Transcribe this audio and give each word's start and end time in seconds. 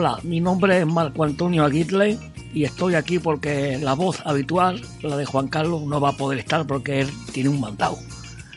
Hola, 0.00 0.18
mi 0.22 0.40
nombre 0.40 0.78
es 0.78 0.86
Marco 0.86 1.24
Antonio 1.24 1.62
Aguirre 1.62 2.16
y 2.54 2.64
estoy 2.64 2.94
aquí 2.94 3.18
porque 3.18 3.76
la 3.76 3.92
voz 3.92 4.22
habitual, 4.24 4.80
la 5.02 5.14
de 5.18 5.26
Juan 5.26 5.48
Carlos, 5.48 5.82
no 5.82 6.00
va 6.00 6.08
a 6.08 6.16
poder 6.16 6.38
estar 6.38 6.66
porque 6.66 7.02
él 7.02 7.10
tiene 7.34 7.50
un 7.50 7.60
mandado. 7.60 7.98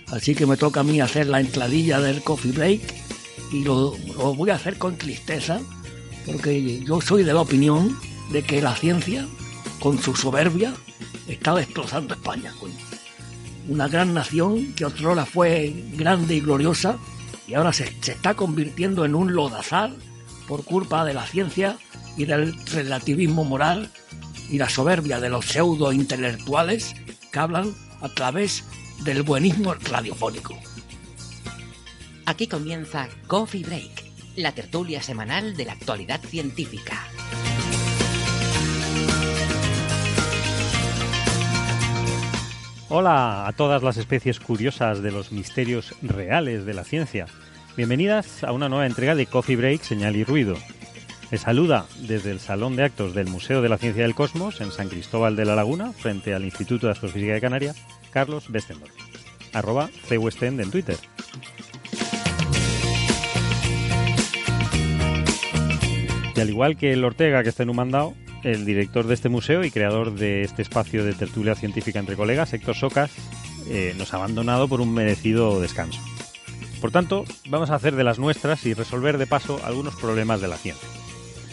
Así 0.08 0.36
que 0.36 0.46
me 0.46 0.56
toca 0.56 0.80
a 0.80 0.84
mí 0.84 1.02
hacer 1.02 1.28
la 1.28 1.42
entradilla 1.42 2.00
del 2.00 2.24
coffee 2.24 2.54
break 2.54 2.82
y 3.52 3.66
lo, 3.66 3.94
lo 4.16 4.34
voy 4.34 4.52
a 4.52 4.56
hacer 4.56 4.78
con 4.78 4.96
tristeza 4.96 5.60
porque 6.26 6.80
yo 6.80 7.02
soy 7.02 7.26
de 7.26 7.34
la 7.34 7.42
opinión 7.42 7.94
de 8.32 8.42
que 8.44 8.62
la 8.62 8.74
ciencia, 8.74 9.28
con 9.82 10.00
su 10.02 10.16
soberbia, 10.16 10.74
está 11.28 11.56
destrozando 11.56 12.14
España. 12.14 12.54
coño. 12.58 12.74
Una 13.68 13.90
gran 13.90 14.14
nación 14.14 14.74
que 14.76 14.86
otrora 14.86 15.26
fue 15.26 15.76
grande 15.98 16.36
y 16.36 16.40
gloriosa 16.40 16.96
y 17.50 17.56
ahora 17.56 17.74
se, 17.74 17.94
se 18.00 18.14
está 18.14 18.34
convirtiendo 18.34 19.04
en 19.04 19.14
un 19.14 19.34
lodazal 19.34 19.98
por 20.48 20.64
culpa 20.66 21.06
de 21.06 21.14
la 21.14 21.26
ciencia 21.26 21.78
y 22.18 22.26
del 22.26 22.54
relativismo 22.68 23.44
moral 23.44 23.90
y 24.50 24.58
la 24.58 24.70
soberbia 24.70 25.20
de 25.20 25.30
los 25.30 25.46
pseudo 25.46 25.92
intelectuales 25.92 26.96
que 27.32 27.40
hablan 27.40 27.74
a 28.02 28.10
través 28.10 28.64
del 29.04 29.24
buenismo 29.24 29.74
radiofónico. 29.74 30.58
Aquí 32.26 32.48
comienza 32.48 33.10
Coffee 33.28 33.64
Break, 33.64 34.04
la 34.38 34.54
tertulia 34.54 35.02
semanal 35.02 35.56
de 35.56 35.66
la 35.66 35.74
actualidad 35.74 36.22
científica. 36.22 37.04
Hola 42.96 43.48
a 43.48 43.54
todas 43.54 43.82
las 43.82 43.98
especies 43.98 44.40
curiosas 44.40 45.02
de 45.02 45.12
los 45.12 45.32
misterios 45.32 45.96
reales 46.04 46.64
de 46.66 46.76
la 46.76 46.84
ciencia. 46.84 47.26
Bienvenidas 47.76 48.44
a 48.44 48.52
una 48.52 48.70
nueva 48.70 48.86
entrega 48.86 49.16
de 49.16 49.26
Coffee 49.26 49.56
Break, 49.56 49.82
Señal 49.82 50.16
y 50.16 50.24
Ruido. 50.24 50.56
Les 51.32 51.42
saluda 51.42 51.88
desde 52.08 52.30
el 52.30 52.40
Salón 52.40 52.76
de 52.76 52.84
Actos 52.84 53.16
del 53.16 53.26
Museo 53.26 53.64
de 53.64 53.70
la 53.70 53.80
Ciencia 53.80 54.04
del 54.04 54.14
Cosmos 54.14 54.62
en 54.62 54.72
San 54.72 54.90
Cristóbal 54.90 55.36
de 55.36 55.46
la 55.46 55.56
Laguna, 55.56 55.92
frente 55.92 56.36
al 56.36 56.46
Instituto 56.46 56.86
de 56.86 56.92
Astrofísica 56.92 57.34
de 57.34 57.42
Canarias, 57.42 57.84
Carlos 58.12 58.48
Westendorf, 58.52 58.94
arroba 59.54 59.90
CWestend 60.08 60.62
en 60.62 60.70
Twitter. 60.70 60.98
Y 66.36 66.40
al 66.40 66.50
igual 66.50 66.78
que 66.78 66.94
el 66.94 67.04
Ortega 67.04 67.42
que 67.42 67.50
está 67.50 67.64
en 67.64 67.72
un 67.72 67.78
mandado, 67.78 68.14
el 68.44 68.66
director 68.66 69.08
de 69.08 69.16
este 69.16 69.30
museo 69.30 69.64
y 69.64 69.72
creador 69.72 70.14
de 70.14 70.44
este 70.44 70.62
espacio 70.62 71.04
de 71.04 71.14
tertulia 71.14 71.56
científica 71.56 71.98
entre 71.98 72.16
colegas, 72.16 72.54
Héctor 72.54 72.76
Socas, 72.76 73.10
eh, 73.68 73.96
nos 73.98 74.14
ha 74.14 74.18
abandonado 74.18 74.68
por 74.68 74.80
un 74.80 74.94
merecido 74.94 75.60
descanso. 75.60 76.00
Por 76.84 76.92
tanto, 76.92 77.24
vamos 77.48 77.70
a 77.70 77.76
hacer 77.76 77.96
de 77.96 78.04
las 78.04 78.20
nuestras 78.20 78.66
y 78.66 78.74
resolver 78.74 79.18
de 79.18 79.26
paso 79.26 79.58
algunos 79.64 79.96
problemas 79.96 80.42
de 80.42 80.50
la 80.50 80.58
ciencia. 80.58 80.90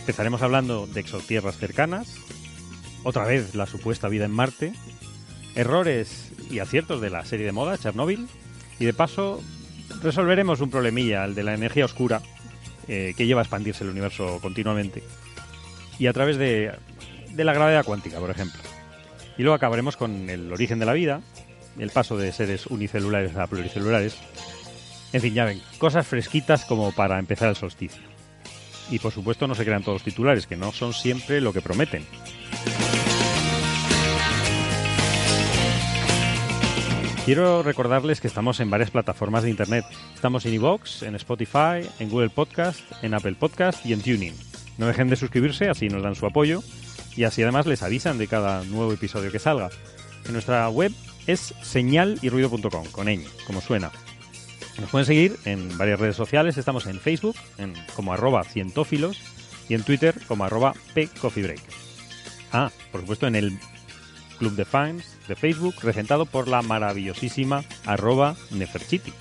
Empezaremos 0.00 0.42
hablando 0.42 0.88
de 0.88 0.98
exotierras 0.98 1.56
cercanas, 1.56 2.16
otra 3.04 3.26
vez 3.26 3.54
la 3.54 3.66
supuesta 3.66 4.08
vida 4.08 4.24
en 4.24 4.32
Marte, 4.32 4.72
errores 5.54 6.32
y 6.50 6.58
aciertos 6.58 7.00
de 7.00 7.10
la 7.10 7.24
serie 7.24 7.46
de 7.46 7.52
moda 7.52 7.78
Chernobyl, 7.78 8.26
y 8.80 8.84
de 8.86 8.92
paso 8.92 9.40
resolveremos 10.02 10.60
un 10.62 10.70
problemilla, 10.70 11.24
el 11.24 11.36
de 11.36 11.44
la 11.44 11.54
energía 11.54 11.84
oscura, 11.84 12.22
eh, 12.88 13.14
que 13.16 13.26
lleva 13.28 13.42
a 13.42 13.44
expandirse 13.44 13.84
el 13.84 13.90
universo 13.90 14.40
continuamente, 14.42 15.04
y 16.00 16.08
a 16.08 16.12
través 16.12 16.38
de, 16.38 16.72
de 17.30 17.44
la 17.44 17.54
gravedad 17.54 17.84
cuántica, 17.84 18.18
por 18.18 18.30
ejemplo. 18.30 18.60
Y 19.38 19.42
luego 19.44 19.54
acabaremos 19.54 19.96
con 19.96 20.28
el 20.28 20.52
origen 20.52 20.80
de 20.80 20.86
la 20.86 20.92
vida, 20.92 21.20
el 21.78 21.90
paso 21.90 22.16
de 22.16 22.32
seres 22.32 22.66
unicelulares 22.66 23.36
a 23.36 23.46
pluricelulares, 23.46 24.18
en 25.12 25.20
fin, 25.20 25.34
ya 25.34 25.44
ven, 25.44 25.60
cosas 25.78 26.06
fresquitas 26.06 26.64
como 26.64 26.92
para 26.92 27.18
empezar 27.18 27.48
el 27.48 27.56
solsticio. 27.56 28.02
Y 28.90 28.98
por 28.98 29.12
supuesto 29.12 29.46
no 29.46 29.54
se 29.54 29.64
crean 29.64 29.82
todos 29.82 29.96
los 29.96 30.04
titulares, 30.04 30.46
que 30.46 30.56
no 30.56 30.72
son 30.72 30.92
siempre 30.92 31.40
lo 31.40 31.52
que 31.52 31.60
prometen. 31.60 32.04
Quiero 37.24 37.62
recordarles 37.62 38.20
que 38.20 38.26
estamos 38.26 38.60
en 38.60 38.70
varias 38.70 38.90
plataformas 38.90 39.44
de 39.44 39.50
internet. 39.50 39.84
Estamos 40.14 40.46
en 40.46 40.54
iVoox, 40.54 41.02
en 41.02 41.14
Spotify, 41.14 41.86
en 41.98 42.08
Google 42.08 42.30
Podcast, 42.30 42.80
en 43.02 43.14
Apple 43.14 43.36
Podcast 43.38 43.84
y 43.86 43.92
en 43.92 44.00
Tuning. 44.00 44.34
No 44.78 44.86
dejen 44.86 45.08
de 45.08 45.16
suscribirse, 45.16 45.68
así 45.68 45.88
nos 45.88 46.02
dan 46.02 46.14
su 46.14 46.26
apoyo 46.26 46.62
y 47.16 47.24
así 47.24 47.42
además 47.42 47.66
les 47.66 47.82
avisan 47.82 48.18
de 48.18 48.26
cada 48.26 48.64
nuevo 48.64 48.92
episodio 48.92 49.30
que 49.30 49.38
salga. 49.38 49.68
En 50.24 50.32
nuestra 50.32 50.68
web 50.70 50.92
es 51.26 51.54
señalyrruido.com, 51.62 52.86
con 52.90 53.06
ñ, 53.06 53.24
como 53.46 53.60
suena. 53.60 53.92
Nos 54.80 54.90
pueden 54.90 55.06
seguir 55.06 55.36
en 55.44 55.76
varias 55.76 56.00
redes 56.00 56.16
sociales. 56.16 56.56
Estamos 56.56 56.86
en 56.86 56.98
Facebook 56.98 57.36
como 57.94 58.12
arroba 58.12 58.44
cientófilos 58.44 59.20
y 59.68 59.74
en 59.74 59.82
Twitter 59.82 60.14
como 60.26 60.44
arroba 60.44 60.74
pcoffeebreak. 60.94 61.60
Ah, 62.52 62.70
por 62.90 63.02
supuesto 63.02 63.26
en 63.26 63.36
el 63.36 63.58
club 64.38 64.54
de 64.56 64.64
fans 64.64 65.18
de 65.28 65.36
Facebook 65.36 65.74
regentado 65.82 66.24
por 66.24 66.48
la 66.48 66.62
maravillosísima 66.62 67.62
arroba 67.84 68.36
neferchiti. 68.50 69.12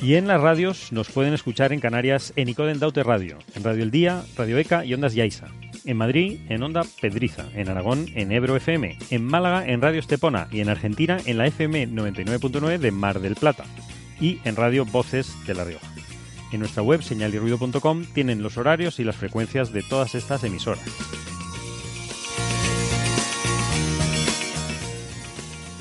Y 0.00 0.14
en 0.14 0.28
las 0.28 0.40
radios 0.40 0.92
nos 0.92 1.10
pueden 1.10 1.32
escuchar 1.32 1.72
en 1.72 1.80
Canarias 1.80 2.32
en 2.36 2.48
Icoden 2.48 2.78
Daute 2.78 3.02
Radio, 3.02 3.38
en 3.54 3.64
Radio 3.64 3.82
El 3.82 3.90
Día, 3.90 4.22
Radio 4.36 4.58
ECA 4.58 4.84
y 4.84 4.94
Ondas 4.94 5.14
Yaiza. 5.14 5.48
En 5.86 5.98
Madrid, 5.98 6.40
en 6.48 6.62
Onda 6.62 6.82
Pedriza. 7.00 7.46
En 7.54 7.68
Aragón, 7.68 8.06
en 8.14 8.32
Ebro 8.32 8.56
FM. 8.56 8.96
En 9.10 9.24
Málaga, 9.24 9.66
en 9.66 9.82
Radio 9.82 10.00
Estepona. 10.00 10.48
Y 10.50 10.60
en 10.60 10.70
Argentina, 10.70 11.18
en 11.26 11.36
la 11.36 11.46
FM 11.46 11.88
99.9 11.88 12.78
de 12.78 12.90
Mar 12.90 13.20
del 13.20 13.34
Plata. 13.34 13.64
Y 14.18 14.40
en 14.44 14.56
Radio 14.56 14.86
Voces 14.86 15.34
de 15.46 15.54
La 15.54 15.64
Rioja. 15.64 15.86
En 16.52 16.60
nuestra 16.60 16.82
web, 16.82 17.02
señalirruido.com, 17.02 18.04
tienen 18.14 18.42
los 18.42 18.56
horarios 18.56 18.98
y 18.98 19.04
las 19.04 19.16
frecuencias 19.16 19.72
de 19.72 19.82
todas 19.82 20.14
estas 20.14 20.42
emisoras. 20.44 20.84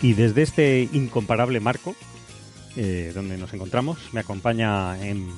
Y 0.02 0.14
desde 0.14 0.42
este 0.42 0.90
incomparable 0.92 1.62
marco, 1.62 1.96
eh, 2.76 3.14
donde 3.16 3.38
nos 3.38 3.54
encontramos, 3.54 4.00
me 4.12 4.20
acompaña 4.20 5.02
en 5.08 5.30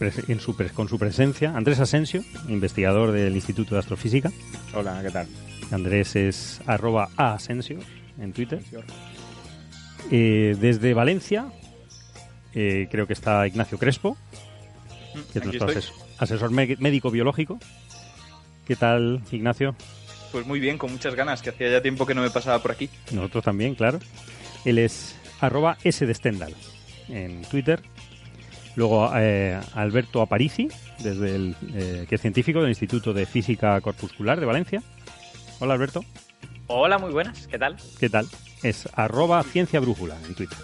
en 0.00 0.40
su, 0.40 0.56
con 0.74 0.88
su 0.88 0.98
presencia 0.98 1.54
Andrés 1.56 1.78
Asensio, 1.80 2.22
investigador 2.48 3.12
del 3.12 3.34
Instituto 3.34 3.74
de 3.74 3.80
Astrofísica. 3.80 4.30
Hola, 4.74 5.00
¿qué 5.02 5.10
tal? 5.10 5.26
Andrés 5.70 6.16
es 6.16 6.60
arroba 6.66 7.10
asensio 7.16 7.78
en 8.18 8.32
Twitter. 8.32 8.60
Eh, 10.10 10.56
desde 10.58 10.94
Valencia, 10.94 11.46
eh, 12.54 12.88
creo 12.90 13.06
que 13.06 13.12
está 13.12 13.46
Ignacio 13.46 13.78
Crespo, 13.78 14.16
que 15.32 15.38
es 15.38 15.46
Aquí 15.46 15.58
nuestro 15.58 15.68
ases- 15.68 15.92
asesor 16.18 16.50
médico 16.50 17.10
biológico. 17.10 17.58
¿Qué 18.66 18.76
tal, 18.76 19.20
Ignacio? 19.30 19.74
Pues 20.32 20.46
muy 20.46 20.60
bien, 20.60 20.78
con 20.78 20.92
muchas 20.92 21.14
ganas, 21.14 21.42
que 21.42 21.50
hacía 21.50 21.70
ya 21.70 21.82
tiempo 21.82 22.06
que 22.06 22.14
no 22.14 22.22
me 22.22 22.30
pasaba 22.30 22.60
por 22.62 22.70
aquí. 22.70 22.88
Nosotros 23.12 23.44
también, 23.44 23.74
claro. 23.74 23.98
Él 24.64 24.78
es 24.78 25.16
arroba 25.40 25.76
S 25.84 26.06
de 26.06 26.14
Stendhal 26.14 26.54
en 27.08 27.42
Twitter. 27.42 27.82
Luego 28.76 29.10
eh, 29.16 29.58
Alberto 29.74 30.22
Aparici, 30.22 30.68
desde 30.98 31.34
el, 31.34 31.56
eh, 31.74 32.06
que 32.08 32.14
es 32.14 32.20
científico 32.20 32.60
del 32.60 32.70
Instituto 32.70 33.12
de 33.12 33.26
Física 33.26 33.80
Corpuscular 33.80 34.38
de 34.38 34.46
Valencia. 34.46 34.82
Hola 35.58 35.74
Alberto, 35.74 36.04
Hola, 36.72 36.98
muy 36.98 37.10
buenas, 37.10 37.48
¿qué 37.48 37.58
tal? 37.58 37.76
¿qué 37.98 38.08
tal? 38.08 38.26
Es 38.62 38.88
arroba 38.94 39.42
ciencia 39.42 39.80
brújula 39.80 40.16
en 40.28 40.34
Twitter. 40.36 40.58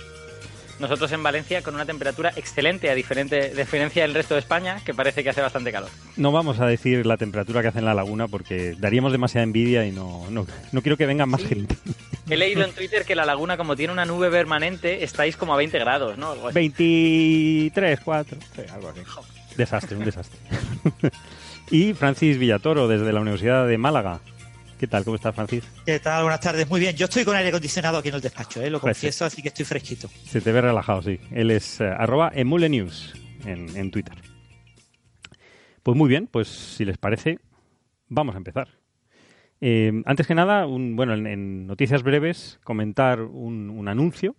Nosotros 0.79 1.11
en 1.13 1.23
Valencia 1.23 1.63
con 1.63 1.75
una 1.75 1.87
temperatura 1.87 2.33
excelente, 2.37 2.91
a 2.91 2.95
diferente, 2.95 3.55
diferencia 3.55 4.03
del 4.03 4.15
resto 4.15 4.35
de 4.35 4.41
España, 4.41 4.81
que 4.85 4.93
parece 4.93 5.23
que 5.23 5.31
hace 5.31 5.41
bastante 5.41 5.73
calor. 5.73 5.89
No 6.17 6.33
vamos 6.33 6.61
a 6.61 6.67
decir 6.67 7.07
la 7.07 7.17
temperatura 7.17 7.63
que 7.63 7.69
hace 7.69 7.79
en 7.79 7.87
la 7.87 7.95
laguna 7.95 8.29
porque 8.29 8.75
daríamos 8.79 9.13
demasiada 9.13 9.45
envidia 9.45 9.87
y 9.87 9.93
no, 9.93 10.27
no, 10.31 10.47
no 10.73 10.83
quiero 10.83 10.97
que 10.97 11.07
venga 11.07 11.25
más 11.25 11.43
gente. 11.43 11.77
He 12.29 12.37
leído 12.37 12.65
en 12.65 12.73
Twitter 12.73 13.05
que 13.05 13.15
la 13.15 13.25
laguna, 13.25 13.57
como 13.57 13.77
tiene 13.77 13.93
una 13.93 14.05
nube 14.05 14.31
permanente, 14.31 15.05
estáis 15.05 15.37
como 15.37 15.55
a 15.55 15.57
20 15.57 15.79
grados, 15.79 16.19
¿no? 16.19 16.33
Algo 16.33 16.49
así. 16.49 16.55
23, 16.55 18.01
4, 18.01 18.39
sí, 18.55 18.63
algo 18.73 18.89
así. 18.89 19.01
Desastre, 19.57 19.97
un 19.97 20.05
desastre. 20.05 20.39
y 21.71 21.95
Francis 21.95 22.37
Villatoro, 22.37 22.89
desde 22.89 23.13
la 23.13 23.21
Universidad 23.21 23.67
de 23.67 23.79
Málaga. 23.79 24.21
¿Qué 24.79 24.87
tal? 24.87 25.05
¿Cómo 25.05 25.17
estás, 25.17 25.35
Francis? 25.35 25.65
¿Qué 25.87 25.99
tal? 26.01 26.23
Buenas 26.25 26.41
tardes. 26.41 26.69
Muy 26.69 26.81
bien. 26.81 26.95
Yo 26.97 27.07
estoy 27.07 27.25
con 27.25 27.35
aire 27.35 27.49
acondicionado 27.49 27.97
aquí 27.99 28.09
en 28.11 28.17
el 28.17 28.21
despacho, 28.21 28.61
¿eh? 28.63 28.69
lo 28.69 28.79
Pues 28.81 28.97
confieso, 28.97 29.25
así 29.25 29.41
que 29.41 29.49
estoy 29.49 29.65
fresquito. 29.65 30.09
Se 30.25 30.41
te 30.43 30.53
ve 30.53 30.61
relajado, 30.61 31.03
sí. 31.03 31.19
Él 31.31 31.51
es 31.51 31.81
eh, 31.81 31.85
arroba 31.87 32.31
emulenews 32.35 33.15
en, 33.47 33.75
en 33.75 33.91
Twitter. 33.91 34.15
Pues 35.83 35.97
muy 35.97 36.09
bien, 36.09 36.27
pues 36.27 36.49
si 36.49 36.85
les 36.85 36.99
parece, 36.99 37.39
vamos 38.09 38.35
a 38.35 38.39
empezar. 38.39 38.69
Eh, 39.63 40.03
antes 40.05 40.27
que 40.27 40.35
nada, 40.35 40.67
un, 40.67 40.95
bueno, 40.95 41.15
en, 41.15 41.27
en 41.27 41.67
noticias 41.67 42.03
breves, 42.03 42.61
comentar 42.63 43.23
un, 43.23 43.71
un 43.71 43.89
anuncio. 43.89 44.37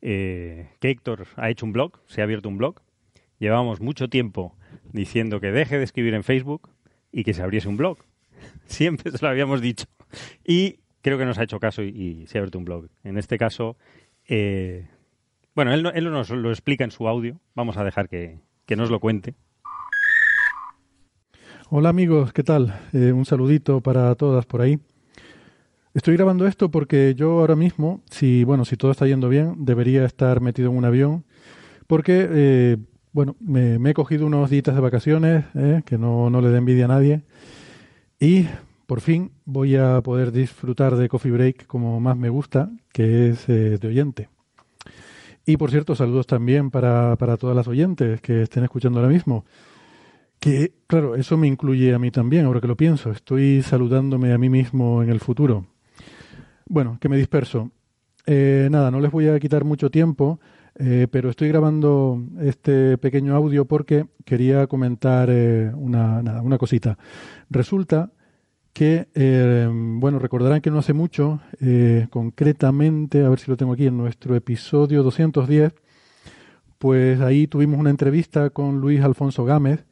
eh, 0.00 0.70
que 0.80 0.90
Héctor 0.90 1.26
ha 1.36 1.50
hecho 1.50 1.66
un 1.66 1.72
blog, 1.72 1.98
se 2.06 2.22
ha 2.22 2.24
abierto 2.24 2.48
un 2.48 2.56
blog. 2.56 2.80
Llevábamos 3.38 3.80
mucho 3.82 4.08
tiempo 4.08 4.56
diciendo 4.92 5.40
que 5.40 5.52
deje 5.52 5.76
de 5.76 5.84
escribir 5.84 6.14
en 6.14 6.24
Facebook 6.24 6.70
y 7.12 7.24
que 7.24 7.34
se 7.34 7.42
abriese 7.42 7.68
un 7.68 7.76
blog. 7.76 7.98
Siempre 8.66 9.10
se 9.12 9.18
lo 9.24 9.28
habíamos 9.28 9.60
dicho. 9.60 9.86
Y 10.44 10.80
creo 11.02 11.18
que 11.18 11.24
nos 11.24 11.38
ha 11.38 11.42
hecho 11.44 11.60
caso 11.60 11.82
y, 11.82 11.88
y 11.88 12.26
se 12.26 12.38
ha 12.38 12.40
abierto 12.40 12.58
un 12.58 12.64
blog. 12.64 12.88
En 13.04 13.18
este 13.18 13.38
caso, 13.38 13.76
eh, 14.28 14.88
bueno, 15.54 15.72
él, 15.74 15.82
no- 15.82 15.90
él 15.90 16.10
nos 16.10 16.30
lo 16.30 16.50
explica 16.50 16.84
en 16.84 16.90
su 16.90 17.08
audio. 17.08 17.40
Vamos 17.54 17.76
a 17.76 17.84
dejar 17.84 18.08
que, 18.08 18.38
que 18.66 18.76
nos 18.76 18.90
lo 18.90 19.00
cuente. 19.00 19.34
Hola 21.70 21.88
amigos, 21.88 22.32
¿qué 22.32 22.42
tal? 22.42 22.74
Eh, 22.92 23.12
un 23.12 23.24
saludito 23.24 23.80
para 23.80 24.14
todas 24.14 24.44
por 24.44 24.60
ahí. 24.60 24.78
Estoy 25.94 26.16
grabando 26.16 26.46
esto 26.46 26.70
porque 26.70 27.14
yo 27.14 27.40
ahora 27.40 27.56
mismo, 27.56 28.02
si 28.10 28.44
bueno, 28.44 28.64
si 28.64 28.76
todo 28.76 28.90
está 28.90 29.06
yendo 29.06 29.28
bien, 29.28 29.54
debería 29.64 30.04
estar 30.04 30.40
metido 30.40 30.70
en 30.70 30.76
un 30.76 30.84
avión, 30.84 31.24
porque 31.86 32.26
eh, 32.30 32.76
bueno, 33.12 33.36
me, 33.40 33.78
me 33.78 33.90
he 33.90 33.94
cogido 33.94 34.26
unos 34.26 34.48
días 34.50 34.64
de 34.64 34.80
vacaciones, 34.80 35.44
eh, 35.54 35.82
que 35.84 35.98
no, 35.98 36.30
no 36.30 36.40
le 36.40 36.48
dé 36.48 36.58
envidia 36.58 36.86
a 36.86 36.88
nadie, 36.88 37.22
y 38.22 38.46
por 38.86 39.00
fin 39.00 39.32
voy 39.44 39.74
a 39.74 40.00
poder 40.00 40.30
disfrutar 40.30 40.94
de 40.94 41.08
Coffee 41.08 41.32
Break 41.32 41.66
como 41.66 41.98
más 41.98 42.16
me 42.16 42.28
gusta, 42.28 42.70
que 42.92 43.30
es 43.30 43.48
eh, 43.48 43.78
de 43.78 43.88
oyente. 43.88 44.28
Y 45.44 45.56
por 45.56 45.72
cierto, 45.72 45.96
saludos 45.96 46.28
también 46.28 46.70
para, 46.70 47.16
para 47.16 47.36
todas 47.36 47.56
las 47.56 47.66
oyentes 47.66 48.20
que 48.20 48.42
estén 48.42 48.62
escuchando 48.62 49.00
ahora 49.00 49.10
mismo. 49.10 49.44
Que, 50.38 50.72
claro, 50.86 51.16
eso 51.16 51.36
me 51.36 51.48
incluye 51.48 51.92
a 51.92 51.98
mí 51.98 52.12
también, 52.12 52.44
ahora 52.44 52.60
que 52.60 52.68
lo 52.68 52.76
pienso. 52.76 53.10
Estoy 53.10 53.60
saludándome 53.60 54.32
a 54.32 54.38
mí 54.38 54.48
mismo 54.48 55.02
en 55.02 55.10
el 55.10 55.18
futuro. 55.18 55.66
Bueno, 56.68 56.98
que 57.00 57.08
me 57.08 57.16
disperso. 57.16 57.72
Eh, 58.24 58.68
nada, 58.70 58.92
no 58.92 59.00
les 59.00 59.10
voy 59.10 59.26
a 59.26 59.40
quitar 59.40 59.64
mucho 59.64 59.90
tiempo, 59.90 60.38
eh, 60.74 61.06
pero 61.10 61.30
estoy 61.30 61.48
grabando 61.48 62.22
este 62.40 62.98
pequeño 62.98 63.34
audio 63.34 63.64
porque 63.64 64.06
quería 64.24 64.66
comentar 64.66 65.28
eh, 65.30 65.70
una, 65.74 66.58
cosita. 66.58 66.98
Resulta 67.50 68.12
que, 68.72 69.08
eh, 69.14 69.68
bueno, 69.70 70.18
recordarán 70.18 70.60
que 70.60 70.70
no 70.70 70.78
hace 70.78 70.92
mucho, 70.92 71.40
concretamente, 72.10 73.24
a 73.24 73.28
ver 73.28 73.38
si 73.38 73.50
lo 73.50 73.56
tengo 73.56 73.74
aquí, 73.74 73.86
en 73.86 73.96
nuestro 73.96 74.34
episodio 74.34 75.02
210, 75.02 75.74
pues 76.78 77.20
ahí 77.20 77.46
tuvimos 77.46 77.78
una 77.78 77.90
entrevista 77.90 78.50
con 78.50 78.80
Luis 78.80 79.02
Alfonso 79.02 79.44
Gámez, 79.44 79.84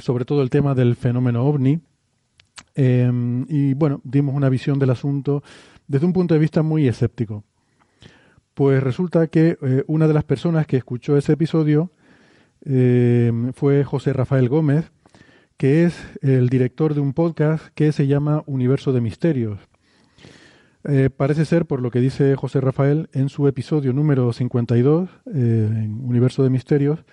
sobre 0.00 0.24
todo 0.24 0.42
el 0.42 0.50
tema 0.50 0.74
del 0.74 0.96
fenómeno 0.96 1.44
ovni. 1.44 1.80
Eh, 2.74 3.10
y 3.48 3.74
bueno, 3.74 4.00
dimos 4.04 4.34
una 4.34 4.48
visión 4.48 4.78
del 4.78 4.90
asunto 4.90 5.42
desde 5.86 6.06
un 6.06 6.12
punto 6.12 6.34
de 6.34 6.40
vista 6.40 6.62
muy 6.62 6.88
escéptico. 6.88 7.44
Pues 8.54 8.82
resulta 8.82 9.26
que 9.26 9.58
eh, 9.60 9.84
una 9.86 10.06
de 10.06 10.14
las 10.14 10.24
personas 10.24 10.66
que 10.66 10.76
escuchó 10.76 11.16
ese 11.16 11.32
episodio 11.32 11.90
eh, 12.64 13.32
fue 13.54 13.84
José 13.84 14.12
Rafael 14.12 14.48
Gómez, 14.48 14.90
que 15.56 15.84
es 15.84 15.96
el 16.22 16.48
director 16.48 16.94
de 16.94 17.00
un 17.00 17.12
podcast 17.12 17.68
que 17.74 17.92
se 17.92 18.06
llama 18.06 18.42
Universo 18.46 18.92
de 18.92 19.00
Misterios. 19.00 19.58
Eh, 20.84 21.08
parece 21.14 21.46
ser, 21.46 21.66
por 21.66 21.80
lo 21.80 21.90
que 21.90 22.00
dice 22.00 22.36
José 22.36 22.60
Rafael 22.60 23.08
en 23.12 23.28
su 23.28 23.48
episodio 23.48 23.92
número 23.92 24.32
52, 24.32 25.08
eh, 25.08 25.68
en 25.70 26.04
Universo 26.04 26.42
de 26.42 26.50
Misterios, 26.50 27.04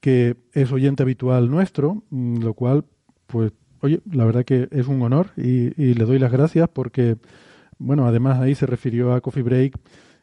que 0.00 0.36
es 0.52 0.72
oyente 0.72 1.02
habitual 1.02 1.50
nuestro, 1.50 2.02
mm, 2.10 2.42
lo 2.42 2.54
cual, 2.54 2.84
pues, 3.26 3.52
oye, 3.80 4.00
la 4.10 4.24
verdad 4.24 4.44
que 4.44 4.68
es 4.70 4.86
un 4.86 5.02
honor 5.02 5.30
y, 5.36 5.80
y 5.80 5.94
le 5.94 6.04
doy 6.04 6.18
las 6.18 6.32
gracias 6.32 6.68
porque, 6.68 7.16
bueno, 7.78 8.06
además 8.06 8.40
ahí 8.40 8.54
se 8.54 8.66
refirió 8.66 9.12
a 9.12 9.20
Coffee 9.20 9.42
Break 9.42 9.78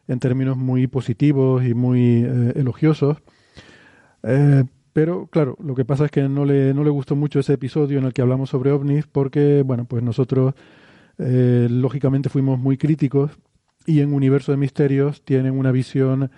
en 0.08 0.18
términos 0.18 0.56
muy 0.56 0.86
positivos 0.86 1.64
y 1.64 1.74
muy 1.74 2.24
eh, 2.24 2.52
elogiosos. 2.56 3.18
Eh, 4.22 4.64
pero 4.92 5.26
claro, 5.26 5.56
lo 5.62 5.74
que 5.74 5.84
pasa 5.84 6.06
es 6.06 6.10
que 6.10 6.28
no 6.28 6.44
le, 6.44 6.74
no 6.74 6.84
le 6.84 6.90
gustó 6.90 7.16
mucho 7.16 7.40
ese 7.40 7.54
episodio 7.54 7.98
en 7.98 8.04
el 8.04 8.12
que 8.12 8.22
hablamos 8.22 8.50
sobre 8.50 8.72
ovnis 8.72 9.06
porque, 9.06 9.62
bueno, 9.64 9.86
pues 9.86 10.02
nosotros 10.02 10.54
eh, 11.18 11.68
lógicamente 11.70 12.28
fuimos 12.28 12.58
muy 12.58 12.76
críticos 12.76 13.32
y 13.86 14.00
en 14.00 14.12
Universo 14.12 14.52
de 14.52 14.58
Misterios 14.58 15.22
tienen 15.24 15.58
una 15.58 15.72
visión, 15.72 16.30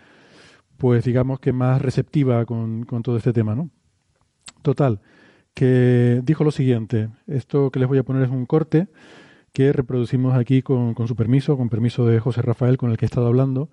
pues 0.79 1.05
digamos 1.05 1.41
que 1.41 1.53
más 1.53 1.83
receptiva 1.83 2.45
con, 2.45 2.85
con 2.85 3.03
todo 3.03 3.17
este 3.17 3.33
tema, 3.33 3.55
¿no? 3.55 3.71
Total, 4.63 5.01
que 5.53 6.21
dijo 6.25 6.45
lo 6.45 6.51
siguiente, 6.51 7.11
esto 7.27 7.71
que 7.71 7.81
les 7.81 7.89
voy 7.89 7.99
a 7.99 8.03
poner 8.03 8.23
es 8.23 8.31
un 8.31 8.47
corte 8.47 8.89
que 9.55 9.73
reproducimos 9.73 10.35
aquí 10.35 10.61
con, 10.61 10.93
con 10.93 11.09
su 11.09 11.17
permiso, 11.17 11.57
con 11.57 11.71
permiso 11.71 12.05
de 12.05 12.19
José 12.21 12.43
Rafael 12.43 12.77
con 12.77 12.91
el 12.91 12.99
que 12.99 13.05
he 13.05 13.09
estado 13.09 13.29
hablando, 13.29 13.71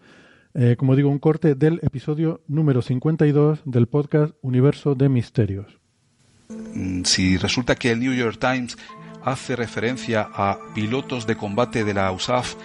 eh, 0.54 0.76
como 0.78 0.96
digo, 0.96 1.10
un 1.10 1.20
corte 1.20 1.56
del 1.56 1.80
episodio 1.82 2.42
número 2.48 2.84
52 2.84 3.62
del 3.66 3.88
podcast 3.88 4.36
Universo 4.42 4.94
de 4.94 5.10
Misterios. 5.10 5.80
Mm, 6.76 7.04
si 7.04 7.36
resulta 7.38 7.76
que 7.76 7.92
el 7.92 8.00
New 8.00 8.14
York 8.14 8.38
Times 8.40 8.78
hace 9.24 9.56
referencia 9.56 10.30
a 10.32 10.60
pilotos 10.76 11.26
de 11.26 11.36
combate 11.36 11.84
de 11.84 11.96
la 11.96 12.12
USAF 12.12 12.56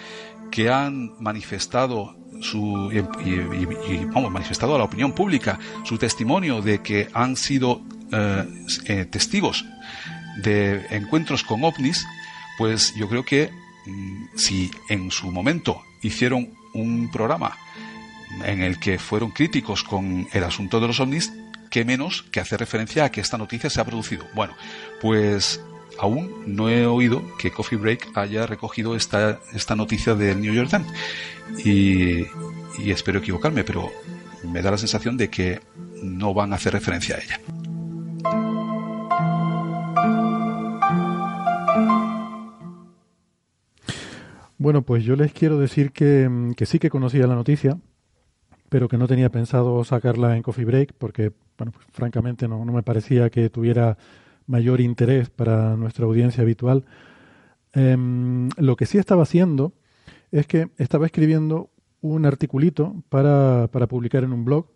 que 0.51 0.69
han 0.69 1.11
manifestado 1.19 2.15
su 2.41 2.91
y, 2.91 4.05
vamos, 4.13 4.31
manifestado 4.31 4.75
a 4.75 4.77
la 4.77 4.83
opinión 4.83 5.13
pública 5.13 5.57
su 5.83 5.97
testimonio 5.97 6.61
de 6.61 6.83
que 6.83 7.07
han 7.13 7.35
sido 7.35 7.81
eh, 8.11 8.45
eh, 8.85 9.05
testigos 9.05 9.65
de 10.43 10.85
encuentros 10.91 11.43
con 11.43 11.63
ovnis, 11.63 12.05
pues 12.57 12.93
yo 12.95 13.07
creo 13.07 13.23
que 13.23 13.51
mm, 13.85 14.25
si 14.35 14.71
en 14.89 15.11
su 15.11 15.31
momento 15.31 15.81
hicieron 16.01 16.53
un 16.73 17.09
programa 17.11 17.57
en 18.43 18.61
el 18.61 18.79
que 18.79 18.99
fueron 18.99 19.31
críticos 19.31 19.83
con 19.83 20.27
el 20.31 20.43
asunto 20.43 20.79
de 20.79 20.87
los 20.87 20.99
ovnis, 20.99 21.31
qué 21.69 21.85
menos 21.85 22.23
que 22.31 22.39
hacer 22.39 22.59
referencia 22.59 23.05
a 23.05 23.11
que 23.11 23.21
esta 23.21 23.37
noticia 23.37 23.69
se 23.69 23.81
ha 23.81 23.85
producido. 23.85 24.25
Bueno, 24.33 24.53
pues 25.01 25.61
aún 25.99 26.43
no 26.45 26.69
he 26.69 26.85
oído 26.85 27.23
que 27.37 27.51
Coffee 27.51 27.77
Break 27.77 28.09
haya 28.15 28.45
recogido 28.45 28.95
esta, 28.95 29.39
esta 29.53 29.75
noticia 29.75 30.15
del 30.15 30.41
New 30.41 30.53
York 30.53 30.69
Times. 30.69 30.87
Y, 31.65 32.25
y 32.83 32.91
espero 32.91 33.19
equivocarme, 33.19 33.63
pero 33.63 33.91
me 34.43 34.61
da 34.61 34.71
la 34.71 34.77
sensación 34.77 35.17
de 35.17 35.29
que 35.29 35.61
no 36.03 36.33
van 36.33 36.53
a 36.53 36.57
hacer 36.57 36.73
referencia 36.73 37.15
a 37.15 37.19
ella. 37.19 37.39
Bueno, 44.57 44.81
pues 44.81 45.03
yo 45.03 45.15
les 45.15 45.33
quiero 45.33 45.59
decir 45.59 45.91
que, 45.91 46.27
mm, 46.29 46.53
que 46.53 46.65
sí 46.65 46.79
que 46.79 46.89
conocía 46.89 47.27
la 47.27 47.35
noticia, 47.35 47.79
pero 48.69 48.87
que 48.87 48.97
no 48.97 49.07
tenía 49.07 49.29
pensado 49.31 49.83
sacarla 49.83 50.35
en 50.35 50.43
Coffee 50.43 50.65
Break 50.65 50.93
porque, 50.97 51.31
bueno, 51.57 51.71
pues, 51.71 51.85
francamente 51.91 52.47
no, 52.47 52.65
no 52.65 52.73
me 52.73 52.83
parecía 52.83 53.29
que 53.29 53.49
tuviera 53.49 53.97
mayor 54.47 54.81
interés 54.81 55.29
para 55.29 55.75
nuestra 55.77 56.05
audiencia 56.05 56.43
habitual. 56.43 56.85
Em, 57.73 58.49
lo 58.57 58.75
que 58.75 58.85
sí 58.85 58.97
estaba 58.97 59.23
haciendo 59.23 59.73
es 60.31 60.47
que 60.47 60.69
estaba 60.77 61.05
escribiendo 61.05 61.69
un 62.01 62.25
articulito 62.25 62.95
para, 63.09 63.67
para 63.71 63.87
publicar 63.87 64.23
en 64.23 64.33
un 64.33 64.45
blog 64.45 64.67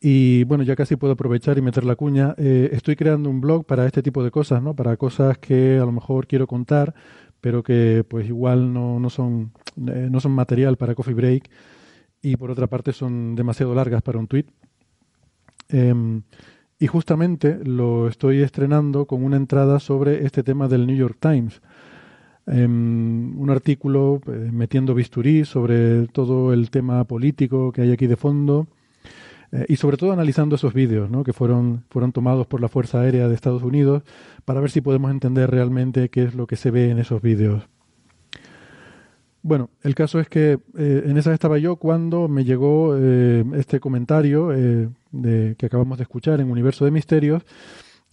y 0.00 0.44
bueno, 0.44 0.64
ya 0.64 0.76
casi 0.76 0.96
puedo 0.96 1.12
aprovechar 1.12 1.58
y 1.58 1.62
meter 1.62 1.84
la 1.84 1.94
cuña. 1.94 2.34
Eh, 2.38 2.70
estoy 2.72 2.96
creando 2.96 3.28
un 3.28 3.40
blog 3.42 3.66
para 3.66 3.86
este 3.86 4.02
tipo 4.02 4.24
de 4.24 4.30
cosas, 4.30 4.62
¿no? 4.62 4.74
Para 4.74 4.96
cosas 4.96 5.36
que 5.38 5.76
a 5.76 5.84
lo 5.84 5.92
mejor 5.92 6.26
quiero 6.26 6.46
contar, 6.46 6.94
pero 7.40 7.62
que 7.62 8.04
pues 8.08 8.26
igual 8.26 8.72
no, 8.72 9.00
no 9.00 9.10
son 9.10 9.52
eh, 9.88 10.08
no 10.10 10.20
son 10.20 10.32
material 10.32 10.76
para 10.76 10.94
Coffee 10.94 11.14
Break 11.14 11.50
y 12.22 12.36
por 12.36 12.50
otra 12.50 12.66
parte 12.66 12.92
son 12.92 13.34
demasiado 13.34 13.74
largas 13.74 14.02
para 14.02 14.18
un 14.18 14.26
tweet. 14.26 14.46
Em, 15.68 16.22
y 16.78 16.86
justamente 16.86 17.60
lo 17.64 18.08
estoy 18.08 18.42
estrenando 18.42 19.06
con 19.06 19.22
una 19.22 19.36
entrada 19.36 19.80
sobre 19.80 20.24
este 20.24 20.42
tema 20.42 20.68
del 20.68 20.86
New 20.86 20.96
York 20.96 21.18
Times. 21.20 21.60
Em, 22.46 23.38
un 23.38 23.50
artículo 23.50 24.20
eh, 24.26 24.50
metiendo 24.52 24.94
bisturí 24.94 25.44
sobre 25.44 26.08
todo 26.08 26.52
el 26.52 26.70
tema 26.70 27.04
político 27.04 27.70
que 27.70 27.82
hay 27.82 27.92
aquí 27.92 28.06
de 28.06 28.16
fondo 28.16 28.66
eh, 29.52 29.66
y 29.68 29.76
sobre 29.76 29.96
todo 29.96 30.12
analizando 30.12 30.56
esos 30.56 30.74
vídeos 30.74 31.10
¿no? 31.10 31.24
que 31.24 31.32
fueron, 31.32 31.84
fueron 31.90 32.12
tomados 32.12 32.46
por 32.46 32.60
la 32.60 32.68
Fuerza 32.68 33.00
Aérea 33.00 33.28
de 33.28 33.34
Estados 33.34 33.62
Unidos 33.62 34.02
para 34.44 34.60
ver 34.60 34.70
si 34.70 34.80
podemos 34.80 35.10
entender 35.10 35.50
realmente 35.50 36.08
qué 36.08 36.24
es 36.24 36.34
lo 36.34 36.46
que 36.46 36.56
se 36.56 36.70
ve 36.70 36.90
en 36.90 36.98
esos 36.98 37.20
vídeos. 37.20 37.64
Bueno, 39.42 39.70
el 39.82 39.94
caso 39.94 40.20
es 40.20 40.28
que 40.28 40.58
eh, 40.76 41.02
en 41.06 41.16
esa 41.16 41.32
estaba 41.32 41.58
yo 41.58 41.76
cuando 41.76 42.28
me 42.28 42.44
llegó 42.44 42.94
eh, 42.96 43.42
este 43.54 43.80
comentario 43.80 44.50
que 44.50 45.66
acabamos 45.66 45.98
de 45.98 46.02
escuchar 46.02 46.40
en 46.40 46.50
Universo 46.50 46.84
de 46.84 46.90
Misterios 46.90 47.42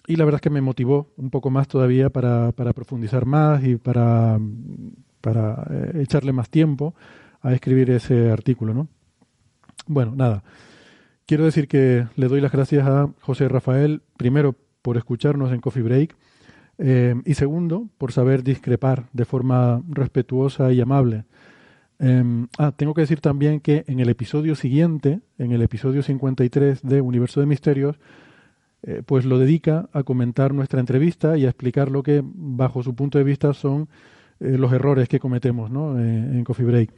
y 0.08 0.15
la 0.15 0.24
verdad 0.24 0.38
es 0.38 0.41
que 0.41 0.50
me 0.50 0.62
motivó 0.62 1.12
un 1.17 1.29
poco 1.29 1.50
más 1.50 1.67
todavía 1.67 2.10
para, 2.10 2.53
para 2.53 2.72
profundizar 2.72 3.25
más 3.25 3.62
y 3.63 3.75
para, 3.75 4.39
para 5.20 5.67
echarle 5.96 6.32
más 6.32 6.50
tiempo 6.50 6.96
a 7.41 7.53
escribir 7.53 7.91
ese 7.91 8.32
artículo, 8.32 8.74
¿no? 8.74 8.88
Bueno, 9.86 10.13
nada. 10.15 10.44
Quiero 11.28 11.44
decir 11.44 11.68
que 11.68 12.08
le 12.16 12.30
doy 12.30 12.40
las 12.40 12.54
gracias 12.54 12.88
a 12.88 13.10
José 13.20 13.50
Rafael, 13.50 14.02
primero 14.16 14.56
por 14.82 14.96
escucharnos 14.96 15.52
en 15.52 15.60
Coffee 15.60 15.84
Break 15.84 16.16
eh, 16.78 17.16
y 17.26 17.34
segundo 17.34 17.90
por 17.98 18.14
saber 18.14 18.44
discrepar 18.44 19.10
de 19.12 19.26
forma 19.26 19.84
respetuosa 19.90 20.72
y 20.72 20.80
amable. 20.80 21.26
Eh, 22.00 22.24
ah, 22.58 22.72
tengo 22.72 22.94
que 22.94 23.02
decir 23.02 23.20
también 23.20 23.60
que 23.60 23.84
en 23.88 24.00
el 24.00 24.08
episodio 24.08 24.56
siguiente, 24.56 25.20
en 25.38 25.52
el 25.52 25.62
episodio 25.62 26.02
53 26.02 26.84
de 26.84 27.02
Universo 27.02 27.42
de 27.42 27.46
Misterios, 27.46 28.00
eh, 28.84 29.02
pues 29.06 29.26
lo 29.26 29.38
dedica 29.38 29.90
a 29.92 30.04
comentar 30.04 30.54
nuestra 30.54 30.80
entrevista 30.80 31.38
y 31.38 31.46
a 31.46 31.50
explicar 31.50 31.92
lo 31.92 32.04
que, 32.04 32.22
bajo 32.24 32.84
su 32.84 32.96
punto 32.96 33.18
de 33.18 33.26
vista, 33.26 33.54
son 33.54 33.90
eh, 34.40 34.58
los 34.58 34.72
errores 34.72 35.10
que 35.10 35.20
cometemos 35.20 35.72
¿no? 35.72 36.00
En 36.00 36.42
Coffee 36.46 36.66
Break. 36.66 36.94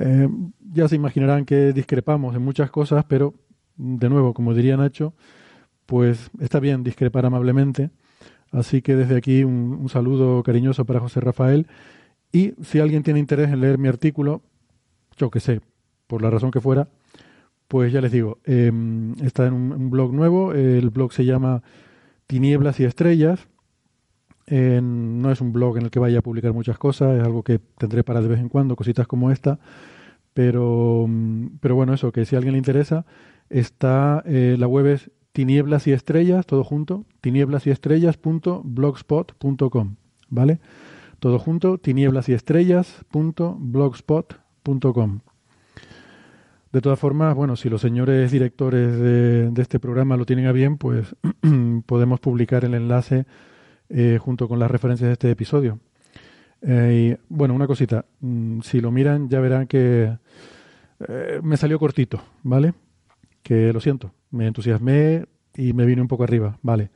Eh, 0.00 0.28
ya 0.72 0.88
se 0.88 0.96
imaginarán 0.96 1.44
que 1.44 1.72
discrepamos 1.74 2.34
en 2.34 2.42
muchas 2.42 2.70
cosas, 2.70 3.04
pero 3.06 3.34
de 3.76 4.08
nuevo, 4.08 4.32
como 4.32 4.54
diría 4.54 4.76
Nacho, 4.76 5.14
pues 5.84 6.30
está 6.40 6.58
bien 6.58 6.82
discrepar 6.82 7.26
amablemente. 7.26 7.90
Así 8.50 8.82
que 8.82 8.96
desde 8.96 9.16
aquí 9.16 9.44
un, 9.44 9.88
saludo 9.90 10.42
cariñoso 10.42 10.84
para 10.86 11.00
José 11.00 11.20
Rafael. 11.20 11.66
Y 12.32 12.54
si 12.62 12.80
alguien 12.80 13.02
tiene 13.02 13.20
interés 13.20 13.50
en 13.50 13.60
leer 13.60 13.78
mi 13.78 13.88
artículo, 13.88 14.42
yo 15.18 15.30
que 15.30 15.40
sé, 15.40 15.60
por 16.06 16.22
la 16.22 16.30
razón 16.30 16.50
que 16.50 16.60
fuera, 16.60 16.88
pues 17.68 17.92
ya 17.92 18.00
les 18.00 18.10
digo, 18.10 18.38
eh, 18.44 18.72
está 19.22 19.46
en 19.46 19.52
un, 19.52 19.72
un, 19.72 19.90
blog 19.90 20.12
nuevo. 20.14 20.52
El 20.54 20.90
blog 20.90 21.12
se 21.12 21.24
llama 21.24 21.62
Tinieblas 22.26 22.80
y 22.80 22.84
Estrellas. 22.84 23.48
No 24.50 25.30
es 25.30 25.40
un 25.40 25.52
blog 25.52 25.78
en 25.78 25.84
el 25.84 25.90
que 25.90 26.00
vaya 26.00 26.18
a 26.18 26.22
publicar 26.22 26.52
muchas 26.52 26.76
cosas, 26.76 27.18
es 27.18 27.24
algo 27.24 27.42
que 27.42 27.60
tendré 27.78 28.02
para 28.02 28.20
de 28.20 28.28
vez 28.28 28.40
en 28.40 28.48
cuando, 28.48 28.76
cositas 28.76 29.06
como 29.06 29.30
esta. 29.30 29.58
Pero, 30.34 31.08
pero 31.60 31.74
bueno, 31.74 31.94
eso, 31.94 32.12
que 32.12 32.24
si 32.24 32.34
a 32.34 32.38
alguien 32.38 32.52
le 32.52 32.58
interesa, 32.58 33.04
está, 33.48 34.22
eh, 34.26 34.56
la 34.58 34.66
web 34.66 34.86
es 34.86 35.10
tinieblas 35.32 35.86
y 35.86 35.92
estrellas, 35.92 36.46
todo 36.46 36.64
junto, 36.64 37.04
tinieblas 37.20 37.66
y 37.66 37.70
estrellas.blogspot.com, 37.70 39.96
¿vale? 40.28 40.60
Todo 41.18 41.38
junto, 41.38 41.78
tinieblas 41.78 42.28
y 42.28 42.32
estrellas.blogspot.com. 42.32 45.20
De 46.72 46.80
todas 46.80 47.00
formas, 47.00 47.34
bueno, 47.34 47.56
si 47.56 47.68
los 47.68 47.80
señores 47.80 48.30
directores 48.30 48.96
de, 48.98 49.52
este 49.56 49.80
programa 49.80 50.16
lo 50.16 50.24
tienen 50.24 50.46
a 50.46 50.52
bien, 50.52 50.78
pues 50.78 51.16
podemos 51.86 52.20
publicar 52.20 52.64
el 52.64 52.74
enlace 52.74 53.26
eh, 53.90 54.18
junto 54.20 54.48
con 54.48 54.58
las 54.58 54.70
referencias 54.70 55.08
de 55.08 55.12
este 55.12 55.30
episodio. 55.30 55.78
Eh, 56.62 57.16
y, 57.18 57.34
bueno, 57.34 57.54
una 57.54 57.66
cosita, 57.66 58.04
mm, 58.20 58.60
si 58.60 58.80
lo 58.80 58.90
miran 58.90 59.28
ya 59.28 59.40
verán 59.40 59.66
que 59.66 60.16
eh, 61.08 61.40
me 61.42 61.56
salió 61.56 61.78
cortito, 61.78 62.22
¿vale? 62.42 62.74
Que 63.42 63.72
lo 63.72 63.80
siento, 63.80 64.12
me 64.30 64.46
entusiasmé 64.46 65.26
y 65.54 65.72
me 65.72 65.86
vine 65.86 66.02
un 66.02 66.08
poco 66.08 66.24
arriba, 66.24 66.58
¿vale? 66.62 66.90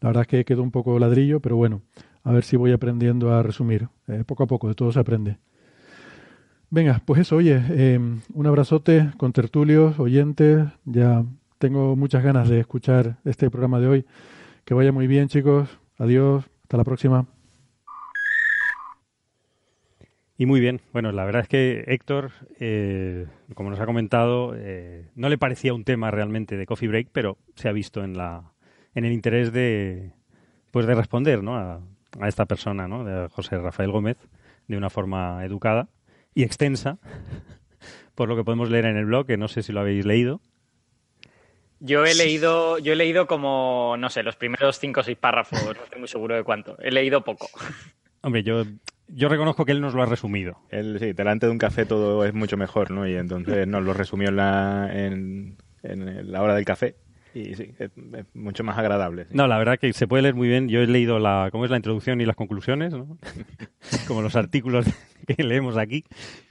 La 0.00 0.10
verdad 0.10 0.22
es 0.22 0.28
que 0.28 0.44
quedó 0.44 0.62
un 0.62 0.70
poco 0.70 0.98
ladrillo, 0.98 1.40
pero 1.40 1.56
bueno, 1.56 1.82
a 2.22 2.32
ver 2.32 2.44
si 2.44 2.56
voy 2.56 2.72
aprendiendo 2.72 3.32
a 3.32 3.42
resumir. 3.42 3.88
Poco 4.26 4.42
a 4.44 4.46
poco, 4.46 4.68
de 4.68 4.74
todo 4.74 4.92
se 4.92 5.00
aprende. 5.00 5.38
Venga, 6.70 7.00
pues 7.04 7.20
eso, 7.20 7.36
oye, 7.36 7.62
eh, 7.70 7.98
un 8.34 8.46
abrazote 8.46 9.10
con 9.16 9.32
tertulios, 9.32 9.98
oyentes. 10.00 10.66
Ya 10.84 11.24
tengo 11.58 11.94
muchas 11.94 12.24
ganas 12.24 12.48
de 12.48 12.60
escuchar 12.60 13.18
este 13.24 13.50
programa 13.50 13.78
de 13.78 13.86
hoy. 13.86 14.06
Que 14.64 14.74
vaya 14.74 14.90
muy 14.92 15.06
bien, 15.06 15.28
chicos. 15.28 15.68
Adiós. 15.98 16.44
Hasta 16.62 16.76
la 16.76 16.84
próxima. 16.84 17.26
Y 20.38 20.46
muy 20.46 20.60
bien. 20.60 20.80
Bueno, 20.92 21.12
la 21.12 21.24
verdad 21.24 21.42
es 21.42 21.48
que 21.48 21.84
Héctor, 21.86 22.32
eh, 22.60 23.26
como 23.54 23.70
nos 23.70 23.80
ha 23.80 23.86
comentado, 23.86 24.52
eh, 24.54 25.08
no 25.14 25.28
le 25.28 25.38
parecía 25.38 25.72
un 25.72 25.84
tema 25.84 26.10
realmente 26.10 26.56
de 26.56 26.66
Coffee 26.66 26.88
Break, 26.88 27.08
pero 27.12 27.38
se 27.54 27.68
ha 27.68 27.72
visto 27.72 28.04
en 28.04 28.18
la 28.18 28.52
en 28.94 29.04
el 29.04 29.12
interés 29.12 29.52
de 29.52 30.12
pues 30.70 30.86
de 30.86 30.94
responder 30.94 31.42
¿no? 31.42 31.56
a, 31.56 31.80
a 32.20 32.28
esta 32.28 32.46
persona, 32.46 32.88
¿no? 32.88 33.04
de 33.04 33.28
José 33.28 33.58
Rafael 33.58 33.90
Gómez, 33.90 34.18
de 34.68 34.76
una 34.76 34.90
forma 34.90 35.44
educada 35.44 35.88
y 36.34 36.42
extensa, 36.42 36.98
por 38.14 38.28
lo 38.28 38.36
que 38.36 38.44
podemos 38.44 38.70
leer 38.70 38.86
en 38.86 38.96
el 38.96 39.06
blog, 39.06 39.26
que 39.26 39.36
no 39.36 39.48
sé 39.48 39.62
si 39.62 39.72
lo 39.72 39.80
habéis 39.80 40.04
leído. 40.04 40.40
Yo 41.80 42.04
he 42.04 42.14
leído, 42.14 42.78
yo 42.78 42.92
he 42.92 42.96
leído 42.96 43.26
como, 43.26 43.96
no 43.98 44.08
sé, 44.08 44.22
los 44.22 44.36
primeros 44.36 44.78
cinco 44.78 45.00
o 45.00 45.02
seis 45.02 45.18
párrafos, 45.18 45.62
no 45.64 45.72
estoy 45.72 45.98
muy 45.98 46.08
seguro 46.08 46.34
de 46.34 46.42
cuánto. 46.42 46.78
He 46.80 46.90
leído 46.90 47.22
poco. 47.22 47.48
Hombre, 48.22 48.42
yo, 48.42 48.64
yo 49.08 49.28
reconozco 49.28 49.64
que 49.64 49.72
él 49.72 49.80
nos 49.80 49.94
lo 49.94 50.02
ha 50.02 50.06
resumido. 50.06 50.58
Él, 50.70 50.96
sí, 50.98 51.12
delante 51.12 51.46
de 51.46 51.52
un 51.52 51.58
café 51.58 51.84
todo 51.84 52.24
es 52.24 52.34
mucho 52.34 52.56
mejor, 52.56 52.90
¿no? 52.90 53.06
Y 53.06 53.14
entonces 53.14 53.66
nos 53.68 53.84
lo 53.84 53.92
resumió 53.92 54.30
en 54.30 54.36
la, 54.36 54.90
en, 54.92 55.58
en 55.82 56.32
la 56.32 56.42
hora 56.42 56.54
del 56.54 56.64
café. 56.64 56.96
Y 57.34 57.54
sí, 57.54 57.74
es, 57.78 57.90
es 58.14 58.34
mucho 58.34 58.64
más 58.64 58.78
agradable. 58.78 59.24
Sí. 59.26 59.30
No, 59.34 59.46
la 59.46 59.58
verdad 59.58 59.78
que 59.78 59.92
se 59.92 60.08
puede 60.08 60.22
leer 60.22 60.34
muy 60.34 60.48
bien. 60.48 60.70
Yo 60.70 60.80
he 60.80 60.86
leído 60.86 61.18
la, 61.18 61.50
cómo 61.52 61.66
es 61.66 61.70
la 61.70 61.76
introducción 61.76 62.18
y 62.22 62.24
las 62.24 62.34
conclusiones, 62.34 62.94
¿no? 62.94 63.18
como 64.08 64.22
los 64.22 64.34
artículos 64.36 64.86
que 65.26 65.44
leemos 65.44 65.76
aquí. 65.76 66.04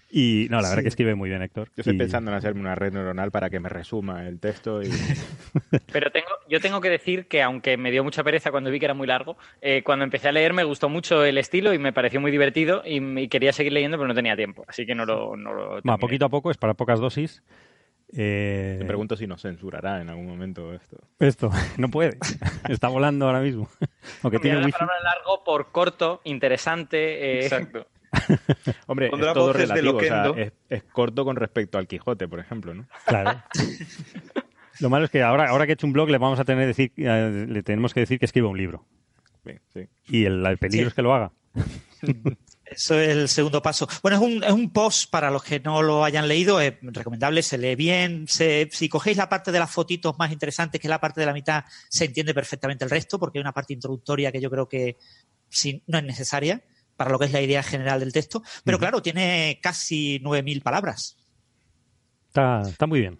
Y 0.09 0.47
no, 0.49 0.57
la 0.57 0.69
verdad 0.69 0.77
sí. 0.77 0.83
que 0.83 0.89
escribe 0.89 1.15
muy 1.15 1.29
bien, 1.29 1.41
Héctor. 1.41 1.69
Yo 1.75 1.81
estoy 1.81 1.95
y... 1.95 1.97
pensando 1.97 2.31
en 2.31 2.37
hacerme 2.37 2.61
una 2.61 2.75
red 2.75 2.93
neuronal 2.93 3.31
para 3.31 3.49
que 3.49 3.59
me 3.59 3.69
resuma 3.69 4.27
el 4.27 4.39
texto. 4.39 4.81
Y... 4.81 4.89
Pero 5.91 6.11
tengo, 6.11 6.27
yo 6.47 6.59
tengo 6.59 6.79
que 6.79 6.89
decir 6.89 7.27
que, 7.27 7.41
aunque 7.41 7.75
me 7.77 7.91
dio 7.91 8.03
mucha 8.03 8.23
pereza 8.23 8.51
cuando 8.51 8.69
vi 8.69 8.79
que 8.79 8.85
era 8.85 8.93
muy 8.93 9.07
largo, 9.07 9.37
eh, 9.61 9.81
cuando 9.83 10.05
empecé 10.05 10.29
a 10.29 10.31
leer 10.31 10.53
me 10.53 10.63
gustó 10.63 10.89
mucho 10.89 11.25
el 11.25 11.37
estilo 11.37 11.73
y 11.73 11.79
me 11.79 11.91
pareció 11.91 12.21
muy 12.21 12.31
divertido 12.31 12.83
y, 12.85 13.01
y 13.19 13.27
quería 13.27 13.51
seguir 13.51 13.73
leyendo, 13.73 13.97
pero 13.97 14.07
no 14.07 14.13
tenía 14.13 14.35
tiempo. 14.35 14.63
Así 14.67 14.85
que 14.85 14.95
no 14.95 15.05
lo. 15.05 15.35
No 15.35 15.53
lo 15.53 15.81
bueno, 15.81 15.97
poquito 15.97 16.25
a 16.25 16.29
poco, 16.29 16.51
es 16.51 16.57
para 16.57 16.75
pocas 16.75 16.99
dosis. 16.99 17.43
Eh... 18.13 18.77
Me 18.79 18.85
pregunto 18.85 19.17
si 19.17 19.27
nos 19.27 19.41
censurará 19.41 20.01
en 20.01 20.09
algún 20.09 20.27
momento 20.27 20.73
esto. 20.73 20.97
Esto, 21.19 21.51
no 21.77 21.89
puede. 21.89 22.17
Está 22.69 22.87
volando 22.87 23.25
ahora 23.25 23.41
mismo. 23.41 23.67
Aunque 24.23 24.39
tiene 24.39 24.61
la 24.61 24.69
palabra 24.69 24.95
largo 25.03 25.43
por 25.43 25.71
corto, 25.71 26.21
interesante. 26.23 27.39
Eh... 27.39 27.43
Exacto. 27.43 27.87
Hombre, 28.87 29.09
es 29.13 29.33
todo 29.33 29.53
relativo. 29.53 29.97
O 29.97 30.01
sea, 30.01 30.27
es, 30.37 30.53
es, 30.69 30.83
corto 30.83 31.25
con 31.25 31.35
respecto 31.35 31.77
al 31.77 31.87
Quijote, 31.87 32.27
por 32.27 32.39
ejemplo, 32.39 32.73
¿no? 32.73 32.87
Claro. 33.05 33.41
Lo 34.79 34.89
malo 34.89 35.05
es 35.05 35.11
que 35.11 35.23
ahora, 35.23 35.49
ahora 35.49 35.65
que 35.65 35.71
he 35.71 35.75
hecho 35.75 35.87
un 35.87 35.93
blog 35.93 36.09
le 36.09 36.17
vamos 36.17 36.39
a 36.39 36.43
tener 36.43 36.67
decir, 36.67 36.91
eh, 36.97 37.45
le 37.47 37.63
tenemos 37.63 37.93
que 37.93 38.01
decir 38.01 38.19
que 38.19 38.25
escriba 38.25 38.49
un 38.49 38.57
libro. 38.57 38.85
Sí, 39.45 39.53
sí. 39.73 39.87
Y 40.07 40.25
el, 40.25 40.45
el 40.45 40.57
peligro 40.57 40.85
sí. 40.85 40.89
es 40.89 40.93
que 40.93 41.01
lo 41.01 41.13
haga. 41.13 41.31
Eso 42.65 42.99
es 42.99 43.09
el 43.09 43.29
segundo 43.29 43.61
paso. 43.61 43.87
Bueno, 44.01 44.17
es 44.17 44.23
un, 44.23 44.43
es 44.43 44.51
un 44.51 44.71
post 44.71 45.09
para 45.11 45.29
los 45.29 45.43
que 45.43 45.59
no 45.59 45.83
lo 45.83 46.03
hayan 46.03 46.27
leído, 46.27 46.59
es 46.59 46.73
recomendable, 46.81 47.43
se 47.43 47.59
lee 47.59 47.75
bien. 47.75 48.27
Se, 48.27 48.67
si 48.71 48.89
cogéis 48.89 49.17
la 49.17 49.29
parte 49.29 49.51
de 49.51 49.59
las 49.59 49.71
fotitos 49.71 50.17
más 50.17 50.31
interesantes, 50.31 50.81
que 50.81 50.87
es 50.87 50.89
la 50.89 50.99
parte 50.99 51.21
de 51.21 51.27
la 51.27 51.33
mitad, 51.33 51.63
se 51.89 52.05
entiende 52.05 52.33
perfectamente 52.33 52.83
el 52.83 52.89
resto, 52.89 53.19
porque 53.19 53.37
hay 53.37 53.41
una 53.41 53.53
parte 53.53 53.73
introductoria 53.73 54.31
que 54.31 54.41
yo 54.41 54.49
creo 54.49 54.67
que 54.67 54.97
sí, 55.47 55.83
no 55.85 55.99
es 55.99 56.03
necesaria 56.03 56.63
para 56.95 57.11
lo 57.11 57.19
que 57.19 57.25
es 57.25 57.31
la 57.31 57.41
idea 57.41 57.63
general 57.63 57.99
del 57.99 58.13
texto. 58.13 58.43
Pero 58.63 58.77
uh 58.77 58.79
-huh. 58.79 58.81
claro, 58.81 59.01
tiene 59.01 59.59
casi 59.61 60.19
9.000 60.19 60.61
palabras. 60.63 61.17
Está, 62.27 62.61
está 62.61 62.87
muy 62.87 63.01
bien. 63.01 63.19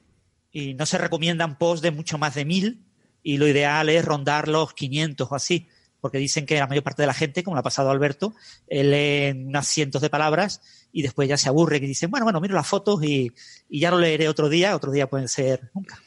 Y 0.52 0.74
no 0.74 0.86
se 0.86 0.98
recomiendan 0.98 1.58
posts 1.58 1.82
de 1.82 1.92
mucho 1.92 2.18
más 2.18 2.36
de 2.36 2.46
1.000 2.46 2.80
y 3.24 3.38
lo 3.38 3.48
ideal 3.48 3.90
es 3.90 4.06
rondar 4.06 4.48
los 4.48 4.74
500 4.74 5.32
o 5.32 5.36
así 5.36 5.68
porque 6.06 6.20
dicen 6.20 6.46
que 6.46 6.60
la 6.60 6.68
mayor 6.68 6.84
parte 6.84 7.02
de 7.02 7.08
la 7.08 7.16
gente, 7.16 7.44
como 7.44 7.56
le 7.56 7.62
ha 7.62 7.64
pasado 7.64 7.90
a 7.90 7.92
Alberto, 7.92 8.36
lee 8.70 9.32
unas 9.32 9.66
cientos 9.66 10.04
de 10.04 10.12
palabras 10.12 10.62
y 10.92 11.02
después 11.02 11.28
ya 11.28 11.36
se 11.36 11.50
aburre 11.50 11.78
y 11.78 11.80
dicen, 11.80 12.12
bueno, 12.12 12.26
bueno, 12.26 12.40
miro 12.40 12.54
las 12.54 12.68
fotos 12.68 13.04
y, 13.04 13.32
y, 13.70 13.80
ya 13.80 13.90
lo 13.90 13.98
leeré 13.98 14.30
otro 14.30 14.48
día, 14.48 14.76
otro 14.76 14.92
día 14.92 15.10
puede 15.10 15.28
ser 15.28 15.72
nunca. 15.74 16.00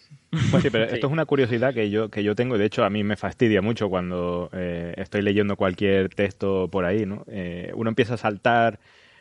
Pues 0.51 0.63
sí, 0.63 0.71
pero 0.71 0.85
esto 0.93 1.07
es 1.07 1.13
una 1.13 1.25
curiosidad 1.27 1.75
que 1.75 1.91
yo, 1.91 2.11
que 2.11 2.23
yo 2.23 2.35
tengo, 2.35 2.57
y 2.57 2.59
de 2.59 2.67
hecho 2.67 2.85
a 2.85 2.91
mí 2.91 3.05
me 3.05 3.17
fastidia 3.17 3.63
mucho 3.63 3.89
cuando 3.89 4.51
eh, 4.53 4.95
estoy 4.97 5.23
leyendo 5.23 5.57
cualquier 5.57 6.09
texto 6.11 6.69
por 6.69 6.85
ahí, 6.85 7.07
¿no? 7.07 7.25
Eh, 7.29 7.73
uno 7.75 7.89
empieza 7.91 8.15
a 8.15 8.19
saltar 8.19 8.79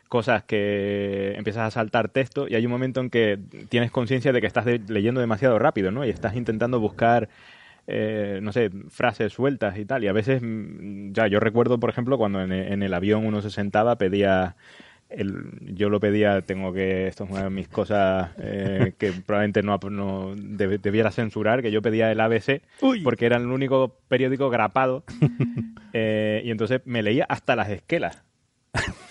cosas 0.09 0.43
que 0.43 1.33
empiezas 1.35 1.67
a 1.67 1.71
saltar 1.71 2.07
texto 2.09 2.47
y 2.47 2.55
hay 2.55 2.65
un 2.65 2.71
momento 2.71 3.01
en 3.01 3.09
que 3.09 3.37
tienes 3.69 3.91
conciencia 3.91 4.31
de 4.31 4.39
que 4.39 4.47
estás 4.47 4.63
de, 4.63 4.79
leyendo 4.87 5.19
demasiado 5.19 5.59
rápido, 5.59 5.91
¿no? 5.91 6.05
Y 6.05 6.09
estás 6.09 6.35
intentando 6.35 6.79
buscar 6.79 7.29
eh, 7.89 8.39
no 8.43 8.51
sé, 8.51 8.69
frases 8.89 9.31
sueltas 9.33 9.77
y 9.77 9.85
tal. 9.85 10.03
Y 10.03 10.07
a 10.07 10.13
veces, 10.13 10.41
mm, 10.43 11.13
ya, 11.13 11.27
yo 11.27 11.39
recuerdo, 11.39 11.79
por 11.79 11.89
ejemplo, 11.89 12.17
cuando 12.17 12.41
en, 12.41 12.51
en 12.51 12.83
el 12.83 12.93
avión 12.93 13.25
uno 13.25 13.41
se 13.41 13.49
sentaba, 13.49 13.97
pedía. 13.97 14.55
El, 15.09 15.75
yo 15.75 15.89
lo 15.89 15.99
pedía, 15.99 16.41
tengo 16.41 16.73
que. 16.73 17.07
Esto 17.07 17.23
es 17.23 17.29
una 17.29 17.43
de 17.43 17.49
mis 17.49 17.67
cosas 17.67 18.31
eh, 18.39 18.93
que 18.99 19.11
probablemente 19.11 19.63
no, 19.63 19.77
no 19.89 20.33
deb, 20.35 20.81
debiera 20.81 21.11
censurar, 21.11 21.61
que 21.61 21.71
yo 21.71 21.81
pedía 21.81 22.11
el 22.11 22.19
ABC, 22.19 22.61
Uy. 22.81 23.01
porque 23.01 23.25
era 23.25 23.37
el 23.37 23.47
único 23.47 23.99
periódico 24.07 24.49
grapado. 24.49 25.03
eh, 25.93 26.41
y 26.43 26.51
entonces 26.51 26.81
me 26.85 27.03
leía 27.03 27.25
hasta 27.29 27.55
las 27.55 27.69
esquelas. 27.69 28.23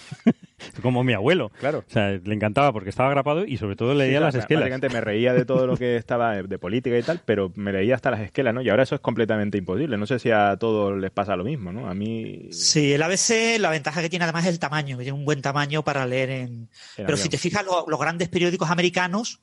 como 0.87 1.05
mi 1.05 1.12
abuelo. 1.12 1.50
Claro. 1.61 1.85
O 1.87 1.90
sea, 1.93 2.11
le 2.11 2.35
encantaba 2.35 2.73
porque 2.73 2.88
estaba 2.90 3.11
grapado 3.11 3.45
y 3.45 3.57
sobre 3.59 3.76
todo 3.76 3.93
leía 3.95 4.19
Sí, 4.19 4.21
las 4.25 4.28
o 4.28 4.33
sea, 4.33 4.40
esquelas. 4.40 4.62
básicamente 4.71 4.88
me 4.88 5.00
reía 5.00 5.35
de 5.35 5.45
todo 5.45 5.66
lo 5.66 5.76
que 5.76 5.97
estaba 5.97 6.35
de 6.43 6.59
política 6.59 6.97
y 6.99 7.02
tal, 7.02 7.21
pero 7.25 7.52
me 7.57 7.73
leía 7.73 7.95
hasta 7.95 8.11
las 8.11 8.21
esquelas, 8.21 8.55
¿no? 8.55 8.62
Y 8.62 8.69
ahora 8.71 8.85
eso 8.85 8.95
es 8.95 9.00
completamente 9.00 9.59
imposible. 9.59 9.97
No 9.99 10.07
sé 10.07 10.19
si 10.19 10.31
a 10.31 10.57
todos 10.59 10.99
les 10.99 11.11
pasa 11.11 11.37
lo 11.37 11.45
mismo, 11.45 11.73
¿no? 11.73 11.88
A 11.88 11.95
mí... 11.95 12.49
Sí, 12.50 12.93
el 12.93 13.02
ABC, 13.02 13.59
la 13.59 13.71
ventaja 13.71 14.00
que 14.00 14.09
tiene 14.09 14.25
además 14.25 14.45
es 14.45 14.50
el 14.52 14.59
tamaño, 14.59 14.97
que 14.97 15.05
tiene 15.05 15.19
un 15.19 15.25
buen 15.25 15.43
tamaño 15.43 15.83
para 15.83 16.07
leer 16.07 16.31
en... 16.31 16.69
Pero 16.97 17.09
avión. 17.09 17.19
si 17.19 17.28
te 17.28 17.38
fijas, 17.38 17.64
lo- 17.64 17.85
los 17.88 18.00
grandes 18.00 18.28
periódicos 18.28 18.71
americanos, 18.71 19.40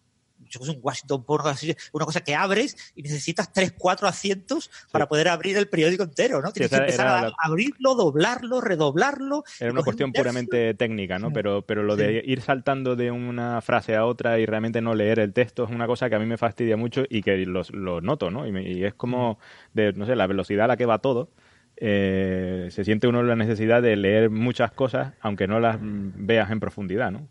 yo 0.53 0.59
que 0.59 0.65
sé, 0.67 0.71
un 0.71 0.79
Washington 0.81 1.23
Post, 1.25 1.45
así, 1.47 1.75
una 1.91 2.05
cosa 2.05 2.21
que 2.21 2.35
abres 2.35 2.93
y 2.95 3.01
necesitas 3.03 3.51
tres, 3.51 3.73
cuatro 3.77 4.07
asientos 4.07 4.69
para 4.91 5.07
poder 5.07 5.27
abrir 5.27 5.57
el 5.57 5.67
periódico 5.67 6.03
entero, 6.03 6.41
¿no? 6.41 6.51
Tienes 6.51 6.69
que 6.69 6.75
empezar 6.85 7.07
a 7.07 7.21
la- 7.21 7.27
abrirlo, 7.43 7.95
doblarlo, 7.95 8.61
redoblarlo. 8.61 9.43
Era 9.59 9.71
una 9.71 9.81
cuestión 9.85 10.07
un 10.09 10.13
puramente 10.13 10.73
técnica, 10.75 11.19
¿no? 11.19 11.27
Pero, 11.33 11.61
pero 11.63 11.83
lo 11.83 11.95
de 11.95 12.21
ir 12.25 12.41
saltando 12.41 12.95
de 12.95 13.11
una 13.11 13.61
frase 13.61 13.95
a 13.95 14.05
otra 14.05 14.39
y 14.39 14.45
realmente 14.45 14.81
no 14.81 14.93
leer 14.95 15.19
el 15.19 15.33
texto 15.33 15.63
es 15.63 15.71
una 15.71 15.87
cosa 15.87 16.09
que 16.09 16.15
a 16.15 16.19
mí 16.19 16.25
me 16.25 16.37
fastidia 16.37 16.77
mucho 16.77 17.03
y 17.09 17.21
que 17.21 17.37
lo, 17.45 17.61
lo 17.71 18.01
noto, 18.01 18.29
¿no? 18.31 18.45
Y, 18.47 18.51
me- 18.51 18.63
y 18.69 18.83
es 18.83 18.93
como, 18.93 19.39
de, 19.73 19.93
no 19.93 20.05
sé, 20.05 20.15
la 20.15 20.27
velocidad 20.27 20.65
a 20.65 20.67
la 20.67 20.77
que 20.77 20.85
va 20.85 20.99
todo. 20.99 21.29
eh, 21.77 22.67
se 22.71 22.83
siente 22.83 23.07
uno 23.07 23.23
la 23.23 23.35
necesidad 23.35 23.81
de 23.81 23.95
leer 23.95 24.29
muchas 24.29 24.71
cosas, 24.71 25.13
aunque 25.21 25.47
no 25.47 25.59
las 25.59 25.79
mm, 25.81 26.11
veas 26.25 26.51
en 26.51 26.59
profundidad, 26.59 27.11
¿no? 27.11 27.27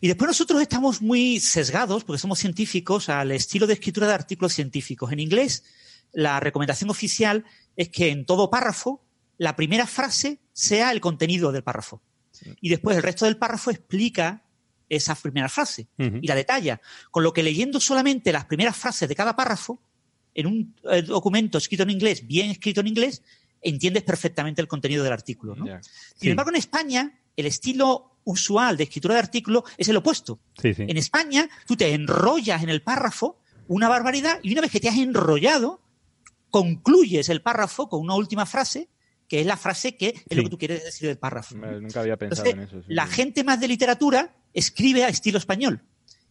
Y 0.00 0.08
después 0.08 0.28
nosotros 0.28 0.60
estamos 0.60 1.02
muy 1.02 1.40
sesgados, 1.40 2.04
porque 2.04 2.20
somos 2.20 2.38
científicos, 2.38 3.08
al 3.08 3.32
estilo 3.32 3.66
de 3.66 3.74
escritura 3.74 4.06
de 4.06 4.14
artículos 4.14 4.52
científicos. 4.52 5.12
En 5.12 5.20
inglés, 5.20 5.64
la 6.12 6.40
recomendación 6.40 6.90
oficial 6.90 7.44
es 7.76 7.88
que 7.88 8.10
en 8.10 8.24
todo 8.26 8.50
párrafo, 8.50 9.04
la 9.38 9.56
primera 9.56 9.86
frase 9.86 10.40
sea 10.52 10.92
el 10.92 11.00
contenido 11.00 11.52
del 11.52 11.62
párrafo. 11.62 12.02
Y 12.60 12.68
después 12.68 12.96
el 12.96 13.02
resto 13.02 13.24
del 13.24 13.36
párrafo 13.36 13.70
explica 13.70 14.42
esa 14.88 15.14
primera 15.14 15.48
frase 15.48 15.88
y 15.98 16.26
la 16.26 16.34
detalla. 16.34 16.80
Con 17.10 17.22
lo 17.22 17.32
que 17.32 17.42
leyendo 17.42 17.80
solamente 17.80 18.32
las 18.32 18.44
primeras 18.44 18.76
frases 18.76 19.08
de 19.08 19.14
cada 19.14 19.34
párrafo, 19.34 19.80
en 20.34 20.46
un 20.46 20.74
eh, 20.90 21.02
documento 21.02 21.58
escrito 21.58 21.82
en 21.82 21.90
inglés, 21.90 22.26
bien 22.26 22.50
escrito 22.50 22.80
en 22.82 22.88
inglés, 22.88 23.22
entiendes 23.62 24.02
perfectamente 24.02 24.60
el 24.60 24.68
contenido 24.68 25.02
del 25.02 25.12
artículo. 25.12 25.56
Sin 26.16 26.30
embargo, 26.30 26.50
en 26.50 26.56
España, 26.56 27.18
el 27.36 27.46
estilo 27.46 28.15
usual 28.26 28.76
de 28.76 28.84
escritura 28.84 29.14
de 29.14 29.20
artículo 29.20 29.64
es 29.78 29.88
el 29.88 29.96
opuesto. 29.96 30.38
Sí, 30.60 30.74
sí. 30.74 30.84
En 30.86 30.96
España, 30.98 31.48
tú 31.66 31.76
te 31.76 31.94
enrollas 31.94 32.62
en 32.62 32.68
el 32.68 32.82
párrafo 32.82 33.38
una 33.68 33.88
barbaridad 33.88 34.38
y 34.42 34.52
una 34.52 34.60
vez 34.60 34.70
que 34.70 34.80
te 34.80 34.88
has 34.88 34.96
enrollado, 34.98 35.80
concluyes 36.50 37.28
el 37.28 37.40
párrafo 37.42 37.88
con 37.88 38.00
una 38.00 38.14
última 38.14 38.46
frase, 38.46 38.88
que 39.28 39.40
es 39.40 39.46
la 39.46 39.56
frase 39.56 39.96
que 39.96 40.22
es 40.28 40.36
lo 40.36 40.42
que 40.44 40.50
tú 40.50 40.58
quieres 40.58 40.84
decir 40.84 41.08
del 41.08 41.18
párrafo. 41.18 41.54
Nunca 41.56 42.00
había 42.00 42.16
pensado 42.16 42.48
Entonces, 42.48 42.72
en 42.72 42.78
eso. 42.78 42.86
sí. 42.86 42.94
la 42.94 43.06
gente 43.06 43.42
más 43.44 43.60
de 43.60 43.68
literatura 43.68 44.36
escribe 44.52 45.04
a 45.04 45.08
estilo 45.08 45.38
español. 45.38 45.82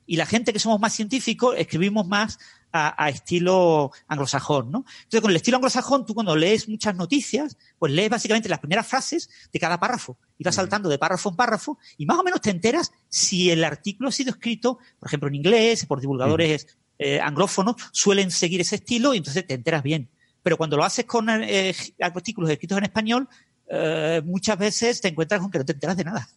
Y 0.05 0.17
la 0.17 0.25
gente 0.25 0.53
que 0.53 0.59
somos 0.59 0.79
más 0.79 0.93
científicos 0.93 1.55
escribimos 1.57 2.07
más 2.07 2.39
a, 2.71 3.03
a 3.03 3.09
estilo 3.09 3.91
anglosajón, 4.07 4.71
¿no? 4.71 4.85
Entonces, 5.03 5.21
con 5.21 5.31
el 5.31 5.37
estilo 5.37 5.57
anglosajón, 5.57 6.05
tú 6.05 6.13
cuando 6.13 6.35
lees 6.35 6.67
muchas 6.67 6.95
noticias, 6.95 7.57
pues 7.79 7.91
lees 7.91 8.09
básicamente 8.09 8.49
las 8.49 8.59
primeras 8.59 8.87
frases 8.87 9.29
de 9.51 9.59
cada 9.59 9.79
párrafo. 9.79 10.17
Y 10.37 10.43
vas 10.43 10.55
saltando 10.55 10.89
de 10.89 10.97
párrafo 10.97 11.29
en 11.29 11.35
párrafo 11.35 11.79
y 11.97 12.05
más 12.05 12.17
o 12.17 12.23
menos 12.23 12.41
te 12.41 12.49
enteras 12.49 12.91
si 13.07 13.49
el 13.49 13.63
artículo 13.63 14.09
ha 14.09 14.11
sido 14.11 14.31
escrito, 14.31 14.77
por 14.99 15.07
ejemplo, 15.07 15.29
en 15.29 15.35
inglés, 15.35 15.85
por 15.85 16.01
divulgadores 16.01 16.67
eh, 16.97 17.19
anglófonos, 17.19 17.75
suelen 17.91 18.31
seguir 18.31 18.61
ese 18.61 18.75
estilo 18.75 19.13
y 19.13 19.17
entonces 19.17 19.45
te 19.45 19.53
enteras 19.53 19.83
bien. 19.83 20.09
Pero 20.43 20.57
cuando 20.57 20.77
lo 20.77 20.83
haces 20.83 21.05
con 21.05 21.27
eh, 21.29 21.75
artículos 21.99 22.49
escritos 22.49 22.77
en 22.77 22.83
español, 22.83 23.27
eh, 23.69 24.21
muchas 24.23 24.57
veces 24.57 25.01
te 25.01 25.07
encuentras 25.07 25.41
con 25.41 25.49
que 25.51 25.57
no 25.59 25.65
te 25.65 25.73
enteras 25.73 25.97
de 25.97 26.03
nada. 26.03 26.27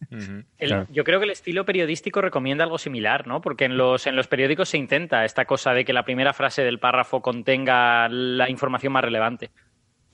El- 0.58 0.86
Yo 0.90 1.04
creo 1.04 1.18
que 1.20 1.24
el 1.26 1.30
estilo 1.32 1.64
periodístico 1.64 2.20
recomienda 2.20 2.64
algo 2.64 2.78
similar, 2.78 3.26
¿no? 3.26 3.40
Porque 3.40 3.66
en 3.66 3.76
los, 3.76 4.06
en 4.06 4.16
los 4.16 4.26
periódicos 4.28 4.68
se 4.70 4.78
intenta 4.78 5.24
esta 5.24 5.44
cosa 5.44 5.72
de 5.72 5.84
que 5.84 5.92
la 5.92 6.04
primera 6.04 6.32
frase 6.32 6.62
del 6.62 6.78
párrafo 6.78 7.20
contenga 7.20 8.08
la 8.08 8.48
información 8.48 8.92
más 8.92 9.04
relevante. 9.04 9.50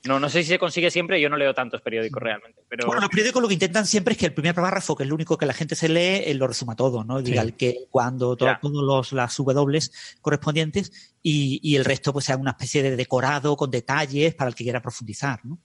No, 0.07 0.19
no 0.19 0.29
sé 0.29 0.43
si 0.43 0.49
se 0.49 0.59
consigue 0.59 0.91
siempre, 0.91 1.19
yo 1.19 1.29
no 1.29 1.35
leo 1.37 1.55
tantos 1.55 1.81
periódicos 1.81 2.21
realmente. 2.21 2.61
Pero 2.69 2.85
Bueno, 2.85 3.01
los 3.01 3.09
periódicos 3.09 3.41
lo 3.41 3.47
que 3.47 3.55
intentan 3.55 3.87
siempre 3.87 4.11
es 4.11 4.19
que 4.19 4.27
el 4.27 4.33
primer 4.35 4.53
párrafo, 4.53 4.95
que 4.95 5.01
es 5.01 5.09
lo 5.09 5.15
único 5.15 5.35
que 5.35 5.47
la 5.47 5.53
gente 5.53 5.73
se 5.73 5.89
lee, 5.89 6.21
eh, 6.29 6.33
lo 6.35 6.45
resuma 6.45 6.75
todo, 6.75 7.03
¿no? 7.03 7.23
Diga 7.23 7.41
Sí. 7.41 7.47
el 7.47 7.55
que, 7.55 7.75
cuando, 7.89 8.35
todo- 8.35 8.55
todos 8.61 8.83
los, 8.83 9.13
las 9.13 9.35
W 9.35 9.79
correspondientes 10.21 11.15
y, 11.23 11.59
y 11.63 11.75
el 11.75 11.85
resto 11.85 12.13
pues 12.13 12.25
sea 12.25 12.37
una 12.37 12.51
especie 12.51 12.83
de 12.83 12.95
decorado 12.95 13.57
con 13.57 13.71
detalles 13.71 14.35
para 14.35 14.49
el 14.49 14.53
que 14.53 14.63
quiera 14.63 14.79
profundizar, 14.79 15.39
¿no? 15.43 15.57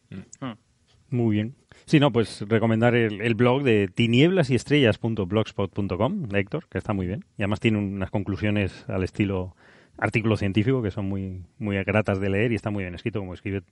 Muy 1.10 1.34
bien. 1.34 1.54
Sí, 1.86 1.98
no, 2.00 2.12
pues 2.12 2.42
recomendar 2.42 2.94
el, 2.94 3.20
el 3.20 3.34
blog 3.34 3.62
de 3.62 3.88
tinieblasyestrellas.blogspot.com 3.88 6.22
de 6.22 6.40
Héctor, 6.40 6.66
que 6.68 6.78
está 6.78 6.92
muy 6.92 7.06
bien. 7.06 7.24
Y 7.36 7.42
además 7.42 7.60
tiene 7.60 7.78
unas 7.78 8.10
conclusiones 8.10 8.84
al 8.88 9.04
estilo 9.04 9.54
artículo 9.98 10.36
científico 10.36 10.82
que 10.82 10.90
son 10.90 11.08
muy, 11.08 11.44
muy 11.58 11.76
gratas 11.84 12.20
de 12.20 12.30
leer 12.30 12.50
y 12.52 12.54
está 12.54 12.70
muy 12.70 12.84
bien 12.84 12.94
escrito, 12.94 13.20
como 13.20 13.34
escribe 13.34 13.62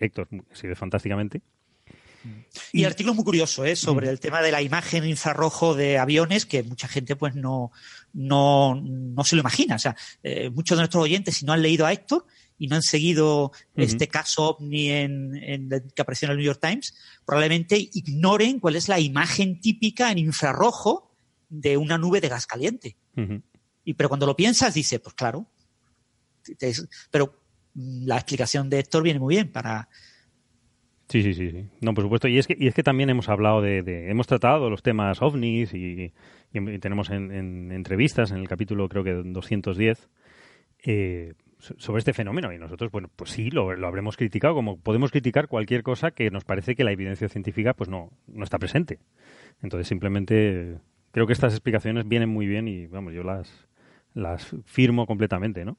Héctor, 0.00 0.26
escribe 0.50 0.74
fantásticamente. 0.74 1.40
Y 2.72 2.80
el 2.80 2.88
artículo 2.88 3.12
es 3.12 3.16
muy 3.16 3.24
curioso, 3.24 3.64
¿eh? 3.64 3.76
Sobre 3.76 4.10
el 4.10 4.18
tema 4.18 4.42
de 4.42 4.50
la 4.50 4.60
imagen 4.60 5.06
infrarrojo 5.06 5.74
de 5.74 5.98
aviones, 5.98 6.46
que 6.46 6.64
mucha 6.64 6.88
gente 6.88 7.14
pues 7.14 7.36
no, 7.36 7.70
no, 8.12 8.74
no 8.74 9.24
se 9.24 9.36
lo 9.36 9.40
imagina. 9.40 9.76
O 9.76 9.78
sea, 9.78 9.94
eh, 10.22 10.50
muchos 10.50 10.76
de 10.76 10.82
nuestros 10.82 11.04
oyentes, 11.04 11.36
si 11.36 11.46
no 11.46 11.52
han 11.52 11.62
leído 11.62 11.86
a 11.86 11.92
Héctor 11.92 12.26
y 12.58 12.66
no 12.66 12.76
han 12.76 12.82
seguido 12.82 13.52
este 13.76 14.08
caso 14.08 14.50
ovni 14.56 14.90
en, 14.90 15.34
en- 15.36 15.68
que 15.94 16.02
apareció 16.02 16.26
en 16.26 16.32
el 16.32 16.36
New 16.38 16.46
York 16.46 16.60
Times, 16.60 16.94
probablemente 17.24 17.76
ignoren 17.92 18.58
cuál 18.60 18.76
es 18.76 18.88
la 18.88 18.98
imagen 19.00 19.60
típica 19.60 20.10
en 20.10 20.18
infrarrojo 20.18 21.10
de 21.48 21.76
una 21.76 21.96
nube 21.98 22.20
de 22.20 22.28
gas 22.28 22.46
caliente. 22.46 22.96
Y 23.84 23.94
pero 23.94 24.08
cuando 24.08 24.26
lo 24.26 24.36
piensas, 24.36 24.74
dices, 24.74 25.00
pues 25.00 25.14
claro. 25.14 25.46
Pero 27.10 27.34
la 27.74 28.16
explicación 28.16 28.68
de 28.70 28.80
Héctor 28.80 29.02
viene 29.02 29.20
muy 29.20 29.34
bien 29.36 29.50
para, 29.52 29.88
Sí, 31.10 31.22
sí, 31.22 31.32
sí, 31.32 31.50
sí. 31.50 31.64
No, 31.80 31.94
por 31.94 32.04
supuesto. 32.04 32.28
Y 32.28 32.36
es 32.38 32.46
que, 32.46 32.54
y 32.58 32.66
es 32.66 32.74
que 32.74 32.82
también 32.82 33.08
hemos 33.08 33.30
hablado 33.30 33.62
de, 33.62 33.82
de- 33.82 34.10
hemos 34.10 34.26
tratado 34.26 34.68
los 34.68 34.82
temas 34.82 35.22
ovnis 35.22 35.72
y, 35.72 36.12
y 36.52 36.78
tenemos 36.80 37.08
en, 37.08 37.32
en 37.32 37.72
entrevistas 37.72 38.30
en 38.30 38.36
el 38.38 38.46
capítulo 38.48 38.90
creo 38.90 39.04
que 39.04 39.12
210 39.14 40.06
eh, 40.84 41.32
sobre 41.58 41.98
este 41.98 42.12
fenómeno. 42.12 42.52
Y 42.52 42.58
nosotros 42.58 42.90
bueno 42.90 43.08
pues 43.14 43.30
sí 43.30 43.50
lo, 43.50 43.74
lo 43.74 43.86
habremos 43.86 44.16
criticado 44.16 44.54
como 44.54 44.78
podemos 44.78 45.10
criticar 45.10 45.48
cualquier 45.48 45.82
cosa 45.82 46.10
que 46.12 46.30
nos 46.30 46.44
parece 46.44 46.74
que 46.76 46.84
la 46.84 46.92
evidencia 46.92 47.28
científica 47.28 47.74
pues 47.74 47.88
no 47.90 48.10
no 48.26 48.44
está 48.44 48.58
presente. 48.58 48.98
Entonces 49.62 49.88
simplemente 49.88 50.78
creo 51.10 51.26
que 51.26 51.32
estas 51.32 51.52
explicaciones 51.52 52.06
vienen 52.08 52.28
muy 52.28 52.46
bien 52.46 52.68
y 52.68 52.86
vamos 52.86 53.12
yo 53.14 53.22
las 53.22 53.66
las 54.14 54.54
firmo 54.64 55.06
completamente 55.06 55.64
no 55.64 55.76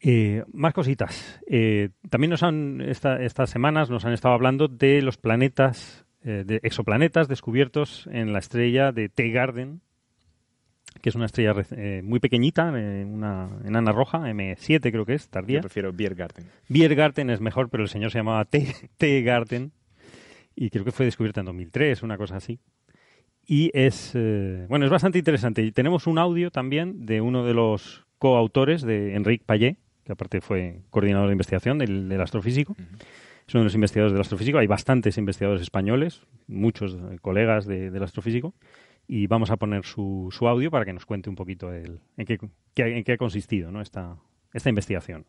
eh, 0.00 0.42
más 0.52 0.72
cositas. 0.74 1.40
Eh, 1.46 1.90
también 2.10 2.30
nos 2.30 2.42
han, 2.42 2.80
esta- 2.80 3.22
estas 3.22 3.50
semanas 3.50 3.88
nos 3.90 4.04
han 4.04 4.12
estado 4.12 4.34
hablando 4.34 4.66
de 4.68 5.00
los 5.00 5.16
planetas, 5.16 6.04
eh, 6.24 6.42
de 6.44 6.58
exoplanetas 6.64 7.28
descubiertos 7.28 8.08
en 8.10 8.32
la 8.32 8.40
estrella 8.40 8.90
de 8.92 9.08
T-Garden, 9.08 9.80
que 11.02 11.10
es 11.10 11.14
una 11.14 11.26
estrella 11.26 11.52
eh, 11.72 12.00
muy 12.02 12.20
pequeñita, 12.20 12.72
eh, 12.74 13.04
una 13.04 13.50
enana 13.66 13.92
roja, 13.92 14.20
M7 14.30 14.80
creo 14.90 15.04
que 15.04 15.14
es, 15.14 15.28
tardía. 15.28 15.56
Yo 15.58 15.62
prefiero 15.62 15.92
Biergarten. 15.92 16.46
Biergarten 16.68 17.28
es 17.28 17.40
mejor, 17.40 17.68
pero 17.68 17.82
el 17.82 17.88
señor 17.90 18.10
se 18.12 18.18
llamaba 18.18 18.44
T- 18.46 18.74
T-Garden 18.96 19.72
y 20.56 20.70
creo 20.70 20.84
que 20.84 20.92
fue 20.92 21.04
descubierta 21.06 21.40
en 21.40 21.46
2003, 21.46 22.02
una 22.02 22.16
cosa 22.16 22.36
así. 22.36 22.58
Y 23.44 23.70
es, 23.74 24.12
eh, 24.14 24.66
bueno, 24.68 24.84
es 24.84 24.90
bastante 24.90 25.18
interesante. 25.18 25.62
Y 25.62 25.72
tenemos 25.72 26.06
un 26.06 26.18
audio 26.18 26.50
también 26.50 27.04
de 27.04 27.20
uno 27.20 27.44
de 27.44 27.54
los 27.54 28.06
coautores, 28.18 28.82
de 28.82 29.16
Enrique 29.16 29.42
Payet, 29.44 29.76
que 30.04 30.12
aparte 30.12 30.40
fue 30.40 30.82
coordinador 30.90 31.26
de 31.28 31.32
investigación 31.32 31.78
del, 31.78 32.08
del 32.08 32.20
astrofísico. 32.20 32.76
Es 33.48 33.54
uno 33.54 33.62
de 33.62 33.64
los 33.64 33.74
investigadores 33.74 34.12
del 34.12 34.20
astrofísico. 34.20 34.58
Hay 34.58 34.68
bastantes 34.68 35.18
investigadores 35.18 35.62
españoles, 35.62 36.22
muchos 36.46 36.94
eh, 36.94 37.18
colegas 37.20 37.66
de- 37.66 37.90
del 37.90 38.02
astrofísico. 38.04 38.54
Y 39.06 39.26
vamos 39.26 39.50
a 39.50 39.56
poner 39.56 39.84
su, 39.84 40.28
su 40.30 40.48
audio 40.48 40.70
para 40.70 40.84
que 40.84 40.92
nos 40.92 41.06
cuente 41.06 41.28
un 41.28 41.36
poquito 41.36 41.72
el, 41.72 42.00
en, 42.16 42.26
qué, 42.26 42.38
en 42.76 43.04
qué 43.04 43.12
ha 43.12 43.18
consistido 43.18 43.70
¿no? 43.70 43.80
esta, 43.80 44.16
esta 44.52 44.68
investigación. 44.68 45.26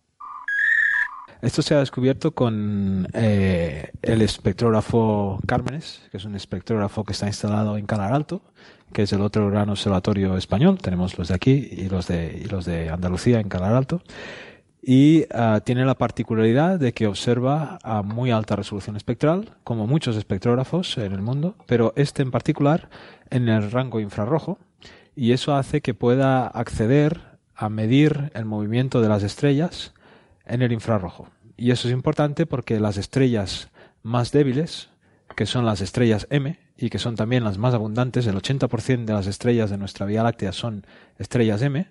Esto 1.43 1.61
se 1.61 1.75
ha 1.75 1.79
descubierto 1.79 2.31
con 2.31 3.05
eh, 3.13 3.91
el 4.01 4.21
espectrógrafo 4.21 5.41
Cármenes, 5.45 6.01
que 6.09 6.15
es 6.15 6.23
un 6.23 6.35
espectrógrafo 6.35 7.03
que 7.03 7.11
está 7.11 7.27
instalado 7.27 7.77
en 7.77 7.85
Calar 7.85 8.13
Alto, 8.13 8.41
que 8.93 9.01
es 9.01 9.11
el 9.11 9.19
otro 9.19 9.49
gran 9.49 9.69
observatorio 9.69 10.37
español. 10.37 10.77
Tenemos 10.77 11.17
los 11.17 11.27
de 11.27 11.33
aquí 11.35 11.67
y 11.69 11.89
los 11.89 12.07
de, 12.07 12.41
y 12.45 12.47
los 12.47 12.63
de 12.63 12.89
Andalucía 12.89 13.41
en 13.41 13.49
Calar 13.49 13.73
Alto. 13.73 14.01
Y 14.85 15.25
ah, 15.33 15.61
tiene 15.63 15.85
la 15.85 15.95
particularidad 15.95 16.77
de 16.77 16.93
que 16.93 17.07
observa 17.07 17.79
a 17.83 18.03
muy 18.03 18.31
alta 18.31 18.57
resolución 18.57 18.97
espectral, 18.97 19.55
como 19.63 19.87
muchos 19.87 20.17
espectrógrafos 20.17 20.97
en 20.97 21.13
el 21.13 21.21
mundo, 21.21 21.55
pero 21.67 21.93
este 21.95 22.21
en 22.21 22.31
particular 22.31 22.89
en 23.29 23.47
el 23.47 23.71
rango 23.71 24.01
infrarrojo, 24.01 24.59
y 25.15 25.31
eso 25.31 25.55
hace 25.55 25.79
que 25.79 25.93
pueda 25.93 26.47
acceder 26.47 27.21
a 27.55 27.69
medir 27.69 28.31
el 28.33 28.43
movimiento 28.43 29.01
de 29.01 29.07
las 29.07 29.23
estrellas 29.23 29.93
en 30.45 30.61
el 30.61 30.73
infrarrojo. 30.73 31.29
Y 31.55 31.71
eso 31.71 31.87
es 31.87 31.93
importante 31.93 32.45
porque 32.45 32.81
las 32.81 32.97
estrellas 32.97 33.69
más 34.01 34.33
débiles, 34.33 34.89
que 35.37 35.45
son 35.45 35.65
las 35.65 35.79
estrellas 35.79 36.27
M, 36.29 36.59
y 36.75 36.89
que 36.89 36.99
son 36.99 37.15
también 37.15 37.45
las 37.45 37.57
más 37.57 37.73
abundantes, 37.73 38.27
el 38.27 38.35
80% 38.35 39.05
de 39.05 39.13
las 39.13 39.27
estrellas 39.27 39.69
de 39.69 39.77
nuestra 39.77 40.05
Vía 40.05 40.23
Láctea 40.23 40.51
son 40.51 40.85
estrellas 41.17 41.61
M, 41.61 41.87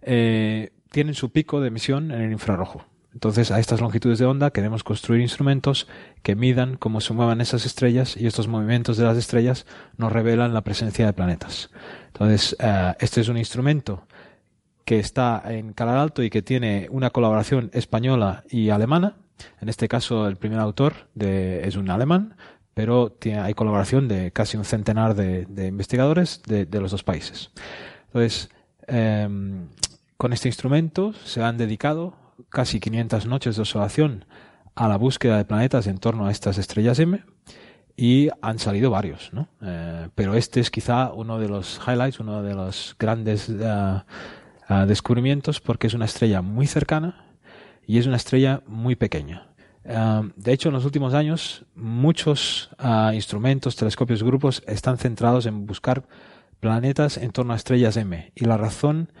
eh, 0.00 0.70
tienen 0.96 1.14
su 1.14 1.30
pico 1.30 1.60
de 1.60 1.68
emisión 1.68 2.10
en 2.10 2.22
el 2.22 2.32
infrarrojo. 2.32 2.86
Entonces, 3.12 3.50
a 3.50 3.60
estas 3.60 3.82
longitudes 3.82 4.18
de 4.18 4.24
onda 4.24 4.50
queremos 4.50 4.82
construir 4.82 5.20
instrumentos 5.20 5.88
que 6.22 6.34
midan 6.34 6.78
cómo 6.78 7.02
se 7.02 7.12
muevan 7.12 7.42
esas 7.42 7.66
estrellas 7.66 8.16
y 8.16 8.26
estos 8.26 8.48
movimientos 8.48 8.96
de 8.96 9.04
las 9.04 9.18
estrellas 9.18 9.66
nos 9.98 10.10
revelan 10.10 10.54
la 10.54 10.62
presencia 10.62 11.04
de 11.04 11.12
planetas. 11.12 11.68
Entonces, 12.06 12.56
eh, 12.60 12.94
este 12.98 13.20
es 13.20 13.28
un 13.28 13.36
instrumento 13.36 14.06
que 14.86 14.98
está 14.98 15.42
en 15.44 15.74
Calar 15.74 15.98
Alto 15.98 16.22
y 16.22 16.30
que 16.30 16.40
tiene 16.40 16.88
una 16.90 17.10
colaboración 17.10 17.68
española 17.74 18.44
y 18.48 18.70
alemana. 18.70 19.16
En 19.60 19.68
este 19.68 19.88
caso, 19.88 20.26
el 20.26 20.36
primer 20.36 20.60
autor 20.60 20.94
de, 21.14 21.68
es 21.68 21.76
un 21.76 21.90
alemán, 21.90 22.36
pero 22.72 23.18
hay 23.42 23.52
colaboración 23.52 24.08
de 24.08 24.30
casi 24.32 24.56
un 24.56 24.64
centenar 24.64 25.14
de, 25.14 25.66
investigadores 25.66 26.40
de, 26.46 26.80
los 26.80 26.90
dos 26.90 27.04
países. 27.04 27.50
Entonces, 28.06 28.48
em, 28.86 29.66
con 30.16 30.32
este 30.32 30.48
instrumento 30.48 31.12
se 31.24 31.42
han 31.42 31.56
dedicado 31.56 32.14
casi 32.48 32.80
500 32.80 33.26
noches 33.26 33.56
de 33.56 33.62
observación 33.62 34.24
a 34.74 34.88
la 34.88 34.96
búsqueda 34.96 35.38
de 35.38 35.44
planetas 35.44 35.86
en 35.86 35.98
torno 35.98 36.26
a 36.26 36.30
estas 36.30 36.58
estrellas 36.58 36.98
M 36.98 37.22
y 37.96 38.28
han 38.42 38.58
salido 38.58 38.90
varios, 38.90 39.30
¿no? 39.32 39.48
Eh, 39.62 40.08
pero 40.14 40.34
este 40.34 40.60
es 40.60 40.70
quizá 40.70 41.12
uno 41.12 41.38
de 41.38 41.48
los 41.48 41.80
highlights, 41.86 42.20
uno 42.20 42.42
de 42.42 42.54
los 42.54 42.94
grandes 42.98 43.48
eh, 43.48 44.02
eh, 44.68 44.84
descubrimientos 44.86 45.60
porque 45.60 45.86
es 45.86 45.94
una 45.94 46.04
estrella 46.04 46.42
muy 46.42 46.66
cercana 46.66 47.24
y 47.86 47.98
es 47.98 48.06
una 48.06 48.16
estrella 48.16 48.62
muy 48.66 48.96
pequeña. 48.96 49.48
de 49.84 50.52
hecho, 50.52 50.68
en 50.70 50.74
los 50.74 50.84
últimos 50.84 51.14
años, 51.14 51.64
muchos 51.76 52.70
instrumentos, 53.14 53.76
telescopios, 53.76 54.24
grupos 54.24 54.64
están 54.66 54.98
centrados 54.98 55.46
en 55.46 55.64
buscar 55.64 56.02
planetas 56.58 57.16
en 57.16 57.30
torno 57.30 57.52
a 57.52 57.56
estrellas 57.56 57.96
M. 57.96 58.32
Y 58.34 58.44
la 58.44 58.56
razón 58.56 59.12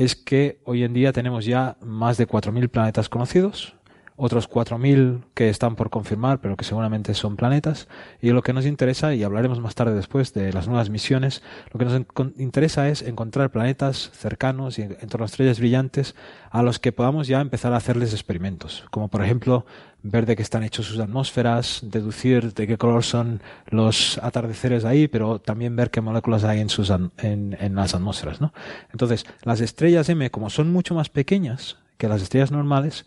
es 0.00 0.16
que 0.16 0.58
hoy 0.64 0.82
en 0.82 0.94
día 0.94 1.12
tenemos 1.12 1.44
ya 1.44 1.76
más 1.82 2.16
de 2.16 2.26
4.000 2.26 2.70
planetas 2.70 3.10
conocidos, 3.10 3.74
otros 4.20 4.48
4.000 4.50 5.22
que 5.32 5.48
están 5.48 5.76
por 5.76 5.88
confirmar, 5.88 6.40
pero 6.40 6.56
que 6.56 6.64
seguramente 6.64 7.14
son 7.14 7.36
planetas. 7.36 7.88
Y 8.20 8.30
lo 8.30 8.42
que 8.42 8.52
nos 8.52 8.66
interesa, 8.66 9.14
y 9.14 9.22
hablaremos 9.22 9.60
más 9.60 9.74
tarde 9.74 9.94
después 9.94 10.34
de 10.34 10.52
las 10.52 10.68
nuevas 10.68 10.90
misiones, 10.90 11.42
lo 11.72 11.78
que 11.78 11.86
nos 11.86 12.02
interesa 12.36 12.88
es 12.88 13.00
encontrar 13.00 13.50
planetas 13.50 14.10
cercanos 14.12 14.78
y 14.78 14.82
en 14.82 15.08
torno 15.08 15.24
a 15.24 15.26
estrellas 15.26 15.58
brillantes 15.58 16.14
a 16.50 16.62
los 16.62 16.78
que 16.78 16.92
podamos 16.92 17.28
ya 17.28 17.40
empezar 17.40 17.72
a 17.72 17.78
hacerles 17.78 18.12
experimentos, 18.12 18.84
como 18.90 19.08
por 19.08 19.24
ejemplo 19.24 19.64
ver 20.02 20.26
de 20.26 20.36
qué 20.36 20.42
están 20.42 20.64
hechos 20.64 20.86
sus 20.86 20.98
atmósferas, 20.98 21.80
deducir 21.82 22.52
de 22.52 22.66
qué 22.66 22.76
color 22.76 23.04
son 23.04 23.40
los 23.68 24.18
atardeceres 24.18 24.84
ahí, 24.84 25.08
pero 25.08 25.38
también 25.38 25.76
ver 25.76 25.90
qué 25.90 26.02
moléculas 26.02 26.44
hay 26.44 26.60
en, 26.60 26.68
sus, 26.68 26.90
en 26.90 27.74
las 27.74 27.94
atmósferas. 27.94 28.40
¿no? 28.40 28.52
Entonces, 28.92 29.24
las 29.44 29.60
estrellas 29.60 30.08
M, 30.08 30.30
como 30.30 30.50
son 30.50 30.72
mucho 30.72 30.94
más 30.94 31.08
pequeñas 31.08 31.78
que 31.96 32.08
las 32.08 32.22
estrellas 32.22 32.50
normales, 32.50 33.04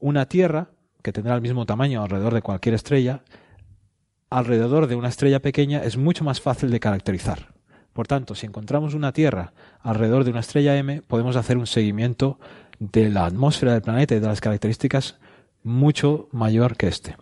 una 0.00 0.26
Tierra, 0.26 0.70
que 1.02 1.12
tendrá 1.12 1.34
el 1.34 1.40
mismo 1.40 1.66
tamaño 1.66 2.02
alrededor 2.02 2.34
de 2.34 2.42
cualquier 2.42 2.74
estrella, 2.74 3.22
alrededor 4.30 4.86
de 4.86 4.94
una 4.94 5.08
estrella 5.08 5.40
pequeña 5.40 5.82
es 5.82 5.96
mucho 5.96 6.24
más 6.24 6.40
fácil 6.40 6.70
de 6.70 6.80
caracterizar. 6.80 7.54
Por 7.92 8.06
tanto, 8.06 8.34
si 8.34 8.46
encontramos 8.46 8.94
una 8.94 9.12
Tierra 9.12 9.52
alrededor 9.80 10.24
de 10.24 10.30
una 10.30 10.40
estrella 10.40 10.76
M, 10.76 11.02
podemos 11.02 11.36
hacer 11.36 11.56
un 11.56 11.66
seguimiento 11.66 12.38
de 12.78 13.10
la 13.10 13.26
atmósfera 13.26 13.72
del 13.72 13.82
planeta 13.82 14.14
y 14.14 14.20
de 14.20 14.26
las 14.26 14.40
características 14.40 15.18
mucho 15.62 16.28
mayor 16.32 16.76
que 16.76 16.88
este. 16.88 17.16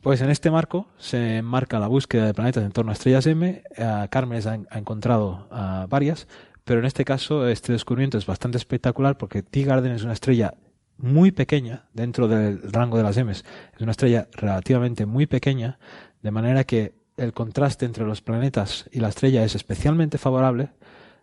Pues 0.00 0.20
en 0.20 0.30
este 0.30 0.50
marco 0.50 0.86
se 0.98 1.42
marca 1.42 1.80
la 1.80 1.88
búsqueda 1.88 2.26
de 2.26 2.34
planetas 2.34 2.64
en 2.64 2.70
torno 2.70 2.92
a 2.92 2.94
estrellas 2.94 3.26
M. 3.26 3.62
Uh, 3.76 4.08
Carmen 4.08 4.66
ha, 4.70 4.78
encontrado 4.78 5.48
uh, 5.50 5.88
varias, 5.88 6.28
pero 6.64 6.78
en 6.80 6.86
este 6.86 7.04
caso 7.04 7.48
este 7.48 7.72
descubrimiento 7.72 8.18
es 8.18 8.26
bastante 8.26 8.58
espectacular 8.58 9.18
porque 9.18 9.42
T 9.42 9.64
Garden 9.64 9.92
es 9.92 10.04
una 10.04 10.12
estrella 10.12 10.54
muy 10.98 11.30
pequeña 11.30 11.86
dentro 11.94 12.28
del 12.28 12.60
rango 12.72 12.96
de 12.96 13.02
las 13.02 13.16
M. 13.16 13.32
Es 13.32 13.44
una 13.80 13.92
estrella 13.92 14.28
relativamente 14.32 15.06
muy 15.06 15.26
pequeña, 15.26 15.78
de 16.22 16.30
manera 16.30 16.64
que 16.64 16.94
el 17.16 17.32
contraste 17.32 17.86
entre 17.86 18.04
los 18.04 18.20
planetas 18.20 18.88
y 18.92 19.00
la 19.00 19.08
estrella 19.08 19.44
es 19.44 19.54
especialmente 19.54 20.18
favorable, 20.18 20.70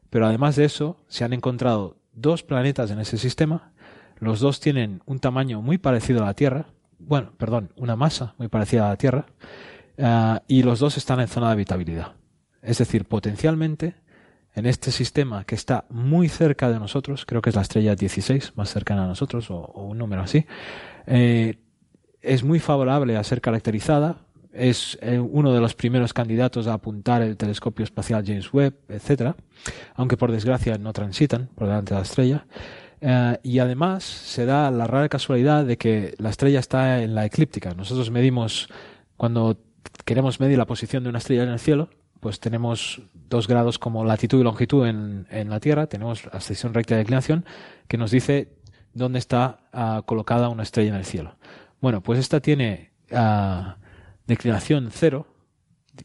pero 0.09 0.25
además 0.25 0.55
de 0.55 0.65
eso 0.65 0.97
se 1.07 1.23
han 1.23 1.33
encontrado 1.33 1.97
dos 2.13 2.43
planetas 2.43 2.91
en 2.91 2.99
ese 2.99 3.17
sistema 3.17 3.73
los 4.19 4.39
dos 4.39 4.59
tienen 4.59 5.01
un 5.05 5.19
tamaño 5.19 5.61
muy 5.61 5.77
parecido 5.77 6.23
a 6.23 6.27
la 6.27 6.33
Tierra, 6.33 6.67
bueno, 6.99 7.33
perdón, 7.38 7.71
una 7.75 7.95
masa 7.95 8.33
muy 8.38 8.47
parecida 8.47 8.88
a 8.88 8.89
la 8.89 8.97
Tierra, 8.97 9.25
uh, 9.97 10.38
y 10.47 10.63
los 10.63 10.79
dos 10.79 10.97
están 10.97 11.19
en 11.19 11.27
zona 11.27 11.47
de 11.47 11.53
habitabilidad. 11.53 12.13
Es 12.61 12.77
decir, 12.77 13.05
potencialmente, 13.05 13.95
en 14.55 14.65
este 14.65 14.91
sistema 14.91 15.43
que 15.43 15.55
está 15.55 15.85
muy 15.89 16.29
cerca 16.29 16.69
de 16.69 16.79
nosotros, 16.79 17.25
creo 17.25 17.41
que 17.41 17.49
es 17.49 17.55
la 17.55 17.61
estrella 17.61 17.95
16, 17.95 18.53
más 18.55 18.69
cercana 18.69 19.03
a 19.03 19.07
nosotros, 19.07 19.51
o, 19.51 19.71
un 19.75 19.97
número 19.97 20.21
así, 20.21 20.45
eh, 21.07 21.57
es 22.21 22.43
muy 22.43 22.59
favorable 22.59 23.17
a 23.17 23.23
ser 23.23 23.41
caracterizada, 23.41 24.17
es 24.53 24.97
eh, 25.01 25.19
uno 25.19 25.53
de 25.53 25.59
los 25.59 25.75
primeros 25.75 26.13
candidatos 26.13 26.67
a 26.67 26.73
apuntar 26.73 27.21
el 27.21 27.35
telescopio 27.35 27.83
espacial 27.83 28.23
James 28.25 28.51
Webb, 28.53 28.75
etc., 28.87 29.35
aunque 29.95 30.15
por 30.15 30.31
desgracia 30.31 30.77
no 30.77 30.93
transitan 30.93 31.49
por 31.53 31.67
delante 31.67 31.93
de 31.93 31.99
la 31.99 32.05
estrella. 32.05 32.45
Eh, 33.01 33.37
y 33.43 33.59
además 33.59 34.03
se 34.05 34.45
da 34.45 34.71
la 34.71 34.87
rara 34.87 35.09
casualidad 35.09 35.65
de 35.65 35.77
que 35.77 36.15
la 36.17 36.29
estrella 36.29 36.59
está 36.59 37.03
en 37.03 37.13
la 37.13 37.25
eclíptica. 37.25 37.73
Nosotros 37.73 38.09
medimos, 38.09 38.69
cuando 39.17 39.57
queremos 40.05 40.39
medir 40.39 40.57
la 40.57 40.65
posición 40.65 41.03
de 41.03 41.09
una 41.09 41.17
estrella 41.19 41.43
en 41.43 41.49
el 41.49 41.59
cielo, 41.59 41.89
pues 42.19 42.39
tenemos 42.39 43.01
dos 43.30 43.47
grados 43.47 43.80
como 43.80 44.04
latitud 44.06 44.39
y 44.39 44.43
longitud 44.43 44.88
en, 44.88 45.28
en 45.30 45.49
la 45.49 45.60
Tierra, 45.60 45.88
tenemos 45.88 46.25
la 46.25 46.39
sección 46.39 46.73
recta 46.73 46.95
de 46.95 46.99
declinación 46.99 47.45
que 47.88 47.97
nos 47.97 48.12
dice 48.12 48.56
dónde 48.93 49.19
está 49.19 49.60
uh, 49.73 50.04
colocada 50.04 50.49
una 50.49 50.63
estrella 50.63 50.89
en 50.89 50.95
el 50.95 51.06
cielo. 51.06 51.36
Bueno, 51.82 52.01
pues 52.01 52.17
esta 52.17 52.39
tiene 52.39 52.91
uh, 53.12 53.73
declinación 54.25 54.89
cero, 54.91 55.28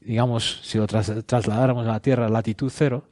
digamos, 0.01 0.61
si 0.63 0.79
lo 0.79 0.87
tras 0.87 1.13
trasladáramos 1.25 1.87
a 1.87 1.93
la 1.93 2.01
Tierra, 2.01 2.29
latitud 2.29 2.71
cero, 2.75 3.09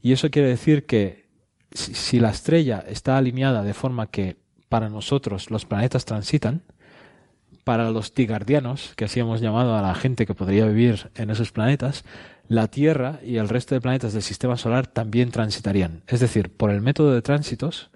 y 0.00 0.12
eso 0.12 0.30
quiere 0.30 0.48
decir 0.48 0.86
que 0.86 1.28
si, 1.72 2.18
la 2.18 2.30
estrella 2.30 2.82
está 2.88 3.18
alineada 3.18 3.62
de 3.62 3.74
forma 3.74 4.06
que 4.06 4.36
para 4.68 4.88
nosotros 4.88 5.50
los 5.50 5.66
planetas 5.66 6.04
transitan, 6.04 6.62
para 7.68 7.90
los 7.90 8.14
tigardianos, 8.14 8.94
que 8.96 9.04
así 9.04 9.20
hemos 9.20 9.42
llamado 9.42 9.76
a 9.76 9.82
la 9.82 9.94
gente 9.94 10.24
que 10.24 10.32
podría 10.32 10.64
vivir 10.64 11.10
en 11.16 11.28
esos 11.28 11.52
planetas, 11.52 12.02
la 12.48 12.68
Tierra 12.68 13.20
y 13.22 13.36
el 13.36 13.46
resto 13.46 13.74
de 13.74 13.82
planetas 13.82 14.14
del 14.14 14.22
sistema 14.22 14.56
solar 14.56 14.86
también 14.86 15.30
transitarían. 15.30 16.00
Es 16.06 16.20
decir, 16.20 16.48
por 16.50 16.70
el 16.70 16.80
método 16.80 17.12
de 17.12 17.20
tránsitos, 17.20 17.90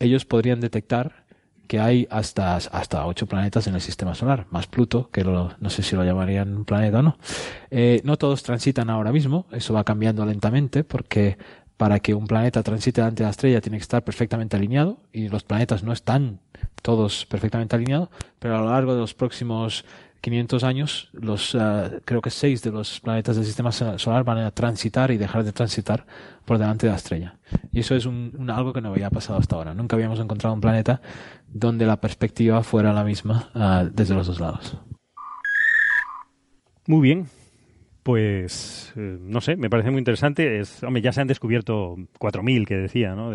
ellos 0.00 0.24
podrían 0.24 0.58
detectar 0.58 1.22
que 1.68 1.78
hay 1.78 2.08
hasta, 2.10 2.56
hasta 2.56 3.06
ocho 3.06 3.26
planetas 3.26 3.68
en 3.68 3.76
el 3.76 3.80
sistema 3.80 4.16
solar, 4.16 4.46
más 4.50 4.66
Pluto, 4.66 5.08
que 5.12 5.22
no 5.22 5.70
sé 5.70 5.84
si 5.84 5.94
lo 5.94 6.02
llamarían 6.02 6.56
un 6.56 6.64
planeta 6.64 6.98
o 6.98 7.02
no. 7.02 7.16
Eh, 7.70 8.00
no 8.02 8.18
todos 8.18 8.42
transitan 8.42 8.90
ahora 8.90 9.12
mismo, 9.12 9.46
eso 9.52 9.72
va 9.72 9.84
cambiando 9.84 10.26
lentamente 10.26 10.82
porque 10.82 11.38
para 11.76 12.00
que 12.00 12.12
un 12.12 12.26
planeta 12.26 12.64
transite 12.64 13.00
delante 13.00 13.22
de 13.22 13.26
la 13.28 13.30
estrella 13.30 13.60
tiene 13.60 13.78
que 13.78 13.82
estar 13.82 14.02
perfectamente 14.02 14.56
alineado 14.56 14.98
y 15.12 15.28
los 15.28 15.44
planetas 15.44 15.84
no 15.84 15.92
están 15.92 16.40
todos 16.82 17.26
perfectamente 17.26 17.76
alineados, 17.76 18.08
pero 18.38 18.56
a 18.56 18.60
lo 18.60 18.70
largo 18.70 18.94
de 18.94 19.00
los 19.00 19.14
próximos 19.14 19.84
500 20.22 20.62
años, 20.62 21.10
los 21.12 21.54
uh, 21.54 22.00
creo 22.04 22.22
que 22.22 22.30
seis 22.30 22.62
de 22.62 22.70
los 22.70 23.00
planetas 23.00 23.34
del 23.36 23.44
sistema 23.44 23.72
solar 23.72 24.22
van 24.22 24.38
a 24.38 24.52
transitar 24.52 25.10
y 25.10 25.16
dejar 25.16 25.42
de 25.42 25.52
transitar 25.52 26.06
por 26.44 26.58
delante 26.58 26.86
de 26.86 26.92
la 26.92 26.96
estrella. 26.96 27.38
Y 27.72 27.80
eso 27.80 27.96
es 27.96 28.06
un, 28.06 28.48
algo 28.48 28.72
que 28.72 28.80
no 28.80 28.90
había 28.90 29.10
pasado 29.10 29.40
hasta 29.40 29.56
ahora. 29.56 29.74
Nunca 29.74 29.96
habíamos 29.96 30.20
encontrado 30.20 30.54
un 30.54 30.60
planeta 30.60 31.00
donde 31.48 31.86
la 31.86 32.00
perspectiva 32.00 32.62
fuera 32.62 32.92
la 32.92 33.02
misma 33.02 33.50
uh, 33.54 33.90
desde 33.92 34.14
los 34.14 34.28
dos 34.28 34.38
lados. 34.38 34.78
Muy 36.86 37.00
bien, 37.00 37.26
pues 38.04 38.92
eh, 38.96 39.18
no 39.20 39.40
sé, 39.40 39.56
me 39.56 39.70
parece 39.70 39.90
muy 39.90 39.98
interesante. 39.98 40.60
Es, 40.60 40.84
hombre, 40.84 41.02
ya 41.02 41.12
se 41.12 41.20
han 41.20 41.28
descubierto 41.28 41.96
4.000 42.20 42.66
que 42.66 42.76
decía, 42.76 43.14
¿no? 43.14 43.32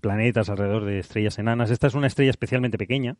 Planetas 0.00 0.48
alrededor 0.48 0.84
de 0.84 0.98
estrellas 0.98 1.38
enanas. 1.38 1.70
Esta 1.70 1.86
es 1.86 1.94
una 1.94 2.06
estrella 2.06 2.30
especialmente 2.30 2.78
pequeña. 2.78 3.16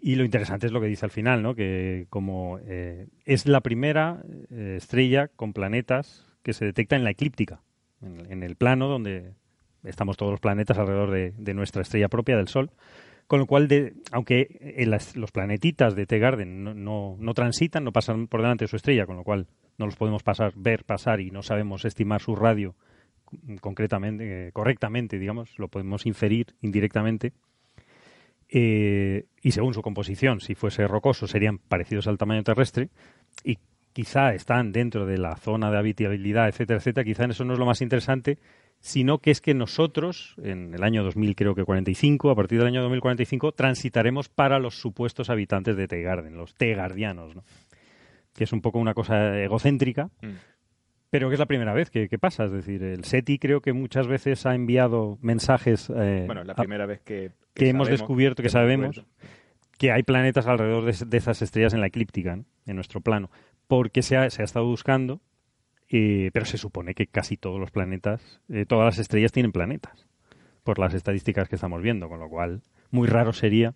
Y 0.00 0.16
lo 0.16 0.24
interesante 0.24 0.66
es 0.66 0.72
lo 0.72 0.80
que 0.80 0.88
dice 0.88 1.06
al 1.06 1.12
final, 1.12 1.42
¿no? 1.42 1.54
Que 1.54 2.06
como 2.10 2.58
eh, 2.66 3.06
es 3.24 3.46
la 3.46 3.60
primera 3.60 4.22
eh, 4.50 4.74
estrella 4.76 5.28
con 5.28 5.52
planetas 5.52 6.26
que 6.42 6.52
se 6.52 6.64
detecta 6.64 6.96
en 6.96 7.04
la 7.04 7.10
eclíptica, 7.10 7.62
en, 8.02 8.42
el 8.42 8.56
plano 8.56 8.88
donde 8.88 9.34
estamos 9.84 10.16
todos 10.16 10.32
los 10.32 10.40
planetas 10.40 10.76
alrededor 10.76 11.32
de 11.36 11.54
nuestra 11.54 11.82
estrella 11.82 12.08
propia 12.08 12.36
del 12.36 12.48
Sol. 12.48 12.72
Con 13.32 13.40
lo 13.40 13.46
cual, 13.46 13.68
de, 13.68 13.94
aunque 14.10 14.84
los 15.14 15.32
planetitas 15.32 15.94
de 15.94 16.06
T-Garden 16.06 16.64
no, 16.84 17.16
no, 17.18 17.34
transitan, 17.34 17.84
no 17.84 17.92
pasan 17.92 18.26
por 18.26 18.42
delante 18.42 18.64
de 18.64 18.68
su 18.68 18.76
estrella, 18.76 19.06
con 19.06 19.16
lo 19.16 19.24
cual 19.24 19.46
no 19.78 19.86
los 19.86 19.96
podemos 19.96 20.22
pasar, 20.22 20.52
ver 20.54 20.84
pasar 20.84 21.20
y 21.20 21.30
no 21.30 21.42
sabemos 21.42 21.84
estimar 21.84 22.20
su 22.20 22.36
radio 22.36 22.74
concretamente, 23.60 24.48
eh, 24.48 24.52
correctamente, 24.52 25.18
digamos, 25.18 25.58
lo 25.58 25.68
podemos 25.68 26.06
inferir 26.06 26.54
indirectamente. 26.60 27.32
Eh, 28.48 29.24
y 29.42 29.52
según 29.52 29.74
su 29.74 29.82
composición, 29.82 30.40
si 30.40 30.54
fuese 30.54 30.86
rocoso, 30.86 31.26
serían 31.26 31.58
parecidos 31.58 32.06
al 32.06 32.18
tamaño 32.18 32.42
terrestre. 32.42 32.90
Y 33.44 33.58
quizá 33.92 34.34
están 34.34 34.72
dentro 34.72 35.06
de 35.06 35.18
la 35.18 35.36
zona 35.36 35.70
de 35.70 35.78
habitabilidad, 35.78 36.48
etcétera, 36.48 36.78
etcétera, 36.78 37.04
quizá 37.04 37.24
eso 37.24 37.44
no 37.44 37.54
es 37.54 37.58
lo 37.58 37.66
más 37.66 37.80
interesante, 37.80 38.38
sino 38.80 39.18
que 39.18 39.30
es 39.30 39.40
que 39.40 39.54
nosotros, 39.54 40.34
en 40.42 40.74
el 40.74 40.82
año 40.82 41.04
2000 41.04 41.36
creo 41.36 41.54
que 41.54 41.64
45, 41.64 42.30
a 42.30 42.34
partir 42.34 42.58
del 42.58 42.68
año 42.68 42.82
2045, 42.82 43.52
transitaremos 43.52 44.28
para 44.28 44.58
los 44.58 44.74
supuestos 44.74 45.30
habitantes 45.30 45.76
de 45.76 45.88
Tegarden, 45.88 46.36
los 46.36 46.54
tegardianos, 46.54 47.36
¿no? 47.36 47.44
que 48.34 48.44
es 48.44 48.52
un 48.52 48.60
poco 48.60 48.78
una 48.78 48.94
cosa 48.94 49.38
egocéntrica, 49.40 50.10
Mm. 50.22 50.30
Pero 51.12 51.28
que 51.28 51.34
es 51.34 51.38
la 51.38 51.44
primera 51.46 51.74
vez 51.74 51.90
que, 51.90 52.08
que 52.08 52.18
pasa. 52.18 52.46
Es 52.46 52.52
decir, 52.52 52.82
el 52.82 53.04
SETI 53.04 53.38
creo 53.38 53.60
que 53.60 53.74
muchas 53.74 54.06
veces 54.06 54.46
ha 54.46 54.54
enviado 54.54 55.18
mensajes 55.20 55.90
eh, 55.94 56.24
Bueno, 56.24 56.40
es 56.40 56.46
la 56.46 56.54
a- 56.54 56.56
primera 56.56 56.86
vez 56.86 57.02
que, 57.02 57.32
que 57.52 57.68
hemos 57.68 57.86
sabemos, 57.86 58.00
descubierto, 58.00 58.42
que 58.42 58.48
sabemos, 58.48 59.04
que 59.76 59.92
hay 59.92 60.02
planetas 60.04 60.46
alrededor 60.46 60.86
de, 60.86 61.04
de 61.06 61.16
esas 61.18 61.42
estrellas 61.42 61.74
en 61.74 61.80
la 61.82 61.88
eclíptica, 61.88 62.36
¿no? 62.36 62.44
en 62.64 62.76
nuestro 62.76 63.02
plano, 63.02 63.30
porque 63.68 64.00
se 64.00 64.16
ha, 64.16 64.30
se 64.30 64.40
ha 64.40 64.44
estado 64.46 64.64
buscando, 64.64 65.20
eh, 65.90 66.30
pero 66.32 66.46
se 66.46 66.56
supone 66.56 66.94
que 66.94 67.06
casi 67.06 67.36
todos 67.36 67.60
los 67.60 67.70
planetas, 67.70 68.40
eh, 68.48 68.64
todas 68.66 68.86
las 68.86 68.98
estrellas 68.98 69.32
tienen 69.32 69.52
planetas, 69.52 70.06
por 70.64 70.78
las 70.78 70.94
estadísticas 70.94 71.48
que 71.48 71.56
estamos 71.56 71.82
viendo, 71.82 72.08
con 72.08 72.20
lo 72.20 72.28
cual 72.30 72.62
muy 72.90 73.06
raro 73.06 73.34
sería 73.34 73.74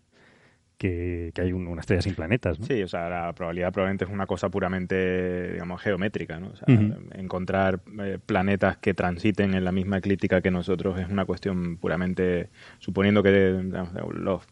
que, 0.79 1.33
que 1.35 1.41
hay 1.41 1.53
un- 1.53 1.67
una 1.67 1.81
estrella 1.81 2.03
sin 2.03 2.15
planetas. 2.15 2.61
¿no? 2.61 2.67
Sí, 2.67 2.83
o 2.83 2.89
sea, 2.89 3.09
la 3.09 3.33
probabilidad 3.33 3.73
probablemente 3.73 4.05
es 4.05 4.11
una 4.11 4.27
cosa 4.27 4.49
puramente, 4.49 5.53
digamos, 5.53 5.81
geométrica, 5.81 6.39
¿no? 6.39 6.49
O 6.49 6.57
sea, 6.57 6.67
encontrar 7.15 7.81
eh, 8.01 8.19
planetas 8.25 8.77
que 8.77 8.93
transiten 8.95 9.55
en 9.55 9.65
la 9.65 9.73
misma 9.73 9.99
eclíptica 9.99 10.41
que 10.41 10.51
nosotros 10.51 10.99
es 11.01 11.09
una 11.09 11.25
cuestión 11.25 11.77
puramente, 11.79 12.51
suponiendo 12.79 13.23
que 13.23 13.53
digamos, 13.62 13.93
los, 14.15 14.47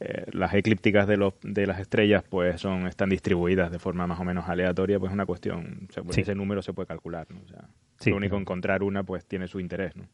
eh, 0.00 0.26
las 0.32 0.54
eclípticas 0.54 1.06
de, 1.08 1.16
los, 1.16 1.34
de 1.42 1.66
las 1.66 1.80
estrellas 1.80 2.22
pues 2.28 2.60
son 2.60 2.86
están 2.86 3.08
distribuidas 3.08 3.72
de 3.72 3.78
forma 3.78 4.06
más 4.06 4.20
o 4.20 4.24
menos 4.24 4.48
aleatoria, 4.48 4.98
pues 5.00 5.10
es 5.10 5.14
una 5.14 5.26
cuestión, 5.26 5.88
o 5.88 5.92
sea, 5.92 6.02
Sí. 6.10 6.20
ese 6.20 6.34
número 6.34 6.62
se 6.62 6.72
puede 6.74 6.86
calcular, 6.86 7.26
¿no? 7.30 7.40
O 7.44 7.48
sea, 7.48 7.64
Sí, 7.98 8.10
lo 8.10 8.16
único 8.16 8.32
claro. 8.32 8.42
encontrar 8.42 8.82
una 8.82 9.02
pues 9.04 9.26
tiene 9.26 9.48
su 9.48 9.58
interés, 9.58 9.96
¿no? 9.96 10.04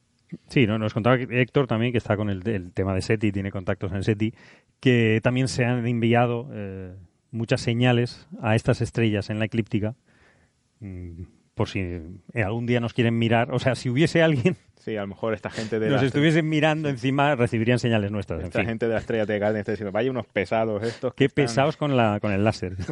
Sí, 0.49 0.67
¿no? 0.67 0.79
nos 0.79 0.95
contaba 0.95 1.17
Héctor 1.17 1.67
también, 1.67 1.93
que 1.93 1.99
está 1.99 2.17
con 2.17 2.31
el, 2.31 2.47
el 2.49 2.73
tema 2.73 2.95
de 2.95 3.03
SETI, 3.03 3.33
tiene 3.33 3.51
contactos 3.51 3.93
en 3.93 4.03
SETI, 4.03 4.35
que 4.81 5.21
también 5.23 5.49
se 5.49 5.65
han 5.65 5.87
enviado 5.87 6.49
eh, 6.53 6.95
muchas 7.31 7.61
señales 7.61 8.29
a 8.41 8.55
estas 8.55 8.81
estrellas 8.81 9.31
en 9.31 9.39
la 9.39 9.45
eclíptica, 9.47 9.95
mm, 10.81 11.23
por 11.55 11.69
si 11.69 11.81
eh, 11.81 12.43
algún 12.45 12.67
día 12.67 12.81
nos 12.81 12.93
quieren 12.95 13.19
mirar. 13.19 13.53
O 13.53 13.59
sea, 13.59 13.75
si 13.75 13.89
hubiese 13.91 14.23
alguien 14.23 14.57
Sí, 14.81 14.97
a 14.97 15.03
lo 15.03 15.07
mejor 15.07 15.33
esta 15.33 15.49
gente 15.49 15.79
de 15.79 15.89
nos 15.91 16.01
la- 16.01 16.07
estuviesen 16.09 16.49
mirando 16.49 16.89
encima, 16.89 17.37
recibirían 17.37 17.79
señales 17.79 18.11
nuestras. 18.11 18.41
En 18.41 18.47
esta 18.47 18.59
fin, 18.61 18.69
gente 18.71 18.89
de 18.89 18.95
la 18.95 18.99
estrella 18.99 19.27
de 19.27 19.39
Garden 19.39 19.61
está 19.61 19.71
diciendo, 19.73 19.93
vaya 19.93 20.11
unos 20.11 20.27
pesados 20.27 20.83
estos. 20.83 21.15
que 21.15 21.19
qué 21.19 21.25
están-". 21.27 21.45
pesados 21.45 21.77
con, 21.77 21.97
la, 21.97 22.19
con 22.21 22.33
el 22.33 22.43
láser. 22.43 22.75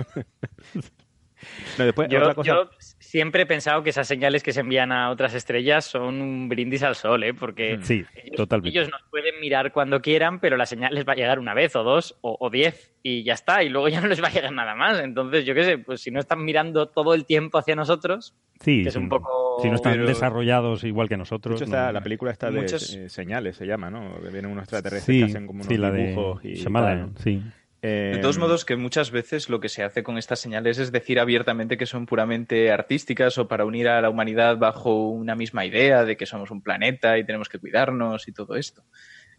No, 1.78 1.84
después, 1.86 2.08
Yo, 2.10 2.18
otra 2.20 2.34
cosa... 2.34 2.48
yo 2.52 2.70
siempre 3.10 3.42
he 3.42 3.46
pensado 3.46 3.82
que 3.82 3.90
esas 3.90 4.06
señales 4.06 4.42
que 4.44 4.52
se 4.52 4.60
envían 4.60 4.92
a 4.92 5.10
otras 5.10 5.34
estrellas 5.34 5.84
son 5.84 6.20
un 6.22 6.48
brindis 6.48 6.84
al 6.84 6.94
sol, 6.94 7.24
¿eh? 7.24 7.34
porque 7.34 7.78
Sí, 7.82 8.04
ellos, 8.14 8.36
totalmente. 8.36 8.70
ellos 8.78 8.88
nos 8.90 9.02
pueden 9.10 9.40
mirar 9.40 9.72
cuando 9.72 10.00
quieran, 10.00 10.38
pero 10.38 10.56
la 10.56 10.64
señal 10.64 10.94
les 10.94 11.04
va 11.06 11.14
a 11.14 11.16
llegar 11.16 11.40
una 11.40 11.52
vez 11.52 11.74
o 11.74 11.82
dos 11.82 12.16
o, 12.20 12.36
o 12.38 12.50
diez 12.50 12.92
y 13.02 13.24
ya 13.24 13.34
está, 13.34 13.64
y 13.64 13.68
luego 13.68 13.88
ya 13.88 14.00
no 14.00 14.06
les 14.06 14.22
va 14.22 14.28
a 14.28 14.30
llegar 14.32 14.52
nada 14.52 14.76
más. 14.76 15.00
Entonces, 15.00 15.44
yo 15.44 15.54
qué 15.54 15.64
sé, 15.64 15.78
pues 15.78 16.00
si 16.00 16.10
no 16.12 16.20
están 16.20 16.44
mirando 16.44 16.86
todo 16.88 17.12
el 17.14 17.24
tiempo 17.26 17.58
hacia 17.58 17.74
nosotros, 17.74 18.34
Sí, 18.60 18.82
que 18.82 18.90
es 18.90 18.96
un 18.96 19.08
poco... 19.08 19.58
si 19.62 19.68
no 19.70 19.74
están 19.74 19.94
Pero- 19.94 20.06
desarrollados 20.06 20.84
igual 20.84 21.08
que 21.08 21.14
De 21.14 21.18
nosotros. 21.18 21.56
hecho, 21.56 21.64
está, 21.64 21.86
no- 21.86 21.92
la 21.92 22.02
película 22.02 22.30
está 22.30 22.50
de 22.50 22.60
Muchas- 22.60 22.94
eh, 22.94 23.08
señales, 23.08 23.56
se 23.56 23.66
llama, 23.66 23.90
¿no? 23.90 24.20
Que 24.22 24.28
vienen 24.28 24.52
unos 24.52 24.64
extraterrestres 24.64 25.16
sí, 25.16 25.18
que 25.24 25.30
hacen 25.30 25.46
como 25.46 25.56
unos 25.60 25.66
sí, 25.66 25.76
la 25.78 25.90
de 25.90 26.08
dibujos 26.08 26.44
y 26.44 26.54
Shyamalan, 26.54 27.14
tal. 27.14 27.22
sí. 27.24 27.42
Eh, 27.82 28.12
De 28.14 28.18
todos 28.18 28.38
modos, 28.38 28.64
que 28.64 28.76
muchas 28.76 29.10
veces 29.10 29.48
lo 29.48 29.60
que 29.60 29.70
se 29.70 29.82
hace 29.82 30.02
con 30.02 30.18
estas 30.18 30.38
señales 30.38 30.78
es 30.78 30.92
decir 30.92 31.18
abiertamente 31.18 31.78
que 31.78 31.86
son 31.86 32.06
puramente 32.06 32.70
artísticas 32.70 33.38
o 33.38 33.48
para 33.48 33.64
unir 33.64 33.88
a 33.88 34.00
la 34.02 34.10
humanidad 34.10 34.58
bajo 34.58 35.08
una 35.08 35.34
misma 35.34 35.64
idea 35.64 36.04
de 36.04 36.16
que 36.16 36.26
somos 36.26 36.50
un 36.50 36.62
planeta 36.62 37.16
y 37.18 37.24
tenemos 37.24 37.48
que 37.48 37.58
cuidarnos 37.58 38.28
y 38.28 38.32
todo 38.32 38.56
esto. 38.56 38.82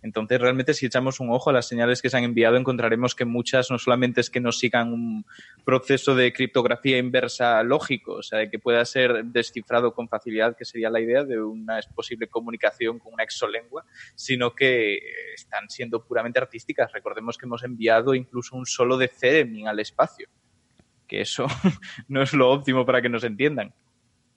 Entonces, 0.02 0.42
realmente, 0.42 0.74
si 0.74 0.86
echamos 0.86 1.20
un 1.20 1.30
ojo 1.30 1.50
a 1.50 1.54
las 1.54 1.68
señales 1.68 2.02
que 2.02 2.10
se 2.10 2.18
han 2.18 2.24
enviado, 2.24 2.58
encontraremos 2.58 3.14
que 3.16 3.26
muchas 3.26 3.70
no 3.70 3.78
solamente 3.78 4.22
es 4.22 4.30
que 4.30 4.40
no 4.40 4.52
sigan 4.52 4.92
un 4.92 5.26
proceso 5.64 6.16
de 6.16 6.34
criptografía 6.34 6.98
inversa 6.98 7.62
lógico, 7.64 8.14
o 8.14 8.24
sea, 8.24 8.50
que 8.50 8.60
pueda 8.60 8.84
ser 8.86 9.26
descifrado 9.26 9.94
con 9.94 10.08
facilidad, 10.08 10.56
que 10.58 10.66
sería 10.66 10.90
la 10.90 11.00
idea 11.00 11.24
de 11.24 11.42
una 11.42 11.80
posible 11.94 12.28
comunicación 12.28 13.00
con 13.00 13.14
una 13.14 13.24
exolengua, 13.24 13.86
sino 14.16 14.56
que 14.56 15.00
están 15.36 15.70
siendo 15.70 16.04
puramente 16.04 16.40
artísticas. 16.40 16.92
Recordemos 16.92 17.38
que 17.38 17.46
hemos 17.46 17.64
enviado 17.64 18.16
incluso 18.16 18.56
un 18.56 18.66
solo 18.66 18.98
de 18.98 19.08
Ceremin 19.08 19.68
al 19.68 19.80
espacio, 19.80 20.28
que 21.08 21.22
eso 21.22 21.46
no 22.08 22.22
es 22.22 22.34
lo 22.34 22.50
óptimo 22.50 22.86
para 22.86 23.02
que 23.02 23.10
nos 23.10 23.24
entiendan. 23.24 23.74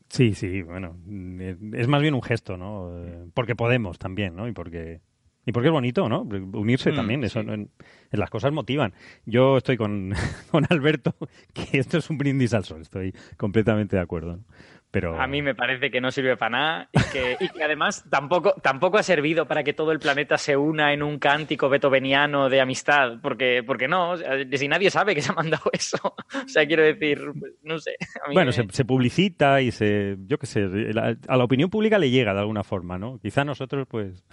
Sí, 0.09 0.35
sí, 0.35 0.63
bueno, 0.63 0.97
eh, 1.41 1.57
es 1.73 1.89
más 1.89 2.03
bien 2.03 2.15
un 2.15 2.23
gesto, 2.23 2.57
¿no? 2.57 3.05
Eh, 3.05 3.27
Porque 3.35 3.57
podemos 3.57 3.99
también, 3.99 4.37
¿no? 4.37 4.47
Y 4.47 4.53
porque 4.53 5.01
y 5.47 5.53
porque 5.53 5.69
es 5.69 5.73
bonito, 5.73 6.09
¿no? 6.09 6.23
Unirse 6.23 6.93
Mm, 6.93 6.97
también, 6.97 7.25
eso 7.25 7.43
sí. 7.43 7.49
en- 7.49 7.71
en 8.11 8.21
las 8.21 8.31
cosas 8.31 8.53
motivan. 8.53 8.93
Yo 9.27 9.57
estoy 9.57 9.77
con, 9.77 10.13
con 10.51 10.67
Alberto 10.71 11.15
que 11.53 11.79
esto 11.79 11.99
es 11.99 12.09
un 12.11 12.19
brindis 12.19 12.55
al 12.55 12.65
sol, 12.65 12.81
estoy 12.83 13.13
completamente 13.37 13.97
de 13.97 14.03
acuerdo. 14.03 14.37
¿no? 14.37 14.45
Pero 14.91 15.21
A 15.21 15.27
mí 15.27 15.43
me 15.43 15.57
parece 15.57 15.91
que 15.91 16.01
no 16.01 16.13
sirve 16.13 16.37
para 16.37 16.51
nada 16.51 16.89
y 16.93 17.01
que, 17.13 17.37
y 17.41 17.49
que 17.49 17.65
además 17.65 18.05
tampoco, 18.09 18.55
tampoco 18.63 18.97
ha 18.97 19.03
servido 19.03 19.45
para 19.49 19.65
que 19.65 19.73
todo 19.73 19.91
el 19.91 19.99
planeta 19.99 20.39
se 20.39 20.57
una 20.57 20.93
en 20.93 21.03
un 21.03 21.19
cántico 21.19 21.69
beethoveniano 21.69 22.49
de 22.49 22.61
amistad, 22.61 23.19
porque, 23.21 23.65
porque 23.67 23.89
no, 23.89 24.11
o 24.11 24.17
sea, 24.17 24.31
si 24.53 24.69
nadie 24.69 24.91
sabe 24.93 25.17
que 25.17 25.21
se 25.21 25.33
ha 25.33 25.35
mandado 25.35 25.65
eso. 25.73 25.99
O 26.05 26.49
sea, 26.49 26.65
quiero 26.65 26.85
decir, 26.85 27.21
pues, 27.41 27.55
no 27.65 27.81
sé. 27.81 27.97
a 28.25 28.29
mí 28.29 28.35
bueno, 28.35 28.51
me- 28.51 28.53
se, 28.53 28.65
se 28.71 28.85
publicita 28.85 29.61
y 29.63 29.73
se, 29.73 30.17
yo 30.29 30.39
qué 30.39 30.47
sé, 30.47 30.61
la- 30.93 31.17
a 31.27 31.37
la 31.37 31.43
opinión 31.45 31.71
pública 31.71 31.99
le 31.99 32.11
llega 32.11 32.33
de 32.33 32.39
alguna 32.39 32.63
forma, 32.63 32.97
¿no? 32.97 33.19
Quizá 33.19 33.45
nosotros, 33.45 33.89
pues, 33.91 34.25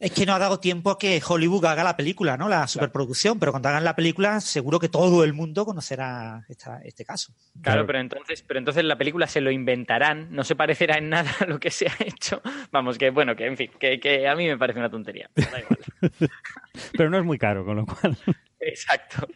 Es 0.00 0.12
que 0.12 0.24
no 0.24 0.32
ha 0.32 0.38
dado 0.38 0.58
tiempo 0.60 0.90
a 0.90 0.98
que 0.98 1.20
Hollywood 1.26 1.62
haga 1.66 1.84
la 1.84 1.94
película, 1.94 2.38
¿no? 2.38 2.48
La 2.48 2.66
superproducción, 2.66 3.38
pero 3.38 3.52
cuando 3.52 3.68
hagan 3.68 3.84
la 3.84 3.94
película 3.94 4.40
seguro 4.40 4.78
que 4.80 4.88
todo 4.88 5.24
el 5.24 5.34
mundo 5.34 5.66
conocerá 5.66 6.42
esta- 6.48 6.80
este 6.82 7.04
caso. 7.04 7.34
Claro, 7.34 7.60
Claro. 7.62 7.86
pero 7.86 8.00
entonces, 8.00 8.42
pero 8.42 8.58
entonces 8.58 8.82
la 8.84 8.96
película 8.96 9.26
se 9.26 9.42
lo 9.42 9.50
inventarán, 9.50 10.28
no 10.34 10.42
se 10.42 10.56
parecerá 10.56 10.96
en 10.96 11.10
nada 11.10 11.30
a 11.40 11.44
lo 11.44 11.60
que 11.60 11.70
se 11.70 11.86
ha 11.86 11.92
hecho. 12.00 12.40
Vamos, 12.72 12.96
que 12.96 13.10
bueno, 13.10 13.36
que 13.36 13.44
en 13.46 13.58
fin, 13.58 13.70
que, 13.78 14.00
que 14.00 14.26
a 14.26 14.34
mí 14.34 14.46
me 14.48 14.56
parece 14.56 14.78
una 14.78 14.88
tontería. 14.90 15.28
pero 15.34 15.50
da 15.50 15.60
igual. 15.60 15.78
pero 16.96 17.10
no 17.10 17.18
es 17.18 17.24
muy 17.24 17.36
caro, 17.36 17.66
con 17.66 17.76
lo 17.76 17.84
cual 17.84 18.16
Exacto. 18.58 19.28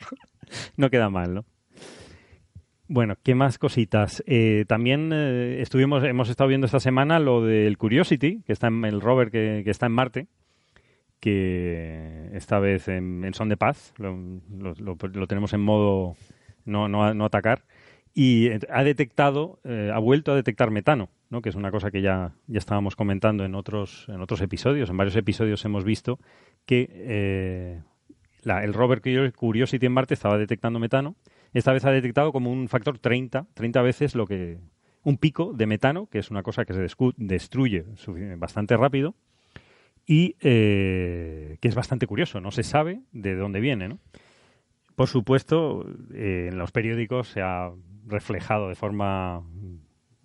no 0.78 0.88
queda 0.88 1.10
mal, 1.10 1.34
¿no? 1.34 1.44
Bueno, 2.86 3.16
¿qué 3.22 3.34
más 3.34 3.58
cositas? 3.58 4.22
Eh, 4.26 4.64
también 4.68 5.10
eh, 5.12 5.60
estuvimos, 5.62 6.04
hemos 6.04 6.28
estado 6.28 6.48
viendo 6.48 6.66
esta 6.66 6.80
semana 6.80 7.18
lo 7.18 7.42
del 7.42 7.78
Curiosity, 7.78 8.42
que 8.46 8.52
está 8.52 8.68
en 8.68 8.84
el 8.84 9.00
rover 9.00 9.30
que, 9.30 9.62
que 9.64 9.70
está 9.70 9.86
en 9.86 9.92
Marte, 9.92 10.26
que 11.24 12.28
esta 12.34 12.58
vez 12.58 12.86
en, 12.88 13.32
son 13.32 13.48
de 13.48 13.56
paz, 13.56 13.94
lo, 13.96 15.26
tenemos 15.26 15.54
en 15.54 15.62
modo 15.62 16.16
no, 16.66 16.86
no, 16.86 17.14
no 17.14 17.24
atacar, 17.24 17.62
y 18.12 18.50
ha 18.70 18.84
detectado, 18.84 19.58
eh, 19.64 19.90
ha 19.92 19.98
vuelto 19.98 20.32
a 20.32 20.36
detectar 20.36 20.70
metano, 20.70 21.08
¿no? 21.30 21.40
que 21.40 21.48
es 21.48 21.54
una 21.54 21.70
cosa 21.70 21.90
que 21.90 22.02
ya, 22.02 22.34
ya 22.46 22.58
estábamos 22.58 22.94
comentando 22.94 23.42
en 23.46 23.54
otros, 23.54 24.04
en 24.08 24.20
otros 24.20 24.42
episodios, 24.42 24.90
en 24.90 24.98
varios 24.98 25.16
episodios 25.16 25.64
hemos 25.64 25.82
visto 25.82 26.18
que 26.66 26.88
eh, 26.90 27.80
la- 28.42 28.62
el 28.62 28.74
rover 28.74 29.00
Curiosity 29.32 29.86
en 29.86 29.92
Marte 29.92 30.12
estaba 30.12 30.36
detectando 30.36 30.78
metano, 30.78 31.16
esta 31.54 31.72
vez 31.72 31.86
ha 31.86 31.90
detectado 31.90 32.32
como 32.32 32.52
un 32.52 32.68
factor 32.68 32.98
30, 32.98 33.46
30 33.54 33.80
veces 33.80 34.14
lo 34.14 34.26
que 34.26 34.58
un 35.02 35.16
pico 35.16 35.54
de 35.54 35.66
metano, 35.66 36.06
que 36.06 36.18
es 36.18 36.30
una 36.30 36.42
cosa 36.42 36.66
que 36.66 36.74
se 36.74 36.86
destruye 37.16 37.84
bastante 38.36 38.76
rápido 38.76 39.14
y 40.06 40.36
eh, 40.40 41.56
que 41.60 41.68
es 41.68 41.74
bastante 41.74 42.06
curioso, 42.06 42.40
no 42.40 42.50
se 42.50 42.62
sabe 42.62 43.00
de 43.12 43.34
dónde 43.36 43.60
viene, 43.60 43.88
¿no? 43.88 43.98
Por 44.96 45.08
supuesto, 45.08 45.84
eh, 46.14 46.48
en 46.52 46.58
los 46.58 46.70
periódicos 46.72 47.28
se 47.28 47.40
ha 47.42 47.70
reflejado 48.06 48.68
de 48.68 48.74
forma, 48.74 49.42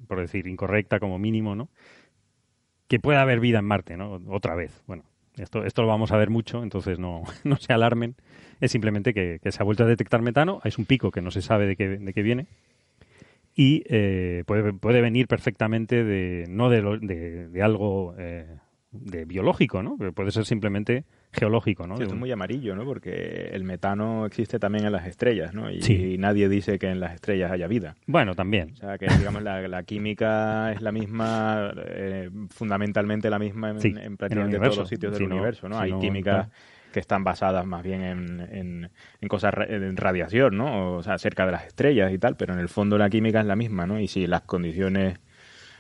por 0.08 0.20
decir, 0.20 0.48
incorrecta 0.48 1.00
como 1.00 1.18
mínimo, 1.18 1.56
¿no? 1.56 1.70
Que 2.88 3.00
puede 3.00 3.20
haber 3.20 3.40
vida 3.40 3.60
en 3.60 3.66
Marte, 3.66 3.98
¿no? 3.98 4.20
Otra 4.28 4.56
vez. 4.56 4.84
Bueno, 4.88 5.04
esto, 5.38 5.64
esto 5.64 5.82
lo 5.84 5.88
vamos 5.88 6.12
a 6.12 6.18
ver 6.18 6.30
mucho, 6.30 6.62
entonces 6.64 7.00
no, 7.00 7.24
no 7.44 7.56
se 7.58 7.74
alarmen. 7.74 8.16
Es 8.60 8.72
simplemente 8.72 9.14
que, 9.14 9.40
que 9.42 9.52
se 9.52 9.62
ha 9.62 9.66
vuelto 9.66 9.84
a 9.84 9.88
detectar 9.88 10.22
metano, 10.22 10.60
es 10.64 10.78
un 10.78 10.86
pico 10.86 11.12
que 11.12 11.22
no 11.22 11.32
se 11.32 11.42
sabe 11.42 11.66
de 11.66 11.76
qué, 11.76 11.88
de 11.88 12.14
qué 12.14 12.22
viene 12.22 12.48
y 13.56 13.84
eh, 13.90 14.44
puede, 14.46 14.72
puede 14.74 15.02
venir 15.02 15.28
perfectamente 15.28 16.04
de 16.04 16.46
no 16.50 16.70
de, 16.70 16.82
lo- 16.82 16.98
de, 17.00 17.50
de 17.50 17.62
algo 17.64 18.16
eh, 18.18 18.46
de 18.92 19.26
biológico, 19.26 19.84
¿no? 19.84 19.96
Pero 20.00 20.14
puede 20.14 20.32
ser 20.32 20.46
simplemente 20.46 21.04
geológico, 21.32 21.86
¿no? 21.86 21.96
Sí, 21.98 22.04
esto 22.04 22.16
es 22.16 22.20
muy 22.20 22.32
amarillo, 22.32 22.76
¿no? 22.76 22.86
Porque 22.86 23.50
el 23.54 23.64
metano 23.64 24.26
existe 24.26 24.58
también 24.58 24.86
en 24.86 24.92
las 24.92 25.06
estrellas, 25.06 25.54
¿no? 25.54 25.70
Y, 25.70 25.82
Sí. 25.84 26.14
y 26.14 26.18
nadie 26.18 26.50
dice 26.50 26.80
que 26.80 26.88
en 26.90 27.00
las 27.00 27.14
estrellas 27.14 27.52
haya 27.52 27.68
vida. 27.68 27.96
Bueno, 28.08 28.34
también. 28.34 28.72
O 28.74 28.76
sea, 28.78 28.98
que 28.98 29.06
digamos 29.20 29.44
la, 29.44 29.68
la 29.68 29.84
química 29.84 30.72
es 30.72 30.82
la 30.82 30.92
misma, 30.92 31.72
eh, 31.78 32.32
fundamentalmente 32.50 33.30
la 33.30 33.38
misma 33.38 33.70
en, 33.70 33.80
Sí, 33.82 33.90
en 33.90 33.98
en 34.00 34.18
prácticamente 34.18 34.58
todos 34.58 34.78
los 34.78 34.90
sitios 34.90 35.12
del 35.14 35.22
Si 35.22 35.28
no- 35.28 35.36
universo, 35.36 35.70
¿no? 35.70 35.76
si 35.78 35.84
Hay 35.84 35.92
no, 35.92 36.00
química 36.00 36.32
claro. 36.32 36.50
que 36.92 37.00
están 37.00 37.24
basadas 37.24 37.68
más 37.68 37.84
bien 37.84 38.02
en, 38.02 38.90
en, 39.22 39.28
cosas, 39.28 39.54
en 39.68 39.98
radiación, 39.98 40.58
¿no? 40.58 40.96
O 40.96 41.04
sea, 41.04 41.20
cerca 41.20 41.46
de 41.46 41.52
las 41.52 41.68
estrellas 41.68 42.12
y 42.12 42.18
tal, 42.18 42.36
pero 42.38 42.54
en 42.56 42.60
el 42.60 42.70
fondo 42.70 42.98
la 42.98 43.08
química 43.12 43.40
es 43.40 43.46
la 43.46 43.56
misma, 43.56 43.86
¿no? 43.86 44.00
Y 44.00 44.08
si 44.08 44.26
las 44.26 44.42
condiciones 44.42 45.20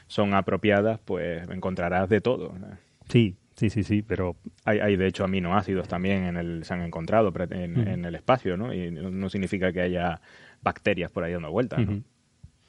son 0.05 0.35
apropiadas, 0.35 0.99
pues 1.03 1.49
encontrarás 1.49 2.07
de 2.07 2.21
todo. 2.21 2.53
Sí, 3.09 3.35
sí, 3.55 3.69
sí, 3.69 3.83
sí, 3.83 4.01
pero... 4.01 4.35
Hay, 4.65 4.79
hay 4.79 4.95
de 4.95 5.07
hecho 5.07 5.23
aminoácidos 5.23 5.87
también 5.87 6.23
en 6.23 6.37
el, 6.37 6.63
se 6.63 6.73
han 6.73 6.81
encontrado 6.81 7.33
en, 7.49 8.05
el 8.05 8.15
espacio, 8.15 8.55
¿no? 8.55 8.73
Y 8.73 8.91
no, 8.91 9.29
significa 9.29 9.73
que 9.73 9.81
haya 9.81 10.21
bacterias 10.61 11.11
por 11.11 11.23
ahí 11.23 11.33
dando 11.33 11.51
vueltas, 11.51 11.85
¿no? 11.85 12.01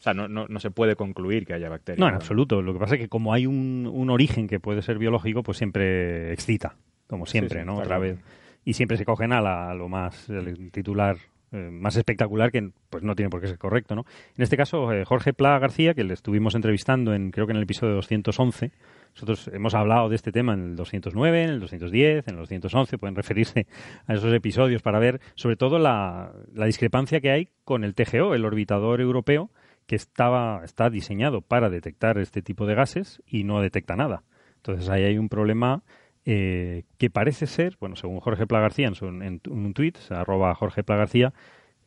O 0.00 0.03
sea, 0.03 0.14
no, 0.14 0.29
no, 0.29 0.46
no, 0.48 0.61
se 0.61 0.70
puede 0.70 0.96
concluir 0.96 1.44
que 1.44 1.53
haya 1.53 1.68
bacterias. 1.68 2.00
No, 2.00 2.09
en 2.09 2.14
absoluto. 2.14 2.62
Lo 2.62 2.72
que 2.72 2.79
pasa 2.79 2.94
es 2.94 3.03
que 3.03 3.09
como 3.09 3.35
hay 3.35 3.44
un, 3.44 3.87
un 3.92 4.09
origen 4.09 4.48
que 4.48 4.59
puede 4.59 4.81
ser 4.81 4.96
biológico, 4.96 5.42
pues 5.42 5.59
siempre 5.59 6.33
excita, 6.33 6.74
como 7.07 7.26
siempre, 7.26 7.66
¿no? 7.66 7.76
Otra 7.76 7.98
vez. 7.98 8.18
Y 8.64 8.72
siempre 8.72 8.96
se 8.96 9.05
cogen 9.05 9.33
a, 9.33 9.42
la, 9.42 9.70
a 9.70 9.74
lo 9.74 9.90
más, 9.90 10.31
el 10.31 10.70
titular 10.70 11.18
eh, 11.53 11.68
más 11.70 11.96
espectacular 11.96 12.53
que 12.53 12.70
pues 12.90 13.03
no 13.03 13.16
tiene 13.16 13.29
por 13.29 13.40
qué 13.40 13.48
ser 13.48 13.59
correcto, 13.59 13.96
¿no? 13.96 14.07
En 14.37 14.42
este 14.42 14.57
caso, 14.57 14.92
eh, 14.92 15.05
Jorge 15.05 15.33
Pla 15.33 15.59
García, 15.59 15.94
que 15.94 16.05
le 16.05 16.14
estuvimos 16.14 16.55
entrevistando 16.55 17.12
en 17.12 17.33
creo 17.33 17.46
que 17.46 17.50
en 17.53 17.57
el 17.57 17.64
episodio 17.64 17.94
211, 17.96 18.70
nosotros 19.14 19.50
hemos 19.52 19.74
hablado 19.74 20.08
de 20.08 20.16
este 20.16 20.32
tema 20.32 20.54
en 20.54 20.70
el 20.70 20.76
209, 20.76 21.42
en 21.42 21.50
el 21.50 21.60
210, 21.60 22.28
en 22.28 22.34
el 22.34 22.40
211, 22.40 22.98
pueden 22.98 23.16
referirse 23.16 23.66
a 24.06 24.14
esos 24.14 24.32
episodios 24.32 24.82
para 24.82 24.98
ver 24.98 25.20
sobre 25.34 25.56
todo 25.56 25.78
la, 25.78 26.32
discrepancia 26.66 27.20
que 27.20 27.30
hay 27.30 27.48
con 27.64 27.84
el 27.84 27.94
TGO, 27.94 28.34
el 28.34 28.44
orbitador 28.44 29.00
europeo, 29.00 29.50
que 29.86 29.96
estaba, 29.96 30.64
está 30.64 30.88
diseñado 30.88 31.40
para 31.40 31.68
detectar 31.68 32.18
este 32.18 32.42
tipo 32.42 32.66
de 32.66 32.74
gases 32.74 33.22
y 33.26 33.44
no 33.44 33.60
detecta 33.60 33.96
nada. 33.96 34.22
Entonces 34.56 34.88
ahí 34.88 35.04
hay 35.04 35.18
un 35.18 35.28
problema 35.28 35.82
eh, 36.24 36.84
que 36.98 37.10
parece 37.10 37.46
ser, 37.46 37.76
bueno, 37.80 37.96
según 37.96 38.20
Jorge 38.20 38.46
Pla 38.46 38.60
García 38.60 38.88
en, 38.88 39.22
en, 39.22 39.40
un 39.48 39.74
tuit, 39.74 39.98
arroba 40.10 40.54
Jorge 40.54 40.84
Pla 40.84 40.96
García, 40.96 41.32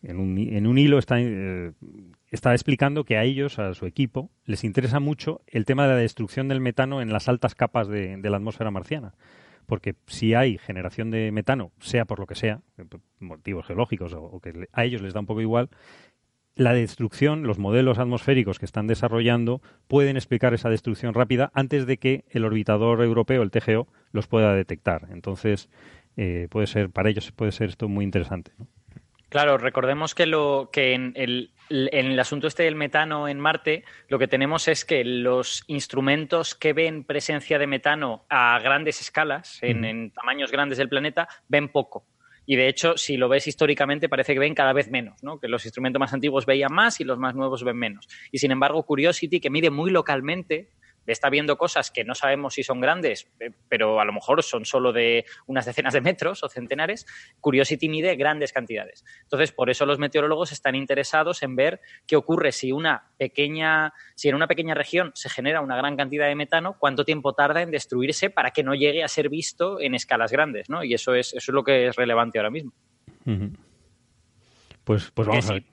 en 0.02 0.20
un, 0.20 0.38
en 0.38 0.68
un 0.68 0.78
hilo 0.78 1.00
está, 1.00 1.20
eh, 1.20 1.72
está 2.34 2.52
explicando 2.52 3.06
que 3.06 3.16
a 3.16 3.24
ellos, 3.24 3.60
a 3.60 3.76
su 3.76 3.86
equipo, 3.86 4.32
les 4.46 4.64
interesa 4.64 5.00
mucho 5.00 5.42
el 5.46 5.66
tema 5.66 5.84
de 5.84 5.94
la 5.94 6.00
destrucción 6.00 6.48
del 6.48 6.62
metano 6.62 7.00
en 7.00 7.14
las 7.14 7.30
altas 7.30 7.54
capas 7.54 7.88
de, 7.88 8.18
la 8.22 8.38
atmósfera 8.38 8.72
marciana. 8.72 9.14
Porque 9.68 9.96
si 10.08 10.34
hay 10.34 10.58
generación 10.58 11.12
de 11.12 11.32
metano, 11.32 11.72
sea 11.80 12.06
por 12.06 12.20
lo 12.20 12.26
que 12.26 12.36
sea, 12.36 12.62
motivos 13.20 13.68
geológicos 13.68 14.14
o 14.14 14.40
que 14.42 14.68
a 14.74 14.84
ellos 14.84 15.02
les 15.04 15.14
da 15.14 15.20
un 15.20 15.28
poco 15.28 15.42
igual, 15.42 15.70
la 16.56 16.74
destrucción, 16.74 17.44
los 17.44 17.60
modelos 17.60 18.00
atmosféricos 18.00 18.58
que 18.58 18.66
están 18.66 18.88
desarrollando 18.88 19.62
pueden 19.88 20.18
explicar 20.18 20.56
esa 20.56 20.70
destrucción 20.70 21.14
rápida 21.14 21.52
antes 21.54 21.86
de 21.86 21.98
que 21.98 22.26
el 22.30 22.46
orbitador 22.46 23.02
europeo, 23.04 23.44
el 23.44 23.52
TGO, 23.52 23.88
los 24.12 24.28
pueda 24.28 24.56
detectar. 24.56 25.08
Entonces, 25.12 25.70
eh, 26.18 26.48
puede 26.50 26.66
ser, 26.68 26.90
para 26.90 27.10
ellos 27.10 27.32
puede 27.32 27.52
ser 27.52 27.70
esto 27.70 27.88
muy 27.88 28.04
interesante. 28.04 28.52
Claro, 29.34 29.58
recordemos 29.58 30.14
que 30.14 30.28
lo 30.28 30.70
que 30.72 30.94
en 30.94 31.12
el, 31.16 31.50
en 31.72 32.06
el 32.06 32.20
asunto 32.20 32.46
este 32.46 32.62
del 32.62 32.76
metano 32.76 33.28
en 33.28 33.40
Marte, 33.40 33.84
lo 34.08 34.20
que 34.20 34.28
tenemos 34.28 34.68
es 34.68 34.86
que 34.86 35.04
los 35.04 35.64
instrumentos 35.66 36.54
que 36.54 36.72
ven 36.72 37.04
presencia 37.04 37.58
de 37.58 37.66
metano 37.66 38.28
a 38.30 38.60
grandes 38.60 39.02
escalas, 39.02 39.58
en 39.64 40.12
tamaños 40.12 40.52
grandes 40.52 40.78
del 40.78 40.88
planeta, 40.88 41.28
ven 41.48 41.70
poco. 41.70 42.06
Y 42.46 42.58
de 42.58 42.68
hecho, 42.68 42.96
si 42.96 43.18
lo 43.18 43.28
ves 43.28 43.48
históricamente, 43.48 44.08
parece 44.08 44.36
que 44.36 44.40
ven 44.40 44.54
cada 44.54 44.72
vez 44.72 44.92
menos, 44.92 45.24
¿no? 45.24 45.40
que 45.40 45.48
los 45.48 45.66
instrumentos 45.66 46.00
más 46.00 46.14
antiguos 46.14 46.46
veían 46.46 46.72
más 46.72 47.00
y 47.00 47.04
los 47.04 47.18
más 47.18 47.34
nuevos 47.34 47.64
ven 47.64 47.78
menos. 47.78 48.08
Y 48.32 48.38
sin 48.38 48.52
embargo, 48.52 48.84
Curiosity, 48.84 49.40
que 49.40 49.50
mide 49.50 49.72
muy 49.72 49.90
localmente, 49.90 50.70
está 51.06 51.30
viendo 51.30 51.58
cosas 51.58 51.92
que 51.92 52.04
no 52.04 52.16
sabemos 52.16 52.54
si 52.54 52.64
son 52.64 52.80
grandes, 52.80 53.30
eh, 53.40 53.52
pero 53.68 54.00
a 54.00 54.06
lo 54.06 54.14
mejor 54.14 54.44
son 54.44 54.66
solo 54.66 54.94
de 54.94 55.26
unas 55.48 55.66
decenas 55.66 55.94
de 55.94 56.02
metros 56.02 56.44
o 56.44 56.50
centenares, 56.50 57.06
Curiosity 57.40 57.90
mide 57.90 58.16
grandes 58.16 58.54
cantidades. 58.54 59.04
Entonces, 59.24 59.52
por 59.52 59.70
eso 59.70 59.86
los 59.86 60.00
meteorólogos 60.00 60.52
están 60.52 60.76
interesados 60.76 61.44
en 61.44 61.56
ver 61.56 61.82
qué 62.08 62.16
ocurre 62.16 62.52
si 62.52 62.72
una 62.72 63.12
pequeña, 63.18 63.94
si 64.16 64.30
en 64.30 64.36
una 64.36 64.48
pequeña 64.48 64.74
región 64.74 65.12
se 65.16 65.30
genera 65.30 65.62
una 65.62 65.78
gran 65.78 65.98
cantidad 65.98 66.28
de 66.28 66.36
metano, 66.36 66.78
cuánto 66.80 67.06
tiempo 67.06 67.34
tarda 67.34 67.62
en 67.62 67.72
destruirse 67.72 68.30
para 68.30 68.52
que 68.52 68.64
no 68.64 68.76
llegue 68.76 69.04
a 69.04 69.08
ser 69.08 69.30
visto 69.30 69.80
en 69.80 69.96
escalas 69.96 70.32
grandes, 70.32 70.70
¿no? 70.70 70.84
Y 70.84 70.94
eso 70.94 71.16
es, 71.16 71.34
eso 71.34 71.52
es 71.52 71.54
lo 71.54 71.64
que 71.64 71.88
es 71.88 71.96
relevante 71.96 72.40
ahora 72.40 72.50
mismo. 72.50 72.72
Pues, 74.84 75.12
pues 75.12 75.28
vamos 75.28 75.50
a 75.50 75.54
ver 75.54 75.64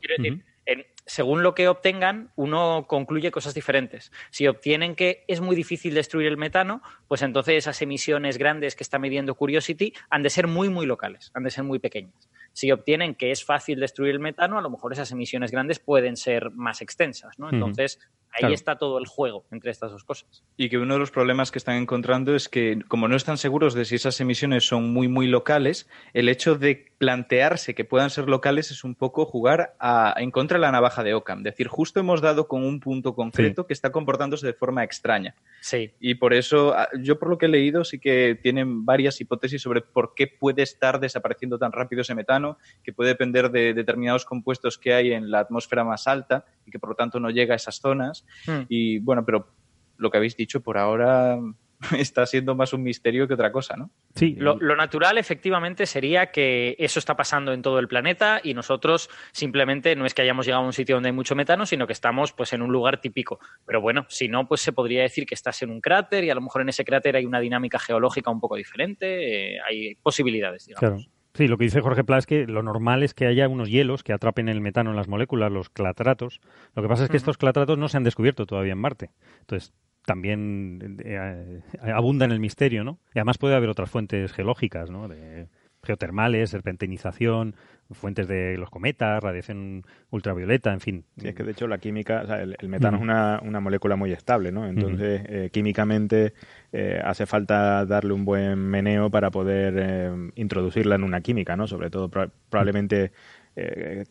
según 1.11 1.43
lo 1.43 1.57
que 1.57 1.67
obtengan, 1.67 2.31
uno 2.37 2.85
concluye 2.87 3.33
cosas 3.33 3.53
diferentes. 3.53 4.13
Si 4.31 4.47
obtienen 4.47 4.95
que 4.95 5.25
es 5.27 5.41
muy 5.41 5.57
difícil 5.57 5.93
destruir 5.93 6.29
el 6.29 6.37
metano, 6.37 6.83
pues 7.09 7.23
entonces 7.23 7.57
esas 7.57 7.83
emisiones 7.83 8.39
grandes 8.39 8.77
que 8.77 8.85
está 8.85 9.01
midiendo 9.01 9.35
Curiosity 9.35 9.93
han 10.09 10.23
de 10.23 10.31
ser 10.31 10.47
muy, 10.47 10.69
muy 10.69 10.87
locales, 10.87 11.33
han 11.35 11.43
de 11.43 11.51
ser 11.51 11.65
muy 11.65 11.81
pequeñas. 11.81 12.31
Si 12.53 12.71
obtienen 12.71 13.17
que 13.17 13.33
es 13.33 13.45
fácil 13.45 13.81
destruir 13.81 14.13
el 14.13 14.21
metano, 14.21 14.57
a 14.57 14.63
lo 14.63 14.71
mejor 14.71 14.93
esas 14.93 15.11
emisiones 15.11 15.51
grandes 15.51 15.81
pueden 15.81 16.17
ser 16.17 16.53
más 16.53 16.81
extensas, 16.81 17.41
¿no? 17.41 17.51
Entonces, 17.51 17.99
ahí 18.33 18.53
está 18.53 18.77
todo 18.77 18.99
el 18.99 19.07
juego 19.07 19.45
entre 19.51 19.71
estas 19.71 19.91
dos 19.91 20.05
cosas. 20.05 20.45
Y 20.57 20.69
que 20.69 20.79
uno 20.79 20.95
de 20.95 21.01
los 21.01 21.11
problemas 21.11 21.51
que 21.51 21.59
están 21.59 21.77
encontrando 21.77 22.35
es 22.35 22.49
que, 22.49 22.81
como 22.89 23.09
no 23.09 23.17
están 23.17 23.39
seguros 23.39 23.75
de 23.75 23.85
si 23.85 23.97
esas 23.97 24.21
emisiones 24.21 24.67
son 24.67 24.93
muy, 24.93 25.09
muy 25.09 25.27
locales, 25.27 25.89
el 26.13 26.29
hecho 26.29 26.57
de 26.57 26.91
plantearse 26.99 27.75
que 27.75 27.87
puedan 27.87 28.11
ser 28.11 28.29
locales 28.29 28.71
es 28.71 28.85
un 28.85 28.95
poco 28.95 29.25
jugar 29.25 29.75
a, 29.81 30.15
en 30.19 30.31
contra 30.31 30.59
de 30.59 30.61
la 30.63 30.71
navaja 30.71 31.03
de 31.03 31.15
Ockham. 31.15 31.39
Es 31.39 31.45
decir, 31.45 31.67
justo 31.67 31.99
hemos 31.99 32.21
dado 32.21 32.47
con 32.47 32.63
un 32.63 32.79
punto 32.79 33.15
concreto 33.15 33.67
que 33.67 33.73
está 33.73 33.91
comportándose 33.91 34.47
de 34.47 34.53
forma 34.53 34.85
extraña. 34.85 35.35
Sí. 35.63 35.93
Y 35.99 36.17
por 36.17 36.35
eso, 36.35 36.75
ah, 36.75 36.89
yo 37.01 37.19
por 37.19 37.31
lo 37.31 37.39
que 37.39 37.47
he 37.47 37.49
leído, 37.49 37.85
sí 37.85 37.99
que 37.99 38.39
tienen 38.43 38.85
varias 38.85 39.19
hipótesis 39.21 39.63
sobre 39.63 39.81
por 39.81 40.15
qué 40.15 40.27
puede 40.27 40.63
estar 40.63 41.01
desapareciendo 41.01 41.59
tan 41.59 41.73
rápido 41.73 42.03
ese 42.03 42.15
metano, 42.15 42.59
que 42.83 42.93
puede 42.93 43.11
depender 43.11 43.51
de 43.51 43.73
determinados 43.73 44.27
compuestos 44.27 44.77
que 44.77 44.93
hay 44.93 45.13
en 45.13 45.31
la 45.31 45.41
atmósfera 45.41 45.85
más 45.85 46.07
alta 46.07 46.45
y 46.67 46.71
que 46.71 46.79
por 46.79 46.91
lo 46.91 46.97
tanto 46.97 47.19
no 47.19 47.31
llega 47.31 47.55
a 47.55 47.57
esas 47.57 47.77
zonas. 47.81 48.20
Hmm. 48.47 48.63
Y 48.69 48.99
bueno, 49.01 49.25
pero 49.25 49.49
lo 49.97 50.11
que 50.11 50.17
habéis 50.17 50.37
dicho 50.37 50.61
por 50.63 50.79
ahora 50.79 51.39
está 51.99 52.27
siendo 52.27 52.55
más 52.55 52.73
un 52.73 52.83
misterio 52.83 53.27
que 53.27 53.35
otra 53.35 53.53
cosa, 53.53 53.77
¿no? 53.77 53.91
Sí. 54.15 54.35
Lo, 54.39 54.57
natural, 54.77 55.19
efectivamente, 55.19 55.87
sería 55.87 56.31
que 56.31 56.75
eso 56.79 56.99
está 56.99 57.17
pasando 57.17 57.53
en 57.53 57.63
todo 57.63 57.79
el 57.79 57.89
planeta 57.89 58.41
y 58.43 58.55
nosotros 58.55 59.09
simplemente 59.33 59.95
no 59.97 60.05
es 60.05 60.15
que 60.15 60.23
hayamos 60.23 60.47
llegado 60.47 60.65
a 60.65 60.67
un 60.67 60.73
sitio 60.73 60.97
donde 60.97 61.09
hay 61.09 61.15
mucho 61.15 61.35
metano, 61.35 61.65
sino 61.65 61.87
que 61.87 61.93
estamos 61.93 62.33
pues 62.33 62.53
en 62.53 62.63
un 62.63 62.73
lugar 62.73 63.01
típico. 63.01 63.39
Pero 63.67 63.81
bueno, 63.81 64.07
si 64.09 64.29
no, 64.29 64.49
pues 64.49 64.61
se 64.61 64.73
podría 64.73 65.03
decir 65.03 65.27
que 65.27 65.35
estás 65.35 65.63
en 65.63 65.71
un 65.71 65.81
cráter 65.81 66.25
y 66.25 66.31
a 66.31 66.35
lo 66.35 66.41
mejor 66.41 66.63
en 66.63 66.71
ese 66.71 66.85
cráter 66.85 67.17
hay 67.17 67.25
una 67.25 67.41
dinámica 67.41 67.79
geológica 67.79 68.31
un 68.31 68.41
poco 68.41 68.57
diferente. 68.57 69.55
Eh, 69.55 69.59
hay 69.67 69.95
posibilidades, 69.97 70.67
digamos. 70.67 71.05
Claro. 71.05 71.20
Sí, 71.41 71.49
lo 71.49 71.57
que 71.57 71.65
dice 71.65 71.81
Jorge 71.81 72.05
Pla 72.05 72.19
es 72.19 72.27
que 72.27 72.47
lo 72.47 72.63
normal 72.63 73.03
es 73.03 73.15
que 73.15 73.25
haya 73.25 73.49
unos 73.49 73.71
hielos 73.71 74.03
que 74.03 74.13
atrapen 74.13 74.51
el 74.51 74.61
metano 74.61 74.91
en 74.91 74.97
las 74.97 75.09
moléculas, 75.09 75.51
los 75.51 75.71
clatratos. 75.71 76.39
Lo 76.75 76.83
que 76.83 76.89
pasa 76.91 77.05
es 77.05 77.09
que 77.09 77.17
estos 77.17 77.39
clatratos 77.39 77.79
no 77.79 77.89
se 77.89 77.97
han 77.97 78.05
descubierto 78.05 78.45
todavía 78.45 78.75
en 78.75 78.79
Marte. 78.79 79.09
Entonces, 79.41 79.73
también 80.05 80.99
eh, 81.03 81.63
abunda 81.81 82.27
en 82.27 82.33
el 82.33 82.41
misterio, 82.41 82.85
¿no? 82.85 82.99
Y 83.15 83.21
además 83.21 83.39
puede 83.39 83.55
haber 83.55 83.71
otras 83.71 83.89
fuentes 83.89 84.35
geológicas, 84.35 84.91
¿no? 84.91 85.09
De 85.09 85.49
geotermales, 85.83 86.51
serpentinización, 86.51 87.55
fuentes 87.91 88.29
de 88.29 88.57
los 88.57 88.71
cometas, 88.71 89.23
radiación 89.23 89.85
ultravioleta, 90.11 90.73
en 90.73 90.81
fin. 90.81 91.05
Sí, 91.17 91.29
es 91.29 91.35
que 91.35 91.43
de 91.43 91.53
hecho 91.53 91.67
la 91.67 91.79
química, 91.79 92.23
el, 92.41 92.69
metano 92.69 92.99
es 92.99 93.03
una, 93.03 93.41
una, 93.43 93.61
molécula 93.61 93.97
muy 93.97 94.13
estable, 94.13 94.53
¿no? 94.53 94.67
Entonces, 94.67 95.23
eh, 95.27 95.51
químicamente 95.53 96.35
eh, 96.73 97.01
hace 97.05 97.27
falta 97.27 97.85
darle 97.87 98.13
un 98.13 98.25
buen 98.25 98.59
meneo 98.59 99.11
para 99.11 99.31
poder 99.31 100.31
introducirla 100.37 100.95
en 100.95 101.03
una 101.03 101.21
química, 101.21 101.57
¿no? 101.57 101.67
Sobre 101.67 101.91
todo, 101.91 102.09
probablemente 102.09 103.13
eh, 103.57 104.05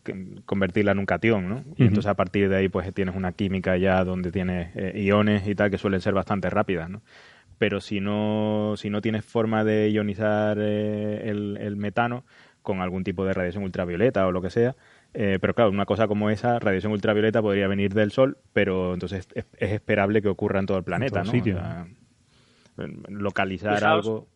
convertirla 0.44 0.92
en 0.92 0.98
un 0.98 1.06
cation, 1.06 1.48
¿no? 1.48 1.64
Y 1.76 1.84
entonces 1.84 2.06
a 2.10 2.14
partir 2.14 2.50
de 2.50 2.56
ahí 2.56 2.68
pues 2.68 2.92
tienes 2.92 3.16
una 3.16 3.32
química 3.32 3.76
ya 3.78 4.04
donde 4.04 4.30
tienes 4.30 4.70
eh, 4.76 5.00
iones 5.02 5.48
y 5.48 5.54
tal 5.54 5.70
que 5.70 5.78
suelen 5.78 6.02
ser 6.02 6.12
bastante 6.12 6.50
rápidas, 6.50 6.90
¿no? 6.90 7.00
Pero 7.60 7.80
si 7.80 8.00
no, 8.00 8.74
si 8.76 8.88
no 8.88 9.02
tienes 9.02 9.22
forma 9.22 9.64
de 9.64 9.90
ionizar 9.90 10.56
eh, 10.58 11.28
el, 11.28 11.76
metano 11.76 12.24
con 12.62 12.80
algún 12.80 13.04
tipo 13.04 13.24
de 13.26 13.34
radiación 13.34 13.64
ultravioleta 13.64 14.26
o 14.26 14.32
lo 14.32 14.40
que 14.40 14.48
sea, 14.48 14.74
pero 15.12 15.54
claro, 15.54 15.70
una 15.70 15.84
cosa 15.84 16.08
como 16.08 16.30
esa, 16.30 16.58
radiación 16.58 16.92
ultravioleta 16.92 17.42
podría 17.42 17.68
venir 17.68 17.92
del 17.92 18.12
Sol, 18.12 18.38
pero 18.54 18.94
entonces 18.94 19.28
es, 19.34 19.44
esperable 19.58 20.22
que 20.22 20.28
ocurra 20.28 20.60
en 20.60 20.66
todo 20.66 20.78
el 20.78 20.84
planeta, 20.84 21.22
¿no? 21.22 21.32
localizar 23.08 23.84
algo 23.84 24.26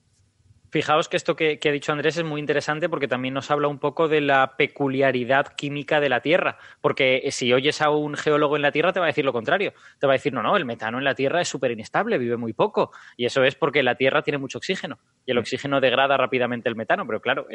Fijaos 0.74 1.08
que 1.08 1.16
esto 1.16 1.36
que, 1.36 1.60
ha 1.64 1.70
dicho 1.70 1.92
Andrés 1.92 2.16
es 2.16 2.24
muy 2.24 2.40
interesante 2.40 2.88
porque 2.88 3.06
también 3.06 3.32
nos 3.32 3.48
habla 3.52 3.68
un 3.68 3.78
poco 3.78 4.08
de 4.08 4.20
la 4.20 4.56
peculiaridad 4.56 5.54
química 5.54 6.00
de 6.00 6.08
la 6.08 6.18
Tierra. 6.18 6.58
Porque 6.80 7.28
si 7.30 7.52
oyes 7.52 7.80
a 7.80 7.90
un 7.90 8.16
geólogo 8.16 8.56
en 8.56 8.62
la 8.62 8.72
Tierra 8.72 8.92
te 8.92 8.98
va 8.98 9.06
a 9.06 9.14
decir 9.14 9.24
lo 9.24 9.32
contrario. 9.32 9.72
Te 10.00 10.08
va 10.08 10.14
a 10.14 10.16
decir, 10.16 10.32
no, 10.32 10.42
no, 10.42 10.56
el 10.56 10.64
metano 10.64 10.98
en 10.98 11.04
la 11.04 11.14
Tierra 11.14 11.40
es 11.40 11.46
súper 11.46 11.70
inestable, 11.70 12.18
vive 12.18 12.36
muy 12.36 12.54
poco. 12.54 12.90
Y 13.16 13.24
eso 13.24 13.44
es 13.44 13.54
porque 13.54 13.84
la 13.84 13.94
Tierra 13.94 14.22
tiene 14.22 14.38
mucho 14.38 14.58
oxígeno. 14.58 14.98
Y 15.24 15.30
el 15.30 15.38
oxígeno 15.38 15.80
degrada 15.80 16.16
rápidamente 16.16 16.68
el 16.68 16.74
metano. 16.74 17.06
Pero 17.06 17.20
claro, 17.20 17.46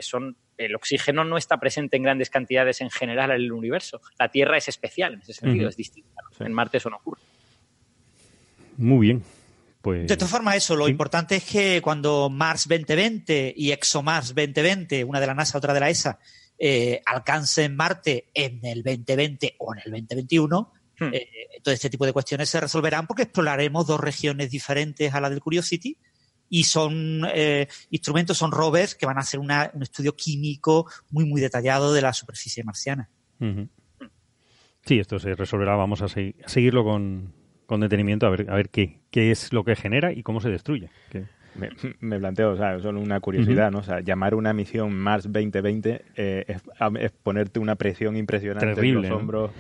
el 0.58 0.76
oxígeno 0.76 1.26
no 1.26 1.36
está 1.36 1.58
presente 1.58 1.98
en 1.98 2.04
grandes 2.04 2.30
cantidades 2.30 2.80
en 2.80 2.90
general 2.90 3.32
en 3.32 3.42
el 3.42 3.52
universo. 3.52 4.00
La 4.18 4.30
Tierra 4.30 4.56
es 4.56 4.70
especial 4.70 5.16
en 5.16 5.20
ese 5.24 5.34
sentido, 5.34 5.68
es 5.68 5.76
distinta. 5.76 6.22
En 6.40 6.54
Marte 6.54 6.78
eso 6.78 6.90
no 6.90 6.96
ocurre. 6.96 7.20
Muy 8.78 9.08
bien. 9.08 9.39
Pues... 9.82 10.08
De 10.08 10.18
todas 10.18 10.32
formas, 10.32 10.56
eso, 10.56 10.76
lo 10.76 10.86
Sí. 10.86 10.92
importante 10.92 11.36
es 11.38 11.44
que 11.46 11.82
cuando 11.82 12.30
Mars 12.30 12.68
2020 12.68 13.54
y 13.56 13.72
ExoMars 13.72 14.30
2020, 14.36 15.04
una 15.06 15.20
de 15.20 15.28
la 15.28 15.34
NASA, 15.34 15.58
otra 15.58 15.74
de 15.74 15.80
la 15.80 15.90
ESA, 15.90 16.20
eh, 16.58 17.02
alcancen 17.06 17.76
Marte 17.76 18.30
en 18.34 18.60
el 18.66 18.84
2020 18.84 19.56
o 19.60 19.74
en 19.74 19.82
el 19.86 19.92
2021, 19.92 20.74
Hmm. 21.00 21.14
eh, 21.14 21.30
todo 21.64 21.74
este 21.74 21.90
tipo 21.90 22.06
de 22.06 22.12
cuestiones 22.12 22.50
se 22.50 22.60
resolverán 22.60 23.08
porque 23.08 23.24
exploraremos 23.24 23.88
dos 23.88 24.02
regiones 24.02 24.52
diferentes 24.52 25.14
a 25.14 25.22
la 25.22 25.30
del 25.30 25.40
Curiosity 25.40 25.98
y 26.50 26.66
son 26.66 27.22
eh, 27.34 27.70
instrumentos, 27.90 28.38
son 28.38 28.52
rovers 28.52 28.96
que 28.96 29.06
van 29.06 29.16
a 29.18 29.22
hacer 29.22 29.40
una- 29.40 29.72
un 29.74 29.84
estudio 29.84 30.14
químico 30.18 30.92
muy, 31.10 31.24
muy 31.24 31.40
detallado 31.40 31.94
de 31.94 32.02
la 32.02 32.12
superficie 32.12 32.66
marciana. 32.66 33.08
Sí, 34.86 35.00
esto 35.00 35.20
se 35.20 35.36
resolverá. 35.36 35.76
Vamos 35.76 36.02
a, 36.02 36.06
segui- 36.08 36.36
a 36.44 36.50
seguirlo 36.50 36.84
con, 36.84 37.34
con 37.70 37.82
detenimiento 37.82 38.26
a 38.26 38.32
ver, 38.32 38.50
a 38.50 38.56
ver 38.56 38.70
qué, 38.70 38.98
qué 39.12 39.30
es 39.30 39.54
lo 39.54 39.64
que 39.64 39.76
genera 39.76 40.12
y 40.12 40.24
cómo 40.24 40.42
se 40.42 40.50
destruye. 40.50 40.90
Me, 41.54 41.70
me 42.00 42.18
planteo, 42.18 42.54
o 42.54 42.58
sea, 42.58 42.80
solo 42.80 43.00
una 43.00 43.20
curiosidad. 43.20 43.70
¿no? 43.70 43.78
O 43.80 43.84
sea, 43.84 44.00
llamar 44.00 44.34
una 44.34 44.54
misión 44.54 44.92
Mars 44.98 45.26
2020 45.26 46.06
eh, 46.16 46.46
es, 46.48 46.62
es 47.00 47.12
ponerte 47.12 47.60
una 47.60 47.76
presión 47.76 48.18
impresionante 48.18 48.74
Terrible, 48.74 49.08
en 49.08 49.10
¿no? 49.10 49.10
los 49.10 49.20
hombros. 49.22 49.52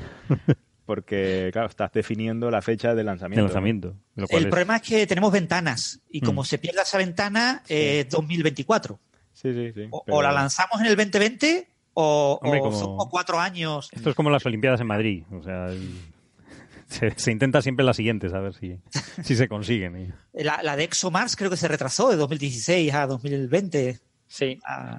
Porque, 0.86 1.50
claro, 1.54 1.68
estás 1.68 1.92
definiendo 1.94 2.50
la 2.50 2.64
fecha 2.64 2.96
de 2.96 3.04
lanzamiento. 3.04 3.42
de 3.44 3.48
lanzamiento. 3.48 3.96
Lo 4.16 4.28
cual 4.28 4.42
El 4.42 4.48
es- 4.48 4.50
problema 4.52 4.78
es 4.78 4.82
que 4.82 5.06
tenemos 5.06 5.32
ventanas 5.32 6.02
y 6.10 6.22
como 6.22 6.42
Mm. 6.42 6.46
se 6.46 6.58
pierda 6.58 6.82
esa 6.82 6.98
ventana, 6.98 7.62
eh, 7.70 8.08
2024. 8.10 9.00
Sí, 9.34 9.54
sí, 9.54 9.72
sí. 9.74 9.88
O, 9.92 10.04
pero- 10.04 10.18
o 10.18 10.22
la 10.24 10.32
lanzamos 10.32 10.82
en 10.82 10.88
el 10.88 10.96
2020 10.96 11.68
o, 11.94 12.40
Hombre, 12.42 12.60
o 12.60 12.64
como- 12.64 12.76
son 12.80 12.88
como 12.98 13.08
cuatro 13.10 13.40
años. 13.40 13.90
Esto 13.92 14.10
es 14.10 14.16
como 14.16 14.32
las 14.32 14.44
Olimpiadas 14.48 14.82
en 14.82 14.88
Madrid. 14.88 15.24
O 15.32 15.44
sea, 15.44 15.68
el- 15.68 15.92
se, 16.90 17.12
se 17.18 17.32
intenta 17.32 17.62
siempre 17.62 17.86
las 17.86 17.96
siguientes 17.96 18.34
a 18.34 18.40
ver 18.40 18.54
si, 18.54 18.80
si 19.24 19.36
se 19.36 19.48
consiguen. 19.48 20.14
y- 20.34 20.44
La, 20.44 20.62
la 20.64 20.76
de 20.76 20.84
ExoMars 20.84 21.36
creo 21.36 21.50
que 21.50 21.58
se 21.58 21.68
retrasó 21.68 22.10
de 22.10 22.18
2016 22.18 22.94
a 22.94 23.08
2020. 23.08 24.00
Sí. 24.28 24.60
Ah, 24.68 24.98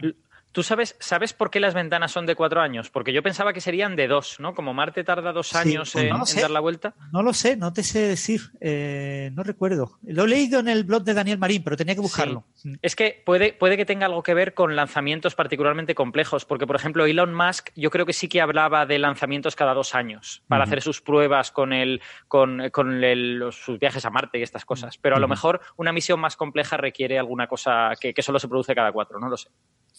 ¿Tú 0.53 0.65
sabes, 0.65 0.97
sabes 0.99 1.33
por 1.33 1.49
qué 1.51 1.61
las 1.61 1.75
ventanas 1.75 2.11
son 2.11 2.27
de 2.27 2.35
cuatro 2.35 2.61
años? 2.61 2.91
Porque 2.91 3.13
yo 3.13 3.23
pensaba 3.23 3.53
que 3.53 3.61
serían 3.61 3.95
de 3.95 4.09
dos, 4.09 4.41
¿no? 4.41 4.53
Como 4.55 4.75
Marte 4.75 5.05
tarda 5.05 5.33
dos 5.33 5.49
Sí, 5.49 5.57
años 5.57 5.93
pues 5.93 6.05
en, 6.05 6.11
no 6.11 6.25
dar 6.41 6.51
la 6.51 6.59
vuelta. 6.59 6.95
no 7.13 7.23
lo 7.23 7.33
sé, 7.33 7.57
no 7.57 7.73
te 7.73 7.85
sé 7.85 8.01
decir. 8.01 8.41
eh, 8.61 9.31
no 9.35 9.45
recuerdo. 9.45 9.99
Lo 10.03 10.25
he 10.25 10.29
leído 10.29 10.59
en 10.59 10.67
el 10.69 10.83
blog 10.83 11.05
de 11.05 11.15
Daniel 11.15 11.39
Marín, 11.39 11.63
pero 11.63 11.77
tenía 11.77 11.95
que 11.95 12.01
buscarlo. 12.01 12.45
Mm. 12.65 12.75
Es 12.83 12.97
que 12.97 13.23
puede, 13.25 13.53
puede 13.53 13.77
que 13.77 13.85
tenga 13.87 14.07
algo 14.07 14.23
que 14.25 14.35
ver 14.35 14.55
con 14.55 14.75
lanzamientos 14.75 15.37
particularmente 15.37 15.95
complejos, 15.95 16.45
porque, 16.45 16.67
por 16.67 16.75
ejemplo, 16.75 17.07
Elon 17.07 17.33
Musk 17.33 17.69
yo 17.77 17.91
creo 17.91 18.05
que 18.05 18.13
sí 18.13 18.27
que 18.29 18.41
hablaba 18.41 18.87
de 18.87 18.99
lanzamientos 18.99 19.55
cada 19.55 19.73
dos 19.73 19.95
años 19.95 20.43
para 20.49 20.65
hacer 20.65 20.83
sus 20.83 21.01
pruebas 21.01 21.53
con, 21.53 21.73
el, 21.73 22.03
con, 22.27 22.71
con 22.71 23.05
el- 23.05 23.35
los- 23.39 23.55
sus 23.57 23.79
viajes 23.79 24.05
a 24.05 24.11
Marte 24.11 24.39
y 24.39 24.43
estas 24.43 24.65
cosas. 24.65 24.99
Pero 24.99 25.15
a 25.15 25.21
lo 25.21 25.29
mejor 25.29 25.61
una 25.77 25.93
misión 25.93 26.19
más 26.19 26.35
compleja 26.37 26.77
requiere 26.77 27.19
alguna 27.21 27.47
cosa 27.47 27.93
que, 28.01 28.13
que 28.13 28.23
solo 28.23 28.41
se 28.41 28.49
produce 28.49 28.75
cada 28.75 28.91
cuatro, 28.91 29.21
no 29.21 29.29
lo 29.29 29.37
sé. 29.37 29.49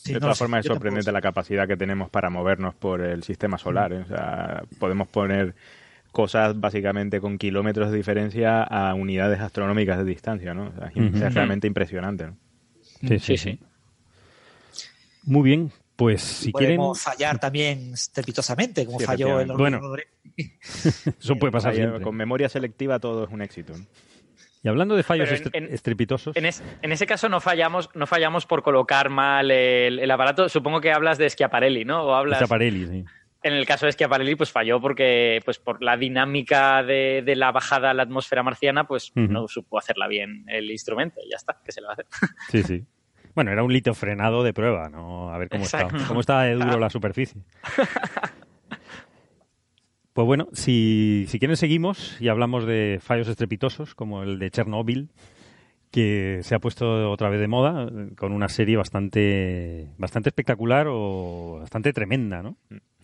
Sí, 0.03 0.13
de 0.13 0.19
no 0.19 0.21
todas 0.21 0.37
sé, 0.37 0.43
formas, 0.43 0.59
es 0.59 0.65
tampoco 0.65 0.79
sorprendente 0.79 1.11
la 1.11 1.21
capacidad 1.21 1.67
que 1.67 1.77
tenemos 1.77 2.09
para 2.09 2.29
movernos 2.29 2.73
por 2.73 3.01
el 3.01 3.23
sistema 3.23 3.57
solar. 3.57 3.93
¿eh? 3.93 3.99
O 3.99 4.07
sea, 4.07 4.63
podemos 4.79 5.07
poner 5.07 5.53
cosas 6.11 6.59
básicamente 6.59 7.21
con 7.21 7.37
kilómetros 7.37 7.91
de 7.91 7.97
diferencia 7.97 8.63
a 8.63 8.93
unidades 8.95 9.39
astronómicas 9.39 9.99
de 9.99 10.03
distancia, 10.05 10.53
¿no? 10.53 10.69
O 10.69 10.73
sea, 10.73 10.91
es 10.95 11.33
realmente 11.33 11.67
impresionante. 11.67 12.25
¿no? 12.27 12.37
Sí, 13.07 13.19
Sí, 13.19 13.37
sí. 13.37 13.59
Muy 15.23 15.43
bien, 15.43 15.71
pues 15.95 16.21
si 16.23 16.51
quieren, 16.51 16.77
Podemos 16.77 16.99
fallar 16.99 17.39
también 17.39 17.93
estrepitosamente, 17.93 18.87
como 18.87 18.99
Sí, 18.99 19.05
falló 19.05 19.39
el 19.39 19.51
ordenador. 19.51 20.03
eso 20.35 21.35
puede 21.35 21.51
pasar 21.51 21.75
siempre. 21.75 22.01
Con 22.01 22.15
memoria 22.15 22.49
selectiva 22.49 22.99
todo 22.99 23.25
es 23.25 23.31
un 23.31 23.43
éxito. 23.43 23.77
¿no? 23.77 23.85
Y 24.64 24.68
hablando 24.68 24.95
de 24.95 25.03
fallos 25.03 25.32
en- 25.32 25.49
en- 25.66 25.74
estrepitosos, 25.74 26.36
En, 26.38 26.45
es- 26.45 26.64
en 26.82 26.91
ese 26.91 27.05
caso 27.07 27.30
no 27.30 27.39
fallamos, 27.41 27.89
no 27.95 28.05
fallamos 28.07 28.45
por 28.45 28.62
colocar 28.62 29.09
mal 29.09 29.49
el, 29.49 29.99
el 29.99 30.12
aparato. 30.12 30.49
Supongo 30.49 30.82
que 30.82 30.91
hablas 30.91 31.18
de 31.18 31.30
Schiaparelli, 31.30 31.84
¿no? 31.86 32.03
O 32.03 32.14
hablas. 32.14 32.39
Schiaparelli, 32.39 32.86
sí. 32.88 33.05
En 33.43 33.53
el 33.53 33.66
caso 33.66 33.88
de 33.88 33.91
Schiaparelli, 33.93 34.36
pues 34.36 34.51
falló 34.51 34.80
porque, 34.80 35.41
pues 35.43 35.57
por 35.57 35.82
la 35.82 35.97
dinámica 35.97 36.84
de, 36.84 37.24
de 37.26 37.36
la 37.36 37.51
bajada 37.51 37.89
a 37.89 37.93
la 37.95 38.03
atmósfera 38.03 38.43
marciana, 38.43 38.84
pues 38.86 39.12
no 39.16 39.47
supo 39.47 39.80
hacerla 39.80 40.07
bien 40.07 40.45
el 40.47 40.70
instrumento. 40.70 41.20
Y 41.26 41.32
ya 41.32 41.38
está, 41.38 41.57
que 41.66 41.72
se 41.72 41.82
a 41.82 41.93
hacer. 41.93 42.05
Sí, 42.51 42.62
sí. 42.62 42.84
Bueno, 43.34 43.49
era 43.51 43.64
un 43.64 43.74
litio 43.74 43.95
frenado 43.95 44.43
de 44.43 44.53
prueba, 44.53 44.89
¿no? 44.89 45.34
A 45.34 45.38
ver 45.39 45.49
cómo 45.49 45.64
Exacto. 45.64 45.88
estaba. 45.95 46.07
Cómo 46.07 46.20
estaba 46.20 46.43
de 46.43 46.53
duro 46.53 46.78
la 46.80 46.89
superficie. 46.91 47.41
Pues 50.14 50.26
bueno, 50.26 50.49
si, 50.51 51.26
si 51.30 51.39
quieren 51.39 51.55
seguimos 51.55 52.20
y 52.20 52.28
hablamos 52.28 52.66
de 52.66 52.99
fallos 53.01 53.28
estrepitosos, 53.28 53.95
como 53.95 54.24
el 54.24 54.39
de 54.39 54.51
Chernobyl, 54.51 55.09
que 55.89 56.39
se 56.43 56.55
ha 56.55 56.59
puesto 56.59 57.12
otra 57.12 57.30
vez 57.30 57.39
de 57.39 57.47
moda 57.47 57.84
eh, 57.84 58.16
con 58.18 58.34
una 58.34 58.49
serie 58.49 58.78
bastante, 58.78 59.89
bastante 59.97 60.30
espectacular 60.30 60.88
o 60.89 61.59
bastante 61.62 61.93
tremenda, 61.93 62.41
¿no? 62.41 62.57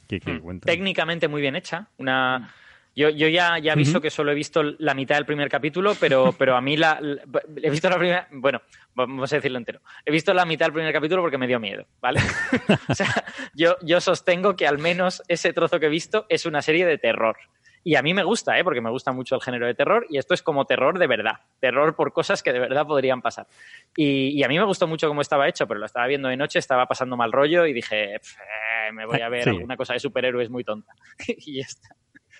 Que, 0.07 0.19
que 0.19 0.33
Mm. 0.33 0.59
Técnicamente 0.59 1.27
muy 1.27 1.41
bien 1.41 1.55
hecha. 1.55 1.89
Una... 1.97 2.53
Yo, 2.97 3.09
yo 3.09 3.27
ya, 3.27 3.59
ya 3.59 3.73
aviso 3.73 3.91
Ujú. 3.91 4.01
que 4.01 4.09
solo 4.09 4.31
he 4.31 4.35
visto 4.35 4.63
la 4.79 4.95
mitad 4.95 5.15
del 5.17 5.25
primer 5.27 5.49
capítulo, 5.49 5.93
pero, 5.99 6.33
pero 6.33 6.55
a 6.55 6.61
mí 6.61 6.75
la, 6.77 6.97
la- 6.99 7.21
he 7.61 7.69
visto 7.69 7.87
la 7.91 7.97
primera. 7.99 8.27
Bueno, 8.31 8.59
vamos 8.95 9.31
a 9.31 9.35
decirlo 9.35 9.59
entero. 9.59 9.81
He 10.03 10.11
visto 10.11 10.33
la 10.33 10.45
mitad 10.45 10.65
del 10.65 10.73
primer 10.73 10.91
capítulo 10.91 11.21
porque 11.21 11.37
me 11.37 11.45
dio 11.45 11.59
miedo, 11.59 11.85
¿vale? 12.01 12.19
o 12.89 12.95
sea, 12.95 13.07
yo, 13.53 13.75
yo 13.83 14.01
sostengo 14.01 14.55
que 14.55 14.65
al 14.65 14.79
menos 14.79 15.21
ese 15.27 15.53
trozo 15.53 15.79
que 15.79 15.85
he 15.85 15.89
visto 15.89 16.25
es 16.27 16.47
una 16.47 16.63
serie 16.63 16.87
de 16.87 16.97
terror. 16.97 17.37
Y 17.83 17.95
a 17.95 18.01
mí 18.01 18.13
me 18.13 18.23
gusta, 18.23 18.57
¿eh? 18.59 18.63
porque 18.65 18.81
me 18.81 18.89
gusta 18.89 19.13
mucho 19.13 19.35
el 19.35 19.41
género 19.41 19.65
de 19.67 19.73
terror, 19.75 20.05
y 20.09 20.17
esto 20.17 20.33
es 20.33 20.41
como 20.43 20.65
terror 20.65 20.99
de 20.99 21.07
verdad, 21.07 21.35
terror 21.61 21.95
por 21.95 22.11
cosas 22.11 22.43
que 22.43 22.51
de 22.51 22.59
verdad 22.59 22.85
podrían 22.85 23.21
pasar. 23.21 23.47
Y, 23.95 24.29
y 24.37 24.43
a 24.43 24.49
mí 24.49 24.57
me 24.57 24.65
gustó 24.65 24.87
mucho 24.87 25.07
cómo 25.07 25.21
estaba 25.21 25.47
hecho, 25.47 25.67
pero 25.67 25.79
lo 25.79 25.85
estaba 25.85 26.05
viendo 26.07 26.27
de 26.27 26.35
noche, 26.35 26.59
estaba 26.59 26.85
pasando 26.87 27.15
mal 27.15 27.31
rollo 27.31 27.65
y 27.65 27.71
dije, 27.71 28.19
"Pf, 28.19 28.41
eh, 28.41 28.91
me 28.91 29.05
voy 29.05 29.21
a 29.21 29.29
ver 29.29 29.43
Sí. 29.43 29.49
alguna 29.51 29.77
cosa 29.77 29.93
de 29.93 29.99
superhéroes 29.99 30.49
muy 30.49 30.65
tonta. 30.65 30.91
y 31.27 31.59
ya 31.59 31.65
está. 31.65 31.95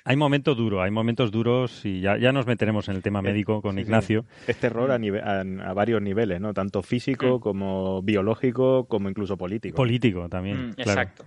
Hay 0.10 0.16
momentos 0.16 0.56
duros, 0.56 0.82
hay 0.82 0.90
momentos 0.92 1.32
duros 1.32 1.86
y 1.86 2.00
ya, 2.02 2.18
ya 2.18 2.32
nos 2.32 2.48
meteremos 2.48 2.88
en 2.90 2.96
el 2.96 3.02
tema 3.02 3.22
médico 3.22 3.62
con 3.62 3.76
Sí, 3.76 3.82
sí. 3.82 3.84
Ignacio. 3.84 4.26
Es 4.48 4.58
terror 4.58 4.90
a, 4.92 4.98
nive- 4.98 5.22
a, 5.22 5.70
a 5.70 5.74
varios 5.74 6.02
niveles, 6.02 6.40
¿no? 6.40 6.54
Tanto 6.54 6.82
físico 6.82 7.38
Mm. 7.38 7.42
como 7.42 8.02
biológico, 8.02 8.86
como 8.88 9.10
incluso 9.10 9.36
político. 9.38 9.76
Político 9.76 10.30
también, 10.30 10.70
Mm, 10.70 10.74
claro. 10.74 10.92
Exacto. 11.02 11.26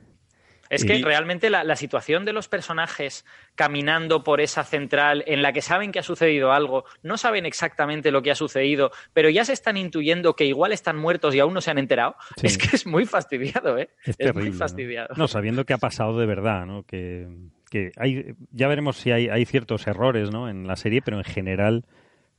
Es 0.71 0.85
Y- 0.85 0.87
que 0.87 1.03
realmente 1.03 1.51
la, 1.51 1.65
la 1.65 1.75
situación 1.75 2.25
de 2.25 2.33
los 2.33 2.47
personajes 2.49 3.27
caminando 3.57 4.23
por 4.23 4.41
esa 4.41 4.63
central 4.63 5.25
en 5.27 5.43
la 5.43 5.53
que 5.53 5.63
saben 5.63 5.91
que 5.91 5.99
ha 5.99 6.03
sucedido 6.05 6.53
algo, 6.53 6.85
no 7.03 7.17
saben 7.17 7.45
exactamente 7.45 8.13
lo 8.13 8.23
que 8.23 8.31
ha 8.31 8.37
sucedido, 8.37 8.93
pero 9.13 9.29
ya 9.31 9.45
se 9.45 9.53
están 9.53 9.77
intuyendo 9.77 10.37
que 10.37 10.45
igual 10.47 10.71
están 10.73 10.97
muertos 10.97 11.35
y 11.35 11.41
aún 11.41 11.55
no 11.55 11.61
se 11.61 11.73
han 11.73 11.79
enterado, 11.79 12.15
Sí. 12.37 12.47
es 12.47 12.57
que 12.57 12.77
es 12.77 12.87
muy 12.87 13.05
fastidiado, 13.05 13.79
¿eh? 13.79 13.91
Es 14.05 14.17
muy 14.19 14.27
terrible. 14.27 14.51
¿no? 14.51 14.57
fastidiado. 14.57 15.09
¿no? 15.17 15.27
sabiendo 15.27 15.65
que 15.67 15.75
ha 15.75 15.79
pasado 15.79 16.17
de 16.21 16.27
verdad, 16.27 16.65
¿no? 16.67 16.85
Que, 16.85 17.27
que 17.71 17.93
hay, 17.97 18.35
ya 18.53 18.69
veremos 18.69 18.99
si 18.99 19.13
hay, 19.13 19.29
hay 19.29 19.47
ciertos 19.47 19.87
errores, 19.87 20.31
¿no? 20.31 20.51
En 20.51 20.67
la 20.67 20.77
serie, 20.77 21.01
pero 21.01 21.17
en 21.17 21.25
general 21.25 21.85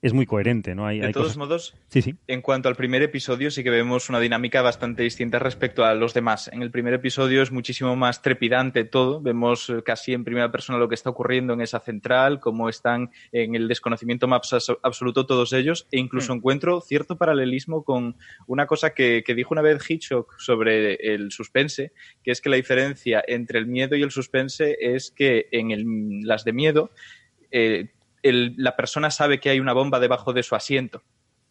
es 0.02 0.14
muy 0.14 0.26
coherente, 0.26 0.74
¿no? 0.74 0.88
Hay, 0.88 0.99
De 0.99 1.08
hay 1.08 1.12
todos 1.14 1.28
cosas- 1.28 1.38
modos, 1.38 1.76
Sí, 1.89 2.02
sí. 2.02 2.16
En 2.28 2.41
cuanto 2.41 2.70
al 2.70 2.76
primer 2.76 3.04
episodio, 3.04 3.52
sí 3.52 3.64
que 3.64 3.70
vemos 3.70 4.10
una 4.10 4.20
dinámica 4.20 4.62
bastante 4.64 5.04
distinta 5.04 5.38
respecto 5.38 5.86
a 5.86 5.93
los 5.93 6.14
demás. 6.14 6.49
En 6.52 6.64
el 6.64 6.72
primer 6.72 6.93
episodio 6.95 7.41
es 7.43 7.52
muchísimo 7.52 7.95
más 7.95 8.22
trepidante 8.22 8.84
todo. 8.86 9.22
Vemos 9.22 9.70
eh, 9.70 9.84
casi 9.86 10.14
en 10.14 10.24
primera 10.24 10.52
persona 10.52 10.80
lo 10.80 10.89
que 10.89 10.95
está 10.95 11.10
ocurriendo 11.12 11.54
en 11.54 11.62
esa 11.62 11.80
central, 11.80 12.39
cómo 12.39 12.68
están 12.70 13.12
en 13.32 13.54
el 13.54 13.68
desconocimiento 13.68 14.28
más 14.28 14.41
abs- 14.54 14.78
absoluto 14.82 15.26
todos 15.28 15.54
ellos, 15.54 15.88
e 15.91 15.99
incluso 15.99 16.34
Hmm. 16.34 16.38
encuentro 16.38 16.82
cierto 16.82 17.18
paralelismo 17.18 17.84
con 17.84 18.16
una 18.47 18.66
cosa 18.66 18.95
que, 18.95 19.24
que 19.24 19.36
dijo 19.36 19.54
una 19.54 19.62
vez 19.62 19.88
Hitchcock 19.88 20.34
sobre 20.39 20.95
el 20.95 21.32
suspense, 21.32 21.91
que 22.24 22.32
es 22.32 22.41
que 22.41 22.49
la 22.49 22.56
diferencia 22.56 23.24
entre 23.28 23.60
el 23.60 23.68
miedo 23.68 23.95
y 23.95 24.02
el 24.02 24.10
suspense 24.12 24.78
es 24.80 25.12
que 25.12 25.47
en 25.52 25.70
el- 25.72 26.22
las 26.24 26.43
de 26.43 26.54
miedo 26.54 26.89
eh, 27.52 27.89
el- 28.24 28.53
la 28.57 28.76
persona 28.76 29.11
sabe 29.11 29.39
que 29.39 29.49
hay 29.49 29.59
una 29.59 29.74
bomba 29.74 29.99
debajo 29.99 30.34
de 30.34 30.43
su 30.43 30.55
asiento. 30.55 31.03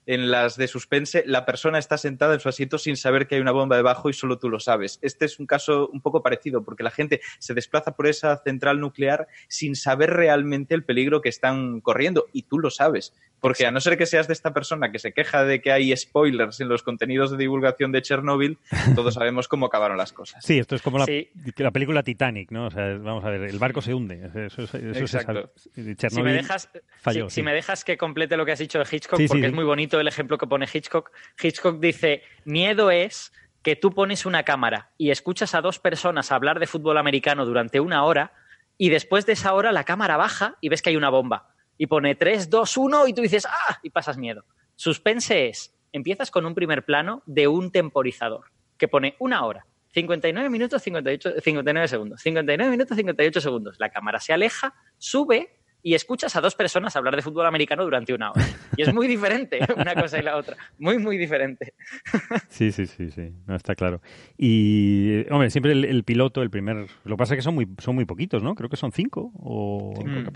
En 0.07 0.31
las 0.31 0.57
de 0.57 0.66
suspense, 0.66 1.23
la 1.27 1.45
persona 1.45 1.79
está 1.79 1.99
sentada 1.99 2.35
en 2.35 2.41
su 2.41 2.49
asiento 2.49 2.79
sin 2.79 2.97
saber 2.97 3.29
que 3.29 3.35
hay 3.35 3.41
una 3.41 3.53
bomba 3.53 3.77
debajo 3.77 4.09
y 4.09 4.12
solo 4.12 4.39
tú 4.39 4.49
lo 4.49 4.59
sabes. 4.59 4.99
Este 5.03 5.27
es 5.27 5.39
un 5.39 5.47
caso 5.47 5.89
un 5.93 6.01
poco 6.01 6.23
parecido, 6.23 6.64
porque 6.64 6.83
la 6.83 6.91
gente 6.91 7.21
se 7.39 7.55
desplaza 7.55 7.95
por 7.95 8.07
esa 8.07 8.37
central 8.39 8.81
nuclear 8.81 9.29
sin 9.49 9.77
saber 9.77 10.11
realmente 10.11 10.75
el 10.75 10.85
peligro 10.85 11.21
que 11.21 11.29
están 11.29 11.81
corriendo, 11.81 12.27
y 12.33 12.45
tú 12.45 12.59
lo 12.59 12.71
sabes. 12.71 13.14
Porque 13.41 13.66
a 13.66 13.70
no 13.70 13.80
ser 13.80 13.97
que 13.97 14.07
seas 14.07 14.26
de 14.26 14.32
esta 14.34 14.53
persona 14.53 14.93
que 14.93 14.99
se 14.99 15.12
queja 15.12 15.45
de 15.45 15.61
que 15.61 15.72
hay 15.72 15.97
spoilers 15.97 16.61
en 16.61 16.68
los 16.68 16.82
contenidos 16.82 17.30
de 17.30 17.38
divulgación 17.38 17.91
de 17.93 18.03
Chernobyl, 18.03 18.59
todos 18.95 19.14
sabemos 19.14 19.49
cómo 19.49 19.66
acabaron 19.66 19.97
las 19.97 20.12
cosas. 20.12 20.45
Sí, 20.45 20.59
esto 20.59 20.74
es 20.76 20.82
como 20.82 20.99
la, 20.99 21.07
Sí. 21.07 21.30
la 21.57 21.70
película 21.70 22.03
Titanic, 22.03 22.51
¿no? 22.51 22.66
O 22.66 22.70
sea, 22.70 22.97
vamos 22.99 23.24
a 23.24 23.30
ver, 23.30 23.43
el 23.43 23.59
barco 23.59 23.80
se 23.80 23.95
hunde. 23.95 24.22
Eso, 24.47 24.62
eso- 24.62 24.76
eso 24.76 25.07
se 25.07 25.20
sabe. 25.24 25.41
Exacto. 25.41 25.53
Si 25.74 25.80
me, 25.82 25.97
Chernobyl 25.97 26.32
dejas, 26.34 26.68
falló, 26.99 27.24
si, 27.28 27.30
sí. 27.30 27.34
si 27.36 27.43
me 27.43 27.55
dejas 27.55 27.84
que 27.84 27.97
complete 27.97 28.36
lo 28.36 28.45
que 28.45 28.53
has 28.53 28.59
dicho 28.59 28.78
de 28.78 28.84
Hitchcock, 28.91 29.18
Sí, 29.18 29.26
porque 29.26 29.43
sí. 29.43 29.47
es 29.49 29.53
muy 29.55 29.64
bonito 29.64 29.99
el 29.99 30.09
ejemplo 30.09 30.36
que 30.38 30.47
pone 30.47 30.66
Hitchcock. 30.72 31.11
Hitchcock 31.43 31.80
dice, 31.80 32.22
miedo 32.45 32.91
es 32.91 33.32
que 33.62 33.76
tú 33.76 33.93
pones 33.93 34.26
una 34.26 34.43
cámara 34.43 34.91
y 34.99 35.11
escuchas 35.11 35.55
a 35.55 35.61
dos 35.61 35.78
personas 35.78 36.32
hablar 36.32 36.61
de 36.61 36.66
fútbol 36.66 36.99
americano 36.99 37.45
durante 37.47 37.80
una 37.80 38.05
hora 38.05 38.32
y 38.78 38.88
después 38.88 39.26
de 39.26 39.32
esa 39.34 39.53
hora 39.55 39.72
la 39.72 39.84
cámara 39.84 40.16
baja 40.16 40.57
y 40.61 40.68
ves 40.70 40.80
que 40.82 40.91
hay 40.91 40.97
una 40.97 41.11
bomba. 41.11 41.55
Y 41.81 41.87
pone 41.87 42.14
3, 42.14 42.51
2, 42.51 42.76
1 42.76 43.09
y 43.09 43.14
tú 43.14 43.22
dices, 43.22 43.47
¡ah! 43.47 43.81
y 43.83 43.89
pasas 43.89 44.18
miedo. 44.18 44.45
Suspense 44.76 45.49
es, 45.49 45.74
empiezas 45.93 46.31
con 46.31 46.45
un 46.45 46.55
primer 46.55 46.85
plano 46.85 47.22
de 47.24 47.49
un 47.49 47.72
temporizador 47.72 48.53
que 48.76 48.87
pone 48.87 49.16
una 49.18 49.47
hora, 49.47 49.64
59 49.95 50.51
minutos, 50.51 50.83
58, 50.83 51.41
59 51.41 51.89
segundos, 51.89 52.20
59 52.20 52.70
minutos, 52.70 52.95
58 52.99 53.41
segundos. 53.41 53.76
La 53.78 53.89
cámara 53.89 54.20
se 54.20 54.35
aleja, 54.35 54.74
sube 54.99 55.60
y 55.83 55.95
escuchas 55.95 56.37
a 56.37 56.41
dos 56.41 56.55
personas 56.55 56.95
hablar 56.97 57.16
de 57.16 57.22
fútbol 57.22 57.47
americano 57.47 57.85
durante 57.85 58.12
una 58.12 58.31
hora. 58.33 58.45
Y 58.76 58.83
es 58.83 58.93
muy 58.93 59.07
diferente 59.07 59.59
una 59.76 59.95
cosa 59.95 60.18
y 60.18 60.22
la 60.22 60.37
otra. 60.37 60.57
Muy, 60.78 60.99
muy 60.99 61.16
diferente. 61.16 61.74
Sí, 62.49 62.72
sí, 62.72 62.87
sí, 62.87 63.11
sí. 63.11 63.33
No, 63.47 63.55
está 63.55 63.74
claro. 63.74 64.01
Y, 64.37 65.24
hombre, 65.31 65.51
siempre 65.51 65.72
el, 65.72 66.05
piloto, 66.05 66.43
el 66.43 66.51
primer... 66.51 66.87
Lo 67.05 67.16
que 67.16 67.18
pasa 67.18 67.35
es 67.35 67.39
que 67.39 67.43
son 67.43 67.55
muy, 67.55 67.66
son 67.78 67.95
muy 67.95 68.05
poquitos, 68.05 68.43
¿no? 68.43 68.55
Creo 68.55 68.68
que 68.68 68.76
son 68.76 68.93
cinco 68.93 69.33
o... 69.39 69.95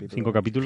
Cinco 0.09 0.31
capítulos. 0.31 0.65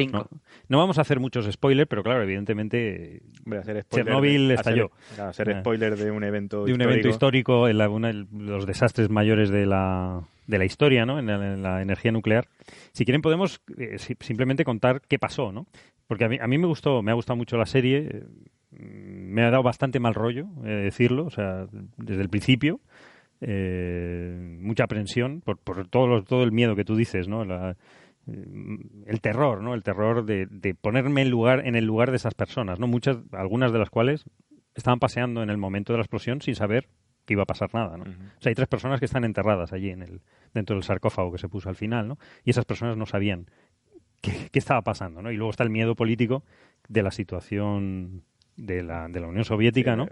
No, 0.67 0.77
vamos 0.77 0.97
a 0.97 1.01
hacer 1.01 1.19
muchos 1.19 1.51
spoilers, 1.51 1.89
pero 1.89 2.03
claro, 2.03 2.23
evidentemente 2.23 3.21
hacer 3.59 3.85
Chernobyl 3.89 4.51
estalló. 4.51 4.91
Hacer, 5.19 5.49
ah. 5.51 5.59
spoiler 5.61 5.97
de 5.97 6.11
un 6.11 6.23
evento 6.23 6.65
de 6.65 6.73
un 6.73 6.81
evento 6.81 7.09
histórico, 7.09 7.67
en 7.67 7.77
los 7.77 8.65
desastres 8.65 9.09
mayores 9.09 9.49
de 9.49 9.65
la 9.65 10.23
de 10.49 10.57
la 10.57 10.65
historia, 10.65 11.05
¿no? 11.05 11.19
En 11.19 11.61
la, 11.61 11.81
energía 11.81 12.11
nuclear. 12.11 12.47
Si 12.91 13.05
quieren 13.05 13.21
podemos 13.21 13.61
eh, 13.77 13.97
simplemente 14.19 14.65
contar 14.65 15.01
qué 15.07 15.19
pasó, 15.19 15.51
¿no? 15.51 15.67
Porque 16.07 16.25
a 16.25 16.27
mí, 16.27 16.37
a 16.41 16.47
me 16.47 16.65
gustó, 16.65 17.03
me 17.03 17.11
ha 17.11 17.13
gustado 17.13 17.37
mucho 17.37 17.55
la 17.55 17.67
serie, 17.67 18.09
eh, 18.11 18.23
me 18.71 19.43
ha 19.43 19.51
dado 19.51 19.61
bastante 19.61 19.99
mal 19.99 20.15
rollo 20.15 20.47
eh, 20.65 20.69
decirlo, 20.69 21.25
o 21.25 21.29
sea, 21.29 21.67
desde 21.97 22.21
el 22.21 22.29
principio, 22.29 22.81
mucha 23.41 24.83
aprensión 24.83 25.41
por, 25.41 25.59
por 25.59 25.87
todo, 25.87 26.23
todo 26.23 26.43
el 26.43 26.51
miedo 26.51 26.75
que 26.75 26.83
tú 26.83 26.95
dices, 26.95 27.27
¿no? 27.27 27.43
el 27.43 29.21
terror, 29.21 29.61
¿no? 29.63 29.73
El 29.73 29.81
terror 29.81 30.25
de, 30.25 30.45
de, 30.47 30.75
ponerme 30.75 31.21
en 31.21 31.29
lugar 31.29 31.65
en 31.65 31.75
el 31.75 31.85
lugar 31.85 32.09
de 32.09 32.17
esas 32.17 32.33
personas, 32.33 32.79
¿no? 32.79 32.87
Muchas, 32.87 33.17
algunas 33.31 33.71
de 33.71 33.79
las 33.79 33.89
cuales 33.89 34.25
estaban 34.75 34.99
paseando 34.99 35.41
en 35.41 35.49
el 35.49 35.57
momento 35.57 35.93
de 35.93 35.97
la 35.97 36.03
explosión 36.03 36.41
sin 36.41 36.55
saber 36.55 36.89
que 37.29 37.33
iba 37.33 37.43
a 37.43 37.45
pasar 37.45 37.69
nada, 37.75 37.95
¿no? 37.95 38.05
O 38.05 38.41
sea, 38.41 38.49
hay 38.49 38.55
tres 38.55 38.67
personas 38.67 38.99
que 38.99 39.05
están 39.05 39.23
enterradas 39.23 39.71
allí 39.71 39.91
en 39.91 40.01
el, 40.01 40.21
dentro 40.51 40.75
del 40.75 40.83
sarcófago 40.83 41.31
que 41.31 41.37
se 41.37 41.47
puso 41.47 41.69
al 41.69 41.75
final, 41.75 42.07
¿no? 42.07 42.17
Y 42.43 42.49
esas 42.49 42.65
personas 42.65 42.97
no 42.97 43.05
sabían 43.05 43.45
qué, 44.21 44.49
estaba 44.53 44.81
pasando, 44.81 45.21
¿no? 45.21 45.31
Y 45.31 45.37
luego 45.37 45.51
está 45.51 45.63
el 45.63 45.69
miedo 45.69 45.95
político 45.95 46.43
de 46.87 47.03
la 47.03 47.11
situación 47.11 48.23
de 48.57 48.81
la, 48.81 49.07
de 49.09 49.19
la 49.19 49.27
Unión 49.27 49.45
Soviética, 49.45 49.95
¿no? 49.95 50.07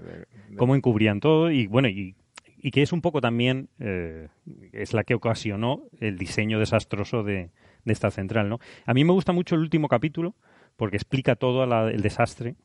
Cómo 0.58 0.76
encubrían 0.76 1.20
todo 1.20 1.50
y, 1.50 1.66
bueno, 1.66 1.88
y, 1.88 2.16
y 2.56 2.70
que 2.70 2.84
es 2.84 2.94
un 2.94 3.02
poco 3.02 3.20
también, 3.20 3.70
eh, 3.80 4.28
es 4.72 4.94
la 4.94 5.04
que 5.04 5.16
ocasionó 5.16 5.86
el 6.00 6.20
diseño 6.20 6.60
desastroso 6.60 7.24
de, 7.24 7.50
de 7.84 7.94
esta 7.94 8.12
central, 8.12 8.48
¿no? 8.48 8.60
A 8.86 8.94
mí 8.94 9.04
me 9.04 9.14
gusta 9.14 9.32
mucho 9.34 9.56
el 9.56 9.62
último 9.62 9.88
capítulo 9.88 10.36
porque 10.76 10.98
explica 10.98 11.36
todo 11.36 11.64
el 11.90 12.02
desastre 12.04 12.58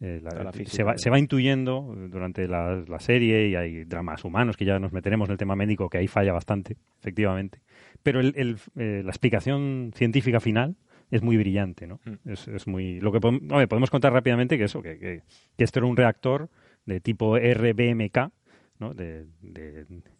eh, 0.00 0.20
se, 0.66 0.84
va, 0.84 0.96
se, 0.96 1.10
va, 1.10 1.18
intuyendo 1.18 1.92
durante 2.08 2.46
la, 2.46 2.84
serie 3.00 3.48
y 3.48 3.56
hay 3.56 3.84
dramas 3.84 4.24
humanos 4.24 4.56
que 4.56 4.64
ya 4.64 4.78
nos 4.78 4.92
meteremos 4.92 5.28
en 5.28 5.32
el 5.32 5.38
tema 5.38 5.56
médico 5.56 5.90
que 5.90 5.98
ahí 5.98 6.06
falla 6.06 6.32
bastante, 6.32 6.76
efectivamente. 7.00 7.60
Pero 8.04 8.20
el, 8.20 8.58
eh, 8.76 9.02
la 9.04 9.10
explicación 9.10 9.90
científica 9.96 10.38
final 10.38 10.76
es 11.10 11.22
muy 11.22 11.36
brillante, 11.36 11.88
¿no? 11.88 12.00
Mm. 12.04 12.30
Es, 12.30 12.66
muy 12.68 13.00
lo 13.00 13.10
que 13.10 13.20
podemos, 13.20 13.66
podemos 13.66 13.90
contar 13.90 14.12
rápidamente 14.12 14.56
que 14.56 14.64
eso 14.64 14.82
que, 14.82 14.98
que, 14.98 15.22
esto 15.56 15.80
era 15.80 15.86
un 15.86 15.96
reactor 15.96 16.48
de 16.86 17.00
tipo 17.00 17.36
RBMK, 17.36 18.30
¿no? 18.78 18.94
de, 18.94 19.26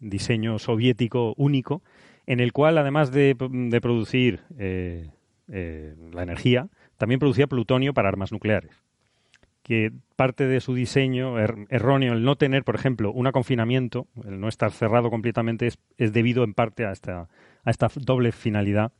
diseño 0.01 0.59
soviético 0.59 1.33
único, 1.37 1.83
en 2.27 2.41
el 2.41 2.51
cual 2.51 2.77
además 2.77 3.11
de, 3.11 3.33
producir 3.81 4.41
eh, 4.57 5.07
la 5.47 6.23
energía, 6.23 6.67
también 6.97 7.19
producía 7.19 7.47
plutonio 7.47 7.93
para 7.93 8.09
armas 8.09 8.33
nucleares 8.33 8.88
que 9.63 9.91
parte 10.15 10.47
de 10.47 10.61
su 10.61 10.73
diseño 10.73 11.39
er, 11.39 11.55
erróneo, 11.69 12.13
el 12.13 12.23
no 12.23 12.35
tener, 12.35 12.63
por 12.63 12.75
ejemplo, 12.75 13.11
un 13.11 13.29
confinamiento, 13.31 14.07
el 14.25 14.39
no 14.39 14.47
estar 14.47 14.71
cerrado 14.71 15.09
completamente, 15.09 15.67
es, 15.67 16.13
debido 16.13 16.43
en 16.43 16.53
parte 16.53 16.85
a 16.85 16.91
esta, 16.91 17.29
a 17.63 17.69
esta 17.69 17.89
doble 17.95 18.31
finalidad, 18.31 18.91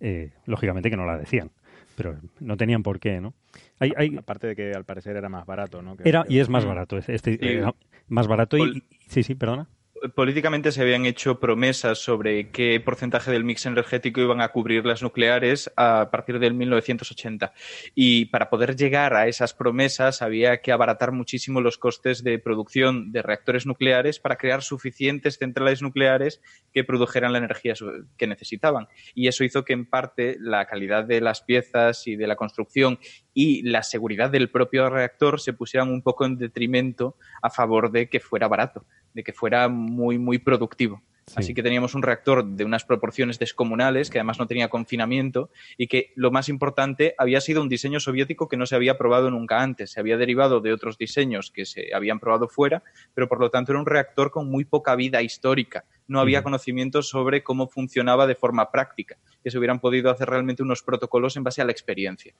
eh, 0.00 0.32
lógicamente 0.46 0.90
que 0.90 0.96
no 0.96 1.06
la 1.06 1.18
decían, 1.18 1.50
pero 1.96 2.16
no 2.40 2.56
tenían 2.56 2.82
por 2.82 3.00
qué, 3.00 3.20
¿no? 3.20 3.34
Hay, 3.78 3.92
hay... 3.96 4.16
Aparte 4.16 4.48
de 4.48 4.56
que 4.56 4.72
al 4.72 4.84
parecer 4.84 5.16
era 5.16 5.28
más 5.28 5.46
barato, 5.46 5.82
¿no? 5.82 5.96
era, 6.04 6.24
y 6.28 6.38
es 6.38 6.48
más 6.48 6.64
barato, 6.64 6.98
este, 6.98 7.64
más 8.08 8.26
barato 8.26 8.58
y... 8.58 8.82
Sí, 9.08 9.22
sí, 9.22 9.34
perdona 9.34 9.68
políticamente 10.14 10.72
se 10.72 10.82
habían 10.82 11.06
hecho 11.06 11.38
promesas 11.38 11.98
sobre 11.98 12.50
qué 12.50 12.80
porcentaje 12.80 13.30
del 13.30 13.44
mix 13.44 13.66
energético 13.66 14.20
iban 14.20 14.40
a 14.40 14.48
cubrir 14.48 14.84
las 14.84 15.02
nucleares 15.02 15.72
a 15.76 16.10
partir 16.10 16.38
del 16.38 16.54
1980. 16.54 17.52
Y 17.94 18.26
para 18.26 18.50
poder 18.50 18.76
llegar 18.76 19.14
a 19.14 19.28
esas 19.28 19.54
promesas 19.54 20.22
había 20.22 20.60
que 20.60 20.72
abaratar 20.72 21.12
muchísimo 21.12 21.60
los 21.60 21.78
costes 21.78 22.24
de 22.24 22.38
producción 22.38 23.12
de 23.12 23.22
reactores 23.22 23.66
nucleares 23.66 24.18
para 24.18 24.36
crear 24.36 24.62
suficientes 24.62 25.38
centrales 25.38 25.82
nucleares 25.82 26.40
que 26.72 26.84
produjeran 26.84 27.32
la 27.32 27.38
energía 27.38 27.74
que 28.16 28.26
necesitaban. 28.26 28.88
Y 29.14 29.28
eso 29.28 29.44
hizo 29.44 29.64
que 29.64 29.72
en 29.72 29.86
parte 29.86 30.36
la 30.40 30.66
calidad 30.66 31.04
de 31.04 31.20
las 31.20 31.42
piezas 31.42 32.06
y 32.06 32.16
de 32.16 32.26
la 32.26 32.36
construcción 32.36 32.98
y 33.34 33.62
la 33.62 33.82
seguridad 33.82 34.30
del 34.30 34.50
propio 34.50 34.90
reactor 34.90 35.40
se 35.40 35.52
pusieran 35.52 35.90
un 35.90 36.02
poco 36.02 36.26
en 36.26 36.38
detrimento 36.38 37.16
a 37.40 37.50
favor 37.50 37.90
de 37.90 38.08
que 38.08 38.20
fuera 38.20 38.48
barato 38.48 38.84
de 39.14 39.22
que 39.22 39.32
fuera 39.32 39.68
muy, 39.68 40.18
muy 40.18 40.38
productivo. 40.38 41.02
Así 41.36 41.54
que 41.54 41.62
teníamos 41.62 41.94
un 41.94 42.02
reactor 42.02 42.44
de 42.44 42.64
unas 42.64 42.84
proporciones 42.84 43.38
descomunales, 43.38 44.10
que 44.10 44.18
además 44.18 44.38
no 44.38 44.46
tenía 44.46 44.68
confinamiento, 44.68 45.50
y 45.78 45.86
que 45.86 46.12
lo 46.16 46.30
más 46.30 46.48
importante 46.48 47.14
había 47.16 47.40
sido 47.40 47.62
un 47.62 47.68
diseño 47.68 48.00
soviético 48.00 48.48
que 48.48 48.56
no 48.56 48.66
se 48.66 48.74
había 48.74 48.98
probado 48.98 49.30
nunca 49.30 49.62
antes. 49.62 49.92
Se 49.92 50.00
había 50.00 50.16
derivado 50.16 50.60
de 50.60 50.72
otros 50.72 50.98
diseños 50.98 51.50
que 51.50 51.64
se 51.64 51.94
habían 51.94 52.18
probado 52.18 52.48
fuera, 52.48 52.82
pero 53.14 53.28
por 53.28 53.40
lo 53.40 53.50
tanto 53.50 53.72
era 53.72 53.78
un 53.78 53.86
reactor 53.86 54.30
con 54.30 54.50
muy 54.50 54.64
poca 54.64 54.94
vida 54.96 55.22
histórica. 55.22 55.84
No 56.06 56.20
había 56.20 56.42
conocimiento 56.42 57.02
sobre 57.02 57.42
cómo 57.42 57.68
funcionaba 57.68 58.26
de 58.26 58.34
forma 58.34 58.70
práctica, 58.70 59.16
que 59.42 59.50
se 59.50 59.58
hubieran 59.58 59.80
podido 59.80 60.10
hacer 60.10 60.28
realmente 60.28 60.62
unos 60.62 60.82
protocolos 60.82 61.36
en 61.36 61.44
base 61.44 61.62
a 61.62 61.64
la 61.64 61.72
experiencia. 61.72 62.34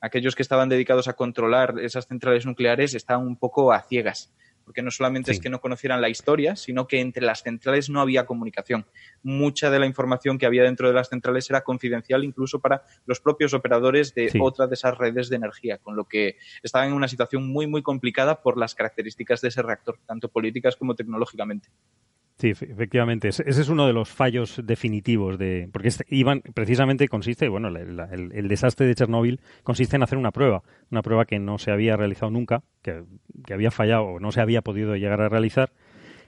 Aquellos 0.00 0.36
que 0.36 0.42
estaban 0.42 0.68
dedicados 0.68 1.08
a 1.08 1.14
controlar 1.14 1.80
esas 1.80 2.06
centrales 2.06 2.44
nucleares 2.44 2.94
estaban 2.94 3.26
un 3.26 3.36
poco 3.36 3.72
a 3.72 3.80
ciegas 3.80 4.32
porque 4.66 4.82
no 4.82 4.90
solamente 4.90 5.30
es 5.30 5.38
que 5.38 5.48
no 5.48 5.60
conocieran 5.60 6.00
la 6.00 6.08
historia, 6.08 6.56
sino 6.56 6.88
que 6.88 7.00
entre 7.00 7.24
las 7.24 7.44
centrales 7.44 7.88
no 7.88 8.00
había 8.00 8.26
comunicación. 8.26 8.84
Mucha 9.22 9.70
de 9.70 9.78
la 9.78 9.86
información 9.86 10.38
que 10.38 10.44
había 10.44 10.64
dentro 10.64 10.88
de 10.88 10.94
las 10.94 11.08
centrales 11.08 11.48
era 11.48 11.62
confidencial 11.62 12.24
incluso 12.24 12.60
para 12.60 12.82
los 13.06 13.20
propios 13.20 13.54
operadores 13.54 14.12
de 14.12 14.32
otra 14.40 14.66
de 14.66 14.74
esas 14.74 14.98
redes 14.98 15.28
de 15.28 15.36
energía, 15.36 15.78
con 15.78 15.94
lo 15.94 16.06
que 16.06 16.36
estaban 16.64 16.88
en 16.88 16.94
una 16.94 17.06
situación 17.06 17.46
muy, 17.46 17.68
muy 17.68 17.82
complicada 17.82 18.42
por 18.42 18.58
las 18.58 18.74
características 18.74 19.40
de 19.40 19.48
ese 19.48 19.62
reactor, 19.62 20.00
tanto 20.04 20.28
políticas 20.28 20.74
como 20.74 20.96
tecnológicamente. 20.96 21.68
Sí, 22.38 22.50
efectivamente. 22.50 23.28
Ese 23.28 23.48
es 23.48 23.68
uno 23.70 23.86
de 23.86 23.94
los 23.94 24.10
fallos 24.10 24.60
definitivos 24.62 25.38
de. 25.38 25.70
Porque 25.72 25.88
este, 25.88 26.04
iban, 26.10 26.42
precisamente 26.42 27.08
consiste, 27.08 27.48
bueno, 27.48 27.68
el, 27.68 28.48
desastre 28.48 28.86
de 28.86 28.94
Chernóbil 28.94 29.40
consiste 29.62 29.96
en 29.96 30.02
hacer 30.02 30.18
una 30.18 30.32
prueba. 30.32 30.62
Una 30.90 31.00
prueba 31.00 31.24
que 31.24 31.38
no 31.38 31.56
se 31.56 31.70
había 31.70 31.96
realizado 31.96 32.30
nunca, 32.30 32.62
que, 32.82 33.04
había 33.50 33.70
fallado 33.70 34.04
o 34.04 34.20
no 34.20 34.32
se 34.32 34.42
había 34.42 34.60
podido 34.60 34.96
llegar 34.96 35.22
a 35.22 35.30
realizar. 35.30 35.72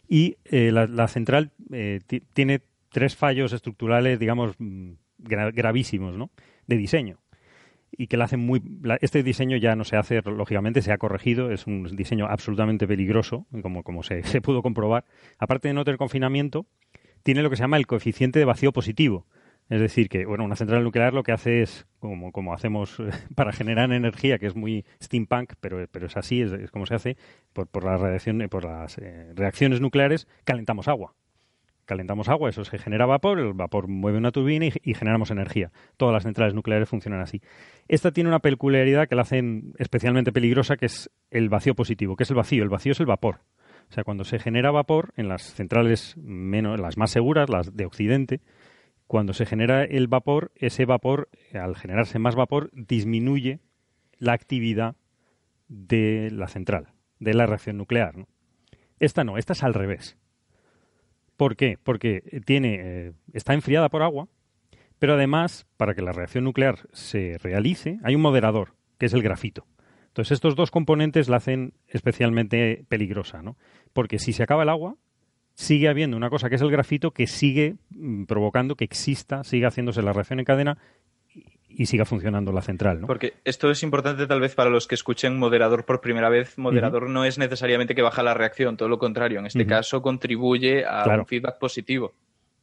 Y 0.08 0.36
eh, 0.46 0.72
la, 0.72 1.08
central 1.08 1.50
eh, 1.70 2.00
tiene 2.32 2.62
tres 2.90 3.14
fallos 3.14 3.52
estructurales, 3.52 4.18
digamos, 4.18 4.54
mm, 4.58 4.92
gravísimos, 5.18 6.16
¿no? 6.16 6.30
De 6.66 6.78
diseño 6.78 7.18
y 7.90 8.06
que 8.06 8.16
la 8.16 8.24
hacen 8.24 8.40
muy... 8.40 8.62
este 9.00 9.22
diseño 9.22 9.56
ya 9.56 9.76
no 9.76 9.84
se 9.84 9.96
hace, 9.96 10.20
lógicamente, 10.22 10.82
se 10.82 10.92
ha 10.92 10.98
corregido, 10.98 11.50
es 11.50 11.66
un 11.66 11.84
diseño 11.96 12.26
absolutamente 12.26 12.86
peligroso, 12.86 13.46
como, 13.62 13.82
como 13.82 14.02
se, 14.02 14.22
pudo 14.40 14.62
comprobar. 14.62 15.04
Aparte 15.38 15.68
de 15.68 15.74
no 15.74 15.84
tener 15.84 15.98
confinamiento, 15.98 16.66
tiene 17.22 17.42
lo 17.42 17.50
que 17.50 17.56
se 17.56 17.62
llama 17.62 17.76
el 17.76 17.86
coeficiente 17.86 18.38
de 18.38 18.44
vacío 18.44 18.72
positivo. 18.72 19.26
Es 19.68 19.82
decir, 19.82 20.08
que 20.08 20.24
bueno, 20.24 20.44
una 20.44 20.56
central 20.56 20.82
nuclear 20.82 21.12
lo 21.12 21.22
que 21.22 21.32
hace 21.32 21.60
es, 21.60 21.86
como, 21.98 22.32
como 22.32 22.54
hacemos 22.54 22.96
para 23.34 23.52
generar 23.52 23.92
energía, 23.92 24.38
que 24.38 24.46
es 24.46 24.56
muy 24.56 24.86
steampunk, 25.02 25.54
pero, 25.60 25.86
pero 25.90 26.06
es 26.06 26.16
así, 26.16 26.40
es, 26.40 26.70
como 26.70 26.86
se 26.86 26.94
hace, 26.94 27.16
por, 27.52 27.66
por, 27.66 27.84
la 27.84 27.98
radiación, 27.98 28.46
por 28.48 28.64
las 28.64 28.96
eh, 28.98 29.32
reacciones 29.34 29.80
nucleares, 29.80 30.26
calentamos 30.44 30.88
agua 30.88 31.14
calentamos 31.88 32.28
agua, 32.28 32.50
eso 32.50 32.64
se 32.64 32.78
genera 32.78 33.06
vapor, 33.06 33.40
el 33.40 33.54
vapor 33.54 33.88
mueve 33.88 34.18
una 34.18 34.30
turbina 34.30 34.66
y, 34.66 34.94
generamos 34.94 35.30
energía. 35.30 35.72
Todas 35.96 36.12
las 36.12 36.22
centrales 36.22 36.54
nucleares 36.54 36.88
funcionan 36.88 37.22
así. 37.22 37.40
Esta 37.88 38.12
tiene 38.12 38.28
una 38.28 38.40
peculiaridad 38.40 39.08
que 39.08 39.14
la 39.14 39.22
hacen 39.22 39.72
especialmente 39.78 40.30
peligrosa, 40.30 40.76
que 40.76 40.86
es 40.86 41.10
el 41.30 41.48
vacío 41.48 41.74
positivo. 41.74 42.14
¿Qué 42.14 42.24
es 42.24 42.30
el 42.30 42.36
vacío? 42.36 42.62
El 42.62 42.68
vacío 42.68 42.92
es 42.92 43.00
el 43.00 43.06
vapor. 43.06 43.40
O 43.88 43.92
sea, 43.92 44.04
cuando 44.04 44.24
se 44.24 44.38
genera 44.38 44.70
vapor 44.70 45.14
en 45.16 45.28
las 45.28 45.54
centrales 45.54 46.14
menos, 46.18 46.78
las 46.78 46.98
más 46.98 47.10
seguras, 47.10 47.48
las 47.48 47.74
de 47.74 47.86
Occidente, 47.86 48.42
cuando 49.06 49.32
se 49.32 49.46
genera 49.46 49.82
el 49.82 50.08
vapor, 50.08 50.52
ese 50.56 50.84
vapor, 50.84 51.30
al 51.54 51.74
generarse 51.74 52.18
más 52.18 52.36
vapor, 52.36 52.70
disminuye 52.74 53.60
la 54.18 54.34
actividad 54.34 54.94
de 55.68 56.28
la 56.30 56.48
central, 56.48 56.88
de 57.18 57.32
la 57.32 57.46
reacción 57.46 57.78
nuclear. 57.78 58.26
Esta 59.00 59.24
no, 59.24 59.38
esta 59.38 59.54
es 59.54 59.62
al 59.62 59.72
revés. 59.72 60.18
¿Por 61.38 61.54
qué? 61.54 61.78
Porque 61.80 62.42
tiene, 62.44 62.80
eh, 62.80 63.12
está 63.32 63.54
enfriada 63.54 63.88
por 63.88 64.02
agua, 64.02 64.28
Pero 64.98 65.14
además, 65.14 65.64
para 65.76 65.94
que 65.94 66.02
la 66.02 66.10
reacción 66.10 66.42
nuclear 66.42 66.88
se 66.92 67.38
realice, 67.40 68.00
hay 68.02 68.16
un 68.16 68.20
moderador, 68.20 68.74
que 68.98 69.06
es 69.06 69.12
el 69.12 69.22
grafito. 69.22 69.64
Entonces, 70.08 70.32
estos 70.32 70.56
dos 70.56 70.72
componentes 70.72 71.28
la 71.28 71.36
hacen 71.36 71.74
especialmente 71.86 72.84
peligrosa, 72.88 73.40
¿no? 73.40 73.56
Porque 73.92 74.18
si 74.18 74.32
se 74.32 74.42
acaba 74.42 74.64
el 74.64 74.68
agua, 74.68 74.96
sigue 75.54 75.88
habiendo 75.88 76.16
una 76.16 76.30
cosa 76.30 76.48
que 76.48 76.56
es 76.56 76.62
el 76.62 76.72
grafito 76.72 77.12
que 77.12 77.28
sigue 77.28 77.76
mm, 77.90 78.24
provocando 78.24 78.74
que 78.74 78.84
exista, 78.84 79.44
siga 79.44 79.68
haciéndose 79.68 80.02
la 80.02 80.12
reacción 80.12 80.40
en 80.40 80.44
cadena 80.44 80.78
y 81.68 81.86
siga 81.86 82.04
funcionando 82.04 82.52
la 82.52 82.62
central. 82.62 83.00
¿no? 83.00 83.06
Porque 83.06 83.34
esto 83.44 83.70
es 83.70 83.82
importante 83.82 84.26
tal 84.26 84.40
vez 84.40 84.54
para 84.54 84.70
los 84.70 84.86
que 84.86 84.94
escuchen 84.94 85.38
moderador 85.38 85.84
por 85.84 86.00
primera 86.00 86.28
vez. 86.28 86.58
Moderador 86.58 87.08
no 87.08 87.24
es 87.24 87.38
necesariamente 87.38 87.94
que 87.94 88.02
baja 88.02 88.22
la 88.22 88.34
reacción, 88.34 88.76
todo 88.76 88.88
lo 88.88 88.98
contrario. 88.98 89.38
En 89.38 89.46
este 89.46 89.66
caso 89.66 90.02
contribuye 90.02 90.84
a 90.84 91.04
Claro. 91.04 91.22
un 91.22 91.26
feedback 91.26 91.58
positivo. 91.58 92.14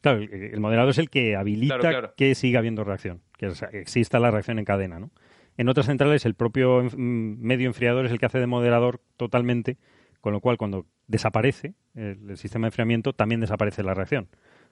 Claro, 0.02 0.20
el, 0.20 0.60
moderador 0.60 0.92
es 0.92 0.98
el 1.00 1.10
que 1.10 1.36
habilita 1.36 1.80
Claro, 1.80 1.98
claro. 1.98 2.14
que 2.16 2.36
siga 2.36 2.60
habiendo 2.60 2.84
reacción, 2.84 3.22
que 3.38 3.52
exista 3.74 4.20
la 4.20 4.30
reacción 4.30 4.60
en 4.60 4.66
cadena. 4.66 5.00
¿no? 5.00 5.10
En 5.58 5.70
otras 5.70 5.88
centrales, 5.88 6.26
el 6.26 6.36
propio 6.36 6.84
mm, 6.84 7.40
medio 7.40 7.68
enfriador 7.68 8.06
es 8.06 8.12
el 8.12 8.20
que 8.20 8.26
hace 8.28 8.40
de 8.40 8.48
moderador 8.48 9.02
totalmente, 9.18 9.78
con 10.22 10.34
lo 10.34 10.42
cual 10.42 10.58
cuando 10.58 10.86
desaparece 11.08 11.74
el, 11.96 12.30
el 12.30 12.38
sistema 12.38 12.66
de 12.66 12.70
enfriamiento, 12.70 13.14
también 13.14 13.42
desaparece 13.42 13.82
la 13.84 13.94
reacción, 13.94 14.28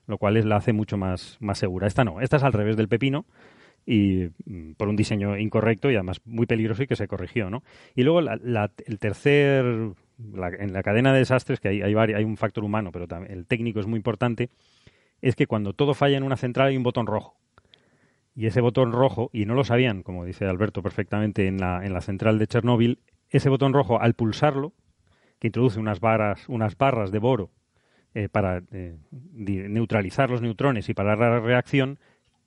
lo 0.07 0.17
cual 0.17 0.37
es, 0.37 0.45
la 0.45 0.57
hace 0.57 0.73
mucho 0.73 0.97
más, 0.97 1.37
más 1.39 1.57
segura. 1.57 1.87
Esta 1.87 2.03
no, 2.03 2.21
esta 2.21 2.37
es 2.37 2.43
al 2.43 2.53
revés 2.53 2.77
del 2.77 2.87
pepino 2.87 3.25
y 3.85 4.29
mm, 4.45 4.73
por 4.73 4.87
un 4.87 4.95
diseño 4.95 5.37
incorrecto 5.37 5.91
y 5.91 5.95
además 5.95 6.21
muy 6.25 6.45
peligroso 6.45 6.83
y 6.83 6.87
que 6.87 6.95
se 6.95 7.07
corrigió, 7.07 7.49
¿no? 7.49 7.63
Y 7.95 8.03
luego 8.03 8.21
la- 8.21 8.39
la- 8.41 8.71
el 8.85 8.99
tercer, 8.99 9.65
en 9.65 10.73
la 10.73 10.83
cadena 10.83 11.11
de 11.13 11.19
desastres, 11.19 11.59
que 11.59 11.69
hay, 11.69 11.81
hay, 11.81 11.95
hay 11.95 12.23
un 12.23 12.37
factor 12.37 12.63
humano, 12.63 12.91
pero 12.91 13.07
también 13.07 13.31
el 13.33 13.45
técnico 13.45 13.79
es 13.79 13.87
muy 13.87 13.97
importante, 13.97 14.49
es 15.21 15.35
que 15.35 15.47
cuando 15.47 15.73
todo 15.73 15.93
falla 15.93 16.17
en 16.17 16.23
una 16.23 16.37
central 16.37 16.67
hay 16.69 16.77
un 16.77 16.83
botón 16.83 17.07
rojo. 17.07 17.37
Y 18.35 18.47
ese 18.47 18.61
botón 18.61 18.91
rojo, 18.91 19.29
y 19.31 19.45
no 19.45 19.53
lo 19.53 19.63
sabían, 19.63 20.01
como 20.01 20.25
dice 20.25 20.45
Alberto 20.45 20.81
perfectamente, 20.81 21.47
en 21.47 21.59
la, 21.59 21.85
en 21.85 21.93
la 21.93 22.01
central 22.01 22.39
de 22.39 22.47
Chernóbil, 22.47 22.99
ese 23.29 23.49
botón 23.49 23.73
rojo, 23.73 24.01
al 24.01 24.15
pulsarlo, 24.15 24.73
que 25.39 25.47
introduce 25.47 25.79
unas 25.79 25.99
barras, 25.99 26.47
unas 26.49 26.77
barras 26.77 27.11
de 27.11 27.19
boro 27.19 27.51
eh, 28.15 28.29
para 28.29 28.63
eh, 28.71 28.95
neutralizar 29.33 30.29
los 30.29 30.41
neutrones 30.41 30.89
y 30.89 30.93
parar 30.93 31.19
la 31.19 31.39
reacción, 31.39 31.99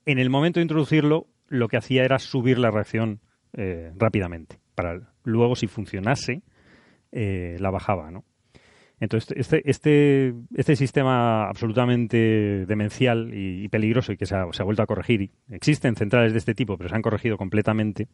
en 0.06 0.18
el 0.18 0.30
momento 0.30 0.60
de 0.60 0.62
introducirlo, 0.62 1.26
lo 1.48 1.68
que 1.68 1.76
hacía 1.76 2.04
era 2.04 2.18
subir 2.18 2.58
la 2.58 2.70
reacción 2.70 3.20
eh, 3.52 3.92
rápidamente. 3.96 4.58
Para 4.74 5.12
luego, 5.24 5.56
si 5.56 5.66
funcionase, 5.66 6.42
eh, 7.12 7.56
la 7.58 7.70
bajaba, 7.70 8.10
¿no? 8.10 8.24
Entonces, 8.98 9.36
este, 9.36 9.68
este, 9.68 10.34
este 10.54 10.74
sistema 10.76 11.48
absolutamente 11.48 12.64
demencial 12.66 13.30
y, 13.34 13.68
peligroso 13.68 14.12
y 14.12 14.16
que 14.16 14.24
se 14.24 14.34
ha, 14.34 14.64
vuelto 14.64 14.82
a 14.82 14.86
corregir, 14.86 15.20
y 15.20 15.30
existen 15.50 15.96
centrales 15.96 16.32
de 16.32 16.38
este 16.38 16.54
tipo, 16.54 16.78
pero 16.78 16.88
se 16.88 16.94
han 16.94 17.02
corregido 17.02 17.36
completamente, 17.36 18.08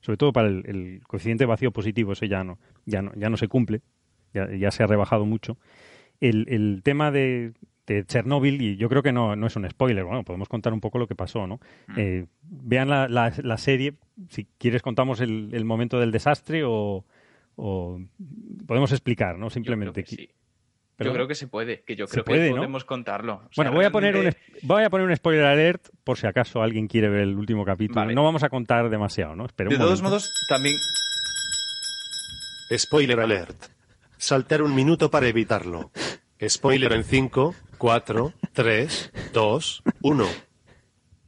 sobre 0.00 0.16
todo 0.16 0.32
para 0.32 0.48
el, 0.48 1.00
coeficiente 1.06 1.46
vacío 1.46 1.70
positivo, 1.70 2.12
eso 2.12 2.26
ya 2.26 2.42
no, 2.42 2.58
ya 2.86 3.02
no, 3.02 3.36
se 3.36 3.46
cumple, 3.46 3.82
ya, 4.34 4.70
se 4.72 4.82
ha 4.82 4.86
rebajado 4.88 5.26
mucho. 5.26 5.58
El 6.18 6.80
tema 6.82 7.12
de, 7.12 7.52
de 7.86 8.04
Chernóbil, 8.04 8.60
y 8.60 8.76
yo 8.76 8.88
creo 8.88 9.02
que 9.02 9.12
no, 9.12 9.36
no 9.36 9.46
es 9.46 9.56
un 9.56 9.68
spoiler, 9.70 10.04
bueno, 10.04 10.24
podemos 10.24 10.48
contar 10.48 10.72
un 10.72 10.80
poco 10.80 10.98
lo 10.98 11.06
que 11.06 11.14
pasó, 11.14 11.46
¿no? 11.46 11.60
Eh, 11.96 12.26
vean 12.42 12.88
la, 12.88 13.08
la, 13.08 13.32
la 13.42 13.56
serie, 13.58 13.94
si 14.28 14.46
quieres 14.58 14.82
contamos 14.82 15.20
el, 15.20 15.50
el 15.52 15.64
momento 15.64 15.98
del 16.00 16.10
desastre 16.12 16.64
o, 16.64 17.04
o 17.56 18.00
podemos 18.66 18.92
explicar, 18.92 19.38
¿no? 19.38 19.50
Simplemente. 19.50 20.02
Yo 20.02 20.06
creo 20.06 20.16
que 20.16 20.22
sí. 20.24 20.30
Yo 20.98 21.12
creo 21.12 21.28
que 21.28 21.34
se 21.34 21.46
puede, 21.46 21.82
que 21.82 21.94
yo 21.94 22.06
creo 22.06 22.24
puede, 22.24 22.44
que 22.46 22.50
¿no? 22.52 22.56
podemos 22.56 22.86
contarlo. 22.86 23.34
O 23.34 23.38
sea, 23.40 23.48
Bueno, 23.56 23.72
voy 23.72 23.84
a, 23.84 23.90
poner 23.90 24.16
un, 24.16 24.30
voy 24.62 24.82
a 24.82 24.88
poner 24.88 25.06
un 25.06 25.14
spoiler 25.14 25.44
alert 25.44 25.88
por 26.04 26.16
si 26.16 26.26
acaso 26.26 26.62
alguien 26.62 26.88
quiere 26.88 27.10
ver 27.10 27.20
el 27.20 27.36
último 27.36 27.66
capítulo. 27.66 28.00
Vale. 28.00 28.14
No 28.14 28.24
vamos 28.24 28.42
a 28.44 28.48
contar 28.48 28.88
demasiado, 28.88 29.36
¿no? 29.36 29.44
Espera 29.44 29.68
De 29.68 29.76
todos 29.76 30.00
momento. 30.00 30.04
modos, 30.08 30.32
también 30.48 30.74
Spoiler 32.76 33.20
alert. 33.20 33.56
Saltar 34.16 34.62
un 34.62 34.74
minuto 34.74 35.10
para 35.10 35.28
evitarlo. 35.28 35.90
Spoiler 36.48 36.92
en 36.92 37.04
5, 37.04 37.54
4, 37.78 38.32
3, 38.52 39.12
2, 39.32 39.82
1. 40.02 40.26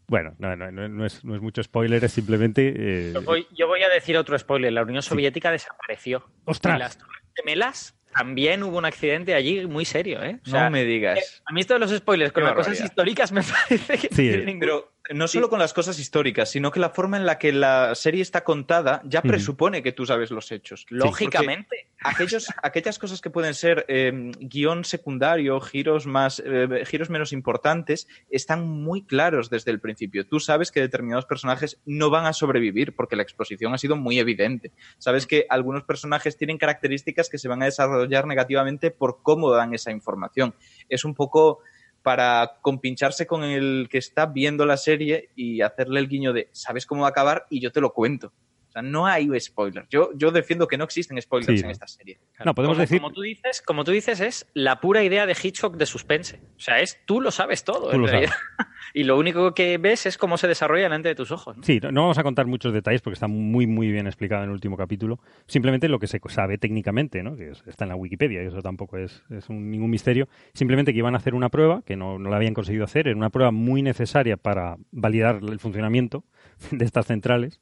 Bueno, 0.06 0.34
no, 0.38 0.56
no, 0.56 0.70
no, 0.70 0.88
no 0.88 1.04
es, 1.04 1.22
no 1.24 1.34
es 1.34 1.42
mucho 1.42 1.62
spoiler, 1.62 2.02
es 2.02 2.12
simplemente... 2.12 2.72
eh, 2.76 3.11
Yo 3.14 3.22
voy, 3.22 3.46
yo 3.54 3.66
voy 3.66 3.82
a 3.82 3.88
decir 3.90 4.16
otro 4.16 4.38
spoiler. 4.38 4.72
La 4.72 4.82
Unión 4.82 5.02
Soviética 5.02 5.50
desapareció. 5.50 6.24
¡Ostras! 6.46 6.76
Y 6.76 6.78
las 6.78 6.96
Torres 6.98 7.22
Gemelas 7.36 7.94
también 8.14 8.62
hubo 8.62 8.78
un 8.78 8.86
accidente 8.86 9.34
allí 9.34 9.66
muy 9.66 9.84
serio, 9.84 10.22
¿eh? 10.22 10.40
O 10.46 10.48
sea, 10.48 10.64
no 10.64 10.70
me 10.70 10.84
digas. 10.84 11.42
A 11.44 11.52
mí 11.52 11.61
esto 11.61 11.74
de 11.74 11.80
los 11.80 11.90
spoilers 11.94 12.32
con 12.32 12.42
las 12.42 12.54
cosas 12.54 12.80
históricas 12.80 13.32
me 13.32 13.42
parece 13.68 13.98
que 13.98 14.09
no 14.11 14.16
Sí. 14.16 14.28
tiene 14.28 14.44
ningún- 14.46 14.61
Pero 14.61 14.92
no 15.14 15.26
solo 15.26 15.49
con 15.49 15.59
las 15.59 15.72
cosas 15.72 15.99
históricas, 15.99 16.51
sino 16.51 16.70
que 16.70 16.80
la 16.80 16.90
forma 16.90 17.16
en 17.16 17.24
la 17.24 17.38
que 17.38 17.53
la 17.53 17.94
serie 17.94 18.22
está 18.22 18.44
contada 18.44 19.01
ya 19.05 19.22
presupone 19.22 19.82
que 19.82 19.92
tú 19.92 20.05
sabes 20.05 20.30
los 20.30 20.53
hechos. 20.53 20.86
Lógicamente. 20.90 21.88
Aquellos, 22.01 22.46
aquellas 22.62 22.99
cosas 22.99 23.20
que 23.20 23.30
pueden 23.30 23.55
ser 23.55 23.84
eh, 23.88 24.12
guion 24.38 24.84
secundario, 24.84 25.61
giros 25.61 26.07
más, 26.07 26.42
eh, 26.44 26.84
giros 26.86 27.11
menos 27.11 27.32
importantes, 27.32 28.07
están 28.30 28.68
muy 28.68 29.05
claros 29.05 29.51
desde 29.51 29.70
el 29.70 29.80
principio. 29.80 30.26
Tú 30.26 30.40
sabes 30.40 30.70
que 30.70 30.80
determinados 30.80 31.24
personajes 31.24 31.80
no 31.86 32.11
van 32.11 32.26
a 32.26 32.32
sobrevivir 32.32 32.94
porque 32.94 33.16
la 33.16 33.22
exposición 33.22 33.74
ha 33.74 33.78
sido 33.78 33.96
muy 33.96 34.18
evidente. 34.18 34.72
Sabes 34.99 35.26
que 35.26 35.46
algunos 35.49 35.84
personajes 35.84 36.36
tienen 36.36 36.59
características 36.59 37.28
que 37.28 37.38
se 37.38 37.49
van 37.49 37.62
a 37.62 37.66
desarrollar 37.66 38.26
negativamente 38.26 38.90
por 38.90 39.22
cómo 39.22 39.51
dan 39.51 39.74
esa 39.74 39.90
información. 39.90 40.55
Es 40.88 41.05
un 41.05 41.14
poco 41.14 41.61
para 42.09 42.56
compincharse 42.62 43.26
con 43.26 43.44
el 43.44 43.86
que 43.90 43.98
está 43.98 44.24
viendo 44.24 44.64
la 44.64 44.78
serie 44.78 45.28
y 45.36 45.61
hacerle 45.61 46.00
el 46.00 46.09
guiño 46.09 46.32
de 46.32 46.48
sabes 46.52 46.86
cómo 46.86 47.02
va 47.02 47.09
a 47.09 47.11
acabar 47.11 47.44
y 47.50 47.61
yo 47.61 47.70
te 47.70 47.82
lo 47.82 47.92
cuento. 47.92 48.32
O 48.69 48.71
sea, 48.71 48.83
no 48.83 49.07
hay 49.07 49.29
spoilers. 49.41 49.89
Yo, 49.89 50.11
yo 50.14 50.31
defiendo 50.31 50.66
que 50.69 50.77
no 50.77 50.85
existen 50.85 51.21
spoilers 51.21 51.59
Sí, 51.61 51.64
en 51.64 51.71
esta 51.71 51.87
serie. 51.87 52.19
No, 52.45 52.55
podemos 52.55 52.77
como, 52.77 52.81
decir... 52.83 53.01
como 53.01 53.12
tú 53.14 53.23
dices, 53.23 53.62
como 53.62 53.85
tú 53.85 53.93
dices, 53.93 54.21
es 54.21 54.47
la 54.55 54.81
pura 54.81 55.03
idea 55.03 55.25
de 55.27 55.37
Hitchcock 55.43 55.77
de 55.77 55.87
suspense. 55.87 56.41
O 56.57 56.61
sea, 56.61 56.81
es 56.81 57.01
tú 57.07 57.21
lo 57.21 57.31
sabes 57.31 57.64
todo. 57.64 57.89
Tú 57.91 57.97
en 57.97 58.01
lo 58.03 58.07
realidad. 58.07 58.33
Y 58.95 59.05
lo 59.05 59.19
único 59.19 59.53
que 59.53 59.77
ves 59.77 60.07
es 60.07 60.16
cómo 60.16 60.39
se 60.39 60.49
desarrolla 60.49 60.85
delante 60.85 61.09
de 61.11 61.14
tus 61.14 61.31
ojos. 61.31 61.59
¿no? 61.59 61.62
Sí, 61.62 61.79
no, 61.83 61.93
no 61.93 62.01
vamos 62.03 62.16
a 62.16 62.23
contar 62.23 62.47
muchos 62.47 62.73
detalles 62.73 63.03
porque 63.03 63.14
está 63.14 63.29
muy, 63.29 63.66
muy 63.66 63.91
bien 63.93 64.07
explicado 64.07 64.43
en 64.45 64.49
el 64.49 64.55
último 64.55 64.79
capítulo. 64.79 65.21
Simplemente 65.47 65.89
lo 65.89 65.99
que 65.99 66.07
se 66.07 66.19
sabe 66.29 66.57
técnicamente, 66.57 67.23
¿no? 67.23 67.37
que 67.37 67.51
es- 67.51 67.62
está 67.66 67.85
en 67.85 67.91
la 67.91 67.97
Wikipedia, 67.97 68.43
y 68.43 68.47
eso 68.47 68.62
tampoco 68.62 68.97
es, 68.97 69.23
es 69.29 69.51
un- 69.51 69.71
ningún 69.71 69.91
misterio. 69.91 70.27
Simplemente 70.55 70.93
que 70.95 70.99
iban 71.01 71.14
a 71.14 71.19
hacer 71.19 71.35
una 71.35 71.51
prueba, 71.51 71.83
que 71.85 71.97
no, 71.97 72.19
no 72.19 72.31
la 72.31 72.37
habían 72.37 72.55
conseguido 72.55 72.85
hacer, 72.85 73.09
era 73.09 73.16
una 73.16 73.29
prueba 73.31 73.51
muy 73.51 73.83
necesaria 73.83 74.39
para 74.39 74.77
validar 74.91 75.41
el 75.43 75.59
funcionamiento 75.61 76.25
de 76.71 76.85
estas 76.85 77.07
centrales. 77.07 77.61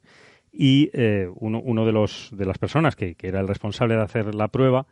Y 0.59 0.89
eh, 0.95 1.29
uno, 1.35 1.61
uno 1.61 1.85
de, 1.85 1.93
los, 1.93 2.31
de 2.33 2.47
las 2.47 2.57
personas 2.57 2.97
que, 2.97 3.15
que 3.15 3.29
era 3.29 3.41
el 3.41 3.49
responsable 3.49 3.95
de 3.95 4.01
hacer 4.01 4.35
la 4.35 4.49
prueba, 4.49 4.87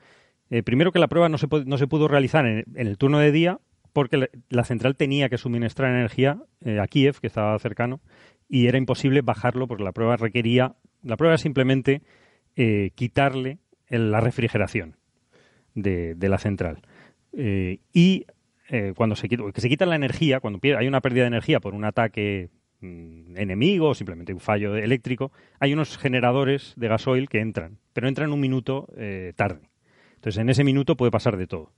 eh, 0.51 0.63
primero 0.63 0.93
que 0.93 0.99
la 0.99 1.09
prueba 1.09 1.31
no 1.31 1.39
se, 1.39 1.47
no 1.65 1.79
se 1.79 1.87
pudo 1.87 2.07
realizar 2.07 2.45
en, 2.45 2.65
en 2.75 2.87
el 2.87 2.99
turno 2.99 3.19
de 3.19 3.33
día 3.33 3.61
porque 3.95 4.29
la, 4.51 4.65
central 4.65 4.97
tenía 4.97 5.31
que 5.31 5.39
suministrar 5.39 5.91
energía 5.91 6.43
eh, 6.61 6.81
a 6.81 6.87
Kiev, 6.87 7.19
que 7.19 7.29
estaba 7.29 7.59
cercano, 7.59 8.01
y 8.47 8.67
era 8.67 8.77
imposible 8.77 9.23
bajarlo 9.23 9.67
porque 9.67 9.85
la 9.85 9.93
prueba 9.93 10.19
requería, 10.19 10.75
la 11.03 11.17
prueba 11.17 11.39
simplemente 11.39 12.03
quitarle 12.95 13.59
la 13.89 14.21
refrigeración 14.21 14.97
de, 15.75 16.15
de 16.15 16.29
la 16.29 16.39
central. 16.39 16.83
Y 17.33 18.27
cuando 18.95 19.17
se 19.17 19.29
quita, 19.29 19.43
que 19.53 19.61
se 19.61 19.69
quita 19.69 19.87
la 19.87 19.97
energía, 19.97 20.39
cuando 20.39 20.61
hay 20.63 20.87
una 20.87 21.01
pérdida 21.01 21.23
de 21.23 21.29
energía 21.29 21.59
por 21.59 21.75
un 21.75 21.85
ataque 21.85 22.51
mm, 22.81 23.37
enemigo 23.37 23.89
o 23.91 23.95
simplemente 23.95 24.33
un 24.33 24.41
fallo 24.41 24.77
eléctrico, 24.77 25.33
hay 25.61 25.73
unos 25.73 25.97
generadores 25.99 26.73
de 26.77 26.89
gasoil 26.89 27.29
que 27.29 27.41
entran, 27.41 27.79
pero 27.93 28.09
entran 28.09 28.33
un 28.33 28.41
minuto 28.41 28.89
eh, 28.97 29.33
tarde. 29.37 29.71
Entonces, 30.17 30.41
en 30.41 30.49
ese 30.49 30.65
minuto 30.65 30.97
puede 30.97 31.11
pasar 31.11 31.37
de 31.37 31.47
todo. 31.47 31.73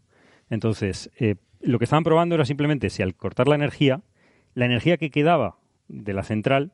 Entonces, 0.51 1.11
eh, 1.19 1.37
lo 1.61 1.79
que 1.79 1.85
estaban 1.85 2.05
probando 2.05 2.35
era 2.37 2.45
simplemente 2.45 2.91
si 2.91 3.03
al 3.03 3.15
cortar 3.15 3.49
la 3.49 3.57
energía, 3.57 4.03
la 4.55 4.67
energía 4.67 4.97
que 4.97 5.11
quedaba 5.11 5.59
de 5.89 6.13
la 6.15 6.23
central, 6.23 6.73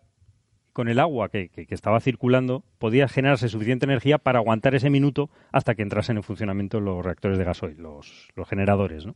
con 0.73 0.89
el 0.89 0.99
agua 1.01 1.29
que, 1.29 1.49
que- 1.51 1.66
que 1.66 1.75
estaba 1.75 2.01
circulando, 2.01 2.64
podía 2.79 3.07
generarse 3.09 3.49
suficiente 3.49 3.85
energía 3.85 4.18
para 4.18 4.39
aguantar 4.39 4.75
ese 4.75 4.89
minuto 4.91 5.29
hasta 5.53 5.75
que 5.75 5.83
entrasen 5.83 6.16
en 6.16 6.23
funcionamiento 6.23 6.81
los 6.81 7.05
reactores 7.05 7.37
de 7.39 7.45
gasoil, 7.45 7.77
los, 7.79 8.29
los 8.37 8.49
generadores, 8.49 9.05
¿no? 9.07 9.14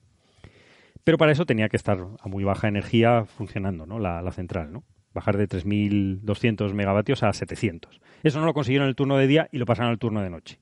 Pero 1.04 1.18
para 1.18 1.32
eso 1.32 1.46
tenía 1.46 1.68
que 1.68 1.76
estar 1.76 1.98
a 2.20 2.28
muy 2.28 2.44
baja 2.44 2.68
energía 2.68 3.24
funcionando, 3.26 3.86
¿no? 3.86 3.98
La, 3.98 4.20
la 4.22 4.32
central, 4.32 4.72
¿no? 4.72 4.82
Bajar 5.16 5.36
de 5.38 5.48
3.200 5.48 6.72
megavatios 6.74 7.22
a 7.22 7.32
700. 7.32 8.00
Eso 8.22 8.38
no 8.38 8.46
lo 8.46 8.54
consiguieron 8.54 8.84
en 8.84 8.90
el 8.90 8.94
turno 8.96 9.16
de 9.16 9.26
día 9.26 9.48
y 9.50 9.58
lo 9.58 9.66
pasaron 9.66 9.90
al 9.90 9.98
turno 9.98 10.22
de 10.22 10.30
noche. 10.30 10.58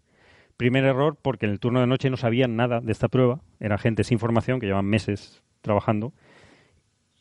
Primer 0.57 0.85
error 0.85 1.19
porque 1.21 1.47
en 1.47 1.53
el 1.53 1.59
turno 1.61 1.81
de 1.81 1.87
noche 1.89 2.09
no 2.09 2.17
sabían 2.17 2.55
nada 2.57 2.81
de 2.81 2.93
esta 2.93 3.09
prueba. 3.09 3.41
Era 3.59 3.77
gente 3.79 4.05
sin 4.05 4.19
formación 4.21 4.61
que 4.61 4.67
llevan 4.67 4.87
meses 4.87 5.43
trabajando 5.61 6.13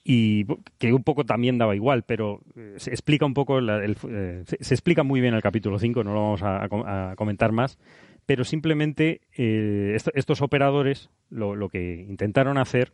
y 0.03 0.45
que 0.79 0.91
un 0.93 1.03
poco 1.03 1.23
también 1.25 1.57
daba 1.57 1.75
igual, 1.75 2.03
pero 2.03 2.41
eh, 2.57 2.73
se 2.77 2.89
explica 2.91 3.25
un 3.25 3.33
poco, 3.33 3.61
la- 3.61 3.83
el 3.83 3.95
eh, 4.09 4.43
se, 4.45 4.73
explica 4.73 5.03
muy 5.03 5.21
bien 5.21 5.33
el 5.33 5.41
capítulo 5.41 5.79
5, 5.79 6.03
no 6.03 6.13
lo 6.13 6.21
vamos 6.21 6.43
a, 6.43 6.63
a 6.63 6.69
com- 6.69 6.83
a 6.85 7.15
comentar 7.15 7.51
más, 7.53 7.79
pero 8.25 8.43
simplemente 8.43 9.21
eh, 9.37 9.93
esto- 9.95 10.11
estos 10.13 10.41
operadores 10.41 11.09
lo 11.29 11.69
que 11.69 12.05
intentaron 12.07 12.57
hacer 12.57 12.93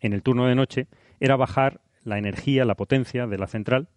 en 0.00 0.14
el 0.14 0.22
turno 0.22 0.46
de 0.46 0.54
noche 0.54 0.86
era 1.20 1.36
bajar 1.36 1.80
la 2.04 2.18
energía, 2.18 2.64
la 2.64 2.74
potencia 2.74 3.26
de 3.26 3.38
la 3.38 3.46
central 3.46 3.88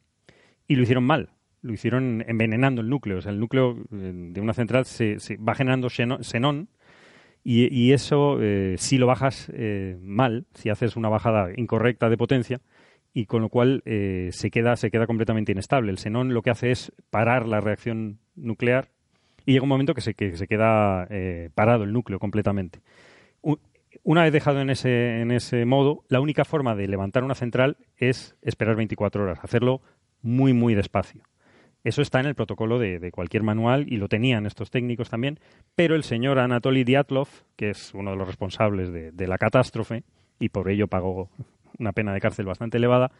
y 0.67 0.75
lo 0.75 0.83
hicieron 0.83 1.03
mal. 1.03 1.29
Lo 1.61 1.73
hicieron 1.73 2.23
envenenando 2.27 2.81
el 2.81 2.89
núcleo. 2.89 3.19
O 3.19 3.21
sea, 3.21 3.31
el 3.31 3.39
núcleo 3.39 3.77
eh, 3.91 4.11
de 4.13 4.41
una 4.41 4.53
central 4.53 4.85
se, 4.85 5.19
se 5.19 5.37
va 5.37 5.55
generando 5.55 5.89
xenón 5.89 6.69
y, 7.43 7.73
y 7.73 7.93
eso, 7.93 8.37
eh, 8.41 8.75
si 8.77 8.97
lo 8.97 9.07
bajas 9.07 9.51
eh, 9.53 9.97
mal, 10.01 10.45
si 10.53 10.69
haces 10.69 10.95
una 10.95 11.09
bajada 11.09 11.49
incorrecta 11.55 12.09
de 12.09 12.17
potencia, 12.17 12.61
y 13.13 13.25
con 13.25 13.41
lo 13.41 13.49
cual 13.49 13.83
eh, 13.85 14.29
se, 14.31 14.49
queda, 14.49 14.75
se 14.75 14.89
queda 14.89 15.05
completamente 15.05 15.51
inestable. 15.51 15.91
El 15.91 15.99
xenón 15.99 16.33
lo 16.33 16.41
que 16.41 16.49
hace 16.49 16.71
es 16.71 16.91
parar 17.11 17.47
la 17.47 17.61
reacción 17.61 18.19
nuclear 18.35 18.89
y 19.45 19.53
llega 19.53 19.63
un 19.63 19.69
momento 19.69 19.93
que 19.93 20.01
se, 20.01 20.15
que 20.15 20.35
se 20.35 20.47
queda 20.47 21.05
eh, 21.09 21.49
parado 21.53 21.83
el 21.83 21.93
núcleo 21.93 22.17
completamente. 22.17 22.81
Una 24.01 24.23
vez 24.23 24.33
dejado 24.33 24.61
en 24.61 24.69
ese, 24.69 25.65
modo, 25.65 26.03
la 26.07 26.19
única 26.19 26.45
forma 26.45 26.75
de 26.75 26.87
levantar 26.87 27.23
una 27.23 27.35
central 27.35 27.77
es 27.97 28.35
esperar 28.41 28.75
24 28.75 29.23
horas, 29.23 29.39
hacerlo 29.43 29.81
muy, 30.21 30.53
muy 30.53 30.73
despacio. 30.73 31.23
Eso 31.83 32.01
está 32.01 32.19
en 32.19 32.25
el 32.25 32.35
protocolo 32.35 32.79
de, 32.79 33.11
cualquier 33.11 33.43
manual 33.43 33.85
y 33.87 33.97
lo 33.97 34.07
tenían 34.07 34.45
estos 34.45 34.71
técnicos 34.71 35.09
también, 35.09 35.39
pero 35.75 35.95
el 35.95 36.03
señor 36.03 36.39
Anatoly 36.39 36.85
Dyatlov, 36.85 37.27
que 37.55 37.69
es 37.71 37.93
uno 37.93 38.11
de 38.11 38.17
los 38.17 38.27
responsables 38.27 38.91
de, 38.91 39.27
la 39.27 39.37
catástrofe 39.37 40.03
y 40.39 40.49
por 40.49 40.69
ello 40.69 40.87
pagó 40.87 41.29
una 41.77 41.91
pena 41.91 42.13
de 42.13 42.21
cárcel 42.21 42.45
bastante 42.45 42.77
elevada, 42.77 43.11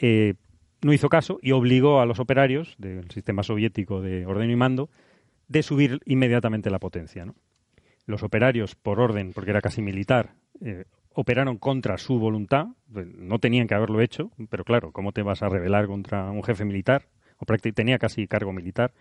eh, 0.00 0.34
no 0.80 0.92
hizo 0.92 1.08
caso 1.08 1.38
y 1.42 1.52
obligó 1.52 2.00
a 2.00 2.06
los 2.06 2.18
operarios 2.18 2.74
del 2.78 3.10
sistema 3.10 3.42
soviético 3.42 4.00
de 4.00 4.26
ordeno 4.26 4.52
y 4.52 4.56
mando 4.56 4.90
de 5.48 5.62
subir 5.62 6.00
inmediatamente 6.06 6.70
la 6.70 6.78
potencia. 6.78 7.26
Los 8.06 8.22
operarios, 8.22 8.74
por 8.74 9.00
orden, 9.00 9.32
porque 9.32 9.50
era 9.50 9.60
casi 9.60 9.80
militar, 9.80 10.34
eh, 10.60 10.84
operaron 11.14 11.58
contra 11.58 11.98
su 11.98 12.18
voluntad. 12.18 12.68
No 12.88 13.38
tenían 13.38 13.66
que 13.66 13.74
haberlo 13.74 14.00
hecho, 14.00 14.30
pero 14.50 14.64
claro, 14.64 14.92
¿cómo 14.92 15.12
te 15.12 15.22
vas 15.22 15.42
a 15.42 15.48
rebelar 15.48 15.86
contra 15.86 16.30
un 16.30 16.42
jefe 16.42 16.64
militar? 16.64 17.08
O 17.38 17.44
tenía 17.44 17.98
casi 17.98 18.28
cargo 18.28 18.52
militar. 18.52 18.92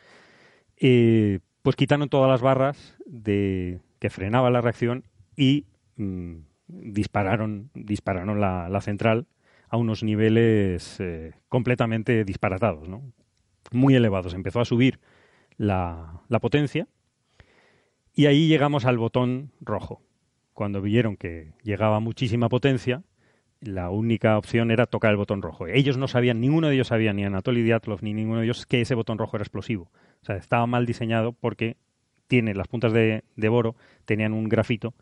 Eh, 0.77 1.39
pues 1.61 1.75
quitaron 1.75 2.09
todas 2.09 2.29
las 2.29 2.41
barras 2.41 2.97
de 3.05 3.79
que 3.99 4.09
frenaba 4.09 4.49
la 4.49 4.61
reacción 4.61 5.03
y 5.35 5.65
mm, 5.97 6.37
dispararon, 6.67 7.69
dispararon 7.75 8.39
la, 8.41 8.81
central 8.81 9.27
a 9.69 9.77
unos 9.77 10.03
niveles 10.03 10.99
eh, 10.99 11.33
completamente 11.49 12.25
disparatados, 12.25 12.89
¿no? 12.89 13.03
muy 13.71 13.95
elevados. 13.95 14.33
Empezó 14.33 14.59
a 14.59 14.65
subir 14.65 14.99
la 15.57 16.21
potencia 16.41 16.87
y 18.14 18.26
ahí 18.26 18.47
llegamos 18.47 18.86
al 18.86 18.97
botón 18.97 19.51
rojo. 19.62 20.01
Cuando 20.53 20.82
vieron 20.82 21.18
que 21.18 21.53
llegaba 21.64 21.99
muchísima 21.99 22.49
potencia, 22.49 23.03
la 23.62 23.89
única 23.89 24.38
opción 24.38 24.72
era 24.72 24.86
tocar 24.86 25.12
el 25.12 25.18
botón 25.18 25.41
rojo. 25.41 25.68
Ellos 25.68 25.97
no 25.97 26.07
sabían, 26.07 26.41
ninguno 26.41 26.68
de 26.68 26.76
ellos 26.76 26.88
sabía, 26.88 27.14
ni 27.14 27.24
Anatoly 27.24 27.64
Dyatlov, 27.64 27.99
ni 28.01 28.14
ninguno 28.14 28.39
de 28.39 28.45
ellos, 28.45 28.66
que 28.66 28.82
ese 28.82 28.95
botón 28.95 29.18
rojo 29.18 29.38
era 29.38 29.43
explosivo. 29.43 29.91
O 30.22 30.26
sea, 30.26 30.36
estaba 30.36 30.66
mal 30.68 30.86
diseñado 30.86 31.34
porque 31.34 31.78
tiene 32.28 32.53
las 32.53 32.68
puntas 32.68 32.91
de, 32.93 33.24
de 33.36 33.49
boro, 33.49 33.76
tenían 34.05 34.34
un 34.34 34.49
grafito 34.49 34.93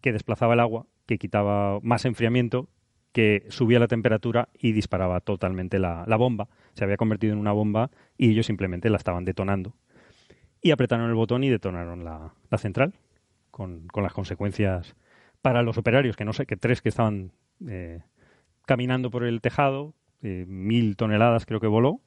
que 0.00 0.12
desplazaba 0.12 0.54
el 0.54 0.60
agua, 0.60 0.86
que 1.06 1.18
quitaba 1.18 1.78
más 1.82 2.04
enfriamiento, 2.04 2.68
que 3.12 3.44
subía 3.48 3.78
la 3.78 3.88
temperatura 3.88 4.48
y 4.54 4.72
disparaba 4.72 5.20
totalmente 5.20 5.78
la, 5.78 6.04
la 6.06 6.16
bomba. 6.16 6.48
Se 6.74 6.84
había 6.84 6.96
convertido 6.96 7.32
en 7.32 7.38
una 7.38 7.52
bomba 7.52 7.90
y 8.16 8.30
ellos 8.30 8.46
simplemente 8.46 8.88
la 8.88 8.96
estaban 8.96 9.24
detonando. 9.24 9.74
Y 10.62 10.70
apretaron 10.72 11.08
el 11.08 11.14
botón 11.14 11.42
y 11.44 11.48
detonaron 11.48 12.04
la, 12.04 12.34
la 12.50 12.58
central, 12.58 12.94
con, 13.50 13.86
con 13.88 14.02
las 14.02 14.12
consecuencias 14.12 14.94
para 15.42 15.62
los 15.62 15.78
operarios, 15.78 16.16
que 16.16 16.24
no 16.24 16.32
sé, 16.32 16.44
que 16.46 16.56
tres 16.56 16.82
que 16.82 16.90
estaban 16.90 17.32
eh, 17.66 18.00
caminando 18.66 19.10
por 19.10 19.24
el 19.24 19.40
tejado, 19.40 19.94
eh, 20.22 20.44
mil 20.46 20.96
toneladas 20.96 21.46
creo 21.46 21.60
que 21.60 21.66
voló. 21.66 22.00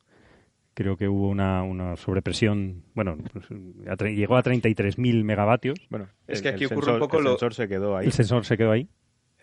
Creo 0.75 0.97
que 0.97 1.07
hubo 1.07 1.29
una, 1.29 1.61
una 1.61 1.95
sobrepresión, 1.97 2.83
bueno, 2.95 3.15
pues, 3.31 3.45
a 3.87 3.95
llegó 4.05 4.37
a 4.37 4.41
33.000 4.43 5.23
megavatios. 5.23 5.77
Bueno, 5.91 6.07
Es 6.27 6.41
que 6.41 6.49
el 6.49 6.55
aquí 6.55 6.65
ocurre 6.65 6.87
sensor- 6.87 6.93
un 6.95 6.99
poco 6.99 7.17
el 7.19 7.23
lo- 7.25 7.29
sensor 7.31 7.53
se 7.53 7.67
quedó 7.67 7.95
ahí. 7.95 8.07
El 8.07 8.11
sensor 8.11 8.43
se 8.45 8.57
quedó 8.57 8.71
ahí. 8.71 8.87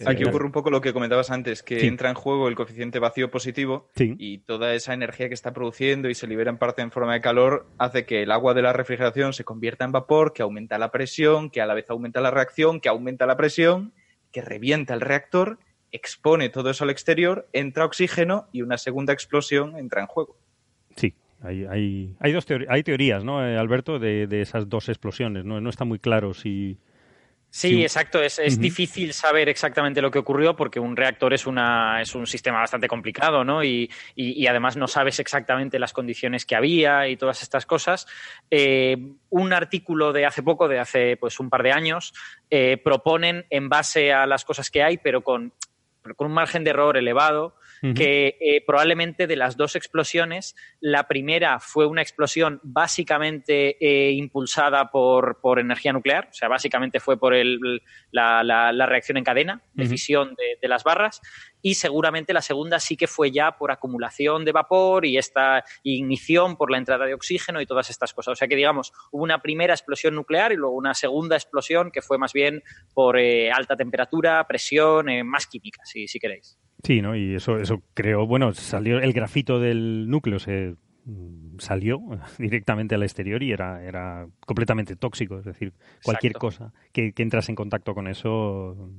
Aquí 0.06 0.22
Eh, 0.22 0.26
ocurre 0.28 0.46
un 0.46 0.52
poco 0.52 0.70
lo 0.70 0.80
que 0.80 0.92
comentabas 0.92 1.30
antes, 1.30 1.62
que 1.62 1.80
Sí. 1.80 1.86
entra 1.86 2.08
en 2.08 2.14
juego 2.14 2.48
el 2.48 2.54
coeficiente 2.54 2.98
vacío 2.98 3.30
positivo 3.30 3.88
Sí. 3.96 4.14
y 4.18 4.38
toda 4.38 4.74
esa 4.74 4.94
energía 4.94 5.28
que 5.28 5.34
está 5.34 5.52
produciendo 5.52 6.08
y 6.08 6.14
se 6.14 6.26
libera 6.26 6.50
en 6.50 6.58
parte 6.58 6.82
en 6.82 6.90
forma 6.90 7.12
de 7.14 7.20
calor 7.20 7.66
hace 7.78 8.04
que 8.06 8.22
el 8.22 8.30
agua 8.32 8.54
de 8.54 8.62
la 8.62 8.72
refrigeración 8.72 9.32
se 9.32 9.44
convierta 9.44 9.84
en 9.84 9.92
vapor, 9.92 10.32
que 10.32 10.42
aumenta 10.42 10.78
la 10.78 10.90
presión, 10.90 11.50
que 11.50 11.60
a 11.60 11.66
la 11.66 11.74
vez 11.74 11.88
aumenta 11.90 12.20
la 12.20 12.30
reacción, 12.30 12.80
que 12.80 12.88
aumenta 12.88 13.26
la 13.26 13.36
presión, 13.36 13.92
que 14.32 14.42
revienta 14.42 14.94
el 14.94 15.00
reactor, 15.00 15.58
expone 15.92 16.48
todo 16.50 16.70
eso 16.70 16.84
al 16.84 16.90
exterior, 16.90 17.48
entra 17.52 17.84
oxígeno 17.84 18.46
y 18.52 18.62
una 18.62 18.78
segunda 18.78 19.12
explosión 19.12 19.76
entra 19.76 20.00
en 20.00 20.06
juego. 20.06 20.36
Sí, 20.96 21.14
hay, 21.42 21.64
hay, 21.64 22.14
hay 22.20 22.32
dos 22.32 22.46
teorías, 22.46 22.70
hay 22.70 22.82
teorías, 22.84 23.24
¿no, 23.24 23.44
eh, 23.44 23.56
Alberto, 23.58 23.98
de, 23.98 24.26
de 24.28 24.40
esas 24.40 24.68
dos 24.68 24.88
explosiones. 24.88 25.44
No, 25.44 25.60
no 25.60 25.68
está 25.68 25.84
muy 25.84 25.98
claro 25.98 26.32
si... 26.32 26.78
Sí, 27.52 27.68
Sí. 27.70 27.82
exacto. 27.82 28.22
Es, 28.22 28.38
es 28.38 28.60
difícil 28.60 29.12
saber 29.12 29.48
exactamente 29.48 30.00
lo 30.00 30.10
que 30.10 30.20
ocurrió 30.20 30.54
porque 30.54 30.78
un 30.78 30.96
reactor 30.96 31.34
es, 31.34 31.46
una, 31.46 32.00
es 32.00 32.14
un 32.14 32.26
sistema 32.26 32.60
bastante 32.60 32.86
complicado, 32.86 33.42
¿no? 33.44 33.64
Y, 33.64 33.90
y- 34.14 34.40
y 34.40 34.46
además 34.46 34.76
no 34.76 34.86
sabes 34.86 35.18
exactamente 35.18 35.78
las 35.80 35.92
condiciones 35.92 36.46
que 36.46 36.54
había 36.54 37.08
y 37.08 37.16
todas 37.16 37.42
estas 37.42 37.66
cosas. 37.66 38.06
Eh, 38.52 38.96
un 39.30 39.52
artículo 39.52 40.12
de 40.12 40.26
hace 40.26 40.42
poco, 40.44 40.68
de 40.68 40.78
hace 40.78 41.16
pues 41.16 41.40
un 41.40 41.50
par 41.50 41.64
de 41.64 41.72
años, 41.72 42.14
eh, 42.50 42.76
proponen 42.82 43.44
en 43.50 43.68
base 43.68 44.12
a 44.12 44.26
las 44.26 44.44
cosas 44.44 44.70
que 44.70 44.82
hay, 44.84 44.98
pero 44.98 45.22
con, 45.22 45.52
con 46.16 46.28
un 46.28 46.32
margen 46.34 46.64
de 46.64 46.70
error 46.70 46.96
elevado, 46.96 47.56
que 47.94 48.36
eh, 48.40 48.62
probablemente 48.66 49.26
de 49.26 49.36
las 49.36 49.56
dos 49.56 49.74
explosiones, 49.74 50.54
la 50.80 51.08
primera 51.08 51.60
fue 51.60 51.86
una 51.86 52.02
explosión 52.02 52.60
básicamente 52.62 53.76
eh, 53.80 54.12
impulsada 54.12 54.90
por, 54.90 55.40
por 55.40 55.58
energía 55.58 55.92
nuclear, 55.92 56.28
o 56.30 56.34
sea, 56.34 56.48
básicamente 56.48 57.00
fue 57.00 57.18
por 57.18 57.32
el- 57.34 57.82
la, 58.10 58.42
la- 58.44 58.72
la 58.72 58.86
reacción 58.86 59.16
en 59.16 59.24
cadena 59.24 59.62
de 59.72 59.84
fisión 59.90 60.34
de, 60.34 60.58
de 60.60 60.68
las 60.68 60.84
barras, 60.84 61.20
y 61.62 61.74
seguramente 61.74 62.32
la 62.32 62.42
segunda 62.42 62.78
sí 62.80 62.96
que 62.96 63.06
fue 63.06 63.30
ya 63.30 63.52
por 63.52 63.70
acumulación 63.70 64.44
de 64.44 64.52
vapor 64.52 65.04
y 65.04 65.18
esta 65.18 65.64
ignición 65.82 66.56
por 66.56 66.70
la 66.70 66.78
entrada 66.78 67.06
de 67.06 67.14
oxígeno 67.14 67.60
y 67.60 67.66
todas 67.66 67.90
estas 67.90 68.12
cosas. 68.14 68.32
O 68.32 68.36
sea 68.36 68.48
que, 68.48 68.56
digamos, 68.56 68.92
hubo 69.10 69.22
una 69.22 69.42
primera 69.42 69.74
explosión 69.74 70.14
nuclear 70.14 70.52
y 70.52 70.56
luego 70.56 70.74
una 70.76 70.94
segunda 70.94 71.36
explosión 71.36 71.90
que 71.90 72.02
fue 72.02 72.18
más 72.18 72.32
bien 72.32 72.62
por 72.94 73.18
eh, 73.18 73.50
alta 73.50 73.76
temperatura, 73.76 74.46
presión, 74.46 75.08
eh, 75.08 75.24
más 75.24 75.46
química, 75.46 75.82
si, 75.84 76.08
si 76.08 76.18
queréis. 76.18 76.58
Sí, 76.82 77.02
¿no? 77.02 77.14
Y 77.14 77.34
eso, 77.34 77.58
eso 77.58 77.82
creo, 77.94 78.26
bueno, 78.26 78.52
salió 78.52 78.98
el 78.98 79.12
grafito 79.12 79.60
del 79.60 80.08
núcleo, 80.08 80.38
se 80.38 80.76
mm, 81.04 81.58
salió 81.58 82.00
directamente 82.38 82.94
al 82.94 83.02
exterior 83.02 83.42
y 83.42 83.52
era, 83.52 83.84
era 83.84 84.26
completamente 84.46 84.96
tóxico. 84.96 85.38
Es 85.38 85.44
decir, 85.44 85.72
cualquier 86.02 86.32
Exacto. 86.32 86.46
cosa 86.46 86.72
que, 86.92 87.12
que 87.12 87.22
entras 87.22 87.48
en 87.48 87.54
contacto 87.54 87.94
con 87.94 88.08
eso 88.08 88.90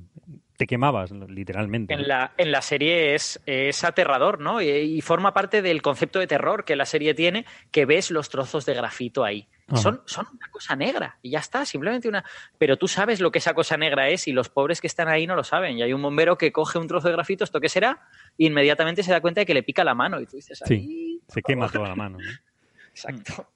te 0.62 0.66
quemabas, 0.68 1.10
literalmente. 1.10 1.92
En 1.92 2.06
la, 2.06 2.34
en 2.36 2.52
la 2.52 2.62
serie 2.62 3.16
es, 3.16 3.42
es 3.46 3.82
aterrador, 3.82 4.38
¿no? 4.38 4.62
Y, 4.62 4.68
y 4.68 5.00
forma 5.00 5.34
parte 5.34 5.60
del 5.60 5.82
concepto 5.82 6.20
de 6.20 6.28
terror 6.28 6.64
que 6.64 6.76
la 6.76 6.86
serie 6.86 7.14
tiene, 7.14 7.46
que 7.72 7.84
ves 7.84 8.12
los 8.12 8.28
trozos 8.28 8.64
de 8.64 8.74
grafito 8.74 9.24
ahí. 9.24 9.48
Ajá. 9.66 9.82
Son, 9.82 10.02
son 10.06 10.26
una 10.32 10.48
cosa 10.52 10.76
negra 10.76 11.18
y 11.20 11.30
ya 11.30 11.40
está, 11.40 11.66
simplemente 11.66 12.08
una... 12.08 12.24
Pero 12.58 12.76
tú 12.76 12.86
sabes 12.86 13.20
lo 13.20 13.32
que 13.32 13.38
esa 13.38 13.54
cosa 13.54 13.76
negra 13.76 14.08
es 14.08 14.28
y 14.28 14.32
los 14.32 14.50
pobres 14.50 14.80
que 14.80 14.86
están 14.86 15.08
ahí 15.08 15.26
no 15.26 15.34
lo 15.34 15.42
saben. 15.42 15.78
Y 15.78 15.82
hay 15.82 15.92
un 15.92 16.00
bombero 16.02 16.38
que 16.38 16.52
coge 16.52 16.78
un 16.78 16.86
trozo 16.86 17.08
de 17.08 17.14
grafito, 17.14 17.42
¿esto 17.42 17.58
qué 17.58 17.68
será? 17.68 18.06
Y 18.38 18.46
inmediatamente 18.46 19.02
se 19.02 19.10
da 19.10 19.20
cuenta 19.20 19.40
de 19.40 19.46
que 19.46 19.54
le 19.54 19.64
pica 19.64 19.82
la 19.82 19.96
mano 19.96 20.20
y 20.20 20.26
tú 20.26 20.36
dices, 20.36 20.62
Sí, 20.64 20.74
ahí... 20.74 21.20
se 21.26 21.42
quema 21.42 21.68
toda 21.68 21.88
la 21.88 21.96
mano. 21.96 22.18
¿no? 22.18 22.30
Exacto. 22.90 23.48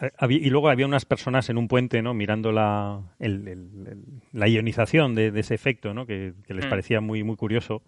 Eh, 0.00 0.10
y 0.28 0.50
luego 0.50 0.68
había 0.68 0.86
unas 0.86 1.04
personas 1.04 1.48
en 1.50 1.58
un 1.58 1.68
puente, 1.68 2.02
¿no? 2.02 2.14
Mirando 2.14 2.52
la, 2.52 3.00
el- 3.18 3.46
el- 3.48 3.86
el- 3.86 4.04
la 4.32 4.48
ionización 4.48 5.14
de, 5.14 5.30
de 5.30 5.40
ese 5.40 5.54
efecto, 5.54 5.94
¿no? 5.94 6.06
Que, 6.06 6.32
que 6.46 6.54
les 6.54 6.66
Mm. 6.66 6.70
parecía 6.70 7.00
muy, 7.00 7.22
muy 7.22 7.36
curioso. 7.36 7.82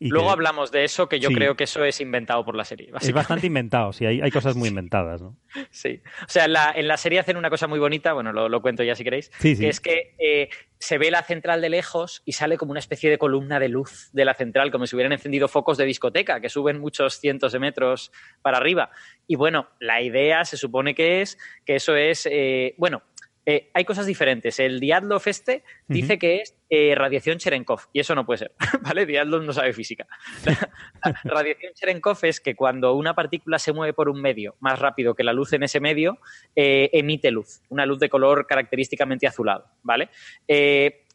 Y 0.00 0.08
Luego 0.08 0.26
que 0.26 0.32
hablamos 0.32 0.70
de 0.72 0.84
eso, 0.84 1.08
que 1.08 1.20
yo 1.20 1.28
Sí. 1.28 1.34
creo 1.36 1.56
que 1.56 1.64
eso 1.64 1.84
es 1.84 2.00
inventado 2.00 2.44
por 2.44 2.56
la 2.56 2.64
serie. 2.64 2.90
Es 3.00 3.12
bastante 3.12 3.46
inventado, 3.46 3.92
sí, 3.92 4.04
hay, 4.04 4.20
hay 4.20 4.30
cosas 4.32 4.56
muy 4.56 4.68
inventadas, 4.68 5.22
¿no? 5.22 5.36
Sí. 5.70 6.02
O 6.22 6.28
sea, 6.28 6.46
en 6.46 6.52
la, 6.52 6.72
en 6.74 6.88
la 6.88 6.96
serie 6.96 7.20
hacen 7.20 7.36
una 7.36 7.48
cosa 7.48 7.66
muy 7.68 7.78
bonita, 7.78 8.12
bueno, 8.12 8.32
lo, 8.32 8.48
lo 8.48 8.60
cuento 8.60 8.82
ya 8.82 8.94
si 8.96 9.04
queréis, 9.04 9.30
Sí, 9.38 9.54
sí. 9.54 9.62
que 9.62 9.68
es 9.68 9.80
que 9.80 10.14
eh, 10.18 10.48
se 10.78 10.98
ve 10.98 11.10
la 11.10 11.22
central 11.22 11.60
de 11.62 11.68
lejos 11.70 12.22
y 12.24 12.32
sale 12.32 12.58
como 12.58 12.72
una 12.72 12.80
especie 12.80 13.08
de 13.08 13.18
columna 13.18 13.58
de 13.60 13.68
luz 13.68 14.10
de 14.12 14.24
la 14.24 14.34
central, 14.34 14.70
como 14.72 14.86
si 14.86 14.96
hubieran 14.96 15.12
encendido 15.12 15.46
focos 15.48 15.78
de 15.78 15.84
discoteca, 15.86 16.40
que 16.40 16.48
suben 16.48 16.80
muchos 16.80 17.20
cientos 17.20 17.52
de 17.52 17.60
metros 17.60 18.10
para 18.42 18.58
arriba. 18.58 18.90
Y 19.26 19.36
bueno, 19.36 19.68
la 19.78 20.02
idea 20.02 20.44
se 20.44 20.56
supone 20.56 20.94
que 20.94 21.22
es 21.22 21.38
que 21.64 21.76
eso 21.76 21.94
es, 21.96 22.26
eh, 22.30 22.74
bueno, 22.78 23.02
eh, 23.46 23.70
hay 23.74 23.84
cosas 23.84 24.06
diferentes. 24.06 24.58
El 24.58 24.80
Diatlov 24.80 25.22
este 25.26 25.64
dice 25.86 26.18
que 26.18 26.40
es 26.40 26.56
eh, 26.70 26.94
radiación 26.94 27.38
Cherenkov, 27.38 27.80
y 27.92 28.00
eso 28.00 28.14
no 28.14 28.24
puede 28.24 28.38
ser, 28.38 28.52
¿vale? 28.82 29.06
Diatlov 29.06 29.42
no 29.42 29.52
sabe 29.52 29.72
física. 29.72 30.06
La 30.44 31.20
radiación 31.24 31.72
Cherenkov 31.74 32.18
es 32.22 32.40
que 32.40 32.54
cuando 32.54 32.94
una 32.94 33.14
partícula 33.14 33.58
se 33.58 33.72
mueve 33.72 33.92
por 33.92 34.08
un 34.08 34.20
medio 34.20 34.56
más 34.60 34.78
rápido 34.78 35.14
que 35.14 35.24
la 35.24 35.32
luz 35.32 35.52
en 35.52 35.62
ese 35.62 35.80
medio, 35.80 36.18
eh, 36.56 36.90
emite 36.92 37.30
luz, 37.30 37.60
una 37.68 37.84
luz 37.86 37.98
de 37.98 38.08
color 38.08 38.46
característicamente 38.46 39.26
azulado, 39.26 39.66
¿vale? 39.82 40.08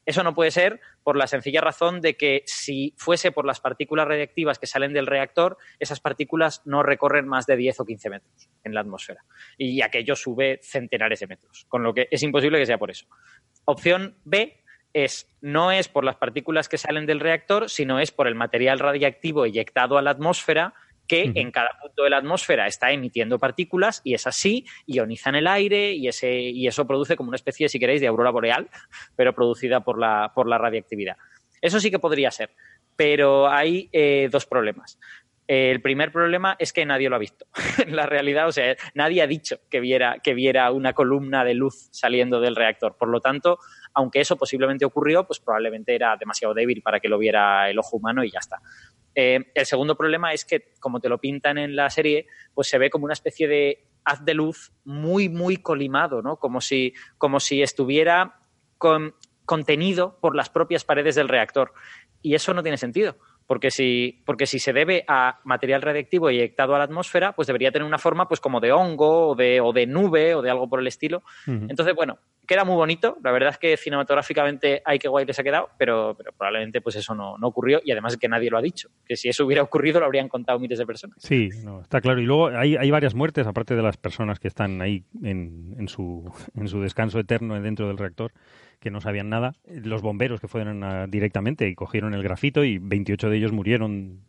Eso 0.09 0.23
no 0.23 0.33
puede 0.33 0.49
ser 0.49 0.81
por 1.03 1.15
la 1.15 1.27
sencilla 1.27 1.61
razón 1.61 2.01
de 2.01 2.17
que 2.17 2.41
si 2.47 2.95
fuese 2.97 3.31
por 3.31 3.45
las 3.45 3.59
partículas 3.59 4.07
radiactivas 4.07 4.57
que 4.57 4.65
salen 4.65 4.91
del 4.91 5.05
reactor, 5.05 5.59
esas 5.77 5.99
partículas 5.99 6.63
no 6.65 6.81
recorren 6.81 7.27
más 7.27 7.45
de 7.45 7.55
10 7.55 7.81
o 7.81 7.85
15 7.85 8.09
metros 8.09 8.49
en 8.63 8.73
la 8.73 8.81
atmósfera. 8.81 9.23
Y 9.55 9.83
aquello 9.83 10.15
sube 10.15 10.61
centenares 10.63 11.19
de 11.19 11.27
metros, 11.27 11.67
con 11.69 11.83
lo 11.83 11.93
que 11.93 12.07
es 12.09 12.23
imposible 12.23 12.57
que 12.57 12.65
sea 12.65 12.79
por 12.79 12.89
eso. 12.89 13.05
Opción 13.65 14.17
B 14.23 14.63
es 14.93 15.29
no 15.41 15.71
es 15.71 15.89
por 15.89 16.03
las 16.03 16.15
partículas 16.15 16.69
que 16.69 16.79
salen 16.79 17.05
del 17.05 17.19
reactor, 17.19 17.69
sino 17.69 17.99
es 17.99 18.09
por 18.09 18.25
el 18.25 18.33
material 18.33 18.79
radiactivo 18.79 19.45
eyectado 19.45 19.99
a 19.99 20.01
la 20.01 20.09
atmósfera 20.09 20.73
que 21.09 21.31
en 21.33 21.49
cada 21.49 21.71
punto 21.81 22.03
de 22.03 22.11
la 22.11 22.17
atmósfera 22.17 22.67
está 22.67 22.91
emitiendo 22.91 23.39
partículas 23.39 23.99
y 24.03 24.13
es 24.13 24.27
así, 24.27 24.65
ionizan 24.85 25.33
el 25.33 25.47
aire 25.47 25.91
y, 25.93 26.07
ese, 26.07 26.31
y 26.39 26.67
eso 26.67 26.85
produce 26.85 27.17
como 27.17 27.29
una 27.29 27.35
especie, 27.35 27.67
si 27.67 27.79
queréis, 27.79 27.99
de 27.99 28.07
aurora 28.07 28.29
boreal, 28.29 28.69
pero 29.15 29.33
producida 29.33 29.81
por 29.81 29.99
la, 29.99 30.31
por 30.35 30.47
la 30.47 30.59
radiactividad. 30.59 31.17
Eso 31.61 31.79
sí 31.79 31.89
que 31.89 31.97
podría 31.97 32.29
ser, 32.29 32.51
pero 32.95 33.49
hay 33.49 33.89
eh, 33.91 34.29
dos 34.31 34.45
problemas. 34.45 34.99
El 35.47 35.81
primer 35.81 36.11
problema 36.11 36.55
es 36.59 36.71
que 36.71 36.85
nadie 36.85 37.09
lo 37.09 37.15
ha 37.15 37.19
visto. 37.19 37.47
en 37.83 37.95
la 37.95 38.05
realidad, 38.05 38.47
o 38.47 38.51
sea, 38.51 38.75
nadie 38.93 39.23
ha 39.23 39.27
dicho 39.27 39.61
que 39.67 39.79
viera, 39.79 40.19
que 40.23 40.35
viera 40.35 40.71
una 40.71 40.93
columna 40.93 41.43
de 41.43 41.55
luz 41.55 41.89
saliendo 41.91 42.39
del 42.39 42.55
reactor. 42.55 42.97
Por 42.97 43.07
lo 43.09 43.19
tanto, 43.19 43.57
aunque 43.95 44.21
eso 44.21 44.37
posiblemente 44.37 44.85
ocurrió, 44.85 45.25
pues 45.25 45.39
probablemente 45.39 45.95
era 45.95 46.15
demasiado 46.17 46.53
débil 46.53 46.83
para 46.83 46.99
que 46.99 47.09
lo 47.09 47.17
viera 47.17 47.67
el 47.67 47.79
ojo 47.79 47.97
humano 47.97 48.23
y 48.23 48.29
ya 48.29 48.37
está. 48.37 48.61
Eh, 49.21 49.51
el 49.53 49.65
segundo 49.65 49.97
problema 49.97 50.31
es 50.31 50.45
que, 50.45 50.71
como 50.79 51.01
te 51.01 51.09
lo 51.09 51.17
pintan 51.17 51.57
en 51.57 51.75
la 51.75 51.89
serie, 51.89 52.27
pues 52.53 52.69
se 52.69 52.77
ve 52.77 52.89
como 52.89 53.03
una 53.03 53.13
especie 53.13 53.49
de 53.49 53.85
haz 54.05 54.23
de 54.23 54.33
luz 54.33 54.71
muy, 54.85 55.27
muy 55.27 55.57
colimado, 55.57 56.21
¿no? 56.21 56.37
Como 56.37 56.61
si, 56.61 56.93
como 57.17 57.41
si 57.41 57.61
estuviera 57.61 58.39
contenido 59.45 60.17
por 60.21 60.37
las 60.37 60.49
propias 60.49 60.85
paredes 60.85 61.15
del 61.15 61.27
reactor. 61.27 61.73
Y 62.21 62.33
eso 62.33 62.53
no 62.53 62.63
tiene 62.63 62.77
sentido. 62.77 63.17
Porque 63.49 63.71
si, 63.71 64.21
porque 64.27 64.45
si 64.45 64.59
se 64.59 64.73
debe 64.73 65.03
a 65.07 65.39
material 65.43 65.81
radiactivo 65.81 66.29
eyectado 66.29 66.75
a 66.75 66.77
la 66.77 66.83
atmósfera, 66.83 67.31
pues 67.31 67.47
debería 67.47 67.71
tener 67.71 67.83
una 67.83 67.97
forma 67.97 68.27
pues 68.27 68.39
como 68.39 68.59
de 68.59 68.71
hongo 68.71 69.29
o 69.29 69.35
de, 69.35 69.59
o 69.59 69.73
de 69.73 69.87
nube 69.87 70.35
o 70.35 70.43
de 70.43 70.51
algo 70.51 70.69
por 70.69 70.79
el 70.79 70.85
estilo. 70.85 71.23
Entonces, 71.47 71.95
bueno, 71.95 72.19
queda 72.45 72.63
muy 72.63 72.75
bonito. 72.75 73.17
La 73.23 73.31
verdad 73.31 73.49
es 73.49 73.57
que 73.57 73.75
cinematográficamente 73.75 74.83
hay 74.85 74.99
que 74.99 75.07
guay 75.07 75.25
se 75.31 75.41
ha 75.41 75.43
quedado, 75.43 75.69
pero, 75.79 76.13
pero 76.15 76.31
probablemente 76.31 76.79
pues 76.79 76.95
eso 76.97 77.15
no, 77.15 77.37
ocurrió 77.41 77.81
y 77.83 77.91
además 77.91 78.13
es 78.13 78.19
que 78.19 78.27
nadie 78.27 78.51
lo 78.51 78.59
ha 78.59 78.61
dicho. 78.61 78.89
Que 79.03 79.15
si 79.15 79.29
eso 79.29 79.47
hubiera 79.47 79.63
ocurrido 79.63 79.99
lo 79.99 80.05
habrían 80.05 80.29
contado 80.29 80.59
miles 80.59 80.77
de 80.77 80.85
personas. 80.85 81.17
Sí, 81.17 81.49
no, 81.63 81.81
está 81.81 82.01
claro. 82.01 82.21
Y 82.21 82.25
luego 82.25 82.49
hay, 82.49 82.75
hay 82.75 82.91
varias 82.91 83.15
muertes, 83.15 83.47
aparte 83.47 83.75
de 83.75 83.81
las 83.81 83.97
personas 83.97 84.39
que 84.39 84.47
están 84.47 84.79
ahí 84.83 85.05
en, 85.23 85.73
en, 85.79 85.87
su, 85.87 86.31
en 86.53 86.67
su 86.67 86.81
descanso 86.81 87.17
eterno 87.17 87.59
dentro 87.59 87.87
del 87.87 87.97
reactor 87.97 88.31
que 88.79 88.91
no 88.91 89.01
sabían 89.01 89.29
nada, 89.29 89.53
los 89.67 90.01
bomberos 90.01 90.39
que 90.39 90.47
fueron 90.47 91.09
directamente 91.09 91.67
y 91.67 91.75
cogieron 91.75 92.13
el 92.13 92.23
grafito 92.23 92.63
y 92.63 92.77
28 92.77 93.29
de 93.29 93.37
ellos 93.37 93.51
murieron 93.51 94.21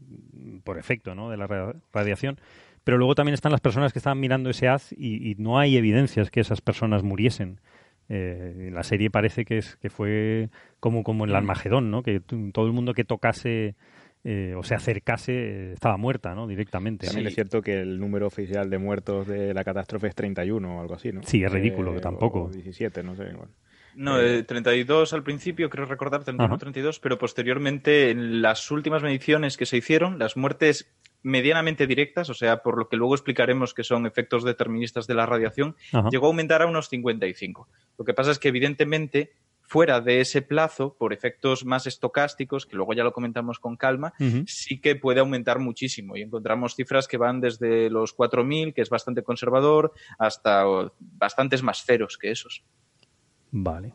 por 0.65 0.79
efecto 0.79 1.15
¿no? 1.15 1.31
de 1.31 1.37
la 1.37 1.75
radiación. 1.93 2.39
Pero 2.85 2.99
luego 2.99 3.15
también 3.15 3.35
están 3.35 3.53
las 3.53 3.61
personas 3.61 3.93
que 3.93 3.99
estaban 3.99 4.19
mirando 4.21 4.51
ese 4.51 4.69
haz 4.69 4.93
y, 4.93 5.35
no 5.39 5.59
hay 5.59 5.77
evidencias 5.77 6.31
que 6.31 6.41
esas 6.41 6.61
personas 6.61 7.03
muriesen. 7.03 7.61
Eh, 8.09 8.71
la 8.73 8.83
serie 8.83 9.11
parece 9.11 9.45
que, 9.45 9.59
es, 9.59 9.77
que 9.77 9.91
fue 9.91 10.49
como, 10.81 11.05
como 11.05 11.25
en 11.25 11.31
el 11.31 11.37
Armagedón, 11.37 11.91
¿no? 11.91 12.03
que 12.03 12.21
todo 12.21 12.67
el 12.67 12.73
mundo 12.73 12.95
que 12.95 13.05
tocase 13.05 13.77
eh, 14.23 14.55
o 14.55 14.63
se 14.63 14.75
acercase 14.75 15.33
eh, 15.33 15.73
estaba 15.73 15.97
muerta, 15.97 16.35
¿no? 16.35 16.47
Directamente. 16.47 17.07
También 17.07 17.29
es 17.29 17.35
cierto 17.35 17.63
que 17.63 17.81
el 17.81 17.99
número 17.99 18.27
oficial 18.27 18.69
de 18.69 18.77
muertos 18.77 19.27
de 19.27 19.55
la 19.55 19.65
catástrofe 19.65 20.09
es 20.09 20.15
31 20.15 20.77
o 20.77 20.81
algo 20.81 20.95
así, 20.95 21.11
¿no? 21.11 21.23
Sí, 21.23 21.43
es 21.43 21.51
ridículo, 21.51 21.95
que 21.95 22.01
tampoco. 22.01 22.51
17, 22.53 23.03
no 23.03 23.17
sé. 23.17 23.25
Bueno. 23.25 23.49
No, 23.95 24.17
32 24.17 25.13
eh, 25.13 25.17
al 25.17 25.23
principio, 25.23 25.71
creo 25.71 25.87
recordar, 25.87 26.25
31 26.25 26.59
32, 26.59 27.01
pero 27.01 27.19
posteriormente 27.19 28.11
en 28.11 28.43
las 28.43 28.71
últimas 28.71 29.03
mediciones 29.03 29.57
que 29.57 29.67
se 29.67 29.77
hicieron, 29.77 30.19
las 30.19 30.37
muertes 30.37 30.93
medianamente 31.23 31.87
directas, 31.87 32.31
o 32.31 32.35
sea, 32.35 32.63
por 32.63 32.79
lo 32.79 32.89
que 32.89 32.97
luego 32.97 33.15
explicaremos 33.15 33.75
que 33.75 33.85
son 33.85 34.07
efectos 34.07 34.45
deterministas 34.45 35.07
de 35.07 35.15
la 35.15 35.27
radiación, 35.27 35.77
llegó 36.11 36.27
a 36.27 36.29
aumentar 36.29 36.63
a 36.63 36.67
unos 36.67 36.89
55. 36.89 37.69
Lo 37.99 38.05
que 38.05 38.15
pasa 38.15 38.31
es 38.31 38.39
que 38.39 38.49
evidentemente 38.49 39.33
fuera 39.71 40.01
de 40.01 40.21
ese 40.21 40.43
plazo, 40.43 40.97
por 40.99 41.13
efectos 41.13 41.65
más 41.65 41.87
estocásticos, 41.87 42.67
que 42.67 42.75
luego 42.75 42.93
ya 42.93 43.05
lo 43.05 43.13
comentamos 43.13 43.61
con 43.61 43.77
calma, 43.77 44.13
sí 44.47 44.81
que 44.81 44.97
puede 44.97 45.21
aumentar 45.21 45.61
muchísimo. 45.61 46.17
Y 46.17 46.23
encontramos 46.23 46.75
cifras 46.75 47.07
que 47.07 47.19
van 47.19 47.41
desde 47.41 47.89
los 47.89 48.17
4.000, 48.17 48.75
que 48.75 48.83
es 48.83 48.91
bastante 48.91 49.23
conservador, 49.23 49.93
hasta 50.19 50.65
bastantes 50.99 51.63
más 51.63 51.85
ceros 51.85 52.19
que 52.19 52.33
esos. 52.33 52.65
Vale, 53.51 53.95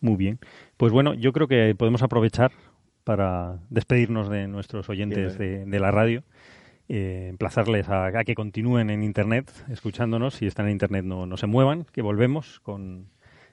muy 0.00 0.16
bien. 0.16 0.38
Pues 0.76 0.92
bueno, 0.92 1.14
yo 1.14 1.32
creo 1.32 1.48
que 1.48 1.74
podemos 1.76 2.02
aprovechar 2.02 2.52
para 3.04 3.58
despedirnos 3.70 4.28
de 4.28 4.48
nuestros 4.48 4.88
oyentes 4.88 5.38
de, 5.38 5.80
la 5.80 5.90
radio. 5.90 6.22
Eh, 6.88 7.28
emplazarles 7.30 7.88
a, 7.88 8.10
que 8.24 8.34
continúen 8.34 8.90
en 8.90 9.02
Internet 9.02 9.50
escuchándonos. 9.70 10.34
Si 10.34 10.46
están 10.46 10.66
en 10.66 10.72
Internet, 10.72 11.04
no, 11.04 11.26
no 11.26 11.36
se 11.36 11.46
muevan, 11.46 11.84
que 11.84 12.02
volvemos 12.02 12.60
con, 12.60 13.08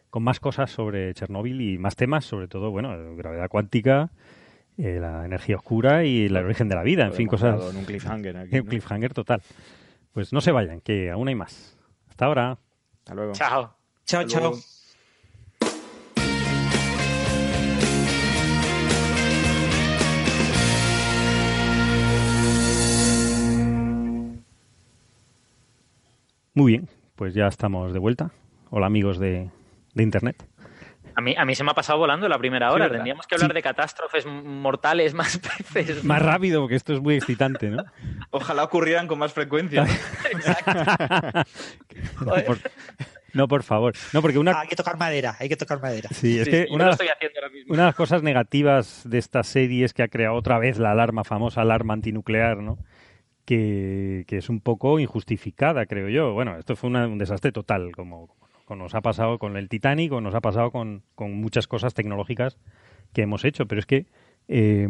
con, 0.09 0.23
más 0.23 0.39
cosas 0.39 0.71
sobre 0.71 1.13
Chernóbil 1.13 1.61
y 1.61 1.77
más 1.77 1.95
temas, 1.95 2.25
sobre 2.25 2.47
todo, 2.47 2.71
bueno, 2.71 3.15
gravedad 3.15 3.49
cuántica, 3.49 4.11
eh, 4.77 4.99
la 4.99 5.25
energía 5.25 5.55
oscura 5.57 6.05
y 6.05 6.25
el 6.25 6.37
origen 6.37 6.69
de 6.69 6.75
la 6.75 6.83
vida. 6.83 7.05
En 7.05 7.13
fin, 7.13 7.27
cosas. 7.27 7.71
En 7.71 7.77
un 7.77 7.85
cliffhanger. 7.85 8.35
un 8.51 8.67
cliffhanger 8.67 9.13
total. 9.13 9.41
Pues 10.11 10.33
no 10.33 10.41
se 10.41 10.51
vayan, 10.51 10.81
que 10.81 11.09
aún 11.11 11.27
hay 11.27 11.35
más. 11.35 11.77
Hasta 12.09 12.25
ahora. 12.25 12.57
Hasta 12.99 13.15
luego. 13.15 13.33
Chao. 13.33 13.73
Chao, 14.05 14.23
chao. 14.25 14.53
Muy 26.59 26.73
bien, 26.73 26.89
pues 27.15 27.33
ya 27.33 27.47
estamos 27.47 27.93
de 27.93 27.99
vuelta. 27.99 28.31
Hola 28.69 28.87
amigos 28.87 29.17
de, 29.17 29.49
Internet. 29.95 30.45
A 31.15 31.21
mí, 31.21 31.33
a 31.37 31.45
mí 31.45 31.55
se 31.55 31.63
me 31.63 31.71
ha 31.71 31.73
pasado 31.73 31.99
volando 31.99 32.27
la 32.27 32.37
primera 32.37 32.73
hora. 32.73 32.89
Tendríamos 32.89 33.25
que 33.27 33.35
hablar 33.35 33.53
de 33.53 33.61
catástrofes 33.61 34.25
mortales 34.25 35.13
más 35.13 35.39
veces. 35.73 36.03
Más 36.03 36.21
rápido, 36.21 36.59
porque 36.59 36.75
esto 36.75 36.91
es 36.91 36.99
muy 36.99 37.15
excitante, 37.15 37.69
¿no? 37.69 37.85
Ojalá 38.31 38.65
ocurrieran 38.65 39.07
con 39.07 39.19
más 39.19 39.31
frecuencia. 39.31 39.85
Exacto. 40.33 41.43
no, 43.31 43.47
por, 43.47 43.63
favor. 43.63 43.93
No, 44.11 44.21
porque 44.21 44.37
una... 44.37 44.59
hay 44.59 44.67
que 44.67 44.75
tocar 44.75 44.97
madera, 44.97 45.37
hay 45.39 45.47
que 45.47 45.55
tocar 45.55 45.81
madera. 45.81 46.09
Sí, 46.11 46.39
es 46.39 46.49
que 46.49 46.67
una, 46.71 46.91
una 47.69 47.83
de 47.83 47.87
las 47.87 47.95
cosas 47.95 48.21
negativas 48.21 49.03
de 49.05 49.17
esta 49.17 49.43
serie 49.43 49.85
es 49.85 49.93
que 49.93 50.03
ha 50.03 50.09
creado 50.09 50.35
otra 50.35 50.59
vez 50.59 50.77
la 50.77 50.91
alarma, 50.91 51.23
famosa 51.23 51.61
alarma 51.61 51.93
antinuclear, 51.93 52.57
¿no? 52.57 52.79
Que, 53.49 54.37
es 54.37 54.49
un 54.49 54.59
poco 54.59 54.99
injustificada, 54.99 55.87
creo 55.87 56.07
yo. 56.09 56.33
Bueno, 56.33 56.57
esto 56.57 56.75
fue 56.75 56.89
un 56.91 57.17
desastre 57.17 57.51
total, 57.51 57.91
como, 57.93 58.29
nos 58.69 58.93
ha 58.93 59.01
pasado 59.01 59.39
con 59.39 59.57
el 59.57 59.69
Titanic 59.69 60.11
nos 60.11 60.35
ha 60.35 60.41
pasado 60.41 60.69
con, 60.69 61.01
muchas 61.17 61.67
cosas 61.67 61.95
tecnológicas 61.95 62.59
que 63.11 63.23
hemos 63.23 63.43
hecho, 63.45 63.65
pero 63.65 63.79
es 63.79 63.87
que 63.87 64.05
eh, 64.47 64.87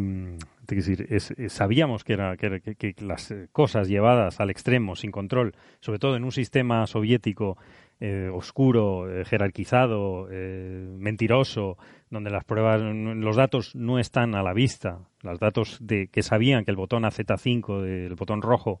decir, 0.68 1.08
sabíamos 1.48 2.04
que, 2.04 2.12
era, 2.12 2.36
que, 2.36 2.94
las 3.00 3.34
cosas 3.52 3.88
llevadas 3.88 4.40
al 4.40 4.50
extremo, 4.50 4.94
sin 4.94 5.10
control, 5.10 5.54
sobre 5.80 5.98
todo 5.98 6.16
en 6.16 6.24
un 6.24 6.32
sistema 6.32 6.86
soviético 6.86 7.56
eh, 8.02 8.30
oscuro, 8.32 9.10
eh, 9.10 9.26
jerarquizado, 9.26 10.26
eh, 10.30 10.86
mentiroso, 10.96 11.76
donde 12.08 12.30
las 12.30 12.44
pruebas, 12.44 12.80
los 12.80 13.36
datos 13.36 13.76
no 13.76 13.98
están 13.98 14.34
a 14.34 14.42
la 14.42 14.54
vista, 14.54 15.00
los 15.20 15.38
datos 15.38 15.76
de 15.82 16.06
que 16.06 16.22
sabían 16.22 16.64
que 16.64 16.70
el 16.70 16.78
botón 16.78 17.02
AZ5, 17.02 17.84
el 17.84 18.14
botón 18.14 18.40
rojo, 18.40 18.80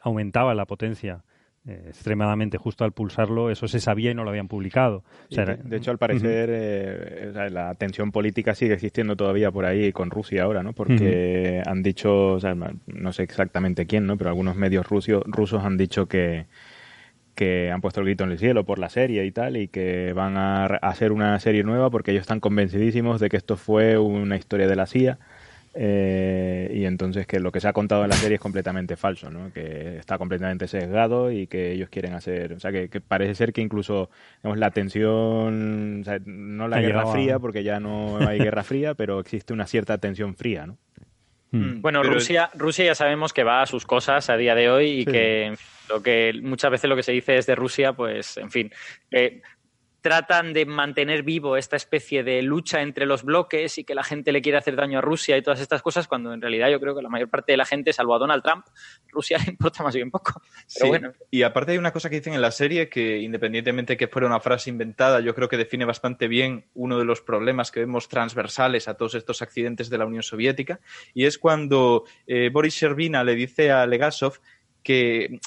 aumentaba 0.00 0.54
la 0.54 0.66
potencia 0.66 1.24
extremadamente 1.66 2.56
justo 2.58 2.84
al 2.84 2.92
pulsarlo, 2.92 3.50
eso 3.50 3.66
se 3.66 3.80
sabía 3.80 4.12
y 4.12 4.14
no 4.14 4.22
lo 4.22 4.30
habían 4.30 4.46
publicado. 4.46 5.02
de, 5.28 5.76
hecho, 5.76 5.90
al 5.90 5.98
parecer, 5.98 7.34
la 7.50 7.74
tensión 7.74 8.12
política 8.12 8.54
sigue 8.54 8.74
existiendo 8.74 9.16
todavía 9.16 9.50
por 9.50 9.66
ahí 9.66 9.92
con 9.92 10.10
Rusia 10.10 10.44
ahora, 10.44 10.62
¿no? 10.62 10.72
Porque 10.72 11.60
han 11.66 11.82
dicho, 11.82 12.38
no 12.86 13.12
sé 13.12 13.24
exactamente 13.24 13.84
quién, 13.84 14.06
¿no? 14.06 14.16
Pero 14.16 14.30
algunos 14.30 14.54
medios 14.54 14.86
rusos 14.86 15.64
han 15.64 15.76
dicho 15.76 16.06
que, 16.06 16.46
que 17.38 17.70
han 17.70 17.80
puesto 17.80 18.00
el 18.00 18.06
grito 18.06 18.24
en 18.24 18.32
el 18.32 18.38
cielo 18.40 18.64
por 18.64 18.80
la 18.80 18.88
serie 18.88 19.24
y 19.24 19.30
tal, 19.30 19.56
y 19.56 19.68
que 19.68 20.12
van 20.12 20.36
a 20.36 20.66
hacer 20.66 21.12
una 21.12 21.38
serie 21.38 21.62
nueva 21.62 21.88
porque 21.88 22.10
ellos 22.10 22.22
están 22.22 22.40
convencidísimos 22.40 23.20
de 23.20 23.28
que 23.28 23.36
esto 23.36 23.56
fue 23.56 23.96
una 23.96 24.36
historia 24.36 24.66
de 24.66 24.74
la 24.74 24.86
CIA. 24.86 25.18
Eh, 25.74 26.72
y 26.74 26.84
entonces 26.86 27.28
que 27.28 27.38
lo 27.38 27.52
que 27.52 27.60
se 27.60 27.68
ha 27.68 27.72
contado 27.72 28.02
en 28.02 28.10
la 28.10 28.16
serie 28.16 28.34
es 28.34 28.40
completamente 28.40 28.96
falso, 28.96 29.30
¿no? 29.30 29.52
que 29.52 29.98
está 29.98 30.18
completamente 30.18 30.66
sesgado 30.66 31.30
y 31.30 31.46
que 31.46 31.70
ellos 31.70 31.88
quieren 31.90 32.14
hacer, 32.14 32.54
o 32.54 32.58
sea, 32.58 32.72
que, 32.72 32.88
parece 33.00 33.36
ser 33.36 33.52
que 33.52 33.60
incluso 33.60 34.10
digamos, 34.42 34.58
la 34.58 34.72
tensión, 34.72 36.02
no 36.24 36.66
la 36.66 36.80
guerra 36.80 37.06
fría, 37.06 37.38
porque 37.38 37.62
ya 37.62 37.78
no 37.78 38.18
hay 38.18 38.40
guerra 38.40 38.64
fría, 38.64 38.94
pero 38.94 39.20
existe 39.20 39.52
una 39.52 39.68
cierta 39.68 39.98
tensión 39.98 40.34
fría, 40.34 40.66
¿no? 40.66 40.76
Hmm. 41.52 41.80
Bueno, 41.80 42.02
Rusia, 42.02 42.50
Rusia 42.54 42.86
ya 42.86 42.94
sabemos 42.96 43.32
que 43.32 43.44
va 43.44 43.62
a 43.62 43.66
sus 43.66 43.86
cosas 43.86 44.28
a 44.28 44.36
día 44.36 44.56
de 44.56 44.70
hoy 44.70 44.86
y 44.88 45.04
que 45.04 45.54
lo 45.88 46.02
que 46.02 46.32
muchas 46.42 46.70
veces 46.70 46.88
lo 46.88 46.96
que 46.96 47.02
se 47.02 47.12
dice 47.12 47.38
es 47.38 47.46
de 47.46 47.54
Rusia, 47.54 47.92
pues, 47.92 48.36
en 48.36 48.50
fin. 48.50 48.70
Eh, 49.10 49.40
tratan 50.00 50.52
de 50.52 50.64
mantener 50.64 51.22
vivo 51.22 51.56
esta 51.56 51.76
especie 51.76 52.22
de 52.22 52.40
lucha 52.42 52.82
entre 52.82 53.04
los 53.04 53.24
bloques 53.24 53.78
y 53.78 53.84
que 53.84 53.94
la 53.94 54.04
gente 54.04 54.30
le 54.32 54.40
quiere 54.40 54.58
hacer 54.58 54.76
daño 54.76 54.98
a 54.98 55.02
Rusia 55.02 55.36
y 55.36 55.42
todas 55.42 55.60
estas 55.60 55.82
cosas, 55.82 56.06
cuando 56.06 56.32
en 56.32 56.40
realidad 56.40 56.70
yo 56.70 56.80
creo 56.80 56.94
que 56.94 57.02
la 57.02 57.08
mayor 57.08 57.28
parte 57.28 57.52
de 57.52 57.56
la 57.56 57.64
gente, 57.64 57.92
salvo 57.92 58.14
a 58.14 58.18
Donald 58.18 58.42
Trump, 58.42 58.64
Rusia 59.08 59.38
le 59.44 59.50
importa 59.50 59.82
más 59.82 59.94
bien 59.94 60.10
poco. 60.10 60.40
Pero 60.40 60.66
Sí, 60.66 60.88
bueno, 60.88 61.12
Y 61.30 61.42
aparte 61.42 61.72
hay 61.72 61.78
una 61.78 61.92
cosa 61.92 62.08
que 62.08 62.16
dicen 62.16 62.34
en 62.34 62.40
la 62.40 62.52
serie 62.52 62.88
que 62.88 63.18
independientemente 63.18 63.96
que 63.96 64.08
fuera 64.08 64.26
una 64.26 64.40
frase 64.40 64.70
inventada, 64.70 65.20
yo 65.20 65.34
creo 65.34 65.48
que 65.48 65.56
define 65.56 65.84
bastante 65.84 66.28
bien 66.28 66.66
uno 66.74 66.98
de 66.98 67.04
los 67.04 67.20
problemas 67.20 67.70
que 67.70 67.80
vemos 67.80 68.08
transversales 68.08 68.88
a 68.88 68.94
todos 68.94 69.14
estos 69.14 69.42
accidentes 69.42 69.90
de 69.90 69.98
la 69.98 70.06
Unión 70.06 70.22
Soviética, 70.22 70.80
y 71.12 71.24
es 71.24 71.38
cuando 71.38 72.04
eh, 72.26 72.50
Boris 72.52 72.74
Sherbina 72.74 73.24
le 73.24 73.34
dice 73.34 73.72
a 73.72 73.86
Legasov 73.86 74.38
que 74.82 75.40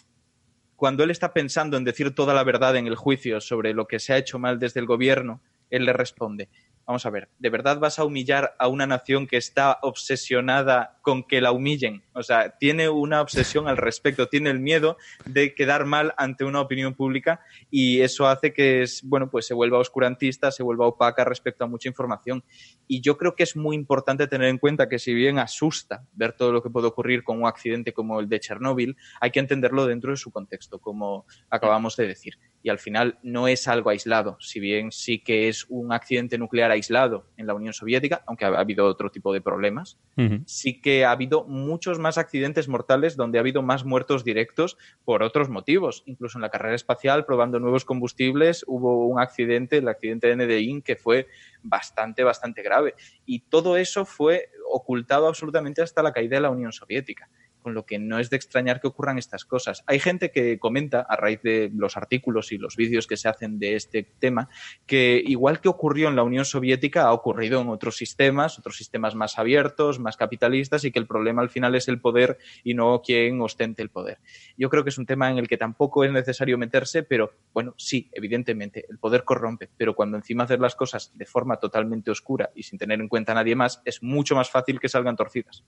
cuando 0.82 1.04
él 1.04 1.12
está 1.12 1.32
pensando 1.32 1.78
en 1.78 1.84
decir 1.84 2.16
toda 2.16 2.34
la 2.34 2.44
verdad 2.44 2.76
en 2.76 2.88
el 2.88 2.96
juicio 2.96 3.40
sobre 3.40 3.72
lo 3.76 3.86
que 3.86 4.00
se 4.00 4.14
ha 4.14 4.18
hecho 4.18 4.40
mal 4.40 4.58
desde 4.58 4.80
el 4.80 4.88
gobierno, 4.88 5.40
él 5.70 5.86
le 5.86 5.94
responde, 5.94 6.50
vamos 6.92 7.06
a 7.06 7.10
ver, 7.10 7.30
¿de 7.40 7.50
verdad 7.50 7.80
vas 7.80 8.00
a 8.00 8.04
humillar 8.04 8.54
a 8.60 8.68
una 8.68 8.86
nación 8.86 9.26
que 9.26 9.38
está 9.38 9.80
obsesionada 9.82 11.00
con 11.02 11.24
que 11.24 11.40
la 11.40 11.54
humillen? 11.54 12.04
O 12.14 12.22
sea, 12.22 12.58
tiene 12.58 12.90
una 12.90 13.22
obsesión 13.22 13.70
al 13.70 13.78
respecto, 13.78 14.28
tiene 14.28 14.50
el 14.50 14.60
miedo 14.60 14.98
de 15.26 15.56
quedar 15.56 15.86
mal 15.86 16.14
ante 16.18 16.44
una 16.44 16.60
opinión 16.60 16.94
pública 16.94 17.40
y 17.70 18.02
eso 18.02 18.28
hace 18.28 18.52
que, 18.52 18.82
es, 18.82 19.04
bueno, 19.04 19.30
pues 19.30 19.48
se 19.48 19.54
vuelva 19.54 19.80
oscurantista, 19.80 20.52
se 20.52 20.64
vuelva 20.64 20.86
opaca 20.86 21.24
respecto 21.24 21.64
a 21.64 21.68
mucha 21.68 21.88
información. 21.88 22.44
Y 22.88 23.00
yo 23.00 23.18
creo 23.18 23.36
que 23.36 23.44
es 23.44 23.56
muy 23.56 23.78
importante 23.78 24.28
tener 24.28 24.50
en 24.50 24.58
cuenta 24.58 24.90
que 24.90 25.00
si 25.00 25.14
bien 25.14 25.40
asusta 25.40 26.04
ver 26.12 26.34
todo 26.34 26.52
lo 26.52 26.62
que 26.62 26.70
puede 26.70 26.88
ocurrir 26.88 27.24
con 27.24 27.42
un 27.42 27.48
accidente 27.48 27.94
como 27.94 28.20
el 28.20 28.28
de 28.28 28.42
Chernóbil, 28.42 28.98
hay 29.22 29.32
que 29.32 29.40
entenderlo 29.40 29.86
dentro 29.86 30.12
de 30.12 30.18
su 30.18 30.30
contexto, 30.30 30.80
como 30.80 31.26
acabamos 31.50 31.96
de 31.96 32.08
decir. 32.08 32.38
Y 32.64 32.70
al 32.70 32.80
final 32.80 33.18
no 33.24 33.48
es 33.48 33.68
algo 33.68 33.90
aislado, 33.90 34.38
si 34.40 34.60
bien 34.60 34.92
sí 34.92 35.20
que 35.20 35.48
es 35.48 35.66
un 35.70 35.92
accidente 35.92 36.38
nuclear 36.38 36.72
aislado 36.72 37.26
en 37.38 37.48
la 37.48 37.54
Unión 37.54 37.74
Soviética, 37.74 38.24
aunque 38.28 38.46
ha 38.46 38.50
habido 38.50 38.86
otro 38.86 39.10
tipo 39.10 39.34
de 39.34 39.42
problemas, 39.42 39.98
sí 40.46 40.80
que 40.80 41.06
ha 41.06 41.12
habido 41.12 41.44
muchos 41.46 41.98
más 41.98 42.18
accidentes 42.18 42.68
mortales 42.68 43.16
donde 43.16 43.40
ha 43.40 43.42
habido 43.42 43.64
más 43.64 43.84
muertos 43.86 44.24
directos 44.24 44.78
por 45.04 45.24
otros 45.24 45.50
motivos. 45.50 46.04
Incluso 46.06 46.38
en 46.38 46.44
la 46.44 46.50
carrera 46.50 46.76
espacial, 46.76 47.26
probando 47.26 47.60
nuevos 47.60 47.86
combustibles, 47.86 48.64
hubo 48.68 49.08
un 49.08 49.20
accidente, 49.20 49.78
el 49.78 49.88
accidente 49.88 50.28
de 50.28 50.36
Nedein, 50.36 50.82
que 50.82 50.96
fue 50.96 51.28
bastante, 51.64 52.24
bastante 52.24 52.62
grave. 52.62 52.96
Y 53.26 53.40
todo 53.40 53.78
eso 53.78 54.06
fue 54.06 54.50
ocultado 54.70 55.28
absolutamente 55.28 55.82
hasta 55.82 56.04
la 56.04 56.14
caída 56.14 56.38
de 56.38 56.42
la 56.42 56.50
Unión 56.50 56.72
Soviética 56.72 57.30
con 57.62 57.74
lo 57.74 57.86
que 57.86 58.00
no 58.00 58.20
es 58.20 58.30
de 58.30 58.38
extrañar 58.38 58.82
que 58.82 58.88
ocurran 58.88 59.18
estas 59.18 59.46
cosas. 59.46 59.84
Hay 59.88 60.00
gente 60.00 60.32
que 60.32 60.60
comenta, 60.60 61.02
a 61.02 61.16
raíz 61.16 61.42
de 61.42 61.72
los 61.74 61.98
artículos 61.98 62.52
y 62.52 62.58
los 62.58 62.76
vídeos 62.76 63.08
que 63.08 63.18
se 63.18 63.30
hacen 63.30 63.60
de 63.60 63.76
este 63.76 64.04
tema, 64.20 64.50
que 64.86 65.22
igual 65.26 65.62
que 65.62 65.70
ocurrió 65.70 66.10
en 66.10 66.16
la 66.16 66.24
Unión 66.24 66.46
Soviética, 66.46 67.04
ha 67.04 67.14
ocurrido 67.14 67.62
en 67.62 67.70
otros 67.70 67.98
sistemas, 67.98 68.60
otros 68.60 68.78
sistemas 68.78 69.16
más 69.16 69.38
abiertos, 69.40 70.00
más 70.00 70.18
capitalistas, 70.18 70.84
y 70.84 70.92
que 70.92 71.00
el 71.00 71.08
problema 71.08 71.42
al 71.42 71.50
final 71.50 71.76
es 71.76 71.88
el 71.88 72.00
poder 72.00 72.38
y 72.64 72.74
no 72.74 73.02
quien 73.02 73.42
ostente 73.42 73.82
el 73.82 73.90
poder. 73.90 74.20
Yo 74.58 74.70
creo 74.70 74.84
que 74.84 74.90
es 74.90 74.98
un 74.98 75.06
tema 75.06 75.30
en 75.30 75.38
el 75.38 75.48
que 75.48 75.58
tampoco 75.58 76.04
es 76.04 76.12
necesario 76.12 76.58
meterse, 76.58 77.04
pero 77.04 77.34
bueno, 77.54 77.74
sí, 77.78 78.10
evidentemente, 78.14 78.86
el 78.90 78.98
poder 78.98 79.24
corrompe, 79.24 79.70
pero 79.78 79.96
cuando 79.96 80.18
encima 80.18 80.44
hacer 80.44 80.60
las 80.60 80.76
cosas 80.76 81.12
de 81.16 81.26
forma 81.26 81.58
totalmente 81.58 82.12
oscura 82.12 82.52
y 82.56 82.64
sin 82.64 82.80
tener 82.80 83.00
en 83.00 83.08
cuenta 83.08 83.32
a 83.32 83.36
nadie 83.36 83.56
más, 83.56 83.82
es 83.86 84.02
mucho 84.02 84.36
más 84.36 84.50
fácil 84.50 84.80
que 84.80 84.90
salgan 84.90 85.16
torcidas. 85.16 85.64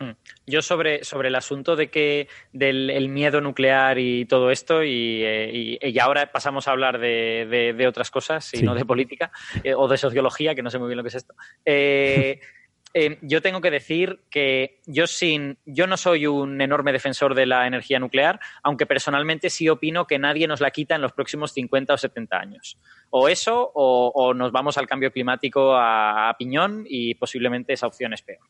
Hmm. 0.00 0.12
Yo 0.46 0.62
sobre, 0.62 1.02
sobre 1.02 1.28
el 1.28 1.34
asunto 1.34 1.74
de 1.74 1.90
que 1.90 2.28
del 2.52 2.88
el 2.90 3.08
miedo 3.08 3.40
nuclear 3.40 3.98
y 3.98 4.26
todo 4.26 4.50
esto, 4.50 4.84
y, 4.84 5.22
eh, 5.24 5.50
y- 5.52 5.78
y 5.88 5.98
ahora 5.98 6.30
pasamos 6.30 6.68
a 6.68 6.70
hablar 6.70 6.98
de, 7.00 7.46
de- 7.50 7.72
de 7.72 7.86
otras 7.88 8.10
cosas 8.10 8.52
y 8.54 8.58
Sí. 8.58 8.62
no 8.64 8.74
de 8.74 8.84
política, 8.84 9.32
eh, 9.64 9.74
o 9.74 9.88
de 9.88 9.96
sociología, 9.98 10.54
que 10.54 10.62
no 10.62 10.70
sé 10.70 10.78
muy 10.78 10.86
bien 10.88 10.98
lo 10.98 11.02
que 11.02 11.08
es 11.08 11.16
esto. 11.16 11.34
Eh, 11.64 12.40
eh, 12.94 13.18
yo 13.22 13.42
tengo 13.42 13.60
que 13.60 13.70
decir 13.70 14.20
que 14.30 14.80
yo 14.86 15.06
sin, 15.06 15.58
yo 15.66 15.86
no 15.86 15.96
soy 15.98 16.26
un 16.26 16.60
enorme 16.62 16.90
defensor 16.92 17.34
de 17.34 17.44
la 17.46 17.66
energía 17.66 17.98
nuclear, 17.98 18.40
aunque 18.62 18.86
personalmente 18.86 19.50
sí 19.50 19.68
opino 19.68 20.06
que 20.06 20.18
nadie 20.18 20.46
nos 20.48 20.60
la 20.60 20.70
quita 20.70 20.94
en 20.94 21.02
los 21.02 21.12
próximos 21.12 21.52
50 21.52 21.92
o 21.94 21.98
70 21.98 22.38
años. 22.38 22.78
O 23.10 23.28
eso, 23.28 23.70
o, 23.74 24.10
o 24.14 24.32
nos 24.34 24.52
vamos 24.52 24.78
al 24.78 24.86
cambio 24.86 25.10
climático 25.12 25.74
a, 25.74 26.28
a 26.30 26.36
piñón 26.38 26.84
y 26.88 27.14
posiblemente 27.14 27.72
esa 27.74 27.86
opción 27.86 28.12
es 28.14 28.22
peor. 28.22 28.40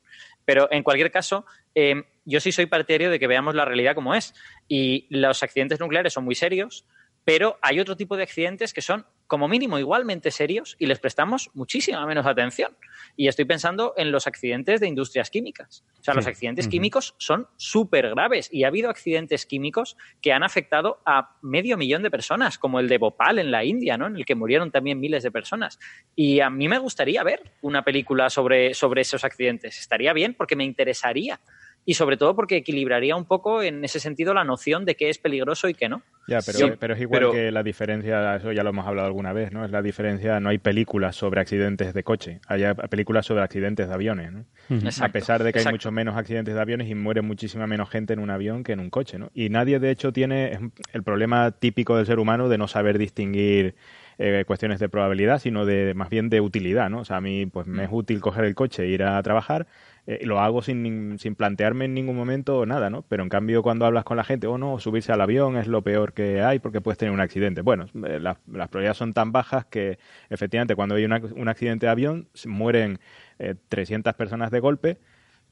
Pero 0.49 0.66
en 0.70 0.82
cualquier 0.82 1.11
caso, 1.11 1.44
eh, 1.74 2.05
yo 2.24 2.40
sí 2.40 2.53
soy 2.53 2.64
partidario 2.64 3.11
de 3.11 3.18
que 3.18 3.26
veamos 3.26 3.55
la 3.55 3.66
realidad 3.66 3.94
como 3.94 4.14
es. 4.14 4.32
Y 4.66 5.07
los 5.11 5.42
accidentes 5.42 5.78
nucleares 5.78 6.14
son 6.14 6.24
muy 6.24 6.34
serios, 6.34 6.86
pero 7.22 7.59
hay 7.61 7.80
otro 7.80 7.99
tipo 7.99 8.16
de 8.16 8.22
accidentes 8.22 8.72
que 8.72 8.80
son 8.80 9.05
como 9.29 9.47
mínimo 9.47 9.79
igualmente 9.79 10.33
serios 10.33 10.74
y 10.81 10.87
les 10.87 10.99
prestamos 10.99 11.51
muchísima 11.55 12.05
menos 12.07 12.26
atención. 12.26 12.76
Y 13.16 13.29
estoy 13.29 13.45
pensando 13.45 13.95
en 13.97 14.11
los 14.11 14.26
accidentes 14.26 14.81
de 14.81 14.89
industrias 14.89 15.31
químicas. 15.31 15.85
O 16.01 16.03
sea, 16.03 16.14
Sí. 16.14 16.18
los 16.18 16.26
accidentes 16.26 16.66
químicos 16.66 17.14
son 17.18 17.47
súper 17.57 18.09
graves 18.11 18.49
y 18.53 18.64
ha 18.64 18.68
habido 18.68 18.91
accidentes 18.91 19.47
químicos 19.47 19.97
que 20.22 20.33
han 20.33 20.43
afectado 20.43 21.01
a 21.05 21.37
medio 21.43 21.76
millón 21.76 22.03
de 22.03 22.11
personas, 22.11 22.59
como 22.59 22.81
el 22.81 22.89
de 22.89 22.99
Bhopal 22.99 23.39
en 23.39 23.51
la 23.51 23.64
India, 23.64 23.97
¿no? 23.99 24.07
en 24.07 24.16
el 24.16 24.24
que 24.24 24.35
murieron 24.35 24.70
también 24.70 24.99
miles 24.99 25.22
de 25.22 25.31
personas. 25.31 25.79
Y 26.16 26.41
a 26.41 26.49
mí 26.51 26.66
me 26.66 26.79
gustaría 26.79 27.22
ver 27.22 27.53
una 27.61 27.85
película 27.85 28.31
sobre, 28.31 28.72
sobre 28.74 29.03
esos 29.03 29.24
accidentes. 29.24 29.79
Estaría 29.79 30.12
bien 30.14 30.35
porque 30.35 30.57
me 30.57 30.64
interesaría. 30.64 31.39
Y 31.89 31.95
sobre 31.95 32.18
todo 32.18 32.36
porque 32.36 32.57
equilibraría 32.59 33.16
un 33.16 33.24
poco 33.24 33.62
en 33.62 33.82
ese 33.82 33.99
sentido 33.99 34.34
la 34.34 34.45
noción 34.45 34.84
de 34.84 34.95
qué 34.95 35.09
es 35.09 35.16
peligroso 35.16 35.70
y 35.70 35.74
qué 35.74 35.89
no. 35.89 36.03
Ya, 36.26 36.41
pero, 36.45 36.59
Sí, 36.59 36.72
pero 36.78 36.93
es 36.93 37.01
igual 37.01 37.20
pero- 37.20 37.32
que 37.32 37.51
la 37.51 37.62
diferencia, 37.62 38.36
eso 38.36 38.53
ya 38.53 38.62
lo 38.62 38.68
hemos 38.68 38.86
hablado 38.86 39.07
alguna 39.07 39.32
vez, 39.32 39.53
¿no? 39.53 39.64
Es 39.64 39.70
la 39.70 39.80
diferencia, 39.80 40.39
no 40.39 40.51
hay 40.51 40.59
películas 40.59 41.16
sobre 41.16 41.41
accidentes 41.41 41.95
de 41.95 42.03
coche, 42.03 42.41
hay 42.47 42.62
películas 42.91 43.24
sobre 43.24 43.43
accidentes 43.43 43.89
de 43.89 43.95
aviones, 43.95 44.30
¿no? 44.32 44.45
A 45.01 45.09
pesar 45.09 45.43
de 45.43 45.51
que 45.51 45.61
hay 45.61 45.62
exacto. 45.62 45.76
mucho 45.76 45.91
menos 45.91 46.14
accidentes 46.18 46.55
de 46.55 46.61
aviones 46.61 46.91
y 46.91 46.95
muere 46.95 47.22
muchísima 47.22 47.66
menos 47.66 47.89
gente 47.89 48.12
en 48.12 48.18
un 48.18 48.28
avión 48.28 48.64
que 48.64 48.72
en 48.72 48.80
un 48.80 48.91
coche, 48.91 49.18
¿no? 49.18 49.30
Y 49.32 49.49
nadie, 49.49 49.78
de 49.78 49.91
hecho, 49.91 50.12
tiene 50.12 50.59
el 50.93 51.03
problema 51.03 51.53
típico 51.53 51.97
del 51.97 52.05
ser 52.05 52.18
humano 52.18 52.51
de 52.51 52.59
no 52.59 52.68
saber 52.68 52.99
distinguir 52.99 53.74
eh, 54.18 54.45
cuestiones 54.47 54.78
de 54.80 54.89
probabilidad, 54.91 55.39
sino 55.39 55.64
de 55.64 55.95
más 55.95 56.11
bien 56.11 56.28
de 56.28 56.43
utilidad, 56.43 56.91
¿no? 56.91 57.01
O 57.01 57.05
sea, 57.07 57.16
a 57.16 57.20
mí 57.22 57.47
pues 57.47 57.66
me 57.66 57.84
es 57.84 57.91
útil 57.91 58.20
coger 58.20 58.45
el 58.45 58.55
coche 58.57 58.82
e 58.82 58.89
ir 58.89 59.05
a 59.05 59.22
trabajar, 59.22 59.66
eh, 60.11 60.20
lo 60.24 60.40
hago 60.40 60.62
sin, 60.62 61.18
sin 61.18 61.34
plantearme 61.34 61.84
en 61.84 61.92
ningún 61.92 62.16
momento 62.16 62.64
nada, 62.64 62.88
¿no? 62.88 63.02
Pero 63.02 63.22
en 63.22 63.28
cambio 63.28 63.62
cuando 63.62 63.84
hablas 63.84 64.04
con 64.04 64.16
la 64.16 64.24
gente, 64.24 64.46
oh 64.46 64.56
no, 64.56 64.78
subirse 64.78 65.12
al 65.12 65.20
avión 65.20 65.59
es 65.59 65.66
lo 65.66 65.82
peor 65.82 66.14
que 66.14 66.40
hay 66.40 66.61
porque 66.61 66.80
puedes 66.80 66.96
tener 66.96 67.12
un 67.12 67.20
accidente. 67.20 67.61
Bueno, 67.61 67.84
eh, 68.06 68.18
las, 68.18 68.38
las 68.50 68.68
probabilidades 68.68 68.96
son 68.96 69.12
tan 69.12 69.32
bajas 69.32 69.66
que 69.66 69.98
efectivamente 70.30 70.74
cuando 70.74 70.94
hay 70.94 71.04
una- 71.04 71.20
un 71.36 71.48
accidente 71.48 71.84
de 71.84 71.90
avión 71.92 72.28
mueren 72.46 72.98
eh, 73.38 73.54
300 73.68 74.14
personas 74.14 74.50
de 74.50 74.61
golpe, 74.61 74.96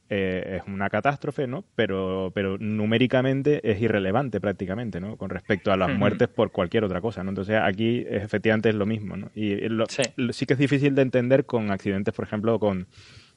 eh, 0.08 0.60
es 0.62 0.68
una 0.72 0.88
catástrofe, 0.88 1.46
¿no? 1.48 1.64
Pero, 1.74 2.30
pero 2.34 2.56
numéricamente 2.58 3.60
es 3.68 3.82
irrelevante 3.82 4.40
prácticamente, 4.40 5.00
¿no? 5.00 5.16
Con 5.16 5.30
respecto 5.30 5.72
a 5.72 5.76
las 5.76 5.88
muertes 5.98 6.28
por 6.28 6.52
cualquier 6.52 6.84
otra 6.84 7.00
cosa, 7.00 7.24
¿no? 7.24 7.30
Entonces 7.30 7.58
aquí 7.60 8.06
efectivamente 8.08 8.68
es 8.68 8.74
lo 8.76 8.86
mismo, 8.86 9.16
¿no? 9.16 9.30
Y 9.34 9.56
lo- 9.68 9.84
lo- 10.16 10.32
sí. 10.32 10.46
que 10.46 10.52
es 10.54 10.58
difícil 10.58 10.94
de 10.94 11.02
entender 11.02 11.44
con 11.44 11.70
accidentes, 11.72 12.14
por 12.14 12.24
ejemplo, 12.24 12.58
con, 12.60 12.86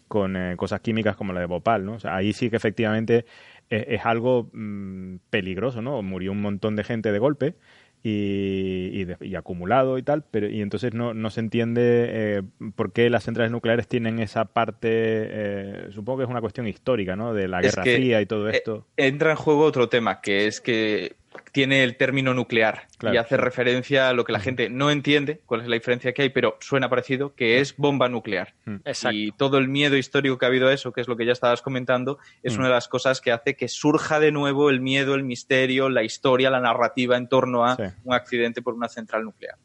con 0.09 0.35
eh, 0.35 0.55
cosas 0.57 0.81
químicas 0.81 1.15
como 1.15 1.31
la 1.33 1.39
de 1.41 1.45
Bhopal, 1.47 1.85
¿no? 1.85 1.93
O 1.93 1.99
sea, 2.01 2.17
ahí 2.17 2.33
sí 2.33 2.49
que 2.49 2.57
efectivamente 2.57 3.25
es, 3.69 3.85
es 3.87 4.05
algo 4.05 4.49
mm, 4.53 5.17
peligroso, 5.29 5.81
¿no? 5.81 6.01
Murió 6.03 6.33
un 6.33 6.41
montón 6.41 6.75
de 6.75 6.83
gente 6.83 7.11
de 7.13 7.19
golpe 7.19 7.55
y, 8.03 8.89
y, 8.93 9.05
de- 9.05 9.17
y 9.21 9.35
acumulado 9.35 9.97
y 9.97 10.03
tal, 10.03 10.23
pero 10.31 10.47
y 10.49 10.61
entonces 10.61 10.93
no, 10.93 11.13
no 11.13 11.29
se 11.29 11.41
entiende 11.41 11.81
eh, 12.09 12.43
por 12.75 12.93
qué 12.93 13.09
las 13.09 13.23
centrales 13.25 13.51
nucleares 13.51 13.87
tienen 13.87 14.19
esa 14.19 14.45
parte, 14.45 14.87
eh, 14.91 15.87
supongo 15.91 16.19
que 16.19 16.23
es 16.25 16.29
una 16.29 16.41
cuestión 16.41 16.67
histórica, 16.67 17.15
¿no? 17.15 17.33
De 17.33 17.47
la 17.47 17.61
Es 17.61 17.75
Guerra 17.75 17.83
Fría 17.85 18.21
y 18.21 18.25
todo 18.25 18.49
eh, 18.49 18.51
esto. 18.57 18.87
entra 18.97 19.31
en 19.31 19.37
juego 19.37 19.63
otro 19.63 19.89
tema, 19.89 20.21
que 20.21 20.47
es 20.47 20.61
que 20.61 21.15
tiene 21.51 21.83
el 21.83 21.97
término 21.97 22.33
nuclear 22.33 22.87
Claro. 22.97 23.15
y 23.15 23.17
hace 23.17 23.37
referencia 23.37 24.09
a 24.09 24.13
lo 24.13 24.23
que 24.25 24.31
la 24.33 24.39
gente 24.39 24.69
no 24.69 24.91
entiende, 24.91 25.41
cuál 25.45 25.61
es 25.61 25.67
la 25.67 25.75
diferencia 25.75 26.13
que 26.13 26.23
hay, 26.23 26.29
pero 26.29 26.57
suena 26.59 26.89
parecido, 26.89 27.33
que 27.35 27.59
es 27.59 27.75
bomba 27.77 28.09
nuclear. 28.09 28.53
Y 29.11 29.31
todo 29.33 29.57
el 29.57 29.67
miedo 29.67 29.95
histórico 29.97 30.37
que 30.37 30.45
ha 30.45 30.49
habido 30.49 30.67
a 30.67 30.73
eso, 30.73 30.91
que 30.91 31.01
es 31.01 31.07
lo 31.07 31.15
que 31.17 31.25
ya 31.25 31.31
estabas 31.31 31.61
comentando, 31.61 32.19
es 32.43 32.55
Mm. 32.55 32.59
una 32.59 32.67
de 32.67 32.73
las 32.73 32.87
cosas 32.87 33.21
que 33.21 33.31
hace 33.31 33.55
que 33.55 33.67
surja 33.67 34.19
de 34.19 34.31
nuevo 34.31 34.69
el 34.69 34.81
miedo, 34.81 35.15
el 35.15 35.23
misterio, 35.23 35.89
la 35.89 36.03
historia, 36.03 36.49
la 36.49 36.59
narrativa 36.59 37.17
en 37.17 37.27
torno 37.29 37.65
a 37.65 37.77
un 38.03 38.13
accidente 38.13 38.61
por 38.61 38.73
una 38.73 38.89
central 38.89 39.23
nuclear. 39.23 39.55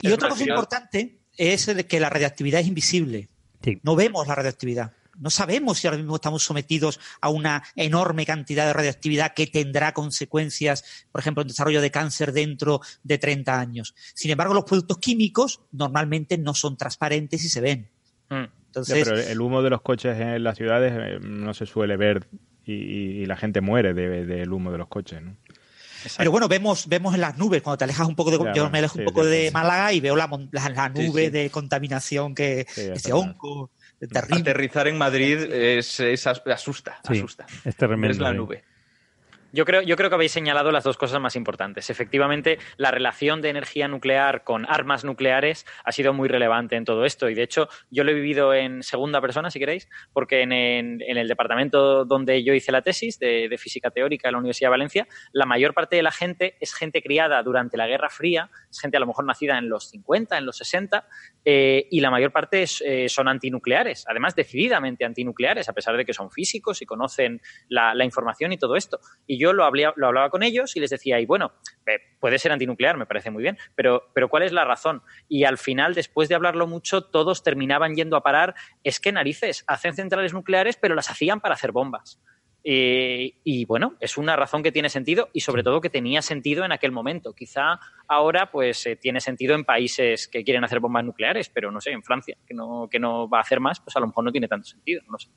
Y 0.00 0.06
Es 0.08 0.12
otra 0.14 0.28
cosa 0.28 0.44
importante 0.44 1.18
es 1.36 1.68
el 1.68 1.86
que 1.86 2.00
la 2.00 2.10
radiactividad 2.10 2.60
es 2.60 2.66
invisible. 2.68 3.28
No 3.82 3.96
vemos 3.96 4.26
la 4.28 4.34
radiactividad. 4.36 4.92
No 5.18 5.30
sabemos 5.30 5.78
si 5.78 5.86
ahora 5.86 5.98
mismo 5.98 6.14
estamos 6.16 6.42
sometidos 6.42 7.00
a 7.20 7.28
una 7.28 7.62
enorme 7.76 8.24
cantidad 8.24 8.66
de 8.66 8.72
radiactividad 8.72 9.34
que 9.34 9.46
tendrá 9.46 9.92
consecuencias, 9.92 10.84
por 11.12 11.20
ejemplo, 11.20 11.42
en 11.42 11.48
desarrollo 11.48 11.80
de 11.80 11.90
cáncer 11.90 12.32
dentro 12.32 12.80
de 13.02 13.18
30 13.18 13.58
años. 13.58 13.94
Sin 14.14 14.30
embargo, 14.30 14.54
los 14.54 14.64
productos 14.64 14.98
químicos 14.98 15.60
normalmente 15.72 16.38
no 16.38 16.54
son 16.54 16.76
transparentes 16.76 17.44
y 17.44 17.48
se 17.48 17.60
ven. 17.60 17.90
Ya, 18.30 18.50
Entonces, 18.66 19.04
pero 19.08 19.18
el 19.20 19.40
humo 19.40 19.62
de 19.62 19.70
los 19.70 19.80
coches 19.82 20.18
en 20.20 20.42
las 20.44 20.56
ciudades 20.56 20.92
eh, 20.94 21.18
no 21.20 21.54
se 21.54 21.66
suele 21.66 21.96
ver 21.96 22.28
y, 22.64 22.74
y- 22.74 23.22
y 23.22 23.26
la 23.26 23.36
gente 23.36 23.60
muere 23.60 23.94
de- 23.94 24.26
del 24.26 24.52
humo 24.52 24.70
de 24.70 24.78
los 24.78 24.88
coches, 24.88 25.22
¿no? 25.22 25.36
Pero 26.16 26.30
bueno, 26.30 26.46
vemos, 26.46 26.86
vemos 26.86 27.12
en 27.14 27.20
las 27.22 27.36
nubes, 27.38 27.60
cuando 27.60 27.78
te 27.78 27.84
alejas 27.84 28.06
un 28.06 28.14
poco 28.14 28.30
de. 28.30 28.38
Ya, 28.38 28.52
yo 28.54 28.70
me 28.70 28.78
alejo 28.78 28.94
sí, 28.94 29.00
un 29.00 29.04
poco 29.06 29.24
sí, 29.24 29.30
de 29.30 29.48
sí. 29.48 29.52
Málaga 29.52 29.92
y 29.92 29.98
veo 30.00 30.14
la, 30.14 30.28
la, 30.52 30.68
la 30.68 30.92
Sí, 30.94 31.08
nube 31.08 31.24
sí. 31.24 31.30
de 31.30 31.50
contaminación 31.50 32.36
que. 32.36 32.66
Sí, 32.70 32.82
es 32.82 32.88
ese 32.98 33.12
hongo. 33.12 33.72
Terrible. 34.06 34.40
Aterrizar 34.40 34.86
en 34.86 34.96
Madrid 34.98 35.38
es, 35.52 35.98
es 36.00 36.26
as- 36.26 36.42
asusta, 36.46 37.00
Sí, 37.06 37.18
asusta. 37.18 37.46
es 37.64 37.74
tremendo. 37.74 38.08
Es 38.10 38.18
la 38.18 38.30
¿eh? 38.30 38.34
nube. 38.34 38.64
Yo 39.50 39.64
creo, 39.64 39.80
yo 39.80 39.96
creo 39.96 40.10
que 40.10 40.14
habéis 40.14 40.32
señalado 40.32 40.70
las 40.70 40.84
dos 40.84 40.98
cosas 40.98 41.20
más 41.20 41.34
importantes. 41.34 41.88
Efectivamente, 41.88 42.58
la 42.76 42.90
relación 42.90 43.40
de 43.40 43.48
energía 43.48 43.88
nuclear 43.88 44.44
con 44.44 44.66
armas 44.66 45.04
nucleares 45.04 45.64
ha 45.84 45.92
sido 45.92 46.12
muy 46.12 46.28
relevante 46.28 46.76
en 46.76 46.84
todo 46.84 47.06
esto. 47.06 47.30
Y 47.30 47.34
de 47.34 47.44
hecho, 47.44 47.68
yo 47.90 48.04
lo 48.04 48.10
he 48.10 48.14
vivido 48.14 48.52
en 48.52 48.82
segunda 48.82 49.22
persona, 49.22 49.50
si 49.50 49.58
queréis, 49.58 49.88
porque 50.12 50.42
en, 50.42 50.52
el 50.52 51.28
departamento 51.28 52.04
donde 52.04 52.44
yo 52.44 52.52
hice 52.52 52.72
la 52.72 52.82
tesis 52.82 53.18
de, 53.18 53.56
física 53.58 53.90
teórica 53.90 54.28
en 54.28 54.32
la 54.32 54.38
Universidad 54.38 54.68
de 54.68 54.72
Valencia, 54.72 55.08
la 55.32 55.46
mayor 55.46 55.72
parte 55.72 55.96
de 55.96 56.02
la 56.02 56.12
gente 56.12 56.56
es 56.60 56.74
gente 56.74 57.02
criada 57.02 57.42
durante 57.42 57.78
la 57.78 57.86
Guerra 57.86 58.10
Fría, 58.10 58.50
es 58.70 58.78
gente 58.80 58.98
a 58.98 59.00
lo 59.00 59.06
mejor 59.06 59.24
nacida 59.24 59.56
en 59.56 59.70
los 59.70 59.88
50, 59.88 60.36
en 60.36 60.44
los 60.44 60.58
60, 60.58 61.06
eh, 61.44 61.88
y 61.90 62.00
la 62.00 62.10
mayor 62.10 62.32
parte 62.32 62.64
eh, 62.84 63.08
son 63.08 63.28
antinucleares, 63.28 64.04
además 64.06 64.34
decididamente 64.34 65.06
antinucleares, 65.06 65.68
a 65.68 65.72
pesar 65.72 65.96
de 65.96 66.04
que 66.04 66.12
son 66.12 66.30
físicos 66.30 66.82
y 66.82 66.86
conocen 66.86 67.40
la, 67.68 68.04
información 68.04 68.52
y 68.52 68.58
todo 68.58 68.76
esto. 68.76 69.00
Yo 69.38 69.52
lo, 69.52 69.64
hablé- 69.64 69.92
lo 69.96 70.06
hablaba 70.08 70.30
con 70.30 70.42
ellos 70.42 70.76
y 70.76 70.80
les 70.80 70.90
decía, 70.90 71.20
y 71.20 71.26
bueno, 71.26 71.52
eh, 71.86 71.98
puede 72.20 72.38
ser 72.38 72.52
antinuclear, 72.52 72.96
me 72.96 73.06
parece 73.06 73.30
muy 73.30 73.42
bien, 73.42 73.56
pero, 73.74 74.10
pero 74.14 74.28
¿cuál 74.28 74.42
es 74.42 74.52
la 74.52 74.64
razón? 74.64 75.02
Y 75.28 75.44
al 75.44 75.56
final, 75.58 75.94
después 75.94 76.28
de 76.28 76.34
hablarlo 76.34 76.66
mucho, 76.66 77.02
todos 77.02 77.42
terminaban 77.42 77.94
yendo 77.94 78.16
a 78.16 78.22
parar, 78.22 78.54
es 78.84 79.00
que 79.00 79.12
narices, 79.12 79.64
hacen 79.66 79.94
centrales 79.94 80.34
nucleares, 80.34 80.76
pero 80.76 80.94
las 80.94 81.10
hacían 81.10 81.40
para 81.40 81.54
hacer 81.54 81.72
bombas. 81.72 82.20
Y 82.70 83.64
bueno, 83.64 83.94
es 84.00 84.18
una 84.18 84.36
razón 84.36 84.62
que 84.62 84.72
tiene 84.72 84.90
sentido 84.90 85.30
y 85.32 85.40
sobre 85.40 85.62
todo 85.62 85.80
que 85.80 85.88
tenía 85.88 86.20
sentido 86.20 86.64
en 86.66 86.72
aquel 86.72 86.92
momento. 86.92 87.32
Quizá 87.32 87.78
ahora 88.06 88.50
pues 88.50 88.84
eh, 88.86 88.96
tiene 88.96 89.20
sentido 89.20 89.54
en 89.54 89.64
países 89.64 90.28
que 90.28 90.44
quieren 90.44 90.64
hacer 90.64 90.78
bombas 90.80 91.02
nucleares, 91.04 91.48
pero 91.48 91.70
no 91.70 91.80
sé, 91.80 91.92
en 91.92 92.02
Francia, 92.02 92.36
que 92.46 92.52
no, 92.52 92.86
que 92.90 92.98
no 92.98 93.26
va 93.28 93.38
a 93.38 93.42
hacer 93.42 93.60
más, 93.60 93.80
pues 93.80 93.96
a 93.96 94.00
lo 94.00 94.08
mejor 94.08 94.24
no 94.24 94.32
tiene 94.32 94.48
tanto 94.48 94.66
sentido, 94.66 95.02
no 95.08 95.18
sé. 95.18 95.30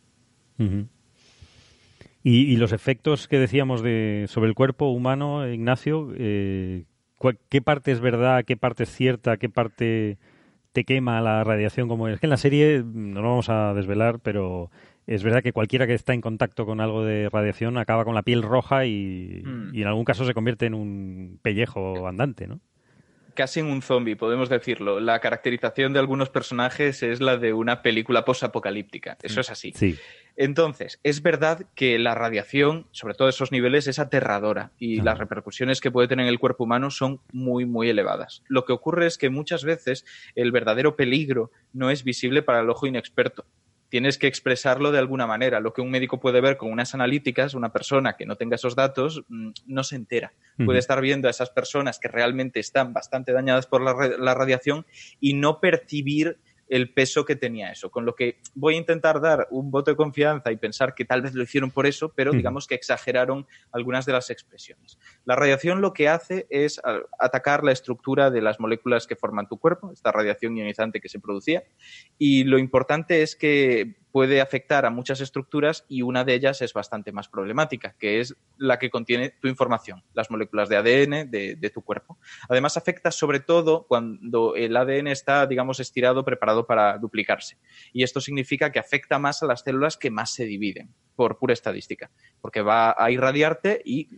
Y, 2.24 2.52
y 2.52 2.58
los 2.58 2.72
efectos 2.72 3.28
que 3.28 3.40
decíamos 3.40 3.82
de 3.82 4.26
sobre 4.28 4.48
el 4.50 4.56
cuerpo 4.56 4.90
humano, 4.92 5.48
Ignacio, 5.48 6.10
eh, 6.18 6.84
¿cuál- 7.18 7.40
¿qué 7.50 7.62
parte 7.62 7.92
es 7.92 8.00
verdad, 8.00 8.44
qué 8.46 8.58
parte 8.58 8.84
es 8.84 8.90
cierta, 8.90 9.38
qué 9.38 9.50
parte 9.50 10.18
te 10.72 10.84
quema 10.84 11.20
la 11.22 11.44
radiación? 11.44 11.88
Como 11.88 12.08
es 12.08 12.20
que 12.20 12.28
en 12.28 12.32
la 12.32 12.38
serie 12.38 12.84
no 12.86 13.22
lo 13.22 13.30
vamos 13.30 13.50
a 13.50 13.74
desvelar, 13.74 14.20
pero 14.20 14.70
es 15.08 15.24
verdad 15.24 15.42
que 15.42 15.52
cualquiera 15.52 15.88
que 15.88 15.96
está 15.96 16.14
en 16.14 16.22
contacto 16.22 16.66
con 16.68 16.80
algo 16.80 17.04
de 17.04 17.28
radiación 17.30 17.78
acaba 17.80 18.06
con 18.06 18.14
la 18.14 18.22
piel 18.22 18.44
roja 18.44 18.86
y, 18.86 19.42
Mm. 19.44 19.72
y 19.74 19.82
en 19.82 19.88
algún 19.88 20.06
caso 20.06 20.24
se 20.26 20.34
convierte 20.36 20.68
en 20.68 20.76
un 20.76 21.40
pellejo 21.42 22.08
andante, 22.08 22.48
¿no? 22.48 22.60
Casi 23.34 23.62
en 23.62 23.68
un 23.68 23.82
zombie, 23.82 24.16
podemos 24.18 24.50
decirlo. 24.50 25.00
La 25.00 25.20
caracterización 25.22 25.94
de 25.94 26.00
algunos 26.00 26.30
personajes 26.30 27.02
es 27.02 27.22
la 27.22 27.38
de 27.38 27.54
una 27.54 27.82
película 27.82 28.26
posapocalíptica. 28.26 29.18
Eso 29.24 29.40
es 29.40 29.50
así. 29.50 29.72
Sí. 29.74 29.96
Entonces, 30.36 31.00
es 31.04 31.22
verdad 31.22 31.66
que 31.76 32.00
la 32.00 32.16
radiación, 32.16 32.88
sobre 32.92 33.14
todo 33.14 33.28
a 33.28 33.32
esos 33.32 33.52
niveles, 33.52 33.88
es 33.88 34.00
aterradora 34.00 34.72
y 34.80 35.02
las 35.02 35.18
repercusiones 35.18 35.82
que 35.82 35.92
puede 35.92 36.08
tener 36.08 36.26
en 36.26 36.32
el 36.32 36.40
cuerpo 36.40 36.64
humano 36.64 36.90
son 36.90 37.20
muy, 37.32 37.66
muy 37.66 37.90
elevadas. 37.90 38.44
Lo 38.48 38.66
que 38.66 38.74
ocurre 38.74 39.08
es 39.08 39.18
que 39.18 39.30
muchas 39.30 39.64
veces 39.64 40.06
el 40.36 40.52
verdadero 40.52 40.96
peligro 40.96 41.52
no 41.74 41.90
es 41.90 42.04
visible 42.04 42.42
para 42.42 42.62
el 42.62 42.70
ojo 42.70 42.88
inexperto. 42.88 43.46
Tienes 43.90 44.18
que 44.18 44.28
expresarlo 44.28 44.94
de 44.94 45.00
alguna 45.00 45.28
manera. 45.28 45.60
Lo 45.60 45.74
que 45.74 45.82
un 45.82 45.92
médico 45.92 46.22
puede 46.22 46.40
ver 46.40 46.56
con 46.56 46.72
unas 46.72 46.96
analíticas, 46.96 47.54
una 47.54 47.74
persona 47.74 48.16
que 48.16 48.26
no 48.26 48.38
tenga 48.38 48.56
esos 48.56 48.74
datos, 48.74 49.26
mm, 49.28 49.50
no 49.66 49.84
se 49.84 49.98
entera. 49.98 50.32
Puede 50.66 50.80
estar 50.80 51.02
viendo 51.02 51.28
a 51.28 51.32
esas 51.32 51.50
personas 51.50 52.00
que 52.00 52.08
realmente 52.08 52.62
están 52.62 52.94
bastante 52.94 53.34
dañadas 53.34 53.68
por 53.68 53.82
la 53.82 54.34
radiación 54.34 54.86
y 55.20 55.34
no 55.34 55.60
percibir 55.60 56.38
el 56.72 56.94
peso 56.94 57.26
que 57.26 57.36
tenía 57.36 57.70
eso. 57.70 57.92
Con 57.92 58.06
lo 58.06 58.16
que 58.16 58.40
voy 58.56 58.76
a 58.76 58.78
intentar 58.78 59.20
dar 59.20 59.46
un 59.52 59.70
voto 59.70 59.92
de 59.92 59.98
confianza 59.98 60.54
y 60.54 60.56
pensar 60.56 60.96
que 60.96 61.04
tal 61.04 61.22
vez 61.22 61.34
lo 61.34 61.44
hicieron 61.44 61.70
por 61.70 61.86
eso, 61.86 62.14
pero 62.16 62.32
digamos 62.32 62.66
que 62.66 62.76
exageraron 62.76 63.46
algunas 63.74 64.06
de 64.06 64.14
las 64.14 64.30
expresiones. 64.30 64.98
La 65.26 65.36
radiación 65.36 65.82
lo 65.82 65.92
que 65.92 66.08
hace 66.08 66.48
es 66.50 66.82
atacar 67.20 67.66
la 67.66 67.74
estructura 67.74 68.32
de 68.32 68.42
las 68.42 68.62
moléculas 68.62 69.06
que 69.06 69.18
forman 69.18 69.50
tu 69.50 69.58
cuerpo, 69.58 69.92
esta 69.92 70.14
radiación 70.14 70.56
ionizante 70.56 71.02
que 71.02 71.10
se 71.10 71.20
producía, 71.20 71.66
y 72.18 72.46
lo 72.46 72.58
importante 72.58 73.22
es 73.22 73.36
que 73.36 73.98
puede 74.12 74.42
afectar 74.42 74.86
a 74.86 74.90
muchas 74.90 75.22
estructuras 75.22 75.86
y 75.88 76.02
una 76.02 76.24
de 76.24 76.34
ellas 76.34 76.62
es 76.62 76.74
bastante 76.74 77.12
más 77.12 77.30
problemática, 77.30 77.96
que 77.98 78.20
es 78.20 78.36
la 78.58 78.80
que 78.80 78.90
contiene 78.90 79.30
tu 79.30 79.48
información, 79.48 80.04
las 80.14 80.30
moléculas 80.30 80.70
de 80.70 80.78
ADN 80.78 81.32
de, 81.32 81.72
tu 81.74 81.82
cuerpo. 81.82 82.18
Además, 82.50 82.78
afecta 82.78 83.12
sobre 83.12 83.40
todo 83.40 83.86
cuando 83.88 84.56
el 84.56 84.76
ADN 84.76 85.08
está, 85.08 85.48
digamos, 85.48 85.80
estirado, 85.80 86.26
preparado 86.26 86.66
para 86.66 86.98
duplicarse. 86.98 87.58
Y 87.94 88.04
esto 88.04 88.20
significa 88.20 88.72
que 88.72 88.80
afecta 88.80 89.20
más 89.20 89.42
a 89.42 89.46
las 89.46 89.62
células 89.62 89.98
que 89.98 90.12
más 90.12 90.34
se 90.34 90.46
dividen, 90.46 90.94
por 91.16 91.38
pura 91.38 91.54
estadística, 91.54 92.12
porque 92.42 92.62
va 92.62 92.96
a 92.98 93.12
irradiarte 93.12 93.82
y 93.86 94.10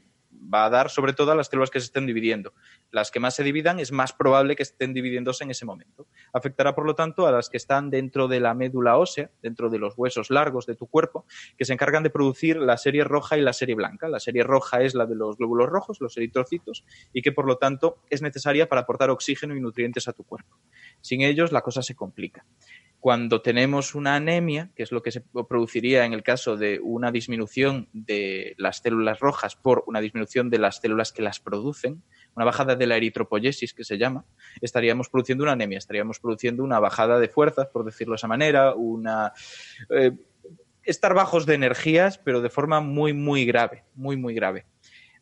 va 0.51 0.65
a 0.65 0.69
dar 0.69 0.89
sobre 0.89 1.13
todo 1.13 1.31
a 1.31 1.35
las 1.35 1.47
células 1.47 1.69
que 1.69 1.79
se 1.79 1.85
estén 1.85 2.05
dividiendo. 2.05 2.53
Las 2.91 3.11
que 3.11 3.19
más 3.19 3.35
se 3.35 3.43
dividan 3.43 3.79
es 3.79 3.91
más 3.91 4.13
probable 4.13 4.55
que 4.55 4.63
estén 4.63 4.93
dividiéndose 4.93 5.43
en 5.43 5.51
ese 5.51 5.65
momento. 5.65 6.07
Afectará, 6.33 6.75
por 6.75 6.85
lo 6.85 6.95
tanto, 6.95 7.27
a 7.27 7.31
las 7.31 7.49
que 7.49 7.57
están 7.57 7.89
dentro 7.89 8.27
de 8.27 8.39
la 8.39 8.53
médula 8.53 8.97
ósea, 8.97 9.31
dentro 9.41 9.69
de 9.69 9.79
los 9.79 9.93
huesos 9.97 10.29
largos 10.29 10.65
de 10.65 10.75
tu 10.75 10.87
cuerpo, 10.87 11.25
que 11.57 11.65
se 11.65 11.73
encargan 11.73 12.03
de 12.03 12.09
producir 12.09 12.57
la 12.57 12.77
serie 12.77 13.03
roja 13.03 13.37
y 13.37 13.41
la 13.41 13.53
serie 13.53 13.75
blanca. 13.75 14.07
La 14.07 14.19
serie 14.19 14.43
roja 14.43 14.81
es 14.81 14.95
la 14.95 15.05
de 15.05 15.15
los 15.15 15.37
glóbulos 15.37 15.69
rojos, 15.69 16.01
los 16.01 16.15
eritrocitos, 16.17 16.83
y 17.11 17.21
que, 17.21 17.31
por 17.31 17.45
lo 17.45 17.57
tanto, 17.57 17.97
es 18.09 18.21
necesaria 18.21 18.67
para 18.67 18.81
aportar 18.81 19.09
oxígeno 19.09 19.55
y 19.55 19.61
nutrientes 19.61 20.07
a 20.07 20.13
tu 20.13 20.23
cuerpo. 20.23 20.57
Sin 21.01 21.21
ellos, 21.21 21.51
la 21.51 21.61
cosa 21.61 21.81
se 21.81 21.95
complica. 21.95 22.45
Cuando 23.03 23.41
tenemos 23.41 23.95
una 23.95 24.15
anemia, 24.15 24.71
que 24.77 24.83
es 24.83 24.93
lo 24.93 25.03
que 25.03 25.11
se 25.11 25.19
produciría 25.19 26.05
en 26.05 26.13
el 26.13 26.23
caso 26.23 26.55
de 26.55 26.79
una 26.81 27.11
disminución 27.11 27.89
de 27.91 28.55
las 28.57 28.77
células 28.77 29.19
rojas 29.19 29.57
por 29.57 29.83
una 29.87 29.99
disminución 29.99 30.49
de 30.49 30.57
las 30.57 30.79
células 30.79 31.11
que 31.11 31.21
las 31.21 31.41
producen, 31.41 32.01
una 32.33 32.45
bajada 32.45 32.77
de 32.77 32.87
la 32.87 32.95
eritropoyesis 32.95 33.73
que 33.73 33.83
se 33.83 33.97
llama, 33.97 34.23
estaríamos 34.61 35.09
produciendo 35.09 35.43
una 35.43 35.51
anemia, 35.51 35.79
estaríamos 35.79 36.21
produciendo 36.21 36.63
una 36.63 36.79
bajada 36.79 37.19
de 37.19 37.27
fuerzas, 37.27 37.67
por 37.67 37.83
decirlo 37.83 38.13
de 38.13 38.15
esa 38.15 38.29
manera, 38.29 38.73
una 38.73 39.33
eh, 39.89 40.13
estar 40.83 41.13
bajos 41.13 41.45
de 41.45 41.55
energías, 41.55 42.19
pero 42.19 42.39
de 42.39 42.49
forma 42.49 42.79
muy, 42.79 43.11
muy 43.11 43.43
grave, 43.43 43.83
muy, 43.95 44.15
muy 44.15 44.33
grave. 44.33 44.65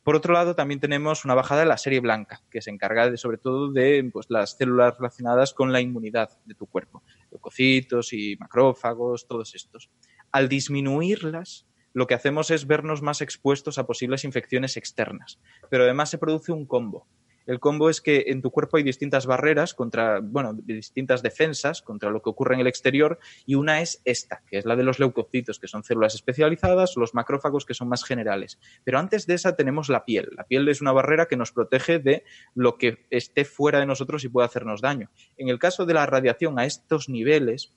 Por 0.04 0.16
otro 0.16 0.34
lado, 0.34 0.56
también 0.56 0.80
tenemos 0.80 1.26
una 1.26 1.36
bajada 1.36 1.62
de 1.62 1.68
la 1.68 1.78
serie 1.78 2.00
blanca, 2.00 2.42
que 2.50 2.62
se 2.62 2.72
encarga 2.72 3.16
sobre 3.18 3.38
todo 3.38 3.72
de 3.72 4.10
pues, 4.12 4.28
las 4.30 4.58
células 4.58 4.98
relacionadas 4.98 5.54
con 5.54 5.72
la 5.72 5.80
inmunidad 5.80 6.30
de 6.46 6.56
tu 6.56 6.66
cuerpo, 6.66 7.04
leucocitos 7.32 8.14
y 8.14 8.36
macrófagos, 8.38 9.28
todos 9.28 9.56
estos. 9.56 9.90
Al 10.32 10.50
disminuirlas, 10.50 11.68
lo 11.94 12.08
que 12.08 12.14
hacemos 12.14 12.52
es 12.52 12.68
vernos 12.68 13.02
más 13.02 13.22
expuestos 13.22 13.78
a 13.78 13.86
posibles 13.86 14.24
infecciones 14.24 14.78
externas, 14.78 15.40
pero 15.70 15.84
además 15.84 16.10
se 16.10 16.18
produce 16.18 16.52
un 16.52 16.66
combo. 16.66 17.08
El 17.46 17.60
combo 17.60 17.90
es 17.90 18.02
que 18.02 18.26
en 18.28 18.42
tu 18.42 18.52
cuerpo 18.52 18.78
hay 18.78 18.84
distintas 18.84 19.26
barreras 19.26 19.74
contra, 19.74 20.20
bueno, 20.22 20.54
distintas 20.54 21.22
defensas 21.22 21.82
contra 21.82 22.10
lo 22.10 22.22
que 22.22 22.30
ocurre 22.30 22.56
en 22.56 22.62
el 22.62 22.68
exterior 22.68 23.20
y 23.46 23.56
una 23.56 23.82
es 23.82 24.02
esta, 24.06 24.44
que 24.48 24.58
es 24.58 24.66
la 24.66 24.76
de 24.76 24.84
los 24.84 25.00
leucocitos, 25.00 25.60
que 25.60 25.68
son 25.68 25.84
células 25.84 26.16
especializadas, 26.16 26.96
los 26.98 27.14
macrófagos, 27.14 27.66
que 27.66 27.74
son 27.74 27.90
más 27.90 28.04
generales. 28.04 28.60
Pero 28.84 29.00
antes 29.00 29.28
de 29.28 29.34
esa 29.36 29.56
tenemos 29.56 29.90
la 29.90 30.06
piel. 30.06 30.30
La 30.36 30.44
piel 30.44 30.68
es 30.70 30.82
una 30.82 30.92
barrera 30.92 31.28
que 31.28 31.38
nos 31.38 31.52
protege 31.52 32.00
de 32.00 32.24
lo 32.56 32.78
que 32.78 33.06
esté 33.10 33.46
fuera 33.46 33.80
de 33.80 33.86
nosotros 33.86 34.24
y 34.24 34.30
pueda 34.30 34.48
hacernos 34.48 34.82
daño. 34.82 35.10
En 35.38 35.50
el 35.50 35.60
caso 35.60 35.86
de 35.86 35.94
la 35.94 36.06
radiación 36.06 36.60
a 36.60 36.66
estos 36.66 37.10
niveles, 37.10 37.74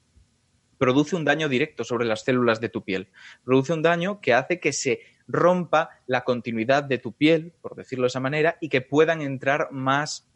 produce 0.79 1.17
un 1.17 1.25
daño 1.25 1.49
directo 1.49 1.85
sobre 1.85 2.07
las 2.07 2.25
células 2.25 2.61
de 2.61 2.69
tu 2.69 2.83
piel. 2.83 3.09
Produce 3.45 3.73
un 3.73 3.83
daño 3.83 4.21
que 4.21 4.35
hace 4.35 4.61
que 4.61 4.73
se 4.73 5.01
rompa 5.27 5.91
la 6.07 6.25
continuidad 6.25 6.85
de 6.85 6.99
tu 6.99 7.13
piel, 7.13 7.53
por 7.61 7.75
decirlo 7.75 8.05
de 8.05 8.09
esa 8.09 8.21
manera, 8.21 8.59
y 8.61 8.69
que 8.69 8.81
puedan 8.81 9.23
entrar 9.23 9.69
más, 9.73 10.29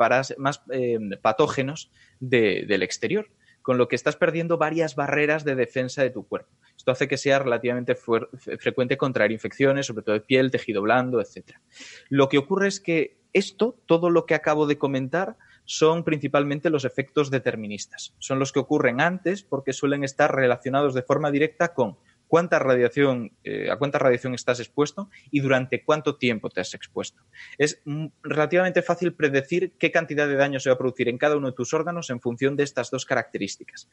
eh, 0.70 0.98
patógenos 1.20 1.90
de, 2.20 2.64
del 2.66 2.82
exterior, 2.82 3.28
con 3.62 3.76
lo 3.76 3.88
que 3.88 3.96
estás 3.96 4.16
perdiendo 4.16 4.56
varias 4.56 4.94
barreras 4.94 5.44
de 5.44 5.54
defensa 5.54 6.02
de 6.02 6.10
tu 6.10 6.26
cuerpo. 6.26 6.48
Esto 6.76 6.92
hace 6.92 7.08
que 7.08 7.18
sea 7.18 7.38
relativamente 7.38 7.96
frecuente 7.96 8.96
contraer 8.96 9.30
infecciones, 9.30 9.86
sobre 9.86 10.02
todo 10.02 10.14
de 10.14 10.20
piel, 10.20 10.50
tejido 10.50 10.80
blando, 10.80 11.20
etc. 11.20 11.56
Lo 12.08 12.28
que 12.28 12.38
ocurre 12.38 12.68
es 12.68 12.80
que 12.80 13.18
esto, 13.34 13.78
todo 13.84 14.08
lo 14.08 14.24
que 14.24 14.34
acabo 14.34 14.66
de 14.66 14.78
comentar, 14.78 15.36
son 15.70 16.02
principalmente 16.02 16.70
los 16.70 16.86
efectos 16.86 17.30
deterministas. 17.30 18.14
Son 18.18 18.38
los 18.38 18.52
que 18.52 18.58
ocurren 18.58 19.02
antes 19.02 19.42
porque 19.42 19.74
suelen 19.74 20.02
estar 20.02 20.34
relacionados 20.34 20.94
de 20.94 21.02
forma 21.02 21.30
directa 21.30 21.74
con 21.74 21.98
cuánta 22.26 22.58
radiación, 22.58 23.32
eh, 23.44 23.70
a 23.70 23.76
cuánta 23.76 23.98
radiación 23.98 24.32
estás 24.32 24.60
expuesto 24.60 25.10
y 25.30 25.40
durante 25.40 25.84
cuánto 25.84 26.16
tiempo 26.16 26.48
te 26.48 26.62
has 26.62 26.72
expuesto. 26.72 27.22
Es 27.58 27.82
relativamente 28.22 28.80
fácil 28.80 29.12
predecir 29.12 29.72
qué 29.78 29.92
cantidad 29.92 30.26
de 30.26 30.36
daño 30.36 30.58
se 30.58 30.70
va 30.70 30.74
a 30.76 30.78
producir 30.78 31.10
en 31.10 31.18
cada 31.18 31.36
uno 31.36 31.48
de 31.48 31.56
tus 31.56 31.74
órganos 31.74 32.08
en 32.08 32.22
función 32.22 32.56
de 32.56 32.64
estas 32.64 32.90
dos 32.90 33.04
características. 33.04 33.90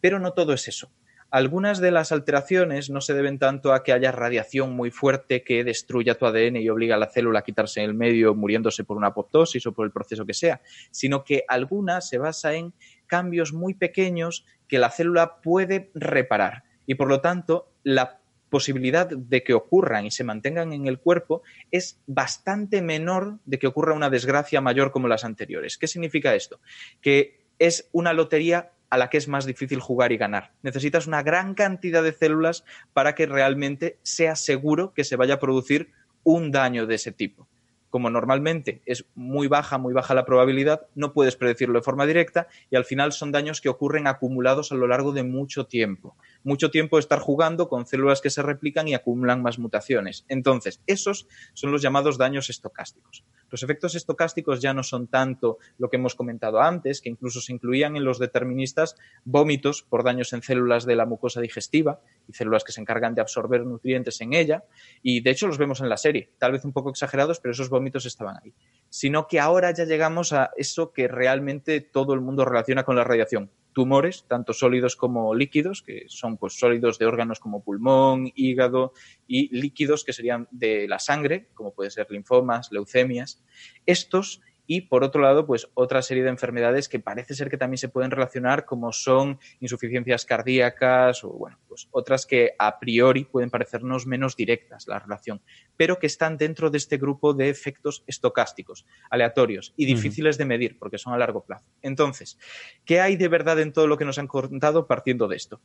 Pero 0.00 0.20
no 0.20 0.32
todo 0.32 0.52
es 0.52 0.68
eso. 0.68 0.92
Algunas 1.30 1.80
de 1.80 1.90
las 1.90 2.12
alteraciones 2.12 2.88
no 2.88 3.00
se 3.00 3.12
deben 3.12 3.38
tanto 3.38 3.72
a 3.72 3.82
que 3.82 3.92
haya 3.92 4.12
radiación 4.12 4.74
muy 4.74 4.90
fuerte 4.90 5.42
que 5.42 5.64
destruya 5.64 6.14
tu 6.14 6.26
ADN 6.26 6.56
y 6.56 6.68
obliga 6.68 6.94
a 6.94 6.98
la 6.98 7.08
célula 7.10 7.40
a 7.40 7.42
quitarse 7.42 7.80
en 7.80 7.90
el 7.90 7.94
medio 7.94 8.34
muriéndose 8.34 8.84
por 8.84 8.96
una 8.96 9.08
apoptosis 9.08 9.66
o 9.66 9.72
por 9.72 9.86
el 9.86 9.92
proceso 9.92 10.24
que 10.24 10.34
sea, 10.34 10.60
sino 10.90 11.24
que 11.24 11.44
algunas 11.48 12.08
se 12.08 12.18
basa 12.18 12.54
en 12.54 12.72
cambios 13.06 13.52
muy 13.52 13.74
pequeños 13.74 14.46
que 14.68 14.78
la 14.78 14.90
célula 14.90 15.40
puede 15.40 15.90
reparar 15.94 16.64
y 16.86 16.94
por 16.94 17.08
lo 17.08 17.20
tanto 17.20 17.68
la 17.82 18.20
posibilidad 18.48 19.08
de 19.08 19.42
que 19.42 19.54
ocurran 19.54 20.06
y 20.06 20.10
se 20.10 20.24
mantengan 20.24 20.72
en 20.72 20.86
el 20.86 20.98
cuerpo 20.98 21.42
es 21.70 21.98
bastante 22.06 22.80
menor 22.82 23.38
de 23.44 23.58
que 23.58 23.66
ocurra 23.66 23.94
una 23.94 24.10
desgracia 24.10 24.60
mayor 24.60 24.92
como 24.92 25.08
las 25.08 25.24
anteriores. 25.24 25.76
¿Qué 25.76 25.88
significa 25.88 26.34
esto? 26.34 26.60
Que 27.00 27.40
es 27.58 27.88
una 27.92 28.12
lotería 28.12 28.70
a 28.90 28.98
la 28.98 29.10
que 29.10 29.18
es 29.18 29.28
más 29.28 29.46
difícil 29.46 29.80
jugar 29.80 30.12
y 30.12 30.16
ganar. 30.16 30.52
Necesitas 30.62 31.06
una 31.06 31.22
gran 31.22 31.54
cantidad 31.54 32.02
de 32.02 32.12
células 32.12 32.64
para 32.92 33.14
que 33.14 33.26
realmente 33.26 33.98
sea 34.02 34.36
seguro 34.36 34.92
que 34.94 35.04
se 35.04 35.16
vaya 35.16 35.34
a 35.34 35.40
producir 35.40 35.90
un 36.22 36.50
daño 36.50 36.86
de 36.86 36.96
ese 36.96 37.12
tipo 37.12 37.48
como 37.96 38.10
normalmente 38.10 38.82
es 38.84 39.06
muy 39.14 39.48
baja, 39.48 39.78
muy 39.78 39.94
baja 39.94 40.12
la 40.12 40.26
probabilidad, 40.26 40.86
no 40.94 41.14
puedes 41.14 41.34
predecirlo 41.34 41.78
de 41.78 41.82
forma 41.82 42.04
directa 42.04 42.46
y 42.70 42.76
al 42.76 42.84
final 42.84 43.12
son 43.12 43.32
daños 43.32 43.62
que 43.62 43.70
ocurren 43.70 44.06
acumulados 44.06 44.70
a 44.70 44.74
lo 44.74 44.86
largo 44.86 45.12
de 45.12 45.22
mucho 45.22 45.64
tiempo. 45.64 46.14
Mucho 46.44 46.70
tiempo 46.70 46.96
de 46.96 47.00
estar 47.00 47.20
jugando 47.20 47.70
con 47.70 47.86
células 47.86 48.20
que 48.20 48.28
se 48.28 48.42
replican 48.42 48.86
y 48.86 48.92
acumulan 48.92 49.40
más 49.40 49.58
mutaciones. 49.58 50.26
Entonces, 50.28 50.82
esos 50.86 51.26
son 51.54 51.72
los 51.72 51.80
llamados 51.80 52.18
daños 52.18 52.50
estocásticos. 52.50 53.24
Los 53.50 53.62
efectos 53.62 53.94
estocásticos 53.94 54.60
ya 54.60 54.74
no 54.74 54.82
son 54.82 55.06
tanto 55.06 55.58
lo 55.78 55.88
que 55.88 55.96
hemos 55.96 56.14
comentado 56.14 56.60
antes, 56.60 57.00
que 57.00 57.08
incluso 57.08 57.40
se 57.40 57.52
incluían 57.52 57.96
en 57.96 58.04
los 58.04 58.18
deterministas 58.18 58.96
vómitos 59.24 59.82
por 59.82 60.04
daños 60.04 60.32
en 60.32 60.42
células 60.42 60.86
de 60.86 60.96
la 60.96 61.06
mucosa 61.06 61.40
digestiva 61.40 62.00
y 62.28 62.32
células 62.32 62.64
que 62.64 62.72
se 62.72 62.80
encargan 62.80 63.14
de 63.14 63.20
absorber 63.20 63.64
nutrientes 63.64 64.20
en 64.20 64.32
ella. 64.32 64.64
Y 65.02 65.20
de 65.20 65.30
hecho 65.30 65.46
los 65.46 65.58
vemos 65.58 65.80
en 65.80 65.88
la 65.88 65.96
serie, 65.96 66.30
tal 66.38 66.52
vez 66.52 66.64
un 66.64 66.72
poco 66.72 66.90
exagerados, 66.90 67.40
pero 67.40 67.52
esos 67.52 67.68
vómitos 67.68 68.06
estaban 68.06 68.36
ahí. 68.42 68.52
Sino 68.88 69.26
que 69.26 69.40
ahora 69.40 69.72
ya 69.72 69.84
llegamos 69.84 70.32
a 70.32 70.50
eso 70.56 70.92
que 70.92 71.08
realmente 71.08 71.80
todo 71.80 72.14
el 72.14 72.20
mundo 72.20 72.44
relaciona 72.44 72.84
con 72.84 72.96
la 72.96 73.04
radiación, 73.04 73.50
tumores, 73.76 74.24
tanto 74.26 74.54
sólidos 74.54 74.96
como 74.96 75.34
líquidos, 75.34 75.82
que 75.82 76.06
son 76.08 76.38
pues, 76.38 76.58
sólidos 76.58 76.98
de 76.98 77.04
órganos 77.04 77.40
como 77.40 77.62
pulmón, 77.62 78.32
hígado, 78.34 78.94
y 79.26 79.54
líquidos 79.54 80.02
que 80.02 80.14
serían 80.14 80.48
de 80.50 80.88
la 80.88 80.98
sangre, 80.98 81.50
como 81.52 81.74
pueden 81.74 81.90
ser 81.90 82.06
linfomas, 82.08 82.72
leucemias. 82.72 83.44
Estos 83.84 84.40
y 84.66 84.82
por 84.82 85.04
otro 85.04 85.22
lado, 85.22 85.46
pues 85.46 85.68
otra 85.74 86.02
serie 86.02 86.22
de 86.22 86.30
enfermedades 86.30 86.88
que 86.88 86.98
parece 86.98 87.34
ser 87.34 87.50
que 87.50 87.56
también 87.56 87.78
se 87.78 87.88
pueden 87.88 88.10
relacionar, 88.10 88.64
como 88.64 88.92
son 88.92 89.38
insuficiencias 89.60 90.24
cardíacas 90.24 91.24
o 91.24 91.30
bueno, 91.30 91.58
pues 91.68 91.88
otras 91.90 92.26
que 92.26 92.52
a 92.58 92.78
priori 92.78 93.24
pueden 93.24 93.50
parecernos 93.50 94.06
menos 94.06 94.36
directas 94.36 94.86
la 94.86 94.98
relación, 94.98 95.42
pero 95.76 95.98
que 95.98 96.06
están 96.06 96.36
dentro 96.36 96.70
de 96.70 96.78
este 96.78 96.96
grupo 96.96 97.34
de 97.34 97.48
efectos 97.48 98.04
estocásticos, 98.06 98.86
aleatorios 99.10 99.74
y 99.76 99.86
difíciles 99.86 100.38
de 100.38 100.44
medir 100.44 100.78
porque 100.78 100.98
son 100.98 101.12
a 101.12 101.18
largo 101.18 101.44
plazo. 101.44 101.66
Entonces, 101.82 102.38
¿qué 102.84 103.00
hay 103.00 103.16
de 103.16 103.28
verdad 103.28 103.60
en 103.60 103.72
todo 103.72 103.86
lo 103.86 103.96
que 103.96 104.04
nos 104.04 104.18
han 104.18 104.26
contado 104.26 104.86
partiendo 104.86 105.28
de 105.28 105.36
esto? 105.36 105.60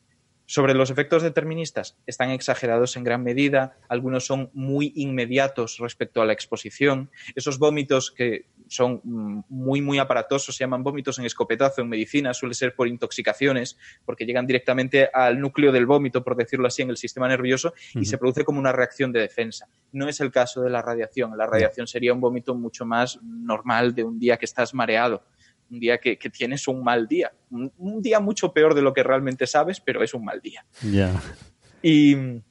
Sobre 0.46 0.74
los 0.74 0.90
efectos 0.90 1.24
deterministas, 1.24 1.98
están 2.06 2.32
exagerados 2.32 2.98
en 2.98 3.06
gran 3.06 3.24
medida, 3.24 3.78
algunos 3.88 4.26
son 4.26 4.50
muy 4.54 4.92
inmediatos 4.98 5.78
respecto 5.78 6.22
a 6.22 6.26
la 6.26 6.34
exposición. 6.34 7.10
Esos 7.36 7.58
vómitos 7.58 8.12
que 8.12 8.48
son 8.72 9.02
mm, 9.04 9.44
muy, 9.50 9.82
muy 9.82 10.00
aparatosos, 10.00 10.56
se 10.56 10.64
llaman 10.64 10.82
vómitos 10.82 11.20
en 11.20 11.26
escopetazo 11.26 11.82
en 11.82 11.90
medicina, 11.90 12.34
suele 12.34 12.56
ser 12.56 12.74
por 12.74 12.88
intoxicaciones, 12.88 13.78
porque 14.06 14.26
llegan 14.26 14.48
directamente 14.48 15.10
al 15.14 15.42
núcleo 15.42 15.74
del 15.74 15.86
vómito, 15.86 16.24
por 16.24 16.38
decirlo 16.38 16.68
así, 16.68 16.82
en 16.82 16.90
el 16.90 16.96
sistema 16.96 17.28
nervioso 17.28 17.74
y 17.94 18.06
se 18.06 18.18
produce 18.18 18.46
como 18.46 18.60
una 18.60 18.72
reacción 18.72 19.12
de 19.12 19.20
defensa. 19.20 19.68
No 19.92 20.08
es 20.08 20.22
el 20.22 20.32
caso 20.32 20.62
de 20.62 20.70
la 20.70 20.82
radiación. 20.82 21.38
La 21.38 21.48
radiación 21.48 21.86
sería 21.86 22.14
un 22.14 22.22
vómito 22.22 22.56
mucho 22.56 22.86
más 22.86 23.20
normal 23.22 23.94
de 23.94 24.06
un 24.06 24.18
día 24.18 24.38
que 24.38 24.46
estás 24.46 24.74
mareado 24.74 25.22
un 25.70 25.80
día 25.80 26.00
que, 26.00 26.18
tienes 26.18 26.68
un 26.68 26.84
mal 26.84 27.08
día. 27.08 27.32
Un, 27.50 28.02
día 28.02 28.20
mucho 28.20 28.52
peor 28.52 28.76
de 28.76 28.82
lo 28.82 28.94
que 28.94 29.04
realmente 29.04 29.48
sabes, 29.48 29.80
pero 29.80 30.04
es 30.04 30.14
un 30.14 30.26
mal 30.26 30.42
día. 30.42 30.66
Ya. 30.82 31.14
Y 31.82 32.42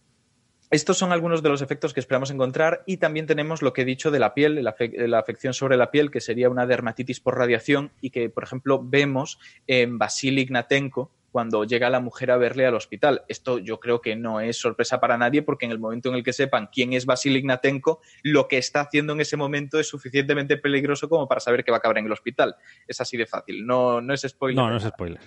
estos 0.71 0.99
son 0.99 1.11
algunos 1.11 1.43
de 1.43 1.49
los 1.49 1.63
efectos 1.63 1.93
que 1.93 1.99
esperamos 1.99 2.31
encontrar 2.31 2.85
y 2.87 2.99
también 2.99 3.27
tenemos 3.27 3.61
lo 3.61 3.73
que 3.73 3.83
he 3.83 3.85
dicho 3.85 4.13
de 4.13 4.21
la 4.21 4.35
piel, 4.35 4.63
la, 4.63 5.19
afección 5.19 5.53
sobre 5.53 5.77
la 5.77 5.91
piel, 5.91 6.13
que 6.13 6.21
sería 6.21 6.49
una 6.49 6.65
dermatitis 6.65 7.19
por 7.19 7.37
radiación 7.37 7.91
y 8.01 8.11
que, 8.11 8.31
por 8.31 8.45
ejemplo, 8.45 8.81
vemos 8.81 9.41
en 9.67 9.99
Vasily 9.99 10.43
Ignatenko, 10.43 11.11
cuando 11.31 11.65
llega 11.65 11.91
la 11.91 12.01
mujer 12.01 12.31
a 12.31 12.37
verle 12.37 12.67
al 12.67 12.75
hospital. 12.75 13.23
Esto 13.29 13.59
yo 13.59 13.81
creo 13.81 14.01
que 14.01 14.17
no 14.17 14.41
es 14.41 14.57
sorpresa 14.57 15.01
para 15.01 15.17
nadie 15.17 15.43
porque 15.43 15.67
en 15.67 15.73
el 15.73 15.79
momento 15.79 16.09
en 16.09 16.17
el 16.17 16.23
que 16.23 16.33
sepan 16.33 16.69
quién 16.73 16.93
es 16.93 17.07
Vasily 17.07 17.39
Ignatenko, 17.39 18.01
lo 18.23 18.49
que 18.49 18.59
está 18.59 18.81
haciendo 18.81 19.13
en 19.13 19.21
ese 19.21 19.37
momento 19.37 19.79
es 19.79 19.89
suficientemente 19.89 20.57
peligroso 20.57 21.09
como 21.09 21.29
para 21.29 21.41
saber 21.41 21.65
que 21.65 21.71
va 21.71 21.77
a 21.77 21.79
acabar 21.79 21.99
en 21.99 22.07
el 22.07 22.13
hospital. 22.13 22.57
Es 22.87 23.01
así 23.01 23.17
de 23.17 23.27
fácil, 23.27 23.67
no, 23.67 24.01
no 24.01 24.15
es 24.15 24.23
spoiler. 24.23 24.57
No, 24.57 24.71
no 24.71 24.77
es 24.77 24.85
spoiler. 24.85 25.21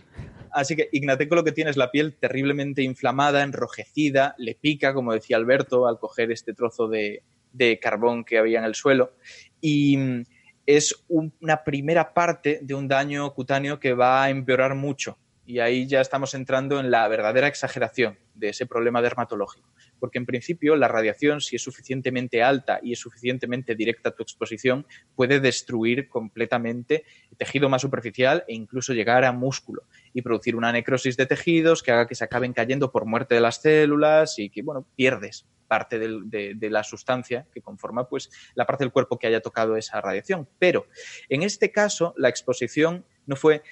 Así 0.52 0.76
que 0.76 0.90
Ignatenko 0.92 1.36
lo 1.36 1.44
que 1.44 1.52
tiene 1.52 1.72
es 1.72 1.78
la 1.78 1.92
piel 1.92 2.16
terriblemente 2.16 2.84
inflamada, 2.84 3.44
enrojecida, 3.44 4.36
le 4.38 4.56
pica, 4.56 4.94
como 4.94 5.14
decía 5.14 5.38
Alberto, 5.38 5.88
al 5.88 6.00
coger 6.00 6.32
este 6.32 6.54
trozo 6.54 6.88
de, 6.88 7.24
de 7.54 7.80
carbón 7.80 8.24
que 8.24 8.38
había 8.38 8.60
en 8.60 8.66
el 8.66 8.76
suelo. 8.76 9.14
Y 9.62 9.98
mm, 9.98 10.24
es 10.66 11.04
una 11.08 11.64
primera 11.64 12.14
parte 12.14 12.60
de 12.62 12.74
un 12.74 12.88
daño 12.88 13.34
cutáneo 13.34 13.80
que 13.80 13.94
va 13.94 14.24
a 14.24 14.30
empeorar 14.30 14.76
mucho 14.76 15.18
y 15.46 15.60
ahí 15.60 15.88
ya 15.88 16.02
estamos 16.02 16.34
entrando 16.34 16.80
en 16.80 16.90
la 16.90 17.08
verdadera 17.08 17.48
exageración 17.48 18.18
de 18.34 18.50
ese 18.50 18.66
problema 18.66 19.02
dermatológico. 19.02 19.70
Porque 20.00 20.18
en 20.18 20.26
principio 20.26 20.76
la 20.76 20.88
radiación, 20.88 21.42
si 21.42 21.56
es 21.56 21.62
suficientemente 21.62 22.42
alta 22.42 22.80
y 22.82 22.94
es 22.94 23.00
suficientemente 23.00 23.76
directa 23.76 24.12
tu 24.12 24.24
exposición, 24.24 24.86
puede 25.16 25.40
destruir 25.40 26.08
completamente 26.08 27.04
el 27.30 27.38
tejido 27.38 27.70
más 27.70 27.82
superficial 27.82 28.44
e 28.48 28.54
incluso 28.54 28.94
llegar 28.94 29.26
a 29.26 29.32
músculo 29.32 29.84
y 30.14 30.22
producir 30.22 30.56
una 30.56 30.72
necrosis 30.72 31.18
de 31.18 31.26
tejidos 31.26 31.84
que 31.84 31.92
haga 31.92 32.08
que 32.08 32.16
se 32.16 32.24
acaben 32.24 32.54
cayendo 32.54 32.92
por 32.92 33.06
muerte 33.06 33.36
de 33.36 33.42
las 33.42 33.62
células 33.62 34.40
y 34.40 34.50
que, 34.50 34.62
bueno, 34.62 34.88
pierdes 34.96 35.46
parte 35.68 35.98
de, 35.98 36.54
de, 36.56 36.70
la 36.70 36.84
sustancia 36.84 37.48
que 37.52 37.62
conforma 37.62 38.08
pues 38.08 38.30
la 38.54 38.66
parte 38.66 38.84
del 38.84 38.92
cuerpo 38.92 39.18
que 39.18 39.26
haya 39.26 39.42
tocado 39.42 39.76
esa 39.76 40.02
radiación. 40.02 40.48
Pero 40.60 40.86
en 41.30 41.42
este 41.42 41.72
caso 41.72 42.14
la 42.16 42.30
exposición 42.30 43.06
no 43.26 43.36
fue 43.36 43.64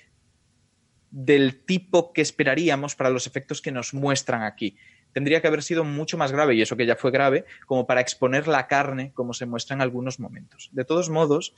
del 1.11 1.59
tipo 1.63 2.13
que 2.13 2.21
esperaríamos 2.21 2.95
para 2.95 3.09
los 3.09 3.27
efectos 3.27 3.61
que 3.61 3.71
nos 3.71 3.93
muestran 3.93 4.43
aquí. 4.43 4.77
Tendría 5.13 5.41
que 5.41 5.47
haber 5.47 5.61
sido 5.61 5.83
mucho 5.83 6.17
más 6.17 6.31
grave, 6.31 6.55
y 6.55 6.61
eso 6.61 6.77
que 6.77 6.85
ya 6.85 6.95
fue 6.95 7.11
grave, 7.11 7.45
como 7.65 7.85
para 7.85 8.01
exponer 8.01 8.47
la 8.47 8.67
carne 8.67 9.11
como 9.13 9.33
se 9.33 9.45
muestra 9.45 9.75
en 9.75 9.81
algunos 9.81 10.19
momentos. 10.19 10.69
De 10.71 10.85
todos 10.85 11.09
modos, 11.09 11.53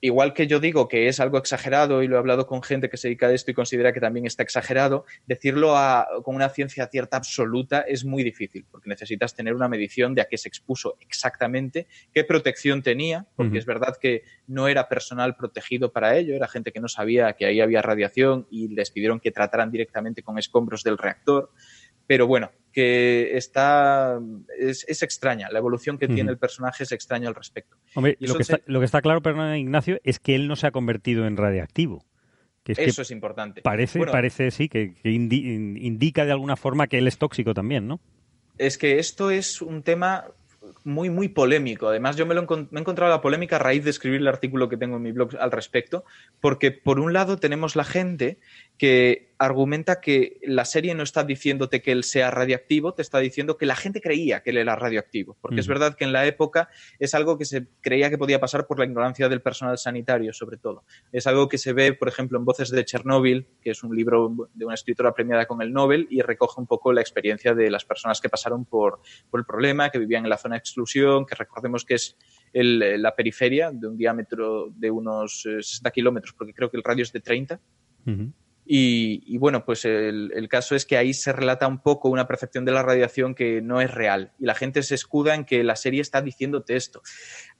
igual 0.00 0.32
que 0.34 0.46
yo 0.46 0.60
digo 0.60 0.88
que 0.88 1.08
es 1.08 1.20
algo 1.20 1.38
exagerado 1.38 2.02
y 2.02 2.08
lo 2.08 2.16
he 2.16 2.18
hablado 2.18 2.46
con 2.46 2.62
gente 2.62 2.88
que 2.88 2.96
se 2.96 3.08
dedica 3.08 3.26
a 3.26 3.32
esto 3.32 3.50
y 3.50 3.54
considera 3.54 3.92
que 3.92 4.00
también 4.00 4.26
está 4.26 4.42
exagerado, 4.42 5.04
decirlo 5.26 5.74
con 6.22 6.34
una 6.34 6.48
ciencia 6.48 6.86
cierta 6.86 7.16
absoluta 7.16 7.80
es 7.80 8.04
muy 8.04 8.22
difícil, 8.22 8.64
porque 8.70 8.88
necesitas 8.88 9.34
tener 9.34 9.54
una 9.54 9.68
medición 9.68 10.14
de 10.14 10.22
a 10.22 10.26
qué 10.26 10.38
se 10.38 10.48
expuso 10.48 10.96
exactamente, 11.00 11.86
qué 12.12 12.24
protección 12.24 12.82
tenía, 12.82 13.26
porque 13.36 13.58
es 13.58 13.66
verdad 13.66 13.96
que 14.00 14.22
no 14.46 14.68
era 14.68 14.88
personal 14.88 15.36
protegido 15.36 15.92
para 15.92 16.16
ello, 16.16 16.34
era 16.34 16.48
gente 16.48 16.72
que 16.72 16.80
no 16.80 16.88
sabía 16.88 17.32
que 17.34 17.46
ahí 17.46 17.60
había 17.60 17.82
radiación 17.82 18.46
y 18.50 18.68
les 18.68 18.90
pidieron 18.90 19.20
que 19.20 19.30
trataran 19.30 19.70
directamente 19.70 20.22
con 20.22 20.38
escombros 20.38 20.82
del 20.82 20.98
reactor. 20.98 21.50
Pero 22.08 22.26
bueno, 22.26 22.50
que 22.72 23.36
está 23.36 24.18
es, 24.58 25.02
extraña, 25.02 25.50
la 25.50 25.58
evolución 25.58 25.98
que 25.98 26.08
tiene 26.08 26.30
el 26.30 26.38
personaje 26.38 26.84
es 26.84 26.92
extraña 26.92 27.28
al 27.28 27.34
respecto. 27.34 27.76
Hombre, 27.94 28.16
lo, 28.18 28.34
que 28.34 28.42
está, 28.42 28.60
lo 28.64 28.78
que 28.78 28.86
está 28.86 29.02
claro, 29.02 29.20
perdón, 29.20 29.54
Ignacio, 29.56 30.00
es 30.04 30.18
que 30.18 30.34
él 30.34 30.48
no 30.48 30.56
se 30.56 30.66
ha 30.66 30.70
convertido 30.70 31.26
en 31.26 31.36
radiactivo. 31.36 32.02
Que 32.64 32.72
Eso 32.72 33.02
es 33.02 33.10
importante. 33.10 33.60
Parece, 33.60 34.00
parece 34.06 34.50
sí, 34.50 34.70
que, 34.70 34.94
indica 35.04 36.24
de 36.24 36.32
alguna 36.32 36.56
forma 36.56 36.86
que 36.86 36.96
él 36.96 37.06
es 37.06 37.18
tóxico 37.18 37.52
también, 37.52 37.86
¿no? 37.86 38.00
Es 38.56 38.78
que 38.78 38.98
esto 38.98 39.30
es 39.30 39.60
un 39.60 39.82
tema 39.82 40.24
muy, 40.84 41.10
muy 41.10 41.28
polémico. 41.28 41.88
Además, 41.88 42.16
yo 42.16 42.26
me, 42.26 42.34
lo 42.34 42.40
he 42.40 42.78
encontrado 42.78 43.12
la 43.12 43.20
polémica 43.20 43.56
a 43.56 43.58
raíz 43.58 43.84
de 43.84 43.90
escribir 43.90 44.20
el 44.20 44.28
artículo 44.28 44.68
que 44.68 44.76
tengo 44.76 44.96
en 44.96 45.02
mi 45.02 45.12
blog 45.12 45.36
al 45.38 45.50
respecto, 45.50 46.04
porque 46.40 46.70
por 46.70 47.00
un 47.00 47.12
lado 47.12 47.38
tenemos 47.38 47.76
la 47.76 47.84
gente 47.84 48.38
que 48.78 49.28
argumenta 49.38 50.00
que 50.00 50.40
la 50.42 50.64
serie 50.64 50.94
no 50.94 51.02
está 51.02 51.22
diciéndote 51.22 51.80
que 51.80 51.92
él 51.92 52.02
sea 52.02 52.30
radioactivo, 52.30 52.94
te 52.94 53.02
está 53.02 53.18
diciendo 53.18 53.56
que 53.56 53.66
la 53.66 53.76
gente 53.76 54.00
creía 54.00 54.42
que 54.42 54.50
él 54.50 54.56
era 54.56 54.74
radioactivo, 54.74 55.36
porque 55.40 55.60
es 55.60 55.68
verdad 55.68 55.94
que 55.94 56.04
en 56.04 56.12
la 56.12 56.26
época 56.26 56.68
es 56.98 57.14
algo 57.14 57.38
que 57.38 57.44
se 57.44 57.68
creía 57.80 58.10
que 58.10 58.18
podía 58.18 58.40
pasar 58.40 58.66
por 58.66 58.78
la 58.78 58.84
ignorancia 58.84 59.28
del 59.28 59.40
personal 59.40 59.78
sanitario, 59.78 60.32
sobre 60.32 60.56
todo. 60.56 60.84
Es 61.12 61.26
algo 61.28 61.48
que 61.48 61.58
se 61.58 61.72
ve, 61.72 61.92
por 61.92 62.08
ejemplo, 62.08 62.38
en 62.38 62.44
Voces 62.44 62.70
de 62.70 62.84
Chernóbil, 62.84 63.46
que 63.60 63.70
es 63.70 63.82
un 63.84 63.94
libro 63.94 64.50
de 64.54 64.64
una 64.64 64.74
escritora 64.74 65.14
premiada 65.14 65.46
con 65.46 65.62
el 65.62 65.72
Nobel 65.72 66.08
y 66.10 66.20
recoge 66.20 66.60
un 66.60 66.66
poco 66.66 66.92
la 66.92 67.00
experiencia 67.00 67.54
de 67.54 67.70
las 67.70 67.84
personas 67.84 68.20
que 68.20 68.28
pasaron 68.28 68.64
por, 68.64 69.00
el 69.32 69.44
problema, 69.44 69.90
que 69.90 69.98
vivían 70.00 70.24
en 70.24 70.30
la 70.30 70.38
zona 70.38 70.56
de 70.56 70.60
exclusión, 70.60 71.26
que 71.26 71.36
recordemos 71.36 71.84
que 71.84 71.94
es 71.94 72.16
la 72.52 73.14
periferia 73.14 73.70
de 73.70 73.86
un 73.86 73.96
diámetro 73.96 74.68
de 74.70 74.90
unos 74.90 75.42
60 75.42 75.88
eh, 75.88 75.92
kilómetros, 75.92 76.34
porque 76.34 76.52
creo 76.52 76.70
que 76.70 76.76
el 76.76 76.82
radio 76.82 77.04
es 77.04 77.12
de 77.12 77.20
30 77.20 77.60
Y, 78.70 79.38
bueno, 79.38 79.64
pues 79.64 79.86
el, 79.86 80.30
el, 80.34 80.46
caso 80.46 80.76
es 80.76 80.84
que 80.84 80.98
ahí 80.98 81.14
se 81.14 81.32
relata 81.32 81.66
un 81.66 81.80
poco 81.80 82.10
una 82.10 82.26
percepción 82.26 82.66
de 82.66 82.72
la 82.72 82.82
radiación 82.82 83.34
que 83.34 83.62
no 83.62 83.80
es 83.80 83.90
real. 83.90 84.32
Y 84.38 84.44
la 84.44 84.54
gente 84.54 84.82
se 84.82 84.94
escuda 84.94 85.34
en 85.34 85.46
que 85.46 85.64
la 85.64 85.74
serie 85.74 86.02
está 86.02 86.20
diciéndote 86.20 86.76
esto 86.76 87.00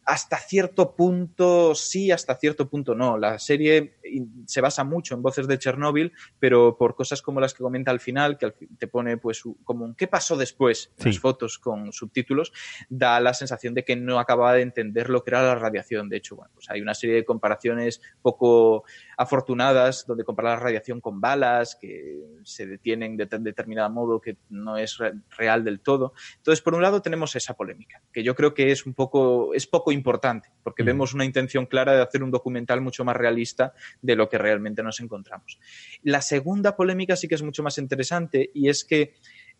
hasta 0.08 0.38
cierto 0.38 0.96
punto 0.96 1.74
sí, 1.74 2.10
hasta 2.10 2.34
cierto 2.34 2.70
punto 2.70 2.94
no. 2.94 3.18
La 3.18 3.38
serie 3.38 3.98
se 4.46 4.62
basa 4.62 4.82
mucho 4.82 5.14
en 5.14 5.20
voces 5.20 5.46
de 5.46 5.58
Chernóbil, 5.58 6.14
pero 6.38 6.78
por 6.78 6.94
cosas 6.94 7.20
como 7.20 7.40
las 7.40 7.52
que 7.52 7.62
comenta 7.62 7.90
al 7.90 8.00
final, 8.00 8.38
que 8.38 8.54
te 8.78 8.88
pone 8.88 9.18
pues 9.18 9.42
como 9.64 9.84
un 9.84 9.94
qué 9.94 10.06
pasó 10.06 10.38
después, 10.38 10.94
sí. 10.96 11.10
las 11.10 11.18
fotos 11.18 11.58
con 11.58 11.92
subtítulos, 11.92 12.54
da 12.88 13.20
la 13.20 13.34
sensación 13.34 13.74
de 13.74 13.84
que 13.84 13.96
no 13.96 14.18
acababa 14.18 14.54
de 14.54 14.62
entender 14.62 15.10
lo 15.10 15.22
que 15.22 15.30
era 15.32 15.42
la 15.42 15.56
radiación. 15.56 16.08
De 16.08 16.16
hecho, 16.16 16.36
bueno, 16.36 16.52
pues 16.54 16.70
hay 16.70 16.80
una 16.80 16.94
serie 16.94 17.16
de 17.16 17.26
comparaciones 17.26 18.00
poco 18.22 18.84
afortunadas 19.18 20.06
donde 20.06 20.24
compara 20.24 20.50
la 20.50 20.60
radiación 20.60 21.02
con 21.02 21.20
balas 21.20 21.76
que 21.78 22.16
se 22.44 22.66
detienen 22.66 23.18
de 23.18 23.26
determinado 23.26 23.90
modo 23.90 24.22
que 24.22 24.38
no 24.48 24.78
es 24.78 24.96
real 25.36 25.64
del 25.64 25.80
todo. 25.80 26.14
Entonces, 26.38 26.62
por 26.62 26.74
un 26.74 26.80
lado 26.80 27.02
tenemos 27.02 27.36
esa 27.36 27.52
polémica, 27.52 28.00
que 28.10 28.22
yo 28.22 28.34
creo 28.34 28.54
que 28.54 28.72
es 28.72 28.86
un 28.86 28.94
poco 28.94 29.52
es 29.52 29.66
poco 29.66 29.92
importante, 29.98 30.48
porque 30.62 30.82
mm. 30.82 30.86
vemos 30.86 31.14
una 31.14 31.24
intención 31.24 31.66
clara 31.66 31.94
de 31.94 32.02
hacer 32.02 32.22
un 32.22 32.30
documental 32.30 32.80
mucho 32.80 33.04
más 33.04 33.16
realista 33.16 33.74
de 34.02 34.16
lo 34.16 34.28
que 34.28 34.38
realmente 34.38 34.82
nos 34.82 35.00
encontramos. 35.00 35.58
La 36.02 36.22
segunda 36.22 36.76
polémica 36.76 37.16
sí 37.16 37.28
que 37.28 37.34
es 37.34 37.42
mucho 37.42 37.62
más 37.62 37.78
interesante 37.78 38.50
y 38.54 38.68
es 38.68 38.84
que 38.84 39.14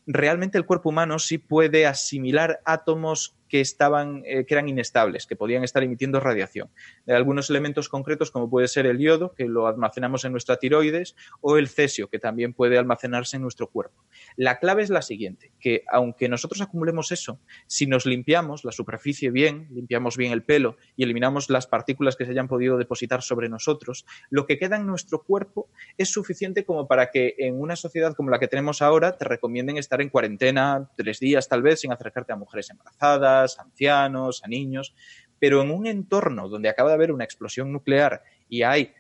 realmente 0.07 0.59
el 0.59 0.65
cuerpo 0.65 0.89
humano 0.89 1.19
sí 1.19 1.39
puede 1.39 1.87
asimilar 1.87 2.61
átomos 2.65 3.38
que 3.49 3.61
estaban, 3.61 4.23
eh, 4.27 4.45
que 4.45 4.55
eran 4.55 4.69
inestables, 4.69 5.27
que 5.27 5.37
podían 5.37 5.65
estar 5.65 5.83
emitiendo 5.83 6.21
radiación. 6.21 6.71
De 7.07 7.15
algunos 7.15 7.51
elementos 7.51 7.89
concretos, 7.89 8.31
como 8.31 8.51
puede 8.51 8.69
ser 8.69 8.87
el 8.87 8.99
yodo, 8.99 9.35
que 9.35 9.47
lo 9.47 9.67
almacenamos 9.67 10.25
en 10.25 10.33
nuestra 10.33 10.57
tiroides, 10.57 11.17
o 11.41 11.57
el 11.57 11.69
cesio, 11.69 12.09
que 12.09 12.19
también 12.19 12.53
puede 12.53 12.79
almacenarse 12.79 13.37
en 13.37 13.43
nuestro 13.43 13.69
cuerpo. 13.69 14.05
La 14.37 14.59
clave 14.59 14.83
es 14.83 14.91
la 14.91 15.03
siguiente, 15.03 15.53
que 15.61 15.85
aunque 15.91 16.29
nosotros 16.29 16.61
acumulemos 16.61 17.13
eso, 17.13 17.41
si 17.67 17.87
nos 17.87 18.07
limpiamos 18.07 18.65
la 18.65 18.73
superficie 18.73 19.31
bien, 19.31 19.69
limpiamos 19.71 20.17
bien 20.17 20.33
el 20.33 20.43
pelo 20.43 20.77
y 20.97 21.05
eliminamos 21.05 21.51
las 21.51 21.67
partículas 21.67 22.17
que 22.17 22.25
se 22.25 22.33
hayan 22.33 22.49
podido 22.49 22.77
depositar 22.77 23.23
sobre 23.23 23.49
nosotros, 23.49 24.05
lo 24.31 24.47
que 24.47 24.59
queda 24.59 24.77
en 24.77 24.87
nuestro 24.87 25.23
cuerpo 25.23 25.69
es 25.97 26.11
suficiente 26.11 26.65
como 26.65 26.87
para 26.87 27.11
que 27.11 27.35
en 27.39 27.61
una 27.61 27.77
sociedad 27.77 28.15
como 28.15 28.31
la 28.31 28.39
que 28.39 28.49
tenemos 28.49 28.83
ahora 28.83 29.17
te 29.17 29.25
recomienden 29.25 29.79
estar 29.79 30.01
en 30.01 30.11
cuarentena 30.11 30.91
tres 30.97 31.21
días 31.21 31.49
tal 31.49 31.63
vez 31.63 31.81
sin 31.81 31.93
acercarte 31.93 32.33
a 32.33 32.37
mujeres 32.37 32.71
embarazadas, 32.71 33.38
a 33.43 33.63
ancianos, 33.63 34.43
a 34.45 34.49
niños, 34.49 34.95
pero 35.39 35.63
en 35.63 35.71
un 35.71 35.87
entorno 35.87 36.49
donde 36.49 36.69
acaba 36.69 36.91
de 36.91 36.95
haber 36.95 37.13
una 37.13 37.25
explosión 37.25 37.73
nuclear 37.73 38.23
y 38.49 38.63
hay 38.63 38.93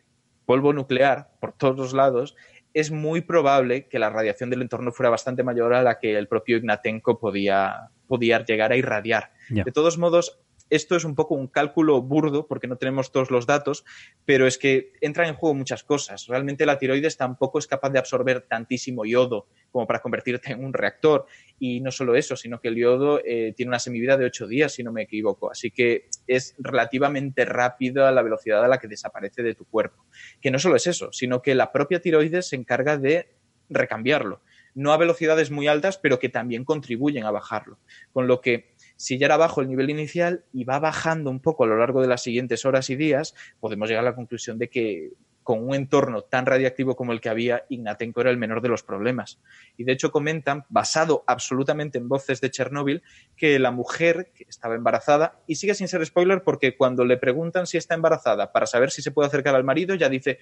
polvo 0.47 0.73
nuclear 0.73 1.31
por 1.40 1.52
todos 1.52 1.77
los 1.77 1.93
lados, 1.93 2.36
es 2.74 2.90
muy 2.90 3.20
probable 3.20 3.89
que 3.89 3.98
la 3.98 4.10
radiación 4.10 4.51
del 4.51 4.62
entorno 4.62 4.93
fuera 4.93 5.10
bastante 5.10 5.43
mayor 5.43 5.74
a 5.74 5.82
la 5.82 5.98
que 5.98 6.16
el 6.16 6.28
propio 6.28 6.56
Ignatenko 6.56 7.19
podía, 7.19 7.90
podía 8.06 8.44
llegar 8.44 8.73
a 8.73 8.77
irradiar. 8.77 9.32
Yeah. 9.51 9.65
De 9.65 9.73
todos 9.73 9.98
modos, 9.98 10.40
esto 10.70 10.96
es 10.96 11.04
un 11.04 11.14
poco 11.14 11.34
un 11.34 11.48
cálculo 11.48 12.00
burdo 12.02 12.46
porque 12.46 12.66
no 12.66 12.76
tenemos 12.76 13.12
todos 13.12 13.30
los 13.30 13.46
datos, 13.46 13.84
pero 14.24 14.46
es 14.46 14.58
que 14.58 14.92
entran 15.00 15.28
en 15.28 15.34
juego 15.34 15.54
muchas 15.54 15.84
cosas. 15.84 16.26
Realmente 16.26 16.66
la 16.66 16.78
tiroides 16.78 17.16
tampoco 17.16 17.58
es 17.58 17.66
capaz 17.66 17.90
de 17.90 17.98
absorber 17.98 18.42
tantísimo 18.42 19.04
yodo 19.04 19.46
como 19.70 19.86
para 19.86 20.00
convertirte 20.00 20.52
en 20.52 20.64
un 20.64 20.72
reactor. 20.72 21.26
Y 21.58 21.80
no 21.80 21.90
solo 21.90 22.14
eso, 22.14 22.36
sino 22.36 22.60
que 22.60 22.68
el 22.68 22.76
yodo 22.76 23.20
eh, 23.24 23.52
tiene 23.56 23.70
una 23.70 23.78
semivida 23.78 24.16
de 24.16 24.26
ocho 24.26 24.46
días, 24.46 24.72
si 24.72 24.82
no 24.82 24.92
me 24.92 25.02
equivoco. 25.02 25.50
Así 25.50 25.70
que 25.70 26.08
es 26.26 26.54
relativamente 26.58 27.44
rápida 27.44 28.12
la 28.12 28.22
velocidad 28.22 28.64
a 28.64 28.68
la 28.68 28.78
que 28.78 28.88
desaparece 28.88 29.42
de 29.42 29.54
tu 29.54 29.64
cuerpo. 29.64 30.04
Que 30.40 30.50
no 30.50 30.58
solo 30.58 30.76
es 30.76 30.86
eso, 30.86 31.12
sino 31.12 31.42
que 31.42 31.54
la 31.54 31.72
propia 31.72 32.00
tiroides 32.00 32.48
se 32.48 32.56
encarga 32.56 32.96
de 32.96 33.28
recambiarlo. 33.68 34.42
No 34.74 34.92
a 34.92 34.96
velocidades 34.96 35.50
muy 35.50 35.66
altas, 35.66 35.98
pero 35.98 36.18
que 36.18 36.28
también 36.28 36.64
contribuyen 36.64 37.24
a 37.24 37.30
bajarlo. 37.30 37.78
Con 38.12 38.28
lo 38.28 38.40
que 38.40 38.74
si 38.98 39.16
ya 39.16 39.26
era 39.26 39.36
bajo 39.36 39.60
el 39.60 39.68
nivel 39.68 39.90
inicial 39.90 40.44
y 40.52 40.64
va 40.64 40.80
bajando 40.80 41.30
un 41.30 41.38
poco 41.38 41.62
a 41.62 41.66
lo 41.68 41.78
largo 41.78 42.02
de 42.02 42.08
las 42.08 42.20
siguientes 42.20 42.64
horas 42.64 42.90
y 42.90 42.96
días, 42.96 43.34
podemos 43.60 43.88
llegar 43.88 44.04
a 44.04 44.10
la 44.10 44.16
conclusión 44.16 44.58
de 44.58 44.68
que 44.68 45.12
con 45.44 45.66
un 45.66 45.74
entorno 45.74 46.22
tan 46.22 46.44
radiactivo 46.44 46.94
como 46.94 47.12
el 47.12 47.22
que 47.22 47.30
había, 47.30 47.64
Ignatenko 47.70 48.20
era 48.20 48.30
el 48.30 48.36
menor 48.36 48.60
de 48.60 48.68
los 48.68 48.82
problemas. 48.82 49.38
Y 49.78 49.84
de 49.84 49.92
hecho 49.92 50.10
comentan, 50.10 50.66
basado 50.68 51.24
absolutamente 51.26 51.96
en 51.96 52.08
voces 52.08 52.42
de 52.42 52.50
Chernóbil, 52.50 53.02
que 53.34 53.58
la 53.58 53.70
mujer 53.70 54.30
que 54.34 54.44
estaba 54.46 54.74
embarazada, 54.74 55.40
y 55.46 55.54
sigue 55.54 55.74
sin 55.74 55.88
ser 55.88 56.04
spoiler 56.04 56.42
porque 56.42 56.76
cuando 56.76 57.06
le 57.06 57.16
preguntan 57.16 57.66
si 57.66 57.78
está 57.78 57.94
embarazada 57.94 58.52
para 58.52 58.66
saber 58.66 58.90
si 58.90 59.00
se 59.00 59.10
puede 59.10 59.28
acercar 59.28 59.54
al 59.54 59.64
marido, 59.64 59.94
ya 59.94 60.10
dice, 60.10 60.38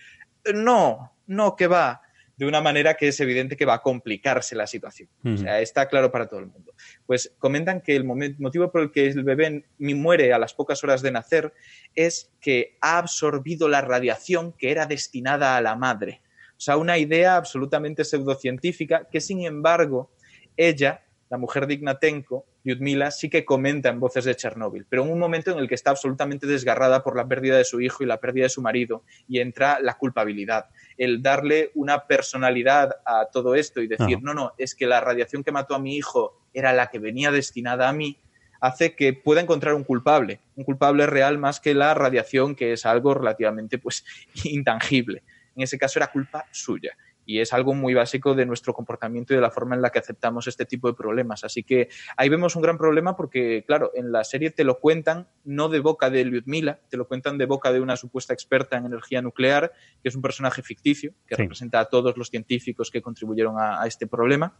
no, 0.53 1.13
no, 1.27 1.55
que 1.55 1.69
va, 1.69 2.01
de 2.37 2.47
una 2.47 2.61
manera 2.61 2.95
que 2.95 3.09
es 3.09 3.19
evidente 3.21 3.57
que 3.57 3.65
va 3.65 3.75
a 3.75 3.83
complicarse 3.83 4.55
la 4.55 4.67
situación. 4.67 5.09
Uh 5.25 5.29
-huh. 5.29 5.35
O 5.35 5.37
sea, 5.39 5.61
está 5.61 5.89
claro 5.89 6.11
para 6.13 6.29
todo 6.29 6.41
el 6.41 6.47
mundo. 6.47 6.75
Pues 7.07 7.35
comentan 7.39 7.81
que 7.81 7.97
el 7.97 8.05
motivo 8.05 8.71
por 8.71 8.83
el 8.83 8.93
que 8.93 9.07
el 9.07 9.25
bebé 9.25 9.65
muere 9.79 10.33
a 10.33 10.39
las 10.39 10.53
pocas 10.53 10.85
horas 10.85 11.01
de 11.03 11.11
nacer 11.11 11.53
es 11.95 12.31
que 12.41 12.77
ha 12.81 12.99
absorbido 12.99 13.69
la 13.69 13.81
radiación 13.81 14.53
que 14.53 14.71
era 14.71 14.87
destinada 14.87 15.57
a 15.57 15.61
la 15.63 15.77
madre. 15.77 16.21
O 16.51 16.61
sea, 16.61 16.77
una 16.77 16.99
idea 16.99 17.37
absolutamente 17.37 18.05
pseudocientífica 18.05 19.09
que, 19.11 19.21
sin 19.21 19.45
embargo, 19.45 20.11
ella, 20.57 21.05
la 21.29 21.39
mujer 21.39 21.67
de 21.67 21.75
Ignatenko, 21.75 22.47
Lyudmila, 22.67 23.13
sí 23.13 23.31
que 23.31 23.45
comenta 23.45 23.89
en 23.91 24.01
voces 24.01 24.25
de 24.25 24.35
Chernóbil, 24.35 24.87
pero 24.89 25.05
en 25.05 25.13
un 25.13 25.21
momento 25.21 25.53
en 25.53 25.59
el 25.59 25.69
que 25.69 25.77
está 25.77 25.91
absolutamente 25.91 26.49
desgarrada 26.49 27.05
por 27.05 27.17
la 27.17 27.29
pérdida 27.29 27.57
de 27.57 27.65
su 27.65 27.81
hijo 27.81 28.03
y 28.03 28.07
la 28.07 28.19
pérdida 28.19 28.43
de 28.43 28.49
su 28.51 28.61
marido, 28.61 29.05
y 29.29 29.39
entra 29.39 29.79
la 29.81 29.95
culpabilidad 29.95 30.67
el 30.99 31.23
darle 31.23 31.71
una 31.75 32.07
personalidad 32.07 32.97
a 33.05 33.27
todo 33.27 33.55
esto 33.55 33.81
y 33.83 33.87
decir, 33.87 34.19
no, 34.23 34.35
no, 34.35 34.53
es 34.59 34.75
que 34.75 34.87
la 34.87 35.01
radiación 35.01 35.45
que 35.45 35.53
mató 35.53 35.75
a 35.75 35.79
mi 35.79 35.95
hijo 35.95 36.41
era 36.55 36.73
la 36.73 36.89
que 36.89 36.99
venía 36.99 37.31
destinada 37.31 37.89
a 37.89 37.93
mí, 37.93 38.19
hace 38.61 38.97
que 38.97 39.13
pueda 39.13 39.41
encontrar 39.41 39.75
un 39.75 39.85
culpable, 39.85 40.41
un 40.57 40.65
culpable 40.65 41.07
real 41.07 41.39
más 41.39 41.61
que 41.61 41.75
la 41.75 41.95
radiación, 41.95 42.57
que 42.57 42.73
es 42.73 42.87
algo 42.87 43.15
relativamente 43.15 43.79
pues 43.79 44.05
intangible. 44.45 45.23
En 45.55 45.63
ese 45.63 45.79
caso 45.79 45.99
era 45.99 46.09
culpa 46.09 46.47
suya 46.51 46.97
y 47.27 47.41
es 47.41 47.53
algo 47.53 47.75
muy 47.75 47.93
básico 47.93 48.35
de 48.35 48.47
nuestro 48.47 48.73
comportamiento 48.73 49.35
y 49.35 49.37
de 49.37 49.43
la 49.43 49.51
forma 49.51 49.75
en 49.75 49.83
la 49.83 49.91
que 49.91 49.99
aceptamos 49.99 50.47
este 50.47 50.65
tipo 50.65 50.89
de 50.89 50.95
problemas. 50.95 51.43
Así 51.43 51.65
que 51.65 51.89
ahí 52.17 52.29
vemos 52.29 52.55
un 52.55 52.63
gran 52.63 52.79
problema 52.79 53.17
porque, 53.17 53.65
claro, 53.67 53.91
en 53.95 54.13
la 54.13 54.23
serie 54.23 54.51
te 54.51 54.63
lo 54.63 54.79
cuentan 54.79 55.29
no 55.45 55.69
de 55.69 55.81
boca 55.81 56.09
de 56.09 56.25
Lyudmila, 56.25 56.81
te 56.89 56.97
lo 56.97 57.09
cuentan 57.09 57.37
de 57.37 57.47
boca 57.47 57.73
de 57.73 57.81
una 57.81 57.97
supuesta 57.97 58.33
experta 58.33 58.77
en 58.79 58.87
energía 58.87 59.21
nuclear, 59.21 59.73
que 60.03 60.09
es 60.09 60.15
un 60.15 60.23
personaje 60.23 60.63
ficticio, 60.63 61.13
que 61.27 61.35
sí. 61.35 61.43
representa 61.43 61.81
a 61.81 61.87
todos 61.87 62.17
los 62.17 62.31
científicos 62.31 62.91
que 62.93 63.03
contribuyeron 63.03 63.59
a, 63.59 63.83
a 63.83 63.87
este 63.87 64.07
problema 64.07 64.57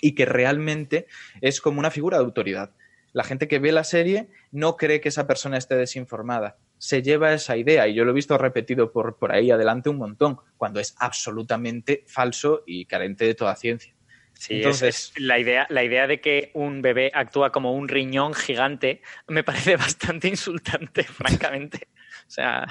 y 0.00 0.14
que 0.14 0.24
realmente 0.24 1.08
es 1.40 1.60
como 1.60 1.80
una 1.80 1.90
figura 1.90 2.18
de 2.18 2.24
autoridad. 2.24 2.70
La 3.12 3.24
gente 3.24 3.48
que 3.48 3.58
ve 3.58 3.72
la 3.72 3.84
serie 3.84 4.30
no 4.52 4.76
cree 4.76 5.00
que 5.00 5.08
esa 5.08 5.26
persona 5.26 5.58
esté 5.58 5.76
desinformada 5.76 6.56
se 6.82 7.00
lleva 7.00 7.32
esa 7.32 7.56
idea, 7.56 7.86
y 7.86 7.94
yo 7.94 8.04
lo 8.04 8.10
he 8.10 8.14
visto 8.14 8.36
repetido 8.36 8.90
por, 8.90 9.16
por 9.16 9.30
ahí 9.30 9.52
adelante 9.52 9.88
un 9.88 9.98
montón, 9.98 10.40
cuando 10.56 10.80
es 10.80 10.96
absolutamente 10.98 12.02
falso 12.08 12.64
y 12.66 12.86
carente 12.86 13.24
de 13.24 13.36
toda 13.36 13.54
ciencia. 13.54 13.94
Sí, 14.32 14.56
Entonces, 14.56 14.88
es, 14.88 15.12
es 15.14 15.22
la, 15.22 15.38
idea, 15.38 15.64
la 15.70 15.84
idea 15.84 16.08
de 16.08 16.20
que 16.20 16.50
un 16.54 16.82
bebé 16.82 17.12
actúa 17.14 17.52
como 17.52 17.72
un 17.72 17.86
riñón 17.86 18.34
gigante 18.34 19.00
me 19.28 19.44
parece 19.44 19.76
bastante 19.76 20.26
insultante, 20.26 21.04
francamente. 21.04 21.86
O 22.26 22.30
sea, 22.30 22.66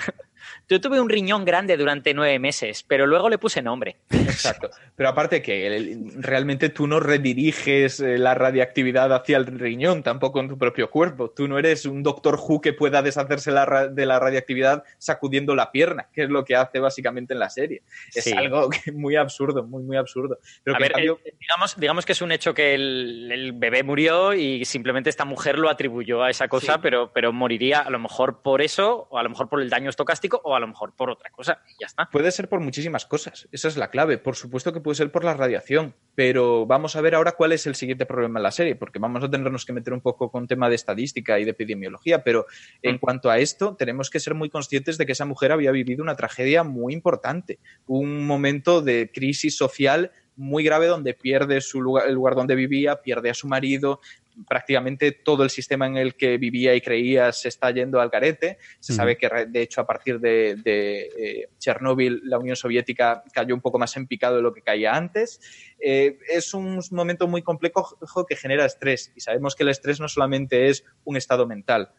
yo 0.67 0.81
tuve 0.81 0.99
un 0.99 1.09
riñón 1.09 1.45
grande 1.45 1.77
durante 1.77 2.13
nueve 2.13 2.39
meses, 2.39 2.83
pero 2.87 3.05
luego 3.05 3.29
le 3.29 3.37
puse 3.37 3.61
nombre. 3.61 3.97
Exacto. 4.09 4.69
Pero 4.95 5.09
aparte 5.09 5.41
que 5.41 5.97
realmente 6.17 6.69
tú 6.69 6.87
no 6.87 6.99
rediriges 6.99 7.99
eh, 7.99 8.17
la 8.17 8.35
radiactividad 8.35 9.13
hacia 9.13 9.37
el 9.37 9.45
riñón, 9.45 10.03
tampoco 10.03 10.39
en 10.39 10.49
tu 10.49 10.57
propio 10.57 10.89
cuerpo. 10.89 11.29
Tú 11.29 11.47
no 11.47 11.57
eres 11.57 11.85
un 11.85 12.03
doctor 12.03 12.39
Who 12.39 12.61
que 12.61 12.73
pueda 12.73 13.01
deshacerse 13.01 13.51
la 13.51 13.87
de 13.87 14.05
la 14.05 14.19
radiactividad 14.19 14.83
sacudiendo 14.97 15.55
la 15.55 15.71
pierna, 15.71 16.07
que 16.13 16.23
es 16.23 16.29
lo 16.29 16.45
que 16.45 16.55
hace 16.55 16.79
básicamente 16.79 17.33
en 17.33 17.39
la 17.39 17.49
serie. 17.49 17.81
Es 18.13 18.25
sí. 18.25 18.33
algo 18.33 18.69
muy 18.93 19.15
absurdo, 19.15 19.63
muy, 19.63 19.83
muy 19.83 19.97
absurdo. 19.97 20.39
Pero 20.63 20.75
A 20.77 20.79
ver, 20.79 20.91
cambio... 20.91 21.19
eh, 21.25 21.33
digamos, 21.39 21.79
digamos 21.79 22.05
que 22.05 22.11
es 22.13 22.21
un 22.21 22.31
hecho 22.31 22.53
que 22.53 22.73
el, 22.73 23.31
el, 23.31 23.53
bebé 23.53 23.83
murió 23.83 24.33
y 24.33 24.65
simplemente 24.65 25.09
esta 25.09 25.25
mujer 25.25 25.57
lo 25.57 25.69
atribuyó 25.69 26.23
a 26.23 26.29
esa 26.29 26.47
cosa, 26.47 26.73
sí. 26.73 26.79
pero, 26.81 27.11
pero 27.13 27.33
moriría 27.33 27.81
a 27.81 27.89
lo 27.89 27.99
mejor 27.99 28.41
por 28.41 28.61
eso, 28.61 29.07
o 29.09 29.17
a 29.17 29.23
lo 29.23 29.29
mejor 29.29 29.49
por 29.49 29.61
el 29.61 29.69
daño 29.69 29.89
estocástico, 29.89 30.30
o 30.43 30.55
a 30.55 30.59
lo 30.59 30.67
mejor 30.67 30.95
por 30.95 31.09
otra 31.09 31.29
cosa. 31.29 31.61
Y 31.67 31.81
ya 31.81 31.87
está. 31.87 32.09
Puede 32.11 32.31
ser 32.31 32.47
por 32.47 32.59
muchísimas 32.59 33.05
cosas. 33.05 33.47
Esa 33.51 33.67
es 33.67 33.77
la 33.77 33.89
clave. 33.89 34.17
Por 34.17 34.35
supuesto 34.35 34.73
que 34.73 34.81
puede 34.81 34.95
ser 34.95 35.11
por 35.11 35.23
la 35.23 35.33
radiación. 35.33 35.95
Pero 36.15 36.65
vamos 36.65 36.95
a 36.95 37.01
ver 37.01 37.15
ahora 37.15 37.33
cuál 37.33 37.51
es 37.51 37.67
el 37.67 37.75
siguiente 37.75 38.05
problema 38.05 38.39
en 38.39 38.43
la 38.43 38.51
serie, 38.51 38.75
porque 38.75 38.99
vamos 38.99 39.23
a 39.23 39.29
tenernos 39.29 39.65
que 39.65 39.73
meter 39.73 39.93
un 39.93 40.01
poco 40.01 40.29
con 40.29 40.47
tema 40.47 40.69
de 40.69 40.75
estadística 40.75 41.39
y 41.39 41.45
de 41.45 41.51
epidemiología. 41.51 42.23
Pero 42.23 42.45
en 42.81 42.95
mm. 42.95 42.99
cuanto 42.99 43.29
a 43.29 43.39
esto, 43.39 43.75
tenemos 43.75 44.09
que 44.09 44.19
ser 44.19 44.35
muy 44.35 44.49
conscientes 44.49 44.97
de 44.97 45.05
que 45.05 45.13
esa 45.13 45.25
mujer 45.25 45.51
había 45.51 45.71
vivido 45.71 46.03
una 46.03 46.15
tragedia 46.15 46.63
muy 46.63 46.93
importante. 46.93 47.59
Un 47.87 48.25
momento 48.25 48.81
de 48.81 49.11
crisis 49.11 49.57
social 49.57 50.11
muy 50.35 50.63
grave 50.63 50.87
donde 50.87 51.13
pierde 51.13 51.61
su 51.61 51.81
lugar, 51.81 52.07
el 52.07 52.15
lugar 52.15 52.35
donde 52.35 52.55
vivía, 52.55 53.01
pierde 53.01 53.29
a 53.29 53.33
su 53.33 53.47
marido, 53.47 53.99
prácticamente 54.47 55.11
todo 55.11 55.43
el 55.43 55.49
sistema 55.49 55.87
en 55.87 55.97
el 55.97 56.15
que 56.15 56.37
vivía 56.37 56.75
y 56.75 56.81
creía 56.81 57.31
se 57.31 57.49
está 57.49 57.71
yendo 57.71 57.99
al 57.99 58.09
garete. 58.09 58.57
Se 58.79 58.93
sabe 58.93 59.17
que, 59.17 59.29
de 59.47 59.61
hecho, 59.61 59.81
a 59.81 59.85
partir 59.85 60.19
de, 60.19 60.55
de 60.55 61.09
eh, 61.17 61.49
Chernóbil, 61.57 62.21
la 62.23 62.39
Unión 62.39 62.55
Soviética 62.55 63.23
cayó 63.33 63.53
un 63.53 63.61
poco 63.61 63.79
más 63.79 63.95
en 63.97 64.07
picado 64.07 64.37
de 64.37 64.41
lo 64.41 64.53
que 64.53 64.61
caía 64.61 64.95
antes. 64.95 65.39
Eh, 65.79 66.19
es 66.29 66.53
un 66.53 66.79
momento 66.91 67.27
muy 67.27 67.41
complejo 67.41 67.97
que 68.27 68.35
genera 68.35 68.65
estrés 68.65 69.11
y 69.15 69.21
sabemos 69.21 69.55
que 69.55 69.63
el 69.63 69.69
estrés 69.69 69.99
no 69.99 70.07
solamente 70.07 70.69
es 70.69 70.83
un 71.03 71.17
estado 71.17 71.47
mental, 71.47 71.91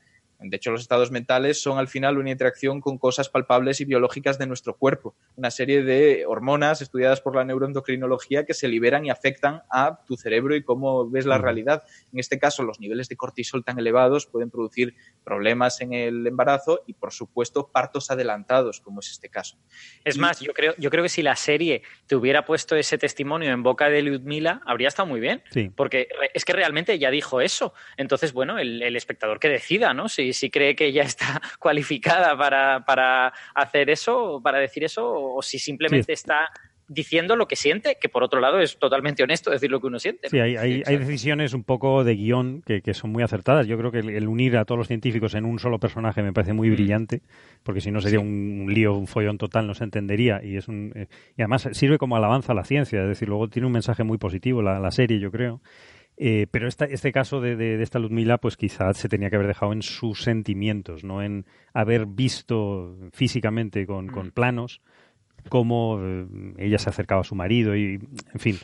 de 0.43 0.57
hecho, 0.57 0.71
los 0.71 0.81
estados 0.81 1.11
mentales 1.11 1.61
son 1.61 1.79
al 1.79 1.89
final 1.89 2.19
una 2.19 2.31
interacción 2.31 2.81
con 2.81 2.99
cosas 2.99 3.29
palpables 3.29 3.81
y 3.81 3.85
biológicas 3.85 4.39
de 4.39 4.47
nuestro 4.47 4.77
cuerpo, 4.77 5.15
una 5.37 5.51
serie 5.51 5.83
de 5.83 6.25
hormonas 6.27 6.83
estudiadas 6.83 7.21
por 7.21 7.37
la 7.37 7.45
neuroendocrinología 7.45 8.45
que 8.45 8.55
se 8.55 8.69
liberan 8.69 9.05
y 9.05 9.11
afectan 9.11 9.63
a 9.71 10.01
tu 10.07 10.17
cerebro 10.17 10.55
y 10.57 10.63
cómo 10.63 11.09
ves 11.09 11.27
la 11.27 11.39
realidad. 11.39 11.85
En 12.13 12.19
este 12.19 12.39
caso, 12.39 12.63
los 12.63 12.81
niveles 12.81 13.09
de 13.09 13.17
cortisol 13.17 13.65
tan 13.65 13.79
elevados 13.79 14.27
pueden 14.27 14.51
producir 14.51 14.95
problemas 15.25 15.81
en 15.81 15.93
el 15.93 16.27
embarazo 16.27 16.83
y, 16.87 16.95
por 16.95 17.13
supuesto, 17.13 17.69
partos 17.69 18.11
adelantados, 18.11 18.81
como 18.81 19.01
es 19.01 19.11
este 19.11 19.29
caso. 19.29 19.57
Es 20.05 20.19
más, 20.19 20.41
yo 20.41 20.53
creo, 20.53 20.75
yo 20.79 20.91
creo 20.91 21.03
que 21.03 21.09
si 21.09 21.23
la 21.23 21.37
serie 21.37 21.83
te 22.07 22.17
hubiera 22.17 22.45
puesto 22.45 22.77
ese 22.77 22.99
testimonio 22.99 23.53
en 23.53 23.63
boca 23.63 23.89
de 23.89 24.03
Ludmila, 24.03 24.63
habría 24.67 24.89
estado 24.89 25.07
muy 25.07 25.21
bien, 25.21 25.43
porque 25.77 26.09
es 26.35 26.45
que 26.45 26.53
realmente 26.53 26.95
ella 26.95 27.11
dijo 27.11 27.41
eso. 27.41 27.75
Entonces, 27.97 28.33
bueno, 28.33 28.59
el, 28.59 28.83
el 28.83 28.97
espectador 28.97 29.39
que 29.39 29.49
decida, 29.49 29.95
¿no? 29.95 30.09
Si 30.09 30.32
si, 30.33 30.51
cree 30.51 30.75
que 30.75 30.87
ella 30.87 31.03
está 31.03 31.41
cualificada 31.59 32.37
para, 32.37 33.33
hacer 33.55 33.91
eso, 33.91 34.41
para 34.43 34.59
decir 34.59 34.85
eso, 34.85 35.11
o 35.13 35.43
si 35.43 35.59
simplemente 35.59 36.13
está 36.13 36.49
diciendo 36.93 37.37
lo 37.37 37.47
que 37.47 37.57
siente, 37.57 37.97
que 38.01 38.09
por 38.09 38.23
otro 38.23 38.41
lado 38.41 38.61
es 38.61 38.79
totalmente 38.79 39.23
honesto 39.23 39.51
decir 39.51 39.71
lo 39.71 39.81
que 39.81 39.87
uno 39.87 39.99
siente. 39.99 40.29
Sí, 40.29 40.39
hay, 40.39 40.83
decisiones 40.83 41.55
un 41.55 41.65
poco 41.65 42.05
de 42.05 42.15
guion 42.15 42.63
que, 42.63 42.95
son 42.95 43.11
muy 43.11 43.23
acertadas. 43.23 43.67
Yo 43.67 43.79
creo 43.79 43.91
que 43.91 43.99
el, 43.99 44.29
unir 44.29 44.57
a 44.57 44.65
todos 44.65 44.79
los 44.79 44.89
científicos 44.89 45.35
en 45.35 45.45
un 45.45 45.59
solo 45.59 45.79
personaje 45.79 46.23
me 46.23 46.33
parece 46.33 46.53
muy 46.53 46.69
mm. 46.69 46.73
brillante, 46.73 47.23
porque 47.63 47.81
si 47.81 47.91
no 47.91 48.01
sería 48.01 48.21
un, 48.21 48.67
lío, 48.69 48.95
un 48.95 49.07
follón 49.07 49.39
total, 49.39 49.67
no 49.67 49.75
se 49.75 49.85
entendería. 49.85 50.41
Y, 50.43 50.57
es 50.57 50.69
un, 50.69 50.93
eh, 50.95 51.07
y 51.37 51.43
además 51.43 51.69
sirve 51.73 51.99
como 51.99 52.17
alabanza 52.17 52.53
a 52.53 52.55
la 52.55 52.65
ciencia, 52.65 53.03
es 53.03 53.09
decir, 53.09 53.29
luego 53.29 53.49
tiene 53.49 53.67
un 53.67 53.73
mensaje 53.73 54.05
muy 54.05 54.19
positivo 54.19 54.63
la, 54.63 54.79
la 54.79 54.91
serie, 54.91 55.19
yo 55.19 55.31
creo. 55.31 55.61
Eh, 56.25 56.47
pero 56.53 56.69
este 56.69 57.11
caso 57.11 57.41
de, 57.41 57.57
de, 57.57 57.83
esta 57.83 57.99
Ludmila, 57.99 58.39
pues 58.39 58.57
quizás 58.57 58.97
se 58.97 59.09
tenía 59.09 59.29
que 59.29 59.35
haber 59.35 59.49
dejado 59.49 59.73
en 59.73 59.83
sus 59.83 60.23
sentimientos, 60.23 61.03
no 61.03 61.21
en 61.21 61.47
haber 61.75 62.07
visto 62.07 62.97
físicamente 63.13 63.89
con, 63.89 64.07
con 64.07 64.29
mm. 64.29 64.31
planos 64.31 64.83
cómo 65.49 65.99
eh, 66.01 66.27
ella 66.59 66.79
se 66.79 66.91
acercaba 66.91 67.23
a 67.23 67.25
su 67.25 67.35
marido 67.35 67.75
y, 67.75 67.99
en 68.35 68.39
fin, 68.39 68.57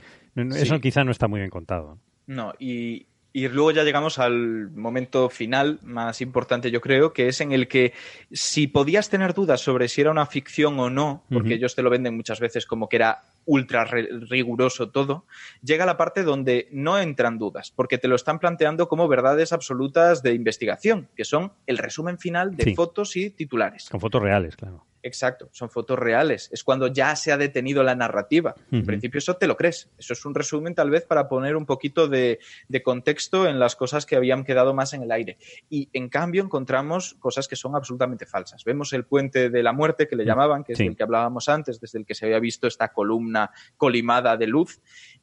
eso 0.54 0.78
quizá 0.78 1.02
no 1.02 1.10
está 1.10 1.26
muy 1.26 1.40
bien 1.40 1.50
contado. 1.50 1.98
No, 2.28 2.52
y, 2.60 3.08
y 3.32 3.46
luego 3.48 3.70
ya 3.70 3.84
llegamos 3.84 4.18
al 4.18 4.70
momento 4.70 5.28
final 5.28 5.78
más 5.82 6.20
importante, 6.20 6.70
yo 6.70 6.80
creo, 6.80 7.12
que 7.12 7.28
es 7.28 7.40
en 7.40 7.52
el 7.52 7.68
que 7.68 7.92
si 8.32 8.66
podías 8.66 9.10
tener 9.10 9.34
dudas 9.34 9.60
sobre 9.60 9.88
si 9.88 10.00
era 10.00 10.10
una 10.10 10.26
ficción 10.26 10.78
o 10.80 10.90
no, 10.90 11.24
porque 11.30 11.54
ellos 11.54 11.74
te 11.74 11.82
lo 11.82 11.90
venden 11.90 12.16
muchas 12.16 12.40
veces 12.40 12.66
como 12.66 12.88
que 12.88 12.96
era 12.96 13.22
ultra 13.44 13.84
riguroso 13.84 14.90
todo, 14.90 15.24
llega 15.62 15.86
la 15.86 15.96
parte 15.96 16.22
donde 16.22 16.68
no 16.70 16.98
entran 16.98 17.38
dudas, 17.38 17.72
porque 17.74 17.98
te 17.98 18.08
lo 18.08 18.16
están 18.16 18.38
planteando 18.38 18.88
como 18.88 19.08
verdades 19.08 19.52
absolutas 19.52 20.22
de 20.22 20.34
investigación, 20.34 21.08
que 21.14 21.24
son 21.24 21.52
el 21.66 21.78
resumen 21.78 22.18
final 22.18 22.56
de 22.56 22.74
fotos 22.74 23.16
y 23.16 23.30
titulares. 23.30 23.88
Con 23.88 24.00
fotos 24.00 24.22
reales, 24.22 24.56
claro. 24.56 24.87
Exacto, 25.02 25.48
son 25.52 25.70
fotos 25.70 25.98
reales. 25.98 26.48
Es 26.52 26.64
cuando 26.64 26.88
ya 26.88 27.14
se 27.14 27.30
ha 27.30 27.36
detenido 27.36 27.82
la 27.82 27.94
narrativa. 27.94 28.54
En 28.72 28.84
principio 28.84 29.18
eso 29.18 29.36
te 29.36 29.46
lo 29.46 29.56
crees. 29.56 29.90
Eso 29.96 30.12
es 30.12 30.24
un 30.24 30.34
resumen 30.34 30.74
tal 30.74 30.90
vez 30.90 31.04
para 31.04 31.28
poner 31.28 31.56
un 31.56 31.66
poquito 31.66 32.08
de, 32.08 32.40
contexto 32.82 33.46
en 33.46 33.58
las 33.58 33.76
cosas 33.76 34.06
que 34.06 34.16
habían 34.16 34.44
quedado 34.44 34.74
más 34.74 34.92
en 34.94 35.02
el 35.02 35.12
aire. 35.12 35.38
Y 35.70 35.88
en 35.92 36.08
cambio 36.08 36.42
encontramos 36.42 37.14
cosas 37.20 37.46
que 37.46 37.56
son 37.56 37.76
absolutamente 37.76 38.26
falsas. 38.26 38.64
Vemos 38.64 38.92
el 38.92 39.04
puente 39.04 39.50
de 39.50 39.62
la 39.62 39.72
muerte 39.72 40.08
que 40.08 40.16
le 40.16 40.24
llamaban, 40.24 40.64
que 40.64 40.72
es 40.72 40.80
el 40.80 40.96
que 40.96 41.02
hablábamos 41.02 41.48
antes, 41.48 41.80
desde 41.80 42.00
el 42.00 42.06
que 42.06 42.14
se 42.14 42.26
había 42.26 42.40
visto 42.40 42.66
esta 42.66 42.88
columna 42.88 43.50
colimada 43.76 44.36
de 44.36 44.46
luz 44.46 44.80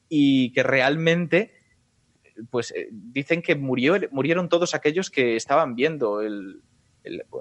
y 0.08 0.52
que 0.52 0.62
realmente 0.62 1.52
pues 2.50 2.70
eh, 2.72 2.88
dicen 2.90 3.42
que 3.42 3.56
murió, 3.56 3.96
murieron 4.10 4.48
todos 4.48 4.74
aquellos 4.74 5.10
que 5.10 5.36
estaban 5.36 5.74
viendo 5.74 6.20
el, 6.20 6.60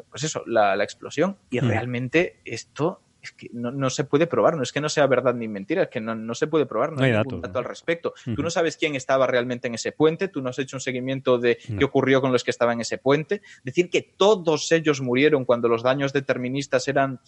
pues 0.10 0.24
eso, 0.24 0.44
la, 0.46 0.82
explosión. 0.84 1.38
Y 1.50 1.60
mm. 1.60 1.68
realmente 1.68 2.40
esto 2.46 3.02
es 3.22 3.32
que 3.32 3.50
no, 3.54 3.90
se 3.90 4.04
puede 4.04 4.28
probar, 4.28 4.56
no 4.56 4.64
es 4.64 4.72
que 4.72 4.82
no 4.82 4.90
sea 4.90 5.08
verdad 5.08 5.34
ni 5.34 5.48
mentira, 5.48 5.84
es 5.84 5.90
que 5.90 6.00
no, 6.00 6.36
se 6.36 6.48
puede 6.48 6.66
probar, 6.66 6.92
no, 6.92 7.04
hay, 7.04 7.12
ningún 7.12 7.42
dato 7.42 7.60
al 7.60 7.66
respecto. 7.66 8.14
Tú 8.36 8.44
no 8.44 8.50
sabes 8.50 8.78
quién 8.78 8.96
estaba 8.96 9.26
realmente 9.26 9.68
en 9.68 9.76
ese 9.76 9.92
puente, 9.92 10.28
tú 10.28 10.42
no 10.42 10.50
has 10.50 10.60
hecho 10.60 10.78
un 10.78 10.82
seguimiento 10.82 11.38
de 11.40 11.58
qué 11.58 11.84
ocurrió 11.84 12.22
con 12.22 12.32
los 12.32 12.44
que 12.44 12.52
estaban 12.52 12.76
en 12.76 12.82
ese 12.82 12.98
puente. 12.98 13.42
Decir 13.64 13.90
que 13.90 14.02
todos 14.02 14.72
ellos 14.72 15.02
murieron 15.02 15.46
cuando 15.46 15.68
los 15.68 15.82
daños 15.82 16.14
deterministas 16.14 16.88
eran 16.88 17.20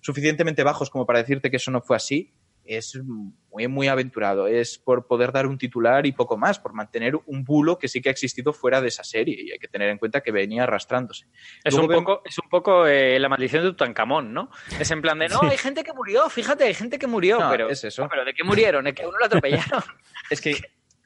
suficientemente 0.00 0.62
bajos 0.62 0.90
como 0.90 1.06
para 1.06 1.20
decirte 1.20 1.50
que 1.50 1.56
eso 1.56 1.70
no 1.70 1.80
fue 1.80 1.96
así, 1.96 2.32
es 2.76 2.96
muy, 3.02 3.66
muy 3.68 3.88
aventurado. 3.88 4.46
Es 4.46 4.78
por 4.78 5.06
poder 5.06 5.32
dar 5.32 5.46
un 5.46 5.58
titular 5.58 6.06
y 6.06 6.12
poco 6.12 6.36
más, 6.36 6.58
por 6.58 6.72
mantener 6.72 7.16
un 7.26 7.44
bulo 7.44 7.78
que 7.78 7.88
sí 7.88 8.00
que 8.00 8.08
ha 8.08 8.12
existido 8.12 8.52
fuera 8.52 8.80
de 8.80 8.88
esa 8.88 9.02
serie 9.02 9.36
y 9.40 9.50
hay 9.50 9.58
que 9.58 9.68
tener 9.68 9.88
en 9.88 9.98
cuenta 9.98 10.20
que 10.20 10.30
venía 10.30 10.62
arrastrándose. 10.62 11.26
Es 11.64 11.74
un, 11.74 11.88
poco, 11.88 12.22
es 12.24 12.38
un 12.38 12.48
poco 12.48 12.86
eh, 12.86 13.18
la 13.18 13.28
maldición 13.28 13.64
de 13.64 13.70
Tutankamón, 13.70 14.32
¿no? 14.32 14.50
Es 14.78 14.90
en 14.90 15.02
plan 15.02 15.18
de, 15.18 15.28
no, 15.28 15.40
hay 15.42 15.58
gente 15.58 15.82
que 15.82 15.92
murió, 15.92 16.28
fíjate, 16.28 16.64
hay 16.64 16.74
gente 16.74 16.98
que 16.98 17.06
murió, 17.06 17.38
pero, 17.50 17.68
es 17.68 17.82
eso. 17.84 18.06
pero 18.08 18.24
¿de 18.24 18.34
qué 18.34 18.44
murieron? 18.44 18.86
¿Es 18.86 18.94
que 18.94 19.06
uno 19.06 19.18
lo 19.18 19.24
atropellaron? 19.24 19.82
es 20.30 20.40
que 20.40 20.56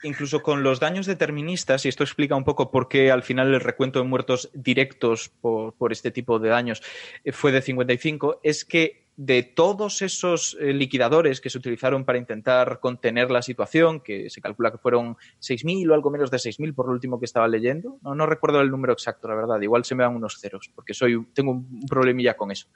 incluso 0.03 0.43
con 0.43 0.63
los 0.63 0.81
daños 0.81 1.07
deterministas, 1.07 1.87
y 1.87 1.89
esto 1.89 2.05
explica 2.05 2.37
un 2.37 2.45
poco 2.45 2.71
por 2.71 2.89
qué 2.89 3.11
al 3.11 3.23
final 3.23 3.53
el 3.53 3.61
recuento 3.61 4.01
de 4.01 4.05
muertos 4.05 4.51
directos 4.53 5.29
por, 5.29 5.75
por 5.75 5.93
este 5.93 6.11
tipo 6.11 6.39
de 6.39 6.51
daños 6.51 6.83
eh, 7.25 7.33
fue 7.33 7.53
de 7.53 7.63
55, 7.63 8.41
es 8.43 8.65
que 8.65 9.04
de 9.17 9.43
todos 9.43 10.03
esos 10.03 10.57
eh, 10.61 10.73
liquidadores 10.73 11.41
que 11.41 11.51
se 11.51 11.59
utilizaron 11.59 12.05
para 12.05 12.19
intentar 12.19 12.81
contener 12.81 13.31
la 13.31 13.43
situación, 13.43 14.01
que 14.01 14.29
se 14.29 14.41
calcula 14.41 14.73
que 14.73 14.79
fueron 14.79 15.17
6.000 15.41 15.91
o 15.91 15.95
algo 15.95 16.11
menos 16.11 16.31
de 16.31 16.39
6.000 16.39 16.75
por 16.75 16.87
lo 16.87 16.93
último 16.93 17.21
que 17.21 17.27
estaba 17.27 17.47
leyendo, 17.47 17.99
no, 18.03 18.15
no, 18.15 18.27
recuerdo 18.27 18.61
el 18.61 18.71
número 18.71 18.93
exacto, 18.93 19.29
la 19.29 19.37
verdad, 19.37 19.61
igual 19.61 19.85
se 19.85 19.95
me 19.95 20.03
dan 20.03 20.17
unos 20.17 20.41
ceros, 20.41 20.71
porque 20.75 20.95
soy, 20.95 21.25
tengo 21.33 21.53
un 21.53 21.87
problemilla 21.87 22.37
con 22.37 22.51
eso. 22.51 22.67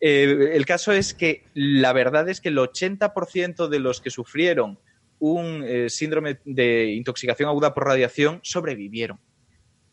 Eh, 0.00 0.52
el 0.54 0.64
caso 0.64 0.92
es 0.92 1.12
que 1.12 1.44
la 1.52 1.92
verdad 1.92 2.28
es 2.28 2.40
que 2.40 2.48
el 2.48 2.56
80% 2.56 3.68
de 3.68 3.78
los 3.78 4.00
que 4.00 4.10
sufrieron 4.10 4.78
un 5.18 5.62
eh, 5.64 5.90
síndrome 5.90 6.38
de 6.44 6.92
intoxicación 6.92 7.48
aguda 7.48 7.74
por 7.74 7.86
radiación 7.86 8.40
sobrevivieron 8.42 9.18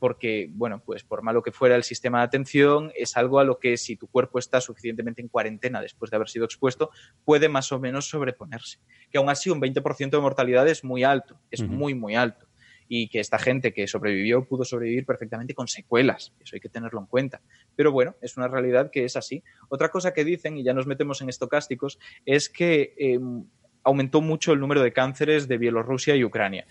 porque, 0.01 0.49
bueno, 0.53 0.81
pues 0.83 1.03
por 1.03 1.21
malo 1.21 1.43
que 1.43 1.51
fuera 1.51 1.75
el 1.75 1.83
sistema 1.83 2.17
de 2.17 2.23
atención, 2.23 2.91
es 2.95 3.15
algo 3.17 3.39
a 3.39 3.43
lo 3.43 3.59
que 3.59 3.77
si 3.77 3.97
tu 3.97 4.07
cuerpo 4.07 4.39
está 4.39 4.59
suficientemente 4.59 5.21
en 5.21 5.27
cuarentena 5.27 5.79
después 5.79 6.09
de 6.09 6.15
haber 6.15 6.27
sido 6.27 6.43
expuesto, 6.43 6.89
puede 7.23 7.49
más 7.49 7.71
o 7.71 7.79
menos 7.79 8.09
sobreponerse. 8.09 8.79
Que 9.11 9.19
aún 9.19 9.29
así 9.29 9.51
un 9.51 9.61
20% 9.61 10.09
de 10.09 10.19
mortalidad 10.19 10.67
es 10.67 10.83
muy 10.83 11.03
alto, 11.03 11.39
es 11.51 11.61
muy, 11.61 11.93
muy 11.93 12.15
alto. 12.15 12.47
Y 12.87 13.09
que 13.09 13.19
esta 13.19 13.37
gente 13.37 13.73
que 13.73 13.85
sobrevivió 13.85 14.43
pudo 14.43 14.65
sobrevivir 14.65 15.05
perfectamente 15.05 15.53
con 15.53 15.67
secuelas, 15.67 16.33
eso 16.39 16.55
hay 16.55 16.61
que 16.61 16.69
tenerlo 16.69 16.99
en 16.99 17.05
cuenta. 17.05 17.39
Pero 17.75 17.91
bueno, 17.91 18.15
es 18.21 18.37
una 18.37 18.47
realidad 18.47 18.89
que 18.89 19.05
es 19.05 19.15
así. 19.15 19.43
Otra 19.69 19.89
cosa 19.89 20.15
que 20.15 20.25
dicen, 20.25 20.57
y 20.57 20.63
ya 20.63 20.73
nos 20.73 20.87
metemos 20.87 21.21
en 21.21 21.29
estocásticos, 21.29 21.99
es 22.25 22.49
que 22.49 22.95
em, 22.97 23.45
aumentó 23.83 24.19
mucho 24.19 24.51
el 24.51 24.59
número 24.59 24.81
de 24.81 24.93
cánceres 24.93 25.47
de 25.47 25.59
Bielorrusia 25.59 26.15
y 26.15 26.23
Ucrania. 26.23 26.65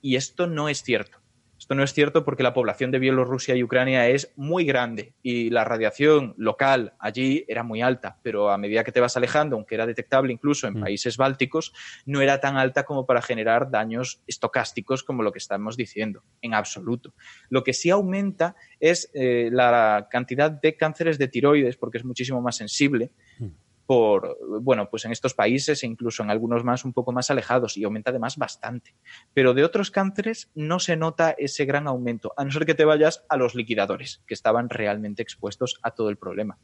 Y 0.00 0.14
esto 0.14 0.46
no 0.46 0.68
es 0.68 0.84
cierto 0.84 1.25
esto 1.66 1.74
no 1.74 1.82
es 1.82 1.92
cierto 1.92 2.24
porque 2.24 2.44
la 2.44 2.54
población 2.54 2.92
de 2.92 3.00
Bielorrusia 3.00 3.56
y 3.56 3.64
Ucrania 3.64 4.06
es 4.06 4.32
muy 4.36 4.64
grande 4.64 5.14
y 5.20 5.50
la 5.50 5.64
radiación 5.64 6.32
local 6.36 6.92
allí 7.00 7.44
era 7.48 7.64
muy 7.64 7.82
alta, 7.82 8.20
pero 8.22 8.50
a 8.50 8.56
medida 8.56 8.84
que 8.84 8.92
te 8.92 9.00
vas 9.00 9.16
alejando, 9.16 9.56
aunque 9.56 9.74
era 9.74 9.84
detectable 9.84 10.32
incluso 10.32 10.68
en 10.68 10.78
mm. 10.78 10.80
países 10.80 11.16
bálticos, 11.16 11.72
no 12.04 12.20
era 12.20 12.40
tan 12.40 12.56
alta 12.56 12.84
como 12.84 13.04
para 13.04 13.20
generar 13.20 13.68
daños 13.68 14.22
estocásticos 14.28 15.02
como 15.02 15.24
lo 15.24 15.32
que 15.32 15.40
estamos 15.40 15.76
diciendo, 15.76 16.22
en 16.40 16.54
absoluto. 16.54 17.14
Lo 17.48 17.64
que 17.64 17.72
sí 17.72 17.90
aumenta 17.90 18.54
es 18.78 19.10
eh, 19.12 19.48
la 19.50 20.06
cantidad 20.08 20.52
de 20.52 20.76
cánceres 20.76 21.18
de 21.18 21.26
tiroides, 21.26 21.76
porque 21.76 21.98
es 21.98 22.04
muchísimo 22.04 22.40
más 22.40 22.54
sensible, 22.54 23.10
mm 23.40 23.65
por, 23.86 24.36
bueno, 24.60 24.88
pues 24.90 25.04
en 25.04 25.12
estos 25.12 25.34
países 25.34 25.82
e 25.82 25.86
incluso 25.86 26.22
en 26.22 26.30
algunos 26.30 26.64
más 26.64 26.84
un 26.84 26.92
poco 26.92 27.12
más 27.12 27.30
alejados 27.30 27.76
y 27.76 27.84
aumenta 27.84 28.10
además 28.10 28.36
bastante. 28.36 28.94
Pero 29.32 29.54
de 29.54 29.64
otros 29.64 29.90
cánceres 29.90 30.50
no 30.54 30.80
se 30.80 30.96
nota 30.96 31.34
ese 31.38 31.64
gran 31.64 31.86
aumento, 31.86 32.32
a 32.36 32.44
no 32.44 32.50
ser 32.50 32.66
que 32.66 32.74
te 32.74 32.84
vayas 32.84 33.24
a 33.28 33.36
los 33.36 33.54
liquidadores, 33.54 34.22
que 34.26 34.34
estaban 34.34 34.68
realmente 34.68 35.22
expuestos 35.22 35.78
a 35.82 35.92
todo 35.92 36.10
el 36.10 36.18
problema. 36.18 36.58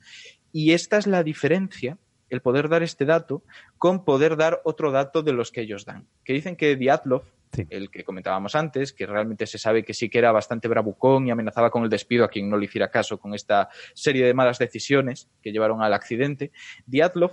Y 0.52 0.72
esta 0.72 0.98
es 0.98 1.06
la 1.06 1.22
diferencia, 1.22 1.98
el 2.32 2.40
poder 2.40 2.70
dar 2.70 2.82
este 2.82 3.04
dato, 3.04 3.42
con 3.76 4.06
poder 4.06 4.36
dar 4.36 4.62
otro 4.64 4.90
dato 4.90 5.22
de 5.22 5.34
los 5.34 5.52
que 5.52 5.60
ellos 5.60 5.84
dan. 5.84 6.06
Que 6.24 6.32
dicen 6.32 6.56
que 6.56 6.76
Diatlov, 6.76 7.24
el 7.68 7.90
que 7.90 8.04
comentábamos 8.04 8.54
antes, 8.54 8.94
que 8.94 9.04
realmente 9.04 9.46
se 9.46 9.58
sabe 9.58 9.84
que 9.84 9.92
sí 9.92 10.08
que 10.08 10.16
era 10.16 10.32
bastante 10.32 10.66
bravucón 10.66 11.28
y 11.28 11.30
amenazaba 11.30 11.70
con 11.70 11.84
el 11.84 11.90
despido 11.90 12.24
a 12.24 12.28
quien 12.28 12.48
no 12.48 12.56
le 12.56 12.64
hiciera 12.64 12.90
caso 12.90 13.18
con 13.18 13.34
esta 13.34 13.68
serie 13.92 14.24
de 14.24 14.32
malas 14.32 14.58
decisiones 14.58 15.28
que 15.42 15.52
llevaron 15.52 15.82
al 15.82 15.92
accidente. 15.92 16.52
Diatlov 16.86 17.32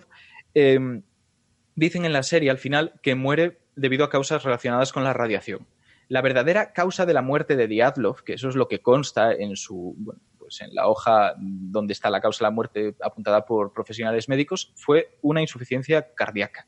em, 0.54 1.04
dicen 1.76 2.04
en 2.04 2.12
la 2.12 2.24
serie 2.24 2.50
al 2.50 2.58
final 2.58 3.00
que 3.02 3.16
muere 3.16 3.60
debido 3.78 4.04
a 4.04 4.10
causas 4.10 4.44
relacionadas 4.44 4.92
con 4.92 5.06
la 5.06 5.14
radiación. 5.14 5.66
La 6.10 6.22
verdadera 6.22 6.74
causa 6.74 7.06
de 7.06 7.14
la 7.14 7.22
muerte 7.22 7.56
de 7.56 7.68
Diatlov, 7.68 8.24
que 8.24 8.34
eso 8.34 8.50
es 8.50 8.56
lo 8.58 8.68
que 8.68 8.82
consta 8.82 9.32
en 9.32 9.56
su 9.56 9.96
bueno, 9.98 10.20
pues 10.50 10.62
en 10.62 10.74
la 10.74 10.88
hoja 10.88 11.36
donde 11.38 11.94
está 11.94 12.10
la 12.10 12.20
causa 12.20 12.40
de 12.40 12.48
la 12.50 12.56
muerte 12.56 12.96
apuntada 13.02 13.46
por 13.46 13.72
profesionales 13.72 14.28
médicos, 14.28 14.74
fue 14.76 15.18
una 15.22 15.42
insuficiencia 15.42 16.14
cardíaca, 16.16 16.68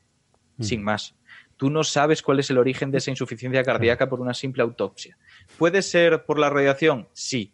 Mm. 0.57 0.63
sin 0.63 0.83
más. 0.83 1.15
Tú 1.57 1.69
no 1.69 1.83
sabes 1.83 2.21
cuál 2.21 2.39
es 2.39 2.49
el 2.49 2.57
origen 2.57 2.91
de 2.91 2.99
esa 2.99 3.11
insuficiencia 3.11 3.63
cardíaca 3.63 4.09
por 4.09 4.19
una 4.19 4.33
simple 4.33 4.63
autopsia. 4.63 5.17
¿Puede 5.57 5.81
ser 5.81 6.25
por 6.25 6.39
la 6.39 6.49
radiación? 6.49 7.07
Sí. 7.13 7.53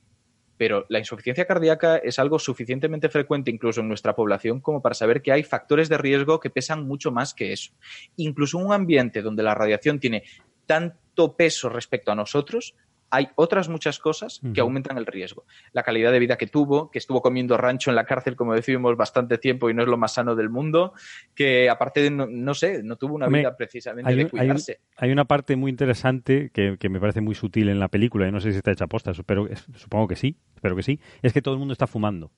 Pero 0.58 0.86
la 0.90 1.00
insuficiencia 1.00 1.46
cardíaca 1.46 1.98
es 1.98 2.18
algo 2.18 2.40
suficientemente 2.40 3.10
frecuente 3.10 3.52
incluso 3.52 3.82
en 3.82 3.88
nuestra 3.88 4.16
población 4.16 4.60
como 4.60 4.82
para 4.82 4.96
saber 4.96 5.22
que 5.22 5.32
hay 5.32 5.44
factores 5.44 5.88
de 5.88 5.98
riesgo 5.98 6.40
que 6.40 6.50
pesan 6.50 6.88
mucho 6.88 7.12
más 7.12 7.34
que 7.34 7.54
eso. 7.54 7.72
Incluso 8.16 8.58
un 8.58 8.74
ambiente 8.74 9.22
donde 9.22 9.44
la 9.44 9.54
radiación 9.54 10.00
tiene 10.00 10.24
tanto 10.66 11.36
peso 11.36 11.70
respecto 11.70 12.12
a 12.12 12.16
nosotros, 12.16 12.76
hay 13.10 13.30
otras 13.36 13.70
muchas 13.70 14.00
cosas 14.00 14.42
que 14.54 14.62
aumentan 14.62 14.98
el 14.98 15.06
riesgo. 15.06 15.46
La 15.72 15.84
calidad 15.84 16.12
de 16.12 16.20
vida 16.20 16.38
que 16.38 16.48
tuvo, 16.48 16.92
que 16.92 17.00
estuvo 17.00 17.22
comiendo 17.22 17.58
rancho 17.58 17.90
en 17.90 17.96
la 17.96 18.06
cárcel, 18.06 18.36
como 18.36 18.54
decimos, 18.54 18.96
bastante 18.98 19.38
tiempo 19.38 19.70
y 19.70 19.74
no 19.74 19.84
es 19.84 19.88
lo 19.88 19.98
más 19.98 20.14
sano 20.14 20.36
del 20.36 20.50
mundo, 20.50 20.94
que 21.34 21.70
aparte 21.70 22.02
de, 22.02 22.12
no, 22.12 22.28
no 22.28 22.54
sé, 22.54 22.84
no 22.84 22.96
tuvo 22.96 23.16
una 23.16 23.28
vida 23.28 23.56
precisamente 23.56 24.10
hay, 24.10 24.16
de 24.16 24.24
hay 24.24 24.30
cuidarse. 24.30 24.80
hay 24.98 25.12
una 25.12 25.26
parte 25.26 25.56
muy 25.56 25.72
interesante 25.72 26.50
que, 26.54 26.78
que 26.78 26.90
me 26.90 27.00
parece 27.00 27.22
muy 27.22 27.36
sutil 27.36 27.70
en 27.70 27.80
la 27.80 27.88
película, 27.88 28.28
y 28.28 28.32
no 28.32 28.40
sé 28.40 28.52
si 28.52 28.58
está 28.58 28.72
hecha 28.72 28.86
aposta, 28.86 29.12
pero 29.26 29.48
supongo 29.76 30.08
que 30.08 30.16
sí, 30.16 30.38
espero 30.56 30.76
que 30.76 30.84
sí, 30.84 31.00
es 31.22 31.34
que 31.34 31.42
todo 31.42 31.54
el 31.54 31.60
mundo 31.60 31.74
está 31.74 31.88
fumando. 31.88 32.32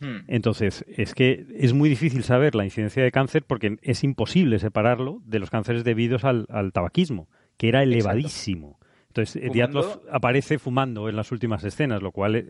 Hmm. 0.00 0.20
Entonces, 0.28 0.84
es 0.88 1.14
que 1.14 1.44
es 1.54 1.74
muy 1.74 1.90
difícil 1.90 2.24
saber 2.24 2.54
la 2.54 2.64
incidencia 2.64 3.02
de 3.02 3.12
cáncer 3.12 3.44
porque 3.46 3.76
es 3.82 4.02
imposible 4.02 4.58
separarlo 4.58 5.20
de 5.26 5.38
los 5.38 5.50
cánceres 5.50 5.84
debidos 5.84 6.24
al, 6.24 6.46
al 6.48 6.72
tabaquismo, 6.72 7.28
que 7.58 7.68
era 7.68 7.82
elevadísimo. 7.82 8.78
Entonces, 9.10 9.36
eh, 9.36 9.48
Fumando- 9.48 9.80
Dyatlov 9.82 10.00
aparece 10.12 10.58
fumando 10.58 11.08
en 11.08 11.16
las 11.16 11.32
últimas 11.32 11.64
escenas, 11.64 12.00
lo 12.00 12.12
cual 12.12 12.36
eh, 12.36 12.46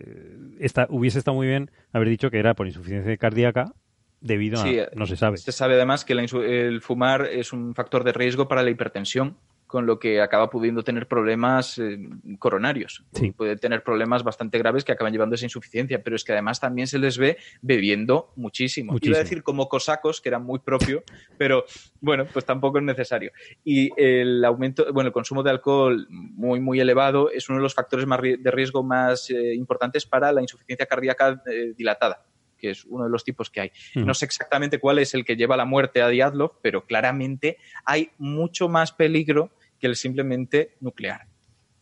está- 0.59 0.87
hubiese 0.91 1.19
estado 1.19 1.35
muy 1.37 1.47
bien 1.47 1.71
haber 1.93 2.09
dicho 2.09 2.31
que 2.31 2.39
era 2.39 2.55
por 2.55 2.67
insuficiencia 2.67 3.17
cardíaca 3.17 3.73
debido 4.21 4.61
a... 4.61 4.63
Sí, 4.65 4.79
eh, 4.79 4.89
no 4.95 5.07
se 5.07 5.17
sabe. 5.17 5.39
Se 5.39 5.53
sabe 5.53 5.75
además 5.75 6.05
que 6.05 6.15
la 6.15 6.23
el 6.23 6.83
fumar 6.83 7.27
es 7.27 7.55
un 7.55 7.75
factor 7.75 8.05
de 8.05 8.13
riesgo 8.13 8.47
para 8.47 8.63
la 8.63 8.69
hipertensión, 8.71 9.39
con 9.71 9.87
lo 9.87 10.01
que 10.01 10.21
acaba 10.21 10.51
pudiendo 10.51 10.83
tener 10.83 11.07
problemas 11.07 11.79
eh, 11.79 11.97
coronarios. 12.41 13.05
Sí. 13.13 13.31
Puede 13.31 13.55
tener 13.55 13.85
problemas 13.85 14.25
bastante 14.25 14.59
graves 14.59 14.85
que 14.85 14.91
acaban 14.91 15.13
llevando 15.13 15.35
a 15.35 15.37
esa 15.37 15.47
insuficiencia, 15.47 16.03
pero 16.03 16.17
es 16.17 16.25
que 16.25 16.33
además 16.33 16.59
también 16.59 16.89
se 16.89 16.99
les 16.99 17.19
ve 17.19 17.39
bebiendo 17.63 18.33
muchísimo. 18.35 18.93
Muchísimo. 18.93 19.15
Iba 19.15 19.21
a 19.21 19.23
decir 19.23 19.45
como 19.45 19.69
cosacos, 19.69 20.21
que 20.21 20.29
era 20.29 20.41
muy 20.41 20.59
propio, 20.59 21.05
pero 21.39 21.65
bueno, 22.01 22.27
pues 22.33 22.45
tampoco 22.45 22.79
es 22.79 22.85
necesario. 22.85 23.31
Y 23.65 23.91
el 23.97 24.45
aumento, 24.45 24.93
bueno, 24.93 25.07
el 25.07 25.13
consumo 25.13 25.45
de 25.45 25.51
alcohol 25.51 26.09
muy, 26.11 26.59
muy 26.59 26.81
elevado 26.81 27.31
es 27.31 27.49
uno 27.49 27.59
de 27.59 27.63
los 27.63 27.75
factores 27.75 28.07
más 28.07 28.21
de 28.21 28.51
riesgo 28.51 28.83
más 28.83 29.31
eh, 29.31 29.55
importantes 29.55 30.05
para 30.05 30.33
la 30.33 30.43
insuficiencia 30.43 30.87
cardíaca 30.87 31.41
eh, 31.47 31.75
dilatada 31.77 32.27
que 32.61 32.71
es 32.71 32.85
uno 32.85 33.05
de 33.05 33.11
los 33.11 33.25
tipos 33.25 33.51
que 33.51 33.63
hay. 33.63 33.73
Ujú. 33.97 34.07
No 34.07 34.15
sé 34.15 34.27
exactamente 34.27 34.79
cuál 34.79 34.99
es 34.99 35.15
el 35.15 35.25
que 35.25 35.37
lleva 35.37 35.57
la 35.57 35.65
muerte 35.65 36.03
a 36.03 36.09
Diatlov, 36.09 36.61
pero 36.63 36.85
claramente 36.85 37.57
hay 37.85 38.11
mucho 38.19 38.69
más 38.69 38.93
peligro 38.93 39.51
que 39.81 39.87
el 39.87 39.97
simplemente 39.97 40.77
nuclear. 40.81 41.27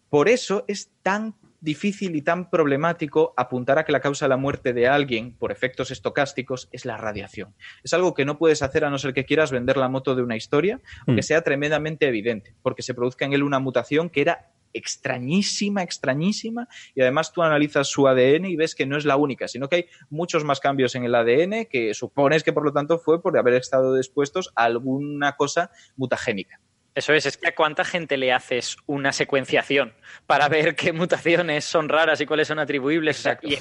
Por 0.08 0.28
eso 0.28 0.64
es 0.68 0.90
tan 1.02 1.34
difícil 1.60 2.14
y 2.14 2.22
tan 2.22 2.48
problemático 2.50 3.34
apuntar 3.36 3.78
a 3.78 3.84
que 3.84 3.92
la 3.92 4.00
causa 4.00 4.24
de 4.24 4.30
la 4.30 4.36
muerte 4.36 4.72
de 4.72 4.86
alguien 4.86 5.36
por 5.36 5.50
efectos 5.50 5.90
estocásticos 5.90 6.68
es 6.70 6.84
la 6.84 6.96
radiación. 6.96 7.54
Es 7.82 7.92
algo 7.92 8.14
que 8.14 8.24
no 8.24 8.38
puedes 8.38 8.62
hacer 8.62 8.84
a 8.84 8.90
no 8.90 8.98
ser 8.98 9.12
que 9.12 9.24
quieras 9.24 9.50
vender 9.50 9.76
la 9.76 9.88
moto 9.88 10.14
de 10.14 10.22
una 10.22 10.36
historia 10.36 10.80
o 11.02 11.14
que 11.14 11.20
Mm. 11.20 11.22
sea 11.22 11.42
tremendamente 11.42 12.06
evidente, 12.06 12.54
porque 12.62 12.82
se 12.82 12.94
produzca 12.94 13.24
en 13.24 13.32
él 13.32 13.42
una 13.42 13.58
mutación 13.58 14.08
que 14.08 14.20
era 14.20 14.52
extrañísima, 14.72 15.82
extrañísima, 15.82 16.68
y 16.94 17.00
además 17.00 17.32
tú 17.32 17.42
analizas 17.42 17.88
su 17.88 18.06
ADN 18.06 18.44
y 18.46 18.56
ves 18.56 18.74
que 18.74 18.86
no 18.86 18.96
es 18.96 19.04
la 19.04 19.16
única, 19.16 19.48
sino 19.48 19.68
que 19.68 19.76
hay 19.76 19.86
muchos 20.10 20.44
más 20.44 20.60
cambios 20.60 20.94
en 20.94 21.04
el 21.04 21.14
ADN 21.14 21.66
que 21.66 21.92
supones 21.94 22.44
que 22.44 22.52
por 22.52 22.64
lo 22.64 22.72
tanto 22.72 22.98
fue 22.98 23.20
por 23.20 23.36
haber 23.36 23.54
estado 23.54 23.96
expuestos 23.96 24.52
a 24.54 24.64
alguna 24.64 25.36
cosa 25.36 25.70
mutagénica. 25.96 26.60
Eso 26.98 27.12
es, 27.14 27.26
es 27.26 27.36
que 27.36 27.48
a 27.48 27.54
cuánta 27.54 27.84
gente 27.84 28.16
le 28.16 28.32
haces 28.32 28.76
una 28.86 29.12
secuenciación 29.12 29.94
para 30.26 30.48
ver 30.48 30.74
qué 30.76 30.92
mutaciones 30.92 31.64
son 31.64 31.88
raras 31.88 32.20
y 32.20 32.26
cuáles 32.26 32.48
son 32.48 32.58
atribuibles. 32.58 33.18
O 33.20 33.22
sea, 33.22 33.38
y, 33.42 33.56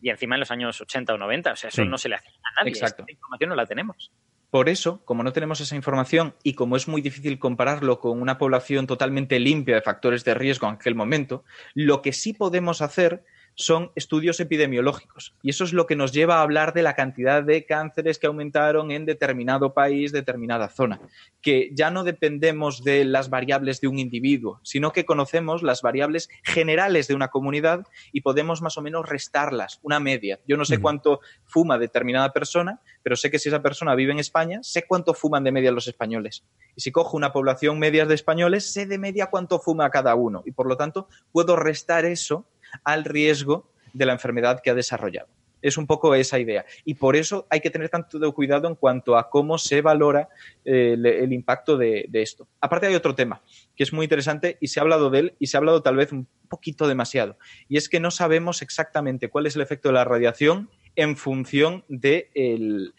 y 0.00 0.10
encima 0.10 0.36
en 0.36 0.40
los 0.40 0.50
años 0.50 0.80
80 0.80 1.14
o 1.14 1.18
90, 1.18 1.52
o 1.52 1.56
sea, 1.56 1.68
eso 1.68 1.82
Sí. 1.82 1.88
no 1.88 1.96
se 1.98 2.08
le 2.08 2.16
hace 2.16 2.28
a 2.28 2.60
nadie. 2.60 2.72
Exacto. 2.72 3.02
Esta 3.02 3.12
información 3.12 3.50
no 3.50 3.56
la 3.56 3.66
tenemos. 3.66 4.12
Por 4.50 4.68
eso, 4.68 5.02
como 5.06 5.22
no 5.22 5.32
tenemos 5.32 5.60
esa 5.62 5.74
información 5.76 6.34
y 6.42 6.52
como 6.52 6.76
es 6.76 6.86
muy 6.86 7.00
difícil 7.00 7.38
compararlo 7.38 7.98
con 7.98 8.20
una 8.20 8.36
población 8.36 8.86
totalmente 8.86 9.40
limpia 9.40 9.76
de 9.76 9.80
factores 9.80 10.24
de 10.24 10.34
riesgo 10.34 10.68
en 10.68 10.74
aquel 10.74 10.94
momento, 10.94 11.44
lo 11.72 12.02
que 12.02 12.12
sí 12.12 12.34
podemos 12.34 12.82
hacer 12.82 13.24
son 13.54 13.92
estudios 13.94 14.40
epidemiológicos. 14.40 15.34
Y 15.42 15.50
eso 15.50 15.64
es 15.64 15.72
lo 15.72 15.86
que 15.86 15.96
nos 15.96 16.12
lleva 16.12 16.36
a 16.36 16.42
hablar 16.42 16.72
de 16.72 16.82
la 16.82 16.94
cantidad 16.94 17.42
de 17.42 17.64
cánceres 17.64 18.18
que 18.18 18.26
aumentaron 18.26 18.90
en 18.90 19.04
determinado 19.04 19.74
país, 19.74 20.12
determinada 20.12 20.68
zona. 20.68 21.00
Que 21.40 21.70
ya 21.72 21.90
no 21.90 22.04
dependemos 22.04 22.84
de 22.84 23.04
las 23.04 23.30
variables 23.30 23.80
de 23.80 23.88
un 23.88 23.98
individuo, 23.98 24.60
sino 24.62 24.92
que 24.92 25.04
conocemos 25.04 25.62
las 25.62 25.82
variables 25.82 26.28
generales 26.42 27.08
de 27.08 27.14
una 27.14 27.28
comunidad 27.28 27.86
y 28.12 28.22
podemos 28.22 28.62
más 28.62 28.78
o 28.78 28.82
menos 28.82 29.08
restarlas, 29.08 29.80
una 29.82 30.00
media. 30.00 30.40
Yo 30.46 30.56
no 30.56 30.64
sé 30.64 30.80
cuánto 30.80 31.20
fuma 31.44 31.78
determinada 31.78 32.32
persona, 32.32 32.80
pero 33.02 33.16
sé 33.16 33.30
que 33.30 33.38
si 33.38 33.48
esa 33.48 33.62
persona 33.62 33.94
vive 33.94 34.12
en 34.12 34.18
España, 34.18 34.60
sé 34.62 34.84
cuánto 34.86 35.14
fuman 35.14 35.44
de 35.44 35.52
media 35.52 35.72
los 35.72 35.88
españoles. 35.88 36.44
Y 36.76 36.80
si 36.80 36.92
cojo 36.92 37.16
una 37.16 37.32
población 37.32 37.78
media 37.78 38.06
de 38.06 38.14
españoles, 38.14 38.72
sé 38.72 38.86
de 38.86 38.98
media 38.98 39.26
cuánto 39.26 39.58
fuma 39.58 39.90
cada 39.90 40.14
uno. 40.14 40.42
Y 40.46 40.52
por 40.52 40.66
lo 40.66 40.76
tanto, 40.76 41.08
puedo 41.32 41.56
restar 41.56 42.04
eso 42.04 42.46
al 42.84 43.04
riesgo 43.04 43.70
de 43.92 44.06
la 44.06 44.12
enfermedad 44.12 44.60
que 44.62 44.70
ha 44.70 44.74
desarrollado. 44.74 45.28
Es 45.60 45.76
un 45.76 45.86
poco 45.86 46.14
esa 46.16 46.40
idea. 46.40 46.64
Y 46.84 46.94
por 46.94 47.14
eso 47.14 47.46
hay 47.48 47.60
que 47.60 47.70
tener 47.70 47.88
tanto 47.88 48.32
cuidado 48.34 48.66
en 48.66 48.74
cuanto 48.74 49.16
a 49.16 49.30
cómo 49.30 49.58
se 49.58 49.80
valora 49.80 50.28
eh, 50.64 50.94
el, 50.94 51.32
impacto 51.32 51.76
de, 51.76 52.06
de 52.08 52.22
esto. 52.22 52.48
Aparte 52.60 52.88
hay 52.88 52.96
otro 52.96 53.14
tema 53.14 53.42
que 53.76 53.84
es 53.84 53.92
muy 53.92 54.04
interesante 54.04 54.58
y 54.60 54.68
se 54.68 54.80
ha 54.80 54.82
hablado 54.82 55.08
de 55.08 55.18
él 55.20 55.34
y 55.38 55.46
se 55.46 55.56
ha 55.56 55.58
hablado 55.58 55.82
tal 55.82 55.96
vez 55.96 56.10
un 56.10 56.26
poquito 56.48 56.88
demasiado. 56.88 57.38
Y 57.68 57.76
es 57.76 57.88
que 57.88 58.00
no 58.00 58.10
sabemos 58.10 58.60
exactamente 58.60 59.28
cuál 59.28 59.46
es 59.46 59.54
el 59.54 59.62
efecto 59.62 59.88
de 59.88 59.94
la 59.94 60.04
radiación 60.04 60.68
en 60.96 61.16
función 61.16 61.84
de 61.88 62.30
el, 62.34 62.94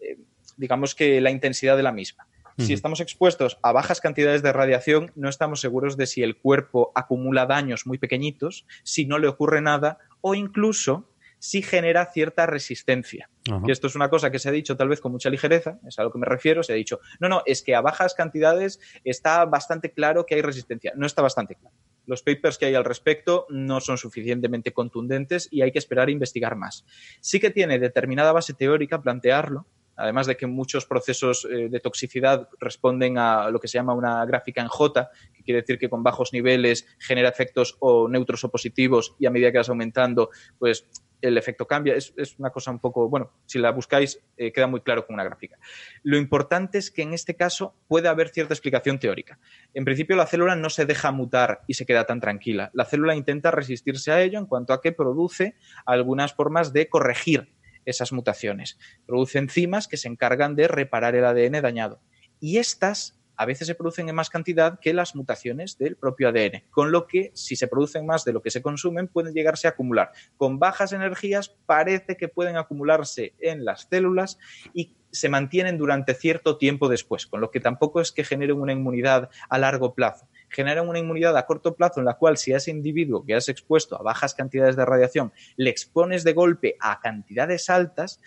eh, 0.00 0.18
digamos 0.56 0.94
que 0.94 1.20
la 1.20 1.30
intensidad 1.30 1.76
de 1.76 1.82
la 1.82 1.92
misma. 1.92 2.27
Si 2.58 2.72
estamos 2.72 3.00
expuestos 3.00 3.58
a 3.62 3.70
bajas 3.70 4.00
cantidades 4.00 4.42
de 4.42 4.52
radiación, 4.52 5.12
no 5.14 5.28
estamos 5.28 5.60
seguros 5.60 5.96
de 5.96 6.06
si 6.06 6.22
el 6.22 6.36
cuerpo 6.36 6.90
acumula 6.94 7.46
daños 7.46 7.86
muy 7.86 7.98
pequeñitos, 7.98 8.66
si 8.82 9.06
no 9.06 9.18
le 9.18 9.28
ocurre 9.28 9.60
nada 9.60 9.98
o 10.20 10.34
incluso 10.34 11.08
si 11.38 11.62
genera 11.62 12.06
cierta 12.06 12.46
resistencia. 12.46 13.30
Que 13.64 13.72
esto 13.72 13.86
es 13.86 13.94
una 13.94 14.10
cosa 14.10 14.30
que 14.30 14.38
se 14.38 14.48
ha 14.48 14.52
dicho 14.52 14.76
tal 14.76 14.88
vez 14.88 15.00
con 15.00 15.12
mucha 15.12 15.30
ligereza, 15.30 15.78
es 15.86 15.98
a 15.98 16.02
lo 16.02 16.12
que 16.12 16.18
me 16.18 16.26
refiero, 16.26 16.62
se 16.62 16.72
ha 16.72 16.76
dicho, 16.76 17.00
no, 17.18 17.28
no, 17.28 17.42
es 17.46 17.62
que 17.62 17.74
a 17.74 17.80
bajas 17.80 18.14
cantidades 18.14 18.80
está 19.04 19.44
bastante 19.44 19.92
claro 19.92 20.26
que 20.26 20.34
hay 20.34 20.42
resistencia. 20.42 20.92
No 20.96 21.06
está 21.06 21.22
bastante 21.22 21.54
claro. 21.54 21.74
Los 22.04 22.22
papers 22.22 22.58
que 22.58 22.66
hay 22.66 22.74
al 22.74 22.84
respecto 22.84 23.46
no 23.50 23.80
son 23.80 23.98
suficientemente 23.98 24.72
contundentes 24.72 25.48
y 25.50 25.62
hay 25.62 25.72
que 25.72 25.78
esperar 25.78 26.08
a 26.08 26.10
investigar 26.10 26.56
más. 26.56 26.84
Sí 27.20 27.38
que 27.38 27.50
tiene 27.50 27.78
determinada 27.78 28.32
base 28.32 28.54
teórica 28.54 29.00
plantearlo, 29.00 29.66
además 29.98 30.26
de 30.26 30.36
que 30.36 30.46
muchos 30.46 30.86
procesos 30.86 31.46
eh, 31.50 31.68
de 31.68 31.80
toxicidad 31.80 32.48
responden 32.60 33.18
a 33.18 33.50
lo 33.50 33.60
que 33.60 33.68
se 33.68 33.78
llama 33.78 33.94
una 33.94 34.24
gráfica 34.24 34.62
en 34.62 34.68
J, 34.68 35.10
que 35.34 35.42
quiere 35.42 35.60
decir 35.60 35.78
que 35.78 35.90
con 35.90 36.02
bajos 36.02 36.32
niveles 36.32 36.86
genera 36.98 37.28
efectos 37.28 37.76
o 37.80 38.08
neutros 38.08 38.44
o 38.44 38.50
positivos 38.50 39.14
y 39.18 39.26
a 39.26 39.30
medida 39.30 39.52
que 39.52 39.58
vas 39.58 39.68
aumentando, 39.68 40.30
pues 40.58 40.88
el 41.20 41.36
efecto 41.36 41.66
cambia. 41.66 41.94
Es, 41.94 42.12
una 42.38 42.50
cosa 42.50 42.70
un 42.70 42.78
poco, 42.78 43.08
bueno, 43.08 43.32
si 43.46 43.58
la 43.58 43.70
buscáis 43.70 44.20
eh, 44.36 44.52
queda 44.52 44.66
muy 44.66 44.80
claro 44.80 45.06
con 45.06 45.14
una 45.14 45.24
gráfica. 45.24 45.58
Lo 46.02 46.16
importante 46.16 46.78
es 46.78 46.90
que 46.90 47.02
en 47.02 47.12
este 47.12 47.34
caso 47.34 47.74
puede 47.88 48.08
haber 48.08 48.28
cierta 48.28 48.54
explicación 48.54 48.98
teórica. 48.98 49.38
En 49.74 49.84
principio 49.84 50.16
la 50.16 50.26
célula 50.26 50.56
no 50.56 50.70
se 50.70 50.86
deja 50.86 51.10
mutar 51.10 51.62
y 51.66 51.74
se 51.74 51.86
queda 51.86 52.04
tan 52.04 52.20
tranquila. 52.20 52.70
La 52.72 52.84
célula 52.84 53.16
intenta 53.16 53.50
resistirse 53.50 54.12
a 54.12 54.22
ello 54.22 54.38
en 54.38 54.46
cuanto 54.46 54.72
a 54.72 54.80
que 54.80 54.92
produce 54.92 55.56
algunas 55.84 56.34
formas 56.34 56.72
de 56.72 56.88
corregir 56.88 57.48
esas 57.90 58.12
mutaciones. 58.12 58.78
Produce 59.06 59.38
enzimas 59.38 59.88
que 59.88 59.96
se 59.96 60.08
encargan 60.08 60.54
de 60.56 60.68
reparar 60.68 61.14
el 61.14 61.24
ADN 61.24 61.60
dañado. 61.62 62.00
Y 62.40 62.58
estas 62.58 63.17
a 63.38 63.46
veces 63.46 63.68
se 63.68 63.74
producen 63.74 64.08
en 64.08 64.16
más 64.16 64.28
cantidad 64.28 64.78
que 64.80 64.92
las 64.92 65.14
mutaciones 65.14 65.78
del 65.78 65.96
propio 65.96 66.28
ADN, 66.28 66.64
con 66.70 66.90
lo 66.92 67.06
que 67.06 67.30
si 67.34 67.56
se 67.56 67.68
producen 67.68 68.04
más 68.04 68.24
de 68.24 68.32
lo 68.32 68.42
que 68.42 68.50
se 68.50 68.60
consumen 68.60 69.08
pueden 69.08 69.32
llegarse 69.32 69.68
a 69.68 69.70
acumular. 69.70 70.10
Con 70.36 70.58
bajas 70.58 70.92
energías 70.92 71.56
parece 71.64 72.16
que 72.16 72.28
pueden 72.28 72.56
acumularse 72.56 73.34
en 73.38 73.64
las 73.64 73.86
células 73.88 74.38
y 74.74 74.96
se 75.10 75.28
mantienen 75.28 75.78
durante 75.78 76.14
cierto 76.14 76.58
tiempo 76.58 76.88
después, 76.88 77.26
con 77.26 77.40
lo 77.40 77.50
que 77.50 77.60
tampoco 77.60 78.00
es 78.00 78.12
que 78.12 78.24
generen 78.24 78.60
una 78.60 78.72
inmunidad 78.72 79.30
a 79.48 79.58
largo 79.58 79.94
plazo. 79.94 80.28
Generan 80.50 80.88
una 80.88 80.98
inmunidad 80.98 81.36
a 81.36 81.46
corto 81.46 81.74
plazo 81.74 82.00
en 82.00 82.06
la 82.06 82.14
cual 82.14 82.36
si 82.36 82.52
a 82.52 82.56
ese 82.56 82.70
individuo 82.70 83.24
que 83.24 83.34
has 83.34 83.48
expuesto 83.48 83.98
a 83.98 84.02
bajas 84.02 84.34
cantidades 84.34 84.76
de 84.76 84.84
radiación 84.84 85.32
le 85.56 85.70
expones 85.70 86.24
de 86.24 86.32
golpe 86.32 86.76
a 86.80 87.00
cantidades 87.00 87.70
altas, 87.70 88.20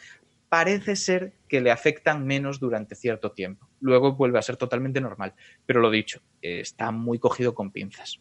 parece 0.51 0.97
ser 0.97 1.31
que 1.47 1.61
le 1.61 1.71
afectan 1.71 2.27
menos 2.27 2.59
durante 2.59 2.93
cierto 2.93 3.31
tiempo. 3.31 3.69
Luego 3.79 4.15
vuelve 4.15 4.37
a 4.37 4.41
ser 4.41 4.57
totalmente 4.57 4.99
normal. 4.99 5.33
Pero 5.65 5.79
lo 5.79 5.89
dicho, 5.89 6.19
está 6.41 6.91
muy 6.91 7.19
cogido 7.19 7.55
con 7.55 7.71
pinzas. 7.71 8.19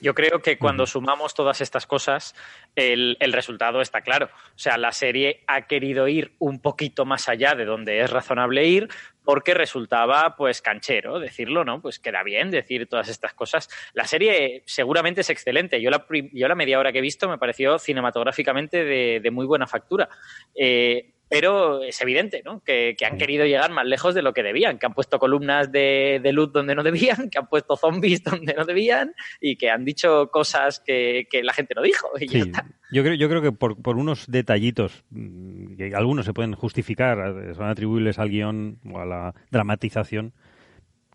Yo 0.00 0.14
creo 0.14 0.40
que 0.40 0.56
cuando 0.56 0.86
sumamos 0.86 1.34
todas 1.34 1.60
estas 1.60 1.84
cosas, 1.86 2.36
el, 2.76 3.16
el, 3.18 3.32
resultado 3.32 3.80
está 3.80 4.02
claro. 4.02 4.26
O 4.26 4.58
sea, 4.58 4.78
la 4.78 4.92
serie 4.92 5.42
ha 5.48 5.66
querido 5.66 6.06
ir 6.06 6.36
un 6.38 6.60
poquito 6.60 7.04
más 7.04 7.28
allá 7.28 7.56
de 7.56 7.64
donde 7.64 8.00
es 8.00 8.10
razonable 8.10 8.64
ir, 8.66 8.88
porque 9.24 9.52
resultaba 9.52 10.36
pues 10.36 10.62
canchero 10.62 11.18
decirlo, 11.18 11.64
¿no? 11.64 11.82
Pues 11.82 11.98
queda 11.98 12.22
bien 12.22 12.52
decir 12.52 12.86
todas 12.86 13.08
estas 13.08 13.34
cosas. 13.34 13.68
La 13.94 14.04
serie 14.06 14.62
seguramente 14.64 15.22
es 15.22 15.30
excelente. 15.30 15.82
Yo 15.82 15.90
la, 15.90 16.06
yo 16.32 16.46
la 16.46 16.54
media 16.54 16.78
hora 16.78 16.92
que 16.92 16.98
he 16.98 17.02
visto 17.02 17.28
me 17.28 17.36
pareció 17.36 17.78
cinematográficamente 17.78 18.84
de, 18.84 19.20
de 19.20 19.30
muy 19.32 19.44
buena 19.44 19.66
factura. 19.66 20.08
Eh, 20.54 21.15
pero 21.28 21.82
es 21.82 22.00
evidente 22.00 22.42
¿no? 22.44 22.62
que, 22.62 22.94
que, 22.96 23.04
han 23.04 23.18
querido 23.18 23.44
llegar 23.46 23.70
más 23.72 23.86
lejos 23.86 24.14
de 24.14 24.22
lo 24.22 24.32
que 24.32 24.42
debían, 24.42 24.78
que 24.78 24.86
han 24.86 24.94
puesto 24.94 25.18
columnas 25.18 25.72
de, 25.72 26.20
de, 26.22 26.32
luz 26.32 26.52
donde 26.52 26.74
no 26.74 26.82
debían, 26.82 27.30
que 27.30 27.38
han 27.38 27.48
puesto 27.48 27.76
zombies 27.76 28.22
donde 28.22 28.54
no 28.54 28.64
debían 28.64 29.14
y 29.40 29.56
que 29.56 29.70
han 29.70 29.84
dicho 29.84 30.30
cosas 30.30 30.80
que, 30.80 31.26
que 31.30 31.42
la 31.42 31.52
gente 31.52 31.74
no 31.74 31.82
dijo. 31.82 32.08
Y 32.20 32.28
sí, 32.28 32.38
ya 32.38 32.44
está. 32.44 32.66
Yo 32.92 33.02
creo, 33.02 33.14
yo 33.14 33.28
creo 33.28 33.42
que 33.42 33.52
por, 33.52 33.80
por, 33.82 33.96
unos 33.96 34.30
detallitos, 34.30 35.04
mm, 35.10 35.76
que 35.76 35.94
algunos 35.94 36.26
se 36.26 36.32
pueden 36.32 36.54
justificar, 36.54 37.54
son 37.54 37.66
atribuibles 37.66 38.18
al 38.18 38.30
guion 38.30 38.78
o 38.90 39.00
a 39.00 39.06
la 39.06 39.34
dramatización, 39.50 40.32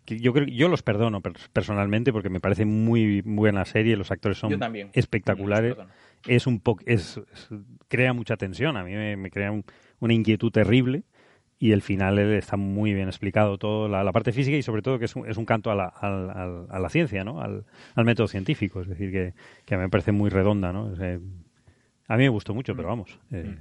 que 0.04 0.18
yo 0.18 0.32
creo 0.32 0.46
yo 0.46 0.68
los 0.68 0.82
perdono 0.82 1.22
personalmente 1.52 2.12
porque 2.12 2.28
me 2.28 2.40
parece 2.40 2.64
muy 2.64 3.22
buena 3.22 3.64
serie, 3.64 3.96
los 3.96 4.10
actores 4.10 4.38
son 4.38 4.60
espectaculares. 4.92 5.76
Es 6.26 6.46
un 6.46 6.60
poco 6.60 6.82
es, 6.86 7.20
es, 7.32 7.48
crea 7.88 8.12
mucha 8.12 8.36
tensión, 8.36 8.76
a 8.76 8.84
mí 8.84 8.92
me, 8.92 9.16
me 9.16 9.30
crea 9.30 9.50
un, 9.50 9.64
una 10.02 10.14
inquietud 10.14 10.50
terrible 10.50 11.04
y 11.58 11.70
el 11.70 11.80
final 11.80 12.18
está 12.18 12.56
muy 12.56 12.92
bien 12.92 13.06
explicado 13.06 13.56
todo 13.56 13.88
la, 13.88 14.02
la 14.02 14.10
parte 14.10 14.32
física 14.32 14.56
y 14.56 14.62
sobre 14.62 14.82
todo 14.82 14.98
que 14.98 15.04
es 15.04 15.14
un, 15.14 15.28
es 15.28 15.36
un 15.36 15.44
canto 15.44 15.70
a 15.70 15.76
la, 15.76 15.84
a, 15.84 16.66
a 16.68 16.78
la, 16.80 16.88
ciencia 16.88 17.22
no 17.22 17.40
al, 17.40 17.64
al, 17.94 18.04
método 18.04 18.26
científico 18.26 18.80
es 18.80 18.88
decir 18.88 19.12
que, 19.12 19.34
que 19.64 19.76
me 19.76 19.88
parece 19.88 20.10
muy 20.10 20.28
redonda 20.28 20.72
no 20.72 20.92
a 22.08 22.16
mí 22.16 22.22
me 22.24 22.28
gustó 22.28 22.52
mucho 22.52 22.74
pero 22.74 22.88
vamos 22.88 23.16
eh. 23.30 23.56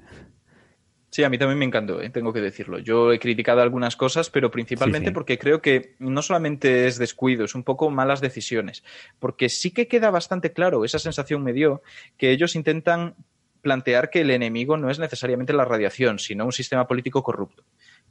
Sí, 1.12 1.26
a 1.26 1.30
mí 1.30 1.38
también 1.38 1.60
me 1.60 1.66
encantó, 1.66 2.02
¿eh? 2.02 2.10
tengo 2.10 2.32
que 2.32 2.40
decirlo. 2.40 2.80
Yo 2.80 3.12
he 3.12 3.20
criticado 3.20 3.62
algunas 3.62 3.98
cosas, 3.98 4.30
pero 4.30 4.50
principalmente 4.50 5.08
sí, 5.08 5.10
sí. 5.10 5.14
porque 5.14 5.38
creo 5.38 5.62
que 5.62 5.96
no 6.00 6.22
solamente 6.22 6.88
es 6.88 6.98
descuido, 6.98 7.44
es 7.44 7.54
un 7.54 7.64
poco 7.66 7.90
malas 7.90 8.22
decisiones. 8.22 8.82
Porque 9.20 9.50
sí 9.50 9.72
que 9.72 9.90
queda 9.90 10.10
bastante 10.10 10.54
claro, 10.54 10.86
esa 10.86 11.00
sensación 11.00 11.44
me 11.44 11.52
dio, 11.52 11.82
que 12.16 12.32
ellos 12.32 12.56
intentan 12.56 13.16
plantear 13.62 14.10
que 14.10 14.22
el 14.22 14.32
enemigo 14.32 14.78
no 14.78 14.90
es 14.90 15.00
necesariamente 15.00 15.54
la 15.54 15.66
radiación, 15.66 16.20
sino 16.20 16.46
un 16.46 16.52
sistema 16.52 16.88
político 16.88 17.24
corrupto. 17.24 17.64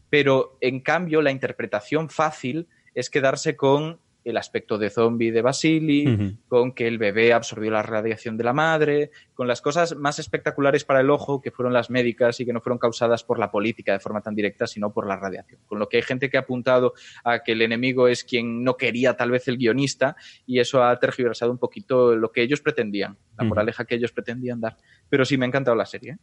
Pero, 0.09 0.57
en 0.61 0.81
cambio, 0.81 1.23
la 1.23 1.31
interpretación 1.31 2.09
fácil 2.09 2.69
es 2.95 3.11
quedarse 3.11 3.57
con 3.57 4.01
el 4.31 4.37
aspecto 4.37 4.79
de 4.79 4.91
zombie 4.91 5.31
de 5.31 5.43
Basili, 5.43 6.07
uh 6.07 6.11
-huh. 6.11 6.37
con 6.49 6.73
que 6.73 6.87
el 6.87 6.99
bebé 6.99 7.33
absorbió 7.33 7.71
la 7.71 7.83
radiación 7.83 8.37
de 8.37 8.45
la 8.45 8.53
madre, 8.53 9.11
con 9.35 9.47
las 9.47 9.61
cosas 9.61 9.97
más 9.97 10.19
espectaculares 10.19 10.85
para 10.85 11.01
el 11.01 11.11
ojo, 11.11 11.41
que 11.41 11.51
fueron 11.51 11.73
las 11.73 11.91
médicas 11.91 12.41
y 12.41 12.47
que 12.47 12.53
no 12.53 12.61
fueron 12.61 12.79
causadas 12.79 13.25
por 13.25 13.39
la 13.39 13.51
política 13.51 13.93
de 13.93 14.01
forma 14.01 14.21
tan 14.21 14.35
directa, 14.35 14.67
sino 14.67 14.93
por 14.93 15.07
la 15.07 15.17
radiación. 15.17 15.61
Con 15.67 15.79
lo 15.79 15.89
que 15.89 15.99
hay 15.99 16.03
gente 16.03 16.31
que 16.31 16.37
ha 16.37 16.41
apuntado 16.41 16.95
a 17.25 17.41
que 17.43 17.53
el 17.53 17.63
enemigo 17.63 18.09
es 18.09 18.25
quien 18.25 18.65
no 18.65 18.77
quería 18.77 19.17
tal 19.17 19.31
vez 19.31 19.49
el 19.49 19.57
guionista 19.57 20.17
y 20.47 20.61
eso 20.61 20.83
ha 20.83 20.99
tergiversado 20.99 21.51
un 21.51 21.59
poquito 21.59 22.15
lo 22.17 22.33
que 22.33 22.43
ellos 22.43 22.61
pretendían, 22.61 23.17
la 23.39 23.45
moraleja 23.45 23.83
uh 23.83 23.85
-huh. 23.85 23.89
que 23.89 23.95
ellos 23.97 24.13
pretendían 24.13 24.61
dar. 24.61 24.77
Pero 25.09 25.25
sí, 25.25 25.37
me 25.37 25.45
ha 25.45 25.49
encantado 25.49 25.77
la 25.77 25.87
serie. 25.87 26.13
¿eh? 26.13 26.19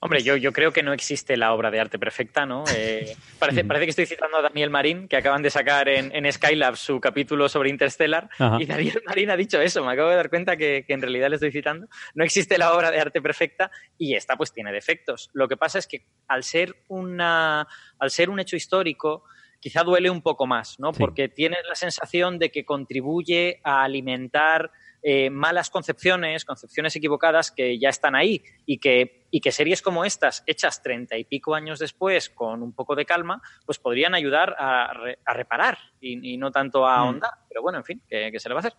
Hombre, 0.00 0.22
yo, 0.22 0.36
yo 0.36 0.52
creo 0.52 0.72
que 0.72 0.82
no 0.82 0.92
existe 0.92 1.36
la 1.36 1.52
obra 1.52 1.70
de 1.70 1.80
arte 1.80 1.98
perfecta, 1.98 2.46
¿no? 2.46 2.64
Eh, 2.74 3.16
parece, 3.38 3.64
parece 3.64 3.86
que 3.86 3.90
estoy 3.90 4.06
citando 4.06 4.36
a 4.36 4.42
Daniel 4.42 4.70
Marín, 4.70 5.08
que 5.08 5.16
acaban 5.16 5.42
de 5.42 5.50
sacar 5.50 5.88
en, 5.88 6.14
en 6.14 6.30
Skylab 6.32 6.76
su 6.76 7.00
capítulo 7.00 7.48
sobre 7.48 7.70
Interstellar, 7.70 8.28
Ajá. 8.38 8.58
y 8.60 8.66
Daniel 8.66 9.02
Marín 9.06 9.30
ha 9.30 9.36
dicho 9.36 9.60
eso, 9.60 9.84
me 9.84 9.92
acabo 9.92 10.10
de 10.10 10.16
dar 10.16 10.30
cuenta 10.30 10.56
que, 10.56 10.84
que, 10.86 10.92
en 10.92 11.02
realidad 11.02 11.28
le 11.28 11.36
estoy 11.36 11.50
citando. 11.50 11.88
No 12.14 12.24
existe 12.24 12.58
la 12.58 12.74
obra 12.74 12.90
de 12.90 13.00
arte 13.00 13.20
perfecta 13.20 13.70
y 13.96 14.14
esta 14.14 14.36
pues 14.36 14.52
tiene 14.52 14.72
defectos. 14.72 15.30
Lo 15.32 15.48
que 15.48 15.56
pasa 15.56 15.78
es 15.78 15.86
que 15.86 16.04
al 16.28 16.44
ser, 16.44 16.76
una, 16.88 17.66
al 17.98 18.10
ser 18.10 18.30
un 18.30 18.38
hecho 18.38 18.56
histórico, 18.56 19.24
quizá 19.60 19.82
duele 19.82 20.10
un 20.10 20.22
poco 20.22 20.46
más, 20.46 20.78
¿no? 20.78 20.92
Sí. 20.92 21.00
Porque 21.00 21.28
tienes 21.28 21.60
la 21.68 21.74
sensación 21.74 22.38
de 22.38 22.50
que 22.50 22.64
contribuye 22.64 23.60
a 23.64 23.82
alimentar 23.82 24.70
eh, 25.02 25.30
malas 25.30 25.70
concepciones, 25.70 26.44
concepciones 26.44 26.94
equivocadas 26.96 27.50
que 27.50 27.78
ya 27.78 27.88
están 27.88 28.14
ahí 28.14 28.42
y 28.66 28.78
que, 28.78 29.26
y 29.30 29.40
que 29.40 29.52
series 29.52 29.82
como 29.82 30.04
estas, 30.04 30.42
hechas 30.46 30.82
treinta 30.82 31.16
y 31.16 31.24
pico 31.24 31.54
años 31.54 31.78
después, 31.78 32.30
con 32.30 32.62
un 32.62 32.72
poco 32.72 32.94
de 32.96 33.04
calma, 33.04 33.40
pues 33.64 33.78
podrían 33.78 34.14
ayudar 34.14 34.56
a, 34.58 34.92
re, 34.92 35.18
a 35.24 35.34
reparar 35.34 35.78
y, 36.00 36.34
y, 36.34 36.36
no 36.36 36.50
tanto 36.50 36.86
a 36.86 36.96
ahondar. 36.96 37.30
Mm. 37.30 37.48
Pero 37.48 37.62
bueno, 37.62 37.78
en 37.78 37.84
fin, 37.84 38.02
¿qué, 38.08 38.30
¿qué 38.32 38.40
se 38.40 38.48
le 38.48 38.54
va 38.54 38.60
a 38.60 38.66
hacer? 38.66 38.74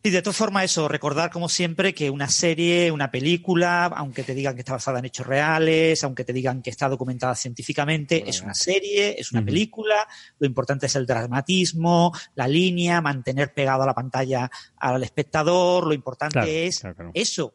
Y 0.00 0.10
de 0.10 0.22
todas 0.22 0.36
formas, 0.36 0.64
eso, 0.64 0.86
recordar 0.86 1.30
como 1.30 1.48
siempre 1.48 1.92
que 1.92 2.08
una 2.08 2.28
serie, 2.28 2.92
una 2.92 3.10
película, 3.10 3.86
aunque 3.86 4.22
te 4.22 4.32
digan 4.32 4.54
que 4.54 4.60
está 4.60 4.74
basada 4.74 5.00
en 5.00 5.06
hechos 5.06 5.26
reales, 5.26 6.04
aunque 6.04 6.24
te 6.24 6.32
digan 6.32 6.62
que 6.62 6.70
está 6.70 6.88
documentada 6.88 7.34
científicamente, 7.34 8.18
bueno. 8.18 8.30
es 8.30 8.40
una 8.40 8.54
serie, 8.54 9.16
es 9.18 9.32
una 9.32 9.40
uh 9.40 9.42
-huh. 9.42 9.46
película, 9.46 10.08
lo 10.38 10.46
importante 10.46 10.86
es 10.86 10.94
el 10.94 11.04
dramatismo, 11.04 12.12
la 12.36 12.46
línea, 12.46 13.00
mantener 13.00 13.52
pegado 13.52 13.82
a 13.82 13.86
la 13.86 13.94
pantalla 13.94 14.48
al 14.76 15.02
espectador, 15.02 15.88
lo 15.88 15.94
importante 15.94 16.34
claro, 16.34 16.48
es 16.48 16.80
claro, 16.80 16.94
claro. 16.94 17.10
eso. 17.14 17.54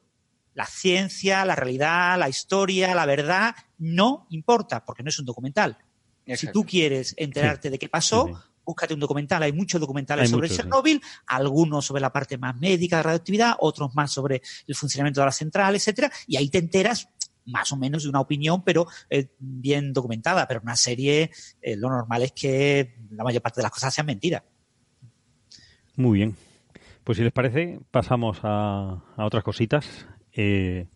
La 0.53 0.65
ciencia, 0.65 1.45
la 1.45 1.55
realidad, 1.55 2.19
la 2.19 2.29
historia, 2.29 2.93
la 2.93 3.05
verdad, 3.05 3.55
no 3.77 4.27
importa, 4.29 4.83
porque 4.83 5.01
no 5.01 5.09
es 5.09 5.17
un 5.17 5.25
documental. 5.25 5.77
Exacto. 6.25 6.35
Si 6.35 6.51
tú 6.51 6.65
quieres 6.65 7.15
enterarte 7.17 7.69
sí. 7.69 7.71
de 7.71 7.79
qué 7.79 7.89
pasó, 7.89 8.27
sí, 8.27 8.33
búscate 8.65 8.93
un 8.93 8.99
documental. 8.99 9.43
Hay 9.43 9.53
muchos 9.53 9.79
documentales 9.79 10.23
Hay 10.23 10.29
sobre 10.29 10.49
muchos, 10.49 10.65
sí. 10.83 11.01
algunos 11.27 11.85
sobre 11.85 12.01
la 12.01 12.11
parte 12.11 12.37
más 12.37 12.55
médica 12.59 12.97
de 12.97 13.03
radioactividad, 13.03 13.55
otros 13.59 13.93
más 13.95 14.11
sobre 14.11 14.41
el 14.67 14.75
funcionamiento 14.75 15.21
de 15.21 15.25
la 15.25 15.31
central, 15.31 15.75
etcétera, 15.75 16.11
y 16.27 16.37
ahí 16.37 16.49
te 16.49 16.59
enteras 16.59 17.09
más 17.45 17.71
o 17.71 17.77
menos 17.77 18.03
de 18.03 18.09
una 18.09 18.21
opinión, 18.21 18.63
pero 18.63 18.87
eh, 19.09 19.27
bien 19.37 19.91
documentada. 19.93 20.47
Pero 20.47 20.61
una 20.63 20.75
serie, 20.75 21.31
eh, 21.61 21.75
lo 21.75 21.89
normal 21.89 22.23
es 22.23 22.31
que 22.31 22.95
la 23.11 23.23
mayor 23.23 23.41
parte 23.41 23.59
de 23.59 23.63
las 23.63 23.71
cosas 23.71 23.93
sean 23.93 24.07
mentiras. 24.07 24.43
Muy 25.95 26.17
bien. 26.19 26.35
Pues 27.03 27.17
si 27.17 27.23
les 27.23 27.33
parece, 27.33 27.79
pasamos 27.91 28.39
a, 28.43 29.03
a 29.17 29.25
otras 29.25 29.43
cositas. 29.43 30.07
Eh, 30.31 30.87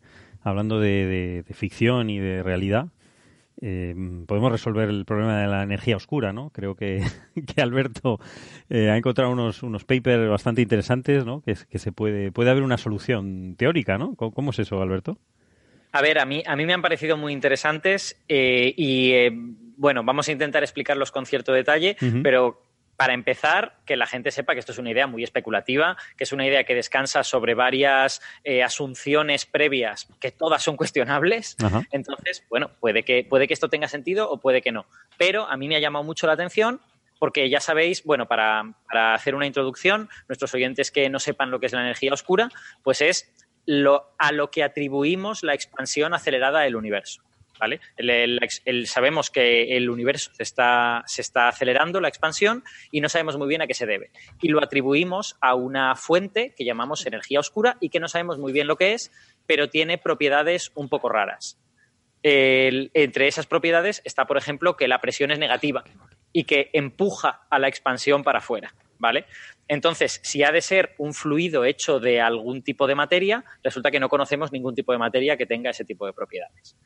hablando 0.41 0.79
de, 0.79 1.05
de, 1.05 1.43
de 1.43 1.53
ficción 1.53 2.09
y 2.09 2.19
de 2.19 2.41
realidad 2.41 2.87
eh, 3.61 3.95
podemos 4.27 4.51
resolver 4.51 4.89
el 4.89 5.05
problema 5.05 5.39
de 5.41 5.47
la 5.47 5.63
energía 5.63 5.95
oscura, 5.95 6.33
¿no? 6.33 6.49
Creo 6.51 6.75
que, 6.75 7.01
que 7.55 7.61
Alberto 7.61 8.19
eh, 8.69 8.89
ha 8.89 8.97
encontrado 8.97 9.31
unos, 9.31 9.63
unos 9.63 9.83
papers 9.83 10.29
bastante 10.29 10.61
interesantes, 10.61 11.25
¿no? 11.25 11.41
Que, 11.41 11.55
que 11.69 11.79
se 11.79 11.91
puede, 11.91 12.31
puede 12.31 12.49
haber 12.49 12.63
una 12.63 12.77
solución 12.77 13.55
teórica, 13.57 13.97
¿no? 13.97 14.15
¿Cómo, 14.15 14.31
cómo 14.31 14.51
es 14.51 14.59
eso, 14.59 14.81
Alberto? 14.81 15.17
A 15.91 16.01
ver, 16.01 16.19
a 16.19 16.25
mí, 16.25 16.43
a 16.45 16.55
mí 16.55 16.65
me 16.65 16.73
han 16.73 16.81
parecido 16.81 17.17
muy 17.17 17.33
interesantes 17.33 18.21
eh, 18.27 18.73
y, 18.75 19.11
eh, 19.11 19.31
bueno, 19.77 20.03
vamos 20.03 20.27
a 20.27 20.31
intentar 20.31 20.63
explicarlos 20.63 21.11
con 21.11 21.25
cierto 21.25 21.53
detalle, 21.53 21.95
uh 22.01 22.05
-huh. 22.05 22.21
pero 22.21 22.61
para 22.97 23.13
empezar, 23.13 23.77
que 23.85 23.95
la 23.95 24.07
gente 24.07 24.31
sepa 24.31 24.53
que 24.53 24.59
esto 24.59 24.71
es 24.71 24.79
una 24.79 24.91
idea 24.91 25.07
muy 25.07 25.23
especulativa, 25.23 25.97
que 26.17 26.23
es 26.23 26.31
una 26.33 26.45
idea 26.45 26.63
que 26.63 26.73
descansa 26.73 27.23
sobre 27.23 27.53
varias 27.53 28.21
eh, 28.43 28.63
asunciones 28.63 29.45
previas 29.45 30.07
que 30.19 30.31
todas 30.31 30.63
son 30.63 30.75
cuestionables. 30.75 31.55
Ajá. 31.63 31.83
Entonces, 31.91 32.43
bueno, 32.49 32.71
puede 32.79 33.03
que, 33.03 33.23
puede 33.23 33.47
que 33.47 33.53
esto 33.53 33.69
tenga 33.69 33.87
sentido 33.87 34.29
o 34.29 34.39
puede 34.39 34.61
que 34.61 34.71
no. 34.71 34.87
Pero 35.17 35.47
a 35.47 35.55
mí 35.57 35.67
me 35.67 35.75
ha 35.75 35.79
llamado 35.79 36.03
mucho 36.03 36.25
la 36.25 36.33
atención 36.33 36.81
porque 37.19 37.49
ya 37.49 37.59
sabéis, 37.59 38.03
bueno, 38.03 38.27
para, 38.27 38.73
para 38.91 39.13
hacer 39.13 39.35
una 39.35 39.45
introducción, 39.45 40.09
nuestros 40.27 40.53
oyentes 40.53 40.91
que 40.91 41.09
no 41.09 41.19
sepan 41.19 41.51
lo 41.51 41.59
que 41.59 41.67
es 41.67 41.73
la 41.73 41.81
energía 41.81 42.13
oscura, 42.13 42.49
pues 42.83 43.01
es 43.01 43.31
lo, 43.65 44.13
a 44.17 44.31
lo 44.31 44.49
que 44.49 44.63
atribuimos 44.63 45.43
la 45.43 45.53
expansión 45.53 46.13
acelerada 46.13 46.61
del 46.61 46.75
universo. 46.75 47.21
¿Vale? 47.59 47.79
Sabemos 48.85 49.29
que 49.31 49.75
el 49.75 49.89
universo 49.89 50.31
se 50.33 50.43
está, 50.43 51.03
acelerando, 51.47 51.99
la 51.99 52.07
expansión, 52.07 52.63
y 52.91 53.01
no 53.01 53.09
sabemos 53.09 53.37
muy 53.37 53.47
bien 53.47 53.61
a 53.61 53.67
qué 53.67 53.73
se 53.73 53.85
debe. 53.85 54.11
Y 54.41 54.49
lo 54.49 54.63
atribuimos 54.63 55.37
a 55.41 55.55
una 55.55 55.95
fuente 55.95 56.53
que 56.55 56.65
llamamos 56.65 57.05
energía 57.05 57.39
oscura 57.39 57.77
y 57.79 57.89
que 57.89 57.99
no 57.99 58.07
sabemos 58.07 58.37
muy 58.37 58.51
bien 58.53 58.67
lo 58.67 58.75
que 58.75 58.93
es, 58.93 59.11
pero 59.45 59.69
tiene 59.69 59.97
propiedades 59.97 60.71
un 60.75 60.89
poco 60.89 61.09
raras. 61.09 61.57
Entre 62.23 63.27
esas 63.27 63.45
propiedades 63.45 64.01
está, 64.03 64.25
por 64.25 64.37
ejemplo, 64.37 64.75
que 64.75 64.87
la 64.87 64.99
presión 64.99 65.31
es 65.31 65.39
negativa 65.39 65.83
y 66.33 66.43
que 66.43 66.69
empuja 66.73 67.47
a 67.49 67.59
la 67.59 67.67
expansión 67.67 68.23
para 68.23 68.39
afuera. 68.39 68.73
¿Vale? 68.99 69.25
Entonces, 69.67 70.19
si 70.23 70.43
ha 70.43 70.51
de 70.51 70.61
ser 70.61 70.95
un 70.97 71.13
fluido 71.13 71.65
hecho 71.65 71.99
de 71.99 72.21
algún 72.21 72.63
tipo 72.63 72.87
de 72.87 72.95
materia, 72.95 73.43
resulta 73.63 73.91
que 73.91 73.99
no 73.99 74.09
conocemos 74.09 74.51
ningún 74.51 74.75
tipo 74.75 74.91
de 74.91 74.97
materia 74.97 75.37
que 75.37 75.45
tenga 75.45 75.69
ese 75.69 75.85
tipo 75.85 76.05
de 76.05 76.13
propiedades. 76.13 76.77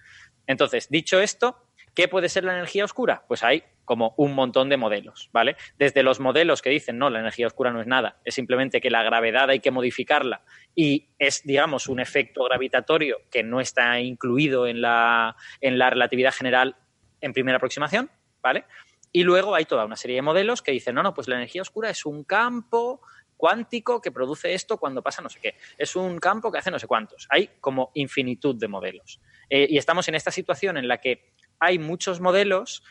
Entonces, 0.47 0.89
dicho 0.89 1.19
esto, 1.19 1.67
¿qué 1.93 2.07
puede 2.07 2.29
ser 2.29 2.43
la 2.43 2.53
energía 2.53 2.85
oscura? 2.85 3.23
Pues 3.27 3.43
hay 3.43 3.63
como 3.85 4.13
un 4.17 4.33
montón 4.33 4.69
de 4.69 4.77
modelos, 4.77 5.29
¿vale? 5.33 5.57
Desde 5.77 6.03
los 6.03 6.19
modelos 6.19 6.61
que 6.61 6.69
dicen, 6.69 6.97
no, 6.97 7.09
la 7.09 7.19
energía 7.19 7.47
oscura 7.47 7.71
no 7.71 7.81
es 7.81 7.87
nada, 7.87 8.19
es 8.23 8.33
simplemente 8.33 8.79
que 8.79 8.89
la 8.89 9.03
gravedad 9.03 9.49
hay 9.49 9.59
que 9.59 9.71
modificarla 9.71 10.43
y 10.75 11.09
es, 11.19 11.43
digamos, 11.43 11.87
un 11.87 11.99
efecto 11.99 12.45
gravitatorio 12.45 13.17
que 13.29 13.43
no 13.43 13.59
está 13.59 13.99
incluido 13.99 14.67
en 14.67 14.81
la, 14.81 15.35
en 15.59 15.77
la 15.77 15.89
relatividad 15.89 16.31
general 16.31 16.77
en 17.19 17.33
primera 17.33 17.57
aproximación, 17.57 18.09
¿vale? 18.41 18.65
Y 19.11 19.23
luego 19.23 19.55
hay 19.55 19.65
toda 19.65 19.85
una 19.85 19.95
serie 19.95 20.17
de 20.17 20.21
modelos 20.21 20.61
que 20.61 20.71
dicen, 20.71 20.95
no, 20.95 21.03
no, 21.03 21.13
pues 21.13 21.27
la 21.27 21.35
energía 21.35 21.61
oscura 21.61 21.89
es 21.89 22.05
un 22.05 22.23
campo 22.23 23.01
cuántico 23.41 24.01
que 24.01 24.11
produce 24.11 24.53
esto 24.53 24.77
cuando 24.77 25.01
pasa 25.01 25.21
no 25.21 25.29
sé 25.29 25.39
qué. 25.41 25.55
Es 25.77 25.95
un 25.95 26.19
campo 26.19 26.51
que 26.51 26.59
hace 26.59 26.71
no 26.71 26.77
sé 26.77 26.87
cuántos. 26.87 27.27
Hay 27.29 27.49
como 27.59 27.91
infinitud 27.95 28.55
de 28.55 28.67
modelos. 28.67 29.19
Eh, 29.49 29.67
y 29.69 29.77
estamos 29.77 30.07
en 30.07 30.15
esta 30.15 30.29
situación 30.29 30.77
en 30.77 30.87
la 30.87 30.99
que 30.99 31.33
hay 31.59 31.79
muchos 31.79 32.21
modelos 32.21 32.83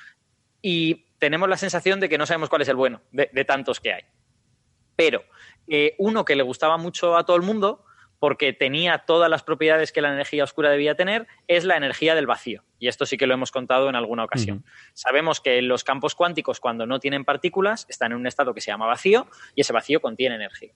y 0.61 1.07
tenemos 1.19 1.49
la 1.49 1.57
sensación 1.57 2.01
de 2.01 2.09
que 2.09 2.19
no 2.19 2.27
sabemos 2.27 2.49
cuál 2.49 2.63
es 2.63 2.69
el 2.69 2.77
bueno 2.77 3.01
de, 3.13 3.45
tantos 3.45 3.79
que 3.79 3.93
hay. 3.93 4.03
Pero 4.97 5.25
eh, 5.69 5.95
uno 5.99 6.25
que 6.25 6.35
le 6.35 6.43
gustaba 6.43 6.77
mucho 6.77 7.17
a 7.17 7.25
todo 7.25 7.37
el 7.37 7.43
mundo 7.43 7.85
porque 8.21 8.53
tenía 8.53 8.99
todas 8.99 9.29
las 9.31 9.43
propiedades 9.43 9.93
que 9.93 10.03
la 10.03 10.13
energía 10.13 10.45
oscura 10.45 10.71
debía 10.71 10.95
tener, 10.95 11.27
es 11.49 11.65
la 11.65 11.77
energía 11.77 12.15
del 12.15 12.27
vacío. 12.27 12.63
Y 12.79 12.87
esto 12.87 13.07
sí 13.07 13.17
que 13.17 13.27
lo 13.27 13.35
hemos 13.35 13.51
contado 13.51 13.89
en 13.89 13.97
alguna 13.97 14.25
ocasión. 14.25 14.65
Sabemos 14.93 15.41
que 15.41 15.61
los 15.63 15.85
campos 15.85 16.15
cuánticos, 16.15 16.61
cuando 16.61 16.87
no 16.87 17.01
tienen 17.01 17.25
partículas, 17.25 17.87
están 17.89 18.13
en 18.13 18.19
un 18.19 18.27
estado 18.27 18.53
que 18.55 18.61
se 18.61 18.71
llama 18.71 18.87
vacío 18.87 19.27
y 19.55 19.63
ese 19.63 19.73
vacío 19.73 20.01
contiene 20.01 20.35
energía. 20.35 20.75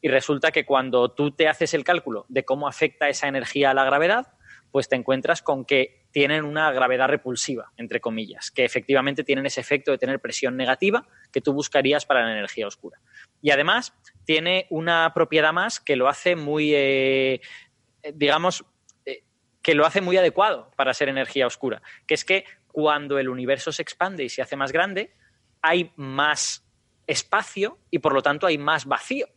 Y 0.00 0.08
resulta 0.08 0.50
que 0.50 0.64
cuando 0.64 1.10
tú 1.10 1.30
te 1.30 1.46
haces 1.46 1.74
el 1.74 1.84
cálculo 1.84 2.24
de 2.28 2.44
cómo 2.44 2.66
afecta 2.66 3.08
esa 3.08 3.28
energía 3.28 3.70
a 3.70 3.74
la 3.74 3.84
gravedad, 3.84 4.28
pues 4.70 4.88
te 4.88 4.96
encuentras 4.96 5.42
con 5.42 5.64
que 5.64 6.06
tienen 6.10 6.44
una 6.44 6.70
gravedad 6.72 7.08
repulsiva, 7.08 7.72
entre 7.76 8.00
comillas, 8.00 8.50
que 8.50 8.64
efectivamente 8.64 9.24
tienen 9.24 9.46
ese 9.46 9.60
efecto 9.60 9.90
de 9.90 9.98
tener 9.98 10.20
presión 10.20 10.56
negativa 10.56 11.06
que 11.32 11.40
tú 11.40 11.52
buscarías 11.52 12.06
para 12.06 12.24
la 12.24 12.32
energía 12.32 12.66
oscura. 12.66 12.98
Y 13.42 13.50
además 13.50 13.94
tiene 14.24 14.66
una 14.70 15.12
propiedad 15.14 15.52
más 15.52 15.80
que 15.80 15.96
lo 15.96 16.08
hace 16.08 16.36
muy, 16.36 16.72
eh, 16.74 17.40
digamos, 18.14 18.64
eh, 19.06 19.22
que 19.62 19.74
lo 19.74 19.86
hace 19.86 20.00
muy 20.00 20.16
adecuado 20.16 20.70
para 20.76 20.94
ser 20.94 21.08
energía 21.08 21.46
oscura, 21.46 21.82
que 22.06 22.14
es 22.14 22.24
que 22.24 22.44
cuando 22.68 23.18
el 23.18 23.28
universo 23.28 23.72
se 23.72 23.82
expande 23.82 24.24
y 24.24 24.28
se 24.28 24.42
hace 24.42 24.56
más 24.56 24.72
grande, 24.72 25.14
hay 25.62 25.92
más 25.96 26.64
espacio 27.06 27.78
y 27.90 28.00
por 28.00 28.12
lo 28.12 28.22
tanto 28.22 28.46
hay 28.46 28.58
más 28.58 28.84
vacío 28.84 29.28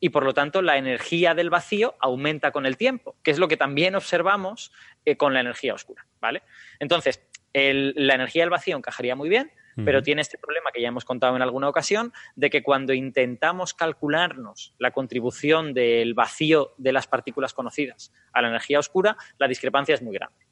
y 0.00 0.10
por 0.10 0.24
lo 0.24 0.32
tanto 0.32 0.62
la 0.62 0.76
energía 0.76 1.34
del 1.34 1.50
vacío 1.50 1.96
aumenta 2.00 2.50
con 2.50 2.66
el 2.66 2.76
tiempo, 2.76 3.16
que 3.22 3.30
es 3.30 3.38
lo 3.38 3.48
que 3.48 3.56
también 3.56 3.96
observamos 3.96 4.72
eh, 5.04 5.16
con 5.16 5.34
la 5.34 5.40
energía 5.40 5.74
oscura, 5.74 6.06
¿vale? 6.20 6.42
Entonces, 6.78 7.22
la 7.52 8.14
energía 8.14 8.42
del 8.42 8.50
vacío 8.50 8.76
encajaría 8.76 9.16
muy 9.16 9.28
bien, 9.28 9.50
pero 9.84 10.02
tiene 10.02 10.22
este 10.22 10.38
problema 10.38 10.70
que 10.72 10.80
ya 10.80 10.88
hemos 10.88 11.04
contado 11.04 11.36
en 11.36 11.42
alguna 11.42 11.68
ocasión, 11.68 12.12
de 12.36 12.50
que 12.50 12.62
cuando 12.62 12.92
intentamos 12.92 13.74
calcularnos 13.74 14.74
la 14.78 14.90
contribución 14.90 15.74
del 15.74 16.14
vacío 16.14 16.74
de 16.78 16.92
las 16.92 17.06
partículas 17.06 17.54
conocidas 17.54 18.12
a 18.32 18.42
la 18.42 18.48
energía 18.48 18.78
oscura, 18.78 19.16
la 19.38 19.48
discrepancia 19.48 19.94
es 19.94 20.02
muy 20.02 20.14
grande. 20.14 20.48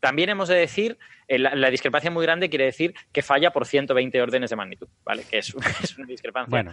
También 0.00 0.28
hemos 0.28 0.48
de 0.48 0.54
decir, 0.54 0.98
eh, 1.26 1.38
la, 1.38 1.70
discrepancia 1.70 2.10
muy 2.10 2.24
grande 2.24 2.48
quiere 2.48 2.66
decir 2.66 2.94
que 3.12 3.22
falla 3.22 3.50
por 3.50 3.66
120 3.66 4.22
órdenes 4.22 4.50
de 4.50 4.56
magnitud, 4.56 4.88
¿vale? 5.04 5.24
Que 5.28 5.38
es, 5.38 5.52
una 5.98 6.06
discrepancia. 6.06 6.50
Bueno. 6.50 6.72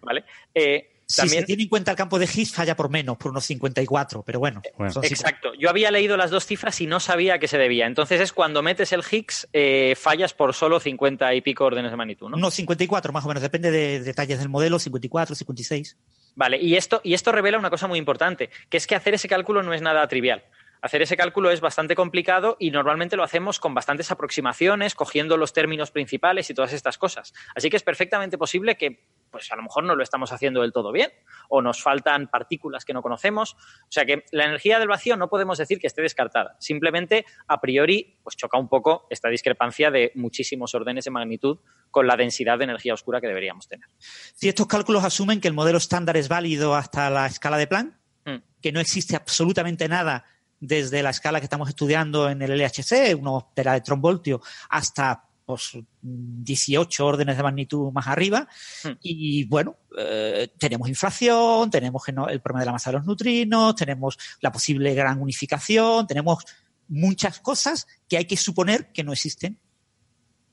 ¿Vale? 0.00 0.24
Eh, 0.54 0.93
si 1.06 1.28
se 1.28 1.42
tiene 1.42 1.64
en 1.64 1.68
cuenta 1.68 1.90
el 1.90 1.96
campo 1.96 2.18
de 2.18 2.26
Higgs, 2.26 2.52
falla 2.52 2.76
por 2.76 2.90
menos, 2.90 3.16
por 3.16 3.30
unos 3.30 3.44
54, 3.44 4.22
pero 4.22 4.38
bueno. 4.38 4.62
Exacto. 5.02 5.52
Yo 5.58 5.68
había 5.70 5.90
leído 5.90 6.16
las 6.16 6.30
dos 6.30 6.46
cifras 6.46 6.80
y 6.80 6.86
no 6.86 7.00
sabía 7.00 7.34
a 7.34 7.38
qué 7.38 7.48
se 7.48 7.58
debía. 7.58 7.86
Entonces 7.86 8.20
es 8.20 8.32
cuando 8.32 8.62
metes 8.62 8.92
el 8.92 9.02
Higgs, 9.08 9.48
eh, 9.52 9.94
fallas 9.96 10.34
por 10.34 10.54
solo 10.54 10.80
50 10.80 11.34
y 11.34 11.40
pico 11.40 11.64
órdenes 11.64 11.90
de 11.90 11.96
magnitud, 11.96 12.30
¿no? 12.30 12.36
No, 12.36 12.50
54 12.50 13.12
más 13.12 13.24
o 13.24 13.28
menos, 13.28 13.42
depende 13.42 13.70
de 13.70 14.00
detalles 14.00 14.38
del 14.38 14.48
modelo, 14.48 14.78
54, 14.78 15.34
56. 15.34 15.96
Vale, 16.36 16.58
y 16.60 16.76
esto, 16.76 17.00
y 17.04 17.14
esto 17.14 17.32
revela 17.32 17.58
una 17.58 17.70
cosa 17.70 17.86
muy 17.86 17.98
importante, 17.98 18.50
que 18.68 18.76
es 18.76 18.86
que 18.86 18.94
hacer 18.94 19.14
ese 19.14 19.28
cálculo 19.28 19.62
no 19.62 19.72
es 19.72 19.82
nada 19.82 20.06
trivial. 20.08 20.44
Hacer 20.84 21.00
ese 21.00 21.16
cálculo 21.16 21.50
es 21.50 21.62
bastante 21.62 21.94
complicado 21.94 22.58
y 22.60 22.70
normalmente 22.70 23.16
lo 23.16 23.22
hacemos 23.22 23.58
con 23.58 23.72
bastantes 23.72 24.10
aproximaciones, 24.10 24.94
cogiendo 24.94 25.38
los 25.38 25.54
términos 25.54 25.90
principales 25.90 26.50
y 26.50 26.54
todas 26.54 26.74
estas 26.74 26.98
cosas. 26.98 27.32
Así 27.54 27.70
que 27.70 27.78
es 27.78 27.82
perfectamente 27.82 28.36
posible 28.36 28.76
que 28.76 29.00
pues 29.34 29.50
a 29.50 29.56
lo 29.56 29.64
mejor 29.64 29.82
no 29.82 29.96
lo 29.96 30.02
estamos 30.04 30.30
haciendo 30.30 30.62
del 30.62 30.72
todo 30.72 30.92
bien 30.92 31.10
o 31.48 31.60
nos 31.60 31.82
faltan 31.82 32.28
partículas 32.28 32.84
que 32.84 32.92
no 32.92 33.02
conocemos. 33.02 33.54
O 33.54 33.90
sea 33.90 34.04
que 34.04 34.24
la 34.30 34.44
energía 34.44 34.78
del 34.78 34.86
vacío 34.86 35.16
no 35.16 35.28
podemos 35.28 35.58
decir 35.58 35.80
que 35.80 35.88
esté 35.88 36.02
descartada. 36.02 36.56
Simplemente, 36.60 37.26
a 37.48 37.60
priori, 37.60 38.20
pues 38.22 38.36
choca 38.36 38.56
un 38.58 38.68
poco 38.68 39.08
esta 39.10 39.28
discrepancia 39.28 39.90
de 39.90 40.12
muchísimos 40.14 40.72
órdenes 40.76 41.04
de 41.04 41.10
magnitud 41.10 41.58
con 41.90 42.06
la 42.06 42.16
densidad 42.16 42.58
de 42.58 42.64
energía 42.64 42.94
oscura 42.94 43.20
que 43.20 43.26
deberíamos 43.26 43.66
tener. 43.66 43.88
Si 43.98 44.48
estos 44.48 44.68
cálculos 44.68 45.02
asumen 45.02 45.40
que 45.40 45.48
el 45.48 45.54
modelo 45.54 45.78
estándar 45.78 46.16
es 46.16 46.28
válido 46.28 46.76
hasta 46.76 47.10
la 47.10 47.26
escala 47.26 47.56
de 47.56 47.66
Planck, 47.66 47.92
mm. 48.24 48.36
que 48.62 48.70
no 48.70 48.78
existe 48.78 49.16
absolutamente 49.16 49.88
nada 49.88 50.24
desde 50.60 51.02
la 51.02 51.10
escala 51.10 51.40
que 51.40 51.46
estamos 51.46 51.68
estudiando 51.68 52.30
en 52.30 52.40
el 52.40 52.56
LHC, 52.56 53.18
unos 53.18 53.52
teraelectronvoltio, 53.52 54.40
hasta 54.70 55.23
pues, 55.44 55.78
18 56.00 57.06
órdenes 57.06 57.36
de 57.36 57.42
magnitud 57.42 57.92
más 57.92 58.06
arriba. 58.06 58.48
Hmm. 58.82 58.92
Y 59.02 59.44
bueno, 59.44 59.76
eh, 59.96 60.52
tenemos 60.58 60.88
inflación, 60.88 61.70
tenemos 61.70 62.02
el 62.08 62.40
problema 62.40 62.60
de 62.60 62.66
la 62.66 62.72
masa 62.72 62.90
de 62.90 62.98
los 62.98 63.06
neutrinos, 63.06 63.74
tenemos 63.74 64.18
la 64.40 64.50
posible 64.52 64.94
gran 64.94 65.20
unificación, 65.20 66.06
tenemos 66.06 66.44
muchas 66.88 67.40
cosas 67.40 67.86
que 68.08 68.16
hay 68.16 68.24
que 68.26 68.36
suponer 68.36 68.92
que 68.92 69.04
no 69.04 69.12
existen 69.12 69.58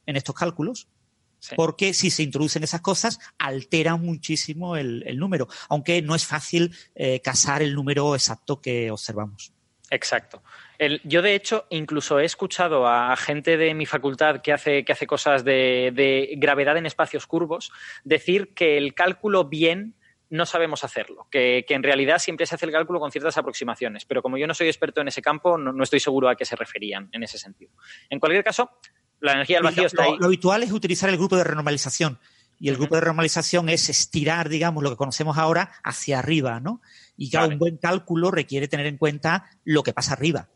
en 0.05 0.15
estos 0.15 0.35
cálculos. 0.35 0.88
Porque 1.55 1.95
si 1.95 2.11
se 2.11 2.22
introducen 2.22 2.63
esas 2.63 2.81
cosas, 2.81 3.18
alteran 3.39 3.99
muchísimo 4.05 4.77
el, 4.77 5.18
número, 5.18 5.47
aunque 5.69 6.03
no 6.03 6.13
es 6.13 6.23
fácil 6.23 6.76
eh, 6.93 7.19
casar 7.19 7.63
el 7.63 7.73
número 7.73 8.13
exacto 8.13 8.61
que 8.61 8.91
observamos. 8.91 9.51
Exacto. 9.89 10.43
Yo, 11.03 11.22
de 11.22 11.36
hecho, 11.36 11.66
incluso 11.70 12.20
he 12.20 12.26
escuchado 12.26 12.88
a 12.88 13.16
gente 13.16 13.58
de 13.58 13.74
mi 13.76 13.86
facultad 13.86 14.41
que 14.41 14.52
hace, 14.52 14.84
que 14.84 14.91
hace 14.91 15.06
cosas 15.06 15.44
de, 15.44 16.34
gravedad 16.38 16.78
en 16.78 16.88
espacios 16.88 17.28
curvos 17.28 17.72
decir 18.03 18.53
que 18.56 18.78
el 18.78 18.95
cálculo 18.95 19.45
bien 19.45 19.95
no 20.30 20.45
sabemos 20.45 20.84
hacerlo, 20.84 21.28
que, 21.30 21.66
en 21.68 21.84
realidad 21.84 22.18
siempre 22.18 22.45
se 22.45 22.56
hace 22.56 22.66
el 22.66 22.72
cálculo 22.72 22.99
con 22.99 23.12
ciertas 23.12 23.38
aproximaciones, 23.38 24.06
pero 24.06 24.24
como 24.24 24.38
yo 24.38 24.48
no 24.48 24.53
soy 24.53 24.68
experto 24.68 25.02
en 25.02 25.10
ese 25.10 25.22
campo, 25.22 25.58
no, 25.58 25.84
estoy 25.84 25.99
seguro 25.99 26.30
a 26.30 26.36
qué 26.36 26.45
se 26.45 26.56
referían 26.56 27.10
en 27.12 27.24
ese 27.24 27.38
sentido. 27.38 27.72
En 28.10 28.20
cualquier 28.20 28.44
caso, 28.44 28.72
la 29.20 29.34
energía 29.34 29.58
del 29.58 29.66
vacío 29.66 29.86
está 29.86 30.03
ahí. 30.03 30.16
Lo 30.20 30.28
habitual 30.28 30.64
es 30.64 30.72
utilizar 30.72 31.10
el 31.10 31.18
grupo 31.18 31.36
de 31.36 31.44
renormalización. 31.44 32.18
Y 32.60 32.70
el 32.70 32.78
grupo 32.78 32.95
de 32.95 33.02
renormalización 33.02 33.70
es 33.70 33.90
estirar, 33.90 34.48
digamos, 34.48 34.84
lo 34.84 34.91
que 34.91 34.95
conocemos 34.95 35.38
ahora 35.38 35.72
hacia 35.84 36.20
arriba, 36.20 36.60
¿no? 36.60 36.82
Y 37.18 37.32
claro, 37.32 37.49
un 37.49 37.58
buen 37.58 37.78
cálculo 37.78 38.30
requiere 38.30 38.68
tener 38.68 38.86
en 38.86 38.98
cuenta 38.98 39.49
lo 39.64 39.82
que 39.82 39.94
pasa 39.94 40.14
arriba. 40.14 40.48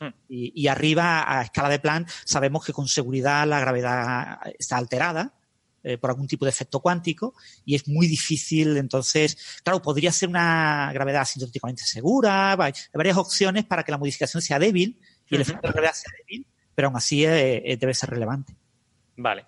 Hmm. 0.00 0.08
Y, 0.28 0.66
arriba, 0.68 1.24
a 1.26 1.42
escala 1.42 1.68
de 1.68 1.80
plan, 1.80 2.06
sabemos 2.24 2.64
que 2.64 2.72
con 2.72 2.86
seguridad 2.86 3.46
la 3.46 3.60
gravedad 3.60 4.38
está 4.58 4.76
alterada 4.76 5.34
eh, 5.82 5.98
por 5.98 6.10
algún 6.10 6.26
tipo 6.26 6.44
de 6.44 6.50
efecto 6.50 6.80
cuántico 6.80 7.34
y 7.64 7.74
es 7.74 7.88
muy 7.88 8.06
difícil. 8.06 8.76
Entonces, 8.76 9.60
claro, 9.64 9.82
podría 9.82 10.12
ser 10.12 10.28
una 10.28 10.90
gravedad 10.92 11.22
asintóticamente 11.22 11.84
segura. 11.84 12.52
Hay 12.52 12.72
varias 12.92 13.16
opciones 13.16 13.64
para 13.64 13.82
que 13.82 13.92
la 13.92 13.98
modificación 13.98 14.42
sea 14.42 14.58
débil 14.58 15.00
y 15.28 15.34
el 15.34 15.40
efecto 15.40 15.66
de 15.66 15.72
gravedad 15.72 15.94
sea 15.94 16.12
débil, 16.18 16.46
pero 16.74 16.88
aún 16.88 16.96
así 16.96 17.24
eh, 17.24 17.72
eh, 17.72 17.76
debe 17.76 17.94
ser 17.94 18.10
relevante. 18.10 18.54
Vale. 19.16 19.46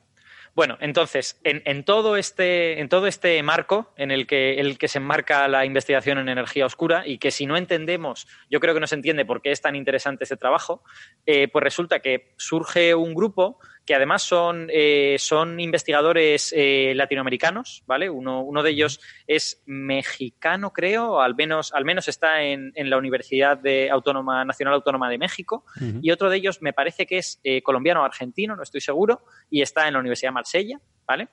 Bueno, 0.55 0.77
entonces, 0.81 1.41
en, 1.45 1.85
todo 1.85 2.17
este, 2.17 2.81
en 2.81 2.89
todo 2.89 3.07
este 3.07 3.43
marco 3.43 3.93
en 3.97 4.11
el 4.11 4.27
que, 4.27 4.61
el 4.61 4.79
que 4.79 4.89
se 4.89 4.99
enmarca 4.99 5.47
la 5.49 5.65
investigación 5.65 6.19
en 6.19 6.29
energía 6.29 6.67
oscura 6.67 7.07
y 7.07 7.19
que 7.19 7.31
si 7.31 7.47
no 7.47 7.57
entendemos, 7.57 8.27
yo 8.51 8.59
creo 8.59 8.75
que 8.75 8.81
no 8.81 8.87
se 8.87 8.97
entiende 8.97 9.25
por 9.25 9.43
qué 9.43 9.53
es 9.53 9.61
tan 9.61 9.77
interesante 9.77 10.25
este 10.25 10.37
trabajo, 10.37 10.83
eh, 11.25 11.49
pues 11.49 11.63
resulta 11.63 12.01
que 12.01 12.35
surge 12.37 12.95
un 12.95 13.15
grupo 13.15 13.59
que 13.91 13.97
además 13.97 14.23
son, 14.23 14.69
eh, 14.73 15.17
son 15.19 15.59
investigadores 15.59 16.55
eh, 16.57 16.93
latinoamericanos, 16.95 17.83
¿vale? 17.89 18.09
Uno, 18.09 18.41
uno, 18.41 18.63
de 18.63 18.71
ellos 18.71 19.01
es 19.27 19.65
mexicano, 19.67 20.73
creo, 20.73 21.21
al 21.21 21.35
menos, 21.35 21.73
al 21.75 21.85
menos 21.85 22.07
está 22.07 22.41
en, 22.41 22.71
en 22.77 22.89
la 22.89 22.99
Universidad 22.99 23.59
de 23.59 23.91
Autónoma, 23.91 24.45
Nacional 24.45 24.75
Autónoma 24.75 25.11
de 25.11 25.19
México, 25.19 25.65
y 26.01 26.13
otro 26.13 26.31
de 26.31 26.37
ellos 26.37 26.63
me 26.63 26.73
parece 26.73 27.05
que 27.05 27.19
es 27.19 27.41
eh, 27.43 27.63
colombiano 27.63 28.03
o 28.03 28.05
argentino, 28.05 28.55
no 28.55 28.63
estoy 28.63 28.81
seguro, 28.81 29.25
y 29.51 29.61
está 29.61 29.89
en 29.89 29.95
la 29.95 29.99
Universidad 29.99 30.29
de 30.29 30.35
Marsella, 30.35 30.81
¿vale? 31.05 31.27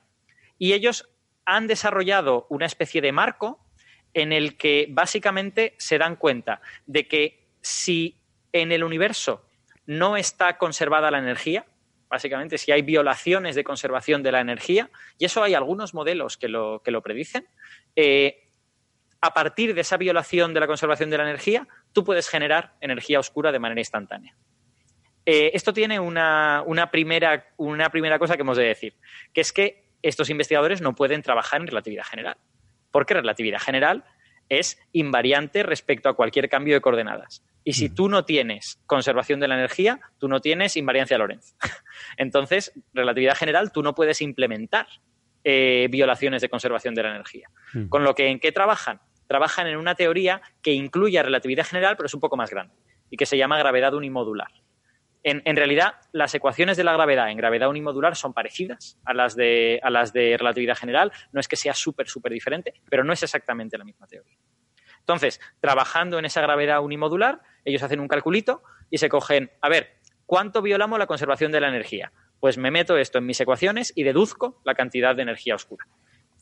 Y 0.58 0.72
ellos 0.72 1.08
han 1.44 1.68
desarrollado 1.68 2.48
una 2.50 2.66
especie 2.66 3.00
de 3.00 3.12
marco 3.12 3.64
en 4.14 4.32
el 4.32 4.56
que 4.56 4.88
básicamente 4.90 5.76
se 5.78 5.96
dan 5.96 6.16
cuenta 6.16 6.60
de 6.86 7.06
que 7.06 7.46
si 7.60 8.20
en 8.52 8.72
el 8.72 8.82
universo 8.82 9.46
no 9.86 10.16
está 10.16 10.58
conservada 10.58 11.12
la 11.12 11.18
energía, 11.18 11.64
básicamente, 12.08 12.58
si 12.58 12.72
hay 12.72 12.82
violaciones 12.82 13.54
de 13.54 13.64
conservación 13.64 14.22
de 14.22 14.32
la 14.32 14.40
energía, 14.40 14.90
y 15.18 15.24
eso 15.24 15.42
hay 15.42 15.54
algunos 15.54 15.94
modelos 15.94 16.36
que 16.36 16.48
lo, 16.48 16.82
que 16.82 16.90
lo 16.90 17.02
predicen, 17.02 17.46
eh, 17.96 18.48
a 19.20 19.34
partir 19.34 19.74
de 19.74 19.80
esa 19.80 19.96
violación 19.96 20.54
de 20.54 20.60
la 20.60 20.66
conservación 20.66 21.10
de 21.10 21.18
la 21.18 21.24
energía, 21.24 21.66
tú 21.92 22.04
puedes 22.04 22.28
generar 22.28 22.74
energía 22.80 23.18
oscura 23.18 23.52
de 23.52 23.58
manera 23.58 23.80
instantánea. 23.80 24.36
Eh, 25.26 25.50
esto 25.52 25.72
tiene 25.72 26.00
una, 26.00 26.64
primera, 26.90 27.48
una 27.56 27.90
primera 27.90 28.18
cosa 28.18 28.36
que 28.36 28.42
hemos 28.42 28.56
de 28.56 28.64
decir, 28.64 28.94
que 29.34 29.40
es 29.40 29.52
que 29.52 29.84
estos 30.02 30.30
investigadores 30.30 30.80
no 30.80 30.94
pueden 30.94 31.22
trabajar 31.22 31.60
en 31.60 31.66
relatividad 31.66 32.04
general, 32.04 32.36
porque 32.90 33.14
relatividad 33.14 33.58
general 33.58 34.04
es 34.48 34.80
invariante 34.92 35.62
respecto 35.62 36.08
a 36.08 36.14
cualquier 36.14 36.48
cambio 36.48 36.74
de 36.74 36.80
coordenadas. 36.80 37.44
Y 37.68 37.74
si 37.74 37.90
tú 37.90 38.08
no 38.08 38.24
tienes 38.24 38.80
conservación 38.86 39.40
de 39.40 39.46
la 39.46 39.54
energía, 39.54 40.00
tú 40.16 40.26
no 40.26 40.40
tienes 40.40 40.78
invariancia 40.78 41.18
Lorentz. 41.18 41.54
Entonces, 42.16 42.72
relatividad 42.94 43.36
general, 43.36 43.72
tú 43.72 43.82
no 43.82 43.94
puedes 43.94 44.22
implementar 44.22 44.86
eh, 45.44 45.86
violaciones 45.90 46.40
de 46.40 46.48
conservación 46.48 46.94
de 46.94 47.02
la 47.02 47.10
energía. 47.10 47.50
Mm. 47.74 47.88
Con 47.88 48.04
lo 48.04 48.14
que, 48.14 48.28
¿en 48.28 48.40
qué 48.40 48.52
trabajan? 48.52 49.02
Trabajan 49.26 49.66
en 49.66 49.76
una 49.76 49.94
teoría 49.96 50.40
que 50.62 50.72
incluye 50.72 51.18
a 51.18 51.22
relatividad 51.22 51.66
general, 51.66 51.98
pero 51.98 52.06
es 52.06 52.14
un 52.14 52.20
poco 52.20 52.38
más 52.38 52.48
grande, 52.48 52.74
y 53.10 53.18
que 53.18 53.26
se 53.26 53.36
llama 53.36 53.58
gravedad 53.58 53.92
unimodular. 53.92 54.50
En, 55.22 55.42
en 55.44 55.56
realidad, 55.56 55.96
las 56.12 56.34
ecuaciones 56.34 56.78
de 56.78 56.84
la 56.84 56.94
gravedad 56.94 57.30
en 57.30 57.36
gravedad 57.36 57.68
unimodular 57.68 58.16
son 58.16 58.32
parecidas 58.32 58.98
a 59.04 59.12
las 59.12 59.36
de, 59.36 59.78
a 59.82 59.90
las 59.90 60.14
de 60.14 60.38
relatividad 60.38 60.78
general. 60.78 61.12
No 61.32 61.40
es 61.40 61.48
que 61.48 61.56
sea 61.56 61.74
súper, 61.74 62.08
súper 62.08 62.32
diferente, 62.32 62.72
pero 62.88 63.04
no 63.04 63.12
es 63.12 63.22
exactamente 63.22 63.76
la 63.76 63.84
misma 63.84 64.06
teoría. 64.06 64.38
Entonces, 65.08 65.40
trabajando 65.60 66.18
en 66.18 66.26
esa 66.26 66.42
gravedad 66.42 66.82
unimodular, 66.82 67.40
ellos 67.64 67.82
hacen 67.82 67.98
un 67.98 68.08
calculito 68.08 68.62
y 68.90 68.98
se 68.98 69.08
cogen, 69.08 69.50
a 69.62 69.70
ver, 69.70 69.96
¿cuánto 70.26 70.60
violamos 70.60 70.98
la 70.98 71.06
conservación 71.06 71.50
de 71.50 71.60
la 71.60 71.68
energía? 71.68 72.12
Pues 72.40 72.58
me 72.58 72.70
meto 72.70 72.98
esto 72.98 73.16
en 73.16 73.24
mis 73.24 73.40
ecuaciones 73.40 73.90
y 73.96 74.02
deduzco 74.02 74.60
la 74.66 74.74
cantidad 74.74 75.16
de 75.16 75.22
energía 75.22 75.54
oscura. 75.54 75.86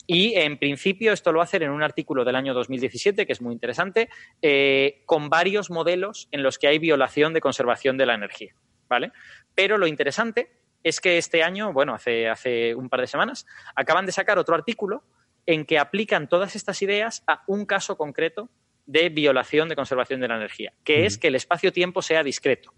Y 0.09 0.35
en 0.35 0.59
principio 0.59 1.13
esto 1.13 1.31
lo 1.31 1.43
hacen 1.43 1.63
en 1.63 1.71
un 1.71 1.85
artículo 1.85 2.25
del 2.25 2.35
año 2.35 2.55
2017, 2.55 3.25
que 3.25 3.33
es 3.33 3.41
muy 3.41 3.53
interesante, 3.53 4.09
eh, 4.43 5.05
con 5.07 5.31
varios 5.31 5.71
modelos 5.71 6.27
en 6.33 6.43
los 6.43 6.59
que 6.59 6.67
hay 6.67 6.81
violación 6.81 7.35
de 7.35 7.41
conservación 7.41 7.97
de 7.97 8.07
la 8.07 8.15
energía. 8.15 8.57
¿vale? 8.89 9.13
Pero 9.55 9.79
lo 9.79 9.87
interesante 9.87 10.51
es 10.83 11.01
que 11.01 11.19
este 11.19 11.45
año, 11.45 11.73
bueno, 11.73 11.95
hace, 11.95 12.29
hace 12.29 12.75
un 12.75 12.89
par 12.89 13.01
de 13.01 13.07
semanas, 13.07 13.47
acaban 13.77 14.07
de 14.07 14.13
sacar 14.13 14.41
otro 14.41 14.57
artículo 14.57 15.05
en 15.47 15.65
que 15.65 15.79
aplican 15.79 16.29
todas 16.29 16.57
estas 16.57 16.83
ideas 16.83 17.23
a 17.27 17.43
un 17.47 17.65
caso 17.67 17.97
concreto 17.97 18.51
de 18.85 19.09
violación 19.09 19.69
de 19.69 19.77
conservación 19.77 20.21
de 20.21 20.29
la 20.29 20.37
energía, 20.37 20.73
que 20.85 21.07
es 21.07 21.19
que 21.19 21.29
el 21.29 21.35
espacio-tiempo 21.35 22.03
sea 22.03 22.23
discreto. 22.23 22.73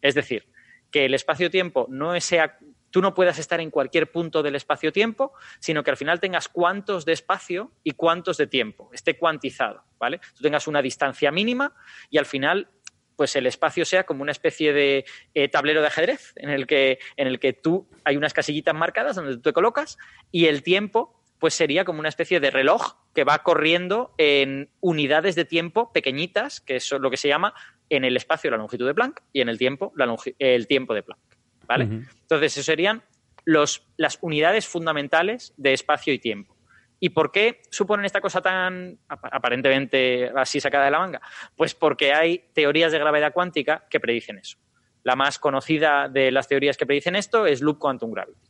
Es 0.00 0.14
decir, 0.14 0.48
que 0.90 1.06
el 1.06 1.14
espacio-tiempo 1.14 1.86
no 1.90 2.18
sea 2.20 2.58
tú 2.94 3.02
no 3.02 3.12
puedas 3.12 3.40
estar 3.40 3.60
en 3.60 3.72
cualquier 3.72 4.12
punto 4.12 4.40
del 4.40 4.54
espacio-tiempo, 4.54 5.32
sino 5.58 5.82
que 5.82 5.90
al 5.90 5.96
final 5.96 6.20
tengas 6.20 6.48
cuántos 6.48 7.04
de 7.04 7.12
espacio 7.12 7.72
y 7.82 7.90
cuántos 7.90 8.36
de 8.36 8.46
tiempo, 8.46 8.88
esté 8.92 9.18
cuantizado, 9.18 9.82
¿vale? 9.98 10.20
Tú 10.36 10.44
tengas 10.44 10.68
una 10.68 10.80
distancia 10.80 11.32
mínima 11.32 11.74
y 12.08 12.18
al 12.18 12.24
final 12.24 12.68
pues 13.16 13.34
el 13.34 13.48
espacio 13.48 13.84
sea 13.84 14.04
como 14.04 14.22
una 14.22 14.30
especie 14.30 14.72
de 14.72 15.04
eh, 15.34 15.48
tablero 15.48 15.80
de 15.80 15.88
ajedrez 15.88 16.34
en 16.36 16.50
el, 16.50 16.68
que, 16.68 17.00
en 17.16 17.26
el 17.26 17.40
que 17.40 17.52
tú 17.52 17.88
hay 18.04 18.16
unas 18.16 18.32
casillitas 18.32 18.76
marcadas 18.76 19.16
donde 19.16 19.32
tú 19.34 19.42
te 19.42 19.52
colocas 19.52 19.98
y 20.30 20.46
el 20.46 20.62
tiempo 20.62 21.20
pues 21.44 21.52
sería 21.52 21.84
como 21.84 22.00
una 22.00 22.08
especie 22.08 22.40
de 22.40 22.50
reloj 22.50 22.94
que 23.14 23.22
va 23.22 23.40
corriendo 23.42 24.14
en 24.16 24.70
unidades 24.80 25.34
de 25.34 25.44
tiempo 25.44 25.92
pequeñitas, 25.92 26.62
que 26.62 26.76
es 26.76 26.90
lo 26.90 27.10
que 27.10 27.18
se 27.18 27.28
llama 27.28 27.52
en 27.90 28.06
el 28.06 28.16
espacio 28.16 28.50
la 28.50 28.56
longitud 28.56 28.86
de 28.86 28.94
Planck 28.94 29.20
y 29.30 29.42
en 29.42 29.50
el 29.50 29.58
tiempo 29.58 29.92
la 29.94 30.16
el 30.38 30.66
tiempo 30.66 30.94
de 30.94 31.02
Planck. 31.02 31.20
¿vale? 31.66 31.84
Entonces, 31.84 32.56
eso 32.56 32.62
serían 32.62 33.02
los, 33.44 33.86
las 33.98 34.18
unidades 34.22 34.66
fundamentales 34.66 35.52
de 35.58 35.74
espacio 35.74 36.14
y 36.14 36.18
tiempo. 36.18 36.56
¿Y 36.98 37.10
por 37.10 37.30
qué 37.30 37.60
suponen 37.70 38.06
esta 38.06 38.22
cosa 38.22 38.40
tan 38.40 38.98
ap- 39.08 39.26
aparentemente 39.30 40.32
así 40.34 40.60
sacada 40.60 40.86
de 40.86 40.92
la 40.92 40.98
manga? 40.98 41.20
Pues 41.56 41.74
porque 41.74 42.14
hay 42.14 42.46
teorías 42.54 42.90
de 42.90 42.98
gravedad 42.98 43.34
cuántica 43.34 43.84
que 43.90 44.00
predicen 44.00 44.38
eso. 44.38 44.56
La 45.02 45.14
más 45.14 45.38
conocida 45.38 46.08
de 46.08 46.30
las 46.30 46.48
teorías 46.48 46.78
que 46.78 46.86
predicen 46.86 47.16
esto 47.16 47.44
es 47.44 47.60
Loop 47.60 47.78
Quantum 47.78 48.12
Gravity, 48.12 48.40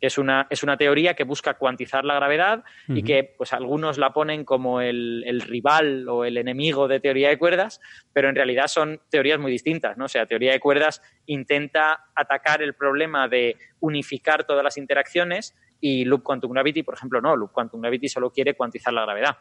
que 0.00 0.06
es 0.06 0.18
una, 0.18 0.46
es 0.50 0.62
una 0.62 0.76
teoría 0.76 1.14
que 1.14 1.24
busca 1.24 1.54
cuantizar 1.54 2.04
la 2.04 2.14
gravedad 2.14 2.64
y 2.88 3.02
que 3.02 3.34
pues, 3.36 3.52
algunos 3.52 3.98
la 3.98 4.12
ponen 4.12 4.44
como 4.44 4.80
el, 4.80 5.24
el 5.26 5.40
rival 5.40 6.08
o 6.08 6.24
el 6.24 6.36
enemigo 6.36 6.86
de 6.86 7.00
teoría 7.00 7.30
de 7.30 7.38
cuerdas, 7.38 7.80
pero 8.12 8.28
en 8.28 8.36
realidad 8.36 8.68
son 8.68 9.00
teorías 9.10 9.40
muy 9.40 9.50
distintas. 9.50 9.96
¿no? 9.98 10.04
O 10.04 10.08
sea, 10.08 10.26
teoría 10.26 10.52
de 10.52 10.60
cuerdas 10.60 11.02
intenta 11.26 12.06
atacar 12.14 12.62
el 12.62 12.74
problema 12.74 13.28
de 13.28 13.56
unificar 13.80 14.44
todas 14.44 14.62
las 14.62 14.76
interacciones 14.76 15.56
y 15.80 16.04
Loop 16.04 16.22
Quantum 16.22 16.52
Gravity, 16.52 16.82
por 16.82 16.94
ejemplo, 16.94 17.20
no. 17.20 17.36
Loop 17.36 17.52
Quantum 17.52 17.80
Gravity 17.80 18.08
solo 18.08 18.30
quiere 18.30 18.54
cuantizar 18.54 18.92
la 18.92 19.02
gravedad. 19.02 19.38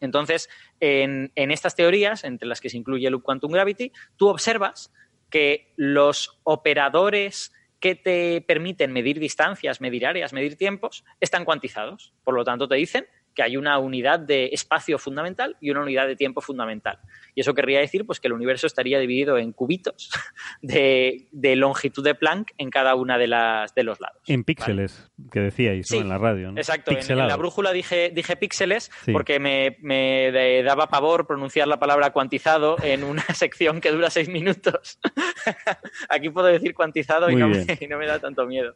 Entonces, 0.00 0.48
en, 0.80 1.32
en 1.34 1.50
estas 1.50 1.74
teorías, 1.74 2.24
entre 2.24 2.48
las 2.48 2.60
que 2.60 2.70
se 2.70 2.76
incluye 2.76 3.10
Loop 3.10 3.22
Quantum 3.22 3.52
Gravity, 3.52 3.92
tú 4.16 4.28
observas 4.28 4.92
que 5.30 5.72
los 5.76 6.40
operadores 6.44 7.52
que 7.80 7.94
te 7.94 8.40
permiten 8.40 8.92
medir 8.92 9.20
distancias, 9.20 9.80
medir 9.80 10.06
áreas, 10.06 10.32
medir 10.32 10.56
tiempos, 10.56 11.04
están 11.20 11.44
cuantizados. 11.44 12.12
Por 12.24 12.34
lo 12.34 12.44
tanto, 12.44 12.68
te 12.68 12.74
dicen 12.74 13.06
que 13.38 13.44
hay 13.44 13.56
una 13.56 13.78
unidad 13.78 14.18
de 14.18 14.46
espacio 14.46 14.98
fundamental 14.98 15.56
y 15.60 15.70
una 15.70 15.82
unidad 15.82 16.08
de 16.08 16.16
tiempo 16.16 16.40
fundamental. 16.40 16.98
Y 17.36 17.42
eso 17.42 17.54
querría 17.54 17.78
decir 17.78 18.04
pues, 18.04 18.18
que 18.18 18.26
el 18.26 18.32
universo 18.32 18.66
estaría 18.66 18.98
dividido 18.98 19.38
en 19.38 19.52
cubitos 19.52 20.10
de, 20.60 21.28
de 21.30 21.54
longitud 21.54 22.02
de 22.02 22.16
Planck 22.16 22.50
en 22.58 22.68
cada 22.68 22.96
una 22.96 23.16
de, 23.16 23.28
las, 23.28 23.72
de 23.76 23.84
los 23.84 24.00
lados. 24.00 24.20
En 24.26 24.42
píxeles, 24.42 25.08
que 25.30 25.38
decíais, 25.38 25.86
¿no? 25.88 25.96
Sí, 25.98 26.02
En 26.02 26.08
la 26.08 26.18
radio, 26.18 26.50
¿no? 26.50 26.58
Exacto, 26.58 26.90
en, 26.90 27.16
la 27.16 27.36
brújula 27.36 27.72
dije, 27.72 28.10
dije 28.12 28.34
píxeles 28.34 28.90
Sí. 29.04 29.12
porque 29.12 29.38
me, 29.38 29.76
me 29.82 30.32
de- 30.32 30.64
daba 30.64 30.88
pavor 30.88 31.28
pronunciar 31.28 31.68
la 31.68 31.78
palabra 31.78 32.10
cuantizado 32.10 32.74
en 32.82 33.04
una 33.04 33.22
sección 33.34 33.80
que 33.80 33.92
dura 33.92 34.10
seis 34.10 34.28
minutos. 34.28 34.98
Aquí 36.08 36.28
puedo 36.30 36.48
decir 36.48 36.74
cuantizado 36.74 37.30
y 37.30 37.34
Muy 37.34 37.42
no, 37.42 37.48
me, 37.50 37.64
bien. 37.64 37.78
y 37.80 37.86
no 37.86 37.98
me 37.98 38.06
da 38.06 38.18
tanto 38.18 38.46
miedo. 38.46 38.74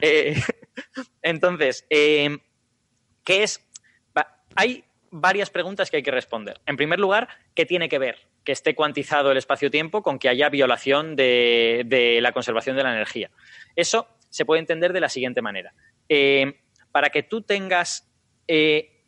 Eh, 0.00 0.40
entonces, 1.22 1.84
eh, 1.90 2.38
¿qué 3.24 3.42
es? 3.42 3.67
Hay 4.54 4.84
varias 5.10 5.50
preguntas 5.50 5.90
que 5.90 5.98
hay 5.98 6.02
que 6.02 6.10
responder. 6.10 6.60
En 6.66 6.76
primer 6.76 6.98
lugar, 6.98 7.28
¿qué 7.54 7.66
tiene 7.66 7.88
que 7.88 7.98
ver 7.98 8.26
que 8.44 8.52
esté 8.52 8.74
cuantizado 8.74 9.30
el 9.30 9.38
espacio-tiempo 9.38 10.02
con 10.02 10.18
que 10.18 10.28
haya 10.28 10.48
violación 10.48 11.16
de, 11.16 11.84
de 11.86 12.20
la 12.20 12.32
conservación 12.32 12.76
de 12.76 12.82
la 12.82 12.92
energía? 12.92 13.30
Eso 13.76 14.08
se 14.30 14.44
puede 14.44 14.60
entender 14.60 14.92
de 14.92 15.00
la 15.00 15.08
siguiente 15.08 15.42
manera. 15.42 15.72
Eh, 16.08 16.60
para 16.92 17.10
que 17.10 17.22
tú 17.22 17.42
tengas 17.42 18.10
eh, 18.46 19.04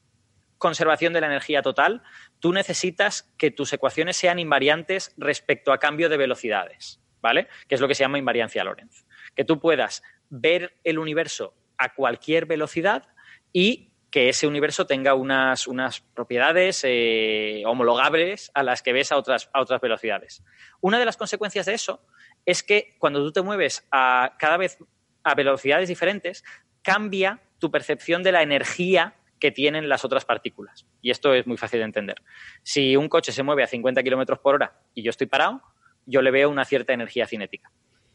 conservación 0.59 1.13
de 1.13 1.21
la 1.21 1.27
energía 1.27 1.63
total, 1.63 2.03
tú 2.39 2.53
necesitas 2.53 3.23
que 3.37 3.51
tus 3.51 3.73
ecuaciones 3.73 4.17
sean 4.17 4.39
invariantes 4.39 5.15
respecto 5.17 5.73
a 5.73 5.79
cambio 5.79 6.09
de 6.09 6.17
velocidades, 6.17 7.01
¿vale? 7.21 7.49
Que 7.69 7.75
es 7.75 7.81
lo 7.81 7.89
que 7.89 7.95
se 7.95 8.05
llama 8.05 8.19
invariancia 8.19 8.65
Lorentz. 8.65 9.05
Que 9.35 9.45
tú 9.45 9.59
puedas 9.61 10.03
ver 10.29 10.77
el 10.85 10.99
universo 10.99 11.55
a 11.79 11.95
cualquier 11.95 12.47
velocidad 12.47 13.09
y 13.53 13.90
que 14.11 14.29
ese 14.29 14.47
universo 14.47 14.87
tenga 14.87 15.15
unas, 15.15 15.67
unas 15.67 16.01
propiedades 16.01 16.83
eh, 16.85 17.63
homologables 17.67 18.51
a 18.55 18.63
las 18.63 18.83
que 18.83 18.93
ves 18.93 19.13
a 19.13 19.17
otras, 19.17 19.49
a 19.53 19.61
otras 19.61 19.81
velocidades. 19.81 20.43
Una 20.81 20.99
de 20.99 21.05
las 21.05 21.17
consecuencias 21.17 21.67
de 21.67 21.75
eso 21.75 22.03
es 22.45 22.63
que 22.63 22.97
cuando 22.99 23.21
tú 23.21 23.33
te 23.33 23.43
mueves 23.43 23.87
a 23.91 24.35
cada 24.39 24.57
vez 24.57 24.79
a 25.23 25.35
velocidades 25.35 25.89
diferentes, 25.89 26.45
cambia 26.83 27.41
tu 27.59 27.71
percepción 27.71 28.23
de 28.23 28.33
la 28.33 28.43
energía 28.43 29.15
que 29.39 29.51
tienen 29.51 29.89
las 29.89 30.05
otras 30.05 30.25
partículas. 30.25 30.87
Y 31.01 31.11
esto 31.11 31.35
es 31.35 31.47
muy 31.47 31.57
fácil 31.57 31.81
de 31.81 31.85
entender. 31.85 32.23
Si 32.63 32.97
un 32.97 33.09
coche 33.09 33.33
se 33.33 33.43
mueve 33.43 33.63
a 33.63 33.67
50 33.67 34.03
kilómetros 34.03 34.39
por 34.39 34.55
hora 34.55 34.81
y 34.95 35.03
yo 35.03 35.11
estoy 35.11 35.27
parado, 35.27 35.63
yo 36.07 36.23
le 36.23 36.31
veo 36.31 36.51
una 36.51 36.65
cierta 36.65 36.93
energía 36.93 37.27
cinética. 37.27 37.71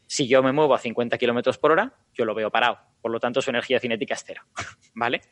Si 0.06 0.28
yo 0.28 0.42
me 0.42 0.52
muevo 0.52 0.74
a 0.74 0.78
50 0.78 1.18
kilómetros 1.18 1.58
por 1.58 1.72
hora, 1.72 1.94
yo 2.14 2.24
lo 2.24 2.34
veo 2.34 2.50
parado. 2.50 2.78
Por 3.02 3.10
lo 3.10 3.18
tanto, 3.18 3.42
su 3.42 3.50
energía 3.50 3.80
cinética 3.80 4.14
es 4.14 4.24
cero. 4.24 4.42
¿Vale? 4.94 5.22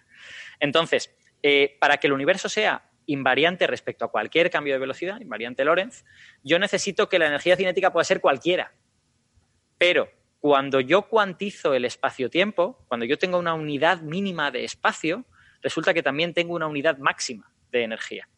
Entonces, 0.61 1.15
eh, 1.43 1.77
para 1.81 1.99
que 1.99 2.07
el 2.07 2.13
universo 2.13 2.49
sea 2.49 2.91
invariante 3.07 3.67
respecto 3.67 4.05
a 4.05 4.11
cualquier 4.11 4.51
cambio 4.51 4.75
de 4.75 4.81
velocidad, 4.81 5.21
invariante 5.21 5.65
Lorentz, 5.65 6.05
yo 6.43 6.59
necesito 6.59 7.09
que 7.09 7.19
la 7.19 7.27
energía 7.27 7.57
cinética 7.57 7.93
pueda 7.93 8.05
ser 8.05 8.21
cualquiera. 8.21 8.73
Pero 9.79 10.09
cuando 10.41 10.81
yo 10.81 11.03
cuantizo 11.09 11.75
el 11.75 11.85
espacio-tiempo, 11.85 12.85
cuando 12.89 13.07
yo 13.07 13.19
tengo 13.19 13.39
una 13.39 13.55
unidad 13.55 14.01
mínima 14.01 14.51
de 14.51 14.65
espacio, 14.65 15.25
resulta 15.63 15.95
que 15.95 16.03
también 16.03 16.35
tengo 16.35 16.55
una 16.55 16.67
unidad 16.67 16.99
máxima 16.99 17.51
de 17.71 17.83
energía. 17.83 18.29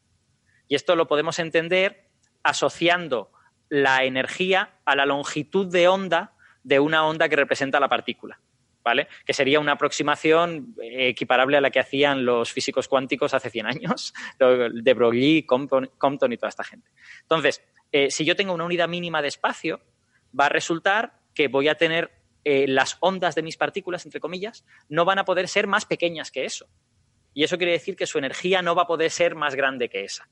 Y 0.68 0.74
esto 0.74 0.96
lo 0.96 1.06
podemos 1.06 1.38
entender 1.38 2.08
asociando 2.42 3.30
la 3.68 4.04
energía 4.04 4.70
a 4.84 4.94
la 4.94 5.06
longitud 5.06 5.66
de 5.66 5.88
onda 5.88 6.32
de 6.62 6.80
una 6.80 7.04
onda 7.06 7.28
que 7.28 7.36
representa 7.36 7.80
la 7.80 7.88
partícula. 7.88 8.40
Que 9.24 9.32
sería 9.32 9.60
una 9.60 9.72
aproximación 9.72 10.74
eh, 10.82 11.08
equiparable 11.08 11.56
a 11.56 11.60
la 11.60 11.70
que 11.70 11.80
hacían 11.80 12.24
los 12.24 12.52
físicos 12.52 12.88
cuánticos 12.88 13.34
hace 13.34 13.50
100 13.50 13.66
años, 13.66 14.14
de 14.38 14.94
Broglie, 14.94 15.46
Compton 15.46 16.32
y 16.32 16.36
toda 16.36 16.48
esta 16.48 16.64
gente. 16.64 16.90
Entonces, 17.22 17.62
eh, 17.92 18.10
si 18.10 18.24
yo 18.24 18.36
tengo 18.36 18.52
una 18.52 18.64
unidad 18.64 18.88
mínima 18.88 19.22
de 19.22 19.28
espacio, 19.28 19.80
va 20.38 20.46
a 20.46 20.48
resultar 20.48 21.20
que 21.34 21.48
voy 21.48 21.68
a 21.68 21.76
tener 21.76 22.10
eh, 22.44 22.66
las 22.68 22.96
ondas 23.00 23.34
de 23.34 23.42
mis 23.42 23.56
partículas, 23.56 24.04
entre 24.04 24.20
comillas, 24.20 24.64
no 24.88 25.04
van 25.04 25.18
a 25.18 25.24
poder 25.24 25.48
ser 25.48 25.66
más 25.66 25.84
pequeñas 25.84 26.30
que 26.30 26.44
eso. 26.44 26.68
Y 27.34 27.44
eso 27.44 27.58
quiere 27.58 27.72
decir 27.72 27.96
que 27.96 28.06
su 28.06 28.18
energía 28.18 28.62
no 28.62 28.74
va 28.74 28.82
a 28.82 28.86
poder 28.86 29.10
ser 29.10 29.34
más 29.34 29.54
grande 29.54 29.88
que 29.88 30.04
esa. 30.04 30.28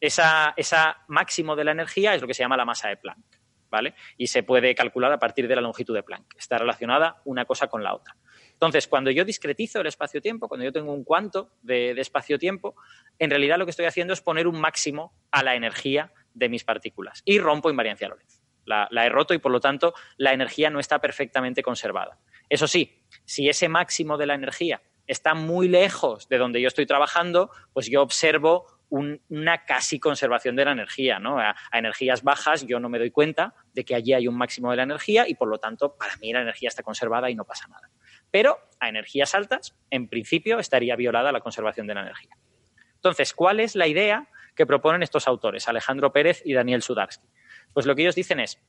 Esa, 0.00 0.54
esa 0.56 1.04
máximo 1.08 1.54
de 1.54 1.64
la 1.64 1.72
energía 1.72 2.14
es 2.14 2.20
lo 2.20 2.26
que 2.26 2.34
se 2.34 2.42
llama 2.42 2.56
la 2.56 2.64
masa 2.64 2.88
de 2.88 2.96
Planck, 2.96 3.38
¿vale? 3.72 3.94
Y 4.18 4.28
se 4.28 4.44
puede 4.44 4.74
calcular 4.76 5.10
a 5.12 5.18
partir 5.18 5.48
de 5.48 5.56
la 5.56 5.62
longitud 5.62 5.94
de 5.94 6.02
Planck. 6.04 6.36
Está 6.38 6.58
relacionada 6.58 7.22
una 7.24 7.46
cosa 7.46 7.66
con 7.66 7.82
la 7.82 7.94
otra. 7.94 8.14
Entonces, 8.52 8.86
cuando 8.86 9.10
yo 9.10 9.24
discretizo 9.24 9.80
el 9.80 9.86
espacio-tiempo, 9.86 10.46
cuando 10.46 10.64
yo 10.64 10.72
tengo 10.72 10.92
un 10.92 11.02
cuanto 11.02 11.50
de, 11.62 11.90
espacio-tiempo, 11.92 12.76
en 13.18 13.30
realidad 13.30 13.58
lo 13.58 13.64
que 13.64 13.70
estoy 13.70 13.86
haciendo 13.86 14.12
es 14.12 14.20
poner 14.20 14.46
un 14.46 14.60
máximo 14.60 15.14
a 15.32 15.42
la 15.42 15.56
energía 15.56 16.12
de 16.34 16.48
mis 16.50 16.62
partículas 16.62 17.22
y 17.24 17.38
rompo 17.38 17.70
invariancia 17.70 18.08
Lorentz. 18.08 18.40
La, 18.64 18.86
la 18.90 19.06
he 19.06 19.08
roto 19.08 19.34
y, 19.34 19.38
por 19.38 19.50
lo 19.50 19.58
tanto, 19.58 19.94
la 20.18 20.32
energía 20.32 20.70
no 20.70 20.78
está 20.78 21.00
perfectamente 21.00 21.62
conservada. 21.62 22.20
Eso 22.48 22.68
sí, 22.68 23.02
si 23.24 23.48
ese 23.48 23.68
máximo 23.68 24.18
de 24.18 24.26
la 24.26 24.34
energía 24.34 24.82
está 25.06 25.34
muy 25.34 25.66
lejos 25.66 26.28
de 26.28 26.38
donde 26.38 26.60
yo 26.60 26.68
estoy 26.68 26.86
trabajando, 26.86 27.50
pues 27.72 27.88
yo 27.90 28.02
observo 28.02 28.66
una 28.92 29.64
casi 29.64 29.98
conservación 29.98 30.54
de 30.54 30.66
la 30.66 30.72
energía. 30.72 31.18
¿no? 31.18 31.38
A, 31.38 31.56
energías 31.72 32.22
bajas 32.22 32.66
yo 32.66 32.78
no 32.78 32.90
me 32.90 32.98
doy 32.98 33.10
cuenta 33.10 33.54
de 33.72 33.84
que 33.84 33.94
allí 33.94 34.12
hay 34.12 34.28
un 34.28 34.36
máximo 34.36 34.70
de 34.70 34.76
la 34.76 34.82
energía 34.82 35.26
y 35.26 35.34
por 35.34 35.48
lo 35.48 35.58
tanto 35.58 35.96
para 35.96 36.14
mí 36.18 36.30
la 36.30 36.42
energía 36.42 36.68
está 36.68 36.82
conservada 36.82 37.30
y 37.30 37.34
no 37.34 37.44
pasa 37.44 37.68
nada. 37.68 37.88
Pero 38.30 38.58
a 38.80 38.90
energías 38.90 39.34
altas, 39.34 39.74
en 39.90 40.08
principio, 40.08 40.58
estaría 40.58 40.94
violada 40.94 41.32
la 41.32 41.40
conservación 41.40 41.86
de 41.86 41.94
la 41.94 42.02
energía. 42.02 42.36
Entonces, 42.94 43.32
¿cuál 43.32 43.60
es 43.60 43.74
la 43.74 43.86
idea 43.86 44.28
que 44.54 44.66
proponen 44.66 45.02
estos 45.02 45.26
autores, 45.26 45.68
Alejandro 45.68 46.12
Pérez 46.12 46.42
y 46.44 46.52
Daniel 46.52 46.82
Sudarsky? 46.82 47.26
Pues 47.72 47.86
lo 47.86 47.94
que 47.94 48.02
ellos 48.02 48.14
dicen 48.14 48.40
es, 48.40 48.60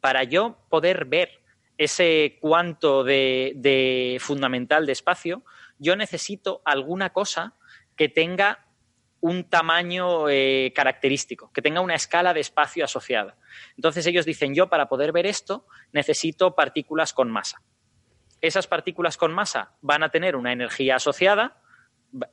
para 0.00 0.22
yo 0.22 0.58
poder 0.68 1.06
ver 1.06 1.40
ese 1.76 2.38
cuanto 2.40 3.02
de 3.02 4.16
fundamental 4.20 4.86
de 4.86 4.92
espacio, 4.92 5.42
yo 5.78 5.96
necesito 5.96 6.62
alguna 6.64 7.10
cosa 7.10 7.54
que 7.96 8.08
tenga 8.08 8.69
un 9.20 9.44
tamaño 9.44 10.28
eh, 10.28 10.72
característico, 10.74 11.50
que 11.52 11.62
tenga 11.62 11.80
una 11.80 11.94
escala 11.94 12.32
de 12.32 12.40
espacio 12.40 12.84
asociada. 12.84 13.36
Entonces 13.76 14.06
ellos 14.06 14.24
dicen, 14.24 14.54
yo 14.54 14.68
para 14.68 14.88
poder 14.88 15.12
ver 15.12 15.26
esto 15.26 15.66
necesito 15.92 16.54
partículas 16.54 17.12
con 17.12 17.30
masa. 17.30 17.62
Esas 18.40 18.66
partículas 18.66 19.16
con 19.16 19.32
masa 19.32 19.74
van 19.82 20.02
a 20.02 20.08
tener 20.08 20.36
una 20.36 20.52
energía 20.52 20.96
asociada, 20.96 21.60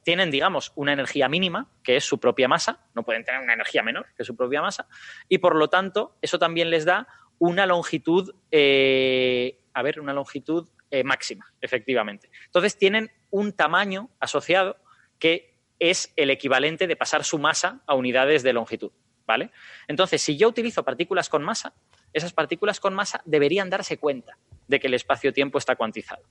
tienen, 0.04 0.32
digamos, 0.32 0.72
una 0.76 0.94
energía 0.94 1.28
mínima, 1.28 1.70
que 1.84 1.98
es 1.98 2.06
su 2.06 2.20
propia 2.20 2.48
masa, 2.48 2.88
no 2.96 3.04
pueden 3.04 3.24
tener 3.24 3.42
una 3.42 3.54
energía 3.54 3.84
menor 3.84 4.08
que 4.16 4.24
su 4.24 4.36
propia 4.36 4.62
masa, 4.62 4.88
y 5.28 5.38
por 5.40 5.56
lo 5.56 5.68
tanto 5.68 6.18
eso 6.22 6.40
también 6.40 6.70
les 6.70 6.86
da 6.86 7.08
una 7.38 7.66
longitud, 7.66 8.34
eh, 8.50 9.60
a 9.74 9.84
ver, 9.84 10.00
una 10.00 10.14
longitud 10.14 10.70
eh, 10.90 11.04
máxima, 11.04 11.54
efectivamente. 11.62 12.32
Entonces 12.46 12.78
tienen 12.78 13.12
un 13.30 13.52
tamaño 13.52 14.10
asociado 14.20 14.78
que 15.20 15.57
es 15.80 16.12
el 16.16 16.30
equivalente 16.30 16.88
de 16.88 16.96
pasar 16.96 17.24
su 17.24 17.38
masa 17.38 17.82
a 17.86 17.96
unidades 17.96 18.44
de 18.44 18.54
longitud. 18.54 18.92
¿Vale? 19.26 19.52
Entonces, 19.90 20.22
si 20.22 20.38
yo 20.38 20.48
utilizo 20.48 20.84
partículas 20.84 21.28
con 21.28 21.44
masa, 21.44 21.74
esas 22.14 22.32
partículas 22.32 22.80
con 22.80 22.94
masa 22.94 23.22
deberían 23.26 23.70
darse 23.70 23.98
cuenta 23.98 24.38
de 24.70 24.80
que 24.80 24.88
el 24.88 24.94
espacio-tiempo 24.94 25.58
está 25.58 25.76
cuantizado. 25.76 26.24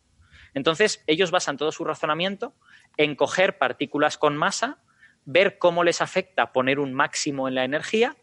Entonces, 0.55 1.05
ellos 1.07 1.31
basan 1.31 1.59
todo 1.59 1.73
su 1.73 1.85
razonamiento 1.85 2.55
en 2.97 3.15
coger 3.15 3.59
partículas 3.59 4.17
con 4.17 4.35
masa, 4.35 4.79
ver 5.27 5.59
cómo 5.59 5.85
les 5.85 6.01
afecta 6.01 6.53
poner 6.53 6.79
un 6.79 6.95
máximo 6.95 7.49
en 7.49 7.55
la 7.55 7.65
energía 7.65 8.17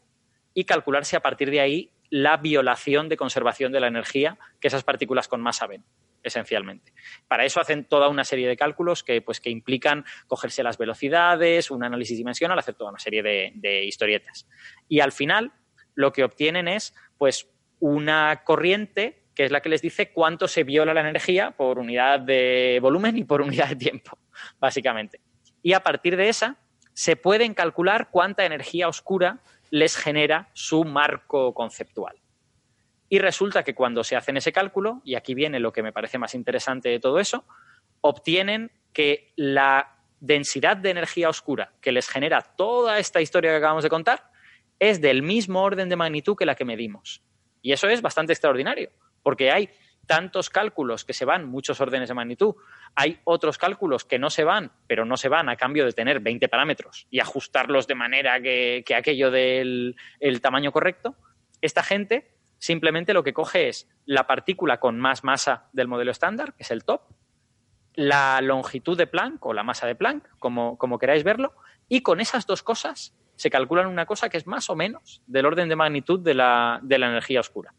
y 0.56 0.64
calcularse 0.64 1.16
a 1.16 1.22
partir 1.22 1.52
de 1.52 1.60
ahí 1.60 1.92
la 2.10 2.38
violación 2.38 3.10
de 3.10 3.18
conservación 3.18 3.72
de 3.72 3.80
la 3.80 3.88
energía 3.88 4.40
que 4.60 4.70
esas 4.70 4.84
partículas 4.84 5.28
con 5.28 5.42
masa 5.42 5.68
ven 5.68 5.84
esencialmente. 6.24 6.94
Para 7.28 7.46
eso 7.46 7.60
hacen 7.60 7.86
toda 7.86 8.08
una 8.08 8.24
serie 8.24 8.48
de 8.48 8.58
cálculos 8.58 9.04
que, 9.04 9.22
pues, 9.22 9.40
que 9.40 9.50
implican 9.50 10.06
cogerse 10.28 10.64
las 10.64 10.78
velocidades, 10.78 11.70
un 11.72 11.84
análisis 11.84 12.18
dimensional, 12.18 12.58
hacer 12.58 12.76
toda 12.76 12.90
una 12.92 13.00
serie 13.00 13.22
de, 13.22 13.84
historietas. 13.84 14.48
Y 14.88 15.02
al 15.02 15.12
final 15.12 15.52
lo 15.96 16.12
que 16.12 16.24
obtienen 16.24 16.68
es 16.68 16.96
pues, 17.18 17.50
una 17.80 18.44
corriente 18.44 19.24
que 19.36 19.46
es 19.46 19.52
la 19.52 19.62
que 19.62 19.70
les 19.70 19.82
dice 19.82 20.12
cuánto 20.12 20.48
se 20.48 20.64
viola 20.64 20.94
la 20.94 21.02
energía 21.02 21.52
por 21.52 21.80
unidad 21.80 22.20
de 22.20 22.78
volumen 22.82 23.18
y 23.18 23.24
por 23.24 23.42
unidad 23.42 23.70
de 23.70 23.76
tiempo, 23.76 24.18
básicamente. 24.60 25.22
Y 25.64 25.74
a 25.74 25.82
partir 25.82 26.16
de 26.18 26.30
esa 26.30 26.58
se 26.94 27.16
pueden 27.16 27.54
calcular 27.54 28.10
cuánta 28.12 28.46
energía 28.46 28.88
oscura 28.88 29.40
les 29.72 29.98
genera 29.98 30.50
su 30.54 30.84
marco 30.84 31.54
conceptual. 31.54 32.23
Y 33.14 33.20
resulta 33.20 33.62
que 33.62 33.76
cuando 33.76 34.04
se 34.04 34.16
hacen 34.16 34.38
ese 34.38 34.52
cálculo, 34.52 35.04
y 35.06 35.14
aquí 35.14 35.36
viene 35.36 35.60
lo 35.60 35.72
que 35.72 35.84
me 35.84 35.94
parece 35.94 36.18
más 36.18 36.34
interesante 36.34 36.90
de 36.90 37.00
todo 37.00 37.20
eso, 37.20 37.46
obtienen 38.02 38.72
que 38.92 39.34
la 39.36 40.00
densidad 40.20 40.78
de 40.78 40.90
energía 40.90 41.30
oscura 41.30 41.74
que 41.80 41.92
les 41.92 42.10
genera 42.10 42.42
toda 42.42 42.98
esta 42.98 43.22
historia 43.22 43.52
que 43.52 43.58
acabamos 43.58 43.84
de 43.84 43.92
contar 43.92 44.32
es 44.80 45.00
del 45.00 45.22
mismo 45.22 45.62
orden 45.62 45.90
de 45.90 45.96
magnitud 45.96 46.36
que 46.36 46.48
la 46.48 46.56
que 46.56 46.66
medimos. 46.66 47.22
Y 47.62 47.72
eso 47.74 47.88
es 47.88 48.02
bastante 48.02 48.34
extraordinario, 48.34 48.90
porque 49.22 49.52
hay 49.52 49.70
tantos 50.08 50.50
cálculos 50.50 51.06
que 51.06 51.14
se 51.14 51.26
van 51.26 51.48
muchos 51.48 51.80
órdenes 51.82 52.10
de 52.10 52.16
magnitud, 52.16 52.56
hay 52.96 53.20
otros 53.26 53.60
cálculos 53.60 54.06
que 54.06 54.18
no 54.18 54.32
se 54.32 54.44
van, 54.44 54.72
pero 54.88 55.06
no 55.06 55.18
se 55.18 55.30
van 55.30 55.50
a 55.50 55.56
cambio 55.56 55.86
de 55.86 55.92
tener 55.92 56.20
20 56.20 56.50
parámetros 56.50 57.06
y 57.12 57.20
ajustarlos 57.20 57.86
de 57.86 57.94
manera 57.94 58.42
que, 58.42 58.84
aquello 58.98 59.30
del 59.30 59.96
tamaño 60.42 60.72
correcto. 60.72 61.16
Esta 61.62 61.84
gente 61.84 62.33
simplemente 62.64 63.14
lo 63.14 63.26
que 63.26 63.34
coge 63.34 63.68
es 63.68 63.90
la 64.06 64.26
partícula 64.26 64.80
con 64.80 64.98
más 64.98 65.26
masa 65.26 65.68
del 65.74 65.90
modelo 65.90 66.12
estándar, 66.12 66.54
que 66.54 66.64
es 66.64 66.72
el 66.72 66.86
top, 66.86 67.02
la 67.94 68.40
longitud 68.40 68.98
de 68.98 69.06
Planck 69.06 69.46
o 69.46 69.52
la 69.52 69.64
masa 69.64 69.86
de 69.86 69.96
Planck, 69.96 70.30
como, 70.40 70.78
como 70.78 70.98
queráis 70.98 71.26
verlo, 71.26 71.52
y 71.90 72.04
con 72.04 72.22
esas 72.22 72.48
dos 72.48 72.64
cosas 72.64 73.14
se 73.36 73.50
calculan 73.50 73.88
una 73.88 74.06
cosa 74.06 74.30
que 74.30 74.38
es 74.38 74.48
más 74.48 74.70
o 74.70 74.78
menos 74.78 75.22
del 75.28 75.46
orden 75.46 75.68
de 75.68 75.76
magnitud 75.76 76.22
de 76.22 76.36
la, 76.36 76.80
de 76.82 77.00
la 77.00 77.08
energía 77.08 77.42
oscura. 77.42 77.74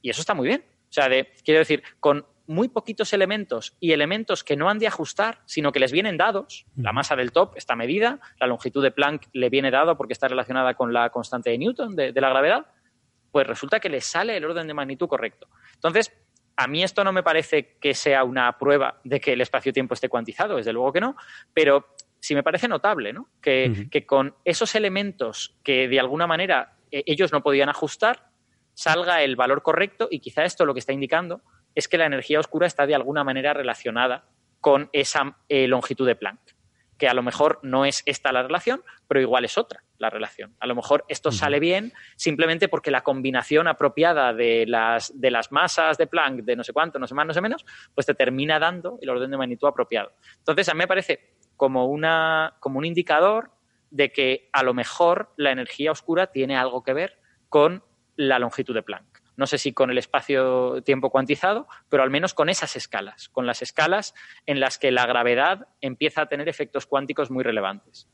Y 0.00 0.08
eso 0.08 0.22
está 0.22 0.32
muy 0.32 0.48
bien. 0.48 0.64
O 0.88 0.92
sea, 0.92 1.10
de, 1.10 1.34
quiero 1.44 1.58
decir, 1.58 1.82
con 2.00 2.24
muy 2.46 2.68
poquitos 2.68 3.12
elementos 3.12 3.76
y 3.78 3.92
elementos 3.92 4.42
que 4.42 4.56
no 4.56 4.70
han 4.70 4.78
de 4.78 4.86
ajustar, 4.86 5.42
sino 5.44 5.70
que 5.70 5.80
les 5.80 5.92
vienen 5.92 6.16
dados. 6.16 6.64
La 6.76 6.94
masa 6.94 7.14
del 7.14 7.30
top 7.30 7.58
está 7.58 7.76
medida, 7.76 8.20
la 8.38 8.46
longitud 8.46 8.82
de 8.82 8.90
Planck 8.90 9.26
le 9.34 9.50
viene 9.50 9.70
dado 9.70 9.98
porque 9.98 10.14
está 10.14 10.28
relacionada 10.28 10.72
con 10.72 10.94
la 10.94 11.10
constante 11.10 11.50
de 11.50 11.58
Newton 11.58 11.94
de 11.94 12.12
la 12.14 12.30
gravedad 12.30 12.66
pues 13.30 13.46
resulta 13.46 13.80
que 13.80 13.88
le 13.88 14.00
sale 14.00 14.36
el 14.36 14.44
orden 14.44 14.66
de 14.66 14.74
magnitud 14.74 15.08
correcto. 15.08 15.48
Entonces, 15.74 16.12
a 16.56 16.66
mí 16.66 16.82
esto 16.82 17.04
no 17.04 17.12
me 17.12 17.22
parece 17.22 17.76
que 17.80 17.94
sea 17.94 18.24
una 18.24 18.58
prueba 18.58 19.00
de 19.04 19.20
que 19.20 19.32
el 19.32 19.40
espacio-tiempo 19.40 19.94
esté 19.94 20.08
cuantizado, 20.08 20.56
desde 20.56 20.72
luego 20.72 20.92
que 20.92 21.00
no, 21.00 21.16
pero 21.54 21.94
sí 22.18 22.34
me 22.34 22.42
parece 22.42 22.68
notable, 22.68 23.12
¿no? 23.12 23.28
Que, 23.40 23.88
que 23.90 24.04
con 24.04 24.34
esos 24.44 24.74
elementos 24.74 25.56
que 25.62 25.88
de 25.88 25.98
alguna 25.98 26.26
manera 26.26 26.74
eh, 26.90 27.02
ellos 27.06 27.32
no 27.32 27.42
podían 27.42 27.68
ajustar, 27.68 28.28
salga 28.74 29.22
el 29.22 29.36
valor 29.36 29.62
correcto 29.62 30.08
y 30.10 30.20
quizá 30.20 30.44
esto 30.44 30.64
lo 30.64 30.74
que 30.74 30.80
está 30.80 30.92
indicando 30.92 31.40
es 31.74 31.88
que 31.88 31.98
la 31.98 32.06
energía 32.06 32.40
oscura 32.40 32.66
está 32.66 32.86
de 32.86 32.94
alguna 32.94 33.24
manera 33.24 33.54
relacionada 33.54 34.24
con 34.60 34.90
esa 34.92 35.38
eh, 35.48 35.66
longitud 35.66 36.06
de 36.06 36.16
Planck 36.16 36.40
que 37.00 37.08
a 37.08 37.14
lo 37.14 37.22
mejor 37.22 37.58
no 37.62 37.86
es 37.86 38.02
esta 38.04 38.30
la 38.30 38.42
relación, 38.42 38.84
pero 39.08 39.22
igual 39.22 39.46
es 39.46 39.56
otra 39.56 39.82
la 39.96 40.10
relación. 40.10 40.54
A 40.60 40.66
lo 40.66 40.74
mejor 40.74 41.06
esto 41.08 41.32
sale 41.32 41.58
bien 41.58 41.94
simplemente 42.14 42.68
porque 42.68 42.90
la 42.90 43.00
combinación 43.00 43.68
apropiada 43.68 44.34
de 44.34 44.66
las, 44.66 45.18
de 45.18 45.30
las 45.30 45.50
masas 45.50 45.96
de 45.96 46.06
Planck, 46.06 46.42
de 46.42 46.56
no 46.56 46.62
sé 46.62 46.74
cuánto, 46.74 46.98
no 46.98 47.06
sé 47.06 47.14
más, 47.14 47.26
no 47.26 47.32
sé 47.32 47.40
menos, 47.40 47.64
pues 47.94 48.06
te 48.06 48.14
termina 48.14 48.58
dando 48.58 48.98
el 49.00 49.08
orden 49.08 49.30
de 49.30 49.38
magnitud 49.38 49.66
apropiado. 49.66 50.12
Entonces, 50.36 50.68
a 50.68 50.74
mí 50.74 50.78
me 50.78 50.86
parece 50.86 51.36
como, 51.56 51.86
una, 51.86 52.56
como 52.60 52.78
un 52.78 52.84
indicador 52.84 53.50
de 53.90 54.12
que 54.12 54.50
a 54.52 54.62
lo 54.62 54.74
mejor 54.74 55.32
la 55.38 55.52
energía 55.52 55.92
oscura 55.92 56.26
tiene 56.26 56.54
algo 56.54 56.82
que 56.82 56.92
ver 56.92 57.18
con 57.48 57.82
la 58.14 58.38
longitud 58.38 58.74
de 58.74 58.82
Planck 58.82 59.19
no 59.36 59.46
sé 59.46 59.58
si 59.58 59.72
con 59.72 59.90
el 59.90 59.98
espacio-tiempo 59.98 61.10
cuantizado, 61.10 61.68
pero 61.88 62.02
al 62.02 62.10
menos 62.10 62.34
con 62.34 62.48
esas 62.48 62.76
escalas, 62.76 63.28
con 63.28 63.46
las 63.46 63.62
escalas 63.62 64.14
en 64.46 64.60
las 64.60 64.78
que 64.78 64.90
la 64.90 65.06
gravedad 65.06 65.68
empieza 65.80 66.22
a 66.22 66.26
tener 66.26 66.48
efectos 66.48 66.86
cuánticos 66.86 67.30
muy 67.30 67.44
relevantes. 67.44 68.08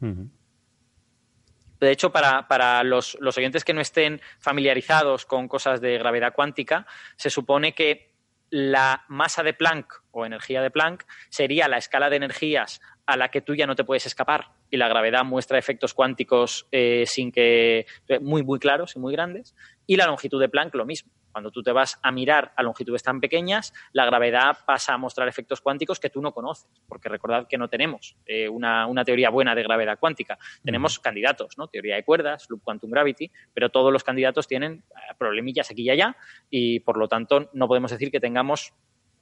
De 1.80 1.90
hecho, 1.90 2.10
para, 2.10 2.82
los, 2.84 3.16
los, 3.20 3.36
oyentes 3.36 3.64
que 3.64 3.74
no 3.74 3.80
estén 3.80 4.20
familiarizados 4.38 5.26
con 5.26 5.46
cosas 5.46 5.80
de 5.80 5.98
gravedad 5.98 6.34
cuántica, 6.34 6.86
se 7.16 7.28
supone 7.28 7.74
que 7.74 8.14
la 8.50 9.04
masa 9.08 9.42
de 9.42 9.52
Planck 9.52 10.02
o 10.12 10.24
energía 10.24 10.62
de 10.62 10.70
Planck 10.70 11.04
sería 11.28 11.68
la 11.68 11.78
escala 11.78 12.08
de 12.08 12.16
energías 12.16 12.80
a 13.06 13.16
la 13.16 13.28
que 13.30 13.40
tú 13.40 13.54
ya 13.54 13.66
no 13.66 13.76
te 13.76 13.84
puedes 13.84 14.06
escapar. 14.06 14.50
Y 14.68 14.76
la 14.76 14.88
gravedad 14.88 15.24
muestra 15.24 15.58
efectos 15.58 15.94
cuánticos 15.94 16.66
eh, 16.72 17.04
sin 17.06 17.30
que 17.30 17.86
muy 18.20 18.42
muy 18.42 18.58
claros 18.58 18.96
y 18.96 18.98
muy 18.98 19.12
grandes. 19.12 19.54
Y 19.86 19.96
la 19.96 20.06
longitud 20.06 20.40
de 20.40 20.48
Planck 20.48 20.74
lo 20.74 20.84
mismo. 20.84 21.12
Cuando 21.30 21.50
tú 21.50 21.62
te 21.62 21.70
vas 21.70 21.98
a 22.02 22.10
mirar 22.12 22.54
a 22.56 22.62
longitudes 22.62 23.02
tan 23.02 23.20
pequeñas 23.20 23.74
la 23.92 24.06
gravedad 24.06 24.56
pasa 24.66 24.94
a 24.94 24.98
mostrar 24.98 25.28
efectos 25.28 25.60
cuánticos 25.60 26.00
que 26.00 26.10
tú 26.10 26.20
no 26.20 26.32
conoces. 26.32 26.66
Porque 26.88 27.08
recordad 27.08 27.46
que 27.46 27.58
no 27.58 27.68
tenemos 27.68 28.16
eh, 28.26 28.48
una, 28.48 29.04
teoría 29.04 29.30
buena 29.30 29.54
de 29.54 29.62
gravedad 29.62 29.98
cuántica. 29.98 30.38
Tenemos 30.64 30.98
candidatos 30.98 31.58
no 31.58 31.68
teoría 31.68 31.96
de 31.96 32.04
cuerdas 32.04 32.46
loop 32.48 32.62
quantum 32.62 32.90
gravity 32.90 33.30
pero 33.52 33.68
todos 33.68 33.92
los 33.92 34.02
candidatos 34.02 34.48
tienen 34.48 34.82
eh, 34.90 35.14
problemillas 35.18 35.70
aquí 35.70 35.82
y 35.82 35.90
allá. 35.90 36.16
Y 36.50 36.80
por 36.80 36.96
lo 36.96 37.06
tanto 37.06 37.50
no 37.52 37.68
podemos 37.68 37.90
decir 37.90 38.10
que 38.10 38.18
tengamos 38.18 38.72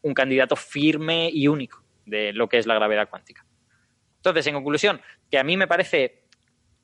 un 0.02 0.14
candidato 0.14 0.56
firme 0.56 1.30
y 1.32 1.48
único 1.48 1.82
de 2.06 2.32
lo 2.32 2.48
que 2.48 2.58
es 2.58 2.66
la 2.66 2.74
gravedad 2.74 3.08
cuántica 3.10 3.44
entonces, 4.24 4.46
en 4.46 4.54
conclusión, 4.54 5.02
que 5.30 5.38
a 5.38 5.44
mí 5.44 5.58
me 5.58 5.66
parece 5.66 6.22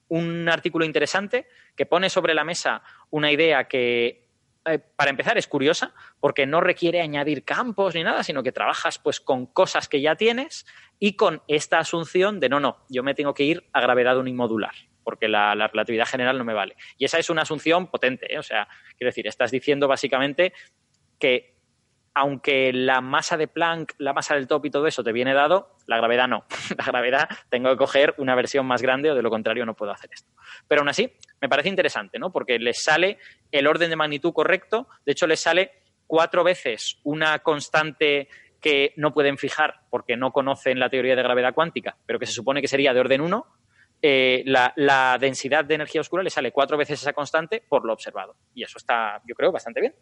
un 0.08 0.46
artículo 0.46 0.84
interesante 0.84 1.48
que 1.74 1.86
pone 1.86 2.10
sobre 2.10 2.34
la 2.34 2.44
mesa 2.44 2.82
una 3.08 3.32
idea 3.32 3.66
que, 3.66 4.28
eh, 4.66 4.78
para 4.78 5.08
empezar, 5.10 5.38
es 5.38 5.46
curiosa 5.46 5.94
porque 6.20 6.44
no 6.44 6.60
requiere 6.60 7.00
añadir 7.00 7.42
campos 7.42 7.94
ni 7.94 8.02
nada, 8.02 8.24
sino 8.24 8.42
que 8.42 8.52
trabajas 8.52 8.98
pues 8.98 9.20
con 9.20 9.46
cosas 9.46 9.88
que 9.88 10.02
ya 10.02 10.16
tienes 10.16 10.66
y 10.98 11.16
con 11.16 11.42
esta 11.48 11.78
asunción 11.78 12.40
de 12.40 12.50
no, 12.50 12.60
no, 12.60 12.84
yo 12.90 13.02
me 13.02 13.14
tengo 13.14 13.32
que 13.32 13.44
ir 13.44 13.70
a 13.72 13.80
gravedad 13.80 14.18
unimodular 14.18 14.74
porque 15.02 15.26
la, 15.26 15.54
relatividad 15.54 16.06
general 16.06 16.36
no 16.36 16.44
me 16.44 16.52
vale. 16.52 16.76
Y 16.98 17.06
esa 17.06 17.18
es 17.18 17.30
una 17.30 17.42
asunción 17.42 17.86
potente, 17.86 18.34
¿eh? 18.34 18.38
o 18.38 18.42
sea, 18.42 18.68
quiero 18.98 19.08
decir, 19.08 19.26
estás 19.26 19.50
diciendo 19.50 19.88
básicamente 19.88 20.52
que 21.18 21.54
aunque 22.14 22.72
la 22.72 23.00
masa 23.00 23.36
de 23.36 23.48
Planck, 23.48 23.94
la 23.98 24.12
masa 24.12 24.34
del 24.34 24.46
top 24.46 24.66
y 24.66 24.70
todo 24.70 24.86
eso 24.86 25.04
te 25.04 25.12
viene 25.12 25.32
dado, 25.32 25.76
la 25.86 25.96
gravedad 25.96 26.28
no. 26.28 26.44
La 26.78 26.84
gravedad 26.84 27.28
tengo 27.48 27.70
que 27.70 27.76
coger 27.76 28.14
una 28.18 28.34
versión 28.34 28.66
más 28.66 28.82
grande 28.82 29.10
o 29.10 29.14
de 29.14 29.22
lo 29.22 29.30
contrario 29.30 29.66
no 29.66 29.74
puedo 29.74 29.92
hacer 29.92 30.10
esto. 30.12 30.30
Pero 30.68 30.80
aún 30.80 30.88
así, 30.88 31.12
me 31.40 31.48
parece 31.48 31.68
interesante, 31.68 32.18
¿no? 32.18 32.30
Porque 32.30 32.58
les 32.58 32.82
sale 32.82 33.18
el 33.50 33.66
orden 33.66 33.90
de 33.90 33.96
magnitud 33.96 34.32
correcto, 34.32 34.88
de 35.04 35.12
hecho 35.12 35.26
les 35.26 35.40
sale 35.40 35.72
cuatro 36.06 36.44
veces 36.44 36.98
una 37.04 37.38
constante 37.40 38.28
que 38.60 38.92
no 38.96 39.12
pueden 39.12 39.38
fijar 39.38 39.80
porque 39.90 40.16
no 40.16 40.32
conocen 40.32 40.78
la 40.78 40.90
teoría 40.90 41.16
de 41.16 41.22
gravedad 41.22 41.54
cuántica, 41.54 41.96
pero 42.06 42.18
que 42.18 42.26
se 42.26 42.32
supone 42.32 42.60
que 42.60 42.68
sería 42.68 42.92
de 42.92 43.00
orden 43.00 43.20
1, 43.20 43.46
eh, 44.02 44.42
la, 44.46 44.72
la 44.76 45.18
densidad 45.18 45.64
de 45.64 45.74
energía 45.74 46.00
oscura 46.00 46.22
le 46.22 46.30
sale 46.30 46.52
cuatro 46.52 46.76
veces 46.76 47.00
esa 47.00 47.12
constante 47.12 47.62
por 47.66 47.84
lo 47.84 47.92
observado. 47.92 48.36
Y 48.54 48.62
eso 48.62 48.78
está, 48.78 49.20
yo 49.26 49.34
creo, 49.34 49.52
bastante 49.52 49.80
bien. 49.80 49.94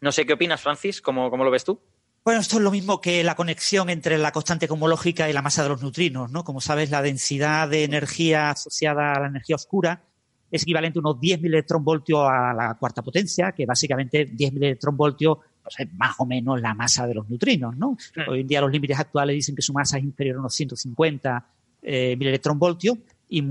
No 0.00 0.12
sé 0.12 0.26
qué 0.26 0.34
opinas, 0.34 0.60
Francis, 0.60 1.00
¿cómo, 1.00 1.30
cómo 1.30 1.44
lo 1.44 1.50
ves 1.50 1.64
tú? 1.64 1.80
Bueno, 2.24 2.40
esto 2.40 2.56
es 2.56 2.62
lo 2.62 2.72
mismo 2.72 3.00
que 3.00 3.22
la 3.22 3.36
conexión 3.36 3.88
entre 3.88 4.18
la 4.18 4.32
constante 4.32 4.66
cosmológica 4.66 5.30
y 5.30 5.32
la 5.32 5.42
masa 5.42 5.62
de 5.62 5.68
los 5.68 5.80
neutrinos, 5.80 6.30
¿no? 6.30 6.42
Como 6.42 6.60
sabes, 6.60 6.90
la 6.90 7.00
densidad 7.00 7.68
de 7.68 7.84
energía 7.84 8.50
asociada 8.50 9.12
a 9.12 9.20
la 9.20 9.28
energía 9.28 9.54
oscura 9.54 10.02
es 10.50 10.62
equivalente 10.62 10.98
a 10.98 11.00
unos 11.00 11.20
10 11.20 11.44
electronvoltios 11.44 12.20
a 12.28 12.52
la 12.52 12.74
cuarta 12.74 13.02
potencia, 13.02 13.52
que 13.52 13.64
básicamente 13.64 14.24
10 14.24 14.54
electronvoltios 14.56 15.38
pues 15.62 15.80
es 15.80 15.92
más 15.94 16.14
o 16.18 16.26
menos 16.26 16.60
la 16.60 16.74
masa 16.74 17.06
de 17.06 17.14
los 17.14 17.28
neutrinos, 17.28 17.76
¿no? 17.76 17.96
Hoy 18.28 18.40
en 18.40 18.46
día 18.46 18.60
los 18.60 18.70
límites 18.70 18.98
actuales 18.98 19.34
dicen 19.34 19.54
que 19.54 19.62
su 19.62 19.72
masa 19.72 19.98
es 19.98 20.04
inferior 20.04 20.36
a 20.36 20.40
unos 20.40 20.54
150 20.54 21.46
eh, 21.82 22.16
electronvoltios 22.18 22.98
y, 23.28 23.42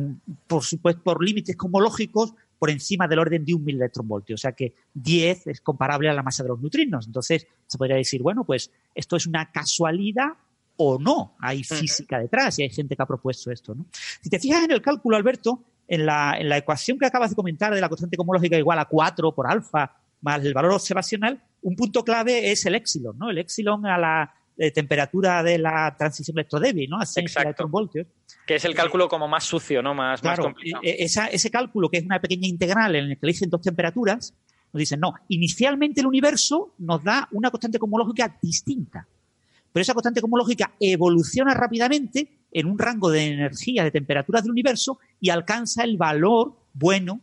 por 0.47 0.63
supuesto, 0.63 1.01
por 1.03 1.23
límites 1.23 1.55
cosmológicos, 1.57 2.33
por 2.65 2.71
encima 2.71 3.07
del 3.07 3.19
orden 3.19 3.45
de 3.45 3.53
un 3.53 3.63
mil 3.63 3.75
electronvoltio. 3.75 4.33
O 4.33 4.37
sea 4.39 4.53
que 4.53 4.73
10 4.95 5.45
es 5.45 5.61
comparable 5.61 6.09
a 6.09 6.13
la 6.13 6.23
masa 6.23 6.41
de 6.41 6.49
los 6.49 6.59
neutrinos. 6.59 7.05
Entonces, 7.05 7.45
se 7.67 7.77
podría 7.77 7.95
decir, 7.95 8.23
bueno, 8.23 8.43
pues 8.43 8.71
esto 8.95 9.17
es 9.17 9.27
una 9.27 9.51
casualidad 9.51 10.29
o 10.77 10.97
no. 10.97 11.35
Hay 11.39 11.63
física 11.63 12.17
detrás 12.17 12.57
y 12.57 12.63
hay 12.63 12.71
gente 12.71 12.95
que 12.95 13.03
ha 13.03 13.05
propuesto 13.05 13.51
esto. 13.51 13.75
¿no? 13.75 13.85
Si 14.19 14.31
te 14.31 14.39
fijas 14.39 14.63
en 14.63 14.71
el 14.71 14.81
cálculo, 14.81 15.15
Alberto, 15.15 15.61
en 15.87 16.07
la, 16.07 16.37
en 16.39 16.49
la 16.49 16.57
ecuación 16.57 16.97
que 16.97 17.05
acabas 17.05 17.29
de 17.29 17.35
comentar 17.35 17.71
de 17.71 17.81
la 17.81 17.87
constante 17.87 18.17
cosmológica 18.17 18.57
igual 18.57 18.79
a 18.79 18.85
4 18.85 19.35
por 19.35 19.45
alfa 19.45 19.97
más 20.21 20.43
el 20.43 20.55
valor 20.55 20.71
observacional, 20.71 21.39
un 21.61 21.75
punto 21.75 22.03
clave 22.03 22.51
es 22.51 22.65
el 22.65 22.73
épsilon, 22.73 23.15
¿no? 23.15 23.29
El 23.29 23.37
épsilon 23.37 23.85
a 23.85 23.99
la 23.99 24.33
eh, 24.57 24.71
temperatura 24.71 25.43
de 25.43 25.57
la 25.57 25.95
transición 25.97 26.37
electrodébil, 26.37 26.89
¿no? 26.89 26.99
A 26.99 27.05
6 27.05 27.35
electronvoltios. 27.37 28.07
Que 28.45 28.55
es 28.55 28.65
el 28.65 28.75
cálculo 28.75 29.07
como 29.09 29.27
más 29.27 29.43
sucio, 29.43 29.81
¿no? 29.81 29.93
Más, 29.93 30.23
más 30.23 30.39
complicado. 30.39 30.81
e- 30.83 31.03
Esa, 31.03 31.27
ese 31.27 31.49
cálculo, 31.51 31.89
que 31.89 31.97
es 31.97 32.05
una 32.05 32.19
pequeña 32.21 32.47
integral 32.47 32.95
en 32.95 33.05
el 33.11 33.19
que 33.19 33.25
eligen 33.25 33.49
dos 33.49 33.61
temperaturas, 33.61 34.33
nos 34.71 34.79
dicen, 34.79 34.99
no, 34.99 35.13
inicialmente 35.29 36.01
el 36.01 36.07
universo 36.07 36.73
nos 36.79 37.03
da 37.03 37.27
una 37.31 37.49
constante 37.51 37.79
cosmológica 37.79 38.37
distinta. 38.41 39.07
Pero 39.71 39.81
esa 39.81 39.93
constante 39.93 40.21
cosmológica 40.21 40.73
evoluciona 40.79 41.53
rápidamente 41.53 42.29
en 42.51 42.67
un 42.67 42.79
rango 42.79 43.09
de 43.09 43.25
energía, 43.25 43.83
de 43.83 43.91
temperaturas 43.91 44.43
del 44.43 44.51
universo 44.51 44.99
y 45.19 45.29
alcanza 45.29 45.83
el 45.83 45.97
valor 45.97 46.55
bueno 46.73 47.19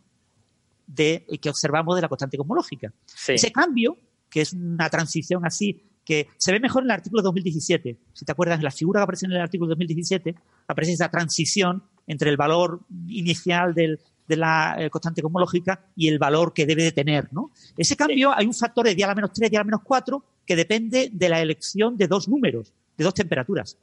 de, 0.86 1.24
que 1.40 1.48
observamos 1.48 1.94
de 1.96 2.02
la 2.02 2.08
constante 2.08 2.36
cosmológica. 2.36 2.92
Sí. 3.06 3.32
Ese 3.32 3.50
cambio, 3.50 3.96
que 4.28 4.42
es 4.42 4.52
una 4.52 4.90
transición 4.90 5.46
así, 5.46 5.82
que 6.04 6.28
se 6.36 6.52
ve 6.52 6.60
mejor 6.60 6.82
en 6.82 6.86
el 6.90 6.92
artículo 6.96 7.22
2017. 7.22 7.96
Si 8.12 8.24
te 8.24 8.32
acuerdas, 8.32 8.58
en 8.58 8.64
la 8.64 8.70
figura 8.70 9.00
que 9.00 9.04
aparece 9.04 9.26
en 9.26 9.32
el 9.32 9.40
artículo 9.40 9.68
2017, 9.70 10.34
aparece 10.66 10.92
esa 10.94 11.08
transición 11.10 11.82
entre 12.06 12.30
el 12.30 12.36
valor 12.36 12.80
inicial 13.08 13.74
del- 13.74 14.00
de 14.26 14.36
la 14.36 14.76
eh, 14.78 14.88
constante 14.90 15.20
cosmológica 15.20 15.84
y 15.96 16.08
el 16.08 16.18
valor 16.18 16.52
que 16.54 16.64
debe 16.66 16.82
de 16.84 16.92
tener. 16.92 17.28
¿no? 17.32 17.50
Ese 17.76 17.96
cambio, 17.96 18.32
hay 18.34 18.46
un 18.46 18.54
factor 18.54 18.86
de 18.86 18.94
día 18.94 19.06
a 19.06 19.08
la 19.08 19.14
menos 19.14 19.32
3, 19.32 19.50
día 19.50 19.60
a 19.60 19.62
la 19.62 19.64
menos 19.66 19.80
4, 19.84 20.24
que 20.46 20.56
depende 20.56 21.10
de 21.12 21.28
la 21.28 21.40
elección 21.40 21.96
de 21.96 22.06
dos 22.08 22.28
números, 22.28 22.72
de 22.96 23.04
dos 23.04 23.14
temperaturas. 23.14 23.76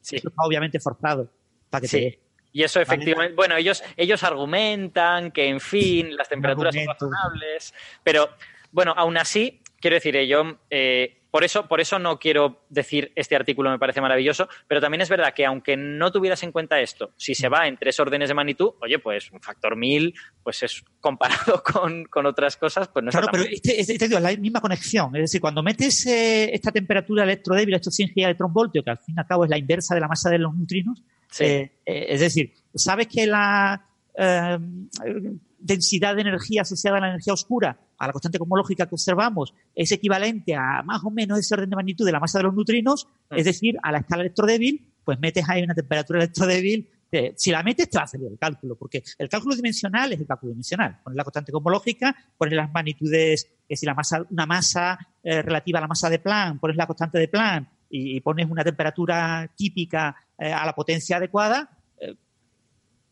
Sí. 0.00 0.16
Eso 0.16 0.28
está 0.28 0.42
obviamente 0.44 0.78
forzado 0.80 1.30
para 1.70 1.80
que 1.82 1.88
Sí. 1.88 1.96
te 1.98 2.20
Y 2.52 2.62
eso 2.62 2.80
efectivamente, 2.80 3.34
bueno, 3.34 3.54
ellos, 3.56 3.82
ellos 3.96 4.22
argumentan 4.22 5.30
que, 5.30 5.46
en 5.48 5.60
fin, 5.60 6.16
las 6.16 6.28
temperaturas 6.28 6.74
son 6.74 6.86
razonables, 6.86 7.74
pero 8.02 8.30
bueno, 8.72 8.94
aún 8.96 9.16
así, 9.18 9.60
quiero 9.80 9.94
decir, 9.96 10.16
yo, 10.26 10.58
eh, 10.70 11.22
por, 11.36 11.44
eso, 11.44 11.68
por 11.68 11.80
eso 11.82 11.98
no 11.98 12.18
quiero 12.18 12.64
decir 12.70 13.12
este 13.14 13.36
artículo 13.36 13.68
me 13.70 13.78
parece 13.78 14.00
maravilloso, 14.00 14.48
pero 14.66 14.80
también 14.80 15.02
es 15.02 15.08
verdad 15.10 15.34
que 15.34 15.44
aunque 15.44 15.76
no 15.76 16.10
tuvieras 16.10 16.42
en 16.42 16.50
cuenta 16.52 16.80
esto, 16.80 17.12
si 17.18 17.34
se 17.34 17.48
va 17.50 17.68
en 17.68 17.76
tres 17.76 18.00
órdenes 18.00 18.28
de 18.30 18.34
magnitud, 18.34 18.70
oye, 18.80 18.98
pues 18.98 19.30
un 19.32 19.40
factor 19.42 19.76
mil, 19.76 20.14
pues 20.42 20.62
es 20.62 20.82
comparado 21.00 21.62
con, 21.72 22.04
con 22.06 22.24
otras 22.24 22.56
cosas, 22.56 22.88
pues 22.88 23.04
no 23.04 23.10
Claro, 23.10 23.26
está 23.26 23.32
tan 23.32 23.42
pero 23.42 23.54
este, 23.54 23.78
este- 23.80 23.92
este 23.92 24.04
es 24.06 24.10
la 24.20 24.34
misma 24.36 24.60
conexión. 24.62 25.14
Es 25.16 25.22
decir, 25.22 25.40
cuando 25.40 25.62
metes 25.62 26.06
eh, 26.06 26.54
esta 26.54 26.72
temperatura 26.72 27.24
electrodébil, 27.24 27.74
estos 27.74 27.94
100 27.94 28.08
gigaelectronvoltios, 28.14 28.82
que 28.84 28.90
al 28.92 28.98
fin 28.98 29.14
y 29.16 29.20
al 29.20 29.26
cabo 29.26 29.44
es 29.44 29.50
la 29.50 29.58
inversa 29.58 29.94
de 29.94 30.00
la 30.00 30.08
masa 30.08 30.30
de 30.30 30.38
los 30.38 30.54
neutrinos, 30.54 31.02
Sí. 31.30 31.44
eh, 31.44 31.72
eh, 31.84 32.06
es 32.08 32.20
decir, 32.20 32.54
sabes 32.74 33.08
que 33.08 33.26
la 33.26 33.84
densidad 35.66 36.14
de 36.14 36.22
energía 36.22 36.62
asociada 36.62 36.98
a 36.98 37.00
la 37.00 37.08
energía 37.08 37.32
oscura, 37.32 37.78
a 37.98 38.06
la 38.06 38.12
constante 38.12 38.38
cosmológica 38.38 38.86
que 38.86 38.94
observamos, 38.94 39.52
es 39.74 39.90
equivalente 39.92 40.54
a 40.54 40.82
más 40.84 41.02
o 41.04 41.10
menos 41.10 41.38
ese 41.38 41.54
orden 41.54 41.70
de 41.70 41.76
magnitud 41.76 42.06
de 42.06 42.12
la 42.12 42.20
masa 42.20 42.38
de 42.38 42.44
los 42.44 42.54
neutrinos, 42.54 43.08
Mm. 43.30 43.36
es 43.36 43.44
decir, 43.44 43.76
a 43.82 43.90
la 43.92 43.98
escala 43.98 44.22
electrodébil, 44.22 44.86
pues 45.04 45.18
metes 45.18 45.44
ahí 45.48 45.62
una 45.62 45.74
temperatura 45.74 46.20
electrodébil. 46.20 46.88
eh, 47.12 47.32
si 47.36 47.52
la 47.52 47.62
metes, 47.62 47.88
te 47.88 47.98
va 47.98 48.04
a 48.04 48.06
salir 48.08 48.26
el 48.26 48.36
cálculo, 48.36 48.74
porque 48.74 49.02
el 49.18 49.28
cálculo 49.28 49.54
dimensional 49.54 50.12
es 50.12 50.20
el 50.20 50.26
cálculo 50.26 50.50
dimensional. 50.50 50.98
Pones 51.04 51.16
la 51.16 51.22
constante 51.24 51.52
cosmológica, 51.52 52.14
pones 52.36 52.54
las 52.56 52.70
magnitudes, 52.72 53.44
es 53.44 53.68
decir, 53.68 53.86
la 53.86 53.94
masa, 53.94 54.26
una 54.28 54.44
masa 54.44 54.98
eh, 55.22 55.40
relativa 55.40 55.78
a 55.78 55.82
la 55.82 55.86
masa 55.86 56.10
de 56.10 56.18
Planck, 56.18 56.60
pones 56.60 56.76
la 56.76 56.86
constante 56.86 57.18
de 57.18 57.28
Planck 57.28 57.68
y, 57.90 58.16
y 58.16 58.20
pones 58.20 58.50
una 58.50 58.64
temperatura 58.64 59.48
típica 59.56 60.14
eh, 60.36 60.52
a 60.52 60.66
la 60.66 60.74
potencia 60.74 61.16
adecuada, 61.18 61.70
eh, 62.00 62.14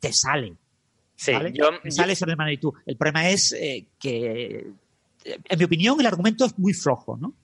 te 0.00 0.12
sale. 0.12 0.56
Sí, 1.16 1.32
¿vale? 1.32 1.52
yo- 1.52 1.70
sale 1.90 2.12
ese 2.14 2.24
orden 2.24 2.32
de 2.32 2.36
magnitud. 2.36 2.72
El 2.86 2.96
problema 2.96 3.28
es 3.28 3.52
eh, 3.52 3.86
que, 3.98 4.66
eh, 5.24 5.38
en 5.48 5.58
mi 5.58 5.64
opinión, 5.64 6.00
el 6.00 6.06
argumento 6.06 6.44
es 6.44 6.58
muy 6.58 6.72
flojo, 6.72 7.16
¿no? 7.16 7.34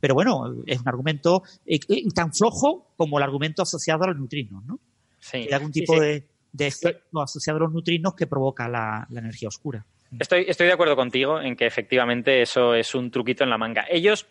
Pero 0.00 0.14
bueno, 0.14 0.52
es 0.66 0.80
un 0.80 0.88
argumento 0.88 1.42
eh, 1.64 1.78
tan 2.14 2.32
flojo 2.34 2.92
como 2.96 3.18
el 3.18 3.22
argumento 3.24 3.62
asociado 3.62 4.02
a 4.04 4.08
los 4.08 4.16
neutrinos, 4.16 4.64
¿no? 4.64 4.80
Sí. 5.20 5.36
Hay 5.38 5.48
algún 5.52 5.72
Sí, 5.72 5.80
tipo 5.80 5.94
sí. 5.94 6.00
De, 6.00 6.26
de 6.52 6.66
efecto 6.66 7.20
asociado 7.22 7.58
a 7.58 7.60
los 7.62 7.72
neutrinos 7.72 8.14
que 8.14 8.26
provoca 8.26 8.68
la, 8.68 9.06
la 9.10 9.20
energía 9.20 9.48
oscura. 9.48 9.86
Estoy, 10.18 10.44
estoy 10.48 10.66
de 10.66 10.72
acuerdo 10.74 10.94
contigo 10.96 11.40
en 11.40 11.56
que 11.56 11.64
efectivamente 11.66 12.42
eso 12.42 12.74
es 12.74 12.94
un 12.94 13.10
truquito 13.10 13.44
en 13.44 13.50
la 13.50 13.56
manga. 13.56 13.86
Ellos, 13.88 14.26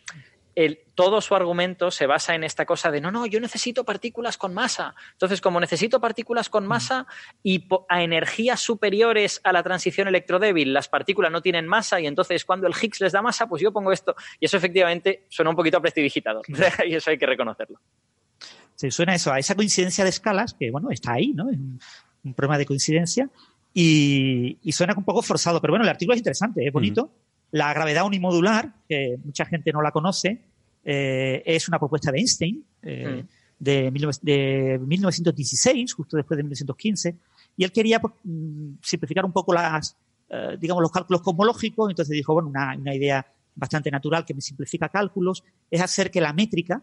el, 0.55 0.79
todo 0.95 1.21
su 1.21 1.35
argumento 1.35 1.91
se 1.91 2.05
basa 2.05 2.35
en 2.35 2.43
esta 2.43 2.65
cosa 2.65 2.91
de 2.91 3.01
no, 3.01 3.11
no, 3.11 3.25
yo 3.25 3.39
necesito 3.39 3.83
partículas 3.83 4.37
con 4.37 4.53
masa. 4.53 4.95
Entonces, 5.13 5.41
como 5.41 5.59
necesito 5.59 5.99
partículas 5.99 6.49
con 6.49 6.67
masa 6.67 7.07
y 7.43 7.67
a 7.89 8.03
energías 8.03 8.59
superiores 8.59 9.41
a 9.43 9.53
la 9.53 9.63
transición 9.63 10.07
electrodébil, 10.07 10.73
las 10.73 10.89
partículas 10.89 11.31
no 11.31 11.41
tienen 11.41 11.67
masa 11.67 11.99
y 11.99 12.07
entonces 12.07 12.45
cuando 12.45 12.67
el 12.67 12.73
Higgs 12.73 13.01
les 13.01 13.11
da 13.11 13.21
masa, 13.21 13.47
pues 13.47 13.61
yo 13.61 13.71
pongo 13.71 13.91
esto. 13.91 14.15
Y 14.39 14.45
eso 14.45 14.57
efectivamente 14.57 15.25
suena 15.29 15.49
un 15.49 15.55
poquito 15.55 15.77
a 15.77 15.81
prestidigitador. 15.81 16.45
y 16.87 16.95
eso 16.95 17.09
hay 17.09 17.17
que 17.17 17.25
reconocerlo. 17.25 17.79
Se 18.75 18.89
suena 18.91 19.13
eso, 19.13 19.31
a 19.31 19.39
esa 19.39 19.55
coincidencia 19.55 20.03
de 20.03 20.09
escalas, 20.09 20.53
que 20.53 20.71
bueno, 20.71 20.89
está 20.89 21.13
ahí, 21.13 21.33
¿no? 21.33 21.49
Es 21.49 21.57
un, 21.57 21.79
un 22.23 22.33
problema 22.33 22.57
de 22.57 22.65
coincidencia 22.65 23.29
y, 23.73 24.57
y 24.61 24.71
suena 24.71 24.93
un 24.95 25.05
poco 25.05 25.21
forzado, 25.21 25.61
pero 25.61 25.71
bueno, 25.71 25.83
el 25.83 25.89
artículo 25.89 26.15
es 26.15 26.19
interesante, 26.19 26.65
es 26.65 26.73
bonito. 26.73 27.11
La 27.51 27.73
gravedad 27.73 28.05
unimodular, 28.05 28.73
que 28.87 29.17
mucha 29.23 29.45
gente 29.45 29.71
no 29.71 29.81
la 29.81 29.91
conoce, 29.91 30.41
eh, 30.83 31.43
es 31.45 31.67
una 31.67 31.77
propuesta 31.77 32.11
de 32.11 32.19
Einstein 32.19 32.65
eh, 32.81 33.23
de, 33.59 33.91
19 33.91 34.17
de 34.21 34.79
1916, 34.79 35.93
justo 35.93 36.17
después 36.17 36.37
de 36.37 36.43
1915, 36.43 37.15
y 37.57 37.63
él 37.63 37.71
quería 37.71 37.99
pues, 37.99 38.13
mm, 38.23 38.75
simplificar 38.81 39.25
un 39.25 39.31
poco 39.31 39.53
las, 39.53 39.95
eh, 40.29 40.57
digamos, 40.59 40.81
los 40.81 40.91
cálculos 40.91 41.21
cosmológicos, 41.21 41.89
entonces 41.89 42.13
dijo, 42.13 42.33
bueno, 42.33 42.49
una, 42.49 42.75
una 42.75 42.95
idea 42.95 43.25
bastante 43.53 43.91
natural 43.91 44.25
que 44.25 44.33
me 44.33 44.41
simplifica 44.41 44.89
cálculos, 44.89 45.43
es 45.69 45.81
hacer 45.81 46.09
que 46.09 46.21
la 46.21 46.33
métrica, 46.33 46.81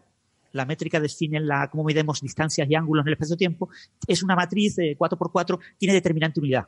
la 0.53 0.65
métrica 0.65 0.99
define 0.99 1.39
la, 1.39 1.69
cómo 1.69 1.83
medimos 1.83 2.21
distancias 2.21 2.69
y 2.69 2.75
ángulos 2.75 3.03
en 3.03 3.07
el 3.09 3.13
espacio-tiempo, 3.13 3.69
es 4.07 4.23
una 4.23 4.35
matriz 4.35 4.75
de 4.75 4.97
4x4, 4.97 5.59
tiene 5.77 5.93
determinante 5.93 6.39
unidad. 6.39 6.67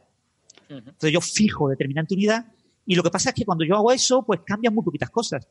Entonces 0.67 1.11
yo 1.11 1.19
fijo 1.19 1.69
determinante 1.69 2.13
unidad 2.13 2.45
y 2.85 2.95
lo 2.95 3.03
que 3.03 3.11
pasa 3.11 3.29
es 3.29 3.35
que 3.35 3.45
cuando 3.45 3.63
yo 3.63 3.75
hago 3.75 3.91
eso, 3.91 4.23
pues 4.23 4.41
cambian 4.45 4.73
muy 4.73 4.83
poquitas 4.83 5.09
cosas. 5.09 5.47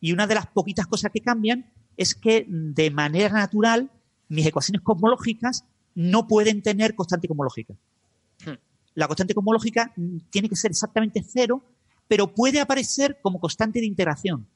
Y 0.00 0.12
una 0.12 0.26
de 0.26 0.34
las 0.34 0.46
poquitas 0.46 0.86
cosas 0.86 1.10
que 1.12 1.20
cambian 1.20 1.70
es 1.96 2.14
que 2.14 2.44
de 2.48 2.90
manera 2.90 3.28
natural 3.28 3.90
mis 4.28 4.46
ecuaciones 4.46 4.82
cosmológicas 4.82 5.64
no 5.94 6.26
pueden 6.26 6.62
tener 6.62 6.94
constante 6.94 7.28
cosmológica. 7.28 7.74
La 8.94 9.06
constante 9.06 9.34
cosmológica 9.34 9.92
mm, 9.96 10.18
tiene 10.30 10.48
que 10.48 10.56
ser 10.56 10.70
exactamente 10.70 11.24
cero, 11.26 11.62
pero 12.08 12.34
puede 12.34 12.60
aparecer 12.60 13.18
como 13.22 13.40
constante 13.40 13.80
de 13.80 13.86
integración. 13.86 14.46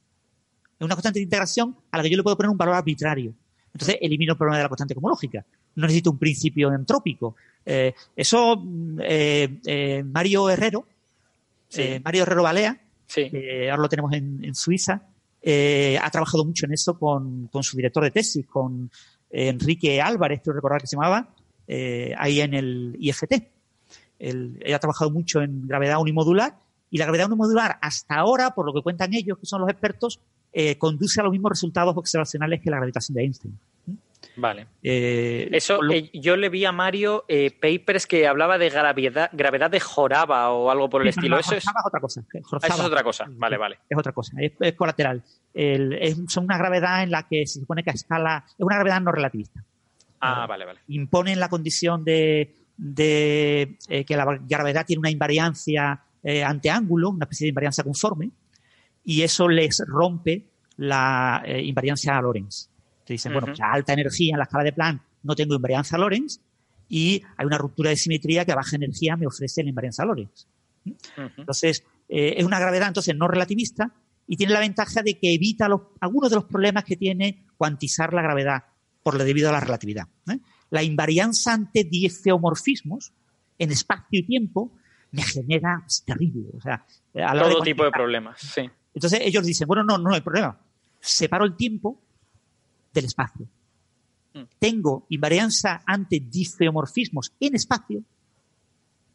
Es 0.79 0.85
una 0.85 0.95
constante 0.95 1.21
de 1.21 1.25
integración 1.25 1.77
a 1.91 1.97
la 1.97 2.03
que 2.03 2.11
yo 2.11 2.17
le 2.19 2.23
puedo 2.23 2.37
poner 2.37 2.51
un 2.51 2.59
valor 2.59 2.75
arbitrario. 2.75 3.33
Entonces 3.73 3.97
elimino 4.01 4.33
el 4.33 4.39
problema 4.39 4.59
de 4.59 4.63
la 4.65 4.69
constante 4.69 4.95
cosmológica. 4.95 5.45
No 5.75 5.87
necesito 5.87 6.11
un 6.11 6.19
principio 6.19 6.73
entrópico. 6.73 7.37
Eh, 7.65 7.95
eso, 8.15 8.57
mm, 8.57 9.01
eh, 9.03 9.61
eh, 9.65 10.03
Mario 10.03 10.51
Herrero, 10.51 10.87
Sí. 11.69 11.83
eh, 11.83 12.01
Mario 12.05 12.23
Herrero 12.23 12.43
Balea, 12.43 12.81
Sí. 13.07 13.31
ahora 13.71 13.83
lo 13.83 13.89
tenemos 13.89 14.13
en, 14.13 14.45
en 14.45 14.55
Suiza, 14.55 15.03
eh, 15.43 15.99
ha 16.03 16.11
trabajado 16.11 16.45
mucho 16.45 16.67
en 16.67 16.73
eso 16.73 16.99
con, 16.99 17.47
con 17.49 17.63
su 17.63 17.77
director 17.77 18.03
de 18.03 18.11
tesis, 18.11 18.47
con 18.47 18.91
eh, 19.31 19.49
Enrique 19.49 20.01
Álvarez, 20.01 20.41
quiero 20.43 20.57
recordar 20.57 20.81
que 20.81 20.87
se 20.89 20.97
llamaba, 20.97 21.29
ahí 22.19 22.41
en 22.41 22.55
el 22.55 22.97
IFT. 22.99 23.33
Él, 24.19 24.59
él 24.61 24.75
ha 24.75 24.79
trabajado 24.79 25.11
mucho 25.11 25.43
en 25.43 25.67
gravedad 25.69 26.01
unimodular 26.01 26.57
y 26.91 26.99
la 26.99 27.05
gravedad 27.05 27.27
unimodular 27.27 27.79
hasta 27.83 28.15
ahora, 28.17 28.55
por 28.55 28.67
lo 28.67 28.73
que 28.73 28.83
cuentan 28.83 29.13
ellos, 29.15 29.39
que 29.39 29.47
son 29.47 29.61
los 29.61 29.71
expertos, 29.71 30.21
conduce 30.79 31.21
a 31.21 31.25
los 31.25 31.33
mismos 31.33 31.51
resultados 31.51 31.97
observacionales 31.97 32.61
que 32.63 32.71
la 32.71 32.77
gravitación 32.79 33.15
de 33.17 33.23
Einstein. 33.23 33.59
Vale. 34.37 34.67
Eh, 34.83 35.49
Eso, 35.53 35.81
lo- 35.81 35.93
eh, 35.95 36.11
yo 36.13 36.37
le 36.37 36.49
vi 36.49 36.65
a 36.65 36.73
Mario 36.73 37.25
eh, 37.29 37.51
papers 37.51 38.07
que 38.07 38.27
hablaba 38.27 38.59
de 38.59 38.69
gravedad, 38.71 39.31
gravedad 39.33 39.71
de 39.71 39.81
Joraba 39.81 40.51
o 40.51 40.71
algo 40.71 40.91
por 40.91 41.03
el 41.03 41.07
Sí, 41.13 41.19
estilo. 41.19 41.37
no, 41.37 41.41
Eso 41.41 41.55
es, 41.55 41.65
es 41.65 41.73
otra 41.87 42.01
cosa. 42.01 42.23
eso 42.33 42.57
es 42.63 42.81
otra 42.81 43.03
cosa. 43.03 43.25
Vale, 43.31 43.57
vale. 43.57 43.79
es 43.89 43.99
otra 43.99 44.13
cosa, 44.13 44.37
es, 44.41 44.53
es 44.61 44.75
colateral. 44.75 45.23
El- 45.55 45.93
es- 45.95 46.19
son 46.29 46.45
una 46.45 46.59
gravedad 46.59 47.03
en 47.03 47.11
la 47.11 47.27
que 47.27 47.47
se 47.47 47.61
supone 47.61 47.83
que 47.83 47.91
a 47.91 47.95
escala 47.95 48.45
es 48.47 48.55
una 48.59 48.77
gravedad 48.77 49.01
no 49.01 49.13
relativista. 49.13 49.63
Ah, 50.21 50.47
vale, 50.47 50.65
vale. 50.65 50.81
Imponen 50.89 51.39
la 51.41 51.49
condición 51.49 52.05
de, 52.05 52.55
de, 52.77 53.77
que 54.07 54.17
la 54.17 54.39
gravedad 54.49 54.85
tiene 54.87 55.01
una 55.01 55.11
invariancia 55.11 56.01
ante 56.45 56.71
ángulo, 56.71 57.11
una 57.11 57.25
especie 57.25 57.45
de 57.45 57.51
invariancia 57.51 57.85
conforme, 57.85 58.31
y 59.05 59.23
eso 59.23 59.47
les 59.49 59.83
rompe 59.87 60.45
la 60.79 61.43
invariancia 61.47 62.17
a 62.17 62.23
Lorentz. 62.23 62.69
Te 63.07 63.15
dicen, 63.15 63.33
bueno, 63.33 63.47
pues 63.49 63.61
a 63.61 63.73
alta 63.73 63.93
energía 63.93 64.33
en 64.33 64.39
la 64.39 64.45
escala 64.45 64.65
de 64.65 64.73
Planck 64.73 65.01
no 65.23 65.35
tengo 65.35 65.55
invariancia 65.55 65.97
a 65.97 66.01
Lorentz 66.01 66.41
y 66.89 67.23
hay 67.37 67.47
una 67.47 67.57
ruptura 67.59 67.91
de 67.91 67.97
simetría 67.97 68.45
que 68.45 68.53
a 68.53 68.57
baja 68.57 68.77
energía 68.77 69.17
me 69.17 69.27
ofrece 69.27 69.63
la 69.63 69.69
invariancia 69.71 70.03
a 70.05 70.07
Lorentz. 70.07 70.47
Entonces, 71.37 71.85
eh, 72.09 72.35
es 72.37 72.45
una 72.45 72.59
gravedad 72.61 72.89
entonces 72.89 73.15
no 73.17 73.27
relativista 73.29 73.91
y 74.27 74.37
tiene 74.37 74.53
la 74.53 74.61
ventaja 74.61 75.03
de 75.03 75.19
que 75.19 75.35
evita 75.35 75.69
los- 75.69 75.83
algunos 76.01 76.31
de 76.31 76.37
los 76.37 76.45
problemas 76.45 76.85
que 76.85 76.97
tiene 76.97 77.45
cuantizar 77.57 78.13
la 78.13 78.23
gravedad 78.23 78.65
por 79.03 79.17
lo 79.17 79.25
debido 79.25 79.49
a 79.49 79.53
la 79.53 79.61
relatividad. 79.61 80.09
¿eh? 80.31 80.39
La 80.71 80.83
invarianza 80.83 81.53
ante 81.55 81.85
dieceomorfismos 81.85 83.13
en 83.59 83.71
espacio 83.73 84.21
y 84.21 84.23
tiempo 84.25 84.73
me 85.13 85.23
genera 85.23 85.83
es 85.87 86.03
terrible. 86.05 86.49
O 86.57 86.61
sea, 86.61 86.85
a 87.15 87.35
la 87.35 87.43
Todo 87.49 87.63
tipo 87.63 87.85
de 87.85 87.91
problemas, 87.91 88.41
sí. 88.41 88.69
Entonces 88.95 89.21
ellos 89.23 89.45
dicen, 89.47 89.67
bueno, 89.69 89.85
no, 89.85 89.97
no 89.99 90.13
hay 90.15 90.21
problema. 90.21 90.59
Separo 91.01 91.45
el 91.45 91.57
tiempo 91.57 92.01
del 93.01 93.07
espacio. 93.07 93.47
Mm. 94.35 94.43
Tengo 94.59 95.07
invarianza 95.11 95.83
ante 95.87 96.21
difeomorfismos 96.21 97.33
en 97.41 97.55
espacio, 97.55 98.03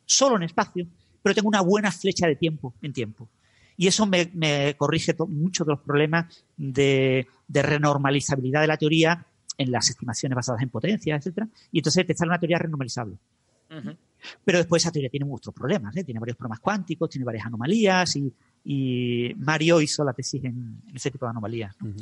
solo 0.05 0.37
en 0.37 0.43
espacio, 0.43 0.87
pero 1.21 1.35
tengo 1.35 1.47
una 1.47 1.61
buena 1.61 1.91
flecha 1.91 2.27
de 2.27 2.35
tiempo 2.35 2.73
en 2.81 2.93
tiempo. 2.93 3.29
Y 3.77 3.87
eso 3.87 4.05
me, 4.05 4.29
me 4.33 4.75
corrige 4.77 5.15
muchos 5.27 5.65
de 5.65 5.73
los 5.73 5.81
problemas 5.81 6.43
de, 6.57 7.27
de 7.47 7.61
renormalizabilidad 7.61 8.61
de 8.61 8.67
la 8.67 8.77
teoría 8.77 9.25
en 9.57 9.71
las 9.71 9.89
estimaciones 9.89 10.35
basadas 10.35 10.61
en 10.61 10.69
potencia, 10.69 11.15
etcétera. 11.15 11.47
Y 11.71 11.79
entonces 11.79 12.05
te 12.05 12.15
sale 12.15 12.29
una 12.29 12.39
teoría 12.39 12.57
renormalizable. 12.57 13.17
Pero 14.43 14.57
después 14.57 14.83
esa 14.83 14.91
teoría 14.91 15.09
tiene 15.09 15.25
muchos 15.25 15.53
problemas, 15.53 15.95
¿eh? 15.95 16.03
tiene 16.03 16.19
varios 16.19 16.35
problemas 16.35 16.59
cuánticos, 16.59 17.09
tiene 17.09 17.23
varias 17.23 17.45
anomalías 17.45 18.15
y, 18.17 18.33
y 18.65 19.33
Mario 19.37 19.79
hizo 19.79 20.03
la 20.03 20.11
tesis 20.11 20.43
en, 20.43 20.81
en 20.87 20.95
ese 20.95 21.09
tipo 21.09 21.25
de 21.25 21.29
anomalías. 21.29 21.73
¿no? 21.79 21.95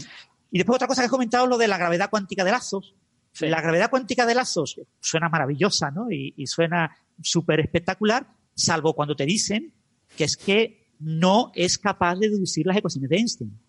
Y 0.51 0.57
después 0.57 0.75
otra 0.75 0.87
cosa 0.87 1.01
que 1.01 1.05
has 1.05 1.11
comentado, 1.11 1.47
lo 1.47 1.57
de 1.57 1.67
la 1.67 1.77
gravedad 1.77 2.09
cuántica 2.09 2.43
de 2.43 2.51
lazos. 2.51 2.95
Sí. 3.31 3.47
La 3.47 3.61
gravedad 3.61 3.89
cuántica 3.89 4.25
de 4.25 4.35
lazos 4.35 4.81
suena 4.99 5.29
maravillosa 5.29 5.91
¿no? 5.91 6.11
y, 6.11 6.33
y 6.35 6.47
suena 6.47 6.95
súper 7.21 7.59
espectacular, 7.59 8.27
salvo 8.55 8.93
cuando 8.93 9.15
te 9.15 9.25
dicen 9.25 9.73
que 10.17 10.23
es 10.23 10.35
que 10.35 10.79
no 10.99 11.51
es 11.55 11.77
capaz 11.77 12.15
de 12.15 12.29
deducir 12.29 12.65
las 12.65 12.77
ecuaciones 12.77 13.09
de 13.09 13.17
Einstein. 13.17 13.59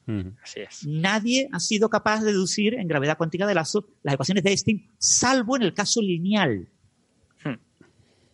Así 0.42 0.60
es. 0.60 0.86
Nadie 0.86 1.48
ha 1.52 1.60
sido 1.60 1.88
capaz 1.88 2.20
de 2.20 2.32
deducir 2.32 2.74
en 2.74 2.88
gravedad 2.88 3.16
cuántica 3.16 3.46
de 3.46 3.54
lazos 3.54 3.84
las 4.02 4.14
ecuaciones 4.14 4.42
de 4.42 4.50
Einstein, 4.50 4.90
salvo 4.98 5.56
en 5.56 5.62
el 5.62 5.72
caso 5.72 6.02
lineal. 6.02 6.68
Hmm. 7.44 7.54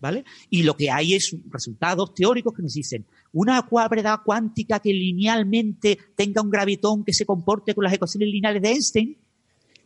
¿Vale? 0.00 0.24
Y 0.48 0.62
lo 0.62 0.76
que 0.76 0.90
hay 0.90 1.14
es 1.14 1.36
resultados 1.50 2.14
teóricos 2.14 2.54
que 2.54 2.62
nos 2.62 2.72
dicen 2.72 3.04
una 3.36 3.66
gravedad 3.70 4.20
cuántica 4.24 4.80
que 4.80 4.92
linealmente 4.92 5.98
tenga 6.16 6.40
un 6.40 6.50
gravitón 6.50 7.04
que 7.04 7.12
se 7.12 7.26
comporte 7.26 7.74
con 7.74 7.84
las 7.84 7.92
ecuaciones 7.92 8.30
lineales 8.30 8.62
de 8.62 8.68
Einstein, 8.70 9.16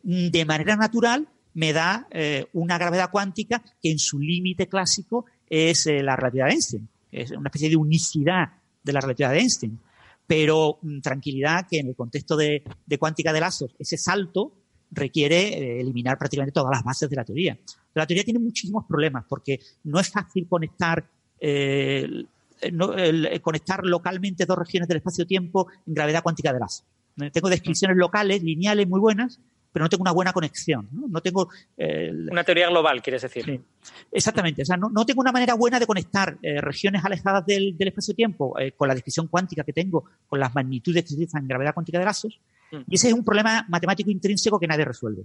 mm, 0.05 0.29
de 0.29 0.45
manera 0.45 0.77
natural 0.77 1.27
me 1.55 1.73
da 1.73 2.07
eh, 2.13 2.47
una 2.53 2.79
gravedad 2.79 3.11
cuántica 3.11 3.61
que 3.83 3.91
en 3.91 3.99
su 3.99 4.21
límite 4.21 4.69
clásico 4.69 5.27
es 5.49 5.87
eh, 5.87 6.01
la 6.01 6.15
relatividad 6.15 6.47
de 6.47 6.53
Einstein. 6.53 6.89
Es 7.11 7.33
una 7.33 7.49
especie 7.49 7.69
de 7.69 7.77
unicidad 7.77 8.51
de 8.85 8.93
la 8.93 9.01
relatividad 9.01 9.33
de 9.33 9.41
Einstein. 9.41 9.79
Pero 10.29 10.79
mm, 10.81 11.01
tranquilidad 11.01 11.67
que 11.69 11.81
en 11.81 11.89
el 11.89 11.97
contexto 11.97 12.37
de, 12.37 12.63
de 12.87 12.99
cuántica 12.99 13.33
de 13.33 13.41
lazos, 13.41 13.75
ese 13.81 13.99
salto 13.99 14.53
requiere 14.93 15.49
eh, 15.49 15.81
eliminar 15.81 16.17
prácticamente 16.19 16.53
todas 16.53 16.71
las 16.71 16.85
bases 16.85 17.11
de 17.11 17.17
la 17.17 17.25
teoría. 17.25 17.59
La 17.95 18.07
teoría 18.07 18.23
tiene 18.23 18.39
muchísimos 18.39 18.85
problemas 18.87 19.25
porque 19.29 19.59
no 19.85 19.99
es 19.99 20.09
fácil 20.09 20.47
conectar, 20.47 21.05
no- 22.73 22.95
el- 22.95 23.27
el 23.27 23.41
conectar 23.41 23.85
localmente 23.85 24.47
dos 24.47 24.59
regiones 24.59 24.89
del 24.89 24.99
espacio-tiempo 24.99 25.69
en 25.87 25.95
gravedad 25.95 26.23
cuántica 26.23 26.53
de 26.53 26.61
lazos. 26.61 26.85
Eh, 27.21 27.31
Tengo 27.31 27.49
descripciones 27.49 27.97
locales, 27.97 28.43
lineales 28.43 28.87
muy 28.89 29.01
buenas, 29.01 29.41
pero 29.73 29.85
no 29.85 29.89
tengo 29.89 30.03
una 30.03 30.13
buena 30.13 30.33
conexión. 30.33 30.89
No, 30.93 31.07
No 31.09 31.21
tengo 31.21 31.49
eh, 31.77 32.11
Una 32.31 32.43
teoría 32.45 32.69
global, 32.69 33.01
quieres 33.03 33.23
decir. 33.23 33.45
Sí. 33.45 33.61
Exactamente. 34.13 34.63
O 34.63 34.65
sea, 34.65 34.77
no, 34.77 34.89
no 34.91 35.05
tengo 35.07 35.21
una 35.21 35.31
manera 35.33 35.55
buena 35.55 35.79
de 35.79 35.87
conectar 35.87 36.39
eh, 36.43 36.61
regiones 36.61 37.05
alejadas 37.05 37.47
del, 37.47 37.77
del 37.77 37.89
espacio-tiempo 37.89 38.59
eh, 38.59 38.73
con 38.73 38.89
la 38.89 38.95
descripción 38.95 39.29
cuántica 39.29 39.63
que 39.63 39.73
tengo, 39.73 40.05
con 40.27 40.41
las 40.41 40.55
magnitudes 40.55 41.03
que 41.05 41.09
se 41.11 41.15
utilizan 41.15 41.43
en 41.43 41.49
gravedad 41.49 41.73
cuántica 41.75 41.99
de 41.99 42.05
lazos. 42.05 42.41
Mm. 42.73 42.77
Y 42.89 42.95
ese 42.97 43.09
es 43.09 43.15
un 43.15 43.25
problema 43.25 43.65
matemático 43.69 44.11
intrínseco 44.11 44.59
que 44.59 44.67
nadie 44.67 44.85
resuelve. 44.85 45.23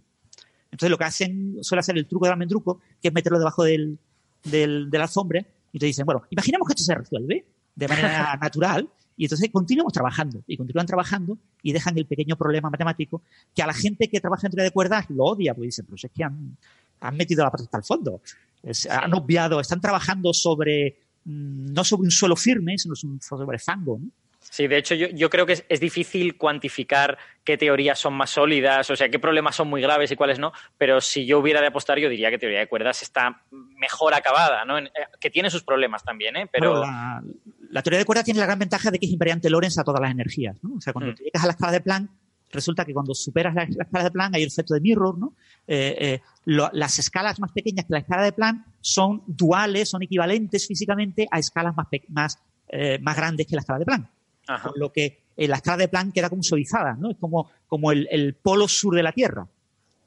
Entonces, 0.71 0.89
lo 0.89 0.97
que 0.97 1.03
hacen, 1.05 1.57
suele 1.61 1.79
hacer 1.79 1.97
el 1.97 2.05
truco 2.05 2.25
del 2.25 2.33
almendruco, 2.33 2.81
que 3.01 3.07
es 3.07 3.13
meterlo 3.13 3.39
debajo 3.39 3.63
del, 3.63 3.97
del, 4.43 4.89
de 4.89 4.97
la 4.97 5.05
alfombra, 5.05 5.45
y 5.75 5.79
te 5.79 5.85
dicen, 5.87 6.05
bueno, 6.05 6.23
imaginemos 6.29 6.65
que 6.67 6.71
esto 6.71 6.83
se 6.85 6.95
resuelve 6.95 7.45
de 7.75 7.87
manera 7.89 8.37
natural, 8.41 8.87
y 9.17 9.25
entonces 9.25 9.49
continuamos 9.51 9.91
trabajando, 9.91 10.41
y 10.47 10.55
continúan 10.55 10.85
trabajando, 10.85 11.37
y 11.61 11.73
dejan 11.73 11.97
el 11.97 12.05
pequeño 12.05 12.37
problema 12.37 12.69
matemático, 12.69 13.21
que 13.53 13.61
a 13.61 13.67
la 13.67 13.73
gente 13.73 14.07
que 14.07 14.21
trabaja 14.21 14.47
en 14.47 14.51
teoría 14.51 14.63
de 14.65 14.71
cuerdas 14.71 15.05
lo 15.09 15.25
odia, 15.25 15.53
porque 15.53 15.65
dice, 15.67 15.83
pero 15.83 15.95
es 15.95 16.09
que 16.15 16.23
han, 16.23 16.55
han 17.01 17.17
metido 17.17 17.43
la 17.43 17.51
pata 17.51 17.63
hasta 17.63 17.77
el 17.77 17.83
fondo. 17.83 18.21
Es- 18.63 18.85
Han 18.89 19.13
obviado, 19.13 19.59
están 19.59 19.81
trabajando 19.81 20.33
sobre, 20.33 20.97
mm, 21.25 21.73
no 21.73 21.83
sobre 21.83 22.03
un 22.03 22.11
suelo 22.11 22.35
firme, 22.37 22.77
sino 22.77 22.95
sobre 22.95 23.59
fango. 23.59 23.99
¿no? 24.01 24.07
Sí, 24.49 24.67
de 24.67 24.77
hecho 24.77 24.95
yo, 24.95 25.07
yo 25.09 25.29
creo 25.29 25.45
que 25.45 25.53
es, 25.53 25.65
es 25.67 25.79
difícil 25.79 26.37
cuantificar 26.37 27.17
qué 27.43 27.57
teorías 27.57 27.99
son 27.99 28.13
más 28.13 28.29
sólidas, 28.29 28.89
o 28.89 28.95
sea, 28.95 29.09
qué 29.09 29.19
problemas 29.19 29.55
son 29.55 29.67
muy 29.67 29.81
graves 29.81 30.11
y 30.11 30.15
cuáles 30.15 30.39
no, 30.39 30.53
pero 30.77 31.01
si 31.01 31.25
yo 31.25 31.39
hubiera 31.39 31.59
de 31.61 31.67
apostar 31.67 31.99
yo 31.99 32.07
diría 32.09 32.29
que 32.29 32.37
teoría 32.37 32.59
de 32.59 32.67
cuerdas 32.67 33.01
está 33.01 33.41
mejor 33.51 34.13
acabada, 34.13 34.63
¿no? 34.63 34.77
En- 34.77 34.87
eh, 34.87 34.91
que 35.19 35.29
tiene 35.29 35.49
sus 35.49 35.63
problemas 35.63 36.03
también, 36.03 36.37
¿eh? 36.37 36.47
Pero 36.51 36.79
la, 36.79 37.21
la 37.69 37.81
teoría 37.81 37.99
de 37.99 38.05
cuerdas 38.05 38.23
tiene 38.25 38.39
la 38.39 38.45
gran 38.45 38.59
ventaja 38.59 38.91
de 38.91 38.99
que 38.99 39.05
es 39.07 39.11
invariante 39.11 39.49
Lorentz 39.49 39.77
a 39.77 39.83
todas 39.83 39.99
las 39.99 40.11
energías. 40.11 40.55
¿no? 40.63 40.75
O 40.77 40.81
sea, 40.81 40.93
cuando 40.93 41.11
Mm. 41.11 41.15
te 41.15 41.23
llegas 41.25 41.43
a 41.43 41.47
la 41.47 41.51
escala 41.53 41.71
de 41.73 41.81
Planck, 41.81 42.09
resulta 42.51 42.85
que 42.85 42.93
cuando 42.93 43.13
superas 43.13 43.53
la, 43.55 43.65
la 43.69 43.83
escala 43.83 44.03
de 44.05 44.11
Planck 44.11 44.35
hay 44.35 44.43
el 44.43 44.47
efecto 44.47 44.73
de 44.73 44.79
mirror, 44.79 45.17
¿no? 45.17 45.33
Eh, 45.67 45.95
eh, 45.99 46.21
lo- 46.45 46.69
las 46.71 46.97
escalas 46.99 47.39
más 47.41 47.51
pequeñas 47.51 47.85
que 47.85 47.93
la 47.93 47.99
escala 47.99 48.23
de 48.23 48.31
Planck 48.31 48.65
son 48.79 49.23
duales, 49.27 49.89
son 49.89 50.01
equivalentes 50.03 50.65
físicamente 50.65 51.27
a 51.29 51.39
escalas 51.39 51.75
más, 51.75 51.87
más, 52.09 52.39
eh, 52.69 52.99
más 53.01 53.17
grandes 53.17 53.47
que 53.47 53.55
la 53.55 53.61
escala 53.61 53.79
de 53.79 53.85
Planck. 53.85 54.07
Ajá. 54.47 54.69
Con 54.69 54.79
lo 54.79 54.91
que 54.91 55.19
eh, 55.37 55.47
la 55.47 55.57
escala 55.57 55.77
de 55.77 55.87
Planck 55.87 56.13
queda 56.13 56.29
como 56.29 56.43
suavizada, 56.43 56.93
¿no? 56.93 57.11
Es 57.11 57.17
como, 57.17 57.49
como 57.67 57.91
el, 57.91 58.07
el 58.11 58.33
polo 58.35 58.67
sur 58.67 58.95
de 58.95 59.03
la 59.03 59.11
Tierra. 59.11 59.47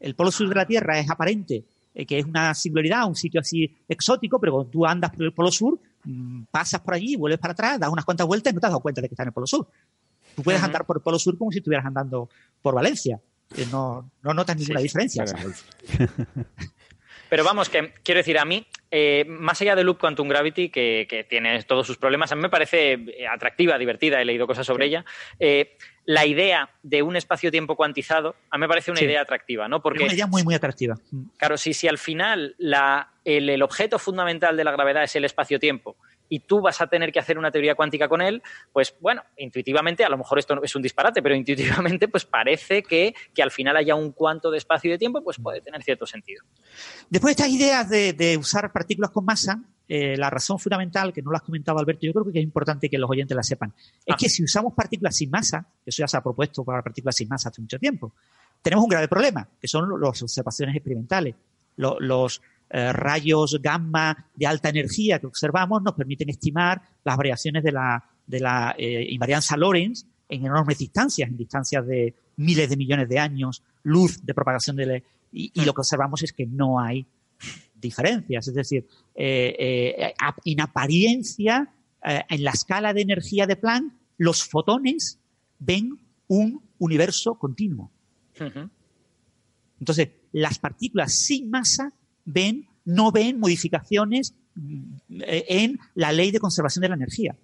El 0.01 0.15
polo 0.15 0.31
sur 0.31 0.49
de 0.49 0.55
la 0.55 0.67
Tierra 0.67 0.99
es 0.99 1.11
aparente 1.11 1.65
eh, 1.95 2.07
que 2.07 2.19
es 2.21 2.25
una 2.25 2.55
singularidad, 2.55 3.07
un 3.09 3.17
sitio 3.17 3.41
así 3.41 3.75
exótico, 3.89 4.39
pero 4.39 4.53
cuando 4.53 4.71
tú 4.71 4.87
andas 4.87 5.11
por 5.11 5.25
el 5.25 5.33
polo 5.33 5.51
sur, 5.51 5.79
mm, 6.05 6.45
pasas 6.51 6.81
por 6.81 6.95
allí, 6.95 7.17
vuelves 7.17 7.41
para 7.41 7.53
atrás, 7.53 7.81
das 7.81 7.91
unas 7.91 8.05
cuantas 8.05 8.27
vueltas 8.27 8.53
y 8.53 8.55
no 8.55 8.61
te 8.61 8.67
has 8.67 8.71
dado 8.73 8.81
cuenta 8.81 9.01
de 9.01 9.09
que 9.09 9.15
está 9.15 9.25
en 9.25 9.29
el 9.29 9.33
polo 9.33 9.47
sur. 9.47 9.67
Tú 10.37 10.43
puedes 10.45 10.63
andar 10.63 10.87
por 10.87 10.99
el 10.99 11.03
polo 11.03 11.19
sur 11.19 11.37
como 11.37 11.51
si 11.51 11.59
estuvieras 11.59 11.85
andando 11.87 12.29
por 12.63 12.75
Valencia. 12.75 13.21
Eh, 13.57 13.67
No, 13.73 14.09
no 14.23 14.35
notas 14.35 14.57
ninguna 14.57 14.79
Sí, 14.79 14.85
diferencia. 14.85 15.25
claro. 15.25 15.51
Pero 17.29 17.45
vamos, 17.45 17.69
que 17.69 17.93
quiero 18.03 18.19
decir, 18.19 18.39
a 18.39 18.45
mí, 18.45 18.67
eh, 18.91 19.25
más 19.29 19.61
allá 19.61 19.77
de 19.77 19.85
Loop 19.85 19.99
Quantum 19.99 20.29
Gravity, 20.29 20.71
que, 20.71 21.07
que 21.09 21.25
tiene 21.25 21.63
todos 21.65 21.87
sus 21.87 21.99
problemas, 21.99 22.33
a 22.33 22.37
mí 22.37 22.43
me 22.43 22.49
parece 22.49 22.93
eh, 22.95 23.27
atractiva, 23.29 23.77
divertida, 23.79 24.21
he 24.21 24.25
leído 24.25 24.47
cosas 24.47 24.67
sobre 24.67 24.87
ella. 24.87 25.05
eh, 25.39 25.77
la 26.07 26.25
idea 26.25 26.71
de 26.83 27.03
un 27.03 27.17
espacio-tiempo 27.17 27.77
cuantizado, 27.77 28.35
a 28.49 28.57
mí 28.57 28.63
me 28.63 28.69
parece 28.69 28.91
una 28.91 29.01
Sí. 29.01 29.05
idea 29.05 29.21
atractiva, 29.21 29.69
¿no? 29.69 29.77
Es 29.77 29.83
Porque, 29.83 30.05
una 30.05 30.15
idea 30.15 30.27
muy, 30.27 30.43
muy 30.43 30.55
atractiva. 30.55 30.95
Mm. 31.11 31.25
claro, 31.37 31.59
si, 31.59 31.75
si 31.75 31.87
al 31.87 31.99
final 31.99 32.55
la, 32.57 33.11
el, 33.27 33.51
el 33.51 33.61
objeto 33.63 33.99
fundamental 33.99 34.57
de 34.57 34.65
la 34.65 34.73
gravedad 34.73 35.03
es 35.05 35.15
el 35.17 35.27
espacio-tiempo 35.27 35.99
y 36.29 36.41
tú 36.41 36.61
vas 36.61 36.81
a 36.81 36.87
tener 36.87 37.13
que 37.13 37.19
hacer 37.19 37.39
una 37.39 37.51
teoría 37.51 37.75
cuántica 37.75 38.09
con 38.09 38.21
él, 38.21 38.43
pues 38.73 38.95
bueno, 39.01 39.23
intuitivamente, 39.37 40.05
a 40.05 40.09
lo 40.09 40.19
mejor 40.19 40.39
esto 40.39 40.63
es 40.63 40.75
un 40.77 40.83
disparate, 40.83 41.23
pero 41.23 41.35
intuitivamente 41.35 42.09
pues 42.09 42.25
parece 42.25 42.83
que, 42.83 43.15
que 43.35 43.43
al 43.43 43.51
final 43.51 43.77
haya 43.77 43.95
un 43.95 44.13
cuanto 44.13 44.51
de 44.51 44.59
espacio 44.59 44.89
y 44.89 44.93
de 44.93 44.99
tiempo, 44.99 45.23
pues 45.23 45.39
puede 45.39 45.61
tener 45.61 45.83
cierto 45.83 46.07
sentido. 46.07 46.45
Después 47.09 47.37
de 47.37 47.43
estas 47.43 47.53
ideas 47.55 47.89
de, 47.89 48.13
de 48.13 48.37
usar 48.37 48.73
partículas 48.73 49.11
con 49.11 49.25
masa, 49.25 49.63
eh, 49.89 50.17
la 50.19 50.29
razón 50.29 50.59
fundamental, 50.59 51.13
que 51.15 51.23
no 51.23 51.31
lo 51.31 51.37
has 51.39 51.43
comentado 51.43 51.79
Alberto, 51.79 52.01
yo 52.07 52.13
creo 52.13 52.25
que 52.31 52.39
es 52.39 52.45
importante 52.45 52.91
que 52.91 52.99
los 52.99 53.09
oyentes 53.09 53.35
la 53.35 53.43
sepan, 53.43 53.73
es 54.05 54.15
Ah. 54.15 54.17
que 54.19 54.29
si 54.29 54.45
usamos 54.45 54.75
partículas 54.75 55.17
sin 55.17 55.31
masa, 55.31 55.67
eso 55.87 56.03
ya 56.03 56.09
se 56.09 56.17
ha 56.17 56.21
propuesto 56.23 56.63
para 56.65 56.83
partículas 56.83 57.17
sin 57.17 57.29
masa 57.29 57.49
hace 57.49 57.63
mucho 57.63 57.79
tiempo, 57.79 58.13
tenemos 58.61 58.85
un 58.85 58.91
grave 58.91 59.09
problema, 59.09 59.49
que 59.61 59.67
son 59.69 59.89
las 60.01 60.23
observaciones 60.23 60.75
experimentales. 60.77 61.35
Lo- 61.77 61.99
los 62.01 62.43
eh, 62.71 62.93
rayos 62.93 63.59
gamma 63.63 64.27
de 64.35 64.47
alta 64.47 64.69
energía 64.69 65.19
que 65.19 65.27
observamos 65.27 65.83
nos 65.83 65.95
permiten 65.95 66.29
estimar 66.29 66.83
las 67.05 67.17
variaciones 67.17 67.63
de 67.65 67.73
la, 67.73 68.05
de 68.27 68.41
la 68.41 68.75
eh, 68.79 69.07
invarianza 69.11 69.57
Lorentz 69.57 70.05
en 70.29 70.45
enormes 70.45 70.79
distancias, 70.79 71.29
en 71.29 71.37
distancias 71.37 71.87
de 71.87 72.15
miles 72.37 72.69
de 72.69 72.77
millones 72.77 73.09
de 73.09 73.19
años, 73.19 73.63
luz 73.85 74.25
de 74.25 74.35
propagación 74.35 74.77
de 74.77 74.87
la- 74.87 75.03
y, 75.33 75.51
y 75.55 75.65
lo 75.65 75.73
que 75.73 75.81
observamos 75.81 76.23
es 76.23 76.33
que 76.33 76.47
no 76.47 76.79
hay 76.81 77.07
diferencias. 77.75 78.49
Es 78.49 78.55
decir, 78.55 78.87
eh, 79.15 80.13
en 80.45 80.61
apariencia, 80.61 81.73
en 82.03 82.45
la 82.45 82.51
escala 82.51 82.93
de 82.93 83.01
energía 83.03 83.47
de 83.47 83.57
Planck, 83.57 83.93
los 84.19 84.45
fotones 84.45 85.19
ven 85.59 85.99
un 86.29 86.61
universo 86.79 87.35
continuo. 87.35 87.91
Entonces, 89.81 90.09
las 90.33 90.59
partículas 90.59 91.15
sin 91.15 91.51
masa 91.51 91.93
ven, 92.31 92.67
no 92.85 93.11
ven 93.13 93.39
modificaciones 93.41 94.35
eh, 95.21 95.45
en 95.49 95.79
la 95.95 96.13
ley 96.13 96.31
de 96.31 96.39
conservación 96.41 96.83
de 96.83 96.89
la 96.89 96.95
energía. 96.95 97.37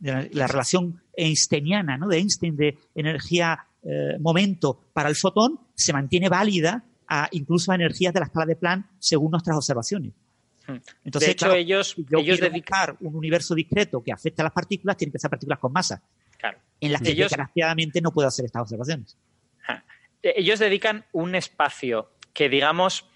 La, 0.00 0.26
la 0.32 0.46
relación 0.46 1.00
einsteiniana, 1.16 1.96
¿no? 1.96 2.08
de 2.08 2.18
Einstein 2.18 2.56
de 2.56 2.76
energía 2.94 3.66
eh, 3.82 4.18
momento 4.20 4.80
para 4.92 5.08
el 5.08 5.14
fotón 5.16 5.60
se 5.74 5.92
mantiene 5.92 6.28
válida 6.28 6.84
a 7.08 7.28
incluso 7.32 7.72
a 7.72 7.74
energías 7.74 8.12
de 8.12 8.20
la 8.20 8.26
escala 8.26 8.46
de 8.46 8.56
Planck 8.56 8.86
según 8.98 9.30
nuestras 9.30 9.56
observaciones. 9.56 10.12
Entonces, 11.04 11.28
de 11.28 11.32
hecho, 11.32 11.44
claro, 11.46 11.54
ellos, 11.60 11.94
yo 12.10 12.18
ellos 12.18 12.40
buscar 12.50 12.96
un 13.00 13.14
universo 13.14 13.54
discreto 13.54 14.02
que 14.02 14.12
afecte 14.12 14.40
a 14.40 14.44
las 14.44 14.52
partículas, 14.52 14.96
tienen 14.96 15.12
que 15.12 15.18
ser 15.18 15.30
partículas 15.30 15.58
con 15.58 15.72
masa, 15.72 16.02
Claro. 16.38 16.58
en 16.80 16.92
las 16.92 17.02
que 17.02 17.10
Ellos- 17.10 17.30
desgraciadamente 17.30 18.00
no 18.00 18.10
puedo 18.12 18.26
hacer 18.28 18.46
estas 18.46 18.62
observaciones. 18.62 19.16
Eh, 20.22 20.32
ellos 20.36 20.58
dedican 20.58 21.04
un 21.12 21.34
espacio 21.34 22.10
que, 22.32 22.48
digamos, 22.48 23.06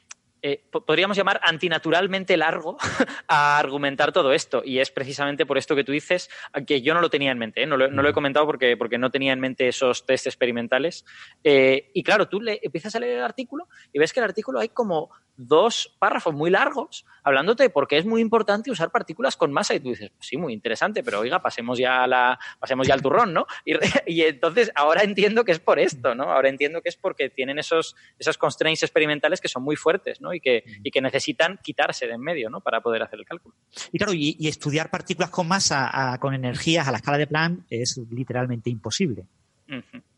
eh, 0.43 0.63
po- 0.71 0.85
podríamos 0.85 1.17
llamar 1.17 1.41
antinaturalmente 1.43 2.37
largo 2.37 2.77
a 3.29 3.59
argumentar 3.59 4.13
todo 4.13 4.33
esto. 4.33 4.63
Y 4.65 4.79
es 4.79 4.91
precisamente 4.91 5.47
por 5.47 5.59
esto 5.59 5.75
que 5.77 5.85
tú 5.85 5.93
dices, 5.93 6.31
que 6.67 6.83
yo 6.83 6.95
no 6.95 7.01
lo 7.01 7.11
tenía 7.11 7.31
en 7.33 7.39
mente, 7.39 7.63
¿eh? 7.63 7.67
no, 7.67 7.77
lo, 7.77 7.89
no 7.91 8.03
lo 8.03 8.09
he 8.09 8.13
comentado 8.13 8.47
porque, 8.47 8.77
porque 8.77 8.99
no 8.99 9.11
tenía 9.11 9.33
en 9.33 9.41
mente 9.41 9.69
esos 9.69 10.07
test 10.07 10.27
experimentales. 10.27 11.05
Eh, 11.45 11.91
y 11.95 12.03
claro, 12.03 12.29
tú 12.29 12.41
le, 12.41 12.61
empiezas 12.63 12.95
a 12.95 13.01
leer 13.01 13.19
el 13.19 13.25
artículo 13.25 13.69
y 13.93 13.99
ves 13.99 14.13
que 14.13 14.21
el 14.21 14.25
artículo 14.25 14.61
hay 14.61 14.69
como 14.69 15.11
dos 15.41 15.97
párrafos 16.01 16.35
muy 16.35 16.51
largos 16.51 17.07
hablándote 17.23 17.63
de 17.63 17.71
por 17.71 17.87
qué 17.87 17.97
es 17.99 18.05
muy 18.07 18.21
importante 18.21 18.71
usar 18.71 18.91
partículas 18.91 19.37
con 19.37 19.53
masa. 19.53 19.75
Y 19.75 19.81
tú 19.81 19.91
dices, 19.91 20.11
pues 20.17 20.27
sí, 20.27 20.37
muy 20.37 20.53
interesante, 20.53 21.03
pero 21.05 21.21
oiga, 21.21 21.41
pasemos 21.41 21.79
ya, 21.79 22.07
la, 22.07 22.39
pasemos 22.59 22.87
ya 22.89 22.95
al 22.95 23.03
turrón, 23.03 23.33
¿no? 23.33 23.47
Y, 23.65 23.75
y 24.07 24.23
entonces 24.23 24.73
ahora 24.75 25.03
entiendo 25.03 25.45
que 25.45 25.53
es 25.53 25.61
por 25.61 25.79
esto, 25.79 26.15
¿no? 26.15 26.25
Ahora 26.25 26.49
entiendo 26.49 26.83
que 26.83 26.89
es 26.89 26.97
porque 26.97 27.31
tienen 27.31 27.59
esos, 27.59 27.95
esos 28.19 28.37
constraints 28.37 28.83
experimentales 28.83 29.41
que 29.41 29.49
son 29.49 29.63
muy 29.63 29.77
fuertes, 29.77 30.21
¿no? 30.21 30.35
Y 30.35 30.41
que, 30.41 30.65
y 30.83 30.91
que 30.91 31.01
necesitan 31.01 31.59
quitarse 31.63 32.07
de 32.07 32.15
en 32.15 32.21
medio, 32.21 32.51
¿no? 32.51 32.61
Para 32.61 32.81
poder 32.81 33.03
hacer 33.03 33.21
el 33.21 33.25
cálculo. 33.27 33.55
Y 33.93 33.99
claro, 33.99 34.13
y, 34.15 34.37
y 34.41 34.49
estudiar 34.49 34.91
partículas 34.91 35.31
con 35.31 35.47
masa 35.47 36.13
a- 36.13 36.19
con 36.19 36.35
energías 36.35 36.89
a 36.89 36.91
la 36.91 36.97
escala 36.99 37.19
de 37.19 37.27
Planck 37.29 37.61
es 37.71 38.01
literalmente 38.11 38.71
imposible. 38.71 39.25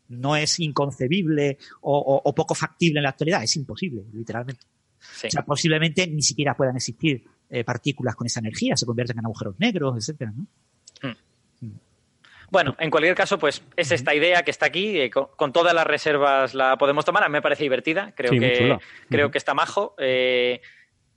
No 0.07 0.35
es 0.35 0.59
inconcebible 0.59 1.57
o, 1.81 1.97
o- 1.97 2.21
o 2.23 2.35
poco 2.35 2.55
factible 2.55 2.99
en 2.99 3.03
la 3.03 3.09
actualidad, 3.09 3.43
es 3.43 3.55
imposible, 3.55 4.03
literalmente. 4.13 4.65
Sí. 5.01 5.27
O 5.27 5.31
sea, 5.31 5.43
posiblemente 5.43 6.07
ni 6.07 6.21
siquiera 6.21 6.55
puedan 6.55 6.75
existir 6.75 7.23
eh, 7.49 7.63
partículas 7.63 8.15
con 8.15 8.27
esa 8.27 8.39
energía, 8.39 8.77
se 8.77 8.85
convierten 8.85 9.19
en 9.19 9.25
agujeros 9.25 9.59
negros, 9.59 9.97
etcétera, 9.97 10.31
¿no? 10.35 10.45
Bueno, 12.49 12.75
en 12.79 12.91
cualquier 12.91 13.15
caso, 13.15 13.39
pues 13.39 13.63
es 13.77 13.91
esta 13.93 14.13
idea 14.13 14.43
que 14.43 14.51
está 14.51 14.65
aquí, 14.65 14.99
eh, 14.99 15.09
con, 15.09 15.27
con 15.37 15.53
todas 15.53 15.73
las 15.73 15.87
reservas 15.87 16.53
la 16.53 16.75
podemos 16.77 17.05
tomar. 17.05 17.23
A 17.23 17.29
mí 17.29 17.31
me 17.33 17.41
parece 17.41 17.63
divertida, 17.63 18.13
creo 18.13 18.29
Sí, 18.29 18.39
que 18.39 18.77
creo 19.09 19.31
que 19.31 19.37
está 19.37 19.53
majo. 19.53 19.95
Eh, 19.97 20.59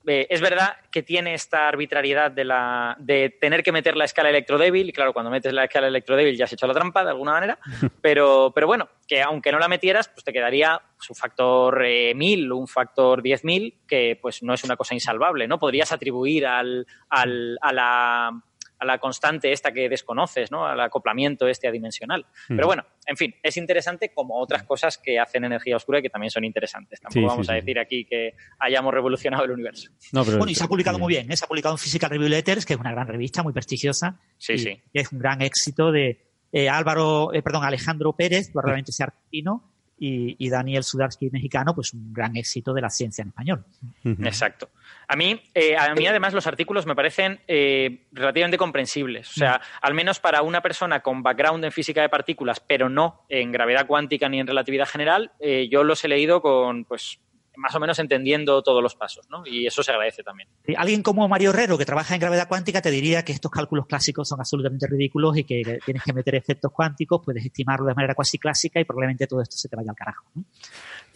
eh, 0.07 0.27
es 0.29 0.41
verdad 0.41 0.77
que 0.91 1.03
tiene 1.03 1.33
esta 1.33 1.67
arbitrariedad 1.67 2.31
de, 2.31 2.45
la, 2.45 2.95
de 2.99 3.29
tener 3.29 3.63
que 3.63 3.71
meter 3.71 3.95
la 3.97 4.05
escala 4.05 4.29
electrodébil, 4.29 4.89
y 4.89 4.93
claro, 4.93 5.13
cuando 5.13 5.31
metes 5.31 5.53
la 5.53 5.65
escala 5.65 5.87
electrodébil 5.87 6.37
ya 6.37 6.45
has 6.45 6.53
hecho 6.53 6.67
la 6.67 6.73
trampa 6.73 7.03
de 7.03 7.09
alguna 7.11 7.31
manera, 7.33 7.57
pero, 8.01 8.51
pero 8.53 8.67
bueno, 8.67 8.87
que 9.07 9.21
aunque 9.21 9.51
no 9.51 9.59
la 9.59 9.67
metieras, 9.67 10.07
pues 10.09 10.23
te 10.23 10.33
quedaría 10.33 10.81
pues, 10.97 11.09
un 11.09 11.15
factor 11.15 11.83
eh, 11.85 12.13
1000 12.15 12.51
o 12.51 12.57
un 12.57 12.67
factor 12.67 13.21
10.000, 13.21 13.73
que 13.87 14.17
pues 14.21 14.43
no 14.43 14.53
es 14.53 14.63
una 14.63 14.75
cosa 14.77 14.93
insalvable, 14.93 15.47
¿no? 15.47 15.59
Podrías 15.59 15.91
atribuir 15.91 16.45
al, 16.47 16.85
al- 17.09 17.57
a 17.61 17.73
la 17.73 18.31
a 18.77 18.85
la 18.85 18.97
constante 18.99 19.51
esta 19.53 19.71
que 19.71 19.87
desconoces, 19.87 20.51
¿no? 20.51 20.65
Al 20.65 20.79
acoplamiento 20.81 21.47
este 21.47 21.67
adimensional. 21.67 22.25
Pero 22.49 22.67
bueno, 22.67 22.83
en 23.05 23.15
fin, 23.15 23.33
es 23.41 23.55
interesante 23.55 24.11
como 24.13 24.37
otras 24.37 24.63
cosas 24.63 24.97
que 24.97 25.17
hacen 25.17 25.45
energía 25.45 25.77
oscura 25.77 25.99
y 25.99 26.01
que 26.01 26.09
también 26.09 26.31
son 26.31 26.43
interesantes. 26.43 26.99
Tampoco 26.99 27.13
Sí, 27.13 27.19
sí, 27.21 27.25
vamos 27.25 27.49
a 27.49 27.53
sí. 27.53 27.59
decir 27.59 27.79
aquí 27.79 28.05
que 28.05 28.33
hayamos 28.59 28.93
revolucionado 28.93 29.45
el 29.45 29.51
universo. 29.51 29.91
No, 30.11 30.25
pero 30.25 30.37
Bueno, 30.37 30.51
y 30.51 30.55
se 30.55 30.63
ha 30.63 30.67
publicado 30.67 30.99
muy 30.99 31.05
muy 31.05 31.13
bien, 31.13 31.31
¿eh? 31.31 31.37
se 31.37 31.45
ha 31.45 31.47
publicado 31.47 31.75
en 31.75 31.77
Physical 31.77 32.09
Review 32.09 32.29
Letters, 32.29 32.65
que 32.65 32.73
es 32.73 32.79
una 32.79 32.91
gran 32.91 33.07
revista, 33.07 33.43
muy 33.43 33.53
prestigiosa. 33.53 34.19
Sí, 34.39 34.53
y 34.53 34.57
sí. 34.57 34.81
que 34.91 35.01
es 35.01 35.11
un 35.11 35.19
gran 35.19 35.39
éxito 35.43 35.91
de 35.91 36.19
eh, 36.51 36.67
Álvaro, 36.67 37.31
eh, 37.31 37.43
perdón, 37.43 37.63
Alejandro 37.63 38.13
Pérez, 38.13 38.49
probablemente 38.51 38.91
sea 38.91 39.05
argentino, 39.05 39.71
y, 39.97 40.35
y 40.37 40.49
Daniel 40.49 40.83
Sudarsky, 40.83 41.29
mexicano, 41.29 41.73
pues 41.73 41.93
un 41.93 42.13
gran 42.13 42.35
éxito 42.35 42.73
de 42.73 42.81
la 42.81 42.89
ciencia 42.89 43.21
en 43.21 43.29
español. 43.29 43.65
Exacto. 44.03 44.69
A 45.07 45.15
mí, 45.15 45.39
eh, 45.53 45.75
a 45.77 45.93
mí 45.93 46.07
además 46.07 46.33
los 46.33 46.47
artículos 46.47 46.85
me 46.85 46.95
parecen 46.95 47.39
eh, 47.47 48.05
relativamente 48.11 48.57
comprensibles. 48.57 49.29
O 49.29 49.33
sea, 49.33 49.61
al 49.81 49.93
menos 49.93 50.19
para 50.19 50.41
una 50.41 50.61
persona 50.61 51.01
con 51.01 51.21
background 51.21 51.63
en 51.63 51.71
física 51.71 52.01
de 52.01 52.09
partículas, 52.09 52.59
pero 52.59 52.89
no 52.89 53.25
en 53.29 53.51
gravedad 53.51 53.85
cuántica 53.87 54.29
ni 54.29 54.39
en 54.39 54.47
relatividad 54.47 54.87
general, 54.87 55.31
eh, 55.39 55.67
yo 55.69 55.83
los 55.83 56.03
he 56.03 56.07
leído 56.07 56.41
con, 56.41 56.85
pues, 56.85 57.19
más 57.57 57.73
o 57.75 57.79
menos 57.79 57.99
entendiendo 57.99 58.61
todos 58.61 58.81
los 58.81 58.95
pasos, 58.95 59.29
¿no? 59.29 59.43
Y 59.45 59.65
eso 59.67 59.83
se 59.83 59.91
agradece 59.91 60.23
también. 60.23 60.47
Sí, 60.65 60.73
Alguien 60.77 61.01
como 61.03 61.27
Mario 61.27 61.51
Herrero, 61.51 61.77
que 61.77 61.85
trabaja 61.85 62.13
en 62.15 62.21
gravedad 62.21 62.47
cuántica, 62.47 62.81
te 62.81 62.91
diría 62.91 63.23
que 63.23 63.31
estos 63.31 63.51
cálculos 63.51 63.85
clásicos 63.87 64.27
son 64.27 64.39
absolutamente 64.39 64.87
ridículos 64.87 65.37
y 65.37 65.43
que 65.43 65.79
tienes 65.85 66.03
que 66.03 66.13
meter 66.13 66.35
efectos 66.35 66.71
cuánticos, 66.71 67.21
puedes 67.23 67.45
estimarlo 67.45 67.85
de 67.85 67.93
manera 67.95 68.15
cuasi 68.15 68.37
clásica 68.37 68.79
y 68.79 68.85
probablemente 68.85 69.27
todo 69.27 69.41
esto 69.41 69.55
se 69.57 69.69
te 69.69 69.75
vaya 69.75 69.89
al 69.91 69.95
carajo. 69.95 70.25
¿no? 70.35 70.43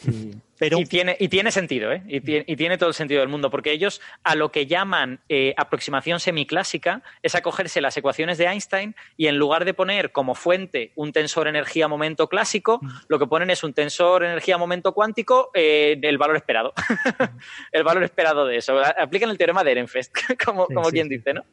Y- 0.07 0.31
pero 0.59 0.77
Y 0.77 0.85
tiene, 0.85 1.15
y 1.17 1.29
tiene 1.29 1.51
sentido, 1.53 1.89
¿eh? 1.93 2.03
Y 2.05 2.19
tiene, 2.19 2.43
y 2.45 2.57
tiene 2.57 2.77
todo 2.77 2.89
el 2.89 2.93
sentido 2.93 3.21
del 3.21 3.29
mundo, 3.29 3.49
porque 3.49 3.71
ellos 3.71 4.01
a 4.25 4.35
lo 4.35 4.51
que 4.51 4.65
llaman 4.65 5.21
eh, 5.29 5.53
aproximación 5.55 6.19
semiclásica 6.19 7.01
es 7.23 7.33
acogerse 7.35 7.79
las 7.79 7.95
ecuaciones 7.95 8.37
de 8.37 8.45
Einstein 8.45 8.93
y 9.15 9.27
en 9.27 9.37
lugar 9.37 9.63
de 9.63 9.73
poner 9.73 10.11
como 10.11 10.35
fuente 10.35 10.91
un 10.95 11.13
tensor 11.13 11.47
energía-momento 11.47 12.27
clásico, 12.27 12.81
lo 13.07 13.19
que 13.19 13.25
ponen 13.27 13.51
es 13.51 13.63
un 13.63 13.73
tensor 13.73 14.25
energía-momento 14.25 14.93
cuántico 14.93 15.49
eh, 15.53 15.95
del 16.01 16.17
valor 16.17 16.28
esperado. 16.35 16.73
el 17.71 17.83
valor 17.83 18.03
esperado 18.03 18.45
de 18.45 18.57
eso. 18.57 18.77
Aplican 18.79 19.29
el 19.29 19.37
teorema 19.37 19.63
de 19.63 19.71
Ehrenfest, 19.71 20.13
como, 20.45 20.67
Sí, 20.67 20.73
como 20.73 20.89
sí, 20.89 20.93
quien 20.93 21.09
dice, 21.09 21.33
¿no? 21.33 21.43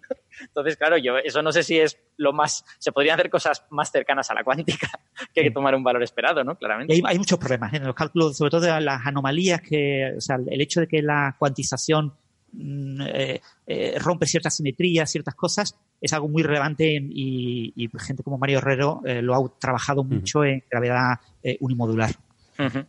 Entonces, 0.41 0.77
claro, 0.77 0.97
yo 0.99 1.19
eso 1.19 1.43
no 1.43 1.53
sé 1.53 1.63
si 1.63 1.79
es 1.79 1.99
lo 2.17 2.33
más... 2.33 2.65
Se 2.79 2.93
podrían 2.93 3.15
hacer 3.15 3.31
cosas 3.31 3.65
más 3.71 3.91
cercanas 3.91 4.31
a 4.31 4.35
la 4.35 4.45
cuántica 4.45 4.89
que 5.35 5.51
tomar 5.51 5.75
un 5.75 5.83
valor 5.83 6.03
esperado, 6.03 6.45
¿no? 6.45 6.53
Y 6.53 6.57
Claramente. 6.57 6.95
hay, 6.95 7.03
hay 7.05 7.19
muchos 7.19 7.39
problemas 7.39 7.73
¿eh? 7.73 7.77
en 7.79 7.87
los 7.87 7.95
cálculos, 7.95 8.37
sobre 8.37 8.51
todo 8.51 8.61
de 8.61 8.81
las 8.81 9.07
anomalías 9.07 9.61
que, 9.63 10.15
o 10.17 10.21
sea, 10.21 10.37
el 10.47 10.61
hecho 10.61 10.81
de 10.81 10.89
que 10.89 11.03
la 11.03 11.37
cuantización 11.39 12.15
mm, 12.53 13.01
eh, 13.03 13.41
eh, 13.67 13.99
rompe 13.99 14.27
ciertas 14.27 14.57
simetrías, 14.57 15.11
ciertas 15.11 15.35
cosas, 15.35 15.77
es 16.01 16.13
algo 16.13 16.29
muy 16.29 16.43
relevante 16.43 17.01
y, 17.03 17.73
y 17.75 17.89
gente 17.99 18.23
como 18.23 18.39
Mario 18.39 18.59
Herrero 18.59 19.03
eh, 19.05 19.23
lo 19.23 19.35
ha 19.35 19.59
trabajado 19.59 20.05
mucho 20.05 20.45
en 20.45 20.63
gravedad 20.71 21.21
eh, 21.43 21.57
unimodular. 21.61 22.11
Ujú. 22.59 22.85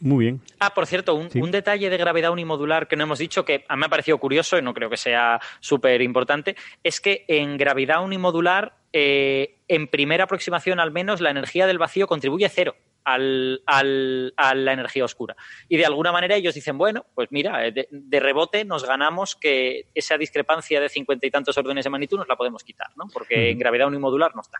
Muy 0.00 0.26
bien. 0.26 0.40
Ah, 0.60 0.72
por 0.74 0.86
cierto, 0.86 1.14
un, 1.14 1.30
Sí. 1.30 1.40
un 1.40 1.50
detalle 1.50 1.90
de 1.90 1.96
gravedad 1.96 2.30
unimodular 2.30 2.86
que 2.86 2.96
no 2.96 3.02
hemos 3.02 3.18
dicho 3.18 3.44
que 3.44 3.64
a 3.68 3.74
mí 3.76 3.80
me 3.80 3.86
ha 3.86 3.90
parecido 3.90 4.18
curioso 4.18 4.56
y 4.58 4.62
no 4.62 4.72
creo 4.74 4.88
que 4.90 4.96
sea 4.96 5.40
súper 5.60 6.02
importante, 6.02 6.54
es 6.84 7.00
que 7.00 7.24
en 7.26 7.56
gravedad 7.56 8.04
unimodular, 8.04 8.74
eh, 8.92 9.56
en 9.66 9.88
primera 9.88 10.24
aproximación 10.24 10.78
al 10.80 10.92
menos, 10.92 11.20
la 11.20 11.30
energía 11.30 11.66
del 11.66 11.78
vacío 11.78 12.06
contribuye 12.06 12.48
cero. 12.48 12.76
Al, 13.04 13.62
al- 13.64 14.34
a 14.36 14.54
la 14.54 14.72
energía 14.74 15.02
oscura. 15.02 15.34
Y 15.66 15.78
de 15.78 15.86
alguna 15.86 16.12
manera 16.12 16.36
ellos 16.36 16.54
dicen, 16.54 16.76
bueno, 16.76 17.06
pues 17.14 17.28
mira, 17.30 17.66
eh, 17.66 17.72
de, 17.72 17.88
de 17.90 18.20
rebote 18.20 18.66
nos 18.66 18.84
ganamos 18.84 19.34
que 19.34 19.86
esa 19.94 20.18
discrepancia 20.18 20.78
de 20.78 20.90
cincuenta 20.90 21.26
y 21.26 21.30
tantos 21.30 21.56
órdenes 21.56 21.84
de 21.84 21.90
magnitud 21.90 22.18
nos 22.18 22.28
la 22.28 22.36
podemos 22.36 22.62
quitar, 22.64 22.88
¿no? 22.96 23.04
Porque 23.10 23.48
en 23.50 23.58
gravedad 23.58 23.86
unimodular 23.88 24.34
no 24.34 24.42
está. 24.42 24.58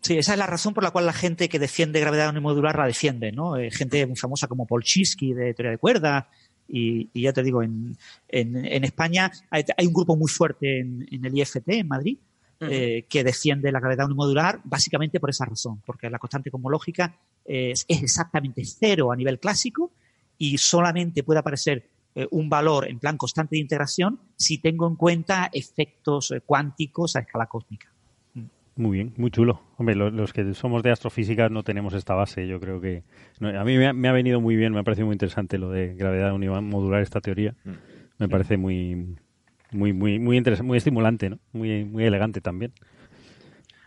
Sí, 0.00 0.16
esa 0.16 0.32
es 0.32 0.38
la 0.38 0.46
razón 0.46 0.74
por 0.74 0.84
la 0.84 0.90
cual 0.90 1.06
la 1.06 1.12
gente 1.12 1.48
que 1.48 1.58
defiende 1.58 2.00
gravedad 2.00 2.30
unimodular 2.30 2.76
la 2.78 2.86
defiende, 2.86 3.32
¿no? 3.32 3.56
Eh, 3.56 3.70
gente 3.70 4.06
muy 4.06 4.16
famosa 4.16 4.46
como 4.46 4.66
Paul 4.66 4.82
Chisky 4.84 5.34
de 5.34 5.54
teoría 5.54 5.72
de 5.72 5.78
cuerdas 5.78 6.24
Y, 6.68 7.10
y 7.12 7.22
ya 7.22 7.32
te 7.32 7.42
digo, 7.42 7.62
en, 7.62 7.96
en, 8.28 8.64
en 8.64 8.84
España 8.84 9.30
hay, 9.50 9.64
hay 9.76 9.86
un 9.86 9.92
grupo 9.92 10.16
muy 10.16 10.28
fuerte 10.30 10.80
en, 10.80 11.06
en 11.10 11.24
el 11.24 11.36
IFT, 11.38 11.68
en 11.68 11.88
Madrid, 11.88 12.18
eh, 12.60 13.06
que 13.08 13.24
defiende 13.24 13.72
la 13.72 13.80
gravedad 13.80 14.06
unimodular 14.06 14.60
básicamente 14.64 15.20
por 15.20 15.30
esa 15.30 15.44
razón, 15.44 15.80
porque 15.86 16.10
la 16.10 16.18
constante 16.18 16.50
cosmológica 16.50 17.16
es, 17.44 17.84
es 17.88 18.02
exactamente 18.02 18.64
cero 18.64 19.12
a 19.12 19.16
nivel 19.16 19.38
clásico 19.38 19.92
y 20.36 20.58
solamente 20.58 21.22
puede 21.22 21.40
aparecer 21.40 21.88
eh, 22.14 22.26
un 22.32 22.48
valor 22.48 22.88
en 22.88 22.98
plan 22.98 23.16
constante 23.16 23.56
de 23.56 23.60
integración 23.60 24.20
si 24.36 24.58
tengo 24.58 24.88
en 24.88 24.96
cuenta 24.96 25.48
efectos 25.52 26.34
cuánticos 26.44 27.16
a 27.16 27.20
escala 27.20 27.46
cósmica. 27.46 27.88
Muy 28.78 28.98
bien, 28.98 29.12
muy 29.16 29.32
chulo. 29.32 29.60
Hombre, 29.76 29.96
lo- 29.96 30.10
los, 30.10 30.32
que 30.32 30.54
somos 30.54 30.84
de 30.84 30.92
astrofísica 30.92 31.48
no 31.48 31.64
tenemos 31.64 31.94
esta 31.94 32.14
base. 32.14 32.46
Yo 32.46 32.60
creo 32.60 32.80
que 32.80 33.02
no, 33.40 33.48
a 33.48 33.64
mí 33.64 33.76
me 33.76 33.88
ha, 33.88 33.92
me 33.92 34.08
ha 34.08 34.12
venido 34.12 34.40
muy 34.40 34.54
bien, 34.54 34.72
me 34.72 34.78
ha 34.78 34.84
parecido 34.84 35.06
muy 35.06 35.14
interesante 35.14 35.58
lo 35.58 35.68
de 35.70 35.94
gravedad 35.96 36.32
unimodular 36.32 37.02
esta 37.02 37.20
teoría. 37.20 37.54
Me 38.18 38.28
parece 38.28 38.56
muy 38.56 39.16
muy 39.72 39.92
muy 39.92 40.20
muy 40.20 40.36
interesante, 40.36 40.66
muy 40.68 40.78
estimulante, 40.78 41.28
¿no? 41.28 41.40
Muy 41.52 41.84
muy 41.84 42.04
elegante 42.04 42.40
también. 42.40 42.72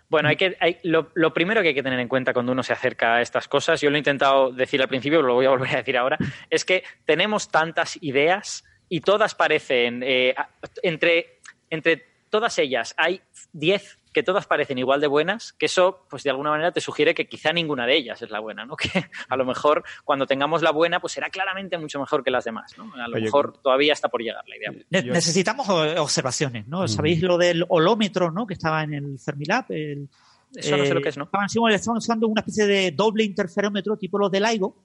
Bueno, 0.09 0.27
hay 0.27 0.35
que, 0.35 0.57
hay, 0.59 0.75
lo, 0.83 1.09
lo 1.15 1.33
primero 1.33 1.61
que 1.61 1.69
hay 1.69 1.73
que 1.73 1.83
tener 1.83 1.99
en 2.01 2.09
cuenta 2.09 2.33
cuando 2.33 2.51
uno 2.51 2.61
se 2.63 2.73
acerca 2.73 3.15
a 3.15 3.21
estas 3.21 3.47
cosas, 3.47 3.79
yo 3.79 3.89
lo 3.89 3.95
he 3.95 3.99
intentado 3.99 4.51
decir 4.51 4.81
al 4.81 4.89
principio, 4.89 5.19
pero 5.19 5.29
lo 5.29 5.35
voy 5.35 5.45
a 5.45 5.51
volver 5.51 5.69
a 5.73 5.77
decir 5.77 5.97
ahora, 5.97 6.17
es 6.49 6.65
que 6.65 6.83
tenemos 7.05 7.49
tantas 7.49 7.97
ideas 8.03 8.65
y 8.89 8.99
todas 8.99 9.35
parecen, 9.35 10.03
eh, 10.03 10.35
entre, 10.83 11.39
entre 11.69 12.03
todas 12.29 12.59
ellas 12.59 12.93
hay 12.97 13.21
10 13.53 13.99
que 14.13 14.23
todas 14.23 14.45
parecen 14.45 14.77
igual 14.77 14.99
de 15.01 15.07
buenas, 15.07 15.53
que 15.53 15.67
eso, 15.67 16.05
pues 16.09 16.23
de 16.23 16.29
alguna 16.31 16.49
manera 16.49 16.71
te 16.71 16.81
sugiere 16.81 17.15
que 17.15 17.27
quizá 17.27 17.53
ninguna 17.53 17.85
de 17.85 17.95
ellas 17.97 18.21
es 18.21 18.29
la 18.29 18.39
buena, 18.39 18.65
¿no? 18.65 18.75
Que 18.81 19.05
a 19.29 19.35
lo 19.37 19.45
mejor 19.45 19.83
cuando 20.03 20.25
tengamos 20.25 20.61
la 20.61 20.71
buena, 20.71 20.99
pues 20.99 21.13
será 21.13 21.29
claramente 21.29 21.77
mucho 21.77 21.99
mejor 21.99 22.23
que 22.23 22.31
las 22.31 22.43
demás, 22.43 22.73
¿no? 22.77 22.93
A 22.95 23.07
lo 23.07 23.15
Oye, 23.15 23.25
mejor 23.25 23.53
todavía 23.61 23.93
está 23.93 24.09
por 24.09 24.21
llegar 24.21 24.43
la 24.47 24.57
idea. 24.57 24.71
Ne- 24.89 25.03
Necesitamos 25.03 25.67
observaciones, 25.69 26.67
¿no? 26.67 26.87
¿Sabéis 26.87 27.21
lo 27.21 27.37
del 27.37 27.65
holómetro, 27.69 28.31
¿no? 28.31 28.45
Que 28.47 28.53
estaba 28.55 28.83
en 28.83 28.93
el 28.93 29.19
Fermilab. 29.19 29.65
El, 29.69 30.09
Eso 30.55 30.75
no 30.77 30.85
sé 30.85 30.93
lo 30.93 31.01
que 31.01 31.09
es, 31.09 31.17
¿no? 31.17 31.23
Estaban, 31.25 31.47
sí, 31.49 31.59
bueno, 31.59 31.75
estaban 31.75 31.97
usando 31.97 32.27
una 32.27 32.41
especie 32.41 32.65
de 32.65 32.91
doble 32.91 33.23
interferómetro 33.23 33.95
tipo 33.97 34.17
los 34.17 34.29
del 34.31 34.43
LIGO, 34.43 34.75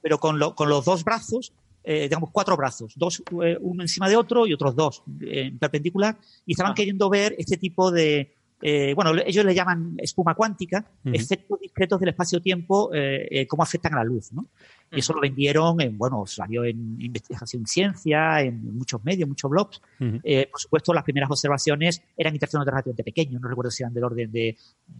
pero 0.00 0.18
con, 0.18 0.38
lo- 0.38 0.54
con 0.54 0.68
los 0.68 0.84
dos 0.84 1.04
brazos, 1.04 1.52
eh, 1.84 2.02
digamos 2.08 2.30
cuatro 2.32 2.56
brazos, 2.56 2.94
dos 2.96 3.22
eh, 3.44 3.56
uno 3.60 3.82
encima 3.82 4.08
de 4.08 4.16
otro 4.16 4.46
y 4.46 4.52
otros 4.54 4.74
dos 4.74 5.02
eh, 5.20 5.42
en 5.52 5.58
perpendicular, 5.58 6.16
y 6.46 6.52
estaban 6.52 6.74
queriendo 6.74 7.08
ver 7.10 7.34
este 7.38 7.56
tipo 7.58 7.90
de, 7.92 8.35
eh, 8.62 8.94
bueno, 8.94 9.12
ellos 9.24 9.44
le 9.44 9.54
llaman 9.54 9.94
espuma 9.98 10.34
cuántica, 10.34 10.84
Ujú. 11.04 11.14
efectos 11.14 11.60
discretos 11.60 12.00
del 12.00 12.08
espacio-tiempo, 12.10 12.92
eh, 12.94 13.28
eh, 13.30 13.46
cómo 13.46 13.62
afectan 13.62 13.94
a 13.94 13.98
la 13.98 14.04
luz, 14.04 14.32
¿no? 14.32 14.46
Y 14.92 15.00
eso 15.00 15.12
lo 15.12 15.20
vendieron 15.20 15.80
en, 15.80 15.98
bueno, 15.98 16.24
salió 16.26 16.64
en 16.64 16.96
investigación 17.00 17.62
en 17.62 17.66
ciencia, 17.66 18.40
en 18.40 18.76
muchos 18.78 19.04
medios, 19.04 19.28
muchos 19.28 19.50
blogs. 19.50 19.82
Eh, 20.22 20.48
por 20.50 20.60
supuesto, 20.60 20.94
las 20.94 21.02
primeras 21.02 21.28
observaciones 21.28 22.00
eran 22.16 22.34
interferones 22.34 22.66
relativamente 22.70 23.02
pequeños, 23.02 23.42
no 23.42 23.48
recuerdo 23.48 23.70
si 23.72 23.82
eran 23.82 23.92
del 23.92 24.04
orden 24.04 24.30
de 24.30 24.56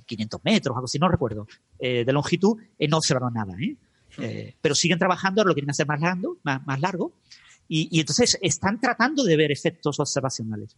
500 0.06 0.40
metros, 0.44 0.74
algo 0.74 0.86
así, 0.86 0.98
no 0.98 1.08
recuerdo, 1.08 1.46
eh, 1.78 2.04
de 2.04 2.12
longitud, 2.12 2.60
eh, 2.78 2.88
no 2.88 2.96
observaron 2.98 3.32
nada, 3.34 3.54
¿eh? 3.60 3.76
Eh, 4.18 4.54
pero 4.60 4.74
siguen 4.74 4.98
trabajando, 4.98 5.40
ahora 5.40 5.50
lo 5.50 5.54
quieren 5.54 5.70
hacer 5.70 5.86
más 5.86 6.00
largo, 6.00 6.38
más, 6.42 6.66
más 6.66 6.80
largo 6.80 7.12
y, 7.68 7.88
y 7.90 8.00
entonces 8.00 8.38
están 8.40 8.80
tratando 8.80 9.22
de 9.24 9.36
ver 9.36 9.52
efectos 9.52 10.00
observacionales. 10.00 10.76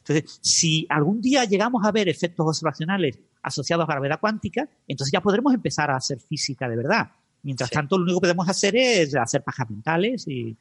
Entonces, 0.00 0.38
si 0.42 0.86
algún 0.88 1.20
día 1.20 1.44
llegamos 1.44 1.84
a 1.84 1.92
ver 1.92 2.08
efectos 2.08 2.46
observacionales 2.46 3.18
asociados 3.42 3.84
a 3.88 3.92
gravedad 3.92 4.20
cuántica, 4.20 4.68
entonces 4.88 5.12
ya 5.12 5.20
podremos 5.20 5.54
empezar 5.54 5.90
a 5.90 5.96
hacer 5.96 6.20
física 6.20 6.68
de 6.68 6.76
verdad. 6.76 7.10
Mientras 7.42 7.70
tanto, 7.70 7.96
lo 7.96 8.04
único 8.04 8.20
que 8.20 8.26
podemos 8.26 8.48
hacer 8.48 8.76
es 8.76 9.14
hacer 9.14 9.42
pajas 9.42 9.70
mentales 9.70 10.26
y, 10.28 10.56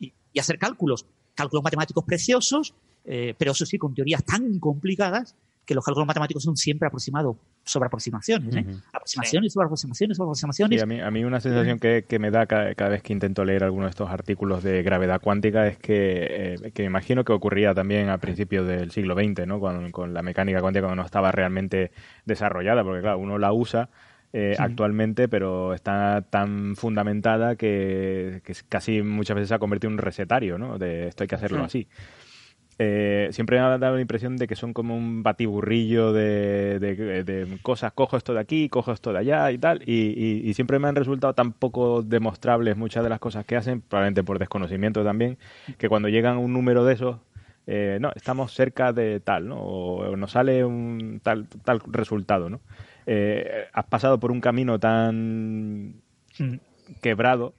y- 0.00 0.12
y 0.32 0.38
hacer 0.38 0.58
cálculos, 0.58 1.06
cálculos 1.34 1.62
matemáticos 1.64 2.04
preciosos, 2.04 2.74
eh, 3.04 3.34
pero 3.38 3.52
eso 3.52 3.64
sí, 3.64 3.78
con 3.78 3.94
teorías 3.94 4.24
tan 4.24 4.58
complicadas 4.58 5.34
que 5.66 5.74
los 5.74 5.84
cálculos 5.84 6.06
matemáticos 6.06 6.44
son 6.44 6.56
siempre 6.56 6.86
aproximados 6.86 7.36
sobre 7.64 7.88
aproximaciones. 7.88 8.54
¿eh? 8.54 8.64
Ujú. 8.66 8.78
Aproximaciones 8.92 9.52
sobre 9.52 9.64
aproximaciones 9.66 10.16
sobre 10.16 10.26
aproximaciones. 10.28 10.78
Sí, 10.78 10.82
a 10.82 10.86
mí, 10.86 11.00
a 11.00 11.10
mí 11.10 11.24
una 11.24 11.40
sensación 11.40 11.80
que, 11.80 12.04
que 12.08 12.18
me 12.20 12.30
da 12.30 12.46
cada, 12.46 12.74
cada 12.76 12.90
vez 12.90 13.02
que 13.02 13.12
intento 13.12 13.44
leer 13.44 13.64
alguno 13.64 13.86
de 13.86 13.90
estos 13.90 14.08
artículos 14.08 14.62
de 14.62 14.82
gravedad 14.84 15.20
cuántica 15.20 15.66
es 15.66 15.76
que, 15.76 16.54
eh, 16.54 16.70
que 16.72 16.82
me 16.82 16.86
imagino 16.86 17.24
que 17.24 17.32
ocurría 17.32 17.74
también 17.74 18.08
a 18.08 18.18
principios 18.18 18.66
del 18.66 18.92
siglo 18.92 19.14
XX, 19.14 19.46
¿no? 19.48 19.58
Cuando, 19.58 19.90
con 19.90 20.14
la 20.14 20.22
mecánica 20.22 20.60
cuántica 20.60 20.86
cuando 20.86 21.02
no 21.02 21.04
estaba 21.06 21.32
realmente 21.32 21.90
desarrollada, 22.24 22.84
porque 22.84 23.00
claro, 23.02 23.18
uno 23.18 23.36
la 23.36 23.52
usa 23.52 23.88
eh, 24.32 24.54
Sí. 24.56 24.62
actualmente, 24.62 25.28
pero 25.28 25.72
está 25.74 26.22
tan 26.28 26.76
fundamentada 26.76 27.56
que, 27.56 28.42
que 28.44 28.54
casi 28.68 29.00
muchas 29.02 29.34
veces 29.34 29.48
se 29.48 29.54
ha 29.54 29.58
convertido 29.58 29.88
en 29.88 29.94
un 29.94 29.98
recetario, 29.98 30.58
¿no? 30.58 30.78
De 30.78 31.08
esto 31.08 31.24
hay 31.24 31.28
que 31.28 31.34
hacerlo 31.36 31.58
Sí. 31.60 31.64
así. 31.64 31.88
Eh, 32.78 33.28
siempre 33.32 33.58
me 33.58 33.64
ha 33.64 33.78
dado 33.78 33.94
la 33.94 34.00
impresión 34.02 34.36
de 34.36 34.46
que 34.46 34.54
son 34.54 34.74
como 34.74 34.94
un 34.96 35.22
batiburrillo 35.22 36.12
de, 36.12 36.78
de- 36.78 37.24
de 37.24 37.58
cosas, 37.62 37.92
cojo 37.92 38.16
esto 38.18 38.34
de 38.34 38.40
aquí, 38.40 38.68
cojo 38.68 38.92
esto 38.92 39.12
de 39.14 39.20
allá 39.20 39.50
y 39.50 39.56
tal, 39.58 39.82
y, 39.86 39.94
y- 40.08 40.42
y 40.48 40.54
siempre 40.54 40.78
me 40.78 40.86
han 40.88 40.94
resultado 40.94 41.32
tan 41.32 41.52
poco 41.52 42.02
demostrables 42.02 42.76
muchas 42.76 43.02
de 43.02 43.08
las 43.08 43.18
cosas 43.18 43.46
que 43.46 43.56
hacen, 43.56 43.80
probablemente 43.80 44.22
por 44.24 44.38
desconocimiento 44.38 45.02
también, 45.04 45.38
que 45.78 45.88
cuando 45.88 46.08
llegan 46.10 46.36
un 46.36 46.52
número 46.52 46.84
de 46.84 46.92
esos, 46.94 47.16
eh, 47.66 47.98
no, 48.00 48.12
estamos 48.14 48.52
cerca 48.52 48.92
de 48.92 49.20
tal, 49.20 49.48
¿no? 49.48 49.56
O, 49.58 50.10
o 50.10 50.16
nos 50.16 50.32
sale 50.32 50.64
un 50.64 51.20
tal, 51.22 51.48
tal 51.64 51.80
resultado, 51.86 52.50
¿no? 52.50 52.60
Eh, 53.06 53.64
has 53.72 53.86
pasado 53.86 54.20
por 54.20 54.30
un 54.30 54.40
camino 54.40 54.78
tan 54.78 55.94
quebrado 57.00 57.54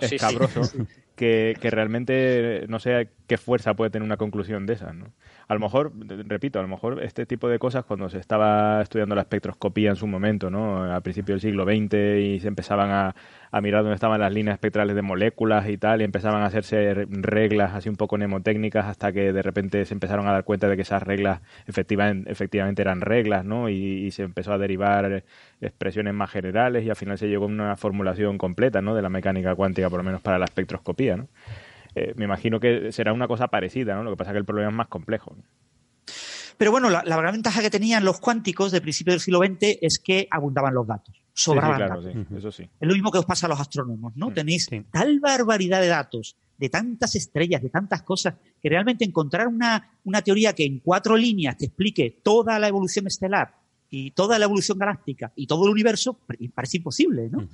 Escabroso, 0.00 0.64
sí, 0.64 0.78
sí. 0.78 0.86
que, 1.22 1.56
que 1.60 1.70
realmente 1.70 2.64
no 2.68 2.80
sé 2.80 3.10
qué 3.28 3.38
fuerza 3.38 3.74
puede 3.74 3.92
tener 3.92 4.04
una 4.04 4.16
conclusión 4.16 4.66
de 4.66 4.72
esas, 4.72 4.92
¿no? 4.92 5.12
A 5.48 5.54
lo 5.54 5.60
mejor, 5.60 5.92
repito, 6.26 6.58
a 6.58 6.62
lo 6.62 6.68
mejor 6.68 7.02
este 7.02 7.26
tipo 7.26 7.48
de 7.48 7.58
cosas 7.58 7.84
cuando 7.84 8.08
se 8.08 8.18
estaba 8.18 8.80
estudiando 8.82 9.14
la 9.14 9.22
espectroscopía 9.22 9.90
en 9.90 9.96
su 9.96 10.06
momento, 10.06 10.50
¿no? 10.50 10.92
A 10.92 11.00
principios 11.00 11.42
del 11.42 11.50
siglo 11.50 11.64
XX 11.64 11.94
y 12.20 12.40
se 12.40 12.48
empezaban 12.48 12.90
a, 12.90 13.14
a 13.50 13.60
mirar 13.60 13.82
dónde 13.82 13.94
estaban 13.96 14.20
las 14.20 14.32
líneas 14.32 14.54
espectrales 14.54 14.96
de 14.96 15.02
moléculas 15.02 15.68
y 15.68 15.76
tal 15.76 16.00
y 16.00 16.04
empezaban 16.04 16.42
a 16.42 16.46
hacerse 16.46 16.94
re- 16.94 17.06
reglas 17.10 17.74
así 17.74 17.88
un 17.88 17.96
poco 17.96 18.16
mnemotécnicas 18.16 18.86
hasta 18.86 19.12
que 19.12 19.32
de 19.32 19.42
repente 19.42 19.84
se 19.84 19.94
empezaron 19.94 20.26
a 20.26 20.32
dar 20.32 20.44
cuenta 20.44 20.68
de 20.68 20.76
que 20.76 20.82
esas 20.82 21.02
reglas 21.02 21.40
efectivamente, 21.66 22.82
eran 22.82 23.00
reglas, 23.00 23.44
¿no? 23.44 23.68
Y, 23.68 24.10
se 24.12 24.22
empezó 24.22 24.52
a 24.52 24.58
derivar 24.58 25.24
expresiones 25.60 26.12
más 26.12 26.30
generales 26.30 26.84
y 26.84 26.90
al 26.90 26.96
final 26.96 27.16
se 27.16 27.28
llegó 27.28 27.44
a 27.44 27.48
una 27.48 27.76
formulación 27.76 28.36
completa, 28.36 28.82
¿no? 28.82 28.94
De 28.94 29.00
la 29.02 29.08
mecánica 29.08 29.54
cuántica, 29.54 29.88
por 29.88 29.98
lo 30.00 30.04
menos 30.04 30.20
para 30.20 30.38
la 30.38 30.44
espectroscopía, 30.44 31.16
¿no? 31.16 31.28
Eh, 31.94 32.14
me 32.16 32.24
imagino 32.24 32.58
que 32.58 32.90
será 32.92 33.12
una 33.12 33.28
cosa 33.28 33.48
parecida, 33.48 33.94
¿no? 33.94 34.02
Lo 34.04 34.10
que 34.12 34.16
pasa 34.16 34.30
es 34.30 34.34
que 34.34 34.38
el 34.38 34.44
problema 34.44 34.70
es 34.70 34.74
más 34.76 34.88
complejo. 34.88 35.34
¿no? 35.36 35.42
Pero 36.56 36.70
bueno, 36.70 36.90
la, 36.90 37.02
la 37.04 37.16
gran 37.16 37.32
ventaja 37.32 37.60
que 37.60 37.70
tenían 37.70 38.04
los 38.04 38.20
cuánticos 38.20 38.72
de 38.72 38.80
principio 38.80 39.12
del 39.12 39.20
siglo 39.20 39.38
XX 39.40 39.78
es 39.80 39.98
que 39.98 40.28
abundaban 40.30 40.74
los 40.74 40.86
datos, 40.86 41.14
sobraban 41.32 41.70
sí, 41.76 41.82
sí, 41.82 41.86
claro, 41.86 42.02
datos. 42.02 42.26
sí, 42.28 42.36
eso 42.36 42.52
sí. 42.52 42.62
Es 42.80 42.88
lo 42.88 42.94
mismo 42.94 43.10
que 43.10 43.18
os 43.18 43.24
pasa 43.26 43.46
a 43.46 43.48
los 43.48 43.60
astrónomos, 43.60 44.14
¿no? 44.16 44.32
Tenéis 44.32 44.68
tal 44.90 45.18
barbaridad 45.20 45.80
de 45.80 45.88
datos, 45.88 46.36
de 46.58 46.68
tantas 46.68 47.14
estrellas, 47.16 47.62
de 47.62 47.70
tantas 47.70 48.02
cosas, 48.02 48.34
que 48.62 48.68
realmente 48.68 49.04
encontrar 49.04 49.48
una, 49.48 49.90
una 50.04 50.22
teoría 50.22 50.52
que 50.54 50.64
en 50.64 50.78
cuatro 50.78 51.16
líneas 51.16 51.56
te 51.56 51.66
explique 51.66 52.20
toda 52.22 52.58
la 52.58 52.68
evolución 52.68 53.06
estelar 53.06 53.56
y 53.90 54.12
toda 54.12 54.38
la 54.38 54.44
evolución 54.44 54.78
galáctica 54.78 55.32
y 55.34 55.46
todo 55.46 55.64
el 55.66 55.72
universo 55.72 56.14
pare- 56.14 56.48
parece 56.54 56.76
imposible, 56.78 57.28
¿no? 57.30 57.48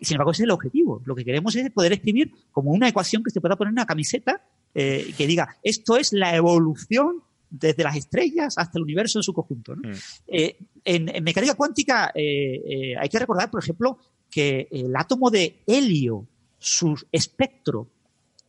Y 0.00 0.04
sin 0.04 0.16
embargo, 0.16 0.32
ese 0.32 0.42
es 0.42 0.44
el 0.44 0.50
objetivo. 0.50 1.02
Lo 1.04 1.14
que 1.14 1.24
queremos 1.24 1.54
es 1.56 1.70
poder 1.70 1.92
escribir 1.92 2.32
como 2.52 2.70
una 2.70 2.88
ecuación 2.88 3.22
que 3.22 3.30
se 3.30 3.40
pueda 3.40 3.56
poner 3.56 3.70
en 3.70 3.78
una 3.78 3.86
camiseta 3.86 4.42
eh, 4.74 5.14
que 5.16 5.26
diga, 5.26 5.56
esto 5.62 5.96
es 5.96 6.12
la 6.12 6.34
evolución 6.34 7.22
desde 7.58 7.84
las 7.84 7.96
estrellas 7.96 8.54
hasta 8.56 8.78
el 8.78 8.82
universo 8.82 9.18
en 9.18 9.22
su 9.22 9.32
conjunto. 9.32 9.76
¿no? 9.76 9.90
Eh, 10.26 10.56
en, 10.84 11.08
en 11.08 11.24
mecánica 11.24 11.54
cuántica 11.54 12.10
eh, 12.14 12.62
eh, 12.66 12.96
hay 12.98 13.08
que 13.08 13.18
recordar, 13.18 13.50
por 13.50 13.62
ejemplo, 13.62 13.98
que 14.30 14.68
el 14.70 14.94
átomo 14.96 15.30
de 15.30 15.62
helio, 15.66 16.26
su 16.58 17.00
espectro, 17.12 17.88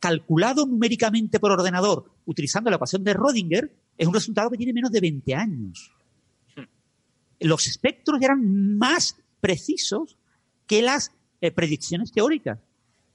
calculado 0.00 0.66
numéricamente 0.66 1.38
por 1.40 1.52
ordenador 1.52 2.10
utilizando 2.26 2.70
la 2.70 2.76
ecuación 2.76 3.04
de 3.04 3.14
Rödinger, 3.14 3.70
es 3.96 4.06
un 4.06 4.14
resultado 4.14 4.50
que 4.50 4.56
tiene 4.56 4.72
menos 4.72 4.90
de 4.90 5.00
20 5.00 5.34
años. 5.34 5.92
Los 7.40 7.66
espectros 7.66 8.20
eran 8.20 8.76
más 8.76 9.16
precisos 9.40 10.16
que 10.66 10.82
las 10.82 11.12
eh, 11.40 11.50
predicciones 11.50 12.12
teóricas 12.12 12.58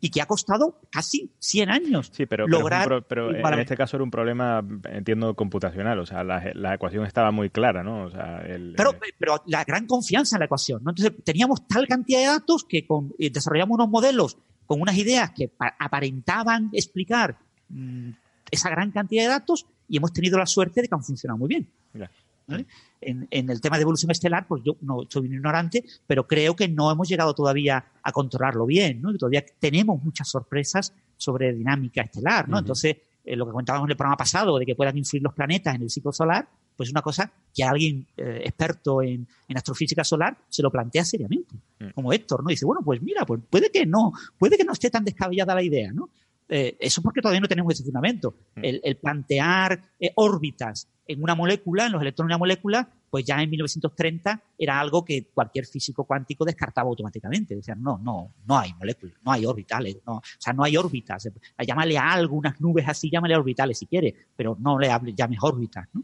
y 0.03 0.09
que 0.09 0.19
ha 0.19 0.25
costado 0.25 0.79
casi 0.89 1.29
100 1.37 1.69
años 1.69 2.09
Sí, 2.11 2.25
pero, 2.25 2.45
pero, 2.45 2.57
lograr 2.59 3.03
pero 3.07 3.29
en 3.29 3.37
igualar- 3.37 3.59
este 3.59 3.77
caso 3.77 3.97
era 3.97 4.03
un 4.03 4.09
problema, 4.09 4.65
entiendo, 4.89 5.35
computacional. 5.35 5.99
O 5.99 6.05
sea, 6.07 6.23
la, 6.23 6.51
la 6.55 6.73
ecuación 6.73 7.05
estaba 7.05 7.29
muy 7.31 7.51
clara, 7.51 7.83
¿no? 7.83 8.05
O 8.05 8.09
sea, 8.09 8.39
el, 8.47 8.73
Pero, 8.75 8.93
pero 9.19 9.43
la 9.45 9.63
gran 9.63 9.85
confianza 9.85 10.37
en 10.37 10.39
la 10.39 10.45
ecuación. 10.45 10.83
¿no? 10.83 10.89
Entonces, 10.89 11.13
teníamos 11.23 11.67
tal 11.67 11.87
cantidad 11.87 12.19
de 12.19 12.25
datos 12.25 12.63
que 12.63 12.85
con- 12.87 13.13
eh, 13.19 13.29
desarrollamos 13.29 13.75
unos 13.75 13.89
modelos 13.89 14.37
con 14.65 14.81
unas 14.81 14.97
ideas 14.97 15.31
que 15.35 15.49
pa- 15.49 15.75
aparentaban 15.79 16.69
explicar 16.73 17.37
mm, 17.69 18.09
esa 18.49 18.69
gran 18.71 18.89
cantidad 18.91 19.21
de 19.23 19.29
datos 19.29 19.67
y 19.87 19.97
hemos 19.97 20.13
tenido 20.13 20.37
la 20.39 20.45
suerte 20.47 20.81
de 20.81 20.87
que 20.87 20.95
han 20.95 21.03
funcionado 21.03 21.37
muy 21.37 21.47
bien. 21.49 21.67
Ya. 21.93 22.09
¿Vale? 22.51 22.65
En, 23.01 23.27
en 23.31 23.49
el 23.49 23.61
tema 23.61 23.77
de 23.77 23.83
evolución 23.83 24.11
estelar, 24.11 24.47
pues 24.47 24.61
yo 24.63 24.77
no 24.81 24.99
soy 25.09 25.27
un 25.27 25.33
ignorante, 25.33 25.83
pero 26.05 26.27
creo 26.27 26.55
que 26.55 26.67
no 26.67 26.91
hemos 26.91 27.09
llegado 27.09 27.33
todavía 27.33 27.83
a 28.03 28.11
controlarlo 28.11 28.65
bien, 28.65 29.01
¿no? 29.01 29.11
Y 29.11 29.17
todavía 29.17 29.43
tenemos 29.59 30.03
muchas 30.03 30.29
sorpresas 30.29 30.93
sobre 31.17 31.53
dinámica 31.53 32.01
estelar, 32.01 32.47
¿no? 32.47 32.59
Entonces, 32.59 32.97
eh, 33.23 33.35
lo 33.35 33.45
que 33.45 33.51
comentábamos 33.51 33.87
en 33.87 33.91
el 33.91 33.97
programa 33.97 34.17
pasado, 34.17 34.57
de 34.57 34.65
que 34.65 34.75
puedan 34.75 34.97
influir 34.97 35.23
los 35.23 35.33
planetas 35.33 35.75
en 35.75 35.83
el 35.83 35.89
ciclo 35.89 36.11
solar, 36.11 36.47
pues 36.75 36.89
es 36.89 36.91
una 36.93 37.01
cosa 37.01 37.31
que 37.53 37.63
alguien 37.63 38.07
eh, 38.17 38.41
experto 38.45 39.01
en, 39.01 39.27
en 39.47 39.57
astrofísica 39.57 40.03
solar 40.03 40.37
se 40.49 40.63
lo 40.63 40.71
plantea 40.71 41.05
seriamente, 41.05 41.55
como 41.93 42.11
Héctor, 42.13 42.43
¿no? 42.43 42.49
Dice, 42.49 42.65
bueno, 42.65 42.81
pues 42.83 43.01
mira, 43.01 43.25
pues 43.25 43.41
puede 43.49 43.69
que 43.69 43.85
no, 43.85 44.13
puede 44.37 44.57
que 44.57 44.63
no 44.63 44.73
esté 44.73 44.89
tan 44.89 45.03
descabellada 45.03 45.53
la 45.53 45.63
idea, 45.63 45.91
¿no? 45.91 46.09
Eh, 46.53 46.75
eso 46.81 47.01
porque 47.01 47.21
todavía 47.21 47.39
no 47.39 47.47
tenemos 47.47 47.73
ese 47.73 47.83
fundamento. 47.85 48.35
El, 48.57 48.81
el 48.83 48.97
plantear 48.97 49.81
eh, 49.99 50.11
órbitas 50.15 50.87
en 51.07 51.23
una 51.23 51.33
molécula, 51.33 51.85
en 51.85 51.93
los 51.93 52.01
electrones 52.01 52.27
de 52.27 52.33
una 52.33 52.37
molécula, 52.39 52.89
pues 53.09 53.23
ya 53.25 53.41
en 53.41 53.49
1930 53.49 54.41
era 54.57 54.79
algo 54.79 55.03
que 55.05 55.25
cualquier 55.33 55.65
físico 55.65 56.03
cuántico 56.03 56.43
descartaba 56.45 56.89
automáticamente. 56.89 57.55
Decían, 57.55 57.81
no, 57.81 57.97
no, 58.03 58.33
no 58.45 58.59
hay 58.59 58.73
moléculas, 58.73 59.15
no 59.23 59.31
hay 59.31 59.45
orbitales, 59.45 59.97
no, 60.05 60.15
o 60.17 60.21
sea, 60.37 60.51
no 60.53 60.63
hay 60.65 60.75
órbitas. 60.75 61.29
Llámale 61.65 61.97
a 61.97 62.11
algo, 62.11 62.35
unas 62.35 62.59
nubes 62.59 62.85
así, 62.87 63.09
llámale 63.09 63.35
orbitales 63.35 63.77
si 63.77 63.85
quiere, 63.87 64.13
pero 64.35 64.57
no 64.59 64.77
le 64.77 64.89
hable, 64.91 65.13
llames 65.13 65.39
órbitas, 65.41 65.87
¿no? 65.93 66.03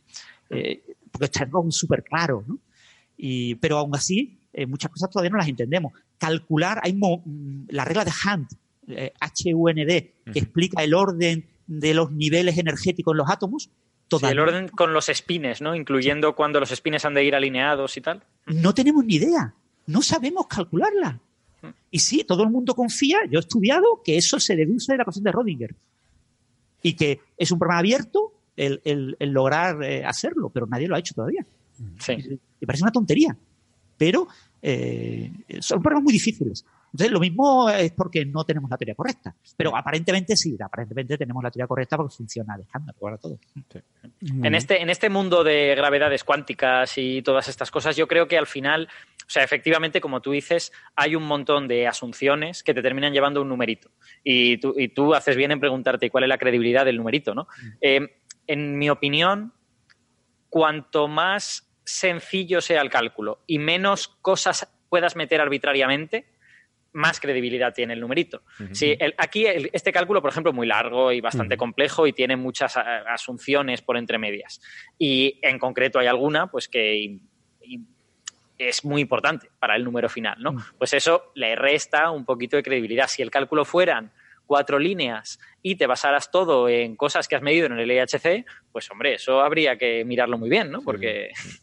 Eh, 0.50 0.82
porque 1.12 1.26
está 1.26 1.44
algo 1.44 1.70
súper 1.72 2.04
claro, 2.04 2.44
¿no? 2.48 2.58
Y, 3.18 3.56
pero 3.56 3.78
aún 3.80 3.94
así, 3.96 4.40
eh, 4.54 4.66
muchas 4.66 4.92
cosas 4.92 5.10
todavía 5.10 5.32
no 5.32 5.38
las 5.38 5.48
entendemos. 5.48 5.92
Calcular, 6.18 6.80
hay 6.84 6.94
mo- 6.94 7.22
mm, 7.26 7.66
la 7.70 7.84
regla 7.86 8.06
de 8.06 8.12
Hunt, 8.12 8.50
eh, 8.88 9.14
H-U-N-D, 9.20 10.14
que 10.32 10.40
explica 10.40 10.84
el 10.84 10.94
orden 10.94 11.46
de 11.68 11.94
los 11.94 12.12
niveles 12.12 12.58
energéticos 12.58 13.14
en 13.14 13.18
los 13.18 13.30
átomos. 13.30 13.70
Sí, 14.10 14.26
el 14.26 14.40
orden 14.40 14.70
con 14.70 14.94
los 14.94 15.10
espines, 15.10 15.62
¿no? 15.62 15.76
Incluyendo 15.76 16.34
cuando 16.36 16.60
los 16.62 16.72
espines 16.72 17.04
han 17.04 17.14
de 17.14 17.26
ir 17.26 17.36
alineados 17.36 17.98
y 17.98 18.02
tal. 18.02 18.24
no 18.46 18.74
tenemos 18.74 19.04
ni 19.04 19.16
idea, 19.16 19.54
no 19.86 20.02
sabemos 20.02 20.48
calcularla. 20.48 21.20
Y 21.92 22.00
sí, 22.00 22.24
todo 22.26 22.44
el 22.44 22.50
mundo 22.50 22.74
confía, 22.76 23.20
yo 23.30 23.40
he 23.40 23.42
estudiado 23.42 24.02
que 24.06 24.16
eso 24.16 24.40
se 24.40 24.56
deduce 24.56 24.94
de 24.94 24.98
la 24.98 25.04
ecuación 25.04 25.24
de 25.26 25.32
Rodinger 25.32 25.76
y 26.82 26.94
que 26.94 27.20
es 27.38 27.52
un 27.52 27.60
problema 27.60 27.80
abierto 27.80 28.32
el, 28.56 28.80
el- 28.86 29.18
el 29.20 29.30
lograr 29.32 29.84
eh, 29.84 30.06
hacerlo, 30.06 30.50
pero 30.50 30.68
nadie 30.68 30.88
lo 30.88 30.96
ha 30.96 31.00
hecho 31.00 31.14
todavía. 31.16 31.46
Sí. 32.00 32.16
Me 32.62 32.66
parece 32.68 32.84
una 32.84 32.92
tontería, 32.92 33.36
pero 33.98 34.28
eh, 34.62 35.32
son 35.60 35.82
problemas 35.82 36.04
muy 36.06 36.14
difíciles. 36.14 36.64
Entonces, 36.94 37.12
lo 37.12 37.20
mismo 37.20 37.70
es 37.70 37.92
porque 37.92 38.26
no 38.26 38.44
tenemos 38.44 38.70
la 38.70 38.78
teoría 38.78 38.96
correcta, 38.96 39.36
pero 39.56 39.76
aparentemente 39.76 40.36
sí, 40.36 40.58
aparentemente 40.60 41.18
tenemos 41.18 41.44
la 41.44 41.52
teoría 41.52 41.68
correcta 41.68 41.98
porque 41.98 42.16
funciona 42.16 42.56
de 42.58 42.64
escándalo 42.64 42.98
para 43.00 43.18
todo. 43.18 43.38
En 44.22 44.56
este, 44.56 44.82
en 44.82 44.90
este 44.90 45.10
mundo 45.10 45.44
de 45.44 45.76
gravedades 45.76 46.24
cuánticas 46.24 46.98
y 46.98 47.22
todas 47.22 47.48
estas 47.48 47.72
cosas, 47.72 47.96
yo 47.96 48.08
creo 48.08 48.28
que 48.28 48.38
al 48.38 48.48
final, 48.48 48.88
o 49.20 49.30
sea, 49.30 49.44
efectivamente, 49.44 50.02
como 50.02 50.22
tú 50.22 50.32
dices, 50.32 50.72
hay 50.96 51.16
un 51.16 51.24
montón 51.24 51.68
de 51.68 51.88
asunciones 51.88 52.64
que 52.64 52.74
te 52.74 52.82
terminan 52.82 53.14
llevando 53.14 53.42
un 53.42 53.50
numerito. 53.50 53.90
Y 54.24 54.58
tú, 54.58 54.74
y 54.78 54.88
tú 54.88 55.14
haces 55.14 55.36
bien 55.36 55.52
en 55.52 55.60
preguntarte 55.60 56.10
cuál 56.10 56.24
es 56.24 56.30
la 56.30 56.38
credibilidad 56.38 56.86
del 56.86 56.98
numerito, 56.98 57.36
¿no? 57.36 57.48
Eh, 57.82 58.18
en 58.48 58.78
mi 58.78 58.90
opinión, 58.90 59.54
cuanto 60.50 61.08
más 61.08 61.68
sencillo 61.84 62.62
sea 62.62 62.82
el 62.82 62.90
cálculo 62.90 63.40
y 63.48 63.60
menos 63.60 64.08
cosas 64.22 64.68
puedas 64.90 65.16
meter 65.16 65.42
arbitrariamente, 65.42 66.26
más 66.98 67.20
credibilidad 67.20 67.74
tiene 67.74 67.94
el 67.94 68.00
numerito. 68.02 68.42
El- 69.00 69.14
aquí 69.18 69.46
el- 69.46 69.70
este 69.72 69.92
cálculo, 69.92 70.22
por 70.22 70.32
ejemplo, 70.32 70.50
es 70.52 70.56
muy 70.56 70.66
largo 70.68 71.12
y 71.12 71.22
bastante 71.22 71.56
complejo 71.58 72.08
y 72.08 72.14
tiene 72.14 72.36
muchas 72.36 72.76
asunciones 72.76 73.82
por 73.82 73.98
entre 73.98 74.18
medias. 74.18 74.60
Y 74.98 75.40
en 75.44 75.60
concreto 75.60 76.00
hay 76.00 76.08
alguna 76.08 76.48
pues 76.48 76.68
que 76.68 76.96
y- 76.98 77.22
y 77.62 77.80
es 78.58 78.84
muy 78.84 79.02
importante 79.02 79.50
para 79.60 79.76
el 79.76 79.84
número 79.84 80.10
final, 80.10 80.38
¿no? 80.42 80.56
Pues 80.80 80.94
eso 80.94 81.32
le 81.36 81.56
resta 81.56 82.10
un 82.10 82.26
poquito 82.26 82.58
de 82.58 82.64
credibilidad. 82.64 83.08
Si 83.08 83.22
el 83.22 83.30
cálculo 83.30 83.64
fueran 83.66 84.12
cuatro 84.48 84.80
líneas 84.80 85.40
y 85.62 85.76
te 85.76 85.86
basaras 85.86 86.32
todo 86.32 86.68
en 86.70 86.96
cosas 86.96 87.28
que 87.28 87.36
has 87.36 87.42
medido 87.44 87.68
en 87.68 87.74
el 87.74 87.82
LHC, 87.92 88.46
pues 88.72 88.90
hombre, 88.90 89.14
eso 89.16 89.42
habría 89.42 89.78
que 89.78 90.04
mirarlo 90.06 90.38
muy 90.40 90.50
bien, 90.50 90.72
¿no? 90.72 90.82
Porque 90.82 91.30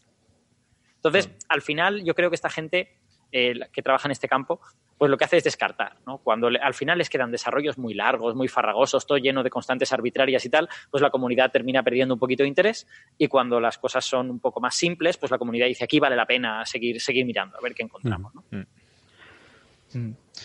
entonces, 0.95 1.29
al 1.49 1.61
final, 1.61 2.03
yo 2.03 2.15
creo 2.15 2.29
que 2.29 2.35
esta 2.35 2.49
gente 2.49 2.97
eh, 3.31 3.59
que 3.73 3.81
trabaja 3.81 4.07
en 4.07 4.13
este 4.13 4.29
campo, 4.29 4.61
pues 4.97 5.11
lo 5.11 5.17
que 5.17 5.25
hace 5.25 5.37
es 5.37 5.43
descartar, 5.43 5.97
¿no? 6.05 6.19
Cuando 6.19 6.49
le- 6.49 6.59
al 6.59 6.73
final 6.73 6.97
les 6.97 7.09
quedan 7.09 7.31
desarrollos 7.31 7.77
muy 7.77 7.93
largos, 7.93 8.35
muy 8.35 8.47
farragosos, 8.47 9.05
todo 9.05 9.17
lleno 9.17 9.43
de 9.43 9.49
constantes 9.49 9.91
arbitrarias 9.91 10.45
y 10.45 10.49
tal, 10.49 10.69
pues 10.89 11.01
la 11.01 11.09
comunidad 11.09 11.51
termina 11.51 11.83
perdiendo 11.83 12.13
un 12.13 12.19
poquito 12.19 12.43
de 12.43 12.49
interés 12.49 12.87
y 13.17 13.27
cuando 13.27 13.59
las 13.59 13.77
cosas 13.77 14.05
son 14.05 14.29
un 14.29 14.39
poco 14.39 14.61
más 14.61 14.75
simples, 14.75 15.17
pues 15.17 15.31
la 15.31 15.37
comunidad 15.37 15.67
dice 15.67 15.83
aquí 15.83 15.99
vale 15.99 16.15
la 16.15 16.25
pena 16.25 16.65
seguir, 16.65 17.01
seguir 17.01 17.25
mirando, 17.25 17.57
a 17.57 17.61
ver 17.61 17.73
qué 17.75 17.83
encontramos, 17.83 18.33
¿no? 18.33 18.43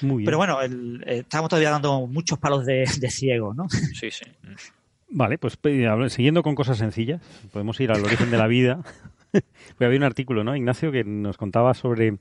Muy 0.02 0.18
bien. 0.18 0.24
Pero 0.27 0.36
bueno, 0.39 0.60
el- 0.62 1.02
eh, 1.06 1.18
estamos 1.18 1.48
todavía 1.48 1.70
dando 1.70 2.06
muchos 2.06 2.39
palos 2.39 2.64
de, 2.66 2.85
de 2.98 3.10
ciego, 3.10 3.52
¿no? 3.55 3.68
Sí, 3.68 4.10
sí. 4.10 4.24
Vale, 5.12 5.39
pues 5.39 5.59
siguiendo 6.12 6.43
con 6.44 6.55
cosas 6.55 6.78
sencillas, 6.78 7.20
podemos 7.52 7.81
ir 7.81 7.90
al 7.90 8.05
origen 8.05 8.31
de 8.31 8.39
la 8.39 8.47
vida. 8.47 8.81
Había 9.81 9.97
un 9.97 10.05
artículo, 10.05 10.44
¿no, 10.44 10.55
Ignacio, 10.55 10.93
que 10.93 11.02
nos 11.02 11.36
contaba 11.36 11.74
sobre 11.74 12.18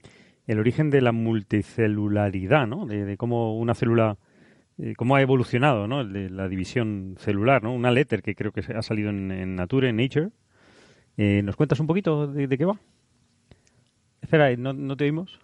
el 0.52 0.60
origen 0.60 0.90
de 0.90 1.02
la 1.02 1.12
multicelularidad, 1.12 2.66
¿no? 2.68 2.86
De, 2.86 3.06
de 3.06 3.18
cómo 3.18 3.58
una 3.58 3.76
célula, 3.76 4.18
eh, 4.78 4.94
cómo 4.98 5.16
ha 5.16 5.22
evolucionado, 5.22 5.88
¿no? 5.88 6.02
El 6.02 6.12
de 6.14 6.30
la 6.30 6.48
división 6.48 7.16
celular, 7.20 7.62
¿no? 7.62 7.74
Una 7.74 7.92
letter 7.92 8.22
que 8.24 8.34
creo 8.36 8.52
que 8.52 8.64
se- 8.64 8.74
ha 8.76 8.82
salido 8.82 9.10
en, 9.10 9.32
en 9.32 9.56
Nature, 9.56 9.90
en 9.90 9.98
Nature. 9.98 10.30
Eh, 11.18 11.42
¿Nos 11.44 11.56
cuentas 11.56 11.80
un 11.80 11.88
poquito 11.88 12.28
de, 12.28 12.48
de 12.48 12.58
qué 12.58 12.66
va? 12.66 12.80
Espera, 14.22 14.56
¿no, 14.58 14.74
no 14.74 14.96
te 14.98 15.04
oímos? 15.04 15.40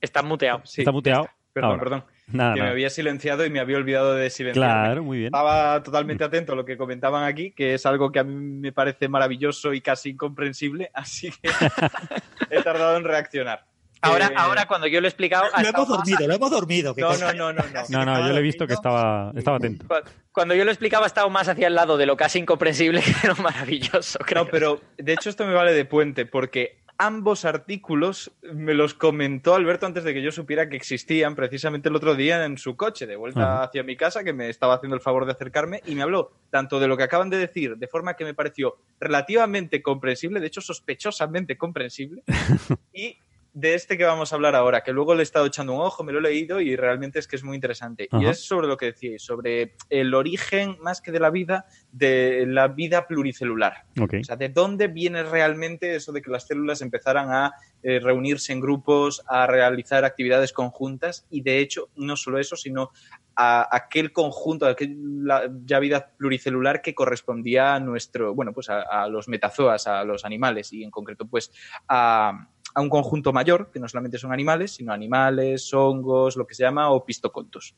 Está 0.00 0.22
muteado. 0.22 0.62
Está 0.64 0.92
muteado. 0.92 1.28
Perdón, 1.52 1.70
Ahora. 1.70 1.82
perdón. 1.82 2.04
Nada, 2.28 2.54
que 2.54 2.58
nada. 2.60 2.70
me 2.70 2.72
había 2.72 2.90
silenciado 2.90 3.44
y 3.46 3.50
me 3.50 3.60
había 3.60 3.76
olvidado 3.76 4.14
de 4.14 4.30
silenciar. 4.30 4.64
Claro, 4.66 5.04
muy 5.04 5.18
bien. 5.18 5.26
Estaba 5.28 5.82
totalmente 5.82 6.24
atento 6.24 6.52
a 6.52 6.56
lo 6.56 6.64
que 6.64 6.76
comentaban 6.76 7.22
aquí, 7.24 7.52
que 7.52 7.74
es 7.74 7.86
algo 7.86 8.10
que 8.10 8.18
a 8.18 8.24
mí 8.24 8.34
me 8.34 8.72
parece 8.72 9.08
maravilloso 9.08 9.72
y 9.72 9.80
casi 9.80 10.10
incomprensible, 10.10 10.90
así 10.94 11.30
que 11.30 11.48
he 12.50 12.62
tardado 12.62 12.96
en 12.96 13.04
reaccionar. 13.04 13.64
Ahora, 14.02 14.26
Eh, 14.26 14.34
ahora 14.36 14.66
cuando 14.66 14.86
yo 14.86 15.00
lo 15.00 15.06
he 15.06 15.08
explicado... 15.08 15.44
Lo 15.60 15.68
hemos 15.68 15.88
más- 15.88 15.98
dormido, 15.98 16.26
lo 16.28 16.34
hemos 16.34 16.50
dormido. 16.50 16.94
No, 16.98 17.16
no, 17.16 17.32
no, 17.32 17.52
no, 17.52 17.62
no. 17.62 17.82
No, 17.88 18.04
no, 18.04 18.26
yo 18.26 18.32
le 18.34 18.38
he 18.40 18.42
visto 18.42 18.66
que 18.66 18.74
estaba, 18.74 19.32
estaba 19.34 19.56
atento. 19.56 19.86
Cu- 19.88 19.94
Cuando 20.32 20.54
yo 20.54 20.64
lo 20.64 20.70
explicaba 20.70 21.06
estaba 21.06 21.28
más 21.30 21.48
hacia 21.48 21.66
el 21.68 21.74
lado 21.74 21.96
de 21.96 22.06
lo 22.06 22.16
casi 22.16 22.38
incomprensible 22.40 23.00
que 23.00 23.12
de 23.22 23.28
lo 23.34 23.36
maravilloso, 23.42 24.18
creo. 24.20 24.44
No, 24.44 24.50
pero 24.50 24.80
de 24.98 25.12
hecho 25.12 25.30
esto 25.30 25.46
me 25.46 25.54
vale 25.54 25.72
de 25.72 25.84
puente, 25.86 26.26
porque 26.26 26.78
ambos 26.98 27.44
artículos 27.44 28.32
me 28.42 28.74
los 28.74 28.94
comentó 28.94 29.54
Alberto 29.54 29.86
antes 29.86 30.04
de 30.04 30.14
que 30.14 30.22
yo 30.22 30.32
supiera 30.32 30.68
que 30.68 30.76
existían, 30.76 31.34
precisamente 31.34 31.88
el 31.88 31.96
otro 31.96 32.14
día 32.14 32.44
en 32.44 32.58
su 32.58 32.76
coche, 32.76 33.06
de 33.06 33.16
vuelta 33.16 33.62
hacia 33.62 33.82
mi 33.82 33.96
casa, 33.96 34.24
que 34.24 34.32
me 34.32 34.48
estaba 34.48 34.74
haciendo 34.74 34.96
el 34.96 35.02
favor 35.02 35.26
de 35.26 35.32
acercarme, 35.32 35.82
y 35.86 35.94
me 35.94 36.02
habló 36.02 36.32
tanto 36.50 36.80
de 36.80 36.88
lo 36.88 36.96
que 36.96 37.02
acaban 37.04 37.30
de 37.30 37.38
decir, 37.38 37.76
de 37.76 37.88
forma 37.88 38.14
que 38.14 38.24
me 38.24 38.34
pareció 38.34 38.76
relativamente 39.00 39.82
comprensible, 39.82 40.40
de 40.40 40.46
hecho 40.46 40.60
sospechosamente 40.60 41.56
comprensible, 41.56 42.22
y 42.92 43.18
de 43.56 43.72
este 43.72 43.96
que 43.96 44.04
vamos 44.04 44.30
a 44.30 44.36
hablar 44.36 44.54
ahora, 44.54 44.82
que 44.82 44.92
luego 44.92 45.14
le 45.14 45.20
he 45.20 45.22
estado 45.22 45.46
echando 45.46 45.72
un 45.72 45.80
ojo, 45.80 46.04
me 46.04 46.12
lo 46.12 46.18
he 46.18 46.22
leído 46.22 46.60
y 46.60 46.76
realmente 46.76 47.18
es 47.18 47.26
que 47.26 47.36
es 47.36 47.42
muy 47.42 47.54
interesante. 47.54 48.06
Y 48.12 48.26
es 48.26 48.44
sobre 48.44 48.66
lo 48.68 48.76
que 48.76 48.86
decíais, 48.86 49.22
sobre 49.22 49.76
el 49.88 50.12
origen, 50.12 50.76
más 50.82 51.00
que 51.00 51.10
de 51.10 51.20
la 51.20 51.30
vida, 51.30 51.64
de 51.90 52.44
la 52.46 52.68
vida 52.68 53.06
pluricelular. 53.06 53.86
Ok. 53.98 54.16
O 54.20 54.24
sea, 54.24 54.36
¿de 54.36 54.50
dónde 54.50 54.88
viene 54.88 55.22
realmente 55.22 55.96
eso 55.96 56.12
de 56.12 56.20
que 56.20 56.30
las 56.30 56.46
células 56.46 56.82
empezaran 56.82 57.32
a 57.32 57.54
eh, 57.82 57.98
reunirse 57.98 58.52
en 58.52 58.60
grupos, 58.60 59.24
a 59.26 59.46
realizar 59.46 60.04
actividades 60.04 60.52
conjuntas? 60.52 61.26
Y 61.30 61.40
de 61.40 61.58
hecho, 61.60 61.88
no 61.96 62.16
solo 62.16 62.38
eso, 62.38 62.56
sino 62.56 62.90
a 63.36 63.74
aquel 63.74 64.12
conjunto, 64.12 64.66
a 64.66 64.70
aquella 64.70 65.50
ya 65.64 65.78
vida 65.78 66.12
pluricelular 66.18 66.82
que 66.82 66.94
correspondía 66.94 67.74
a 67.74 67.80
nuestro, 67.80 68.34
bueno, 68.34 68.52
pues 68.52 68.68
a, 68.68 68.82
a 68.82 69.08
los 69.08 69.28
metazoas, 69.28 69.86
a 69.86 70.04
los 70.04 70.26
animales, 70.26 70.72
y 70.74 70.84
en 70.84 70.90
concreto, 70.90 71.26
pues 71.26 71.52
a, 71.88 72.48
a 72.76 72.82
un 72.82 72.90
conjunto 72.90 73.32
mayor, 73.32 73.70
que 73.72 73.80
no 73.80 73.88
solamente 73.88 74.18
son 74.18 74.34
animales, 74.34 74.72
sino 74.72 74.92
animales, 74.92 75.72
hongos, 75.72 76.36
lo 76.36 76.46
que 76.46 76.54
se 76.54 76.62
llama 76.62 76.90
opistocontos. 76.90 77.74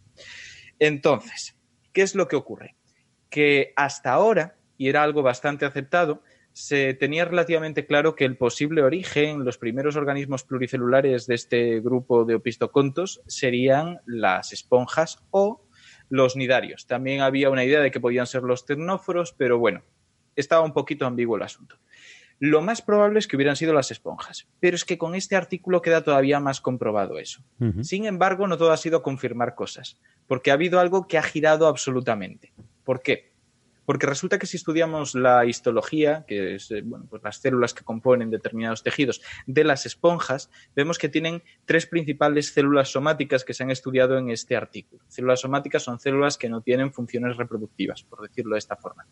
Entonces, 0.81 1.57
¿qué 1.93 2.03
es 2.03 2.17
lo 2.17 2.27
que 2.27 2.35
ocurre? 2.35 2.75
Que 3.31 3.73
hasta 3.77 4.13
ahora, 4.13 4.57
y 4.77 4.89
era 4.89 5.05
algo 5.05 5.23
bastante 5.23 5.65
aceptado, 5.65 6.25
se 6.53 6.95
tenía 6.95 7.25
relativamente 7.25 7.87
claro 7.87 8.17
que 8.17 8.25
el 8.25 8.37
posible 8.37 8.83
origen, 8.83 9.45
los 9.45 9.57
primeros 9.57 9.95
organismos 9.95 10.43
pluricelulares 10.43 11.29
de 11.29 11.37
este 11.37 11.79
grupo 11.79 12.25
de 12.25 12.35
opistocontos 12.35 13.23
serían 13.29 14.01
las 14.05 14.53
esponjas 14.53 15.23
o 15.31 15.65
los 16.09 16.35
nidarios. 16.35 16.89
También 16.89 17.21
había 17.21 17.51
una 17.51 17.65
idea 17.65 17.79
de 17.79 17.93
que 17.93 18.01
podían 18.01 18.27
ser 18.27 18.43
los 18.43 18.67
tecnóforos, 18.67 19.33
pero 19.33 19.61
bueno, 19.61 19.85
estaba 20.35 20.65
un 20.65 20.73
poquito 20.73 21.07
ambiguo 21.07 21.37
el 21.37 21.43
asunto. 21.43 21.77
Lo 22.41 22.63
más 22.63 22.83
probable 22.83 23.19
es 23.19 23.27
que 23.27 23.37
hubieran 23.37 23.57
sido 23.57 23.75
las 23.75 23.91
esponjas, 23.91 24.47
pero 24.61 24.77
es 24.77 24.85
que 24.85 24.99
con 24.99 25.15
este 25.15 25.35
artículo 25.35 25.83
queda 25.83 26.05
todavía 26.05 26.39
más 26.39 26.61
comprobado 26.61 27.19
eso. 27.19 27.43
Sin 27.83 28.05
embargo, 28.05 28.47
no 28.47 28.57
todo 28.57 28.71
ha 28.71 28.77
sido 28.77 29.03
confirmar 29.03 29.55
cosas, 29.55 29.99
porque 30.27 30.51
ha 30.51 30.55
habido 30.55 30.79
algo 30.79 31.09
que 31.09 31.19
ha 31.19 31.23
girado 31.23 31.67
absolutamente. 31.67 32.53
¿Por 32.85 33.03
qué? 33.03 33.33
Porque 33.89 34.07
resulta 34.07 34.39
que 34.39 34.47
si 34.47 34.59
estudiamos 34.59 35.15
la 35.15 35.47
histología, 35.47 36.27
que 36.29 36.57
es 36.57 36.71
eh, 36.71 36.83
bueno, 36.85 37.07
pues 37.09 37.23
las 37.23 37.39
células 37.39 37.73
que 37.73 37.85
componen 37.85 38.29
determinados 38.31 38.83
tejidos 38.83 39.23
de 39.47 39.65
las 39.65 39.87
esponjas, 39.87 40.51
vemos 40.77 40.99
que 40.99 41.09
tienen 41.09 41.43
tres 41.65 41.87
principales 41.87 42.53
células 42.53 42.91
somáticas 42.91 43.47
que 43.47 43.55
se 43.55 43.63
han 43.63 43.71
estudiado 43.71 44.19
en 44.19 44.29
este 44.29 44.57
artículo. 44.57 45.03
Células 45.09 45.41
somáticas 45.41 45.85
son 45.85 45.99
células 45.99 46.37
que 46.37 46.51
no 46.51 46.61
tienen 46.61 46.93
funciones 46.93 47.39
reproductivas, 47.39 48.03
por 48.03 48.21
decirlo 48.21 48.57
de 48.57 48.59
esta 48.59 48.77
forma. 48.77 49.07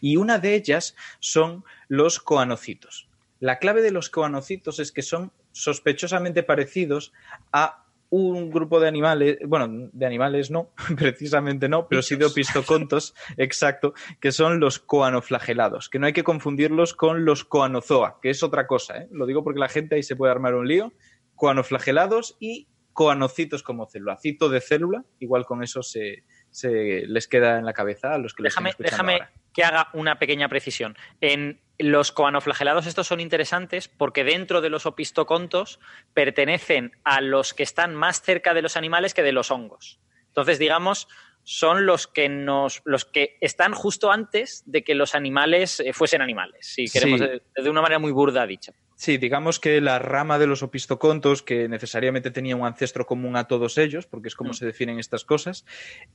Y 0.00 0.16
una 0.16 0.38
de 0.38 0.54
ellas 0.54 0.96
son 1.20 1.64
los 1.88 2.20
coanocitos. 2.20 3.08
La 3.40 3.58
clave 3.58 3.82
de 3.82 3.90
los 3.90 4.10
coanocitos 4.10 4.78
es 4.78 4.92
que 4.92 5.02
son 5.02 5.32
sospechosamente 5.52 6.42
parecidos 6.42 7.12
a 7.52 7.82
un 8.12 8.50
grupo 8.50 8.78
de 8.78 8.88
animales, 8.88 9.38
bueno, 9.46 9.88
de 9.90 10.04
animales 10.04 10.50
no, 10.50 10.70
precisamente 10.98 11.66
no, 11.66 11.88
pero 11.88 12.02
sí 12.02 12.16
de 12.16 12.26
opistocontos, 12.26 13.14
exacto, 13.38 13.94
que 14.20 14.32
son 14.32 14.60
los 14.60 14.78
coanoflagelados, 14.78 15.88
que 15.88 15.98
no 15.98 16.06
hay 16.06 16.12
que 16.12 16.22
confundirlos 16.22 16.92
con 16.92 17.24
los 17.24 17.44
coanozoa, 17.44 18.18
que 18.20 18.28
es 18.28 18.42
otra 18.42 18.66
cosa, 18.66 18.98
¿eh? 18.98 19.08
lo 19.12 19.24
digo 19.24 19.42
porque 19.42 19.60
la 19.60 19.70
gente 19.70 19.94
ahí 19.94 20.02
se 20.02 20.14
puede 20.14 20.30
armar 20.30 20.54
un 20.54 20.68
lío, 20.68 20.92
coanoflagelados 21.36 22.36
y 22.38 22.68
coanocitos 22.92 23.62
como 23.62 23.86
célula, 23.86 24.18
cito 24.18 24.50
de 24.50 24.60
célula, 24.60 25.06
igual 25.18 25.46
con 25.46 25.62
eso 25.62 25.82
se, 25.82 26.24
se 26.50 27.06
les 27.06 27.26
queda 27.28 27.58
en 27.58 27.64
la 27.64 27.72
cabeza 27.72 28.12
a 28.12 28.18
los 28.18 28.34
que 28.34 28.42
déjame, 28.42 28.74
les 28.78 28.90
déjame 28.90 29.12
ahora. 29.14 29.32
Que 29.52 29.64
haga 29.64 29.88
una 29.92 30.18
pequeña 30.18 30.48
precisión. 30.48 30.96
En 31.20 31.60
los 31.78 32.12
coanoflagelados 32.12 32.86
estos 32.86 33.06
son 33.06 33.20
interesantes 33.20 33.88
porque 33.88 34.24
dentro 34.24 34.60
de 34.60 34.70
los 34.70 34.86
opistocontos 34.86 35.80
pertenecen 36.14 36.92
a 37.04 37.20
los 37.20 37.54
que 37.54 37.62
están 37.62 37.94
más 37.94 38.22
cerca 38.22 38.54
de 38.54 38.62
los 38.62 38.76
animales 38.76 39.14
que 39.14 39.22
de 39.22 39.32
los 39.32 39.50
hongos. 39.50 39.98
Entonces, 40.28 40.58
digamos, 40.58 41.08
son 41.44 41.86
los 41.86 42.06
que 42.06 42.28
nos 42.28 42.82
los 42.84 43.04
que 43.04 43.36
están 43.40 43.74
justo 43.74 44.12
antes 44.12 44.62
de 44.64 44.84
que 44.84 44.94
los 44.94 45.14
animales 45.16 45.80
eh, 45.80 45.92
fuesen 45.92 46.22
animales, 46.22 46.66
si 46.66 46.86
queremos 46.88 47.18
Sí. 47.20 47.26
de, 47.26 47.62
de 47.62 47.70
una 47.70 47.82
manera 47.82 47.98
muy 47.98 48.12
burda 48.12 48.46
dicha. 48.46 48.72
Sí, 49.02 49.18
digamos 49.18 49.58
que 49.58 49.80
la 49.80 49.98
rama 49.98 50.38
de 50.38 50.46
los 50.46 50.62
opistocontos, 50.62 51.42
que 51.42 51.68
necesariamente 51.68 52.30
tenía 52.30 52.54
un 52.54 52.64
ancestro 52.64 53.04
común 53.04 53.34
a 53.34 53.48
todos 53.48 53.76
ellos, 53.76 54.06
porque 54.06 54.28
es 54.28 54.36
como 54.36 54.52
se 54.52 54.64
definen 54.64 55.00
estas 55.00 55.24
cosas, 55.24 55.66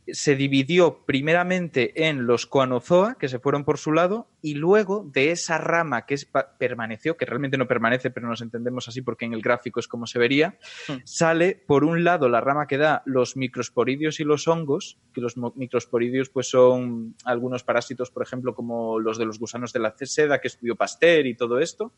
se 0.07 0.37
dividió 0.37 1.03
primeramente 1.05 2.07
en 2.07 2.25
los 2.25 2.45
coanozoa, 2.45 3.17
que 3.19 3.27
se 3.27 3.39
fueron 3.39 3.65
por 3.65 3.77
su 3.77 3.91
lado, 3.91 4.29
y 4.41 4.53
luego 4.53 5.05
de 5.11 5.31
esa 5.31 5.57
rama 5.57 6.05
que 6.05 6.13
es 6.13 6.31
permaneció, 6.57 7.17
que 7.17 7.25
realmente 7.25 7.57
no 7.57 7.67
permanece, 7.67 8.09
pero 8.09 8.29
nos 8.29 8.39
entendemos 8.39 8.87
así 8.87 9.01
porque 9.01 9.25
en 9.25 9.33
el 9.33 9.41
gráfico 9.41 9.81
es 9.81 9.89
como 9.89 10.07
se 10.07 10.17
vería, 10.17 10.57
sale 11.03 11.61
por 11.67 11.83
un 11.83 12.05
lado 12.05 12.29
la 12.29 12.39
rama 12.39 12.67
que 12.67 12.77
da 12.77 13.03
los 13.05 13.35
microsporidios 13.35 14.21
y 14.21 14.23
los 14.23 14.47
hongos, 14.47 14.97
que 15.13 15.19
los 15.19 15.35
microsporidios 15.35 16.29
pues 16.29 16.49
son 16.49 17.17
algunos 17.25 17.65
parásitos, 17.65 18.11
por 18.11 18.23
ejemplo, 18.23 18.55
como 18.55 18.97
los 18.97 19.17
de 19.17 19.25
los 19.25 19.39
gusanos 19.39 19.73
de 19.73 19.79
la 19.79 19.93
seda 19.97 20.39
que 20.39 20.47
estudió 20.47 20.77
Pasteur 20.77 21.27
y 21.27 21.35
todo 21.35 21.59
esto, 21.59 21.91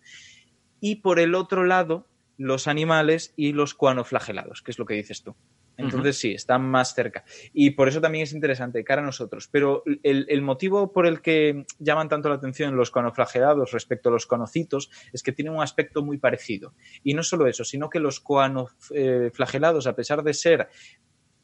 y 0.79 0.97
por 0.97 1.19
el 1.19 1.35
otro 1.35 1.65
lado 1.65 2.07
los 2.37 2.67
animales 2.67 3.33
y 3.35 3.51
los 3.51 3.73
coanoflagelados, 3.73 4.61
que 4.61 4.71
es 4.71 4.79
lo 4.79 4.85
que 4.85 4.95
dices 4.95 5.23
tú. 5.23 5.35
Entonces 5.79 6.17
sí, 6.17 6.33
están 6.33 6.69
más 6.69 6.93
cerca. 6.93 7.23
Y 7.53 7.71
por 7.71 7.87
eso 7.87 8.01
también 8.01 8.23
es 8.23 8.33
interesante, 8.33 8.83
cara 8.83 9.01
a 9.01 9.05
nosotros. 9.05 9.47
Pero 9.49 9.83
el, 10.03 10.25
el 10.27 10.41
motivo 10.41 10.91
por 10.91 11.07
el 11.07 11.21
que 11.21 11.65
llaman 11.79 12.09
tanto 12.09 12.27
la 12.27 12.35
atención 12.35 12.75
los 12.75 12.91
coanoflagelados 12.91 13.71
respecto 13.71 14.09
a 14.09 14.11
los 14.11 14.25
conocitos 14.25 14.91
es 15.13 15.23
que 15.23 15.31
tienen 15.31 15.53
un 15.53 15.63
aspecto 15.63 16.03
muy 16.03 16.17
parecido. 16.17 16.73
Y 17.03 17.13
no 17.13 17.23
solo 17.23 17.47
eso, 17.47 17.63
sino 17.63 17.89
que 17.89 17.99
los 17.99 18.19
coanoflagelados, 18.19 19.87
a 19.87 19.95
pesar 19.95 20.21
de 20.23 20.33
ser 20.33 20.67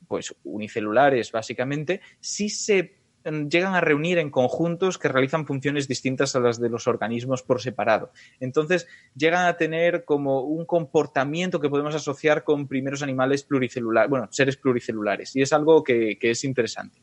pues 0.07 0.36
unicelulares 0.44 1.32
básicamente, 1.32 2.02
sí 2.20 2.49
se 2.49 3.05
llegan 3.26 3.74
a 3.74 3.82
reunir 3.82 4.18
en 4.20 4.30
conjuntos 4.30 4.98
que 4.98 5.08
realizan 5.08 5.46
funciones 5.46 5.88
distintas 5.88 6.36
a 6.36 6.40
las 6.40 6.60
de 6.60 6.70
los 6.70 6.88
organismos 6.88 7.44
por 7.44 7.62
separado. 7.62 8.12
Entonces, 8.40 8.88
llegan 9.16 9.46
a 9.46 9.58
tener 9.58 10.06
como 10.06 10.42
un 10.42 10.66
comportamiento 10.66 11.60
que 11.60 11.70
podemos 11.70 11.96
asociar 11.96 12.44
con 12.44 12.68
primeros 12.68 13.02
animales 13.02 13.44
pluricelulares, 13.44 14.10
bueno, 14.10 14.28
seres 14.32 14.58
pluricelulares, 14.58 15.36
y 15.36 15.42
es 15.42 15.54
algo 15.54 15.84
que, 15.84 16.18
que 16.20 16.32
es 16.32 16.44
interesante. 16.44 17.02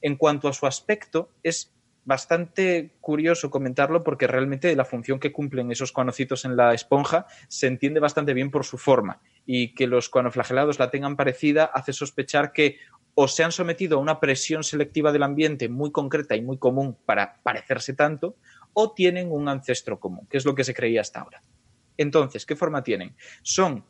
En 0.00 0.16
cuanto 0.16 0.48
a 0.48 0.52
su 0.52 0.66
aspecto, 0.66 1.30
es 1.42 1.72
bastante 2.10 2.96
curioso 3.00 3.50
comentarlo 3.50 4.02
porque 4.02 4.26
realmente 4.26 4.74
la 4.74 4.84
función 4.84 5.20
que 5.20 5.30
cumplen 5.30 5.70
esos 5.70 5.92
coanocitos 5.92 6.44
en 6.44 6.56
la 6.56 6.74
esponja 6.74 7.26
se 7.46 7.68
entiende 7.68 8.00
bastante 8.00 8.34
bien 8.34 8.50
por 8.50 8.64
su 8.64 8.78
forma 8.78 9.20
y 9.46 9.76
que 9.76 9.86
los 9.86 10.08
coanoflagelados 10.08 10.80
la 10.80 10.90
tengan 10.90 11.16
parecida 11.16 11.66
hace 11.66 11.92
sospechar 11.92 12.52
que 12.52 12.78
o 13.14 13.28
se 13.28 13.44
han 13.44 13.52
sometido 13.52 13.96
a 13.96 14.00
una 14.00 14.18
presión 14.18 14.64
selectiva 14.64 15.12
del 15.12 15.22
ambiente 15.22 15.68
muy 15.68 15.92
concreta 15.92 16.34
y 16.34 16.42
muy 16.42 16.58
común 16.58 16.98
para 17.06 17.40
parecerse 17.44 17.94
tanto 17.94 18.34
o 18.72 18.92
tienen 18.92 19.30
un 19.30 19.48
ancestro 19.48 20.00
común, 20.00 20.26
que 20.28 20.38
es 20.38 20.44
lo 20.44 20.56
que 20.56 20.64
se 20.64 20.74
creía 20.74 21.02
hasta 21.02 21.20
ahora. 21.20 21.40
Entonces, 21.96 22.44
¿qué 22.44 22.56
forma 22.56 22.82
tienen? 22.82 23.14
Son, 23.42 23.84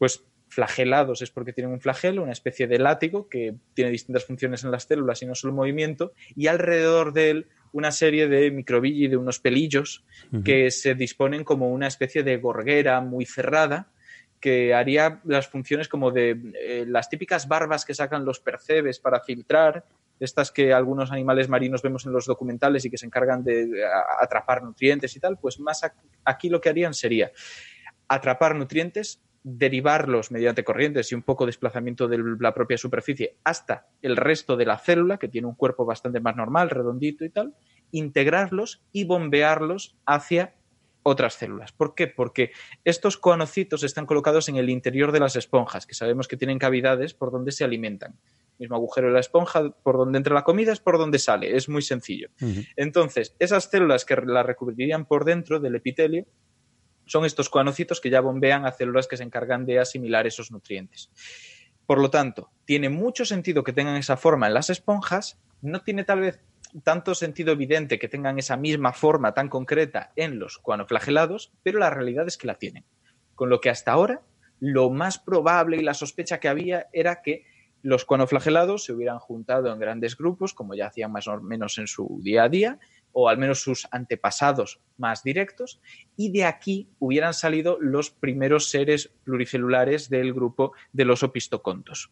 pues, 0.00 0.24
flagelados 0.52 1.22
es 1.22 1.30
porque 1.30 1.54
tienen 1.54 1.72
un 1.72 1.80
flagelo, 1.80 2.22
una 2.22 2.32
especie 2.32 2.66
de 2.66 2.78
látigo 2.78 3.26
que 3.28 3.54
tiene 3.72 3.90
distintas 3.90 4.26
funciones 4.26 4.62
en 4.64 4.70
las 4.70 4.84
células 4.84 5.22
y 5.22 5.26
no 5.26 5.34
solo 5.34 5.54
movimiento, 5.54 6.12
y 6.36 6.48
alrededor 6.48 7.14
de 7.14 7.30
él 7.30 7.46
una 7.72 7.90
serie 7.90 8.28
de 8.28 8.50
microvilli, 8.50 9.08
de 9.08 9.16
unos 9.16 9.40
pelillos 9.40 10.04
que 10.44 10.70
se 10.70 10.94
disponen 10.94 11.42
como 11.42 11.70
una 11.70 11.86
especie 11.86 12.22
de 12.22 12.36
gorguera 12.36 13.00
muy 13.00 13.24
cerrada 13.24 13.88
que 14.40 14.74
haría 14.74 15.22
las 15.24 15.48
funciones 15.48 15.88
como 15.88 16.10
de 16.10 16.36
eh, 16.60 16.84
las 16.86 17.08
típicas 17.08 17.48
barbas 17.48 17.86
que 17.86 17.94
sacan 17.94 18.26
los 18.26 18.40
percebes 18.40 18.98
para 18.98 19.20
filtrar, 19.20 19.86
estas 20.20 20.50
que 20.50 20.74
algunos 20.74 21.12
animales 21.12 21.48
marinos 21.48 21.80
vemos 21.80 22.04
en 22.04 22.12
los 22.12 22.26
documentales 22.26 22.84
y 22.84 22.90
que 22.90 22.98
se 22.98 23.06
encargan 23.06 23.42
de 23.42 23.62
eh, 23.62 23.84
atrapar 24.20 24.62
nutrientes 24.62 25.16
y 25.16 25.20
tal, 25.20 25.38
pues 25.38 25.58
más 25.60 25.80
aquí 26.24 26.50
lo 26.50 26.60
que 26.60 26.68
harían 26.68 26.92
sería 26.92 27.32
atrapar 28.08 28.54
nutrientes, 28.54 29.20
derivarlos 29.44 30.30
mediante 30.30 30.64
corrientes 30.64 31.10
y 31.10 31.14
un 31.14 31.22
poco 31.22 31.46
desplazamiento 31.46 32.06
de 32.06 32.18
la 32.38 32.54
propia 32.54 32.78
superficie 32.78 33.36
hasta 33.44 33.88
el 34.00 34.16
resto 34.16 34.56
de 34.56 34.66
la 34.66 34.78
célula, 34.78 35.18
que 35.18 35.28
tiene 35.28 35.48
un 35.48 35.54
cuerpo 35.54 35.84
bastante 35.84 36.20
más 36.20 36.36
normal, 36.36 36.70
redondito 36.70 37.24
y 37.24 37.30
tal, 37.30 37.54
integrarlos 37.90 38.82
y 38.92 39.04
bombearlos 39.04 39.96
hacia 40.06 40.54
otras 41.02 41.34
células. 41.34 41.72
¿Por 41.72 41.94
qué? 41.94 42.06
Porque 42.06 42.52
estos 42.84 43.16
coanocitos 43.16 43.82
están 43.82 44.06
colocados 44.06 44.48
en 44.48 44.56
el 44.56 44.70
interior 44.70 45.10
de 45.10 45.20
las 45.20 45.34
esponjas, 45.34 45.86
que 45.86 45.94
sabemos 45.94 46.28
que 46.28 46.36
tienen 46.36 46.58
cavidades 46.58 47.14
por 47.14 47.32
donde 47.32 47.50
se 47.52 47.64
alimentan. 47.64 48.18
Mismo 48.58 48.76
agujero 48.76 49.08
de 49.08 49.14
la 49.14 49.20
esponja, 49.20 49.70
por 49.82 49.96
donde 49.96 50.18
entra 50.18 50.34
la 50.34 50.44
comida 50.44 50.72
es 50.72 50.78
por 50.78 50.98
donde 50.98 51.18
sale, 51.18 51.56
es 51.56 51.68
muy 51.68 51.82
sencillo. 51.82 52.28
Entonces, 52.76 53.34
esas 53.40 53.64
células 53.64 54.04
que 54.04 54.14
la 54.14 54.44
recubrirían 54.44 55.04
por 55.04 55.24
dentro 55.24 55.58
del 55.58 55.74
epitelio 55.74 56.26
son 57.06 57.24
estos 57.24 57.48
coanocitos 57.48 58.00
que 58.00 58.10
ya 58.10 58.20
bombean 58.20 58.66
a 58.66 58.72
células 58.72 59.08
que 59.08 59.16
se 59.16 59.22
encargan 59.22 59.64
de 59.66 59.78
asimilar 59.78 60.26
esos 60.26 60.50
nutrientes. 60.50 61.10
Por 61.86 62.00
lo 62.00 62.10
tanto, 62.10 62.50
tiene 62.64 62.88
mucho 62.88 63.24
sentido 63.24 63.64
que 63.64 63.72
tengan 63.72 63.96
esa 63.96 64.16
forma 64.16 64.46
en 64.46 64.54
las 64.54 64.70
esponjas, 64.70 65.38
no 65.60 65.82
tiene 65.82 66.04
tal 66.04 66.20
vez 66.20 66.40
tanto 66.84 67.14
sentido 67.14 67.52
evidente 67.52 67.98
que 67.98 68.08
tengan 68.08 68.38
esa 68.38 68.56
misma 68.56 68.92
forma 68.92 69.34
tan 69.34 69.48
concreta 69.48 70.12
en 70.16 70.38
los 70.38 70.58
coanoflagelados, 70.58 71.52
pero 71.62 71.78
la 71.78 71.90
realidad 71.90 72.26
es 72.26 72.38
que 72.38 72.46
la 72.46 72.54
tienen. 72.54 72.84
Con 73.34 73.50
lo 73.50 73.60
que 73.60 73.70
hasta 73.70 73.92
ahora, 73.92 74.22
lo 74.58 74.90
más 74.90 75.18
probable 75.18 75.76
y 75.76 75.82
la 75.82 75.94
sospecha 75.94 76.40
que 76.40 76.48
había 76.48 76.86
era 76.92 77.20
que 77.20 77.44
los 77.82 78.04
coanoflagelados 78.04 78.84
se 78.84 78.92
hubieran 78.92 79.18
juntado 79.18 79.72
en 79.72 79.78
grandes 79.80 80.16
grupos, 80.16 80.54
como 80.54 80.74
ya 80.74 80.86
hacían 80.86 81.12
más 81.12 81.26
o 81.26 81.40
menos 81.40 81.78
en 81.78 81.88
su 81.88 82.20
día 82.22 82.44
a 82.44 82.48
día, 82.48 82.78
o 83.12 83.28
al 83.28 83.38
menos 83.38 83.60
sus 83.62 83.86
antepasados 83.90 84.80
más 84.96 85.22
directos, 85.22 85.80
y 86.16 86.32
de 86.32 86.44
aquí 86.44 86.88
hubieran 86.98 87.34
salido 87.34 87.78
los 87.80 88.10
primeros 88.10 88.70
seres 88.70 89.10
pluricelulares 89.24 90.08
del 90.10 90.32
grupo 90.32 90.72
de 90.92 91.04
los 91.04 91.22
opistocontos. 91.22 92.10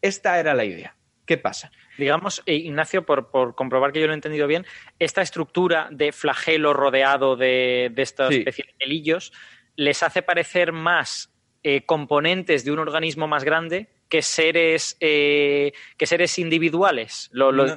Esta 0.00 0.38
era 0.40 0.54
la 0.54 0.64
idea. 0.64 0.96
¿Qué 1.26 1.38
pasa? 1.38 1.70
Digamos, 1.96 2.42
eh, 2.46 2.54
Ignacio, 2.56 3.06
por, 3.06 3.30
por 3.30 3.54
comprobar 3.54 3.92
que 3.92 4.00
yo 4.00 4.06
lo 4.06 4.12
he 4.12 4.16
entendido 4.16 4.46
bien, 4.48 4.66
esta 4.98 5.22
estructura 5.22 5.88
de 5.92 6.10
flagelo 6.12 6.72
rodeado 6.72 7.36
de, 7.36 7.90
de 7.94 8.02
esta 8.02 8.28
Sí. 8.28 8.38
especie 8.38 8.64
de 8.66 8.74
pelillos 8.78 9.32
les 9.76 10.02
hace 10.02 10.22
parecer 10.22 10.72
más 10.72 11.32
eh, 11.62 11.84
componentes 11.86 12.64
de 12.64 12.72
un 12.72 12.78
organismo 12.80 13.28
más 13.28 13.44
grande 13.44 13.88
que 14.08 14.22
seres, 14.22 14.96
eh, 14.98 15.72
que 15.96 16.06
seres 16.06 16.36
individuales. 16.38 17.28
Lo- 17.32 17.52
lo- 17.52 17.66
No, 17.66 17.76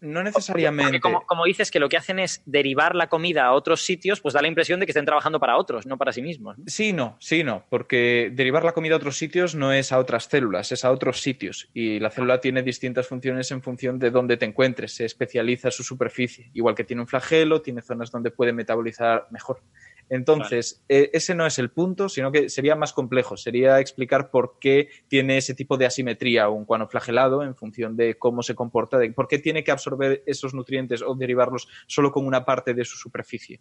no 0.00 0.22
necesariamente. 0.22 0.92
porque 0.92 1.00
como, 1.00 1.26
como 1.26 1.44
dices 1.44 1.70
que 1.70 1.80
lo 1.80 1.88
que 1.88 1.96
hacen 1.96 2.18
es 2.18 2.42
derivar 2.46 2.94
la 2.94 3.08
comida 3.08 3.46
a 3.46 3.52
otros 3.52 3.82
sitios, 3.82 4.20
pues 4.20 4.34
da 4.34 4.42
la 4.42 4.48
impresión 4.48 4.80
de 4.80 4.86
que 4.86 4.92
estén 4.92 5.04
trabajando 5.04 5.40
para 5.40 5.56
otros, 5.56 5.86
no 5.86 5.98
para 5.98 6.12
sí 6.12 6.22
mismos. 6.22 6.58
¿no? 6.58 6.64
Sí, 6.66 6.92
no, 6.92 7.16
sí, 7.20 7.44
no, 7.44 7.64
porque 7.68 8.30
derivar 8.32 8.64
la 8.64 8.72
comida 8.72 8.94
a 8.94 8.98
otros 8.98 9.16
sitios 9.16 9.54
no 9.54 9.72
es 9.72 9.92
a 9.92 9.98
otras 9.98 10.24
células, 10.24 10.72
es 10.72 10.84
a 10.84 10.90
otros 10.90 11.20
sitios. 11.20 11.68
Y 11.74 12.00
la 12.00 12.10
célula 12.10 12.40
tiene 12.40 12.62
distintas 12.62 13.06
funciones 13.06 13.50
en 13.50 13.62
función 13.62 13.98
de 13.98 14.10
dónde 14.10 14.36
te 14.36 14.44
encuentres, 14.44 14.92
se 14.94 15.04
especializa 15.04 15.70
su 15.70 15.82
superficie. 15.82 16.50
Igual 16.54 16.74
que 16.74 16.84
tiene 16.84 17.02
un 17.02 17.08
flagelo, 17.08 17.62
tiene 17.62 17.82
zonas 17.82 18.10
donde 18.10 18.30
puede 18.30 18.52
metabolizar 18.52 19.26
mejor 19.30 19.62
Entonces, 20.10 20.82
eh, 20.88 21.10
ese 21.12 21.34
no 21.34 21.46
es 21.46 21.58
el 21.58 21.70
punto, 21.70 22.08
sino 22.08 22.32
que 22.32 22.48
sería 22.48 22.74
más 22.74 22.92
complejo. 22.92 23.36
Sería 23.36 23.78
explicar 23.80 24.30
por 24.30 24.58
qué 24.58 24.88
tiene 25.08 25.36
ese 25.36 25.54
tipo 25.54 25.76
de 25.76 25.86
asimetría 25.86 26.48
un 26.48 26.64
cuano 26.64 26.88
flagelado 26.88 27.42
en 27.42 27.54
función 27.54 27.96
de 27.96 28.16
cómo 28.16 28.42
se 28.42 28.54
comporta, 28.54 28.98
de 28.98 29.10
por 29.10 29.28
qué 29.28 29.38
tiene 29.38 29.64
que 29.64 29.70
absorber 29.70 30.22
esos 30.26 30.54
nutrientes 30.54 31.02
o 31.02 31.14
derivarlos 31.14 31.68
solo 31.86 32.10
con 32.10 32.26
una 32.26 32.44
parte 32.44 32.74
de 32.74 32.84
su 32.84 32.96
superficie. 32.96 33.60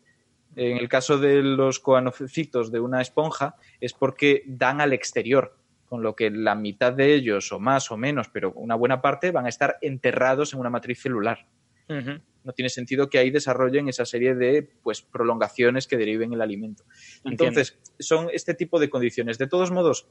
En 0.56 0.78
el 0.78 0.90
caso 0.90 1.20
de 1.20 1.44
los 1.44 1.80
coanocitos 1.80 2.72
de 2.72 2.80
una 2.80 3.02
esponja 3.02 3.56
es 3.80 3.94
porque 3.94 4.44
dan 4.48 4.82
al 4.82 4.94
exterior, 4.94 5.56
con 5.88 6.02
lo 6.02 6.16
que 6.16 6.32
la 6.32 6.56
mitad 6.56 6.94
de 6.94 7.14
ellos, 7.14 7.52
o 7.52 7.60
más 7.60 7.92
o 7.92 7.98
menos, 7.98 8.30
pero 8.30 8.54
una 8.54 8.76
buena 8.76 9.02
parte, 9.02 9.32
van 9.32 9.46
a 9.46 9.50
estar 9.50 9.78
enterrados 9.82 10.54
en 10.54 10.60
una 10.60 10.70
matriz 10.70 11.00
celular. 11.00 11.46
No 11.88 12.54
tiene 12.54 12.70
sentido 12.70 13.10
que 13.10 13.20
ahí 13.20 13.30
desarrollen 13.30 13.90
esa 13.90 14.06
serie 14.06 14.36
de 14.36 14.64
pues, 14.84 15.02
prolongaciones 15.02 15.88
que 15.88 15.98
deriven 15.98 16.34
el 16.34 16.42
alimento. 16.42 16.84
Entonces, 17.26 17.78
son 18.00 18.30
este 18.32 18.54
tipo 18.54 18.80
de 18.80 18.90
condiciones. 18.90 19.38
De 19.38 19.48
todos 19.48 19.72
modos, 19.72 20.08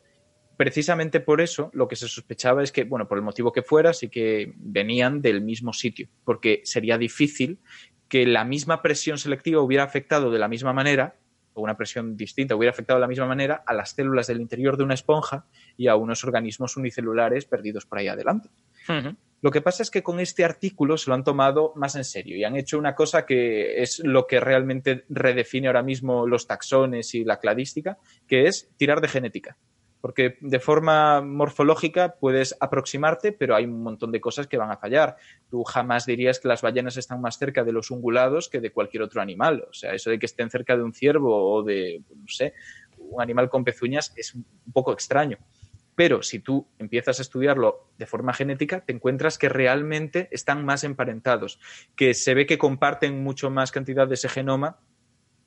precisamente 0.56 1.20
por 1.20 1.40
eso 1.40 1.70
lo 1.72 1.88
que 1.88 1.96
se 1.96 2.08
sospechaba 2.08 2.62
es 2.62 2.72
que, 2.72 2.84
bueno, 2.84 3.08
por 3.08 3.18
el 3.18 3.24
motivo 3.24 3.52
que 3.52 3.62
fuera, 3.62 3.92
sí 3.92 4.08
que 4.08 4.52
venían 4.56 5.22
del 5.22 5.40
mismo 5.40 5.72
sitio, 5.72 6.08
porque 6.24 6.60
sería 6.64 6.98
difícil 6.98 7.58
que 8.08 8.26
la 8.26 8.44
misma 8.44 8.82
presión 8.82 9.18
selectiva 9.18 9.60
hubiera 9.60 9.84
afectado 9.84 10.30
de 10.30 10.38
la 10.38 10.48
misma 10.48 10.72
manera, 10.72 11.16
o 11.54 11.62
una 11.62 11.76
presión 11.76 12.16
distinta 12.16 12.54
hubiera 12.54 12.70
afectado 12.70 12.98
de 12.98 13.02
la 13.02 13.08
misma 13.08 13.26
manera 13.26 13.62
a 13.66 13.72
las 13.72 13.90
células 13.90 14.26
del 14.26 14.40
interior 14.40 14.76
de 14.76 14.84
una 14.84 14.94
esponja 14.94 15.46
y 15.76 15.88
a 15.88 15.96
unos 15.96 16.22
organismos 16.22 16.76
unicelulares 16.76 17.46
perdidos 17.46 17.86
por 17.86 17.98
ahí 17.98 18.08
adelante. 18.08 18.50
Lo 19.42 19.50
que 19.50 19.60
pasa 19.60 19.82
es 19.82 19.90
que 19.90 20.02
con 20.02 20.18
este 20.20 20.44
artículo 20.44 20.96
se 20.96 21.10
lo 21.10 21.14
han 21.14 21.24
tomado 21.24 21.72
más 21.76 21.94
en 21.94 22.04
serio 22.04 22.36
y 22.36 22.44
han 22.44 22.56
hecho 22.56 22.78
una 22.78 22.94
cosa 22.94 23.26
que 23.26 23.82
es 23.82 24.00
lo 24.00 24.26
que 24.26 24.40
realmente 24.40 25.04
redefine 25.08 25.66
ahora 25.66 25.82
mismo 25.82 26.26
los 26.26 26.46
taxones 26.46 27.14
y 27.14 27.24
la 27.24 27.38
cladística, 27.38 27.98
que 28.26 28.46
es 28.46 28.70
tirar 28.76 29.00
de 29.00 29.08
genética 29.08 29.56
porque 30.06 30.36
de 30.40 30.60
forma 30.60 31.20
morfológica 31.20 32.14
puedes 32.20 32.56
aproximarte, 32.60 33.32
pero 33.32 33.56
hay 33.56 33.64
un 33.64 33.82
montón 33.82 34.12
de 34.12 34.20
cosas 34.20 34.46
que 34.46 34.56
van 34.56 34.70
a 34.70 34.76
fallar. 34.76 35.16
Tú 35.50 35.64
jamás 35.64 36.06
dirías 36.06 36.38
que 36.38 36.46
las 36.46 36.62
ballenas 36.62 36.96
están 36.96 37.20
más 37.20 37.38
cerca 37.38 37.64
de 37.64 37.72
los 37.72 37.90
ungulados 37.90 38.48
que 38.48 38.60
de 38.60 38.70
cualquier 38.70 39.02
otro 39.02 39.20
animal. 39.20 39.66
O 39.68 39.72
sea, 39.72 39.94
eso 39.94 40.10
de 40.10 40.20
que 40.20 40.26
estén 40.26 40.48
cerca 40.48 40.76
de 40.76 40.84
un 40.84 40.92
ciervo 40.92 41.52
o 41.52 41.64
de, 41.64 42.02
no 42.08 42.28
sé, 42.28 42.54
un 42.98 43.20
animal 43.20 43.48
con 43.48 43.64
pezuñas 43.64 44.12
es 44.14 44.32
un 44.32 44.44
poco 44.72 44.92
extraño. 44.92 45.38
Pero 45.96 46.22
si 46.22 46.38
tú 46.38 46.68
empiezas 46.78 47.18
a 47.18 47.22
estudiarlo 47.22 47.88
de 47.98 48.06
forma 48.06 48.34
genética, 48.34 48.84
te 48.84 48.92
encuentras 48.92 49.38
que 49.38 49.48
realmente 49.48 50.28
están 50.30 50.64
más 50.64 50.84
emparentados, 50.84 51.58
que 51.96 52.14
se 52.14 52.34
ve 52.34 52.46
que 52.46 52.58
comparten 52.58 53.22
mucho 53.24 53.50
más 53.50 53.72
cantidad 53.72 54.06
de 54.06 54.14
ese 54.14 54.28
genoma 54.28 54.78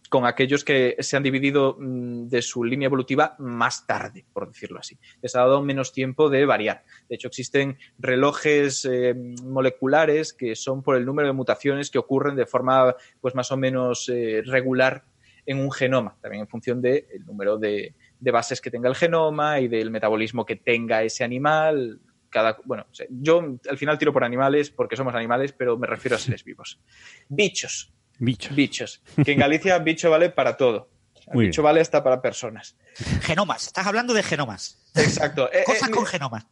con 0.09 0.25
aquellos 0.25 0.63
que 0.63 0.95
se 0.99 1.15
han 1.15 1.23
dividido 1.23 1.77
mm, 1.79 2.27
de 2.27 2.41
su 2.41 2.63
línea 2.63 2.87
evolutiva 2.87 3.35
más 3.37 3.85
tarde, 3.85 4.25
por 4.33 4.47
decirlo 4.47 4.79
así. 4.79 4.97
Les 5.21 5.35
ha 5.35 5.41
dado 5.41 5.61
menos 5.61 5.93
tiempo 5.93 6.29
de 6.29 6.45
variar. 6.45 6.83
De 7.07 7.15
hecho, 7.15 7.27
existen 7.27 7.77
relojes 7.99 8.85
eh, 8.85 9.13
moleculares 9.43 10.33
que 10.33 10.55
son 10.55 10.81
por 10.81 10.97
el 10.97 11.05
número 11.05 11.27
de 11.27 11.33
mutaciones 11.33 11.91
que 11.91 11.99
ocurren 11.99 12.35
de 12.35 12.47
forma 12.47 12.95
pues 13.21 13.35
más 13.35 13.51
o 13.51 13.57
menos 13.57 14.09
eh, 14.09 14.41
regular 14.43 15.05
en 15.45 15.59
un 15.59 15.71
genoma, 15.71 16.15
también 16.21 16.41
en 16.41 16.47
función 16.47 16.81
del 16.81 17.05
número 17.25 17.57
de, 17.57 17.95
bases 18.19 18.61
que 18.61 18.71
tenga 18.71 18.89
el 18.89 18.95
genoma 18.95 19.59
y 19.59 19.67
del 19.67 19.91
metabolismo 19.91 20.45
que 20.45 20.55
tenga 20.55 21.03
ese 21.03 21.23
animal. 21.23 21.99
Cada, 22.29 22.57
bueno, 22.65 22.85
yo 23.09 23.57
al 23.69 23.77
final 23.77 23.97
tiro 23.97 24.13
por 24.13 24.23
animales 24.23 24.69
porque 24.69 24.95
somos 24.95 25.15
animales, 25.15 25.51
pero 25.51 25.77
me 25.77 25.87
refiero 25.87 26.15
a 26.15 26.19
seres 26.19 26.43
vivos. 26.43 26.79
Bichos. 27.27 27.91
Bichos. 28.19 28.55
Bichos. 28.55 29.01
Que 29.23 29.31
en 29.31 29.39
Galicia 29.39 29.79
bicho 29.79 30.09
vale 30.11 30.29
para 30.29 30.57
todo. 30.57 30.89
bicho 31.33 31.63
vale 31.63 31.81
hasta 31.81 32.03
para 32.03 32.21
personas. 32.21 32.75
Genomas. 33.21 33.67
Estás 33.67 33.87
hablando 33.87 34.13
de 34.13 34.23
genomas. 34.23 34.77
Exacto. 34.95 35.49
Eh, 35.51 35.63
Cosas 35.65 35.89
eh, 35.89 35.91
con 35.91 36.05
genomas. 36.05 36.45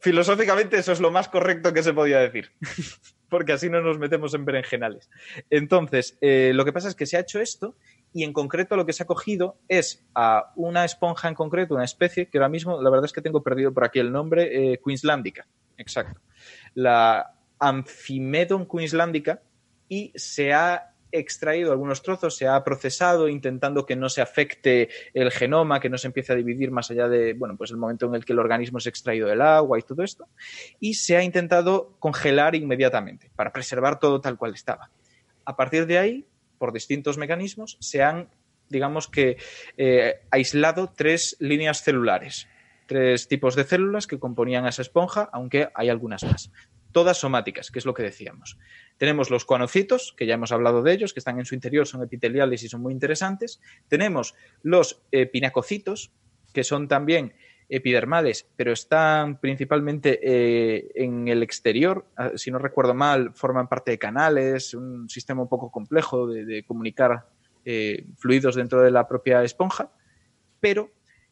Filosóficamente 0.00 0.76
eso 0.76 0.92
es 0.92 1.00
lo 1.00 1.10
más 1.10 1.28
correcto 1.28 1.72
que 1.72 1.82
se 1.82 1.94
podía 1.94 2.18
decir. 2.18 2.52
Porque 3.30 3.52
así 3.52 3.70
no 3.70 3.80
nos 3.80 3.98
metemos 3.98 4.34
en 4.34 4.44
berenjenales. 4.44 5.08
Entonces, 5.48 6.18
eh, 6.20 6.52
lo 6.54 6.64
que 6.66 6.74
pasa 6.74 6.88
es 6.88 6.94
que 6.94 7.06
se 7.06 7.16
ha 7.16 7.20
hecho 7.20 7.40
esto 7.40 7.74
y 8.14 8.24
en 8.24 8.32
concreto 8.32 8.76
lo 8.76 8.86
que 8.86 8.94
se 8.94 9.02
ha 9.02 9.06
cogido 9.06 9.58
es 9.68 10.06
a 10.14 10.52
una 10.56 10.84
esponja 10.84 11.28
en 11.28 11.34
concreto, 11.34 11.74
una 11.74 11.84
especie, 11.84 12.30
que 12.30 12.38
ahora 12.38 12.48
mismo 12.48 12.80
la 12.80 12.88
verdad 12.88 13.04
es 13.04 13.12
que 13.12 13.20
tengo 13.20 13.42
perdido 13.42 13.74
por 13.74 13.84
aquí 13.84 13.98
el 13.98 14.10
nombre, 14.10 14.80
Queenslandica. 14.82 15.46
Exacto. 15.76 16.20
La 16.74 17.34
Amphimedon 17.58 18.66
queenslandica 18.66 19.42
y 19.88 20.12
se 20.14 20.52
ha 20.52 20.94
extraído 21.10 21.70
algunos 21.70 22.02
trozos, 22.02 22.36
se 22.36 22.46
ha 22.46 22.62
procesado 22.64 23.28
intentando 23.28 23.86
que 23.86 23.94
no 23.94 24.08
se 24.08 24.20
afecte 24.20 24.88
el 25.12 25.30
genoma, 25.30 25.80
que 25.80 25.88
no 25.88 25.96
se 25.96 26.08
empiece 26.08 26.32
a 26.32 26.36
dividir 26.36 26.70
más 26.70 26.90
allá 26.90 27.08
de, 27.08 27.34
bueno, 27.34 27.56
pues 27.56 27.70
el 27.70 27.76
momento 27.76 28.06
en 28.06 28.16
el 28.16 28.24
que 28.24 28.32
el 28.32 28.40
organismo 28.40 28.78
es 28.78 28.86
extraído 28.86 29.28
del 29.28 29.40
agua 29.40 29.78
y 29.78 29.82
todo 29.82 30.02
esto, 30.02 30.26
y 30.80 30.94
se 30.94 31.16
ha 31.16 31.22
intentado 31.22 31.96
congelar 32.00 32.54
inmediatamente 32.54 33.30
para 33.36 33.52
preservar 33.52 33.98
todo 34.00 34.20
tal 34.20 34.36
cual 34.36 34.54
estaba. 34.54 34.90
A 35.44 35.56
partir 35.56 35.86
de 35.86 35.98
ahí, 35.98 36.26
por 36.58 36.72
distintos 36.72 37.18
mecanismos, 37.18 37.76
se 37.80 38.02
han, 38.02 38.28
digamos 38.68 39.08
que, 39.08 39.36
eh, 39.76 40.20
aislado 40.30 40.92
tres 40.94 41.36
líneas 41.40 41.82
celulares, 41.82 42.48
tres 42.86 43.28
tipos 43.28 43.56
de 43.56 43.64
células 43.64 44.06
que 44.06 44.18
componían 44.18 44.66
esa 44.66 44.82
esponja, 44.82 45.28
aunque 45.32 45.68
hay 45.74 45.88
algunas 45.88 46.22
más 46.24 46.50
todas 46.94 47.18
somáticas, 47.18 47.70
que 47.70 47.80
es 47.80 47.86
lo 47.86 47.92
que 47.92 48.04
decíamos. 48.04 48.56
Tenemos 48.96 49.28
los 49.28 49.44
coanocitos, 49.44 50.14
que 50.16 50.26
ya 50.26 50.34
hemos 50.34 50.52
hablado 50.52 50.80
de 50.82 50.92
ellos, 50.92 51.12
que 51.12 51.18
están 51.18 51.40
en 51.40 51.44
su 51.44 51.56
interior, 51.56 51.86
son 51.86 52.02
epiteliales 52.02 52.62
y 52.62 52.68
son 52.68 52.80
muy 52.80 52.92
interesantes. 52.92 53.60
Tenemos 53.88 54.34
los 54.62 55.02
eh, 55.10 55.26
pinacocitos, 55.26 56.12
que 56.54 56.62
son 56.62 56.86
también 56.86 57.34
epidermales, 57.68 58.46
pero 58.56 58.72
están 58.72 59.40
principalmente 59.40 60.20
eh, 60.22 60.90
en 60.94 61.28
el 61.28 61.42
exterior. 61.42 62.06
Ah, 62.16 62.32
si 62.36 62.50
no 62.50 62.58
recuerdo 62.58 62.94
mal, 62.94 63.32
forman 63.34 63.68
parte 63.68 63.92
de 63.92 63.98
canales, 63.98 64.74
un 64.74 65.08
sistema 65.08 65.42
un 65.42 65.48
poco 65.48 65.70
complejo 65.70 66.26
de, 66.26 66.64
comunicar 66.64 67.26
eh, 67.64 68.06
fluidos 68.16 68.54
dentro 68.54 68.82
de 68.82 68.90
la 68.90 69.08
propia 69.08 69.42
esponja, 69.42 69.90
pero 70.60 70.90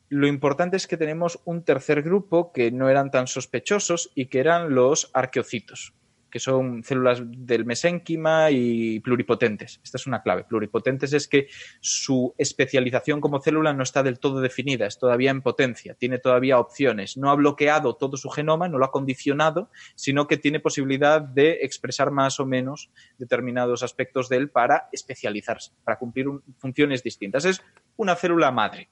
lo 0.08 0.26
importante 0.26 0.76
es 0.76 0.86
que 0.86 0.98
tenemos 0.98 1.40
un 1.46 1.64
tercer 1.64 2.02
grupo 2.02 2.52
que 2.52 2.70
no 2.70 2.90
eran 2.90 3.10
tan 3.10 3.26
sospechosos 3.26 4.10
y 4.14 4.26
que 4.26 4.40
eran 4.40 4.74
los 4.74 5.10
arqueocitos, 5.14 5.94
que 6.32 6.40
son 6.40 6.82
células 6.82 7.22
del 7.24 7.64
mesénquima 7.64 8.50
y 8.50 8.98
pluripotentes. 9.00 9.80
Esta 9.84 9.98
es 9.98 10.06
una 10.06 10.22
clave. 10.22 10.44
Pluripotentes 10.44 11.12
es 11.12 11.28
que 11.28 11.46
su 11.80 12.34
especialización 12.38 13.20
como 13.20 13.40
célula 13.40 13.72
no 13.72 13.84
está 13.84 14.02
del 14.02 14.18
todo 14.18 14.40
definida, 14.40 14.86
es 14.86 14.98
todavía 14.98 15.30
en 15.30 15.42
potencia, 15.42 15.94
tiene 15.94 16.18
todavía 16.18 16.58
opciones. 16.58 17.16
No 17.16 17.30
ha 17.30 17.36
bloqueado 17.36 17.94
todo 17.94 18.16
su 18.16 18.30
genoma, 18.30 18.68
no 18.68 18.78
lo 18.78 18.86
ha 18.86 18.90
condicionado, 18.90 19.70
sino 19.94 20.26
que 20.26 20.38
tiene 20.38 20.58
posibilidad 20.58 21.20
de 21.20 21.58
expresar 21.62 22.10
más 22.10 22.40
o 22.40 22.46
menos 22.46 22.90
determinados 23.18 23.82
aspectos 23.82 24.28
de 24.28 24.38
él 24.38 24.50
para 24.50 24.88
especializarse, 24.90 25.72
para 25.84 25.98
cumplir 25.98 26.26
funciones 26.56 27.02
distintas. 27.02 27.44
Es 27.44 27.62
una 27.96 28.16
célula 28.16 28.50
madre 28.50 28.88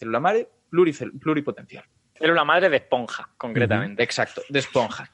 célula 0.00 0.20
madre 0.20 0.48
pluripotencial. 1.20 1.84
Célula 2.18 2.44
madre 2.44 2.68
de 2.70 2.76
esponja, 2.76 3.28
concretamente. 3.36 4.02
Exacto, 4.02 4.42
de 4.48 4.58
esponja. 4.58 5.10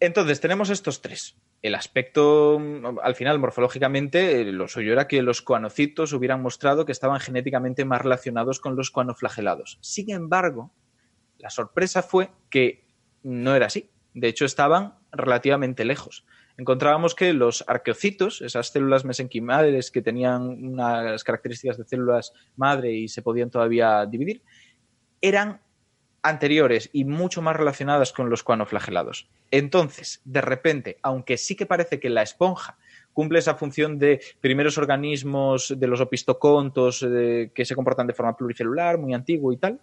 Entonces, 0.00 0.40
tenemos 0.40 0.70
estos 0.70 1.02
tres. 1.02 1.36
El 1.60 1.74
aspecto, 1.74 2.60
al 3.02 3.14
final, 3.16 3.38
morfológicamente, 3.38 4.44
lo 4.44 4.68
suyo 4.68 4.92
era 4.92 5.08
que 5.08 5.22
los 5.22 5.42
coanocitos 5.42 6.12
hubieran 6.12 6.40
mostrado 6.40 6.84
que 6.84 6.92
estaban 6.92 7.18
genéticamente 7.18 7.84
más 7.84 8.02
relacionados 8.02 8.60
con 8.60 8.76
los 8.76 8.90
coanoflagelados. 8.90 9.78
Sin 9.80 10.10
embargo, 10.10 10.72
la 11.38 11.50
sorpresa 11.50 12.02
fue 12.02 12.30
que 12.48 12.86
no 13.24 13.56
era 13.56 13.66
así. 13.66 13.90
De 14.14 14.28
hecho, 14.28 14.44
estaban 14.44 14.94
relativamente 15.10 15.84
lejos 15.84 16.24
encontrábamos 16.58 17.14
que 17.14 17.32
los 17.32 17.64
arqueocitos, 17.66 18.42
esas 18.42 18.68
células 18.68 19.04
mesenquimales 19.04 19.90
que 19.90 20.02
tenían 20.02 20.42
unas 20.42 21.24
características 21.24 21.78
de 21.78 21.84
células 21.84 22.32
madre 22.56 22.92
y 22.92 23.08
se 23.08 23.22
podían 23.22 23.48
todavía 23.48 24.04
dividir, 24.04 24.42
eran 25.20 25.60
anteriores 26.22 26.90
y 26.92 27.04
mucho 27.04 27.42
más 27.42 27.56
relacionadas 27.56 28.12
con 28.12 28.30
los 28.30 28.42
cuanoflagelados. 28.42 29.28
Entonces, 29.50 30.20
de 30.24 30.40
repente, 30.40 30.98
aunque 31.02 31.36
sí 31.36 31.56
que 31.56 31.66
parece 31.66 32.00
que 32.00 32.10
la 32.10 32.22
esponja 32.22 32.76
cumple 33.12 33.38
esa 33.38 33.54
función 33.54 33.98
de 33.98 34.20
primeros 34.40 34.78
organismos 34.78 35.74
de 35.76 35.86
los 35.86 36.00
opistocontos 36.00 37.00
que 37.00 37.64
se 37.64 37.74
comportan 37.74 38.06
de 38.06 38.14
forma 38.14 38.36
pluricelular, 38.36 38.98
muy 38.98 39.14
antiguo 39.14 39.52
y 39.52 39.56
tal, 39.56 39.80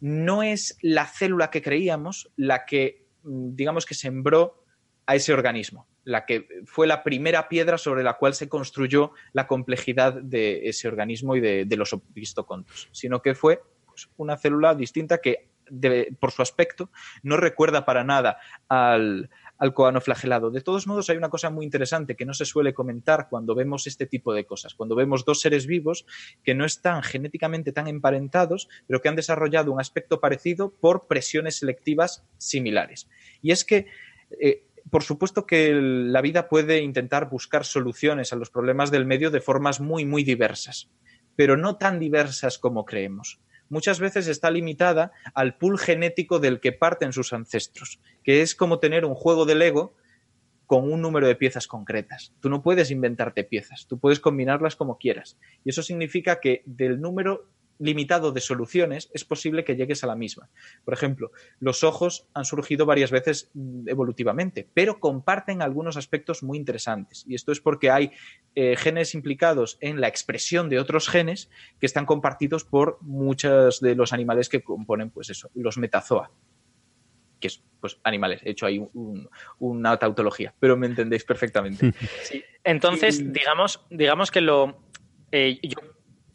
no 0.00 0.42
es 0.42 0.78
la 0.80 1.06
célula 1.06 1.50
que 1.50 1.62
creíamos 1.62 2.30
la 2.36 2.64
que, 2.64 3.06
mm, 3.24 3.56
digamos 3.56 3.84
que 3.84 3.94
sembró 3.94 4.62
a 5.06 5.16
ese 5.16 5.32
organismo 5.32 5.86
la 6.08 6.24
que 6.24 6.48
fue 6.64 6.86
la 6.86 7.04
primera 7.04 7.50
piedra 7.50 7.76
sobre 7.76 8.02
la 8.02 8.14
cual 8.14 8.32
se 8.32 8.48
construyó 8.48 9.12
la 9.34 9.46
complejidad 9.46 10.14
de 10.14 10.66
ese 10.66 10.88
organismo 10.88 11.36
y 11.36 11.40
de, 11.40 11.76
los 11.76 11.92
opistocontos, 11.92 12.88
sino 12.92 13.20
que 13.20 13.34
fue 13.34 13.60
pues, 13.84 14.08
una 14.16 14.38
célula 14.38 14.74
distinta 14.74 15.18
que 15.18 15.48
por 16.20 16.32
su 16.32 16.42
aspecto 16.42 16.90
no 17.22 17.36
recuerda 17.36 17.84
para 17.84 18.04
nada 18.04 18.38
al, 18.68 19.30
al 19.58 19.74
coano 19.74 20.00
flagelado. 20.00 20.50
De 20.50 20.60
todos 20.60 20.86
modos, 20.86 21.10
hay 21.10 21.16
una 21.16 21.28
cosa 21.28 21.50
muy 21.50 21.64
interesante 21.64 22.16
que 22.16 22.24
no 22.24 22.34
se 22.34 22.44
suele 22.44 22.74
comentar 22.74 23.28
cuando 23.28 23.54
vemos 23.54 23.86
este 23.86 24.06
tipo 24.06 24.32
de 24.32 24.46
cosas, 24.46 24.74
cuando 24.74 24.94
vemos 24.94 25.24
dos 25.24 25.40
seres 25.40 25.66
vivos 25.66 26.06
que 26.44 26.54
no 26.54 26.64
están 26.64 27.02
genéticamente 27.02 27.72
tan 27.72 27.88
emparentados, 27.88 28.68
pero 28.86 29.00
que 29.00 29.08
han 29.08 29.16
desarrollado 29.16 29.72
un 29.72 29.80
aspecto 29.80 30.20
parecido 30.20 30.70
por 30.70 31.06
presiones 31.06 31.56
selectivas 31.56 32.24
similares. 32.38 33.08
Y 33.42 33.50
es 33.50 33.64
que 33.64 33.86
eh, 34.40 34.64
por 34.90 35.02
supuesto 35.02 35.46
que 35.46 35.72
la 35.74 36.22
vida 36.22 36.48
puede 36.48 36.80
intentar 36.80 37.28
buscar 37.28 37.64
soluciones 37.64 38.32
a 38.32 38.36
los 38.36 38.50
problemas 38.50 38.90
del 38.90 39.06
medio 39.06 39.30
de 39.30 39.40
formas 39.40 39.80
muy, 39.80 40.04
muy 40.04 40.24
diversas, 40.24 40.90
pero 41.36 41.56
no 41.56 41.76
tan 41.76 41.98
diversas 41.98 42.58
como 42.58 42.84
creemos. 42.84 43.40
Muchas 43.68 44.00
veces 44.00 44.28
está 44.28 44.50
limitada 44.50 45.12
al 45.34 45.56
pool 45.56 45.78
genético 45.78 46.38
del 46.38 46.60
que 46.60 46.72
parten 46.72 47.12
sus 47.12 47.32
ancestros, 47.32 48.00
que 48.24 48.42
es 48.42 48.54
como 48.54 48.78
tener 48.78 49.04
un 49.04 49.14
juego 49.14 49.44
de 49.44 49.54
Lego 49.54 49.94
con 50.66 50.92
un 50.92 51.00
número 51.00 51.26
de 51.26 51.34
piezas 51.34 51.66
concretas. 51.66 52.34
Tú 52.40 52.50
no 52.50 52.62
puedes 52.62 52.90
inventarte 52.90 53.42
piezas, 53.44 53.86
tú 53.86 53.98
puedes 53.98 54.20
combinarlas 54.20 54.76
como 54.76 54.98
quieras. 54.98 55.38
Y 55.64 55.70
eso 55.70 55.82
significa 55.82 56.40
que 56.40 56.62
del 56.66 57.00
número 57.00 57.46
limitado 57.78 58.32
de 58.32 58.40
soluciones, 58.40 59.10
es 59.14 59.24
posible 59.24 59.64
que 59.64 59.76
llegues 59.76 60.04
a 60.04 60.06
la 60.06 60.16
misma. 60.16 60.48
Por 60.84 60.94
ejemplo, 60.94 61.30
los 61.60 61.84
ojos 61.84 62.26
han 62.34 62.44
surgido 62.44 62.86
varias 62.86 63.10
veces 63.10 63.50
mm, 63.54 63.88
evolutivamente, 63.88 64.68
pero 64.74 65.00
comparten 65.00 65.62
algunos 65.62 65.96
aspectos 65.96 66.42
muy 66.42 66.58
interesantes. 66.58 67.24
Y 67.26 67.34
esto 67.34 67.52
es 67.52 67.60
porque 67.60 67.90
hay 67.90 68.12
eh, 68.54 68.76
genes 68.76 69.14
implicados 69.14 69.78
en 69.80 70.00
la 70.00 70.08
expresión 70.08 70.68
de 70.68 70.78
otros 70.80 71.08
genes 71.08 71.50
que 71.80 71.86
están 71.86 72.06
compartidos 72.06 72.64
por 72.64 72.98
muchos 73.00 73.80
de 73.80 73.94
los 73.94 74.12
animales 74.12 74.48
que 74.48 74.62
componen, 74.62 75.10
pues 75.10 75.30
eso, 75.30 75.50
los 75.54 75.78
metazoa 75.78 76.30
que 77.40 77.46
es 77.46 77.62
pues 77.80 78.00
animales. 78.02 78.40
He 78.42 78.50
hecho 78.50 78.66
ahí 78.66 78.84
una 79.60 79.96
tautología, 79.96 80.52
pero 80.58 80.76
me 80.76 80.88
entendéis 80.88 81.22
perfectamente. 81.22 81.92
Entonces, 82.64 83.32
digamos, 83.32 83.86
digamos 83.90 84.32
que 84.32 84.40
lo 84.40 84.82
eh, 85.30 85.58
yo 85.62 85.78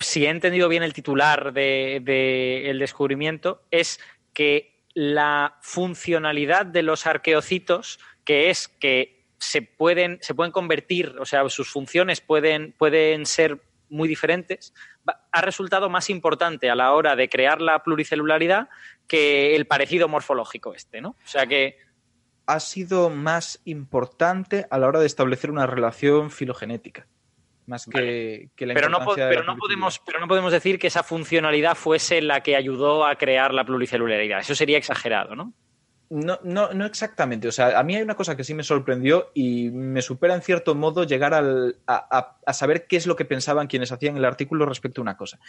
si 0.03 0.25
he 0.25 0.29
entendido 0.29 0.69
bien 0.69 0.83
el 0.83 0.93
titular 0.93 1.53
del 1.53 2.03
de, 2.03 2.69
el 2.69 2.79
descubrimiento, 2.79 3.63
es 3.71 3.99
que 4.33 4.83
la 4.93 5.57
funcionalidad 5.61 6.65
de 6.65 6.83
los 6.83 7.07
arqueocitos, 7.07 7.99
que 8.23 8.49
es 8.49 8.67
que 8.67 9.25
se 9.37 9.61
pueden, 9.61 10.19
se 10.21 10.35
pueden 10.35 10.51
convertir, 10.51 11.15
o 11.19 11.25
sea, 11.25 11.47
sus 11.49 11.69
funciones 11.69 12.21
pueden, 12.21 12.73
pueden 12.73 13.25
ser 13.25 13.61
muy 13.89 14.07
diferentes, 14.07 14.73
ha 15.31 15.41
resultado 15.41 15.89
más 15.89 16.09
importante 16.09 16.69
a 16.69 16.75
la 16.75 16.93
hora 16.93 17.15
de 17.15 17.29
crear 17.29 17.61
la 17.61 17.83
pluricelularidad 17.83 18.69
que 19.07 19.55
el 19.55 19.67
parecido 19.67 20.07
morfológico 20.07 20.73
este, 20.73 21.01
¿no? 21.01 21.09
O 21.09 21.27
sea 21.27 21.45
que 21.45 21.77
ha 22.45 22.59
sido 22.59 23.09
más 23.09 23.61
importante 23.65 24.65
a 24.69 24.77
la 24.77 24.87
hora 24.87 24.99
de 24.99 25.05
establecer 25.05 25.51
una 25.51 25.67
relación 25.67 26.31
filogenética 26.31 27.07
más 27.65 27.85
que, 27.85 28.49
la 28.57 28.73
pero 28.73 28.89
no, 28.89 28.99
pero 29.15 29.43
no 29.43 29.57
podemos 29.57 29.99
pero 30.05 30.19
no 30.19 30.27
podemos 30.27 30.51
decir 30.51 30.79
que 30.79 30.87
esa 30.87 31.03
funcionalidad 31.03 31.75
fuese 31.75 32.21
la 32.21 32.41
que 32.41 32.55
ayudó 32.55 33.05
a 33.05 33.15
crear 33.15 33.53
la 33.53 33.65
pluricelularidad. 33.65 34.39
Eso 34.39 34.55
sería 34.55 34.77
exagerado 34.77 35.35
no 35.35 35.53
no, 36.13 36.39
no, 36.43 36.71
no 36.73 36.85
exactamente. 36.85 37.47
O 37.47 37.51
sea, 37.51 37.79
a 37.79 37.83
mí 37.83 37.95
hay 37.95 38.03
una 38.03 38.15
cosa 38.15 38.37
que 38.37 38.43
sí 38.43 38.53
me 38.53 38.61
sorprendió 38.61 39.31
y 39.33 39.71
me 39.71 40.03
supera 40.03 40.35
en 40.35 40.43
cierto 40.43 40.75
modo 40.75 41.05
llegar 41.05 41.33
a, 41.33 42.53
saber 42.53 42.85
qué 42.85 42.97
es 42.97 43.07
lo 43.07 43.15
que 43.15 43.25
pensaban 43.25 43.65
quienes 43.65 43.91
hacían 43.91 44.15
el 44.17 44.25
artículo 44.25 44.67
respecto 44.67 45.01
a 45.01 45.03
una 45.03 45.17
cosa. 45.17 45.39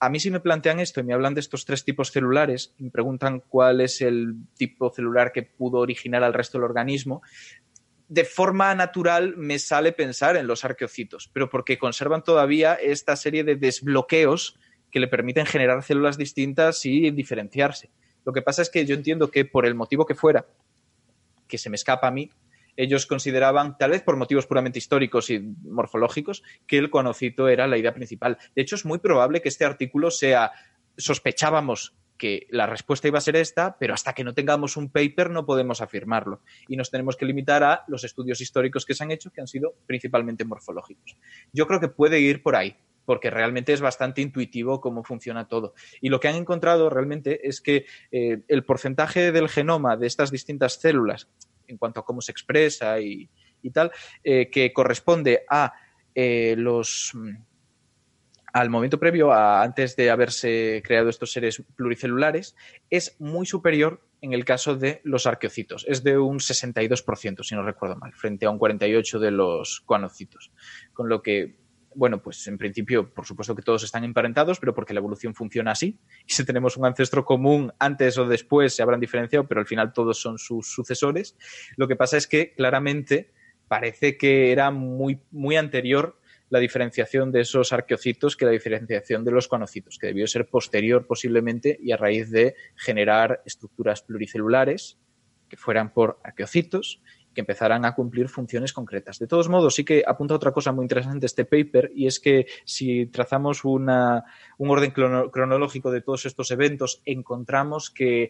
A 0.00 0.10
mí 0.10 0.20
si 0.20 0.30
me 0.30 0.40
plantean 0.40 0.80
esto 0.80 1.00
y 1.00 1.04
me 1.04 1.14
hablan 1.14 1.32
de 1.32 1.40
estos 1.40 1.64
tres 1.64 1.84
tipos 1.84 2.10
celulares 2.10 2.74
y 2.78 2.84
me 2.84 2.90
preguntan 2.90 3.40
cuál 3.48 3.80
es 3.80 4.02
el 4.02 4.34
tipo 4.54 4.90
celular 4.90 5.32
que 5.32 5.44
pudo 5.44 5.78
originar 5.78 6.22
al 6.22 6.34
resto 6.34 6.58
del 6.58 6.64
organismo, 6.64 7.22
de 8.12 8.24
forma 8.26 8.74
natural 8.74 9.38
me 9.38 9.58
sale 9.58 9.90
pensar 9.90 10.36
en 10.36 10.46
los 10.46 10.66
arqueocitos, 10.66 11.30
pero 11.32 11.48
porque 11.48 11.78
conservan 11.78 12.22
todavía 12.22 12.74
esta 12.74 13.16
serie 13.16 13.42
de 13.42 13.56
desbloqueos 13.56 14.58
que 14.90 15.00
le 15.00 15.08
permiten 15.08 15.46
generar 15.46 15.82
células 15.82 16.18
distintas 16.18 16.84
y 16.84 17.10
diferenciarse. 17.10 17.88
Lo 18.26 18.34
que 18.34 18.42
pasa 18.42 18.60
es 18.60 18.68
que 18.68 18.84
yo 18.84 18.94
entiendo 18.94 19.30
que 19.30 19.46
por 19.46 19.64
el 19.64 19.74
motivo 19.74 20.04
que 20.04 20.14
fuera, 20.14 20.44
que 21.48 21.56
se 21.56 21.70
me 21.70 21.76
escapa 21.76 22.08
a 22.08 22.10
mí, 22.10 22.30
ellos 22.76 23.06
consideraban, 23.06 23.78
tal 23.78 23.92
vez 23.92 24.02
por 24.02 24.16
motivos 24.16 24.46
puramente 24.46 24.78
históricos 24.78 25.30
y 25.30 25.40
morfológicos, 25.40 26.42
que 26.66 26.76
el 26.76 26.90
conocito 26.90 27.48
era 27.48 27.66
la 27.66 27.78
idea 27.78 27.94
principal. 27.94 28.36
De 28.54 28.60
hecho, 28.60 28.74
es 28.74 28.84
muy 28.84 28.98
probable 28.98 29.40
que 29.40 29.48
este 29.48 29.64
artículo 29.64 30.10
sea, 30.10 30.52
sospechábamos 30.98 31.94
que 32.22 32.46
la 32.50 32.68
respuesta 32.68 33.08
iba 33.08 33.18
a 33.18 33.20
ser 33.20 33.34
esta, 33.34 33.76
pero 33.80 33.94
hasta 33.94 34.12
que 34.12 34.22
no 34.22 34.32
tengamos 34.32 34.76
un 34.76 34.92
paper 34.92 35.28
no 35.28 35.44
podemos 35.44 35.80
afirmarlo. 35.80 36.40
Y 36.68 36.76
nos 36.76 36.88
tenemos 36.88 37.16
que 37.16 37.26
limitar 37.26 37.64
a 37.64 37.82
los 37.88 38.04
estudios 38.04 38.40
históricos 38.40 38.86
que 38.86 38.94
se 38.94 39.02
han 39.02 39.10
hecho, 39.10 39.32
que 39.32 39.40
han 39.40 39.48
sido 39.48 39.74
principalmente 39.86 40.44
morfológicos. 40.44 41.16
Yo 41.52 41.66
creo 41.66 41.80
que 41.80 41.88
puede 41.88 42.20
ir 42.20 42.40
por 42.40 42.54
ahí, 42.54 42.76
porque 43.04 43.28
realmente 43.28 43.72
es 43.72 43.80
bastante 43.80 44.20
intuitivo 44.22 44.80
cómo 44.80 45.02
funciona 45.02 45.48
todo. 45.48 45.74
Y 46.00 46.10
lo 46.10 46.20
que 46.20 46.28
han 46.28 46.36
encontrado 46.36 46.88
realmente 46.90 47.48
es 47.48 47.60
que 47.60 47.86
eh, 48.12 48.42
el 48.46 48.64
porcentaje 48.64 49.32
del 49.32 49.48
genoma 49.48 49.96
de 49.96 50.06
estas 50.06 50.30
distintas 50.30 50.74
células, 50.74 51.28
en 51.66 51.76
cuanto 51.76 51.98
a 51.98 52.04
cómo 52.04 52.20
se 52.20 52.30
expresa 52.30 53.00
y, 53.00 53.28
tal, 53.72 53.90
eh, 54.22 54.48
que 54.48 54.72
corresponde 54.72 55.44
a 55.50 55.72
eh, 56.14 56.54
los 56.56 57.16
al 58.52 58.70
momento 58.70 58.98
previo, 58.98 59.32
a, 59.32 59.62
antes 59.62 59.96
de 59.96 60.10
haberse 60.10 60.82
creado 60.84 61.08
estos 61.08 61.32
seres 61.32 61.62
pluricelulares, 61.74 62.54
es 62.90 63.16
muy 63.18 63.46
superior 63.46 64.02
en 64.20 64.32
el 64.32 64.44
caso 64.44 64.76
de 64.76 65.00
los 65.04 65.26
arqueocitos. 65.26 65.84
Es 65.88 66.04
de 66.04 66.18
un 66.18 66.38
62%, 66.38 67.42
si 67.42 67.54
no 67.54 67.62
recuerdo 67.62 67.96
mal, 67.96 68.12
frente 68.12 68.46
a 68.46 68.50
un 68.50 68.58
48% 68.58 69.18
de 69.18 69.30
los 69.30 69.80
coanocitos. 69.80 70.52
Con 70.92 71.08
lo 71.08 71.22
que, 71.22 71.56
bueno, 71.94 72.22
pues 72.22 72.46
en 72.46 72.58
principio, 72.58 73.12
por 73.12 73.26
supuesto 73.26 73.56
que 73.56 73.62
todos 73.62 73.82
están 73.82 74.04
emparentados, 74.04 74.60
pero 74.60 74.74
porque 74.74 74.94
la 74.94 75.00
evolución 75.00 75.34
funciona 75.34 75.72
así. 75.72 75.98
Y 76.26 76.32
si 76.32 76.44
tenemos 76.44 76.76
un 76.76 76.86
ancestro 76.86 77.24
común, 77.24 77.72
antes 77.78 78.16
o 78.18 78.26
después 78.26 78.74
se 78.74 78.82
habrán 78.82 79.00
diferenciado, 79.00 79.48
pero 79.48 79.60
al 79.60 79.66
final 79.66 79.92
todos 79.92 80.18
son 80.20 80.38
sus 80.38 80.72
sucesores. 80.72 81.36
Lo 81.76 81.88
que 81.88 81.96
pasa 81.96 82.16
es 82.16 82.26
que 82.26 82.52
claramente 82.54 83.32
parece 83.66 84.18
que 84.18 84.52
era 84.52 84.70
muy, 84.70 85.20
muy 85.30 85.56
anterior 85.56 86.20
la 86.52 86.58
diferenciación 86.58 87.32
de 87.32 87.40
esos 87.40 87.72
arqueocitos 87.72 88.36
que 88.36 88.44
la 88.44 88.50
diferenciación 88.50 89.24
de 89.24 89.30
los 89.30 89.48
conocitos, 89.48 89.96
que 89.98 90.08
debió 90.08 90.26
ser 90.26 90.50
posterior 90.50 91.06
posiblemente 91.06 91.78
y 91.82 91.92
a 91.92 91.96
raíz 91.96 92.30
de 92.30 92.56
generar 92.76 93.40
estructuras 93.46 94.02
pluricelulares 94.02 94.98
que 95.48 95.56
fueran 95.56 95.94
por 95.94 96.20
arqueocitos 96.22 97.00
que 97.34 97.40
empezaran 97.40 97.86
a 97.86 97.94
cumplir 97.94 98.28
funciones 98.28 98.74
concretas. 98.74 99.18
De 99.18 99.26
todos 99.26 99.48
modos, 99.48 99.76
sí 99.76 99.82
que 99.82 100.04
apunta 100.06 100.34
otra 100.34 100.52
cosa 100.52 100.72
muy 100.72 100.84
interesante 100.84 101.24
este 101.24 101.46
paper 101.46 101.90
y 101.94 102.06
es 102.06 102.20
que 102.20 102.44
si 102.66 103.06
trazamos 103.06 103.64
un 103.64 103.88
orden 103.88 104.90
cronológico 104.90 105.90
de 105.90 106.02
todos 106.02 106.26
estos 106.26 106.50
eventos, 106.50 107.00
encontramos 107.06 107.90
que 107.90 108.28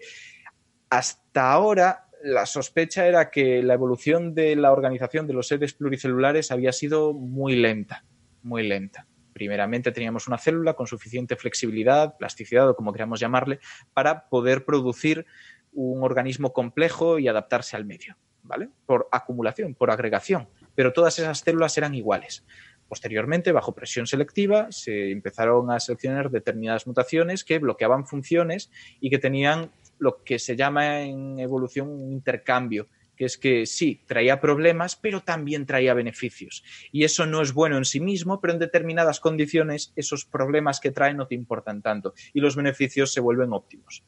hasta 0.90 1.50
ahora 1.50 2.06
la 2.22 2.46
sospecha 2.46 3.04
era 3.08 3.30
que 3.30 3.64
la 3.64 3.74
evolución 3.74 4.32
de 4.32 4.54
la 4.54 4.70
organización 4.70 5.26
de 5.26 5.32
los 5.32 5.48
seres 5.48 5.72
pluricelulares 5.72 6.52
había 6.52 6.70
sido 6.70 7.12
muy 7.14 7.56
lenta 7.56 8.04
muy 8.42 8.66
lenta. 8.66 9.06
Primeramente 9.32 9.92
teníamos 9.92 10.28
una 10.28 10.38
célula 10.38 10.74
con 10.74 10.86
suficiente 10.86 11.36
flexibilidad, 11.36 12.16
plasticidad 12.18 12.68
o 12.68 12.76
como 12.76 12.92
queramos 12.92 13.20
llamarle, 13.20 13.60
para 13.94 14.28
poder 14.28 14.64
producir 14.64 15.26
un 15.72 16.02
organismo 16.02 16.52
complejo 16.52 17.18
y 17.18 17.28
adaptarse 17.28 17.76
al 17.76 17.84
medio, 17.84 18.16
¿vale? 18.42 18.68
Por 18.84 19.08
acumulación, 19.10 19.74
por 19.74 19.90
agregación. 19.90 20.48
Pero 20.74 20.92
todas 20.92 21.18
esas 21.18 21.38
células 21.38 21.76
eran 21.78 21.94
iguales. 21.94 22.44
Posteriormente, 22.88 23.52
bajo 23.52 23.74
presión 23.74 24.06
selectiva, 24.06 24.70
se 24.70 25.10
empezaron 25.10 25.70
a 25.70 25.80
seleccionar 25.80 26.30
determinadas 26.30 26.86
mutaciones 26.86 27.42
que 27.42 27.58
bloqueaban 27.58 28.06
funciones 28.06 28.70
y 29.00 29.08
que 29.08 29.18
tenían 29.18 29.70
lo 29.98 30.22
que 30.22 30.38
se 30.38 30.56
llama 30.56 31.00
en 31.00 31.38
evolución 31.38 31.88
un 31.88 32.12
intercambio 32.12 32.88
que 33.16 33.24
es 33.24 33.38
que 33.38 33.66
sí, 33.66 34.02
traía 34.06 34.40
problemas, 34.40 34.96
pero 34.96 35.20
también 35.22 35.66
traía 35.66 35.94
beneficios. 35.94 36.64
Y 36.90 37.04
eso 37.04 37.26
no 37.26 37.42
es 37.42 37.52
bueno 37.52 37.76
en 37.76 37.84
sí 37.84 38.00
mismo, 38.00 38.40
pero 38.40 38.52
en 38.52 38.58
determinadas 38.58 39.20
condiciones 39.20 39.92
esos 39.96 40.24
problemas 40.24 40.80
que 40.80 40.90
trae 40.90 41.14
no 41.14 41.26
te 41.26 41.34
importan 41.34 41.82
tanto 41.82 42.14
y 42.32 42.40
los 42.40 42.56
beneficios 42.56 43.12
se 43.12 43.20
vuelven 43.20 43.52
óptimos. 43.52 44.04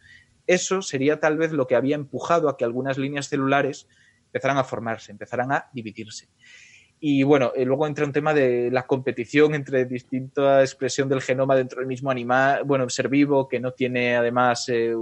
Eso 0.46 0.82
sería 0.82 1.20
tal 1.20 1.38
vez 1.38 1.52
lo 1.52 1.66
que 1.66 1.76
había 1.76 1.96
empujado 1.96 2.48
a 2.48 2.56
que 2.56 2.64
algunas 2.64 2.98
líneas 2.98 3.28
celulares 3.28 3.88
empezaran 4.26 4.58
a 4.58 4.64
formarse, 4.64 5.12
empezaran 5.12 5.52
a 5.52 5.70
dividirse. 5.72 6.28
Y 7.06 7.22
bueno, 7.22 7.52
eh, 7.54 7.66
luego 7.66 7.86
entra 7.86 8.06
un 8.06 8.14
tema 8.14 8.32
de 8.32 8.70
la 8.70 8.86
competición 8.86 9.54
entre 9.54 9.84
distinta 9.84 10.62
expresión 10.62 11.06
del 11.06 11.20
genoma 11.20 11.54
dentro 11.54 11.80
del 11.80 11.86
mismo 11.86 12.10
animal, 12.10 12.64
bueno, 12.64 12.88
ser 12.88 13.10
vivo, 13.10 13.46
que 13.46 13.60
no 13.60 13.72
tiene 13.72 14.16
además, 14.16 14.70
eh, 14.70 14.94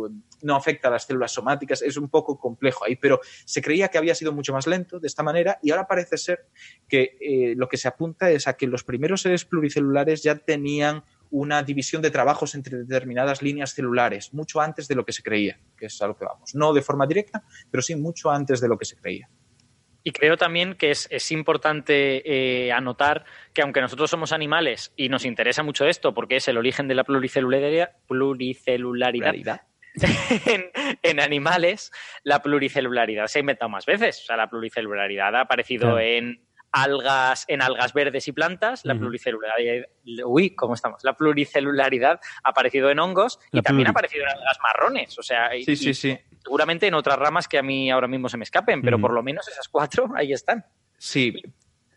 no 0.43 0.57
afecta 0.57 0.89
a 0.89 0.91
las 0.91 1.05
células 1.05 1.31
somáticas, 1.31 1.81
es 1.81 1.97
un 1.97 2.09
poco 2.09 2.37
complejo 2.41 2.85
ahí, 2.85 2.97
pero 2.97 3.21
se 3.45 3.63
creía 3.63 3.87
que 3.87 3.99
había 3.99 4.17
sido 4.17 4.33
mucho 4.33 4.53
más 4.53 4.67
lento 4.67 4.99
de 4.99 5.07
esta 5.07 5.23
manera 5.23 5.61
y 5.63 5.71
ahora 5.71 5.87
parece 5.87 6.17
ser 6.19 6.49
que 6.89 7.17
eh, 7.21 7.55
lo 7.57 7.69
que 7.69 7.77
se 7.77 7.87
apunta 7.87 8.29
es 8.33 8.49
a 8.49 8.55
que 8.55 8.67
los 8.67 8.83
primeros 8.83 9.23
seres 9.23 9.45
pluricelulares 9.45 10.25
ya 10.25 10.35
tenían 10.35 11.05
una 11.31 11.63
división 11.63 12.03
de 12.03 12.11
trabajos 12.11 12.57
entre 12.57 12.79
determinadas 12.79 13.43
líneas 13.43 13.75
celulares, 13.75 14.35
mucho 14.35 14.61
antes 14.61 14.89
de 14.89 14.97
lo 14.97 15.05
que 15.05 15.13
se 15.13 15.23
creía, 15.23 15.61
que 15.77 15.87
es 15.87 16.03
a 16.03 16.09
lo 16.09 16.17
que 16.17 16.25
vamos. 16.25 16.53
No 16.57 16.73
de 16.73 16.83
forma 16.83 17.07
directa, 17.07 17.45
pero 17.71 17.81
sí 17.81 17.95
mucho 17.95 18.29
antes 18.29 18.61
de 18.61 18.67
lo 18.67 18.77
que 18.77 18.87
se 18.87 18.97
creía. 18.97 19.31
Y 20.05 20.11
creo 20.13 20.37
también 20.37 20.75
que 20.75 20.91
es, 20.91 21.07
es 21.11 21.31
importante 21.31 22.23
eh, 22.67 22.73
anotar 22.73 23.25
que 23.53 23.63
aunque 23.63 23.81
nosotros 23.81 24.11
somos 24.11 24.33
animales 24.33 24.93
y 24.97 25.09
nos 25.09 25.25
interesa 25.25 25.63
mucho 25.63 25.87
esto 25.87 26.13
porque 26.13 26.37
es 26.37 26.49
el 26.49 26.59
origen 26.59 26.89
de 26.89 26.95
la 26.97 27.05
pluricelularidad, 27.05 27.93
pluricelularidad 28.09 29.35
en, 30.47 30.65
en, 31.03 31.21
animales, 31.21 31.93
la 32.25 32.41
pluricelularidad 32.43 33.27
se 33.27 33.39
ha 33.39 33.41
inventado 33.41 33.69
más 33.69 33.85
veces. 33.87 34.21
O 34.23 34.25
sea, 34.27 34.37
la 34.37 34.49
pluricelularidad 34.49 35.37
ha 35.37 35.41
aparecido 35.43 35.83
Claro. 35.83 35.99
en 36.01 36.41
algas, 36.73 37.45
en 37.49 37.61
algas 37.61 37.93
verdes 37.93 38.27
y 38.27 38.33
plantas, 38.33 38.87
la 38.87 38.95
Ujú. 38.95 39.01
pluricelularidad, 39.03 39.87
uy, 40.25 40.55
¿cómo 40.55 40.73
estamos? 40.73 41.05
La 41.05 41.13
pluricelularidad 41.15 42.19
ha 42.43 42.49
aparecido 42.49 42.91
en 42.91 42.99
hongos 43.01 43.39
y 43.53 43.61
también 43.61 43.89
ha 43.89 43.91
aparecido 43.91 44.25
en 44.25 44.31
algas 44.31 44.59
marrones. 44.63 45.19
O 45.19 45.23
sea, 45.23 45.55
y- 45.55 45.65
Sí, 45.65 45.77
sí, 45.77 45.93
sí. 45.93 46.19
Seguramente 46.43 46.87
en 46.87 46.95
otras 46.95 47.19
ramas 47.19 47.49
que 47.49 47.59
a 47.59 47.63
mí 47.63 47.91
ahora 47.91 48.09
mismo 48.09 48.29
se 48.29 48.37
me 48.37 48.45
escapen, 48.45 48.83
pero 48.83 48.97
Ujú. 48.97 49.03
por 49.03 49.13
lo 49.15 49.23
menos 49.23 49.47
esas 49.49 49.69
cuatro 49.69 50.11
ahí 50.17 50.33
están. 50.33 50.65
Sí, 50.99 51.35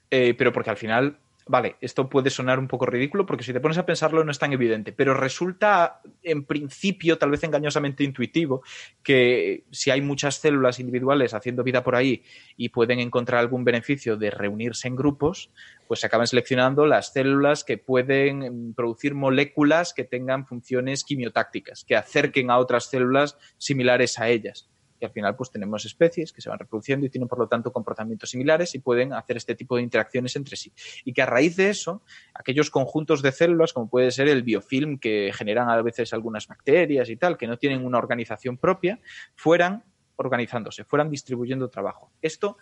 eh, 0.09 0.33
pero 0.37 0.51
porque 0.53 0.69
al 0.69 0.77
final, 0.77 1.17
vale, 1.47 1.75
esto 1.79 2.09
puede 2.09 2.29
sonar 2.29 2.57
un 2.57 2.67
poco 2.67 2.85
ridículo 2.85 3.25
porque 3.25 3.43
si 3.43 3.53
te 3.53 3.59
pones 3.59 3.77
a 3.77 3.85
pensarlo 3.85 4.23
no 4.23 4.31
es 4.31 4.39
tan 4.39 4.53
evidente, 4.53 4.91
pero 4.91 5.13
resulta 5.13 6.01
en 6.23 6.45
principio 6.45 7.17
tal 7.17 7.31
vez 7.31 7.43
engañosamente 7.43 8.03
intuitivo 8.03 8.63
que 9.03 9.63
si 9.71 9.91
hay 9.91 10.01
muchas 10.01 10.35
células 10.35 10.79
individuales 10.79 11.33
haciendo 11.33 11.63
vida 11.63 11.83
por 11.83 11.95
ahí 11.95 12.23
y 12.57 12.69
pueden 12.69 12.99
encontrar 12.99 13.39
algún 13.39 13.63
beneficio 13.63 14.17
de 14.17 14.31
reunirse 14.31 14.87
en 14.87 14.95
grupos, 14.95 15.51
pues 15.87 15.99
se 15.99 16.07
acaban 16.07 16.27
seleccionando 16.27 16.87
las 16.87 17.13
células 17.13 17.63
que 17.63 17.77
pueden 17.77 18.69
mm, 18.69 18.73
producir 18.73 19.13
moléculas 19.13 19.93
que 19.93 20.03
tengan 20.03 20.47
funciones 20.47 21.03
quimiotácticas, 21.03 21.83
que 21.85 21.95
acerquen 21.95 22.49
a 22.49 22.57
otras 22.57 22.89
células 22.89 23.37
similares 23.57 24.19
a 24.19 24.29
ellas. 24.29 24.69
Al 25.05 25.11
final, 25.11 25.35
pues 25.35 25.51
tenemos 25.51 25.85
especies 25.85 26.33
que 26.33 26.41
se 26.41 26.49
van 26.49 26.59
reproduciendo 26.59 27.05
y 27.05 27.09
tienen, 27.09 27.27
por 27.27 27.39
lo 27.39 27.47
tanto, 27.47 27.71
comportamientos 27.71 28.29
similares 28.29 28.75
y 28.75 28.79
pueden 28.79 29.13
hacer 29.13 29.37
este 29.37 29.55
tipo 29.55 29.75
de 29.75 29.83
interacciones 29.83 30.35
entre 30.35 30.55
sí. 30.55 30.73
Y 31.03 31.13
que 31.13 31.21
a 31.21 31.25
raíz 31.25 31.55
de 31.55 31.69
eso, 31.69 32.01
aquellos 32.33 32.69
conjuntos 32.69 33.21
de 33.21 33.31
células, 33.31 33.73
como 33.73 33.89
puede 33.89 34.11
ser 34.11 34.27
el 34.27 34.43
biofilm 34.43 34.99
que 34.99 35.31
generan 35.33 35.69
a 35.69 35.81
veces 35.81 36.13
algunas 36.13 36.47
bacterias 36.47 37.09
y 37.09 37.17
tal, 37.17 37.37
que 37.37 37.47
no 37.47 37.57
tienen 37.57 37.85
una 37.85 37.97
organización 37.97 38.57
propia, 38.57 38.99
fueran 39.35 39.83
organizándose, 40.17 40.83
fueran 40.83 41.09
distribuyendo 41.09 41.69
trabajo. 41.69 42.11
Esto 42.21 42.57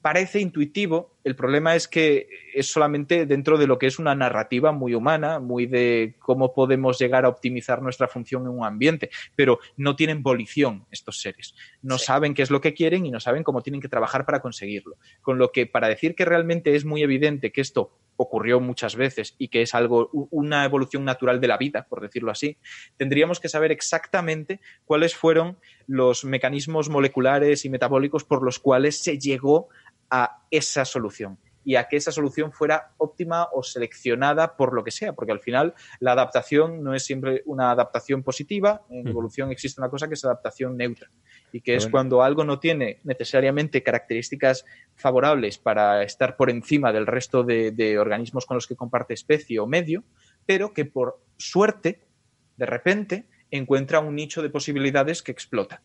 parece 0.00 0.40
intuitivo, 0.40 1.16
el 1.24 1.36
problema 1.36 1.74
es 1.74 1.88
que 1.88 2.28
es 2.54 2.70
solamente 2.70 3.26
dentro 3.26 3.58
de 3.58 3.66
lo 3.66 3.78
que 3.78 3.86
es 3.86 3.98
una 3.98 4.14
narrativa 4.14 4.72
muy 4.72 4.94
humana, 4.94 5.40
muy 5.40 5.66
de 5.66 6.14
cómo 6.18 6.54
podemos 6.54 6.98
llegar 6.98 7.24
a 7.24 7.28
optimizar 7.28 7.82
nuestra 7.82 8.08
función 8.08 8.42
en 8.42 8.48
un 8.48 8.64
ambiente, 8.64 9.10
pero 9.36 9.58
no 9.76 9.96
tienen 9.96 10.22
volición 10.22 10.86
estos 10.90 11.20
seres, 11.20 11.54
no 11.82 11.98
Sí. 11.98 12.06
saben 12.06 12.34
qué 12.34 12.42
es 12.42 12.50
lo 12.50 12.60
que 12.60 12.74
quieren 12.74 13.04
y 13.04 13.10
no 13.10 13.20
saben 13.20 13.42
cómo 13.42 13.62
tienen 13.62 13.80
que 13.80 13.88
trabajar 13.88 14.24
para 14.24 14.40
conseguirlo. 14.40 14.96
Con 15.20 15.38
lo 15.38 15.52
que 15.52 15.66
para 15.66 15.88
decir 15.88 16.14
que 16.14 16.24
realmente 16.24 16.74
es 16.74 16.84
muy 16.84 17.02
evidente 17.02 17.52
que 17.52 17.60
esto 17.60 17.92
ocurrió 18.20 18.58
muchas 18.58 18.96
veces 18.96 19.36
y 19.38 19.46
que 19.48 19.62
es 19.62 19.74
algo, 19.76 20.10
una 20.30 20.64
evolución 20.64 21.04
natural 21.04 21.40
de 21.40 21.46
la 21.46 21.56
vida, 21.56 21.86
por 21.88 22.00
decirlo 22.00 22.32
así, 22.32 22.56
tendríamos 22.96 23.38
que 23.38 23.48
saber 23.48 23.70
exactamente 23.70 24.60
cuáles 24.84 25.14
fueron 25.14 25.56
los 25.86 26.24
mecanismos 26.24 26.88
moleculares 26.88 27.64
y 27.64 27.70
metabólicos 27.70 28.24
por 28.24 28.42
los 28.42 28.58
cuales 28.58 28.98
se 28.98 29.18
llegó 29.18 29.68
a 30.10 30.46
esa 30.50 30.84
solución 30.84 31.38
y 31.64 31.76
a 31.76 31.84
que 31.84 31.96
esa 31.96 32.12
solución 32.12 32.50
fuera 32.50 32.94
óptima 32.96 33.48
o 33.52 33.62
seleccionada 33.62 34.56
por 34.56 34.72
lo 34.72 34.82
que 34.82 34.90
sea, 34.90 35.12
porque 35.12 35.32
al 35.32 35.40
final 35.40 35.74
la 36.00 36.12
adaptación 36.12 36.82
no 36.82 36.94
es 36.94 37.04
siempre 37.04 37.42
una 37.44 37.70
adaptación 37.70 38.22
positiva, 38.22 38.86
en 38.88 39.00
Ujú. 39.00 39.10
evolución 39.10 39.50
existe 39.50 39.78
una 39.78 39.90
cosa 39.90 40.08
que 40.08 40.14
es 40.14 40.24
adaptación 40.24 40.78
neutra 40.78 41.10
y 41.52 41.60
que 41.60 41.72
Pero 41.72 41.78
es 41.78 41.84
bueno. 41.84 41.92
cuando 41.92 42.22
algo 42.22 42.44
no 42.44 42.58
tiene 42.58 43.00
necesariamente 43.04 43.82
características 43.82 44.64
favorables 44.94 45.58
para 45.58 46.02
estar 46.02 46.36
por 46.36 46.48
encima 46.48 46.90
del 46.90 47.06
resto 47.06 47.42
de, 47.42 47.72
de 47.72 47.98
organismos 47.98 48.46
con 48.46 48.54
los 48.54 48.66
que 48.66 48.76
comparte 48.76 49.12
especie 49.12 49.58
o 49.58 49.66
medio, 49.66 50.04
pero 50.46 50.72
que 50.72 50.86
por 50.86 51.22
suerte, 51.36 52.08
de 52.56 52.64
repente, 52.66 53.28
encuentra 53.50 54.00
un 54.00 54.14
nicho 54.14 54.40
de 54.40 54.48
posibilidades 54.50 55.22
que 55.22 55.32
explota. 55.32 55.82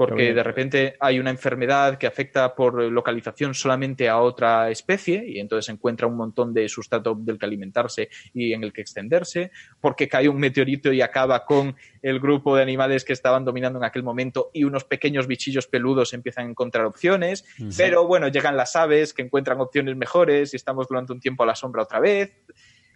Porque 0.00 0.32
de 0.32 0.42
repente 0.42 0.96
hay 0.98 1.18
una 1.18 1.28
enfermedad 1.28 1.98
que 1.98 2.06
afecta 2.06 2.54
por 2.54 2.82
localización 2.84 3.52
solamente 3.52 4.08
a 4.08 4.18
otra 4.18 4.70
especie 4.70 5.22
y 5.28 5.38
entonces 5.38 5.68
encuentra 5.68 6.06
un 6.06 6.16
montón 6.16 6.54
de 6.54 6.70
sustrato 6.70 7.14
del 7.14 7.38
que 7.38 7.44
alimentarse 7.44 8.08
y 8.32 8.54
en 8.54 8.64
el 8.64 8.72
que 8.72 8.80
extenderse, 8.80 9.50
porque 9.78 10.08
cae 10.08 10.26
un 10.30 10.38
meteorito 10.38 10.90
y 10.90 11.02
acaba 11.02 11.44
con 11.44 11.76
el 12.00 12.18
grupo 12.18 12.56
de 12.56 12.62
animales 12.62 13.04
que 13.04 13.12
estaban 13.12 13.44
dominando 13.44 13.78
en 13.78 13.84
aquel 13.84 14.02
momento 14.02 14.50
y 14.54 14.64
unos 14.64 14.84
pequeños 14.84 15.26
bichillos 15.26 15.66
peludos 15.66 16.14
empiezan 16.14 16.46
a 16.46 16.50
encontrar 16.50 16.86
opciones, 16.86 17.44
pero 17.76 18.06
bueno, 18.06 18.28
llegan 18.28 18.56
las 18.56 18.76
aves 18.76 19.12
que 19.12 19.20
encuentran 19.20 19.60
opciones 19.60 19.96
mejores 19.96 20.54
y 20.54 20.56
estamos 20.56 20.88
durante 20.88 21.12
un 21.12 21.20
tiempo 21.20 21.42
a 21.42 21.46
la 21.46 21.54
sombra 21.54 21.82
otra 21.82 22.00
vez. 22.00 22.32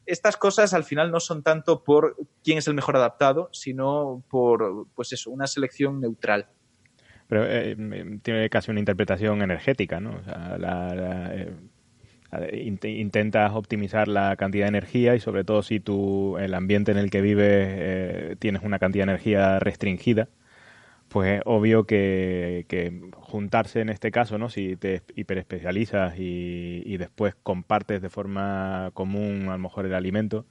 Estas 0.06 0.38
cosas 0.38 0.72
al 0.72 0.84
final 0.84 1.10
no 1.10 1.20
son 1.20 1.42
tanto 1.42 1.84
por 1.84 2.16
quién 2.42 2.56
es 2.56 2.66
el 2.66 2.72
mejor 2.72 2.96
adaptado, 2.96 3.50
sino 3.52 4.24
por, 4.30 4.86
pues 4.94 5.12
eso, 5.12 5.30
una 5.30 5.46
selección 5.46 6.00
neutral. 6.00 6.48
Pero 7.28 7.46
eh, 7.48 7.76
mm, 7.76 8.18
tiene 8.20 8.48
casi 8.50 8.70
una 8.70 8.80
interpretación 8.80 9.42
energética, 9.42 10.00
¿no? 10.00 10.16
O 10.16 10.22
sea, 10.24 10.56
la- 10.58 10.94
la, 10.94 11.34
eh, 11.34 11.52
int- 12.52 12.84
intentas 12.98 13.52
optimizar 13.54 14.08
la 14.08 14.36
cantidad 14.36 14.64
de 14.66 14.68
energía 14.70 15.14
y 15.14 15.20
sobre 15.20 15.44
todo 15.44 15.62
si 15.62 15.80
tú, 15.80 16.36
el 16.38 16.54
ambiente 16.54 16.92
en 16.92 16.98
el 16.98 17.10
que 17.10 17.20
vives 17.20 17.46
eh, 17.50 18.36
tienes 18.38 18.62
una 18.62 18.78
cantidad 18.78 19.06
de 19.06 19.12
energía 19.12 19.58
restringida, 19.60 20.28
pues 21.08 21.38
es 21.38 21.42
obvio 21.44 21.84
que, 21.86 22.66
que 22.68 22.92
juntarse 23.14 23.80
en 23.80 23.88
este 23.88 24.10
caso, 24.10 24.38
¿no? 24.38 24.48
Si 24.48 24.76
te 24.76 25.02
hiperespecializas 25.16 26.18
y, 26.18 26.82
y 26.84 26.96
después 26.96 27.34
compartes 27.42 28.02
de 28.02 28.10
forma 28.10 28.90
común 28.94 29.46
a 29.48 29.52
lo 29.52 29.58
mejor 29.58 29.86
el 29.86 29.94
alimento, 29.94 30.46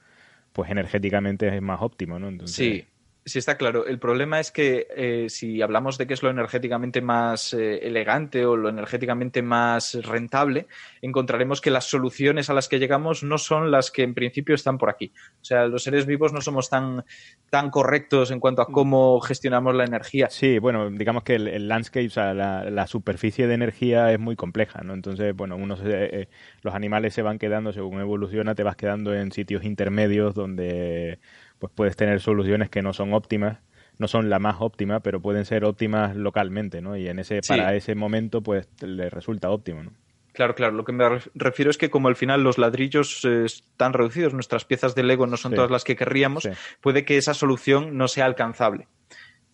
pues 0.54 0.72
energéticamente 0.72 1.56
es 1.56 1.62
más 1.62 1.82
óptimo, 1.82 2.20
¿no? 2.20 2.30
Entonces, 2.30 2.56
Sí, 2.56 2.86
sí 3.26 3.40
está 3.40 3.58
claro. 3.58 3.86
El 3.86 4.00
problema 4.00 4.40
es 4.40 4.52
que 4.52 4.88
eh, 4.96 5.26
si 5.30 5.62
hablamos 5.62 5.98
de 5.98 6.08
qué 6.08 6.14
es 6.14 6.24
lo 6.24 6.30
energéticamente 6.30 7.02
más 7.02 7.54
eh, 7.54 7.80
elegante 7.88 8.46
o 8.46 8.56
lo 8.58 8.70
energéticamente 8.70 9.42
más 9.42 9.96
rentable, 10.04 10.68
encontraremos 11.02 11.62
que 11.62 11.72
las 11.72 11.86
soluciones 11.86 12.50
a 12.50 12.54
las 12.54 12.68
que 12.68 12.80
llegamos 12.80 13.24
no 13.24 13.38
son 13.38 13.72
las 13.72 13.92
que 13.92 14.04
en 14.04 14.14
principio 14.14 14.56
están 14.56 14.78
por 14.78 14.90
aquí. 14.90 15.14
O 15.16 15.44
sea, 15.46 15.68
los 15.68 15.84
seres 15.84 16.06
vivos 16.06 16.34
no 16.34 16.42
somos 16.42 16.70
tan, 16.70 17.04
tan 17.50 17.70
correctos 17.70 18.32
en 18.32 18.40
cuanto 18.40 18.62
a 18.62 18.72
cómo 18.72 19.20
gestionamos 19.22 19.76
la 19.76 19.86
energía. 19.86 20.30
Sí, 20.30 20.58
bueno, 20.60 20.90
digamos 20.90 21.24
que 21.24 21.36
el, 21.36 21.48
el 21.48 21.68
landscape, 21.68 22.08
o 22.08 22.10
sea, 22.10 22.34
la, 22.34 22.70
la 22.70 22.88
superficie 22.88 23.46
de 23.48 23.54
energía 23.54 24.12
es 24.12 24.20
muy 24.20 24.36
compleja, 24.36 24.82
¿no? 24.82 24.94
Entonces, 24.94 25.36
bueno, 25.36 25.56
uno 25.58 25.78
se- 25.78 26.22
eh, 26.22 26.30
los 26.62 26.74
animales 26.74 27.14
se 27.14 27.22
van 27.22 27.38
quedando, 27.40 27.72
según 27.72 28.00
evoluciona, 28.02 28.56
te 28.56 28.64
vas 28.64 28.76
quedando 28.76 29.14
en 29.14 29.32
sitios 29.32 29.64
intermedios 29.64 30.34
donde 30.34 31.20
pues 31.64 31.72
puedes 31.74 31.96
tener 31.96 32.20
soluciones 32.20 32.70
que 32.70 32.82
no 32.82 32.92
son 32.92 33.14
óptimas, 33.14 33.60
no 33.98 34.10
son 34.10 34.30
la 34.30 34.38
más 34.38 34.58
óptima, 34.60 35.00
pero 35.00 35.22
pueden 35.22 35.46
ser 35.46 35.64
óptimas 35.64 36.14
localmente, 36.14 36.82
¿no? 36.82 36.98
Y 36.98 37.08
en 37.08 37.20
ese, 37.20 37.40
Sí. 37.42 37.48
para 37.48 37.74
ese 37.74 37.96
momento, 37.96 38.42
pues 38.44 38.68
le 38.82 39.10
resulta 39.10 39.50
óptimo, 39.50 39.82
¿no? 39.82 39.92
Claro, 40.34 40.56
claro. 40.56 40.74
Lo 40.74 40.84
que 40.84 40.92
me 40.92 41.06
ref- 41.06 41.30
refiero 41.36 41.72
es 41.72 41.78
que 41.78 41.90
como 41.90 42.10
al 42.10 42.18
final 42.18 42.44
los 42.44 42.58
ladrillos 42.58 43.24
eh, 43.24 43.46
están 43.46 43.94
reducidos, 43.94 44.34
nuestras 44.34 44.66
piezas 44.66 44.94
de 44.94 45.04
Lego 45.04 45.26
no 45.26 45.38
son 45.38 45.52
Sí. 45.52 45.56
todas 45.56 45.72
las 45.72 45.86
que 45.86 45.96
querríamos, 45.96 46.44
Sí. 46.44 46.50
puede 46.82 47.06
que 47.06 47.16
esa 47.16 47.34
solución 47.34 47.96
no 47.98 48.10
sea 48.10 48.26
alcanzable. 48.26 48.88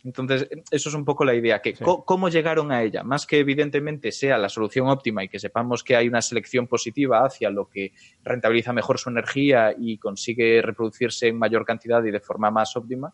Entonces, 0.03 0.47
eso 0.71 0.89
es 0.89 0.95
un 0.95 1.03
poco 1.03 1.25
la 1.25 1.33
idea, 1.35 1.61
que 1.61 1.75
Sí. 1.75 1.83
cómo 2.05 2.29
llegaron 2.29 2.71
a 2.71 2.81
ella, 2.83 3.03
más 3.03 3.25
que 3.25 3.39
evidentemente 3.39 4.11
sea 4.11 4.37
la 4.37 4.47
solución 4.49 4.87
óptima 4.87 5.23
y 5.23 5.29
que 5.29 5.39
sepamos 5.39 5.83
que 5.83 5.95
hay 5.95 6.07
una 6.07 6.21
selección 6.21 6.67
positiva 6.67 7.25
hacia 7.25 7.49
lo 7.49 7.67
que 7.69 7.93
rentabiliza 8.23 8.71
mejor 8.73 8.97
su 8.97 9.09
energía 9.09 9.75
y 9.77 9.97
consigue 9.97 10.61
reproducirse 10.61 11.27
en 11.27 11.37
mayor 11.37 11.65
cantidad 11.65 12.03
y 12.05 12.11
de 12.11 12.19
forma 12.21 12.49
más 12.49 12.75
óptima, 12.77 13.13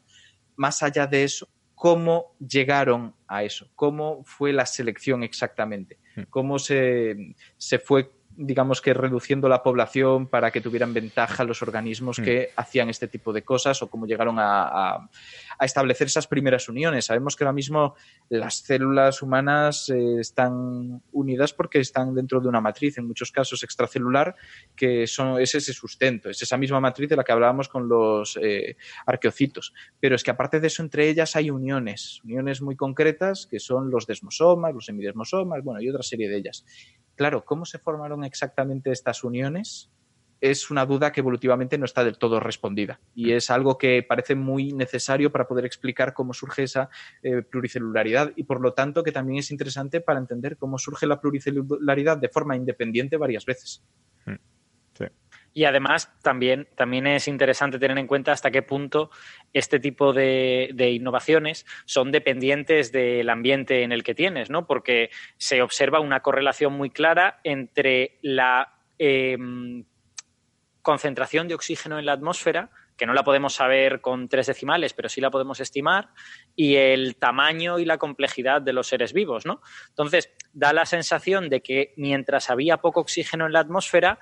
más 0.58 0.84
allá 0.84 1.08
de 1.08 1.24
eso, 1.24 1.48
cómo 1.74 2.36
llegaron 2.40 3.14
a 3.28 3.44
eso, 3.44 3.68
cómo 3.76 4.24
fue 4.24 4.54
la 4.54 4.66
selección 4.66 5.24
exactamente, 5.24 5.98
Hmm. 6.16 6.22
cómo 6.30 6.60
se, 6.60 7.36
se 7.58 7.80
fue, 7.80 8.10
digamos 8.38 8.82
que 8.82 8.94
reduciendo 8.94 9.48
la 9.48 9.64
población 9.64 10.28
para 10.28 10.52
que 10.52 10.62
tuvieran 10.62 10.94
ventaja 10.94 11.44
los 11.44 11.62
organismos 11.62 12.20
Hmm. 12.20 12.24
que 12.24 12.50
hacían 12.56 12.90
este 12.90 13.08
tipo 13.08 13.32
de 13.34 13.44
cosas 13.44 13.82
o 13.82 13.90
cómo 13.90 14.06
llegaron 14.06 14.40
a, 14.40 14.64
a- 14.64 15.10
a 15.58 15.66
establecer 15.66 16.08
esas 16.08 16.28
primeras 16.28 16.68
uniones. 16.68 17.06
Sabemos 17.06 17.36
que 17.36 17.44
ahora 17.46 17.54
mismo 17.54 17.96
las 18.30 18.56
células 18.56 19.22
humanas 19.22 19.90
eh, 19.90 20.20
están 20.20 21.02
unidas 21.14 21.54
porque 21.54 21.80
están 21.80 22.14
dentro 22.14 22.42
de 22.42 22.50
una 22.50 22.60
matriz, 22.60 22.98
en 22.98 23.08
muchos 23.08 23.32
casos 23.32 23.64
extracelular, 23.64 24.36
que 24.76 25.08
son, 25.08 25.40
es 25.40 25.56
ese 25.56 25.72
sustento, 25.72 26.30
es 26.30 26.42
esa 26.42 26.58
misma 26.58 26.82
matriz 26.82 27.08
de 27.10 27.16
la 27.16 27.24
que 27.24 27.32
hablábamos 27.32 27.70
con 27.70 27.88
los 27.88 28.38
eh, 28.42 28.76
arqueocitos. 29.06 29.74
Pero 30.02 30.16
es 30.16 30.24
que 30.24 30.32
aparte 30.32 30.60
de 30.60 30.68
eso, 30.68 30.84
entre 30.84 31.08
ellas 31.08 31.38
hay 31.38 31.50
uniones, 31.50 32.20
uniones 32.26 32.62
muy 32.62 32.76
concretas 32.76 33.48
que 33.50 33.60
son 33.62 33.90
los 33.90 34.06
desmosomas, 34.08 34.74
los 34.74 34.86
semidesmosomas, 34.86 35.64
bueno, 35.64 35.80
y 35.80 35.90
otra 35.90 36.04
serie 36.04 36.28
de 36.28 36.36
ellas. 36.38 36.66
Claro, 37.16 37.46
¿cómo 37.46 37.64
se 37.64 37.80
formaron 37.80 38.25
exactamente 38.26 38.92
estas 38.92 39.24
uniones? 39.24 39.92
es 40.42 40.70
una 40.70 40.86
duda 40.86 41.12
que 41.12 41.22
evolutivamente 41.22 41.78
no 41.78 41.86
está 41.86 42.04
del 42.04 42.18
todo 42.18 42.40
respondida 42.40 43.00
y 43.14 43.32
es 43.32 43.50
algo 43.50 43.78
que 43.78 44.04
parece 44.04 44.36
muy 44.36 44.74
necesario 44.74 45.32
para 45.32 45.48
poder 45.48 45.66
explicar 45.66 46.14
cómo 46.14 46.34
surge 46.34 46.64
esa 46.64 46.90
eh, 47.24 47.42
pluricelularidad 47.42 48.32
y 48.36 48.44
por 48.44 48.62
lo 48.62 48.74
tanto 48.74 49.04
que 49.04 49.12
también 49.12 49.40
es 49.40 49.52
interesante 49.52 50.02
para 50.02 50.20
entender 50.20 50.58
cómo 50.58 50.78
surge 50.78 51.08
la 51.08 51.20
pluricelularidad 51.20 52.18
de 52.18 52.30
forma 52.30 52.56
independiente 52.56 53.18
varias 53.18 53.46
veces. 53.46 53.84
Y 55.58 55.64
además 55.64 56.12
también, 56.22 56.68
también 56.76 57.08
es 57.08 57.30
interesante 57.30 57.80
tener 57.80 57.98
en 57.98 58.08
cuenta 58.08 58.34
hasta 58.34 58.52
qué 58.52 58.62
punto 58.62 59.10
este 59.54 59.80
tipo 59.80 60.12
de, 60.12 60.92
innovaciones 60.94 61.66
son 61.86 62.12
dependientes 62.12 62.92
del 62.92 63.30
ambiente 63.30 63.84
en 63.84 63.94
el 63.94 64.04
que 64.04 64.14
tienes, 64.14 64.50
¿no? 64.50 64.68
Porque 64.68 65.12
se 65.38 65.62
observa 65.62 66.02
una 66.02 66.20
correlación 66.20 66.74
muy 66.74 66.90
clara 66.90 67.40
entre 67.46 68.20
la 68.22 68.74
em, 68.98 69.86
concentración 70.82 71.48
de 71.48 71.56
oxígeno 71.56 72.00
en 72.00 72.06
la 72.06 72.12
atmósfera, 72.12 72.70
que 72.98 73.06
no 73.06 73.14
la 73.14 73.24
podemos 73.24 73.54
saber 73.54 74.02
con 74.02 74.28
tres 74.28 74.48
decimales, 74.48 74.94
pero 74.94 75.08
sí 75.08 75.22
la 75.22 75.32
podemos 75.32 75.62
estimar, 75.62 76.10
y 76.54 76.76
el 76.76 77.16
tamaño 77.16 77.80
y 77.80 77.86
la 77.86 77.98
complejidad 77.98 78.62
de 78.62 78.74
los 78.74 78.88
seres 78.88 79.14
vivos, 79.14 79.46
¿no? 79.46 79.62
Entonces, 79.88 80.34
da 80.52 80.74
la 80.74 80.86
sensación 80.86 81.48
de 81.48 81.62
que 81.62 81.94
mientras 81.96 82.50
había 82.50 82.78
poco 82.78 83.00
oxígeno 83.00 83.46
en 83.46 83.54
la 83.54 83.62
atmósfera, 83.62 84.20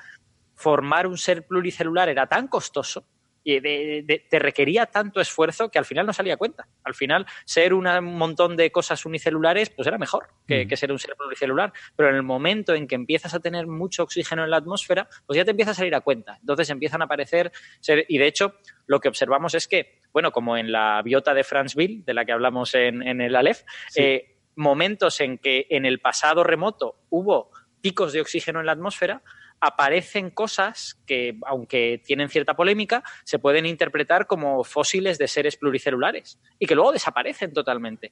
formar 0.56 1.08
un 1.08 1.18
ser 1.18 1.46
pluricelular 1.48 2.10
era 2.10 2.28
tan 2.28 2.48
costoso 2.48 3.06
y 3.44 3.60
te 3.62 4.40
requería 4.40 4.86
tanto 4.86 5.20
esfuerzo 5.20 5.70
que 5.70 5.78
al 5.78 5.86
final 5.86 6.06
no 6.06 6.14
salía 6.14 6.38
cuenta. 6.38 6.68
Al 6.84 6.96
final, 6.96 7.26
ser 7.46 7.74
un 7.74 7.86
montón 8.16 8.56
de 8.56 8.72
cosas 8.72 9.06
unicelulares, 9.06 9.70
pues 9.70 9.88
era 9.88 9.98
mejor 9.98 10.30
que, 10.48 10.78
ser 10.78 10.92
un 10.92 11.00
ser 11.00 11.16
pluricelular. 11.16 11.74
Pero 11.96 12.10
en 12.10 12.16
el 12.16 12.24
momento 12.24 12.74
en 12.74 12.88
que 12.88 12.96
empiezas 12.96 13.34
a 13.34 13.40
tener 13.40 13.68
mucho 13.68 14.04
oxígeno 14.04 14.44
en 14.44 14.50
la 14.50 14.58
atmósfera, 14.58 15.10
pues 15.26 15.36
ya 15.36 15.44
te 15.44 15.52
empieza 15.52 15.72
a 15.72 15.74
salir 15.74 15.94
a 15.94 16.02
cuenta. 16.02 16.38
Entonces 16.40 16.70
empiezan 16.70 17.02
a 17.02 17.06
aparecer 17.06 17.52
ser, 17.82 18.06
y 18.08 18.18
de 18.18 18.28
hecho, 18.28 18.56
lo 18.88 19.00
que 19.00 19.10
observamos 19.10 19.56
es 19.56 19.68
que, 19.68 20.00
bueno, 20.14 20.32
como 20.32 20.56
en 20.56 20.72
la 20.72 21.02
biota 21.04 21.34
de 21.34 21.44
Franceville, 21.44 22.04
de 22.06 22.14
la 22.14 22.24
que 22.24 22.32
hablamos 22.32 22.74
en, 22.76 23.20
el 23.20 23.36
Aleph, 23.36 23.64
eh, 23.96 24.38
momentos 24.56 25.20
en 25.20 25.38
que 25.38 25.68
en 25.70 25.86
el 25.86 26.00
pasado 26.00 26.44
remoto 26.44 26.96
hubo 27.10 27.50
picos 27.82 28.14
de 28.14 28.22
oxígeno 28.22 28.62
en 28.62 28.68
la 28.68 28.72
atmósfera, 28.72 29.22
aparecen 29.64 30.30
cosas 30.30 31.00
que, 31.08 31.38
aunque 31.46 32.02
tienen 32.06 32.28
cierta 32.28 32.54
polémica, 32.54 33.02
se 33.24 33.40
pueden 33.40 33.66
interpretar 33.66 34.28
como 34.28 34.66
fósiles 34.66 35.18
de 35.18 35.30
seres 35.30 35.56
pluricelulares 35.56 36.38
y 36.60 36.66
que 36.66 36.76
luego 36.76 36.92
desaparecen 36.92 37.54
totalmente. 37.54 38.12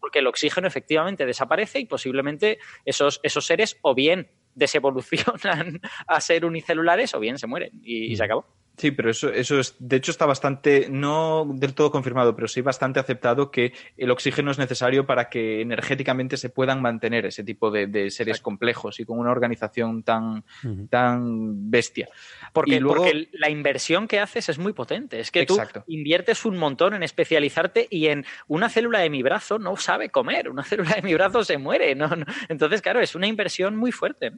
Porque 0.00 0.18
el 0.18 0.26
oxígeno 0.26 0.66
efectivamente 0.66 1.24
desaparece 1.24 1.78
y 1.78 1.86
posiblemente 1.86 2.58
esos, 2.84 3.20
esos 3.22 3.46
seres 3.46 3.78
o 3.82 3.94
bien 3.94 4.28
desevolucionan 4.56 5.80
a 6.08 6.20
ser 6.20 6.44
unicelulares 6.44 7.14
o 7.14 7.20
bien 7.20 7.38
se 7.38 7.46
mueren 7.46 7.80
y 7.84 8.16
se 8.16 8.24
acabó. 8.24 8.46
Sí, 8.78 8.92
pero 8.92 9.10
eso, 9.10 9.32
eso 9.32 9.58
es, 9.58 9.74
de 9.80 9.96
hecho 9.96 10.12
está 10.12 10.24
bastante, 10.24 10.86
no 10.88 11.44
del 11.52 11.74
todo 11.74 11.90
confirmado, 11.90 12.36
pero 12.36 12.46
sí 12.46 12.60
bastante 12.60 13.00
aceptado 13.00 13.50
que 13.50 13.72
el 13.96 14.08
oxígeno 14.12 14.52
es 14.52 14.58
necesario 14.58 15.04
para 15.04 15.28
que 15.28 15.60
energéticamente 15.60 16.36
se 16.36 16.48
puedan 16.48 16.80
mantener 16.80 17.26
ese 17.26 17.42
tipo 17.42 17.72
de, 17.72 18.08
seres 18.10 18.40
complejos 18.40 19.00
y 19.00 19.04
con 19.04 19.18
una 19.18 19.32
organización 19.32 20.04
tan, 20.04 20.44
tan 20.88 21.68
bestia. 21.68 22.08
Porque, 22.52 22.80
porque 22.80 23.28
la 23.32 23.50
inversión 23.50 24.06
que 24.06 24.20
haces 24.20 24.48
es 24.48 24.58
muy 24.58 24.72
potente. 24.72 25.18
Es 25.18 25.32
que 25.32 25.44
tú 25.44 25.58
inviertes 25.88 26.44
un 26.44 26.56
montón 26.56 26.94
en 26.94 27.02
especializarte 27.02 27.88
y 27.90 28.06
en 28.06 28.24
una 28.46 28.68
célula 28.68 29.00
de 29.00 29.10
mi 29.10 29.24
brazo 29.24 29.58
no 29.58 29.76
sabe 29.76 30.10
comer, 30.10 30.48
una 30.48 30.62
célula 30.64 30.94
de 30.94 31.02
mi 31.02 31.14
brazo 31.14 31.42
se 31.42 31.58
muere. 31.58 31.96
no. 31.96 32.08
Entonces, 32.48 32.80
claro, 32.80 33.00
es 33.00 33.16
una 33.16 33.26
inversión 33.26 33.74
muy 33.74 33.90
fuerte. 33.90 34.34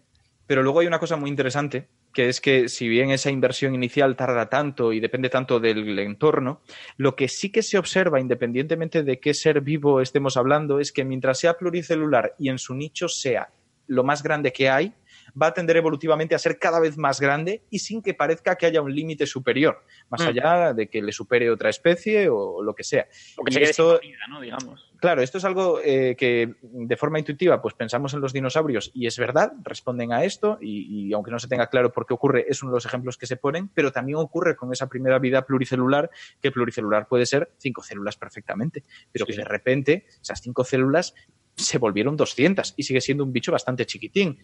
Pero 0.51 0.65
luego 0.65 0.81
hay 0.81 0.89
una 0.89 0.99
cosa 0.99 1.15
muy 1.15 1.31
interesante, 1.31 1.87
que 2.13 2.29
es 2.29 2.41
que 2.41 2.69
si 2.69 2.89
bien 2.89 3.13
esa 3.13 3.31
inversión 3.31 3.73
inicial 3.73 4.17
tarda 4.17 4.49
tanto 4.49 4.93
y 4.93 4.99
depende 4.99 5.29
tanto 5.29 5.61
del 5.61 5.97
entorno, 6.01 6.61
lo 6.97 7.15
que 7.15 7.29
sí 7.29 7.53
que 7.53 7.63
se 7.63 7.79
observa, 7.79 8.19
independientemente 8.19 9.05
de 9.05 9.21
qué 9.21 9.33
ser 9.33 9.61
vivo 9.61 10.01
estemos 10.01 10.37
hablando, 10.37 10.81
es 10.81 10.91
que 10.91 11.05
mientras 11.05 11.39
sea 11.39 11.57
pluricelular 11.57 12.35
y 12.37 12.49
en 12.49 12.59
su 12.59 12.75
nicho 12.75 13.07
sea 13.07 13.53
lo 13.87 14.03
más 14.03 14.25
grande 14.25 14.53
que 14.53 14.69
hay, 14.69 14.93
va 15.41 15.49
a 15.49 15.55
tender 15.55 15.77
evolutivamente 15.77 16.35
a 16.35 16.39
ser 16.39 16.59
cada 16.59 16.81
vez 16.81 16.97
más 16.97 17.21
grande 17.21 17.65
y 17.71 17.81
sin 17.81 18.03
que 18.03 18.15
parezca 18.15 18.57
que 18.57 18.67
haya 18.67 18.83
un 18.83 18.95
límite 18.95 19.27
superior, 19.27 19.85
más 20.09 20.23
mm. 20.23 20.29
allá 20.29 20.73
de 20.75 20.89
que 20.89 21.03
le 21.03 21.13
supere 21.13 21.51
otra 21.51 21.71
especie 21.71 22.29
o 22.29 22.63
lo 22.63 22.75
que 22.75 22.85
sea. 22.85 23.07
O 23.37 23.45
que 23.45 23.53
se 23.53 23.63
esto, 23.63 24.01
¿no? 24.29 24.41
Digamos. 24.41 24.91
Claro, 25.01 25.23
esto 25.23 25.39
es 25.39 25.45
algo 25.47 25.81
eh, 25.83 26.15
que 26.17 26.57
de 26.61 26.97
forma 26.97 27.19
intuitiva 27.19 27.63
pues 27.63 27.73
pensamos 27.73 28.13
en 28.13 28.21
los 28.21 28.35
dinosaurios 28.35 28.91
y 28.93 29.07
es 29.07 29.19
verdad, 29.19 29.53
responden 29.63 30.13
a 30.13 30.25
esto 30.25 30.59
y, 30.61 31.11
aunque 31.15 31.31
no 31.31 31.39
se 31.39 31.49
tenga 31.49 31.69
claro 31.69 31.91
por 31.91 32.07
qué 32.07 32.13
ocurre, 32.13 32.45
es 32.47 32.63
uno 32.63 32.73
de 32.73 32.77
los 32.77 32.85
ejemplos 32.85 33.17
que 33.17 33.27
se 33.27 33.39
ponen, 33.39 33.69
pero 33.69 33.93
también 33.93 34.19
ocurre 34.19 34.57
con 34.57 34.71
esa 34.73 34.89
primera 34.89 35.19
vida 35.19 35.47
pluricelular, 35.47 36.11
que 36.43 36.51
pluricelular 36.51 37.09
puede 37.09 37.25
ser 37.25 37.51
cinco 37.57 37.83
células 37.83 38.19
perfectamente, 38.19 38.85
pero 39.11 39.25
que 39.25 39.35
de 39.35 39.45
repente 39.45 40.05
esas 40.21 40.43
cinco 40.43 40.65
células 40.65 41.15
se 41.57 41.79
volvieron 41.79 42.17
200 42.17 42.75
y 42.77 42.83
sigue 42.83 43.01
siendo 43.01 43.25
un 43.25 43.33
bicho 43.33 43.53
bastante 43.53 43.87
chiquitín 43.87 44.39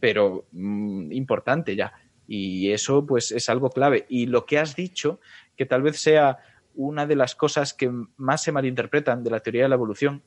pero 0.00 0.46
mm, 0.52 1.12
importante 1.12 1.76
ya. 1.76 1.92
Y 2.26 2.70
eso 2.72 3.06
pues 3.06 3.32
es 3.32 3.48
algo 3.48 3.70
clave. 3.70 4.06
Y 4.08 4.26
lo 4.26 4.46
que 4.46 4.58
has 4.58 4.76
dicho, 4.76 5.20
que 5.56 5.66
tal 5.66 5.82
vez 5.82 5.98
sea 5.98 6.38
una 6.74 7.06
de 7.06 7.16
las 7.16 7.34
cosas 7.34 7.74
que 7.74 7.90
más 8.16 8.42
se 8.42 8.52
malinterpretan 8.52 9.22
de 9.22 9.30
la 9.30 9.40
teoría 9.40 9.62
de 9.62 9.68
la 9.68 9.76
evolución, 9.76 10.22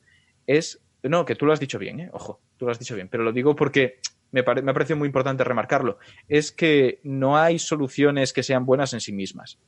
es, 0.46 0.80
no, 1.02 1.24
que 1.24 1.34
tú 1.34 1.46
lo 1.46 1.52
has 1.52 1.60
dicho 1.60 1.78
bien, 1.78 2.00
¿eh? 2.00 2.10
ojo, 2.12 2.40
tú 2.56 2.64
lo 2.64 2.72
has 2.72 2.78
dicho 2.78 2.94
bien, 2.94 3.08
pero 3.08 3.22
lo 3.22 3.32
digo 3.32 3.54
porque 3.54 4.00
me, 4.30 4.42
me 4.42 4.70
ha 4.70 4.74
parecido 4.74 4.96
muy 4.96 5.06
importante 5.06 5.44
remarcarlo, 5.44 5.98
es 6.26 6.52
que 6.52 7.00
no 7.02 7.36
hay 7.36 7.58
soluciones 7.58 8.32
que 8.32 8.42
sean 8.42 8.64
buenas 8.64 8.94
en 8.94 9.00
sí 9.00 9.12
mismas. 9.12 9.58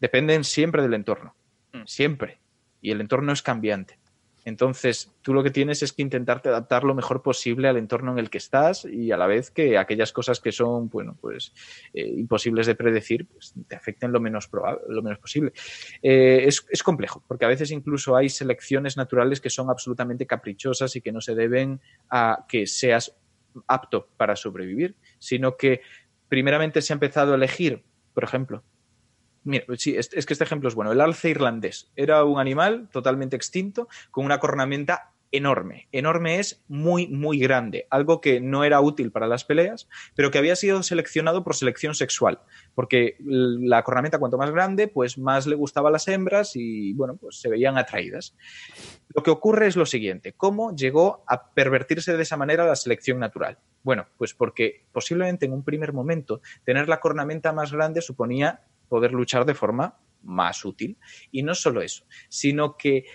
Dependen 0.00 0.44
siempre 0.44 0.82
del 0.82 0.94
entorno, 0.94 1.34
mm. 1.72 1.82
siempre. 1.86 2.40
Y 2.80 2.92
el 2.92 3.00
entorno 3.00 3.32
es 3.32 3.42
cambiante. 3.42 3.97
Entonces, 4.48 5.12
tú 5.22 5.34
lo 5.34 5.42
que 5.42 5.50
tienes 5.50 5.82
es 5.82 5.92
que 5.92 6.02
intentarte 6.02 6.48
adaptar 6.48 6.84
lo 6.84 6.94
mejor 6.94 7.22
posible 7.22 7.68
al 7.68 7.76
entorno 7.76 8.12
en 8.12 8.18
el 8.18 8.30
que 8.30 8.38
estás 8.38 8.84
y 8.84 9.12
a 9.12 9.16
la 9.16 9.26
vez 9.26 9.50
que 9.50 9.78
aquellas 9.78 10.12
cosas 10.12 10.40
que 10.40 10.52
son, 10.52 10.88
bueno, 10.88 11.16
pues 11.20 11.52
eh, 11.92 12.06
imposibles 12.06 12.66
de 12.66 12.74
predecir, 12.74 13.26
pues 13.26 13.54
te 13.68 13.76
afecten 13.76 14.10
lo 14.10 14.20
menos, 14.20 14.48
lo 14.88 15.02
menos 15.02 15.18
posible. 15.18 15.52
Eh, 16.02 16.44
es, 16.46 16.66
es, 16.70 16.82
complejo, 16.82 17.22
porque 17.28 17.44
a 17.44 17.48
veces 17.48 17.70
incluso 17.70 18.16
hay 18.16 18.28
selecciones 18.28 18.96
naturales 18.96 19.40
que 19.40 19.50
son 19.50 19.70
absolutamente 19.70 20.26
caprichosas 20.26 20.96
y 20.96 21.00
que 21.00 21.12
no 21.12 21.20
se 21.20 21.34
deben 21.34 21.80
a 22.10 22.46
que 22.48 22.66
seas 22.66 23.14
apto 23.66 24.08
para 24.16 24.34
sobrevivir, 24.36 24.96
sino 25.18 25.56
que 25.56 25.82
primeramente 26.28 26.82
se 26.82 26.92
ha 26.92 26.94
empezado 26.94 27.32
a 27.32 27.36
elegir, 27.36 27.84
por 28.14 28.24
ejemplo, 28.24 28.62
Mira, 29.48 29.64
sí, 29.78 29.96
es, 29.96 30.10
que 30.10 30.34
este 30.34 30.44
ejemplo 30.44 30.68
es 30.68 30.74
bueno. 30.74 30.92
El 30.92 31.00
alce 31.00 31.30
irlandés 31.30 31.90
era 31.96 32.22
un 32.24 32.38
animal 32.38 32.90
totalmente 32.92 33.34
extinto 33.34 33.88
con 34.10 34.26
una 34.26 34.40
cornamenta 34.40 35.12
enorme. 35.32 35.88
Enorme 35.90 36.38
es 36.38 36.62
muy, 36.68 37.06
muy 37.08 37.38
grande. 37.38 37.86
Algo 37.88 38.20
que 38.20 38.42
no 38.42 38.64
era 38.64 38.82
útil 38.82 39.10
para 39.10 39.26
las 39.26 39.44
peleas, 39.44 39.88
pero 40.14 40.30
que 40.30 40.36
había 40.36 40.54
sido 40.54 40.82
seleccionado 40.82 41.44
por 41.44 41.54
selección 41.54 41.94
sexual. 41.94 42.40
Porque 42.74 43.16
la 43.20 43.82
cornamenta, 43.84 44.18
cuanto 44.18 44.36
más 44.36 44.50
grande, 44.50 44.86
pues 44.86 45.16
más 45.16 45.46
le 45.46 45.56
gustaba 45.56 45.88
a 45.88 45.92
las 45.92 46.08
hembras 46.08 46.52
y, 46.54 46.92
bueno, 46.92 47.16
pues 47.16 47.40
se 47.40 47.48
veían 47.48 47.78
atraídas. 47.78 48.36
Lo 49.14 49.22
que 49.22 49.30
ocurre 49.30 49.66
es 49.66 49.76
lo 49.76 49.86
siguiente. 49.86 50.34
¿Cómo 50.34 50.76
llegó 50.76 51.24
a 51.26 51.52
pervertirse 51.52 52.14
de 52.14 52.22
esa 52.22 52.36
manera 52.36 52.66
la 52.66 52.76
selección 52.76 53.18
natural? 53.18 53.56
Bueno, 53.82 54.08
pues 54.18 54.34
porque 54.34 54.84
posiblemente 54.92 55.46
en 55.46 55.54
un 55.54 55.64
primer 55.64 55.94
momento 55.94 56.42
tener 56.64 56.88
la 56.88 57.00
cornamenta 57.00 57.52
más 57.54 57.72
grande 57.72 58.02
suponía 58.02 58.60
poder 58.88 59.12
luchar 59.12 59.44
de 59.44 59.54
forma 59.54 59.98
más 60.22 60.64
útil. 60.64 60.98
Y 61.30 61.42
no 61.42 61.54
solo 61.54 61.80
eso, 61.80 62.04
sino 62.28 62.76
que 62.76 63.06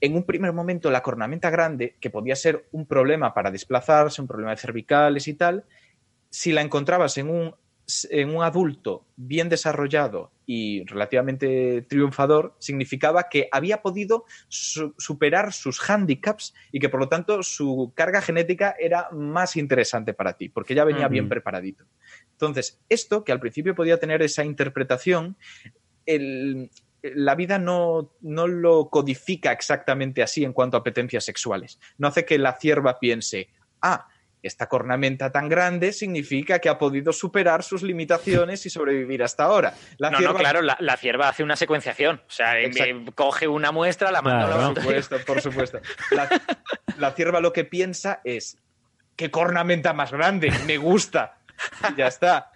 en 0.00 0.16
un 0.16 0.24
primer 0.24 0.52
momento 0.52 0.90
la 0.90 1.02
cornamenta 1.02 1.48
grande, 1.50 1.96
que 2.00 2.10
podía 2.10 2.34
ser 2.34 2.68
un 2.72 2.86
problema 2.86 3.32
para 3.34 3.50
desplazarse, 3.50 4.20
un 4.20 4.28
problema 4.28 4.50
de 4.50 4.56
cervicales 4.56 5.28
y 5.28 5.34
tal, 5.34 5.64
si 6.28 6.50
la 6.50 6.60
encontrabas 6.60 7.16
en 7.18 7.30
un, 7.30 7.54
en 8.10 8.34
un 8.34 8.42
adulto 8.42 9.04
bien 9.16 9.48
desarrollado 9.48 10.30
y 10.46 10.84
relativamente 10.84 11.82
triunfador, 11.82 12.54
significaba 12.58 13.28
que 13.28 13.48
había 13.52 13.82
podido 13.82 14.24
superar 14.48 15.52
sus 15.52 15.78
handicaps 15.88 16.54
y 16.70 16.80
que 16.80 16.88
por 16.88 17.00
lo 17.00 17.08
tanto 17.08 17.42
su 17.42 17.92
carga 17.94 18.20
genética 18.20 18.74
era 18.78 19.08
más 19.12 19.56
interesante 19.56 20.14
para 20.14 20.34
ti, 20.34 20.48
porque 20.48 20.74
ya 20.74 20.84
venía 20.84 21.08
bien 21.08 21.28
preparadito. 21.28 21.84
Entonces, 22.32 22.80
esto, 22.88 23.24
que 23.24 23.32
al 23.32 23.40
principio 23.40 23.74
podía 23.74 23.98
tener 23.98 24.22
esa 24.22 24.44
interpretación, 24.44 25.36
la 26.06 27.34
vida 27.34 27.58
no, 27.58 28.10
lo 28.20 28.88
codifica 28.90 29.52
exactamente 29.52 30.22
así 30.22 30.44
en 30.44 30.52
cuanto 30.52 30.76
a 30.76 30.80
apetencias 30.80 31.24
sexuales. 31.24 31.78
No 31.98 32.08
hace 32.08 32.24
que 32.24 32.38
la 32.38 32.58
cierva 32.58 32.98
piense, 32.98 33.48
ah, 33.80 34.08
esta 34.42 34.68
cornamenta 34.68 35.30
tan 35.30 35.48
grande 35.48 35.92
significa 35.92 36.58
que 36.58 36.68
ha 36.68 36.78
podido 36.78 37.12
superar 37.12 37.62
sus 37.62 37.82
limitaciones 37.82 38.66
y 38.66 38.70
sobrevivir 38.70 39.22
hasta 39.22 39.44
ahora. 39.44 39.74
La 39.98 40.10
no, 40.10 40.20
no, 40.20 40.34
claro, 40.34 40.60
la, 40.62 40.96
cierva 40.96 41.28
hace 41.28 41.42
una 41.42 41.56
secuenciación. 41.56 42.22
O 42.26 42.30
sea, 42.30 42.54
coge 43.14 43.46
una 43.46 43.70
muestra, 43.70 44.10
la 44.10 44.22
manda 44.22 44.46
a 44.46 44.48
la 44.48 44.74
Por 44.74 44.82
supuesto, 44.82 45.16
por 45.26 45.40
supuesto. 45.40 45.80
la 46.98 47.12
cierva 47.12 47.40
lo 47.40 47.52
que 47.52 47.64
piensa 47.64 48.20
es, 48.24 48.58
¿qué 49.16 49.30
cornamenta 49.30 49.92
más 49.92 50.10
grande? 50.12 50.52
Me 50.66 50.76
gusta. 50.76 51.38
ya 51.96 52.08
está. 52.08 52.50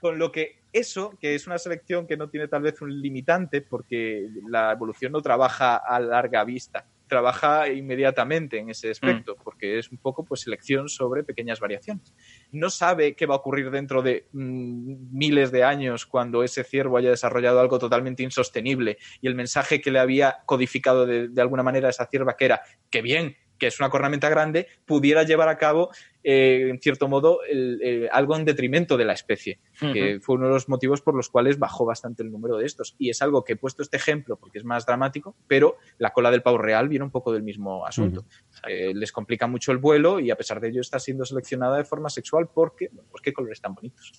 Con 0.00 0.18
lo 0.18 0.32
que 0.32 0.60
eso, 0.72 1.16
que 1.20 1.34
es 1.34 1.46
una 1.46 1.58
selección 1.58 2.06
que 2.06 2.16
no 2.16 2.28
tiene 2.28 2.48
tal 2.48 2.62
vez 2.62 2.80
un 2.80 3.00
limitante, 3.00 3.60
porque 3.60 4.28
la 4.48 4.72
evolución 4.72 5.12
no 5.12 5.20
trabaja 5.20 5.76
a 5.76 5.98
larga 6.00 6.44
vista, 6.44 6.86
trabaja 7.10 7.68
inmediatamente 7.68 8.58
en 8.58 8.70
ese 8.70 8.90
aspecto, 8.90 9.36
porque 9.44 9.78
es 9.78 9.90
un 9.90 9.98
poco 9.98 10.24
pues 10.24 10.40
selección 10.40 10.88
sobre 10.88 11.24
pequeñas 11.24 11.60
variaciones. 11.60 12.14
No 12.52 12.70
sabe 12.70 13.14
qué 13.14 13.26
va 13.26 13.34
a 13.34 13.38
ocurrir 13.38 13.70
dentro 13.70 14.00
de 14.00 14.28
mm, 14.32 15.10
miles 15.12 15.50
de 15.50 15.64
años 15.64 16.06
cuando 16.06 16.42
ese 16.42 16.64
ciervo 16.64 16.96
haya 16.96 17.10
desarrollado 17.10 17.60
algo 17.60 17.78
totalmente 17.78 18.22
insostenible 18.22 18.96
y 19.20 19.26
el 19.26 19.34
mensaje 19.34 19.80
que 19.80 19.90
le 19.90 19.98
había 19.98 20.38
codificado 20.46 21.04
de, 21.04 21.28
de 21.28 21.42
alguna 21.42 21.64
manera 21.64 21.88
a 21.88 21.90
esa 21.90 22.06
cierva 22.06 22.36
que 22.36 22.44
era 22.46 22.62
que 22.88 23.02
bien, 23.02 23.36
que 23.60 23.68
es 23.68 23.78
una 23.78 23.90
cornamenta 23.90 24.28
grande, 24.28 24.66
pudiera 24.84 25.22
llevar 25.22 25.48
a 25.48 25.56
cabo, 25.58 25.90
eh, 26.24 26.66
en 26.70 26.80
cierto 26.80 27.06
modo, 27.06 27.40
el- 27.48 27.80
eh, 27.82 28.08
algo 28.10 28.34
en 28.36 28.44
detrimento 28.44 28.96
de 28.96 29.04
la 29.04 29.12
especie, 29.12 29.60
que 29.78 30.18
fue 30.20 30.34
uno 30.34 30.46
de 30.48 30.54
los 30.54 30.68
motivos 30.68 31.00
por 31.02 31.14
los 31.14 31.28
cuales 31.28 31.58
bajó 31.58 31.84
bastante 31.84 32.22
el 32.24 32.32
número 32.32 32.56
de 32.56 32.66
estos. 32.66 32.96
Y 32.98 33.10
es 33.10 33.22
algo 33.22 33.44
que 33.44 33.52
he 33.52 33.56
puesto 33.56 33.82
este 33.82 33.98
ejemplo 33.98 34.36
porque 34.36 34.58
es 34.58 34.64
más 34.64 34.84
dramático, 34.84 35.36
pero 35.46 35.76
la 35.98 36.10
cola 36.10 36.30
del 36.32 36.42
pavo 36.42 36.58
real 36.58 36.88
viene 36.88 37.04
un 37.04 37.10
poco 37.12 37.32
del 37.32 37.42
mismo 37.44 37.86
asunto. 37.86 38.24
Eh, 38.66 38.92
les 38.94 39.12
complica 39.12 39.46
mucho 39.46 39.70
el 39.70 39.78
vuelo 39.78 40.18
y 40.18 40.30
a 40.32 40.36
pesar 40.36 40.58
de 40.60 40.68
ello 40.70 40.80
está 40.80 40.98
siendo 40.98 41.24
seleccionada 41.24 41.76
de 41.76 41.84
forma 41.84 42.10
sexual 42.10 42.48
porque, 42.52 42.88
bueno, 42.90 43.08
pues 43.10 43.22
qué 43.22 43.32
colores 43.32 43.60
tan 43.60 43.74
bonitos. 43.74 44.12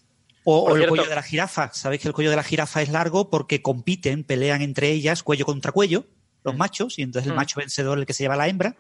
O, 0.44 0.72
o 0.72 0.76
el 0.76 0.88
cuello 0.88 1.08
de 1.08 1.16
la 1.16 1.22
jirafa. 1.24 1.72
Sabéis 1.74 2.02
que 2.02 2.08
el 2.08 2.14
cuello 2.14 2.30
de 2.30 2.36
la 2.36 2.44
jirafa 2.44 2.82
es 2.82 2.90
largo 2.90 3.30
porque 3.30 3.62
compiten, 3.62 4.24
pelean 4.24 4.62
entre 4.62 4.90
ellas 4.92 5.22
cuello 5.24 5.46
contra 5.46 5.72
cuello, 5.72 6.06
los 6.44 6.58
machos, 6.58 6.98
y 6.98 7.04
entonces 7.04 7.28
el 7.28 7.34
Mm. 7.34 7.36
macho 7.38 7.60
vencedor 7.60 8.00
es 8.00 8.02
el 8.02 8.06
que 8.08 8.14
se 8.14 8.24
lleva 8.24 8.34
a 8.34 8.38
la 8.38 8.48
hembra. 8.48 8.76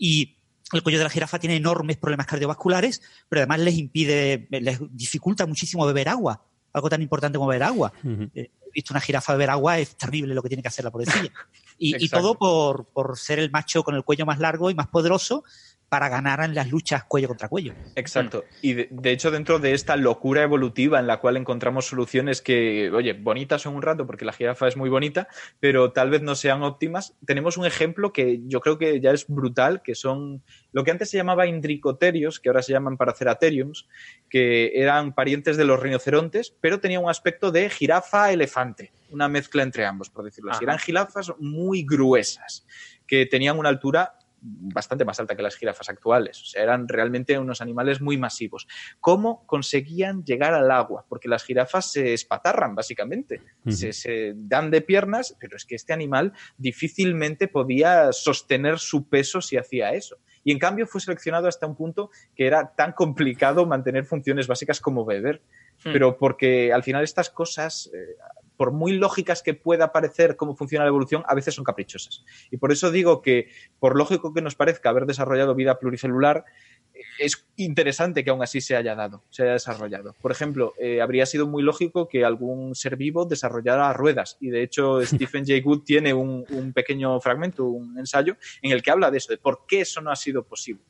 Y 0.00 0.38
el 0.72 0.82
cuello 0.82 0.98
de 0.98 1.04
la 1.04 1.10
jirafa 1.10 1.38
tiene 1.38 1.56
enormes 1.56 1.98
problemas 1.98 2.26
cardiovasculares, 2.26 3.02
pero 3.28 3.40
además 3.40 3.60
les 3.60 3.74
impide, 3.76 4.48
les 4.50 4.80
dificulta 4.90 5.46
muchísimo 5.46 5.86
beber 5.86 6.08
agua. 6.08 6.42
Algo 6.72 6.88
tan 6.88 7.02
importante 7.02 7.36
como 7.38 7.50
beber 7.50 7.64
agua. 7.64 7.92
Eh, 8.34 8.50
He 8.70 8.72
visto 8.72 8.92
una 8.94 9.00
jirafa 9.00 9.32
beber 9.32 9.50
agua, 9.50 9.80
es 9.80 9.96
terrible 9.96 10.32
lo 10.32 10.42
que 10.42 10.48
tiene 10.48 10.62
que 10.62 10.68
hacer 10.68 10.84
la 10.84 10.90
pobrecilla. 10.90 11.30
Y, 11.82 12.04
y 12.04 12.10
todo 12.10 12.34
por, 12.34 12.84
por 12.92 13.18
ser 13.18 13.38
el 13.38 13.50
macho 13.50 13.82
con 13.82 13.94
el 13.94 14.04
cuello 14.04 14.26
más 14.26 14.38
largo 14.38 14.70
y 14.70 14.74
más 14.74 14.88
poderoso 14.88 15.44
para 15.90 16.08
ganar 16.08 16.40
en 16.42 16.54
las 16.54 16.70
luchas 16.70 17.02
cuello 17.04 17.26
contra 17.26 17.48
cuello. 17.48 17.74
Exacto. 17.96 18.44
Y 18.62 18.74
de, 18.74 18.88
de 18.90 19.10
hecho, 19.10 19.32
dentro 19.32 19.58
de 19.58 19.72
esta 19.72 19.96
locura 19.96 20.42
evolutiva 20.42 21.00
en 21.00 21.08
la 21.08 21.18
cual 21.18 21.36
encontramos 21.36 21.86
soluciones 21.86 22.40
que, 22.40 22.90
oye, 22.92 23.12
bonitas 23.12 23.62
son 23.62 23.74
un 23.74 23.82
rato 23.82 24.06
porque 24.06 24.24
la 24.24 24.32
jirafa 24.32 24.68
es 24.68 24.76
muy 24.76 24.88
bonita, 24.88 25.26
pero 25.58 25.90
tal 25.90 26.08
vez 26.10 26.22
no 26.22 26.36
sean 26.36 26.62
óptimas, 26.62 27.16
tenemos 27.26 27.56
un 27.56 27.66
ejemplo 27.66 28.12
que 28.12 28.40
yo 28.46 28.60
creo 28.60 28.78
que 28.78 29.00
ya 29.00 29.10
es 29.10 29.26
brutal, 29.26 29.82
que 29.82 29.96
son 29.96 30.44
lo 30.72 30.84
que 30.84 30.92
antes 30.92 31.10
se 31.10 31.16
llamaba 31.16 31.48
indricoterios, 31.48 32.38
que 32.38 32.48
ahora 32.48 32.62
se 32.62 32.72
llaman 32.72 32.96
paraceratheriums, 32.96 33.88
que 34.28 34.70
eran 34.74 35.12
parientes 35.12 35.56
de 35.56 35.64
los 35.64 35.80
rinocerontes, 35.80 36.54
pero 36.60 36.78
tenían 36.78 37.02
un 37.02 37.10
aspecto 37.10 37.50
de 37.50 37.68
jirafa-elefante, 37.68 38.92
una 39.10 39.28
mezcla 39.28 39.64
entre 39.64 39.84
ambos, 39.84 40.08
por 40.08 40.24
decirlo 40.24 40.52
así. 40.52 40.58
Ajá. 40.64 40.72
Eran 40.72 40.78
jirafas 40.78 41.32
muy 41.40 41.82
gruesas, 41.82 42.64
que 43.08 43.26
tenían 43.26 43.58
una 43.58 43.68
altura 43.68 44.19
bastante 44.42 45.04
más 45.04 45.20
alta 45.20 45.36
que 45.36 45.42
las 45.42 45.56
jirafas 45.56 45.88
actuales. 45.88 46.40
O 46.42 46.44
sea, 46.44 46.62
eran 46.62 46.88
realmente 46.88 47.38
unos 47.38 47.60
animales 47.60 48.00
muy 48.00 48.16
masivos. 48.16 48.66
¿Cómo 49.00 49.46
conseguían 49.46 50.24
llegar 50.24 50.54
al 50.54 50.70
agua? 50.70 51.04
Porque 51.08 51.28
las 51.28 51.44
jirafas 51.44 51.92
se 51.92 52.14
espatarran, 52.14 52.74
básicamente. 52.74 53.42
Se, 53.68 53.92
se 53.92 54.32
dan 54.34 54.70
de 54.70 54.80
piernas, 54.80 55.36
pero 55.38 55.56
es 55.56 55.64
que 55.64 55.74
este 55.74 55.92
animal 55.92 56.32
difícilmente 56.58 57.48
podía 57.48 58.12
sostener 58.12 58.78
su 58.78 59.08
peso 59.08 59.40
si 59.40 59.56
hacía 59.56 59.92
eso. 59.92 60.18
Y 60.44 60.52
en 60.52 60.58
cambio 60.58 60.86
fue 60.86 61.00
seleccionado 61.00 61.48
hasta 61.48 61.66
un 61.66 61.76
punto 61.76 62.10
que 62.34 62.46
era 62.46 62.74
tan 62.74 62.92
complicado 62.92 63.66
mantener 63.66 64.04
funciones 64.04 64.46
básicas 64.46 64.80
como 64.80 65.04
beber. 65.04 65.42
Hmm. 65.84 65.92
Pero 65.92 66.18
porque 66.18 66.72
al 66.72 66.82
final 66.82 67.04
estas 67.04 67.30
cosas, 67.30 67.90
eh, 67.94 68.16
por 68.60 68.72
muy 68.72 68.92
lógicas 68.92 69.42
que 69.42 69.54
pueda 69.54 69.90
parecer 69.90 70.36
cómo 70.36 70.54
funciona 70.54 70.84
la 70.84 70.90
evolución, 70.90 71.22
a 71.26 71.34
veces 71.34 71.54
son 71.54 71.64
caprichosas. 71.64 72.26
Y 72.50 72.58
por 72.58 72.72
eso 72.72 72.90
digo 72.90 73.22
que, 73.22 73.48
por 73.78 73.96
lógico 73.96 74.34
que 74.34 74.42
nos 74.42 74.54
parezca 74.54 74.90
haber 74.90 75.06
desarrollado 75.06 75.54
vida 75.54 75.78
pluricelular, 75.78 76.44
eh, 76.92 77.00
es 77.20 77.48
interesante 77.56 78.22
que 78.22 78.28
aún 78.28 78.42
así 78.42 78.60
se 78.60 78.76
haya 78.76 78.94
dado, 78.94 79.24
se 79.30 79.44
haya 79.44 79.52
desarrollado. 79.52 80.14
Por 80.20 80.30
ejemplo, 80.30 80.74
eh, 80.78 81.00
habría 81.00 81.24
sido 81.24 81.46
muy 81.46 81.62
lógico 81.62 82.06
que 82.06 82.22
algún 82.22 82.74
ser 82.74 82.96
vivo 82.96 83.24
desarrollara 83.24 83.94
ruedas. 83.94 84.36
Y 84.40 84.50
de 84.50 84.62
hecho, 84.62 85.00
Stephen 85.06 85.46
Jay 85.46 85.62
Gould 85.62 85.84
tiene 85.84 86.12
un, 86.12 86.44
un 86.50 86.74
pequeño 86.74 87.18
fragmento, 87.18 87.64
un 87.64 87.98
ensayo, 87.98 88.36
en 88.60 88.72
el 88.72 88.82
que 88.82 88.90
habla 88.90 89.10
de 89.10 89.16
eso, 89.16 89.32
de 89.32 89.38
por 89.38 89.64
qué 89.66 89.80
eso 89.80 90.02
no 90.02 90.10
ha 90.10 90.16
sido 90.16 90.44
posible. 90.44 90.82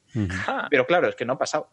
Ah, 0.49 0.67
Pero 0.69 0.85
claro, 0.89 1.07
es 1.09 1.15
que 1.15 1.25
no 1.25 1.35
ha 1.35 1.39
pasado. 1.39 1.71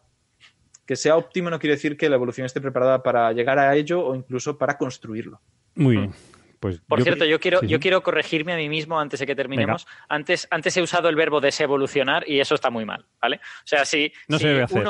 Que 0.86 0.94
sea 0.94 1.16
óptimo 1.16 1.50
no 1.50 1.58
quiere 1.58 1.74
decir 1.74 1.96
que 1.96 2.08
la 2.08 2.14
evolución 2.14 2.46
esté 2.46 2.60
preparada 2.60 3.02
para 3.02 3.32
llegar 3.32 3.58
a 3.58 3.74
ello 3.74 4.06
o 4.06 4.14
incluso 4.14 4.56
para 4.58 4.78
construirlo. 4.78 5.40
Muy 5.78 5.96
bien. 5.96 6.12
Pues 6.60 6.80
Por 6.80 6.98
yo 6.98 7.04
cierto, 7.04 7.24
yo 7.24 7.38
quiero, 7.38 7.60
sí, 7.60 7.68
yo 7.68 7.78
quiero 7.78 8.02
corregirme 8.02 8.52
a 8.52 8.56
mí 8.56 8.68
mismo 8.68 8.98
antes 8.98 9.20
de 9.20 9.26
que 9.26 9.36
terminemos. 9.36 9.86
Antes, 10.08 10.48
antes 10.50 10.76
he 10.76 10.82
usado 10.82 11.08
el 11.08 11.14
verbo 11.14 11.40
desevolucionar 11.40 12.28
y 12.28 12.40
eso 12.40 12.56
está 12.56 12.68
muy 12.68 12.84
mal, 12.84 13.04
¿vale? 13.22 13.36
O 13.36 13.66
sea, 13.66 13.84
si, 13.84 14.12
No 14.26 14.38
si 14.38 14.42
se 14.42 14.48
debe 14.48 14.62
hacer. 14.64 14.84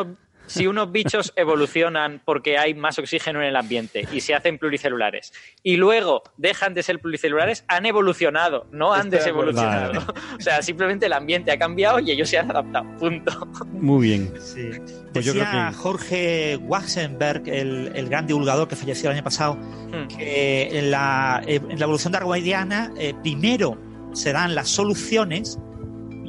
Si 0.49 0.67
unos 0.67 0.91
bichos 0.91 1.33
evolucionan 1.37 2.21
porque 2.25 2.59
hay 2.59 2.75
más 2.75 2.99
oxígeno 2.99 3.41
en 3.41 3.47
el 3.47 3.57
ambiente 3.57 4.07
y 4.13 4.21
se 4.21 4.35
hacen 4.35 4.59
pluricelulares 4.59 5.33
y 5.63 5.77
luego 5.77 6.23
dejan 6.37 6.75
de 6.75 6.83
ser 6.83 6.99
pluricelulares, 6.99 7.65
han 7.69 7.87
evolucionado, 7.87 8.67
no 8.73 8.93
han 8.93 9.01
Estoy 9.07 9.11
de 9.11 9.17
desevolucionado. 9.19 10.15
O 10.39 10.41
sea, 10.41 10.63
simplemente 10.63 11.07
el 11.07 11.13
ambiente 11.13 11.53
ha 11.53 11.59
cambiado 11.59 11.99
y 12.01 12.11
ellos 12.11 12.29
se 12.29 12.39
han 12.39 12.51
adaptado. 12.51 12.87
Punto. 12.99 13.47
Muy 13.73 14.09
bien. 14.09 14.33
Sí. 14.41 14.71
Pues 15.13 15.25
yo 15.25 15.33
creo 15.33 15.45
Decía 15.45 15.69
que- 15.71 15.77
Jorge 15.77 16.57
Waxenberg, 16.63 17.49
el, 17.49 17.93
el 17.95 18.09
gran 18.09 18.27
divulgador 18.27 18.67
que 18.69 18.77
falleció 18.77 19.11
el 19.11 19.17
año 19.17 19.25
pasado, 19.25 19.55
Hmm. 19.57 20.07
que 20.17 20.79
en 20.79 20.91
la, 20.91 21.43
eh, 21.47 21.61
en 21.69 21.79
la 21.79 21.85
evolución 21.85 22.13
darwiniana 22.13 22.93
eh, 22.99 23.15
primero 23.23 23.79
se 24.13 24.33
dan 24.33 24.55
las 24.55 24.69
soluciones 24.69 25.59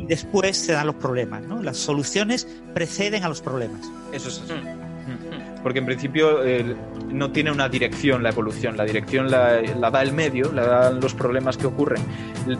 después 0.09 0.57
se 0.57 0.73
dan 0.73 0.88
los 0.88 0.95
problemas. 0.95 1.43
¿no? 1.43 1.61
Las 1.63 1.77
soluciones 1.77 2.47
preceden 2.73 3.23
a 3.23 3.29
los 3.29 3.41
problemas. 3.41 3.79
Eso 4.11 4.27
es 4.27 4.41
así. 4.41 4.53
Mm. 4.53 5.63
Porque 5.63 5.79
en 5.79 5.85
principio 5.85 6.43
eh, 6.45 6.75
no 7.09 7.31
tiene 7.31 7.51
una 7.51 7.67
dirección 7.67 8.23
la 8.23 8.29
evolución, 8.29 8.77
la 8.77 8.85
dirección 8.85 9.29
la, 9.29 9.61
la 9.61 9.91
da 9.91 10.01
el 10.01 10.13
medio, 10.13 10.51
la 10.53 10.65
dan 10.65 10.99
los 11.01 11.13
problemas 11.13 11.57
que 11.57 11.67
ocurren. 11.67 12.01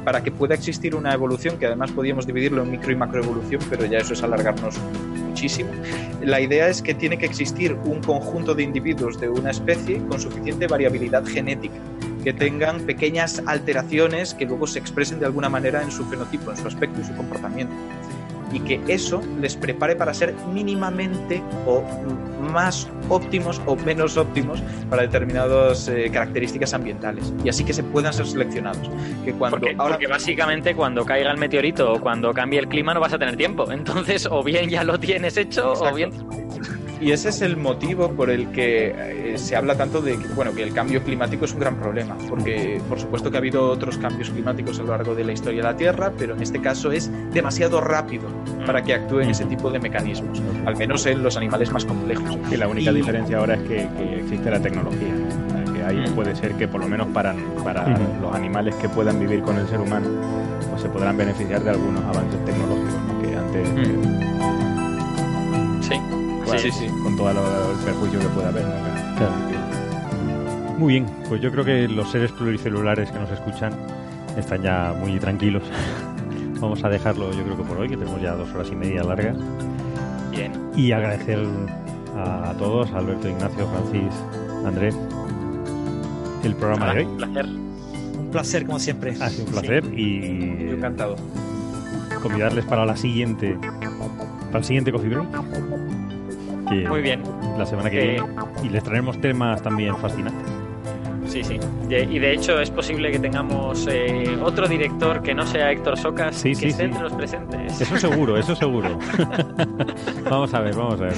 Para 0.04 0.22
que 0.22 0.32
pueda 0.32 0.56
existir 0.56 0.96
una 0.96 1.14
evolución, 1.14 1.58
que 1.58 1.66
además 1.66 1.92
podíamos 1.92 2.28
dividirlo 2.28 2.64
en 2.64 2.72
micro 2.72 2.92
y 2.92 2.96
macroevolución, 2.96 3.62
pero 3.70 3.86
ya 3.86 4.00
eso 4.00 4.14
es 4.14 4.22
alargarnos 4.22 4.78
muchísimo, 5.30 5.72
la 6.22 6.42
idea 6.42 6.68
es 6.68 6.82
que 6.82 6.94
tiene 6.94 7.18
que 7.18 7.26
existir 7.26 7.74
un 7.86 8.02
conjunto 8.02 8.54
de 8.54 8.64
individuos 8.64 9.20
de 9.22 9.30
una 9.30 9.52
especie 9.52 10.04
con 10.10 10.20
suficiente 10.20 10.68
variabilidad 10.68 11.26
genética 11.26 11.76
que 12.24 12.34
tengan 12.34 12.82
pequeñas 12.82 13.42
alteraciones 13.46 14.34
que 14.34 14.46
luego 14.46 14.68
se 14.68 14.80
expresen 14.80 15.20
de 15.20 15.26
alguna 15.26 15.50
manera 15.50 15.82
en 15.82 15.92
su 15.92 16.06
fenotipo, 16.06 16.52
en 16.52 16.58
su 16.58 16.68
aspecto 16.68 17.02
y 17.02 17.04
su 17.04 17.16
comportamiento. 17.16 17.74
Y 18.52 18.60
que 18.62 18.82
eso 18.88 19.22
les 19.40 19.56
prepare 19.56 19.96
para 19.96 20.12
ser 20.12 20.34
mínimamente 20.52 21.44
o 21.68 21.84
más 22.52 22.90
óptimos 23.08 23.62
o 23.68 23.76
menos 23.76 24.18
óptimos 24.18 24.64
para 24.90 25.04
determinadas 25.04 25.88
eh, 25.88 26.10
características 26.12 26.74
ambientales. 26.74 27.32
Y 27.44 27.50
así 27.50 27.64
que 27.64 27.74
se 27.74 27.84
puedan 27.84 28.12
ser 28.12 28.26
seleccionados. 28.26 28.90
Que 29.24 29.34
cuando 29.34 29.60
Porque, 29.60 29.76
ahora 29.78 29.96
porque 29.96 30.08
básicamente 30.08 30.74
cuando 30.74 31.06
caiga 31.06 31.32
el 31.32 31.38
meteorito 31.38 31.94
o 31.94 32.02
cuando 32.02 32.34
cambie 32.34 32.60
el 32.60 32.68
clima 32.68 32.96
no 32.96 33.00
vas 33.00 33.14
a 33.14 33.20
tener 33.20 33.38
tiempo. 33.38 33.72
Entonces, 33.72 34.28
o 34.30 34.44
bien 34.44 34.68
ya 34.68 34.84
lo 34.84 35.00
tienes 35.00 35.38
hecho 35.38 35.74
o 35.74 35.94
bien 35.94 36.12
y 37.02 37.12
ese 37.12 37.30
es 37.30 37.42
el 37.42 37.56
motivo 37.58 38.10
por 38.12 38.30
el 38.30 38.50
que 38.52 38.94
eh, 39.34 39.38
se 39.38 39.56
habla 39.56 39.76
tanto 39.76 40.02
de 40.02 40.18
que, 40.18 40.28
bueno, 40.30 40.54
que 40.54 40.64
el 40.64 40.74
cambio 40.74 41.02
climático 41.04 41.46
es 41.46 41.54
un 41.54 41.60
gran 41.60 41.76
problema, 41.76 42.16
porque 42.28 42.82
por 42.90 43.00
supuesto 43.00 43.32
que 43.32 43.38
ha 43.38 43.40
habido 43.40 43.70
otros 43.70 43.98
cambios 43.98 44.30
climáticos 44.30 44.80
a 44.80 44.84
lo 44.84 44.90
largo 44.90 45.16
de 45.16 45.24
la 45.24 45.32
historia 45.32 45.62
de 45.62 45.68
la 45.70 45.76
Tierra, 45.78 46.12
pero 46.18 46.36
en 46.36 46.42
este 46.42 46.60
caso 46.62 46.92
es 46.92 47.10
demasiado 47.32 47.80
rápido 47.82 48.28
para 48.66 48.82
que 48.84 48.94
actúen 48.94 49.30
ese 49.30 49.46
tipo 49.46 49.72
de 49.72 49.80
mecanismos, 49.80 50.42
al 50.66 50.76
menos 50.76 51.06
en 51.06 51.24
los 51.24 51.38
animales 51.38 51.72
más 51.72 51.86
complejos. 51.86 52.38
Y 52.52 52.58
la 52.58 52.68
única 52.68 52.92
Y- 52.92 52.96
diferencia 52.96 53.38
ahora 53.38 53.56
es 53.56 53.62
que, 53.62 53.88
que 53.98 54.20
existe 54.20 54.50
la 54.52 54.60
tecnología. 54.62 55.14
Que 55.74 55.84
ahí 55.84 55.98
Mm. 56.10 56.14
puede 56.16 56.36
ser 56.36 56.54
que 56.56 56.68
por 56.68 56.82
lo 56.82 56.88
menos 56.90 57.08
para, 57.08 57.34
para 57.64 57.88
los 58.22 58.36
animales 58.36 58.76
que 58.76 58.90
puedan 58.90 59.20
vivir 59.20 59.42
con 59.42 59.58
el 59.58 59.68
ser 59.68 59.80
humano, 59.80 60.08
pues 60.70 60.82
se 60.82 60.90
podrán 60.90 61.16
beneficiar 61.18 61.64
de 61.64 61.70
algunos 61.70 62.04
avances 62.04 62.44
tecnológicos 62.46 62.94
¿no? 63.08 63.22
que 63.22 63.38
antes, 63.38 63.70
sí. 65.82 65.94
Bueno, 66.50 66.62
sí, 66.62 66.72
sí. 66.72 66.88
con 67.04 67.16
todo 67.18 67.34
lo- 67.34 67.72
el 67.72 67.78
perjuicio 67.86 68.20
que 68.20 68.26
pueda 68.28 68.50
haber. 68.50 68.66
¿no? 68.66 69.16
Claro. 69.18 69.34
Muy 70.78 70.94
bien, 70.94 71.06
pues 71.28 71.42
yo 71.42 71.52
creo 71.52 71.66
que 71.66 71.88
los 71.88 72.10
seres 72.12 72.32
pluricelulares 72.32 73.12
que 73.12 73.20
nos 73.20 73.30
escuchan 73.32 73.74
están 74.38 74.62
ya 74.62 74.94
muy 75.00 75.20
tranquilos. 75.20 75.64
Vamos 76.60 76.84
a 76.84 76.90
dejarlo, 76.90 77.32
yo 77.32 77.44
creo 77.44 77.58
que 77.58 77.64
por 77.64 77.78
hoy, 77.78 77.90
que 77.90 77.98
tenemos 77.98 78.22
ya 78.22 78.34
dos 78.36 78.50
horas 78.54 78.68
y 78.72 78.76
media 78.76 79.04
largas. 79.04 79.36
Bien. 80.32 80.52
Y 80.76 80.92
agradecer 80.92 81.40
a 82.18 82.54
todos, 82.58 82.92
a 82.92 82.98
Alberto, 82.98 83.28
Ignacio, 83.30 83.68
Francis, 83.68 84.14
Andrés, 84.66 84.96
el 86.44 86.56
programa 86.56 86.94
de 86.94 87.00
hoy. 87.00 87.06
Un 87.06 87.18
placer. 87.18 87.46
Un 87.46 88.30
placer, 88.32 88.66
como 88.66 88.80
siempre. 88.80 89.16
Ha 89.22 89.30
sido 89.30 89.46
un 89.46 89.52
placer 89.52 89.84
Yo 89.90 89.98
y 89.98 90.70
encantado. 90.76 91.16
convidarles 92.22 92.66
para 92.66 92.86
la 92.86 92.96
siguiente 92.96 93.58
para 94.48 94.60
el 94.60 94.66
siguiente 94.66 94.92
Coffee 94.92 95.10
Break. 95.10 95.28
Que 96.70 96.88
Muy 96.88 97.02
bien. 97.02 97.24
La 97.58 97.66
semana 97.66 97.90
que 97.90 98.00
viene. 98.00 98.24
Y 98.64 98.70
les 98.70 98.84
traeremos 98.84 99.20
temas 99.20 99.62
también 99.62 99.96
fascinantes. 99.98 100.48
Sí, 101.28 101.44
sí. 101.44 101.60
Y 101.90 102.20
de 102.20 102.34
hecho 102.34 102.60
es 102.60 102.72
posible 102.72 103.12
que 103.12 103.20
tengamos 103.20 103.88
eh, 103.92 104.36
otro 104.42 104.68
director 104.68 105.22
que 105.22 105.36
no 105.36 105.46
sea 105.46 105.72
Héctor 105.72 105.96
Socas 105.98 106.36
Sí, 106.36 106.50
que 106.50 106.56
sí, 106.56 106.66
esté 106.68 106.84
sí. 106.84 106.90
entre 106.90 107.04
los 107.04 107.14
presentes. 107.14 107.80
Eso 107.82 107.98
seguro, 107.98 108.38
eso 108.38 108.56
seguro. 108.56 108.98
vamos 110.30 110.54
a 110.54 110.60
ver, 110.62 110.76
vamos 110.76 111.00
a 111.00 111.04
ver. 111.06 111.14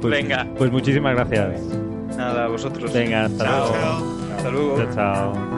Pues- 0.00 0.10
Venga. 0.12 0.46
Pues 0.56 0.70
muchísimas 0.72 1.14
gracias. 1.14 1.60
Nada, 2.16 2.44
a 2.46 2.48
vosotros. 2.48 2.92
Venga, 2.92 3.26
hasta 3.26 3.44
Chao. 3.44 3.68
luego. 3.68 4.32
Hasta 4.36 4.50
luego. 4.50 4.76
Chao, 4.78 4.94
chao. 4.94 5.57